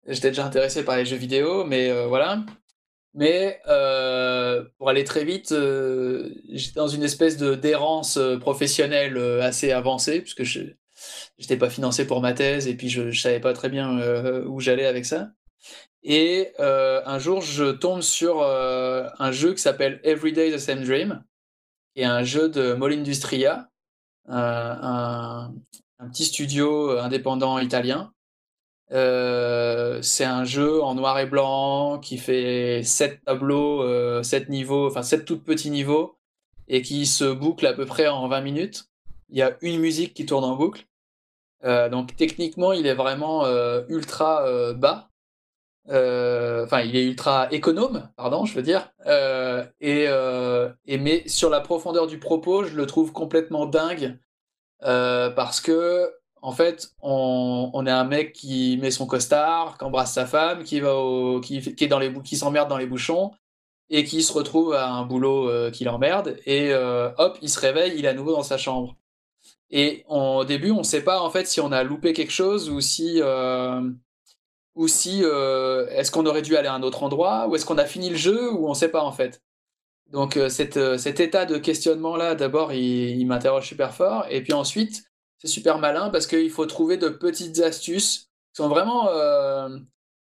J'étais 0.08 0.30
déjà 0.30 0.46
intéressé 0.46 0.84
par 0.84 0.98
les 0.98 1.06
jeux 1.06 1.18
vidéo, 1.18 1.64
mais 1.66 1.92
voilà. 2.08 2.40
Mais 3.14 3.60
euh, 3.68 4.64
pour 4.78 4.90
aller 4.90 5.04
très 5.04 5.26
vite, 5.26 5.52
euh, 5.52 6.30
j'étais 6.50 6.76
dans 6.76 6.88
une 6.88 7.04
espèce 7.04 7.38
de 7.38 7.56
d'errance 7.56 8.16
euh, 8.18 8.38
professionnelle 8.38 9.18
assez 9.42 9.72
avancée, 9.72 10.22
puisque 10.22 10.44
je 10.44 10.62
n'étais 11.38 11.58
pas 11.58 11.70
financé 11.70 12.08
pour 12.08 12.22
ma 12.22 12.34
thèse 12.34 12.68
et 12.68 12.76
puis 12.76 12.90
je 12.90 13.02
ne 13.02 13.12
savais 13.12 13.42
pas 13.42 13.54
très 13.54 13.70
bien 13.70 14.00
où 14.46 14.60
j'allais 14.60 14.86
avec 14.86 15.06
ça. 15.06 15.32
Et 16.04 16.54
un 16.60 17.20
jour, 17.20 17.42
je 17.42 17.72
tombe 17.72 18.02
sur 18.02 18.44
un 18.44 19.32
jeu 19.32 19.54
qui 19.54 19.62
s'appelle 19.62 20.00
Everyday 20.04 20.52
the 20.52 20.60
Same 20.60 20.84
Dream, 20.84 21.24
qui 21.96 22.02
est 22.02 22.06
un 22.06 22.24
jeu 22.24 22.50
de 22.50 22.74
Molindustria, 22.74 23.70
un, 24.28 25.52
un 26.00 26.10
petit 26.10 26.26
studio 26.26 26.92
indépendant 27.00 27.58
italien 27.60 28.14
euh, 28.94 30.02
c'est 30.02 30.26
un 30.26 30.44
jeu 30.44 30.82
en 30.84 30.96
noir 30.96 31.18
et 31.20 31.26
blanc 31.26 32.00
qui 32.00 32.18
fait 32.18 32.84
7 32.84 33.24
tableaux, 33.26 33.84
euh, 33.84 34.22
7 34.24 34.50
niveaux, 34.50 34.88
enfin 34.88 35.04
7 35.04 35.26
tout 35.26 35.40
petits 35.40 35.72
niveaux, 35.72 36.18
et 36.68 36.82
qui 36.82 37.06
se 37.06 37.26
boucle 37.26 37.66
à 37.66 37.74
peu 37.74 37.86
près 37.86 38.08
en 38.08 38.28
20 38.28 38.42
minutes. 38.42 38.86
Il 39.30 39.38
y 39.38 39.42
a 39.42 39.58
une 39.62 39.80
musique 39.80 40.14
qui 40.14 40.26
tourne 40.26 40.44
en 40.44 40.56
boucle. 40.56 40.86
Euh, 41.64 41.90
donc 41.90 42.16
techniquement, 42.18 42.74
il 42.74 42.86
est 42.88 42.94
vraiment 42.94 43.46
euh, 43.46 43.84
ultra 43.88 44.74
bas. 44.74 45.10
Enfin, 45.88 46.82
il 46.82 46.96
est 46.96 47.06
ultra 47.06 47.48
économe, 47.52 48.10
pardon, 48.16 48.46
je 48.46 48.54
veux 48.54 48.62
dire. 48.62 48.92
Et, 49.80 50.08
mais 50.98 51.28
sur 51.28 51.50
la 51.50 51.62
profondeur 51.62 52.08
du 52.08 52.20
propos, 52.20 52.66
je 52.66 52.76
le 52.76 52.86
trouve 52.86 53.14
complètement 53.14 53.66
dingue 53.66 54.18
parce 54.82 55.62
que 55.62 56.12
en 56.42 56.52
fait, 56.52 56.94
on, 57.02 57.86
est 57.86 57.92
un 57.92 58.04
mec 58.04 58.34
qui 58.34 58.78
met 58.82 58.90
son 58.92 59.06
costard, 59.06 59.78
qui 59.78 59.84
embrasse 59.86 60.14
sa 60.14 60.26
femme, 60.26 60.64
qui 60.64 60.80
va 60.80 60.96
qui, 61.44 62.38
s'emmerde 62.38 62.68
dans 62.68 62.78
les 62.78 62.88
bouchons 62.88 63.32
et 63.90 64.04
qui 64.04 64.24
se 64.24 64.34
retrouve 64.34 64.74
à 64.74 64.90
un 64.90 65.06
boulot 65.06 65.50
euh, 65.50 65.70
qui 65.70 65.84
l'emmerde 65.84 66.38
et 66.46 66.72
euh, 66.74 67.12
hop, 67.18 67.38
il 67.42 67.50
se 67.50 67.60
réveille, 67.60 67.94
il 67.98 68.06
est 68.06 68.08
à 68.08 68.14
nouveau 68.14 68.34
dans 68.34 68.44
sa 68.44 68.58
chambre. 68.58 68.96
Et 69.70 70.04
au 70.10 70.44
début, 70.46 70.72
on 70.72 70.80
ne 70.80 70.84
sait 70.84 71.04
pas 71.04 71.22
en 71.22 71.30
fait 71.30 71.46
si 71.46 71.62
on 71.62 71.72
a 71.72 71.84
loupé 71.84 72.14
quelque 72.14 72.32
chose 72.32 72.70
ou 72.70 72.82
si 72.82 73.22
euh, 73.22 73.92
est-ce 74.76 76.12
qu'on 76.12 76.26
aurait 76.26 76.42
dû 76.42 76.58
aller 76.58 76.68
à 76.68 76.74
un 76.74 76.84
autre 76.84 77.04
endroit 77.04 77.48
ou 77.48 77.56
est-ce 77.56 77.66
qu'on 77.66 77.78
a 77.78 77.86
fini 77.86 78.10
le 78.10 78.18
jeu 78.18 78.52
ou 78.52 78.66
on 78.66 78.70
ne 78.70 78.76
sait 78.76 78.90
pas 78.90 79.04
en 79.04 79.12
fait. 79.12 79.44
Donc 80.10 80.40
cet 80.50 80.76
état 81.20 81.46
de 81.46 81.58
questionnement 81.58 82.16
là, 82.18 82.36
d'abord, 82.36 82.74
il, 82.74 83.20
il 83.20 83.26
m'interroge 83.26 83.68
super 83.68 83.94
fort 83.94 84.26
et 84.30 84.42
puis 84.42 84.54
ensuite 84.54 85.11
c'est 85.42 85.48
super 85.48 85.80
malin 85.80 86.10
parce 86.12 86.28
qu'il 86.28 86.52
faut 86.52 86.68
trouver 86.68 86.98
de 86.98 87.10
petites 87.10 87.60
astuces 87.62 88.30
qui 88.54 88.62
sont 88.62 88.70
vraiment 88.70 89.10
euh, 89.10 89.70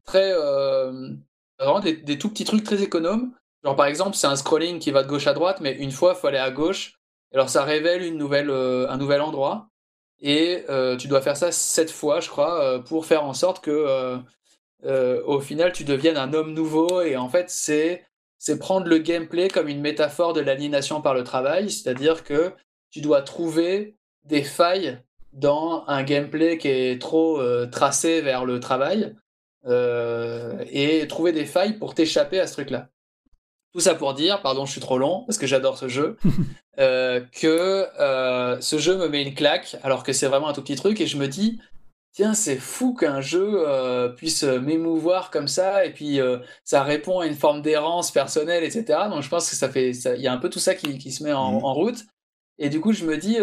très. 0.04 0.32
Euh, 0.32 1.10
vraiment 1.58 1.80
des, 1.80 2.18
tout 2.18 2.30
petits 2.30 2.44
trucs 2.44 2.62
très 2.62 2.84
économes. 2.84 3.32
Genre, 3.64 3.74
par 3.74 3.86
exemple, 3.86 4.16
c'est 4.16 4.28
un 4.28 4.36
scrolling 4.36 4.78
qui 4.78 4.92
va 4.92 5.02
de 5.02 5.08
gauche 5.08 5.26
à 5.26 5.34
droite, 5.34 5.58
mais 5.60 5.72
une 5.72 5.90
fois, 5.90 6.14
il 6.16 6.20
faut 6.20 6.28
aller 6.28 6.38
à 6.38 6.52
gauche. 6.52 7.00
Alors, 7.34 7.48
ça 7.48 7.64
révèle 7.64 8.04
une 8.04 8.16
nouvelle, 8.16 8.48
euh, 8.48 8.88
un 8.88 8.96
nouvel 8.96 9.20
endroit. 9.20 9.68
et 10.20 10.64
tu 10.98 11.08
dois 11.08 11.20
faire 11.20 11.36
ça 11.36 11.50
sept 11.50 11.90
fois, 11.90 12.20
je 12.20 12.28
crois, 12.28 12.82
pour 12.84 13.04
faire 13.06 13.24
en 13.24 13.34
sorte 13.34 13.62
que 13.62 14.18
au 14.84 15.40
final 15.40 15.72
tu 15.72 15.84
deviennes 15.84 16.16
un 16.16 16.32
homme 16.32 16.54
nouveau. 16.54 17.02
Et 17.02 17.16
en 17.16 17.28
fait, 17.28 17.50
c'est 17.50 18.04
c'est 18.38 18.58
prendre 18.58 18.86
le 18.86 18.98
gameplay 18.98 19.48
comme 19.48 19.68
une 19.68 19.80
métaphore 19.80 20.32
de 20.32 20.40
l'aliénation 20.40 21.02
par 21.02 21.14
le 21.14 21.24
travail, 21.24 21.70
c'est-à-dire 21.70 22.22
que 22.22 22.52
tu 22.90 23.00
dois 23.00 23.22
trouver 23.22 23.96
des 24.24 24.44
failles 24.44 25.00
dans 25.39 25.85
un 25.86 26.02
gameplay 26.02 26.59
qui 26.59 26.69
est 26.69 27.01
trop 27.01 27.40
tracé 27.66 28.20
vers 28.20 28.44
le 28.44 28.60
travail 28.60 29.15
et 29.66 31.06
trouver 31.09 31.32
des 31.32 31.47
failles 31.47 31.78
pour 31.78 31.94
t'échapper 31.94 32.40
à 32.40 32.47
ce 32.47 32.55
truc-là. 32.55 32.89
Tout 33.73 33.81
ça 33.81 33.94
pour 33.94 34.15
dire, 34.15 34.40
pardon, 34.40 34.65
je 34.65 34.73
suis 34.73 34.81
trop 34.81 34.98
long 34.98 35.24
parce 35.27 35.36
que 35.36 35.47
j'adore 35.47 35.77
ce 35.77 35.89
jeu, 35.89 36.16
euh, 36.78 37.20
que 37.32 37.86
euh, 38.01 38.59
ce 38.60 38.78
jeu 38.78 38.97
me 38.97 39.09
met 39.09 39.23
une 39.23 39.35
claque 39.35 39.77
alors 39.82 40.02
que 40.02 40.12
c'est 40.12 40.27
vraiment 40.27 40.48
un 40.48 40.52
tout 40.55 40.62
petit 40.62 40.77
truc 40.77 41.01
et 41.01 41.06
je 41.06 41.19
me 41.19 41.28
dis, 41.28 41.60
tiens, 42.12 42.32
c'est 42.32 42.56
fou 42.56 42.94
qu'un 42.94 43.20
jeu 43.20 43.69
euh, 43.69 44.09
puisse 44.09 44.43
m'émouvoir 44.43 45.31
comme 45.31 45.48
ça 45.48 45.85
et 45.85 45.93
puis 45.93 46.19
ça 46.65 46.82
répond 46.82 47.20
à 47.20 47.27
une 47.27 47.35
forme 47.35 47.60
d'errance 47.60 48.10
personnelle, 48.10 48.65
etc. 48.65 49.01
Donc 49.10 49.23
je 49.23 49.28
pense 49.28 49.51
que 49.51 49.56
ça 49.56 49.69
fait, 49.69 49.90
il 49.90 50.23
y 50.23 50.28
a 50.28 50.32
un 50.32 50.39
peu 50.39 50.48
tout 50.48 50.60
ça 50.60 50.74
qui, 50.74 51.12
se 51.12 51.23
met 51.23 51.35
en, 51.35 51.60
mmh. 51.60 51.65
route. 51.65 52.05
Et 52.59 52.68
du 52.68 52.80
coup, 52.80 52.93
je 52.93 53.05
me 53.05 53.16
dis, 53.16 53.36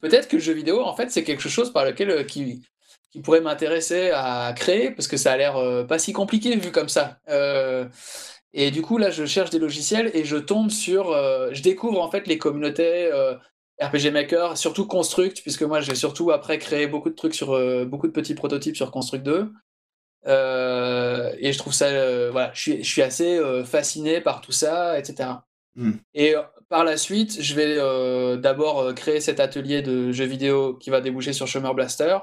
peut-être 0.00 0.28
que 0.28 0.36
le 0.36 0.42
jeu 0.42 0.52
vidéo, 0.52 0.82
en 0.82 0.94
fait, 0.94 1.10
c'est 1.10 1.24
quelque 1.24 1.48
chose 1.48 1.72
par 1.72 1.84
lequel 1.84 2.26
qui, 2.26 2.62
qui 3.10 3.20
pourrait 3.20 3.40
m'intéresser 3.40 4.10
à 4.12 4.52
créer 4.54 4.90
parce 4.90 5.08
que 5.08 5.16
ça 5.16 5.32
a 5.32 5.36
l'air 5.36 5.86
pas 5.86 5.98
si 5.98 6.12
compliqué 6.12 6.56
vu 6.56 6.72
comme 6.72 6.90
ça. 6.90 7.18
Et 8.58 8.70
du 8.70 8.80
coup, 8.80 8.96
là, 8.96 9.10
je 9.10 9.26
cherche 9.26 9.50
des 9.50 9.58
logiciels 9.58 10.10
et 10.14 10.24
je 10.24 10.38
tombe 10.38 10.70
sur. 10.70 11.12
Euh, 11.12 11.50
je 11.52 11.62
découvre 11.62 12.00
en 12.00 12.10
fait 12.10 12.26
les 12.26 12.38
communautés 12.38 13.12
euh, 13.12 13.34
RPG 13.82 14.10
Maker, 14.10 14.56
surtout 14.56 14.86
Construct, 14.86 15.42
puisque 15.42 15.62
moi, 15.62 15.82
j'ai 15.82 15.94
surtout 15.94 16.30
après 16.30 16.58
créé 16.58 16.86
beaucoup 16.86 17.10
de 17.10 17.14
trucs 17.14 17.34
sur. 17.34 17.52
Euh, 17.52 17.84
beaucoup 17.84 18.06
de 18.06 18.12
petits 18.12 18.34
prototypes 18.34 18.74
sur 18.74 18.90
Construct 18.90 19.22
2. 19.24 19.52
et 20.24 21.52
je 21.52 21.58
trouve 21.58 21.74
ça. 21.74 22.30
voilà, 22.30 22.50
je 22.54 22.60
suis, 22.60 22.82
je 22.82 22.90
suis 22.90 23.02
assez 23.02 23.38
fasciné 23.66 24.22
par 24.22 24.40
tout 24.40 24.52
ça, 24.52 24.98
etc. 24.98 25.28
Et 26.14 26.34
par 26.68 26.84
la 26.84 26.96
suite, 26.96 27.40
je 27.40 27.54
vais 27.54 28.38
d'abord 28.38 28.94
créer 28.94 29.20
cet 29.20 29.40
atelier 29.40 29.82
de 29.82 30.12
jeux 30.12 30.24
vidéo 30.24 30.74
qui 30.74 30.90
va 30.90 31.00
déboucher 31.00 31.32
sur 31.32 31.46
Chemer 31.46 31.72
Blaster. 31.74 32.18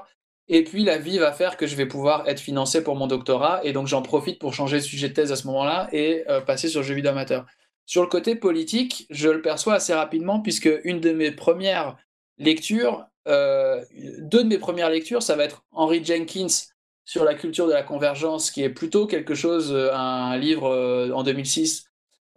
Et 0.48 0.62
puis 0.62 0.84
la 0.84 0.98
vie 0.98 1.18
va 1.18 1.32
faire 1.32 1.56
que 1.56 1.66
je 1.66 1.74
vais 1.74 1.86
pouvoir 1.86 2.28
être 2.28 2.40
financé 2.40 2.84
pour 2.84 2.96
mon 2.96 3.06
doctorat, 3.06 3.60
et 3.64 3.72
donc 3.72 3.86
j'en 3.86 4.02
profite 4.02 4.38
pour 4.38 4.52
changer 4.52 4.76
de 4.76 4.82
sujet 4.82 5.08
de 5.08 5.14
thèse 5.14 5.32
à 5.32 5.36
ce 5.36 5.46
moment-là 5.46 5.88
et 5.92 6.24
euh, 6.28 6.40
passer 6.40 6.68
sur 6.68 6.80
le 6.80 6.86
jeu 6.86 6.94
vidéo 6.94 7.12
amateur. 7.12 7.46
Sur 7.86 8.02
le 8.02 8.08
côté 8.08 8.34
politique, 8.36 9.06
je 9.10 9.28
le 9.28 9.40
perçois 9.40 9.74
assez 9.74 9.94
rapidement 9.94 10.40
puisque 10.40 10.70
une 10.84 11.00
de 11.00 11.12
mes 11.12 11.30
premières 11.30 11.96
lectures, 12.38 13.06
euh, 13.26 13.82
deux 14.18 14.42
de 14.42 14.48
mes 14.48 14.58
premières 14.58 14.90
lectures, 14.90 15.22
ça 15.22 15.34
va 15.34 15.44
être 15.44 15.64
Henry 15.72 16.04
Jenkins 16.04 16.46
sur 17.06 17.24
la 17.24 17.34
culture 17.34 17.66
de 17.66 17.72
la 17.72 17.82
convergence, 17.82 18.50
qui 18.50 18.62
est 18.62 18.70
plutôt 18.70 19.06
quelque 19.06 19.34
chose, 19.34 19.72
euh, 19.72 19.94
un 19.94 20.36
livre 20.36 21.10
en 21.14 21.22
2006 21.22 21.86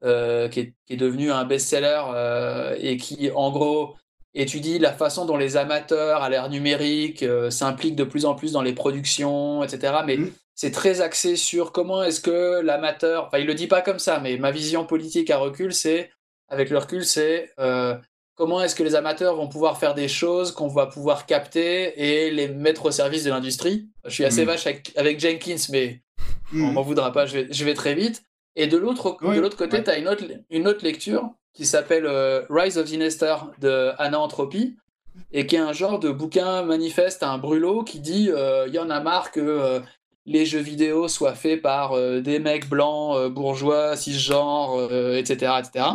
qui 0.01 0.59
est, 0.59 0.73
qui, 0.85 0.93
est, 0.93 0.97
devenu 0.97 1.31
un 1.31 1.45
best-seller 1.45 2.75
et 2.79 2.97
qui, 2.97 3.31
en 3.33 3.51
gros, 3.51 3.95
étudie 4.37 4.79
la 4.79 4.93
façon 4.93 5.25
dont 5.25 5.37
les 5.37 5.57
amateurs 5.57 6.21
à 6.21 6.29
l'ère 6.29 6.49
numérique 6.49 7.23
euh, 7.23 7.49
s'impliquent 7.49 7.95
de 7.95 8.03
plus 8.03 8.25
en 8.25 8.35
plus 8.35 8.51
dans 8.51 8.61
les 8.61 8.73
productions, 8.73 9.63
etc. 9.63 9.93
Mais 10.05 10.17
mmh. 10.17 10.31
c'est 10.55 10.71
très 10.71 11.01
axé 11.01 11.35
sur 11.35 11.71
comment 11.71 12.03
est-ce 12.03 12.21
que 12.21 12.61
l'amateur, 12.61 13.25
enfin 13.27 13.39
il 13.39 13.47
le 13.47 13.55
dit 13.55 13.67
pas 13.67 13.81
comme 13.81 13.99
ça, 13.99 14.19
mais 14.19 14.37
ma 14.37 14.51
vision 14.51 14.85
politique 14.85 15.29
à 15.29 15.37
recul, 15.37 15.73
c'est, 15.73 16.11
avec 16.49 16.69
le 16.69 16.77
recul, 16.77 17.03
c'est 17.03 17.51
euh, 17.59 17.95
comment 18.35 18.61
est-ce 18.61 18.75
que 18.75 18.83
les 18.83 18.95
amateurs 18.95 19.35
vont 19.35 19.47
pouvoir 19.47 19.79
faire 19.79 19.95
des 19.95 20.07
choses 20.07 20.51
qu'on 20.51 20.67
va 20.67 20.85
pouvoir 20.85 21.25
capter 21.25 21.93
et 21.99 22.31
les 22.31 22.47
mettre 22.47 22.85
au 22.85 22.91
service 22.91 23.23
de 23.23 23.31
l'industrie. 23.31 23.87
Je 24.05 24.11
suis 24.11 24.25
assez 24.25 24.43
mmh. 24.43 24.47
vache 24.47 24.67
avec, 24.95 25.19
Jenkins, 25.19 25.65
mais 25.71 26.01
mmh. 26.51 26.63
on 26.63 26.71
m'en 26.73 26.83
voudra 26.83 27.11
pas, 27.11 27.25
je 27.25 27.39
vais, 27.39 27.47
je 27.51 27.65
vais, 27.65 27.73
très 27.73 27.95
vite. 27.95 28.23
Et 28.59 28.65
de 28.65 28.75
l'autre 28.75 29.13
côté, 29.55 29.83
tu 29.83 29.89
as 29.89 29.97
une 29.99 30.07
autre, 30.07 30.23
une 30.49 30.67
autre 30.67 30.83
lecture 30.83 31.29
qui 31.53 31.65
s'appelle 31.65 32.07
euh, 32.07 32.43
Rise 32.49 32.79
of 32.79 32.89
the 32.89 32.97
Nestor 32.97 33.51
de 33.59 33.91
Anna 33.99 34.19
Entropy 34.19 34.75
et 35.31 35.45
qui 35.45 35.55
est 35.55 35.59
un 35.59 35.73
genre 35.73 35.99
de 35.99 36.09
bouquin 36.09 36.63
manifeste 36.63 37.21
à 37.21 37.29
un 37.29 37.37
brûlot 37.37 37.83
qui 37.83 37.99
dit 37.99 38.29
euh, 38.31 38.65
il 38.67 38.73
y 38.73 38.79
en 38.79 38.89
a 38.89 38.99
marre 38.99 39.31
que 39.31 39.39
euh, 39.39 39.79
les 40.25 40.45
jeux 40.45 40.59
vidéo 40.59 41.07
soient 41.07 41.35
faits 41.35 41.61
par 41.61 41.95
des 42.21 42.39
mecs 42.39 42.67
blancs, 42.67 43.31
bourgeois, 43.31 43.95
cisgenres, 43.95 44.91
etc. 45.15 45.53
etc. 45.59 45.85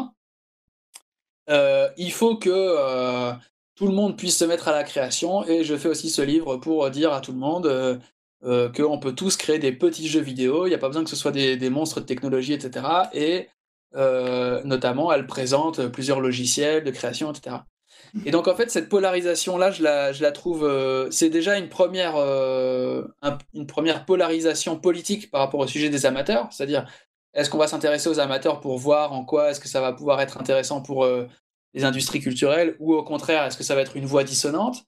il 1.98 2.12
faut 2.12 2.36
que 2.36 3.34
tout 3.74 3.86
le 3.86 3.92
monde 3.92 4.16
puisse 4.16 4.38
se 4.38 4.46
mettre 4.46 4.68
à 4.68 4.72
la 4.72 4.84
création 4.84 5.46
et 5.46 5.64
je 5.64 5.76
fais 5.76 5.90
aussi 5.90 6.08
ce 6.08 6.22
livre 6.22 6.56
pour 6.56 6.88
dire 6.88 7.12
à 7.12 7.20
tout 7.20 7.32
le 7.32 7.38
monde 7.38 8.00
qu'on 8.42 8.98
peut 8.98 9.14
tous 9.14 9.36
créer 9.36 9.58
des 9.58 9.72
petits 9.72 10.08
jeux 10.08 10.20
vidéo, 10.20 10.66
il 10.66 10.70
n'y 10.70 10.74
a 10.74 10.78
pas 10.78 10.88
besoin 10.88 11.04
que 11.04 11.10
ce 11.10 11.16
soit 11.16 11.30
des, 11.30 11.70
monstres 11.70 12.00
de 12.00 12.06
technologie, 12.06 12.52
etc. 12.52 12.86
Et 13.12 13.48
euh, 13.94 14.62
notamment, 14.64 15.12
elle 15.12 15.26
présente 15.26 15.86
plusieurs 15.88 16.20
logiciels 16.20 16.84
de 16.84 16.90
création, 16.90 17.32
etc. 17.32 17.56
Et 18.26 18.30
donc, 18.30 18.48
en 18.48 18.54
fait, 18.54 18.70
cette 18.70 18.88
polarisation-là, 18.88 19.70
je 19.70 19.82
la, 19.82 20.32
trouve. 20.32 20.64
Euh, 20.64 21.10
c'est 21.10 21.30
déjà 21.30 21.56
une 21.56 21.68
première, 21.68 22.16
euh, 22.16 23.04
une 23.54 23.66
première 23.66 24.04
polarisation 24.04 24.76
politique 24.76 25.30
par 25.30 25.40
rapport 25.40 25.60
au 25.60 25.66
sujet 25.66 25.88
des 25.88 26.04
amateurs. 26.04 26.48
C'est-à-dire, 26.50 26.86
est-ce 27.34 27.48
qu'on 27.48 27.58
va 27.58 27.68
s'intéresser 27.68 28.08
aux 28.08 28.20
amateurs 28.20 28.60
pour 28.60 28.78
voir 28.78 29.12
en 29.12 29.24
quoi 29.24 29.50
est-ce 29.50 29.60
que 29.60 29.68
ça 29.68 29.80
va 29.80 29.92
pouvoir 29.92 30.20
être 30.20 30.38
intéressant 30.38 30.82
pour 30.82 31.06
les 31.74 31.84
industries 31.84 32.20
culturelles 32.20 32.76
ou 32.80 32.94
au 32.94 33.02
contraire, 33.02 33.44
est-ce 33.44 33.56
que 33.56 33.64
ça 33.64 33.74
va 33.74 33.80
être 33.80 33.96
une 33.96 34.04
voie 34.04 34.24
dissonante? 34.24 34.84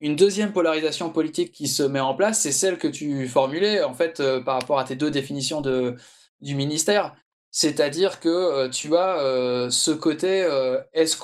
Une 0.00 0.16
deuxième 0.16 0.52
polarisation 0.52 1.10
politique 1.10 1.52
qui 1.52 1.68
se 1.68 1.82
met 1.82 2.00
en 2.00 2.14
place, 2.14 2.40
c'est 2.40 2.52
celle 2.52 2.78
que 2.78 2.88
tu 2.88 3.28
formulais, 3.28 3.82
en 3.82 3.94
fait, 3.94 4.22
par 4.44 4.58
rapport 4.60 4.78
à 4.78 4.84
tes 4.84 4.96
deux 4.96 5.10
définitions 5.10 5.60
de, 5.60 5.96
du 6.40 6.54
ministère. 6.54 7.14
C'est-à-dire 7.52 8.18
que 8.18 8.28
euh, 8.28 8.68
tu 8.70 8.96
as 8.96 9.20
euh, 9.20 9.70
ce 9.70 9.90
côté, 9.90 10.42
euh, 10.42 10.80
est-ce 10.94 11.16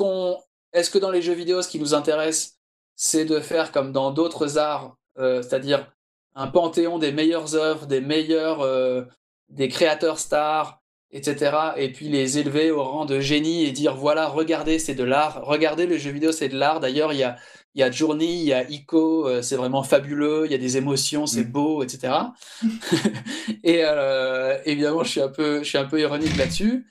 est-ce 0.74 0.90
que 0.90 0.98
dans 0.98 1.10
les 1.10 1.23
jeux 1.23 1.32
vidéo, 1.32 1.62
ce 1.62 1.69
qui 1.69 1.81
nous 1.81 1.94
intéresse, 1.94 2.59
c'est 2.94 3.24
de 3.24 3.40
faire 3.40 3.73
comme 3.73 3.93
dans 3.93 4.10
d'autres 4.10 4.59
arts, 4.59 4.97
c'est-à-dire 5.16 5.90
un 6.35 6.48
panthéon 6.48 6.98
des 6.98 7.12
meilleures 7.12 7.55
œuvres, 7.55 7.86
des 7.86 8.01
meilleurs, 8.01 9.06
des 9.48 9.69
créateurs 9.69 10.19
stars, 10.19 10.82
etc. 11.10 11.56
Et 11.77 11.93
puis 11.93 12.09
les 12.09 12.39
élever 12.39 12.70
au 12.70 12.82
rang 12.82 13.06
de 13.06 13.20
génie 13.20 13.65
et 13.65 13.73
dire 13.73 13.97
voilà, 13.97 14.28
regardez, 14.28 14.78
c'est 14.78 14.94
de 14.94 15.05
l'art. 15.05 15.40
Regardez, 15.44 15.86
le 15.86 15.97
jeu 15.97 16.10
vidéo, 16.10 16.32
c'est 16.32 16.48
de 16.48 16.59
l'art. 16.59 16.81
D'ailleurs, 16.81 17.12
il 17.12 17.20
y 17.20 17.24
a, 17.24 17.36
il 17.79 17.83
y 17.83 17.85
a 17.85 17.93
Journey, 17.93 18.27
il 18.27 18.43
y 18.43 18.53
a 18.53 18.69
Ico, 18.69 19.29
euh, 19.29 19.41
c'est 19.41 19.55
vraiment 19.55 19.85
fabuleux, 19.85 20.47
il 20.47 20.51
y 20.51 20.55
a 20.55 20.59
des 20.59 20.77
émotions, 20.77 21.27
c'est 21.27 21.45
mm. 21.45 21.53
beau, 21.53 21.85
etc. 21.85 22.13
et 23.63 23.83
euh, 23.85 24.59
évidemment, 24.65 25.05
je 25.05 25.11
suis 25.11 25.21
un 25.21 25.29
peu, 25.29 25.61
je 25.61 25.69
suis 25.69 25.79
un 25.79 25.85
peu 25.85 26.01
ironique 26.01 26.37
là-dessus. 26.37 26.87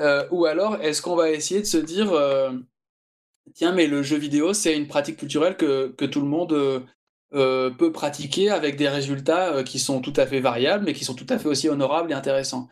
Euh, 0.00 0.26
ou 0.32 0.46
alors, 0.46 0.82
est-ce 0.82 1.00
qu'on 1.00 1.14
va 1.14 1.30
essayer 1.30 1.60
de 1.60 1.66
se 1.66 1.78
dire, 1.78 2.10
tiens, 3.54 3.70
mais 3.70 3.86
le 3.86 4.02
jeu 4.02 4.16
vidéo, 4.16 4.52
c'est 4.52 4.76
une 4.76 4.88
pratique 4.88 5.18
culturelle 5.18 5.56
que, 5.56 5.94
que 5.96 6.04
tout 6.04 6.20
le 6.20 6.26
monde 6.26 6.84
peut 7.30 7.92
pratiquer 7.92 8.50
avec 8.50 8.76
des 8.76 8.88
résultats 8.88 9.62
qui 9.62 9.78
sont 9.78 10.00
tout 10.00 10.14
à 10.16 10.26
fait 10.26 10.40
variables, 10.40 10.84
mais 10.84 10.92
qui 10.92 11.04
sont 11.04 11.14
tout 11.14 11.26
à 11.28 11.38
fait 11.38 11.48
aussi 11.48 11.68
honorables 11.68 12.10
et 12.10 12.14
intéressants. 12.14 12.68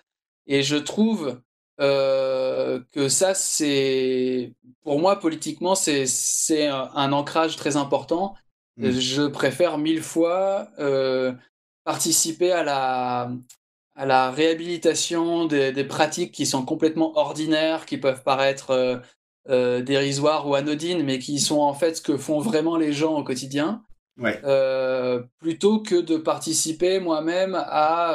Et 0.48 0.64
je 0.64 0.76
trouve 0.76 1.40
euh, 1.80 2.80
que 2.92 3.08
ça, 3.08 3.34
c'est 3.34 4.52
pour 4.82 4.98
moi 5.00 5.18
politiquement, 5.18 5.74
c'est 5.74 6.66
un, 6.68 7.12
ancrage 7.12 7.56
très 7.56 7.76
important. 7.76 8.34
Mmh. 8.76 8.90
Je 8.90 9.22
préfère 9.26 9.78
mille 9.78 10.02
fois 10.02 10.68
euh, 10.78 11.32
participer 11.84 12.52
à 12.52 12.62
la, 12.62 13.30
à 13.94 14.06
la 14.06 14.30
réhabilitation 14.30 15.46
des, 15.46 15.72
des, 15.72 15.84
pratiques 15.84 16.32
qui 16.32 16.44
sont 16.44 16.64
complètement 16.64 17.16
ordinaires, 17.16 17.86
qui 17.86 17.96
peuvent 17.96 18.22
paraître 18.22 19.00
euh, 19.48 19.82
dérisoires 19.82 20.46
ou 20.46 20.54
anodines, 20.54 21.02
mais 21.02 21.18
qui 21.18 21.40
sont 21.40 21.60
en 21.60 21.72
fait 21.72 21.94
ce 21.94 22.02
que 22.02 22.18
font 22.18 22.40
vraiment 22.40 22.76
les 22.76 22.92
gens 22.92 23.16
au 23.16 23.24
quotidien. 23.24 23.82
Ouais. 24.18 24.38
plutôt 25.38 25.80
que 25.80 25.94
de 25.94 26.18
participer 26.18 27.00
moi-même 27.00 27.54
à 27.54 28.14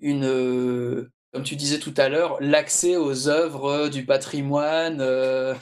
une, 0.00 1.08
comme 1.38 1.44
tu 1.44 1.54
disais 1.54 1.78
tout 1.78 1.94
à 1.96 2.08
l'heure, 2.08 2.36
l'accès 2.40 2.96
aux 2.96 3.28
œuvres 3.28 3.88
du 3.88 4.04
patrimoine 4.04 4.98
euh, 5.00 5.54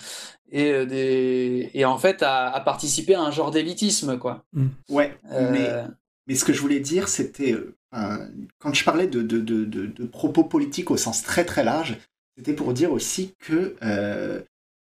et, 0.50 0.72
euh, 0.72 0.86
des, 0.86 1.70
et 1.74 1.84
en 1.84 1.98
fait 1.98 2.22
à, 2.22 2.58
participer 2.64 3.14
à 3.14 3.20
un 3.20 3.30
genre 3.30 3.50
d'élitisme. 3.50 4.18
quoi. 4.18 4.46
Mm. 4.54 4.68
Ouais, 4.88 5.14
euh, 5.32 5.50
mais, 5.52 5.84
mais, 6.26 6.34
ce 6.34 6.46
que 6.46 6.54
je 6.54 6.62
voulais 6.62 6.80
dire, 6.80 7.08
c'était, 7.08 7.54
quand 7.92 8.72
je 8.72 8.84
parlais 8.84 9.06
de, 9.06 9.20
de, 9.20 9.38
de, 9.38 9.66
de, 9.66 10.04
propos 10.06 10.44
politiques 10.44 10.90
au 10.90 10.96
sens 10.96 11.22
très 11.22 11.44
très 11.44 11.62
large, 11.62 11.98
c'était 12.38 12.54
pour 12.54 12.72
dire 12.72 12.90
aussi 12.90 13.34
que 13.38 13.76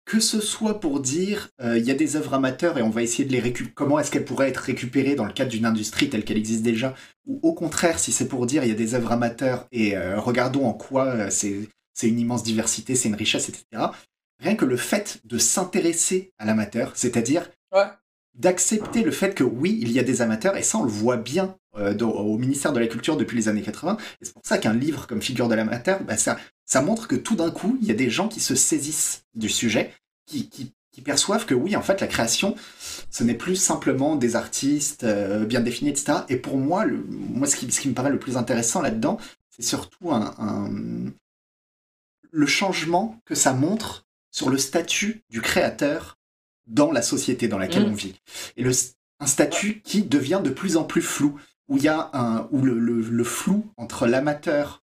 que 0.07 0.21
ce 0.21 0.39
soit 0.39 0.79
pour 0.79 1.01
dire 1.01 1.49
il 1.61 1.83
y 1.83 1.91
a 1.91 1.93
des 1.93 2.15
œuvres 2.15 2.33
amateurs 2.33 2.77
et 2.77 2.81
on 2.81 2.89
va 2.89 3.03
essayer 3.03 3.25
de 3.25 3.31
les 3.33 3.41
récupérer, 3.41 3.73
comment 3.75 3.99
est-ce 3.99 4.09
qu'elles 4.09 4.25
pourraient 4.25 4.47
être 4.47 4.57
récupérées 4.57 5.15
dans 5.15 5.25
le 5.25 5.33
cadre 5.33 5.51
d'une 5.51 5.65
industrie 5.65 6.09
telle 6.09 6.23
qu'elle 6.23 6.37
existe 6.37 6.63
déjà, 6.63 6.95
ou 7.25 7.39
au 7.43 7.53
contraire, 7.53 7.99
si 7.99 8.11
c'est 8.11 8.27
pour 8.27 8.45
dire 8.45 8.63
il 8.63 8.69
y 8.69 8.71
a 8.71 8.75
des 8.75 8.95
œuvres 8.95 9.11
amateurs 9.11 9.67
et 9.71 9.97
euh, 9.97 10.19
regardons 10.19 10.65
en 10.65 10.73
quoi 10.73 11.07
euh, 11.07 11.29
c'est, 11.29 11.67
une 12.07 12.19
immense 12.19 12.43
diversité, 12.43 12.95
c'est 12.95 13.09
une 13.09 13.15
richesse, 13.15 13.49
etc. 13.49 13.65
Rien 14.39 14.55
que 14.55 14.65
le 14.65 14.77
fait 14.77 15.19
de 15.25 15.37
s'intéresser 15.37 16.31
à 16.37 16.45
l'amateur, 16.45 16.93
c'est-à-dire 16.95 17.49
d'accepter 18.33 19.03
le 19.03 19.11
fait 19.11 19.33
que 19.35 19.43
oui, 19.43 19.77
il 19.81 19.91
y 19.91 19.99
a 19.99 20.03
des 20.03 20.21
amateurs, 20.21 20.55
et 20.55 20.63
ça 20.63 20.77
on 20.77 20.83
le 20.83 20.89
voit 20.89 21.17
bien 21.17 21.57
euh, 21.75 21.97
au 21.99 22.37
ministère 22.37 22.71
de 22.71 22.79
la 22.79 22.87
Culture 22.87 23.17
depuis 23.17 23.35
les 23.35 23.49
années 23.49 23.61
80. 23.61 23.97
Et 24.21 24.25
c'est 24.25 24.33
pour 24.33 24.45
ça 24.45 24.57
qu'un 24.57 24.73
livre 24.73 25.05
comme 25.05 25.21
Figure 25.21 25.49
de 25.49 25.55
l'amateur, 25.55 26.01
bah, 26.03 26.17
ça, 26.17 26.37
ça 26.67 26.81
montre 26.81 27.07
que 27.07 27.15
tout 27.15 27.35
d'un 27.35 27.49
coup, 27.49 27.79
il 27.81 27.87
y 27.87 27.91
a 27.91 27.95
des 27.95 28.11
gens 28.11 28.27
qui 28.27 28.39
se 28.41 28.53
saisissent 28.53 29.23
du 29.33 29.49
sujet, 29.49 29.93
qui, 30.27 30.49
qui, 30.49 30.73
qui 30.91 31.01
perçoivent 31.01 31.45
que 31.45 31.55
oui, 31.55 31.75
en 31.75 31.81
fait, 31.81 32.01
la 32.01 32.07
création, 32.07 32.55
ce 33.09 33.23
n'est 33.23 33.33
plus 33.33 33.55
simplement 33.55 34.15
des 34.15 34.35
artistes 34.35 35.03
euh, 35.05 35.45
bien 35.45 35.61
définis, 35.61 35.89
etc. 35.89 36.19
Et 36.29 36.35
pour 36.35 36.57
moi, 36.57 36.85
le, 36.85 36.97
moi 36.97 37.47
ce, 37.47 37.55
qui, 37.55 37.71
ce 37.71 37.79
qui 37.79 37.87
me 37.87 37.93
paraît 37.93 38.09
le 38.11 38.19
plus 38.19 38.35
intéressant 38.35 38.81
là-dedans, 38.81 39.17
c'est 39.49 39.63
surtout 39.63 40.11
un, 40.11 40.35
un, 40.37 40.69
le 42.31 42.45
changement 42.45 43.19
que 43.25 43.33
ça 43.33 43.53
montre 43.53 44.05
sur 44.31 44.49
le 44.49 44.57
statut 44.57 45.23
du 45.29 45.41
créateur 45.41 46.17
dans 46.67 46.91
la 46.91 47.01
société 47.01 47.47
dans 47.47 47.57
laquelle 47.57 47.87
Mm. 47.87 47.91
on 47.91 47.95
vit. 47.95 48.19
Et 48.57 48.63
le, 48.63 48.71
un 49.19 49.25
statut 49.25 49.81
qui 49.81 50.03
devient 50.03 50.41
de 50.43 50.49
plus 50.49 50.75
en 50.75 50.83
plus 50.83 51.01
flou, 51.01 51.39
où 51.69 51.77
il 51.77 51.83
y 51.83 51.87
a 51.87 52.09
un, 52.13 52.47
où 52.51 52.61
le, 52.61 52.77
le, 52.77 53.01
le 53.01 53.23
flou 53.23 53.65
entre 53.77 54.05
l'amateur, 54.05 54.83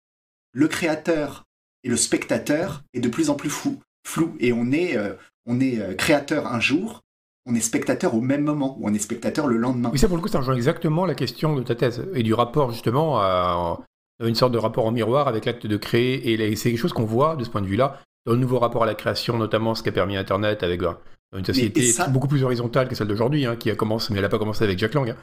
le 0.52 0.68
créateur 0.68 1.46
et 1.84 1.90
le 1.90 1.98
spectateur 1.98 2.84
est 2.94 3.00
de 3.00 3.10
plus 3.10 3.30
en 3.30 3.36
plus 3.36 3.50
flou. 3.50 3.80
flou. 4.08 4.36
Et 4.40 4.54
on 4.54 4.72
est, 4.72 4.98
euh, 4.98 5.14
on 5.46 5.60
est 5.60 5.80
euh, 5.80 5.94
créateur 5.94 6.48
un 6.48 6.60
jour, 6.60 7.02
on 7.46 7.56
est 7.56 7.62
spectateur 7.62 8.14
au 8.16 8.22
même 8.22 8.44
moment, 8.44 8.78
ou 8.80 8.88
on 8.90 8.94
est 8.94 9.00
spectateur 9.00 9.48
le 9.48 9.58
lendemain. 9.58 9.90
Oui, 9.92 10.00
ça 10.00 10.08
pour 10.08 10.18
le 10.18 10.22
coup, 10.22 10.28
ça 10.30 10.40
rejoint 10.40 10.56
exactement 10.56 11.06
la 11.06 11.16
question 11.16 11.56
de 11.56 11.64
ta 11.64 11.76
thèse 11.76 12.06
et 12.14 12.24
du 12.24 12.34
rapport 12.34 12.72
justement 12.72 13.20
à 13.20 13.80
une 14.22 14.36
sorte 14.36 14.52
de 14.52 14.58
rapport 14.58 14.86
en 14.86 14.92
miroir 14.92 15.28
avec 15.28 15.46
l'acte 15.46 15.66
de 15.66 15.78
créer. 15.78 16.32
Et 16.32 16.56
c'est 16.56 16.70
quelque 16.70 16.80
chose 16.80 16.94
qu'on 16.94 17.06
voit 17.06 17.36
de 17.36 17.44
ce 17.44 17.50
point 17.50 17.62
de 17.62 17.68
vue-là 17.68 18.02
dans 18.26 18.34
le 18.34 18.40
nouveau 18.40 18.60
rapport 18.60 18.84
à 18.84 18.86
la 18.86 18.96
création, 18.96 19.38
notamment 19.38 19.76
ce 19.76 19.82
qu'a 19.84 19.92
permis 19.94 20.18
Internet 20.18 20.62
avec 20.64 20.84
euh, 20.84 20.94
une 21.38 21.46
société 21.46 21.82
ça- 21.84 22.08
beaucoup 22.08 22.28
plus 22.28 22.44
horizontale 22.44 22.90
que 22.90 22.96
celle 22.96 23.08
d'aujourd'hui, 23.08 23.46
hein, 23.46 23.56
qui 23.56 23.72
a 23.72 23.76
commencé, 23.76 24.12
mais 24.12 24.20
elle 24.20 24.24
n'a 24.26 24.30
pas 24.30 24.38
commencé 24.40 24.64
avec 24.64 24.78
Jack 24.78 24.94
Lang, 24.94 25.10
hein, 25.12 25.16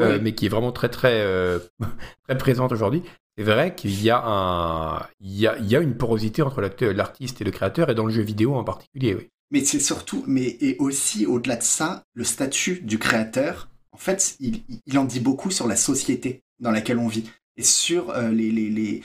euh, 0.00 0.18
mais 0.22 0.34
qui 0.34 0.46
est 0.46 0.48
vraiment 0.48 0.72
très 0.72 0.88
très 0.88 1.20
euh, 1.20 1.58
très 2.26 2.38
présente 2.38 2.72
aujourd'hui. 2.72 3.02
C'est 3.40 3.44
vrai 3.44 3.74
qu'il 3.74 4.02
y 4.02 4.10
a 4.10 5.08
une 5.80 5.96
porosité 5.96 6.42
entre 6.42 6.60
l'artiste 6.60 7.40
et 7.40 7.44
le 7.44 7.50
créateur, 7.50 7.88
et 7.88 7.94
dans 7.94 8.04
le 8.04 8.12
jeu 8.12 8.20
vidéo 8.20 8.54
en 8.54 8.64
particulier. 8.64 9.30
Mais 9.50 9.64
c'est 9.64 9.80
surtout, 9.80 10.22
mais 10.26 10.58
et 10.60 10.76
aussi 10.78 11.24
au-delà 11.24 11.56
de 11.56 11.62
ça, 11.62 12.04
le 12.12 12.24
statut 12.24 12.82
du 12.82 12.98
créateur, 12.98 13.70
en 13.92 13.96
fait, 13.96 14.36
il, 14.40 14.98
en 14.98 15.04
dit 15.04 15.20
beaucoup 15.20 15.50
sur 15.50 15.66
la 15.66 15.76
société 15.76 16.42
dans 16.58 16.70
laquelle 16.70 16.98
on 16.98 17.08
vit 17.08 17.30
et 17.56 17.62
sur 17.62 18.10
euh, 18.10 18.28
les, 18.30 19.00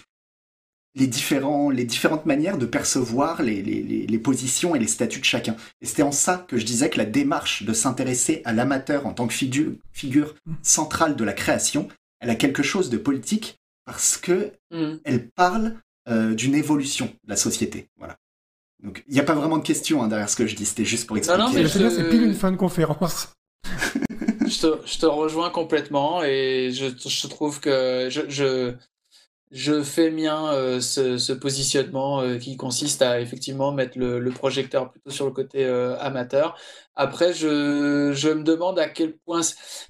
différentes 1.08 2.26
manières 2.26 2.58
de 2.58 2.66
percevoir 2.66 3.42
les, 3.42 4.20
positions 4.22 4.76
et 4.76 4.80
les 4.80 4.88
statuts 4.88 5.22
de 5.22 5.26
chacun. 5.26 5.56
Et 5.80 5.86
c'était 5.86 6.04
en 6.04 6.12
ça 6.12 6.46
que 6.46 6.58
je 6.58 6.66
disais 6.66 6.90
que 6.90 6.98
la 6.98 7.06
démarche 7.06 7.64
de 7.64 7.72
s'intéresser 7.72 8.42
à 8.44 8.52
l'amateur 8.52 9.08
en 9.08 9.14
tant 9.14 9.28
que 9.28 9.34
figure 9.94 10.36
centrale 10.62 11.16
de 11.16 11.24
la 11.24 11.32
création, 11.32 11.88
elle 12.20 12.32
a 12.32 12.36
quelque 12.36 12.64
chose 12.64 12.90
de 12.90 12.98
politique 12.98 13.62
parce 13.86 14.18
que 14.18 14.52
Mm. 14.72 14.96
elle 15.04 15.30
parle 15.30 15.76
euh, 16.08 16.34
d'une 16.36 16.54
évolution 16.56 17.06
de 17.06 17.30
la 17.30 17.36
société. 17.36 17.88
Voilà. 17.98 18.18
Donc, 18.84 19.04
il 19.08 19.14
n'y 19.14 19.20
a 19.20 19.24
pas 19.24 19.34
vraiment 19.36 19.58
de 19.58 19.64
question 19.64 20.04
hein, 20.04 20.08
derrière 20.08 20.30
ce 20.30 20.36
que 20.36 20.46
je 20.46 20.56
dis, 20.56 20.66
c'était 20.66 20.86
juste 20.86 21.08
pour 21.08 21.18
expliquer. 21.18 21.42
non, 21.42 21.50
Et 21.52 21.56
mais 21.64 21.68
je- 21.68 21.90
c'est 21.90 22.10
pile 22.10 22.24
une 22.24 22.34
fin 22.36 22.52
de 22.52 22.58
conférence. 22.58 23.34
je, 24.48 24.60
te, 24.62 24.88
je 24.88 24.98
te 25.00 25.06
rejoins 25.06 25.50
complètement 25.50 26.24
et 26.24 26.72
je, 26.72 26.86
je 27.08 27.28
trouve 27.28 27.60
que 27.60 28.10
je, 28.12 28.74
je, 29.52 29.84
fais 29.84 30.12
mien 30.12 30.54
euh, 30.54 30.80
ce, 30.80 31.34
positionnement 31.34 32.22
euh, 32.22 32.38
qui 32.38 32.58
consiste 32.58 33.02
à 33.02 33.22
effectivement 33.22 33.72
mettre 33.72 33.98
le, 33.98 34.30
projecteur 34.32 34.92
plutôt 34.92 35.12
sur 35.12 35.26
le 35.26 35.32
côté 35.32 35.66
euh, 35.66 35.98
amateur. 36.00 36.58
Après, 36.96 37.34
je, 37.34 37.48
me 38.34 38.44
demande 38.44 38.80
à 38.80 38.90
quel 38.90 39.18
point 39.18 39.42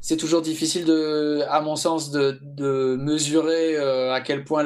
c'est 0.02 0.18
toujours 0.18 0.42
difficile, 0.42 0.86
de, 0.86 1.44
à 1.50 1.62
mon 1.62 1.76
sens, 1.76 2.12
de, 2.12 2.96
mesurer 3.00 3.78
euh, 3.78 4.14
à 4.14 4.22
quel 4.22 4.44
point 4.44 4.64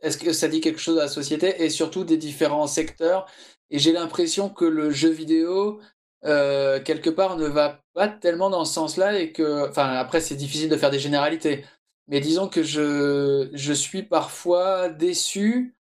est-ce 0.00 0.18
que 0.18 0.32
ça 0.32 0.48
dit 0.48 0.60
quelque 0.60 0.80
chose 0.80 0.98
à 0.98 1.02
la 1.02 1.08
société 1.08 1.62
et 1.62 1.70
surtout 1.70 2.04
des 2.04 2.16
différents 2.16 2.66
secteurs. 2.66 3.26
Et 3.70 3.78
j'ai 3.78 3.92
l'impression 3.92 4.48
que 4.48 4.64
le 4.64 4.90
jeu 4.90 5.10
vidéo, 5.10 5.80
quelque 6.22 7.10
part, 7.10 7.36
ne 7.36 7.46
va 7.46 7.82
pas 7.94 8.08
tellement 8.08 8.50
dans 8.50 8.64
ce 8.64 8.74
sens-là 8.74 9.18
et 9.18 9.32
que, 9.32 9.68
enfin, 9.68 9.88
après, 9.90 10.20
c'est 10.20 10.36
difficile 10.36 10.68
de 10.68 10.76
faire 10.76 10.90
des 10.90 10.98
généralités. 10.98 11.64
Mais 12.08 12.20
disons 12.20 12.48
que 12.48 12.62
je, 12.62 13.50
je 13.52 13.72
suis 13.72 14.02
parfois 14.02 14.88
déçu 14.88 15.76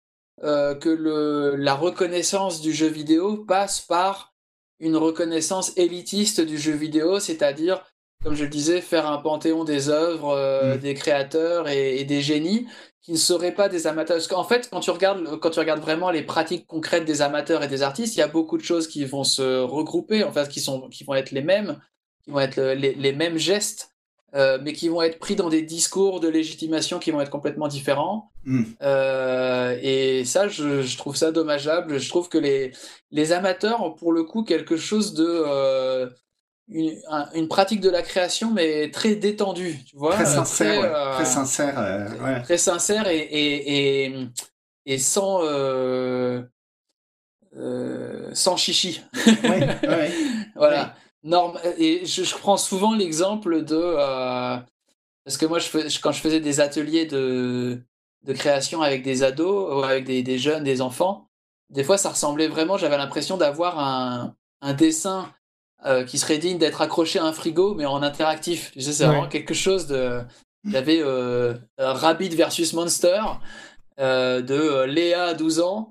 euh, 0.44 0.76
que 0.76 0.90
le, 0.90 1.56
la 1.56 1.76
reconnaissance 1.76 2.62
du 2.62 2.74
jeu 2.74 2.88
vidéo 2.88 3.38
passe 3.46 3.82
par 3.82 4.34
une 4.80 4.98
reconnaissance 4.98 5.78
élitiste 5.78 6.42
du 6.42 6.58
jeu 6.58 6.74
vidéo, 6.74 7.20
c'est-à-dire, 7.20 7.84
comme 8.24 8.36
je 8.36 8.44
le 8.44 8.50
disais, 8.50 8.82
faire 8.82 9.08
un 9.08 9.18
panthéon 9.20 9.64
des 9.64 9.90
œuvres, 9.90 10.30
euh, 10.32 10.76
Mm. 10.76 10.80
des 10.80 10.94
créateurs 10.94 11.68
et, 11.70 12.00
et 12.00 12.06
des 12.06 12.22
génies 12.22 12.68
qui 13.02 13.12
ne 13.12 13.18
seraient 13.18 13.54
pas 13.54 13.70
des 13.70 13.86
amateurs. 13.86 14.16
Parce 14.18 14.28
qu'en 14.28 14.44
fait, 14.46 14.70
quand 14.72 14.80
tu, 14.80 14.90
regardes, 14.92 15.40
quand 15.40 15.50
tu 15.52 15.60
regardes 15.60 15.82
vraiment 15.82 16.10
les 16.10 16.24
pratiques 16.24 16.66
concrètes 16.68 17.06
des 17.06 17.22
amateurs 17.22 17.64
et 17.64 17.68
des 17.68 17.82
artistes, 17.84 18.16
il 18.16 18.20
y 18.20 18.24
a 18.24 18.28
beaucoup 18.28 18.58
de 18.58 18.64
choses 18.64 18.88
qui 18.88 19.04
vont 19.06 19.24
se 19.26 19.60
regrouper, 19.62 20.24
en 20.24 20.32
fait, 20.32 20.48
qui, 20.50 20.62
sont, 20.62 20.90
qui 20.90 21.04
vont 21.04 21.14
être 21.16 21.32
les 21.32 21.42
mêmes, 21.44 21.80
qui 22.24 22.32
vont 22.32 22.40
être 22.40 22.56
le- 22.58 22.74
les, 22.76 22.94
les 22.96 23.12
mêmes 23.14 23.38
gestes, 23.38 23.93
euh, 24.36 24.58
mais 24.62 24.74
qui 24.74 24.90
vont 24.90 25.02
être 25.02 25.20
pris 25.20 25.36
dans 25.36 25.50
des 25.50 25.62
discours 25.62 26.20
de 26.20 26.28
légitimation 26.28 27.00
qui 27.00 27.12
vont 27.12 27.22
être 27.22 27.30
complètement 27.30 27.68
différents. 27.68 28.32
Mm. 28.46 28.64
Euh, 28.82 29.78
et 29.82 30.26
ça, 30.26 30.48
je, 30.48 30.82
je 30.82 30.98
trouve 30.98 31.16
ça 31.16 31.32
dommageable. 31.32 32.00
Je 32.00 32.10
trouve 32.10 32.30
que 32.30 32.38
les, 32.40 32.72
les 33.12 33.32
amateurs 33.32 33.82
ont 33.84 33.92
pour 33.92 34.12
le 34.12 34.24
coup 34.24 34.44
quelque 34.44 34.76
chose 34.78 35.14
de... 35.14 35.26
euh, 35.28 36.10
une, 36.70 36.98
un- 37.10 37.30
une 37.34 37.48
pratique 37.50 37.82
de 37.82 37.90
la 37.90 38.02
création, 38.02 38.52
mais 38.52 38.90
très 38.90 39.16
détendue, 39.16 39.78
tu 39.86 39.98
vois. 39.98 40.14
Très 40.16 40.26
sincère, 40.26 40.82
ouais. 40.82 41.14
très 41.16 41.26
sincère. 41.26 41.78
ouais. 42.24 42.42
très 42.42 42.58
sincère 42.58 43.08
et, 43.08 43.18
et, 43.18 44.06
et, 44.08 44.28
et 44.86 44.98
sans, 44.98 45.42
sans 48.34 48.58
chichi. 48.58 49.02
Ouais. 49.44 50.12
Voilà. 50.56 50.96
Norme, 51.24 51.58
et 51.78 52.06
je, 52.06 52.24
je 52.24 52.36
prends 52.36 52.58
souvent 52.58 52.94
l'exemple 52.96 53.64
de. 53.64 53.76
euh, 53.78 54.58
parce 55.26 55.38
que 55.38 55.46
moi, 55.46 55.60
je 55.60 55.68
fais, 55.68 55.90
je- 55.90 56.00
quand 56.02 56.12
je 56.12 56.22
faisais 56.22 56.40
des 56.42 56.60
ateliers 56.60 57.06
de, 57.06 57.82
de 58.24 58.34
création 58.34 58.82
avec 58.82 59.04
des 59.04 59.24
ados, 59.24 59.74
ou 59.74 59.84
avec 59.84 60.06
des, 60.06 60.24
des 60.24 60.38
jeunes, 60.38 60.64
des 60.64 60.82
enfants, 60.82 61.30
des 61.70 61.84
fois, 61.84 61.98
ça 61.98 62.10
ressemblait 62.10 62.48
vraiment. 62.48 62.78
J'avais 62.78 62.98
l'impression 62.98 63.38
d'avoir 63.38 63.80
un, 63.80 64.36
un 64.62 64.74
dessin 64.74 65.32
euh, 65.86 66.04
qui 66.06 66.18
serait 66.20 66.38
digne 66.40 66.58
d'être 66.58 66.82
accroché 66.82 67.20
à 67.20 67.26
un 67.26 67.34
frigo, 67.34 67.74
mais 67.76 67.86
en 67.86 68.02
interactif. 68.04 68.72
Tu 68.74 68.82
sais, 68.82 68.94
c'est 68.94 69.06
Ouais. 69.06 69.12
vraiment 69.12 69.30
quelque 69.30 69.54
chose 69.54 69.88
de. 69.88 70.22
J'avais 70.66 71.00
euh, 71.02 71.56
Rabbit 71.78 72.30
versus 72.36 72.74
Monster 72.74 73.20
euh, 74.00 74.42
de 74.42 74.54
euh, 74.56 74.86
Léa, 74.86 75.34
12 75.34 75.60
ans. 75.62 75.90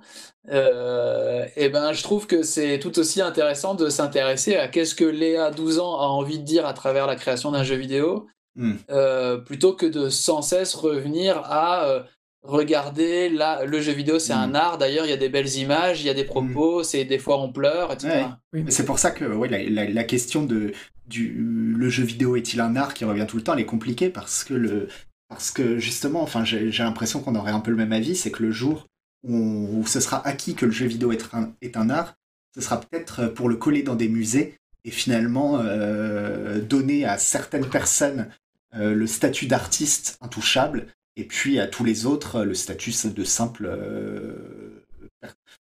Euh, 0.51 1.47
et 1.57 1.69
ben, 1.69 1.93
je 1.93 2.03
trouve 2.03 2.27
que 2.27 2.43
c'est 2.43 2.79
tout 2.81 2.99
aussi 2.99 3.21
intéressant 3.21 3.75
de 3.75 3.89
s'intéresser 3.89 4.57
à 4.57 4.69
qu'est-ce 4.69 4.95
que 4.95 5.05
Léa, 5.05 5.51
12 5.51 5.79
ans, 5.79 6.01
a 6.01 6.07
envie 6.07 6.39
de 6.39 6.45
dire 6.45 6.67
à 6.67 6.73
travers 6.75 7.07
la 7.07 7.17
création 7.17 7.53
d'un 7.53 7.65
jeu 7.65 7.77
vidéo, 7.77 8.27
Mm. 8.55 8.73
euh, 8.91 9.39
plutôt 9.39 9.73
que 9.73 9.87
de 9.87 10.11
sans 10.11 10.43
cesse 10.43 10.75
revenir 10.75 11.39
à 11.39 11.87
euh, 11.87 12.03
regarder 12.43 13.31
la, 13.31 13.65
le 13.65 13.81
jeu 13.81 13.93
vidéo, 13.93 14.19
c'est 14.19 14.35
un 14.35 14.55
art. 14.55 14.77
D'ailleurs, 14.77 15.07
il 15.07 15.09
y 15.09 15.15
a 15.15 15.17
des 15.17 15.31
belles 15.31 15.57
images, 15.57 16.03
il 16.03 16.07
y 16.07 16.11
a 16.11 16.15
des 16.15 16.25
propos, 16.25 16.83
c'est 16.83 17.07
des 17.07 17.19
fois 17.19 17.41
on 17.41 17.51
pleure, 17.51 17.93
etc. 17.93 18.09
Ouais. 18.09 18.25
Oui. 18.53 18.63
Mais 18.65 18.71
C'est 18.71 18.85
pour 18.85 18.99
ça 18.99 19.11
que 19.11 19.25
ouais, 19.25 19.49
la, 19.49 19.63
la, 19.63 19.89
la 19.91 20.05
question 20.05 20.43
de 20.45 20.73
du 21.07 21.33
le 21.35 21.89
jeu 21.89 22.05
vidéo 22.05 22.37
est-il 22.37 22.61
un 22.61 22.77
art 22.77 22.93
qui 22.93 23.07
revient 23.07 23.25
tout 23.27 23.39
le 23.39 23.43
temps, 23.43 23.55
elle 23.55 23.61
est 23.61 23.65
compliquée 23.65 24.11
parce 24.11 24.45
que 24.45 24.53
le 24.53 24.89
parce 25.33 25.51
que 25.51 25.79
justement, 25.79 26.23
enfin, 26.23 26.45
j'ai 26.45 26.71
l'impression 26.71 27.21
qu'on 27.21 27.35
aurait 27.35 27.53
un 27.53 27.61
peu 27.61 27.71
le 27.71 27.77
même 27.77 27.93
avis, 27.93 28.17
c'est 28.17 28.31
que 28.31 28.43
le 28.43 28.53
jour 28.53 28.87
où, 29.25 29.85
ce 29.87 30.01
sera 30.01 30.27
acquis 30.27 30.55
que 30.55 30.67
le 30.67 30.73
jeu 30.73 30.87
vidéo 30.87 31.13
est 31.13 31.77
un, 31.77 31.91
art, 31.91 32.15
ce 32.55 32.61
sera 32.61 32.81
peut-être 32.81 33.27
pour 33.29 33.49
le 33.49 33.57
coller 33.57 33.83
dans 33.83 33.95
des 33.95 34.09
musées 34.09 34.59
et 34.85 34.91
finalement 34.91 35.61
euh, 35.61 36.61
donner 36.61 37.05
à 37.05 37.19
certaines 37.19 37.69
personnes 37.69 38.29
euh, 38.75 38.95
le 38.95 39.07
statut 39.07 39.47
d'artiste 39.47 40.19
intouchable 40.21 40.89
et 41.17 41.25
puis 41.25 41.61
à 41.61 41.67
tous 41.67 41.85
les 41.85 42.05
autres 42.05 42.43
le 42.43 42.55
statut 42.55 42.93
de 43.05 43.25
simple 43.25 43.67
euh, 43.67 44.85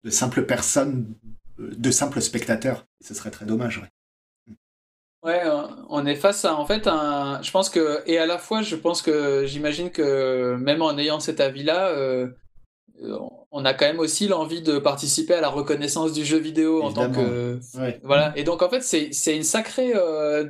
de 0.04 0.10
simple 0.10 0.44
personne 0.44 1.14
de 1.58 1.90
simple 1.90 2.22
spectateur. 2.22 2.86
Ce 3.04 3.14
serait 3.14 3.32
très 3.32 3.44
dommage. 3.44 3.82
Ouais, 5.24 5.40
euh, 5.44 5.62
on 5.88 6.06
est 6.06 6.14
face 6.14 6.44
à 6.44 6.54
en 6.56 6.64
fait 6.64 6.86
un. 6.86 7.42
Je 7.42 7.50
pense 7.50 7.70
que 7.70 8.02
et 8.06 8.18
à 8.18 8.26
la 8.26 8.38
fois, 8.38 8.62
je 8.62 8.76
pense 8.76 9.02
que 9.02 9.44
j'imagine 9.46 9.90
que 9.90 10.54
même 10.56 10.80
en 10.80 10.96
ayant 10.96 11.18
cet 11.20 11.40
avis-là, 11.40 11.88
euh, 11.88 12.28
euh, 13.02 13.18
on 13.50 13.64
a 13.64 13.74
quand 13.74 13.86
même 13.86 13.98
aussi 14.00 14.28
l'envie 14.28 14.62
de 14.62 14.78
participer 14.78 15.34
à 15.34 15.40
la 15.40 15.48
reconnaissance 15.48 16.12
du 16.12 16.24
jeu 16.24 16.38
vidéo 16.38 16.82
en 16.82 16.92
tant 16.92 17.10
que 17.10 17.58
Ouais. 17.78 18.00
voilà. 18.04 18.32
Et 18.36 18.44
donc 18.44 18.62
en 18.62 18.70
fait, 18.70 18.82
c'est 18.82 19.12
c'est 19.12 19.36
une 19.36 19.42
sacrée 19.42 19.92
euh, 19.96 20.48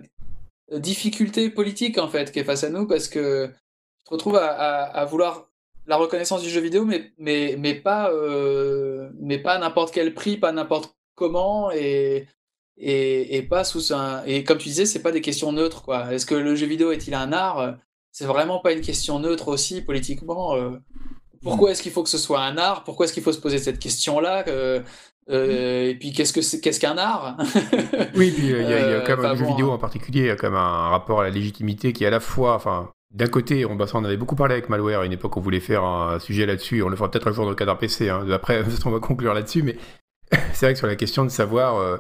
difficulté 0.73 1.51
politique 1.51 1.99
en 1.99 2.09
fait 2.09 2.31
qui 2.33 2.39
est 2.41 2.45
face 2.45 2.65
à 2.65 2.71
nous 2.71 2.87
parce 2.87 3.09
que 3.09 3.47
tu 3.47 4.05
te 4.05 4.11
retrouves 4.11 4.37
à, 4.37 4.49
à, 4.49 4.83
à 4.85 5.05
vouloir 5.07 5.49
la 5.87 5.97
reconnaissance 5.97 6.43
du 6.43 6.51
jeu 6.51 6.61
vidéo, 6.61 6.85
mais 6.85 7.13
mais 7.19 7.57
mais 7.59 7.75
pas 7.75 8.11
euh, 8.11 9.11
mais 9.19 9.39
pas 9.39 9.55
à 9.55 9.59
n'importe 9.59 9.95
quel 9.95 10.13
prix, 10.15 10.37
pas 10.37 10.53
n'importe 10.53 10.95
comment 11.15 11.71
et 11.73 12.27
et, 12.81 13.43
pas 13.43 13.65
sous 13.65 13.93
un. 13.93 14.23
Et 14.25 14.45
comme 14.45 14.59
tu 14.59 14.69
disais, 14.69 14.87
c'est 14.87 15.03
pas 15.03 15.13
des 15.13 15.21
questions 15.21 15.53
neutres, 15.53 15.83
quoi. 15.83 16.13
Est-ce 16.13 16.27
que 16.27 16.35
le 16.35 16.55
jeu 16.55 16.67
vidéo 16.67 16.93
est-il 16.93 17.15
un 17.15 17.33
art? 17.33 17.77
C'est 18.13 18.25
vraiment 18.25 18.61
pas 18.61 18.73
une 18.73 18.81
question 18.81 19.19
neutre 19.19 19.49
aussi 19.49 19.83
politiquement. 19.83 20.57
pourquoi 21.43 21.73
est-ce 21.73 21.83
qu'il 21.83 21.93
faut 21.93 22.03
que 22.03 22.09
ce 22.09 22.19
soit 22.19 22.43
un 22.43 22.57
art? 22.57 22.85
Pourquoi 22.85 23.07
est-ce 23.07 23.13
qu'il 23.13 23.23
faut 23.23 23.33
se 23.33 23.41
poser 23.41 23.59
cette 23.59 23.79
question-là 23.79 24.45
et 25.31 25.97
puis 26.01 26.13
qu'est-ce 26.13 26.33
que 26.33 26.41
c'est 26.41 26.61
qu'est-ce 26.61 26.81
qu'un 26.81 26.97
art? 26.97 27.37
Oui, 28.17 28.31
puis 28.31 28.47
il 28.47 28.69
y, 28.69 28.75
a, 28.75 29.01
quand 29.01 29.19
même 29.19 29.33
le 29.33 29.37
jeu 29.37 29.45
vidéo 29.45 29.71
en 29.71 29.79
particulier, 29.79 30.21
il 30.21 30.27
y 30.27 30.31
a 30.31 30.37
quand 30.37 30.49
même 30.49 30.59
un 30.59 30.89
rapport 30.89 31.21
à 31.21 31.25
la 31.25 31.31
légitimité 31.31 31.93
qui 31.93 32.05
est 32.05 32.07
à 32.07 32.11
la 32.11 32.21
fois, 32.21 32.55
enfin, 32.55 32.91
d'un 33.11 33.27
côté, 33.27 33.65
on, 33.65 33.75
bah, 33.75 33.87
on 33.95 34.05
avait 34.05 34.17
beaucoup 34.17 34.37
parlé 34.37 34.55
avec 34.55 34.69
Malware 34.69 35.01
à 35.01 35.07
une 35.07 35.13
époque, 35.13 35.37
on 35.37 35.41
voulait 35.41 35.61
faire 35.61 35.85
un 35.85 36.19
sujet 36.19 36.47
là-dessus, 36.47 36.83
on 36.83 36.89
le 36.89 36.97
fera 36.97 37.11
peut-être 37.11 37.29
un 37.29 37.33
jour 37.33 37.45
dans 37.45 37.51
le 37.51 37.57
cadre 37.57 37.77
PC, 37.79 38.09
hein. 38.09 38.27
après 38.31 38.63
on 38.85 38.91
va 38.91 39.01
conclure 39.01 39.35
là-dessus, 39.35 39.63
mais 39.63 39.77
c'est 40.53 40.67
vrai 40.67 40.73
que 40.73 40.79
sur 40.79 40.87
la 40.87 40.97
question 40.97 41.25
de 41.25 41.31
savoir, 41.31 41.77
euh, 41.77 41.97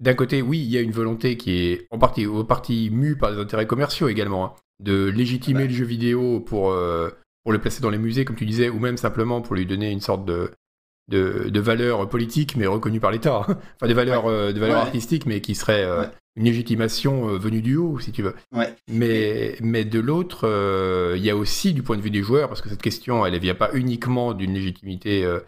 d'un 0.00 0.14
côté, 0.14 0.42
oui, 0.42 0.58
il 0.58 0.70
y 0.70 0.76
a 0.76 0.80
une 0.80 0.92
volonté 0.92 1.36
qui 1.36 1.58
est 1.58 1.86
en 1.90 1.98
partie, 1.98 2.26
au 2.26 2.44
partie 2.44 2.90
mue 2.90 3.16
par 3.16 3.32
des 3.32 3.38
intérêts 3.38 3.66
commerciaux 3.66 4.08
également, 4.08 4.44
hein, 4.44 4.52
de 4.80 5.06
légitimer 5.06 5.66
le 5.66 5.72
jeu 5.72 5.84
vidéo 5.84 6.40
pour, 6.40 6.70
euh, 6.70 7.10
pour 7.44 7.52
le 7.52 7.60
placer 7.60 7.80
dans 7.80 7.90
les 7.90 7.98
musées, 7.98 8.24
comme 8.24 8.36
tu 8.36 8.46
disais, 8.46 8.68
ou 8.68 8.78
même 8.78 8.96
simplement 8.96 9.40
pour 9.40 9.54
lui 9.54 9.66
donner 9.66 9.90
une 9.90 10.00
sorte 10.00 10.24
de, 10.24 10.50
de, 11.08 11.48
de 11.48 11.60
valeurs 11.60 12.08
politiques, 12.08 12.56
mais 12.56 12.66
reconnues 12.66 13.00
par 13.00 13.10
l'État, 13.10 13.44
hein. 13.48 13.58
enfin 13.76 13.86
des 13.86 13.94
valeurs, 13.94 14.26
euh, 14.26 14.52
de 14.52 14.60
valeurs 14.60 14.78
artistiques, 14.78 15.26
mais 15.26 15.40
qui 15.40 15.54
seraient 15.54 16.10
une 16.36 16.44
légitimation 16.44 17.30
euh, 17.30 17.38
venue 17.38 17.62
du 17.62 17.76
haut, 17.76 17.98
si 17.98 18.12
tu 18.12 18.22
veux. 18.22 18.34
Mais, 18.88 19.56
mais 19.60 19.84
de 19.84 19.98
l'autre, 19.98 20.46
euh, 20.46 21.14
il 21.16 21.24
y 21.24 21.30
a 21.30 21.36
aussi 21.36 21.72
du 21.72 21.82
point 21.82 21.96
de 21.96 22.02
vue 22.02 22.10
des 22.10 22.22
joueurs, 22.22 22.48
parce 22.48 22.60
que 22.60 22.68
cette 22.68 22.82
question, 22.82 23.24
elle 23.26 23.32
ne 23.32 23.38
vient 23.38 23.54
pas 23.54 23.70
uniquement 23.72 24.34
d'une 24.34 24.52
légitimité, 24.52 25.24
euh, 25.24 25.40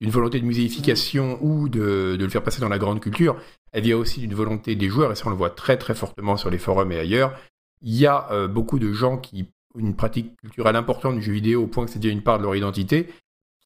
d'une 0.00 0.10
volonté 0.10 0.40
de 0.40 0.46
muséification 0.46 1.38
ou 1.42 1.68
de, 1.68 2.16
de, 2.16 2.24
le 2.24 2.30
faire 2.30 2.44
passer 2.44 2.60
dans 2.60 2.68
la 2.68 2.78
grande 2.78 3.00
culture, 3.00 3.36
elle 3.72 3.82
vient 3.82 3.96
aussi 3.96 4.20
d'une 4.20 4.34
volonté 4.34 4.74
des 4.76 4.88
joueurs, 4.88 5.12
et 5.12 5.14
ça 5.14 5.24
on 5.26 5.30
le 5.30 5.36
voit 5.36 5.50
très 5.50 5.76
très 5.76 5.94
fortement 5.94 6.36
sur 6.36 6.50
les 6.50 6.58
forums 6.58 6.92
et 6.92 6.98
ailleurs. 6.98 7.38
Il 7.82 7.94
y 7.94 8.06
a 8.06 8.48
beaucoup 8.48 8.78
de 8.78 8.92
gens 8.92 9.18
qui 9.18 9.46
ont 9.74 9.80
une 9.80 9.94
pratique 9.94 10.34
culturelle 10.40 10.76
importante 10.76 11.16
du 11.16 11.22
jeu 11.22 11.32
vidéo 11.32 11.64
au 11.64 11.66
point 11.66 11.84
que 11.84 11.90
c'est 11.90 11.98
déjà 11.98 12.12
une 12.12 12.22
part 12.22 12.38
de 12.38 12.44
leur 12.44 12.56
identité, 12.56 13.08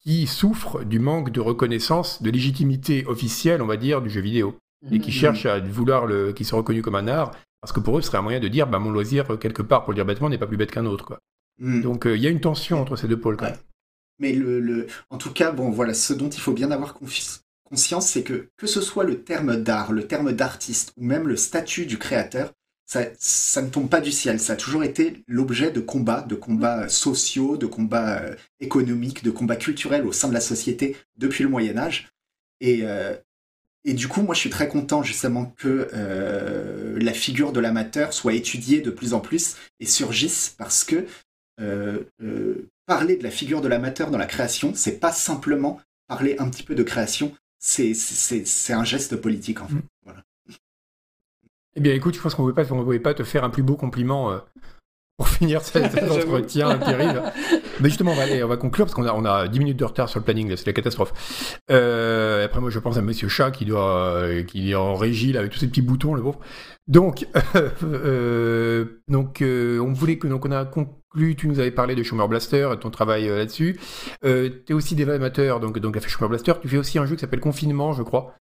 qui 0.03 0.27
souffrent 0.27 0.83
du 0.83 0.99
manque 0.99 1.31
de 1.31 1.39
reconnaissance, 1.39 2.21
de 2.21 2.29
légitimité 2.29 3.05
officielle, 3.05 3.61
on 3.61 3.67
va 3.67 3.77
dire, 3.77 4.01
du 4.01 4.09
jeu 4.09 4.21
vidéo 4.21 4.57
et 4.89 4.99
qui 4.99 5.11
mhm. 5.11 5.15
cherchent 5.15 5.45
à 5.45 5.59
vouloir 5.59 6.05
le, 6.05 6.33
qui 6.33 6.45
sont 6.45 6.57
reconnus 6.57 6.83
comme 6.83 6.95
un 6.95 7.07
art, 7.07 7.31
parce 7.61 7.71
que 7.71 7.79
pour 7.79 7.97
eux, 7.97 8.01
ce 8.01 8.07
serait 8.07 8.17
un 8.17 8.23
moyen 8.23 8.39
de 8.39 8.47
dire, 8.47 8.67
bah, 8.67 8.79
mon 8.79 8.91
loisir, 8.91 9.37
quelque 9.39 9.61
part, 9.61 9.83
pour 9.83 9.91
le 9.91 9.95
dire 9.95 10.05
bêtement, 10.05 10.29
n'est 10.29 10.37
pas 10.37 10.47
plus 10.47 10.57
bête 10.57 10.71
qu'un 10.71 10.85
autre, 10.85 11.05
quoi. 11.05 11.19
Mhm. 11.59 11.81
Donc, 11.81 12.07
euh, 12.07 12.15
il 12.15 12.23
y 12.23 12.27
a 12.27 12.29
une 12.29 12.41
tension 12.41 12.81
entre 12.81 12.95
ces 12.95 13.07
deux 13.07 13.19
pôles, 13.19 13.37
quand 13.37 13.51
Mais 14.19 14.33
le, 14.33 14.59
le, 14.59 14.87
en 15.09 15.17
tout 15.17 15.31
cas, 15.31 15.51
bon, 15.51 15.69
voilà, 15.69 15.93
ce 15.93 16.13
dont 16.13 16.29
il 16.29 16.39
faut 16.39 16.53
bien 16.53 16.71
avoir 16.71 16.95
conscience, 17.71 18.09
c'est 18.09 18.23
que 18.23 18.49
que 18.57 18.67
ce 18.67 18.81
soit 18.81 19.03
le 19.03 19.23
terme 19.23 19.55
d'art, 19.55 19.91
le 19.91 20.07
terme 20.07 20.33
d'artiste, 20.33 20.93
ou 20.97 21.05
même 21.05 21.27
le 21.27 21.35
statut 21.35 21.85
du 21.85 21.97
créateur, 21.97 22.53
ça, 22.85 23.61
ne 23.61 23.69
tombe 23.69 23.89
pas 23.89 24.01
du 24.01 24.11
ciel. 24.11 24.39
Ça 24.39 24.53
a 24.53 24.55
toujours 24.57 24.83
été 24.83 25.23
l'objet 25.27 25.71
de 25.71 25.79
combats, 25.79 26.21
de 26.21 26.35
combats 26.35 26.89
sociaux, 26.89 27.55
de 27.55 27.65
combats 27.65 28.19
euh, 28.19 28.35
économiques, 28.59 29.23
de 29.23 29.31
combats 29.31 29.55
culturels 29.55 30.05
au 30.05 30.11
sein 30.11 30.27
de 30.27 30.33
la 30.33 30.41
société 30.41 30.97
depuis 31.15 31.43
le 31.43 31.49
Moyen 31.49 31.77
Âge. 31.77 32.09
Et, 32.59 32.81
euh, 32.83 33.15
et 33.83 33.93
du 33.93 34.07
coup, 34.07 34.21
moi, 34.21 34.35
je 34.35 34.41
suis 34.41 34.49
très 34.49 34.67
content 34.67 35.01
justement 35.03 35.45
que 35.57 35.89
euh, 35.93 36.99
la 36.99 37.13
figure 37.13 37.51
de 37.51 37.59
l'amateur 37.59 38.13
soit 38.13 38.33
étudiée 38.33 38.81
de 38.81 38.91
plus 38.91 39.13
en 39.13 39.19
plus 39.19 39.55
et 39.79 39.85
surgisse 39.85 40.53
parce 40.57 40.83
que 40.83 41.05
euh, 41.59 42.03
euh, 42.21 42.69
parler 42.85 43.17
de 43.17 43.23
la 43.23 43.31
figure 43.31 43.61
de 43.61 43.67
l'amateur 43.67 44.11
dans 44.11 44.17
la 44.17 44.25
création, 44.25 44.73
c'est 44.75 44.99
pas 44.99 45.11
simplement 45.11 45.79
parler 46.07 46.35
un 46.39 46.49
petit 46.49 46.63
peu 46.63 46.75
de 46.75 46.83
création, 46.83 47.33
c'est 47.61 47.93
c'est 47.93 48.73
un 48.73 48.83
geste 48.83 49.15
politique 49.15 49.61
en 49.61 49.67
fait. 49.67 49.75
Mm. 49.75 49.83
Voilà. 50.03 50.23
Eh 51.75 51.79
bien, 51.79 51.93
écoute, 51.93 52.15
je 52.15 52.19
pense 52.19 52.35
qu'on 52.35 52.43
ne 52.45 52.83
pouvait 52.83 52.99
pas 52.99 53.13
te 53.13 53.23
faire 53.23 53.45
un 53.45 53.49
plus 53.49 53.63
beau 53.63 53.77
compliment 53.77 54.41
pour 55.21 55.29
finir 55.37 55.61
cet, 55.61 55.95
entretien 56.11 56.77
terrible. 56.79 57.21
Mais 57.79 57.89
justement, 57.89 58.11
on 58.11 58.15
va, 58.15 58.23
aller, 58.23 58.43
on 58.43 58.47
va 58.47 58.57
conclure 58.57 58.85
parce 58.85 58.95
qu'on 58.95 59.05
a, 59.05 59.13
on 59.13 59.25
a 59.25 59.47
10 59.47 59.59
minutes 59.59 59.77
de 59.77 59.85
retard 59.85 60.09
sur 60.09 60.19
le 60.19 60.25
planning, 60.25 60.55
c'est 60.55 60.65
la 60.65 60.73
catastrophe. 60.73 61.61
Euh, 61.69 62.45
après, 62.45 62.59
moi, 62.59 62.69
je 62.69 62.79
pense 62.79 62.97
à 62.97 63.01
Monsieur 63.01 63.27
Chat 63.27 63.51
qui 63.51 63.65
doit, 63.65 64.15
euh, 64.15 64.43
qui 64.43 64.71
est 64.71 64.75
en 64.75 64.95
régie 64.95 65.31
là, 65.31 65.41
avec 65.41 65.51
tous 65.51 65.59
ces 65.59 65.67
petits 65.67 65.81
boutons, 65.81 66.15
le 66.15 66.21
pauvre. 66.21 66.39
Donc, 66.87 67.27
euh, 67.83 69.01
donc 69.07 69.43
on 69.43 69.93
voulait 69.93 70.17
que, 70.17 70.27
donc, 70.27 70.45
on 70.45 70.51
a 70.51 70.65
conclu. 70.65 70.95
Tu 71.15 71.47
nous 71.47 71.59
avais 71.59 71.71
parlé 71.71 71.95
de 71.95 72.03
Schumer 72.03 72.27
Blaster, 72.27 72.69
ton 72.79 72.89
travail 72.89 73.27
là-dessus. 73.27 73.79
tu 74.23 74.29
es 74.69 74.73
aussi 74.73 74.95
des 74.95 75.09
amateurs, 75.09 75.59
donc, 75.59 75.79
donc, 75.79 75.97
à 75.97 75.99
fait 75.99 76.09
Schumer 76.09 76.29
Blaster. 76.29 76.53
Tu 76.61 76.69
fais 76.69 76.77
aussi 76.77 76.99
un 76.99 77.05
jeu 77.05 77.15
qui 77.15 77.21
s'appelle 77.21 77.39
Confinement, 77.39 77.93
je 77.93 78.03
crois. 78.03 78.35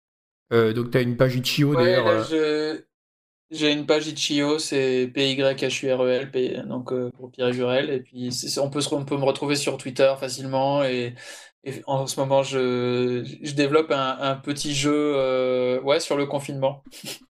donc, 0.52 0.92
tu 0.92 0.98
as 0.98 1.02
une 1.02 1.18
page 1.18 1.36
Itch.io 1.36 1.70
ouais, 1.70 1.84
d'ailleurs. 1.84 2.24
Je... 2.26 2.82
J'ai 3.52 3.72
une 3.72 3.88
page 3.88 4.08
Itch.io, 4.08 4.60
c'est 4.60 5.08
PYHUREL, 5.12 6.68
donc 6.68 6.94
euh, 6.94 7.10
pour 7.18 7.32
Pierre 7.32 7.52
Jurel. 7.52 7.90
Et 7.90 8.00
puis 8.00 8.30
on 8.62 8.70
peut, 8.70 8.82
on 8.92 9.06
peut 9.06 9.18
me 9.18 9.24
retrouver 9.24 9.56
sur 9.56 9.78
Twitter 9.78 10.14
facilement. 10.20 10.84
Et, 10.84 11.16
en 11.88 12.08
ce 12.08 12.20
moment, 12.20 12.44
je, 12.44 13.24
je 13.42 13.54
développe 13.54 13.92
un, 13.92 14.36
petit 14.36 14.74
jeu 14.74 15.14
euh, 15.16 15.82
ouais, 15.82 16.00
sur 16.00 16.16
le 16.16 16.26
confinement. 16.26 16.84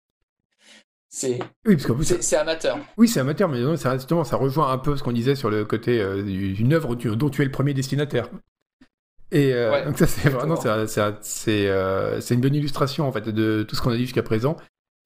c'est 1.10 1.40
oui, 1.65 1.77
c'est 2.22 2.38
amateur. 2.38 2.77
Oui, 2.98 3.07
c'est 3.07 3.19
amateur, 3.19 3.49
mais 3.49 3.60
non, 3.60 3.76
ça, 3.76 3.95
justement, 3.95 4.23
ça 4.23 4.38
rejoint 4.38 4.72
un 4.72 4.77
peu 4.77 4.95
ce 4.95 5.03
qu'on 5.03 5.11
disait 5.11 5.36
sur 5.36 5.49
le 5.49 5.65
côté 5.65 5.99
euh, 5.99 6.22
d'une 6.22 6.73
œuvre 6.73 6.95
dont 6.95 7.30
tu 7.30 7.41
es 7.41 7.45
le 7.45 7.52
premier 7.52 7.73
destinataire. 7.73 8.30
Et 9.31 9.53
donc 9.86 9.98
ça, 9.98 10.07
c'est 10.07 10.30
vraiment, 10.30 10.56
c'est 10.56 12.34
une 12.34 12.41
bonne 12.41 12.56
illustration 12.56 13.07
en 13.07 13.11
fait 13.11 13.30
de 13.30 13.64
tout 13.68 13.76
ce 13.76 13.81
qu'on 13.81 13.91
a 13.91 13.95
dit 13.95 14.06
jusqu'à 14.06 14.23
présent. 14.23 14.57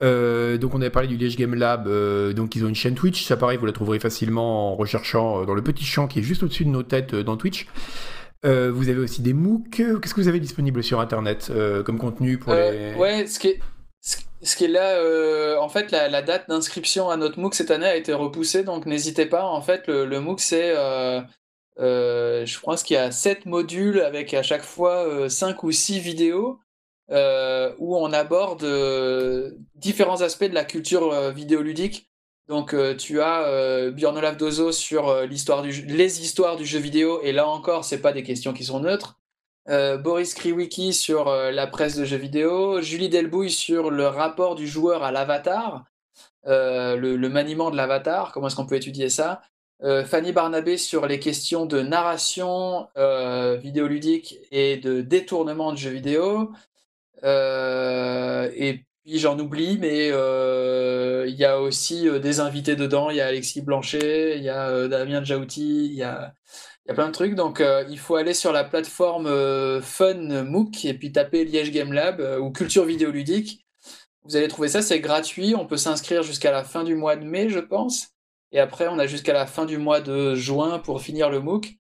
Euh, 0.04 0.58
donc 0.58 0.76
on 0.76 0.82
avait 0.82 0.90
parlé 0.90 1.08
du 1.08 1.16
Liège 1.18 1.38
Game 1.38 1.56
Lab, 1.56 1.88
euh, 1.88 2.34
donc 2.34 2.56
ils 2.56 2.66
ont 2.66 2.68
une 2.68 2.76
chaîne 2.76 2.96
Twitch, 2.96 3.24
ça 3.24 3.38
pareil 3.38 3.58
vous 3.58 3.66
la 3.66 3.72
trouverez 3.72 4.00
facilement 4.00 4.74
en 4.74 4.76
recherchant 4.76 5.42
euh, 5.42 5.46
dans 5.46 5.54
le 5.54 5.62
petit 5.62 5.86
champ 5.86 6.08
qui 6.08 6.20
est 6.20 6.24
juste 6.24 6.44
au-dessus 6.44 6.66
de 6.66 6.70
nos 6.70 6.84
têtes 6.84 7.16
dans 7.16 7.38
Twitch. 7.38 7.68
vous 8.44 8.90
avez 8.90 9.00
aussi 9.00 9.22
des 9.22 9.34
MOOC, 9.34 9.70
qu'est-ce 9.70 10.14
que 10.14 10.20
vous 10.20 10.28
avez 10.28 10.42
disponible 10.42 10.84
sur 10.84 11.00
Internet 11.00 11.52
comme 11.86 11.98
contenu 11.98 12.38
pour 12.38 12.54
les... 12.54 12.94
Ouais, 12.98 13.26
ce 13.28 13.40
qui 13.40 13.50
est, 13.50 13.60
ce 14.44 14.56
qui 14.56 14.66
est 14.66 14.68
là, 14.68 15.60
en 15.60 15.70
fait 15.70 15.92
la, 15.92 16.22
date 16.22 16.50
d'inscription 16.50 17.10
à 17.10 17.18
notre 17.18 17.40
MOOC 17.40 17.56
cette 17.56 17.72
année 17.72 17.86
a 17.86 17.96
été 17.96 18.14
repoussée, 18.14 18.64
donc 18.64 18.86
n'hésitez 18.86 19.26
pas, 19.26 19.46
en 19.46 19.62
fait 19.62 19.88
le, 19.88 20.20
MOOC 20.20 20.40
c'est... 20.40 20.76
je 21.78 22.60
pense 22.62 22.84
qu'il 22.84 22.96
y 22.96 23.00
a 23.00 23.12
7 23.12 23.46
modules 23.46 24.02
avec 24.02 24.34
à 24.34 24.44
chaque 24.44 24.64
fois 24.64 25.30
5 25.30 25.64
ou 25.64 25.72
6 25.72 26.00
vidéos. 26.00 26.60
Euh, 27.12 27.74
où 27.80 27.98
on 27.98 28.14
aborde 28.14 28.64
euh, 28.64 29.52
différents 29.76 30.22
aspects 30.22 30.46
de 30.46 30.54
la 30.54 30.64
culture 30.64 31.12
euh, 31.12 31.32
vidéoludique. 31.32 32.10
Donc 32.48 32.76
tu 32.98 33.22
as 33.22 33.90
Björn 33.92 34.18
Olaf 34.18 34.36
Dozo 34.36 34.74
sur 34.74 35.26
l'histoire 35.26 35.62
du 35.62 35.72
les 35.86 36.22
histoires 36.22 36.58
du 36.58 36.66
jeu 36.66 36.78
vidéo, 36.78 37.22
et 37.24 37.32
là 37.32 37.48
encore, 37.48 37.86
c'est 37.86 38.02
pas 38.02 38.12
des 38.12 38.24
questions 38.24 38.52
qui 38.52 38.66
sont 38.66 38.82
neutres. 38.82 39.18
Boris 39.68 40.34
Kriwicki 40.34 40.94
sur 40.94 41.26
la 41.26 41.68
presse 41.68 41.96
de 41.96 42.06
jeux 42.06 42.18
vidéo, 42.18 42.82
Julie 42.82 43.10
Delbouille 43.10 43.52
sur 43.52 43.92
le 43.92 44.08
rapport 44.08 44.56
du 44.56 44.68
joueur 44.68 45.04
à 45.04 45.12
l'avatar, 45.12 45.86
le, 46.46 47.16
le, 47.16 47.30
maniement 47.30 47.72
de 47.72 47.78
l'avatar, 47.78 48.34
comment 48.34 48.48
est-ce 48.48 48.56
qu'on 48.56 48.66
peut 48.66 48.76
étudier 48.76 49.10
ça. 49.10 49.42
Fanny 50.06 50.34
Barnabé 50.34 50.78
sur 50.78 51.08
les 51.08 51.20
questions 51.20 51.66
de 51.66 51.82
narration 51.82 52.88
vidéoludique 53.62 54.36
et 54.52 54.78
de 54.78 55.02
détournement 55.02 55.72
de 55.72 55.78
jeux 55.78 55.92
vidéo. 55.92 56.52
Euh, 57.24 58.52
et 58.56 58.86
puis 59.04 59.20
j'en 59.20 59.38
oublie, 59.40 59.78
mais 59.80 60.10
euh, 60.12 61.26
il 61.28 61.36
y 61.36 61.46
a 61.46 61.60
aussi 61.62 62.08
euh, 62.08 62.20
des 62.20 62.40
invités 62.40 62.76
dedans. 62.76 63.10
Il 63.10 63.18
y 63.18 63.22
a 63.22 63.28
Alexis 63.28 63.62
Blanchet, 63.62 64.38
il 64.38 64.44
y 64.44 64.50
a 64.50 64.88
Damien 64.88 65.24
Djaouti, 65.24 65.86
il 65.86 65.94
y 65.94 66.04
a, 66.04 66.34
y 66.88 66.92
a 66.92 66.94
plein 66.94 67.08
de 67.08 67.14
trucs. 67.14 67.36
Donc 67.36 67.64
il 67.90 68.00
faut 68.00 68.16
aller 68.16 68.34
sur 68.34 68.52
la 68.52 68.64
plateforme 68.64 69.82
Fun 69.82 70.44
MOOC 70.44 70.86
et 70.86 70.94
puis 70.94 71.12
taper 71.12 71.46
Liège 71.46 71.72
Game 71.72 71.94
Lab 71.94 72.22
ou 72.42 72.52
Culture 72.52 72.86
Vidéoludique. 72.86 73.66
Vous 74.24 74.36
allez 74.36 74.48
trouver 74.48 74.70
ça, 74.70 74.82
c'est 74.82 75.00
gratuit. 75.00 75.54
On 75.56 75.66
peut 75.66 75.78
s'inscrire 75.78 76.24
jusqu'à 76.24 76.52
la 76.52 76.64
fin 76.64 76.84
du 76.84 76.96
mois 76.96 77.16
de 77.16 77.26
mai, 77.26 77.50
je 77.50 77.60
pense. 77.60 78.10
Et 78.52 78.60
après, 78.60 78.88
on 78.88 79.00
a 79.00 79.08
jusqu'à 79.08 79.34
la 79.34 79.46
fin 79.46 79.66
du 79.66 79.78
mois 79.78 80.00
de 80.00 80.36
juin 80.36 80.80
pour 80.80 81.02
finir 81.02 81.30
le 81.30 81.40
MOOC. 81.40 81.78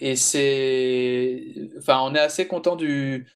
et 0.00 0.16
c'est. 0.16 1.42
Enfin, 1.78 2.00
on 2.02 2.14
est 2.14 2.20
assez 2.20 2.46
content 2.46 2.76
du, 2.76 3.26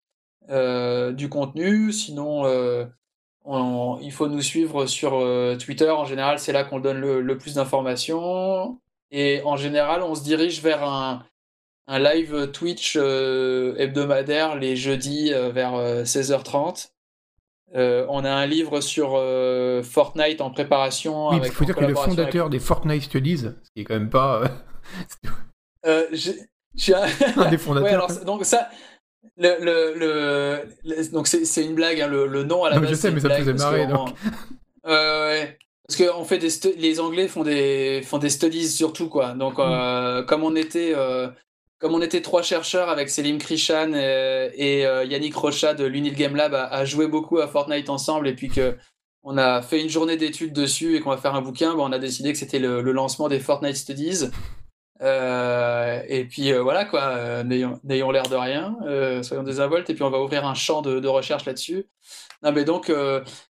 euh, 0.51 1.13
du 1.13 1.29
contenu. 1.29 1.93
Sinon, 1.93 2.45
euh, 2.47 2.85
il 4.01 4.13
faut 4.13 4.29
nous 4.29 4.43
suivre 4.43 4.87
sur 4.87 5.15
euh, 5.15 5.57
Twitter. 5.57 5.91
En 5.91 6.05
général, 6.05 6.39
c'est 6.39 6.53
là 6.53 6.65
qu'on 6.65 6.81
donne 6.81 7.01
le, 7.01 7.39
plus 7.39 7.55
d'informations. 7.55 8.81
Et 9.13 9.43
en 9.45 9.57
général, 9.57 10.03
on 10.03 10.15
se 10.15 10.25
dirige 10.25 10.61
vers 10.63 10.83
un, 10.83 11.23
live 11.89 12.51
Twitch 12.53 12.97
hebdomadaire 12.97 14.57
les 14.57 14.75
jeudis 14.77 15.31
vers 15.31 15.75
16h30. 16.05 16.89
on 17.75 18.25
a 18.25 18.31
un 18.31 18.47
livre 18.47 18.81
sur 18.81 19.11
Fortnite 19.85 20.41
en 20.41 20.51
préparation. 20.51 21.29
Oui, 21.29 21.41
il 21.45 21.51
faut 21.51 21.67
dire 21.67 21.77
que 21.77 21.85
le 21.85 21.95
fondateur 21.95 22.49
des 22.49 22.59
Fortnite 22.59 23.03
Studies, 23.03 23.39
ce 23.63 23.71
qui 23.75 23.83
est 23.83 23.85
quand 23.85 23.95
même 23.95 24.09
pas. 24.09 24.43
j'ai 26.75 26.95
un... 26.95 27.51
des 27.51 27.59
fondateurs. 27.59 28.25
donc 28.25 28.45
ça, 28.45 28.69
le, 29.37 29.95
le, 29.97 31.13
donc 31.13 31.27
c'est 31.27 31.65
une 31.65 31.75
blague, 31.75 32.01
hein, 32.01 32.09
le, 32.09 32.45
nom 32.45 32.65
à 32.65 32.71
la 32.71 32.79
base. 32.79 32.91
Je 32.91 32.95
sais, 32.95 33.11
mais 33.11 33.21
ça 33.21 33.29
te 33.29 33.35
faisait 33.35 33.53
marrer. 33.55 33.87
Donc. 33.87 34.11
ouais. 34.85 35.59
Parce 35.87 35.99
que 35.99 36.15
on 36.17 36.25
fait 36.25 36.39
des 36.39 36.49
les 36.77 37.01
Anglais 37.01 37.29
font 37.29 37.43
des 37.43 38.03
font 38.05 38.19
des 38.19 38.31
studies 38.31 38.69
surtout 38.69 39.09
quoi. 39.09 39.33
Donc 39.33 39.59
mm. 39.59 40.27
comme 40.27 40.45
on 40.45 40.55
était 40.55 40.95
comme 41.79 41.95
on 41.95 42.01
était 42.01 42.23
trois 42.23 42.43
chercheurs 42.43 42.89
avec 42.89 43.11
Selim 43.11 43.39
Krishan 43.39 43.93
et, 43.95 44.83
Yannick 45.09 45.35
Rocha 45.35 45.75
de 45.75 45.85
l'Unil 45.85 46.15
Game 46.15 46.37
Lab 46.37 46.55
à, 46.55 46.85
jouer 46.85 47.09
beaucoup 47.09 47.39
à 47.39 47.49
Fortnite 47.49 47.91
ensemble 47.91 48.29
et 48.29 48.35
puis 48.35 48.49
que 48.49 48.77
on 49.25 49.39
a 49.39 49.63
fait 49.63 49.81
une 49.81 49.89
journée 49.89 50.17
d'études 50.17 50.53
dessus 50.53 50.97
et 50.97 51.01
qu'on 51.01 51.11
va 51.11 51.17
faire 51.17 51.35
un 51.35 51.43
bouquin, 51.43 51.75
bah, 51.75 51.83
on 51.85 51.93
a 51.93 51.99
décidé 51.99 52.33
que 52.33 52.39
c'était 52.39 52.59
le, 52.59 52.81
lancement 52.93 53.29
des 53.29 53.39
Fortnite 53.39 53.77
Studies. 53.77 54.31
Euh, 55.03 56.01
et 56.07 56.25
puis 56.25 56.53
euh, 56.53 56.63
voilà 56.63 56.85
quoi, 56.85 57.03
euh, 57.03 57.43
n'ayons 57.43 58.11
l'air 58.11 58.29
de 58.29 58.37
rien, 58.37 58.77
soyons 59.23 59.43
désinvoltes 59.43 59.91
et 59.91 59.95
puis 59.95 60.05
on 60.05 60.11
va 60.11 60.21
ouvrir 60.21 60.47
un 60.47 60.55
champ 60.55 60.81
de, 60.83 61.09
recherche 61.09 61.45
là-dessus. 61.45 61.87
Non 62.43 62.53
mais 62.53 62.65
donc 62.65 62.93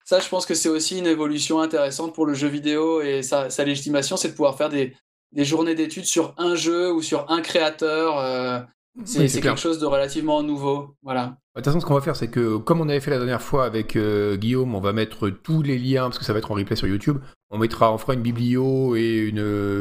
ça, 0.06 0.20
je 0.20 0.30
pense 0.30 0.46
que 0.46 0.54
c'est 0.54 0.70
aussi 0.70 1.00
une 1.00 1.08
évolution 1.08 1.60
intéressante 1.60 2.14
pour 2.14 2.26
le 2.26 2.34
jeu 2.34 2.48
vidéo 2.48 3.02
et 3.02 3.22
sa, 3.22 3.48
légitimation, 3.64 4.18
c'est 4.18 4.30
de 4.30 4.34
pouvoir 4.34 4.58
faire 4.58 4.70
des, 4.70 4.96
des 5.32 5.46
journées 5.46 5.76
d'études 5.76 6.06
sur 6.06 6.34
un 6.38 6.56
jeu 6.56 6.92
ou 6.92 7.02
sur 7.02 7.30
un 7.30 7.42
créateur. 7.42 8.66
c'est 9.06 9.42
quelque 9.42 9.60
chose 9.60 9.80
de 9.80 9.86
relativement 9.86 10.44
nouveau, 10.44 10.96
voilà. 11.04 11.38
De 11.54 11.60
toute 11.60 11.66
façon, 11.66 11.82
ce 11.82 11.86
qu'on 11.86 11.96
va 11.96 12.02
faire, 12.02 12.16
c'est 12.16 12.30
que 12.30 12.56
comme 12.56 12.80
on 12.80 12.88
avait 12.88 13.02
fait 13.02 13.12
la 13.12 13.18
dernière 13.18 13.42
fois 13.42 13.66
avec 13.66 13.98
euh, 13.98 14.38
Guillaume, 14.38 14.74
on 14.74 14.80
va 14.80 14.94
mettre 14.94 15.30
tous 15.30 15.62
les 15.62 15.78
liens, 15.78 16.04
parce 16.04 16.18
que 16.18 16.24
ça 16.24 16.32
va 16.32 16.40
être 16.40 16.50
en 16.50 16.56
replay 16.56 16.78
sur 16.78 16.88
YouTube. 16.88 17.18
On 17.52 17.58
mettra, 17.58 17.94
on 17.94 17.98
fera 17.98 18.14
une 18.14 18.22
biblio 18.22 18.96
et 18.96 19.18
une, 19.18 19.40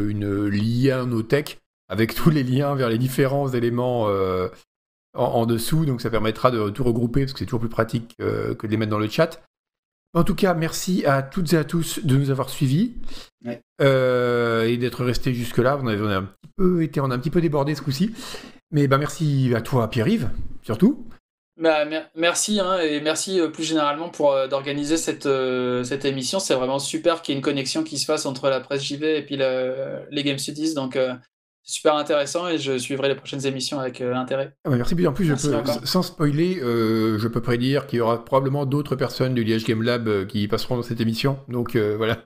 une 0.08 0.46
lien 0.48 1.08
tech 1.22 1.58
avec 1.88 2.14
tous 2.14 2.30
les 2.30 2.42
liens 2.42 2.74
vers 2.74 2.88
les 2.88 2.98
différents 2.98 3.48
éléments 3.48 4.08
euh, 4.08 4.48
en, 5.14 5.46
dessous. 5.46 5.86
Donc 5.86 6.00
ça 6.00 6.10
permettra 6.10 6.50
de 6.50 6.70
tout 6.70 6.84
regrouper, 6.84 7.20
parce 7.22 7.32
que 7.32 7.38
c'est 7.38 7.44
toujours 7.44 7.60
plus 7.60 7.68
pratique 7.68 8.14
euh, 8.20 8.54
que 8.54 8.66
de 8.66 8.72
les 8.72 8.76
mettre 8.76 8.90
dans 8.90 8.98
le 8.98 9.08
chat. 9.08 9.42
En 10.12 10.24
tout 10.24 10.34
cas, 10.34 10.54
merci 10.54 11.06
à 11.06 11.22
toutes 11.22 11.52
et 11.52 11.56
à 11.56 11.62
tous 11.62 12.04
de 12.04 12.16
nous 12.16 12.30
avoir 12.30 12.48
suivis 12.48 12.94
et 13.44 14.76
d'être 14.76 15.04
restés 15.04 15.32
jusque-là. 15.32 15.78
On, 15.80 15.86
avait, 15.86 16.14
un 16.14 16.22
petit 16.24 16.50
peu 16.56 16.82
été, 16.82 17.00
on 17.00 17.10
a 17.12 17.14
un 17.14 17.18
petit 17.18 17.30
peu 17.30 17.40
débordé 17.40 17.76
ce 17.76 17.82
coup-ci. 17.82 18.12
Mais 18.72 18.88
bah, 18.88 18.98
merci 18.98 19.52
à 19.54 19.60
toi, 19.60 19.88
Pierre-Yves, 19.88 20.30
surtout. 20.62 21.06
Bah, 21.60 21.84
merci 22.16 22.58
hein, 22.58 22.78
et 22.78 23.02
merci 23.02 23.38
euh, 23.38 23.48
plus 23.48 23.64
généralement 23.64 24.08
pour 24.08 24.32
euh, 24.32 24.48
d'organiser 24.48 24.96
cette, 24.96 25.26
euh, 25.26 25.84
cette 25.84 26.06
émission. 26.06 26.40
C'est 26.40 26.54
vraiment 26.54 26.78
super 26.78 27.20
qu'il 27.20 27.34
y 27.34 27.36
ait 27.36 27.38
une 27.38 27.44
connexion 27.44 27.84
qui 27.84 27.98
se 27.98 28.06
fasse 28.06 28.24
entre 28.24 28.48
la 28.48 28.60
presse 28.60 28.82
JV 28.82 29.18
et 29.18 29.22
puis 29.22 29.36
les 29.36 30.24
Game 30.24 30.38
Studies. 30.38 30.72
Donc 30.72 30.94
c'est 31.62 31.74
super 31.74 31.96
intéressant 31.96 32.48
et 32.48 32.56
je 32.56 32.78
suivrai 32.78 33.08
les 33.08 33.14
prochaines 33.14 33.44
émissions 33.44 33.78
avec 33.78 34.00
intérêt. 34.00 34.54
Ah 34.64 34.70
bah, 34.70 34.76
merci 34.76 34.94
bien. 34.94 35.10
En 35.10 35.12
plus, 35.12 35.26
je 35.26 35.34
peux, 35.34 35.62
sans 35.84 36.02
spoiler, 36.02 36.54
je 36.62 37.28
peux 37.28 37.42
prédire 37.42 37.86
qu'il 37.86 37.98
y 37.98 38.00
aura 38.00 38.24
probablement 38.24 38.64
d'autres 38.64 38.96
personnes 38.96 39.34
du 39.34 39.44
Liège 39.44 39.66
Game 39.66 39.82
Lab 39.82 40.26
qui 40.28 40.48
passeront 40.48 40.76
dans 40.76 40.82
cette 40.82 41.02
émission. 41.02 41.40
Donc 41.48 41.76
voilà. 41.76 42.24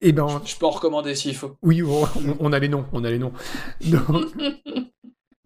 Et 0.00 0.08
eh 0.08 0.12
ben, 0.12 0.42
je, 0.44 0.56
peux 0.56 0.66
en 0.66 0.70
recommander 0.70 1.14
s'il 1.14 1.34
faut. 1.34 1.56
Oui, 1.62 1.82
on, 1.82 2.06
on, 2.38 2.52
a 2.52 2.58
les 2.58 2.68
noms, 2.68 2.84
on 2.92 3.04
a 3.04 3.10
les 3.10 3.18
noms. 3.18 3.32
Donc... 3.86 4.32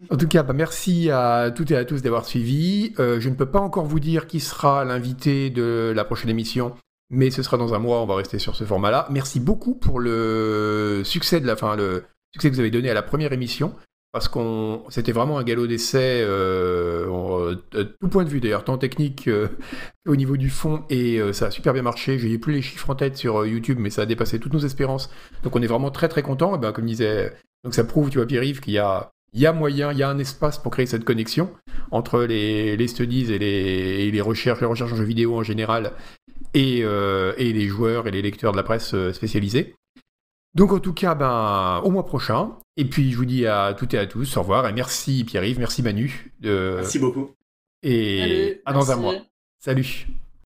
En 0.09 0.15
tout 0.15 0.27
cas, 0.27 0.43
bah, 0.43 0.53
merci 0.53 1.09
à 1.11 1.51
toutes 1.51 1.71
et 1.71 1.75
à 1.75 1.83
tous 1.83 2.01
d'avoir 2.01 2.25
suivi. 2.25 2.93
Euh, 2.99 3.19
je 3.19 3.27
ne 3.27 3.35
peux 3.35 3.45
pas 3.45 3.59
encore 3.59 3.85
vous 3.85 3.99
dire 3.99 4.27
qui 4.27 4.39
sera 4.39 4.85
l'invité 4.85 5.49
de 5.49 5.91
la 5.93 6.05
prochaine 6.05 6.29
émission, 6.29 6.73
mais 7.09 7.31
ce 7.31 7.43
sera 7.43 7.57
dans 7.57 7.73
un 7.73 7.79
mois. 7.79 8.01
On 8.01 8.05
va 8.05 8.15
rester 8.15 8.39
sur 8.39 8.55
ce 8.55 8.63
format-là. 8.63 9.07
Merci 9.11 9.41
beaucoup 9.41 9.75
pour 9.75 9.99
le 9.99 11.01
succès 11.03 11.41
de 11.41 11.47
la 11.47 11.57
fin, 11.57 11.75
le 11.75 12.05
succès 12.33 12.49
que 12.49 12.55
vous 12.55 12.61
avez 12.61 12.71
donné 12.71 12.89
à 12.89 12.93
la 12.93 13.01
première 13.01 13.33
émission, 13.33 13.75
parce 14.13 14.29
qu'on 14.29 14.85
c'était 14.87 15.11
vraiment 15.11 15.37
un 15.37 15.43
galop 15.43 15.67
d'essai, 15.67 16.21
euh, 16.23 17.55
tout 17.99 18.07
point 18.07 18.23
de 18.23 18.29
vue 18.29 18.39
d'ailleurs, 18.39 18.63
tant 18.63 18.77
technique 18.77 19.27
euh, 19.27 19.49
au 20.07 20.15
niveau 20.15 20.37
du 20.37 20.49
fond, 20.49 20.85
et 20.89 21.19
ça 21.33 21.47
a 21.47 21.51
super 21.51 21.73
bien 21.73 21.81
marché. 21.81 22.19
Je 22.19 22.27
n'ai 22.27 22.37
plus 22.37 22.53
les 22.53 22.61
chiffres 22.61 22.89
en 22.89 22.95
tête 22.95 23.17
sur 23.17 23.45
YouTube, 23.45 23.79
mais 23.81 23.89
ça 23.89 24.03
a 24.03 24.05
dépassé 24.05 24.39
toutes 24.39 24.53
nos 24.53 24.59
espérances. 24.59 25.09
Donc 25.43 25.57
on 25.57 25.61
est 25.61 25.67
vraiment 25.67 25.91
très 25.91 26.07
très 26.07 26.21
content. 26.21 26.55
Et 26.55 26.57
ben, 26.57 26.71
comme 26.71 26.85
disait, 26.85 27.33
donc 27.65 27.73
ça 27.73 27.83
prouve, 27.83 28.09
tu 28.09 28.17
vois, 28.19 28.27
Pierre-Yves, 28.27 28.61
qu'il 28.61 28.73
y 28.73 28.77
a 28.77 29.11
il 29.33 29.39
y 29.39 29.45
a 29.45 29.53
moyen, 29.53 29.91
il 29.91 29.97
y 29.97 30.03
a 30.03 30.09
un 30.09 30.19
espace 30.19 30.57
pour 30.57 30.71
créer 30.71 30.85
cette 30.85 31.05
connexion 31.05 31.51
entre 31.91 32.23
les, 32.23 32.77
les 32.77 32.87
studies 32.87 33.31
et 33.31 33.39
les, 33.39 34.11
les, 34.11 34.21
recherches, 34.21 34.61
les 34.61 34.67
recherches 34.67 34.93
en 34.93 34.95
jeux 34.95 35.03
vidéo 35.03 35.37
en 35.37 35.43
général, 35.43 35.93
et, 36.53 36.81
euh, 36.83 37.33
et, 37.37 37.53
les 37.53 37.67
joueurs 37.67 38.07
et 38.07 38.11
les 38.11 38.21
lecteurs 38.21 38.51
de 38.51 38.57
la 38.57 38.63
presse 38.63 38.93
euh, 38.93 39.13
spécialisée. 39.13 39.75
Donc 40.55 40.71
en 40.71 40.79
tout 40.79 40.93
cas, 40.93 41.13
ben, 41.15 41.81
au 41.83 41.91
mois 41.91 42.05
prochain. 42.05 42.57
Et 42.75 42.85
puis 42.85 43.11
je 43.11 43.17
vous 43.17 43.25
dis 43.25 43.45
à 43.45 43.75
toutes 43.77 43.93
et 43.93 43.99
à 43.99 44.07
tous, 44.07 44.37
au 44.37 44.41
revoir, 44.41 44.67
et 44.67 44.73
merci 44.73 45.23
Pierre-Yves, 45.23 45.59
merci 45.59 45.83
Manu. 45.83 46.33
merci 46.41 46.97
beaucoup. 46.97 47.31
Et 47.83 48.61
à 48.65 48.73
dans 48.73 48.91
un 48.91 48.95
mois. 48.95 49.15
Salut. 49.59 50.07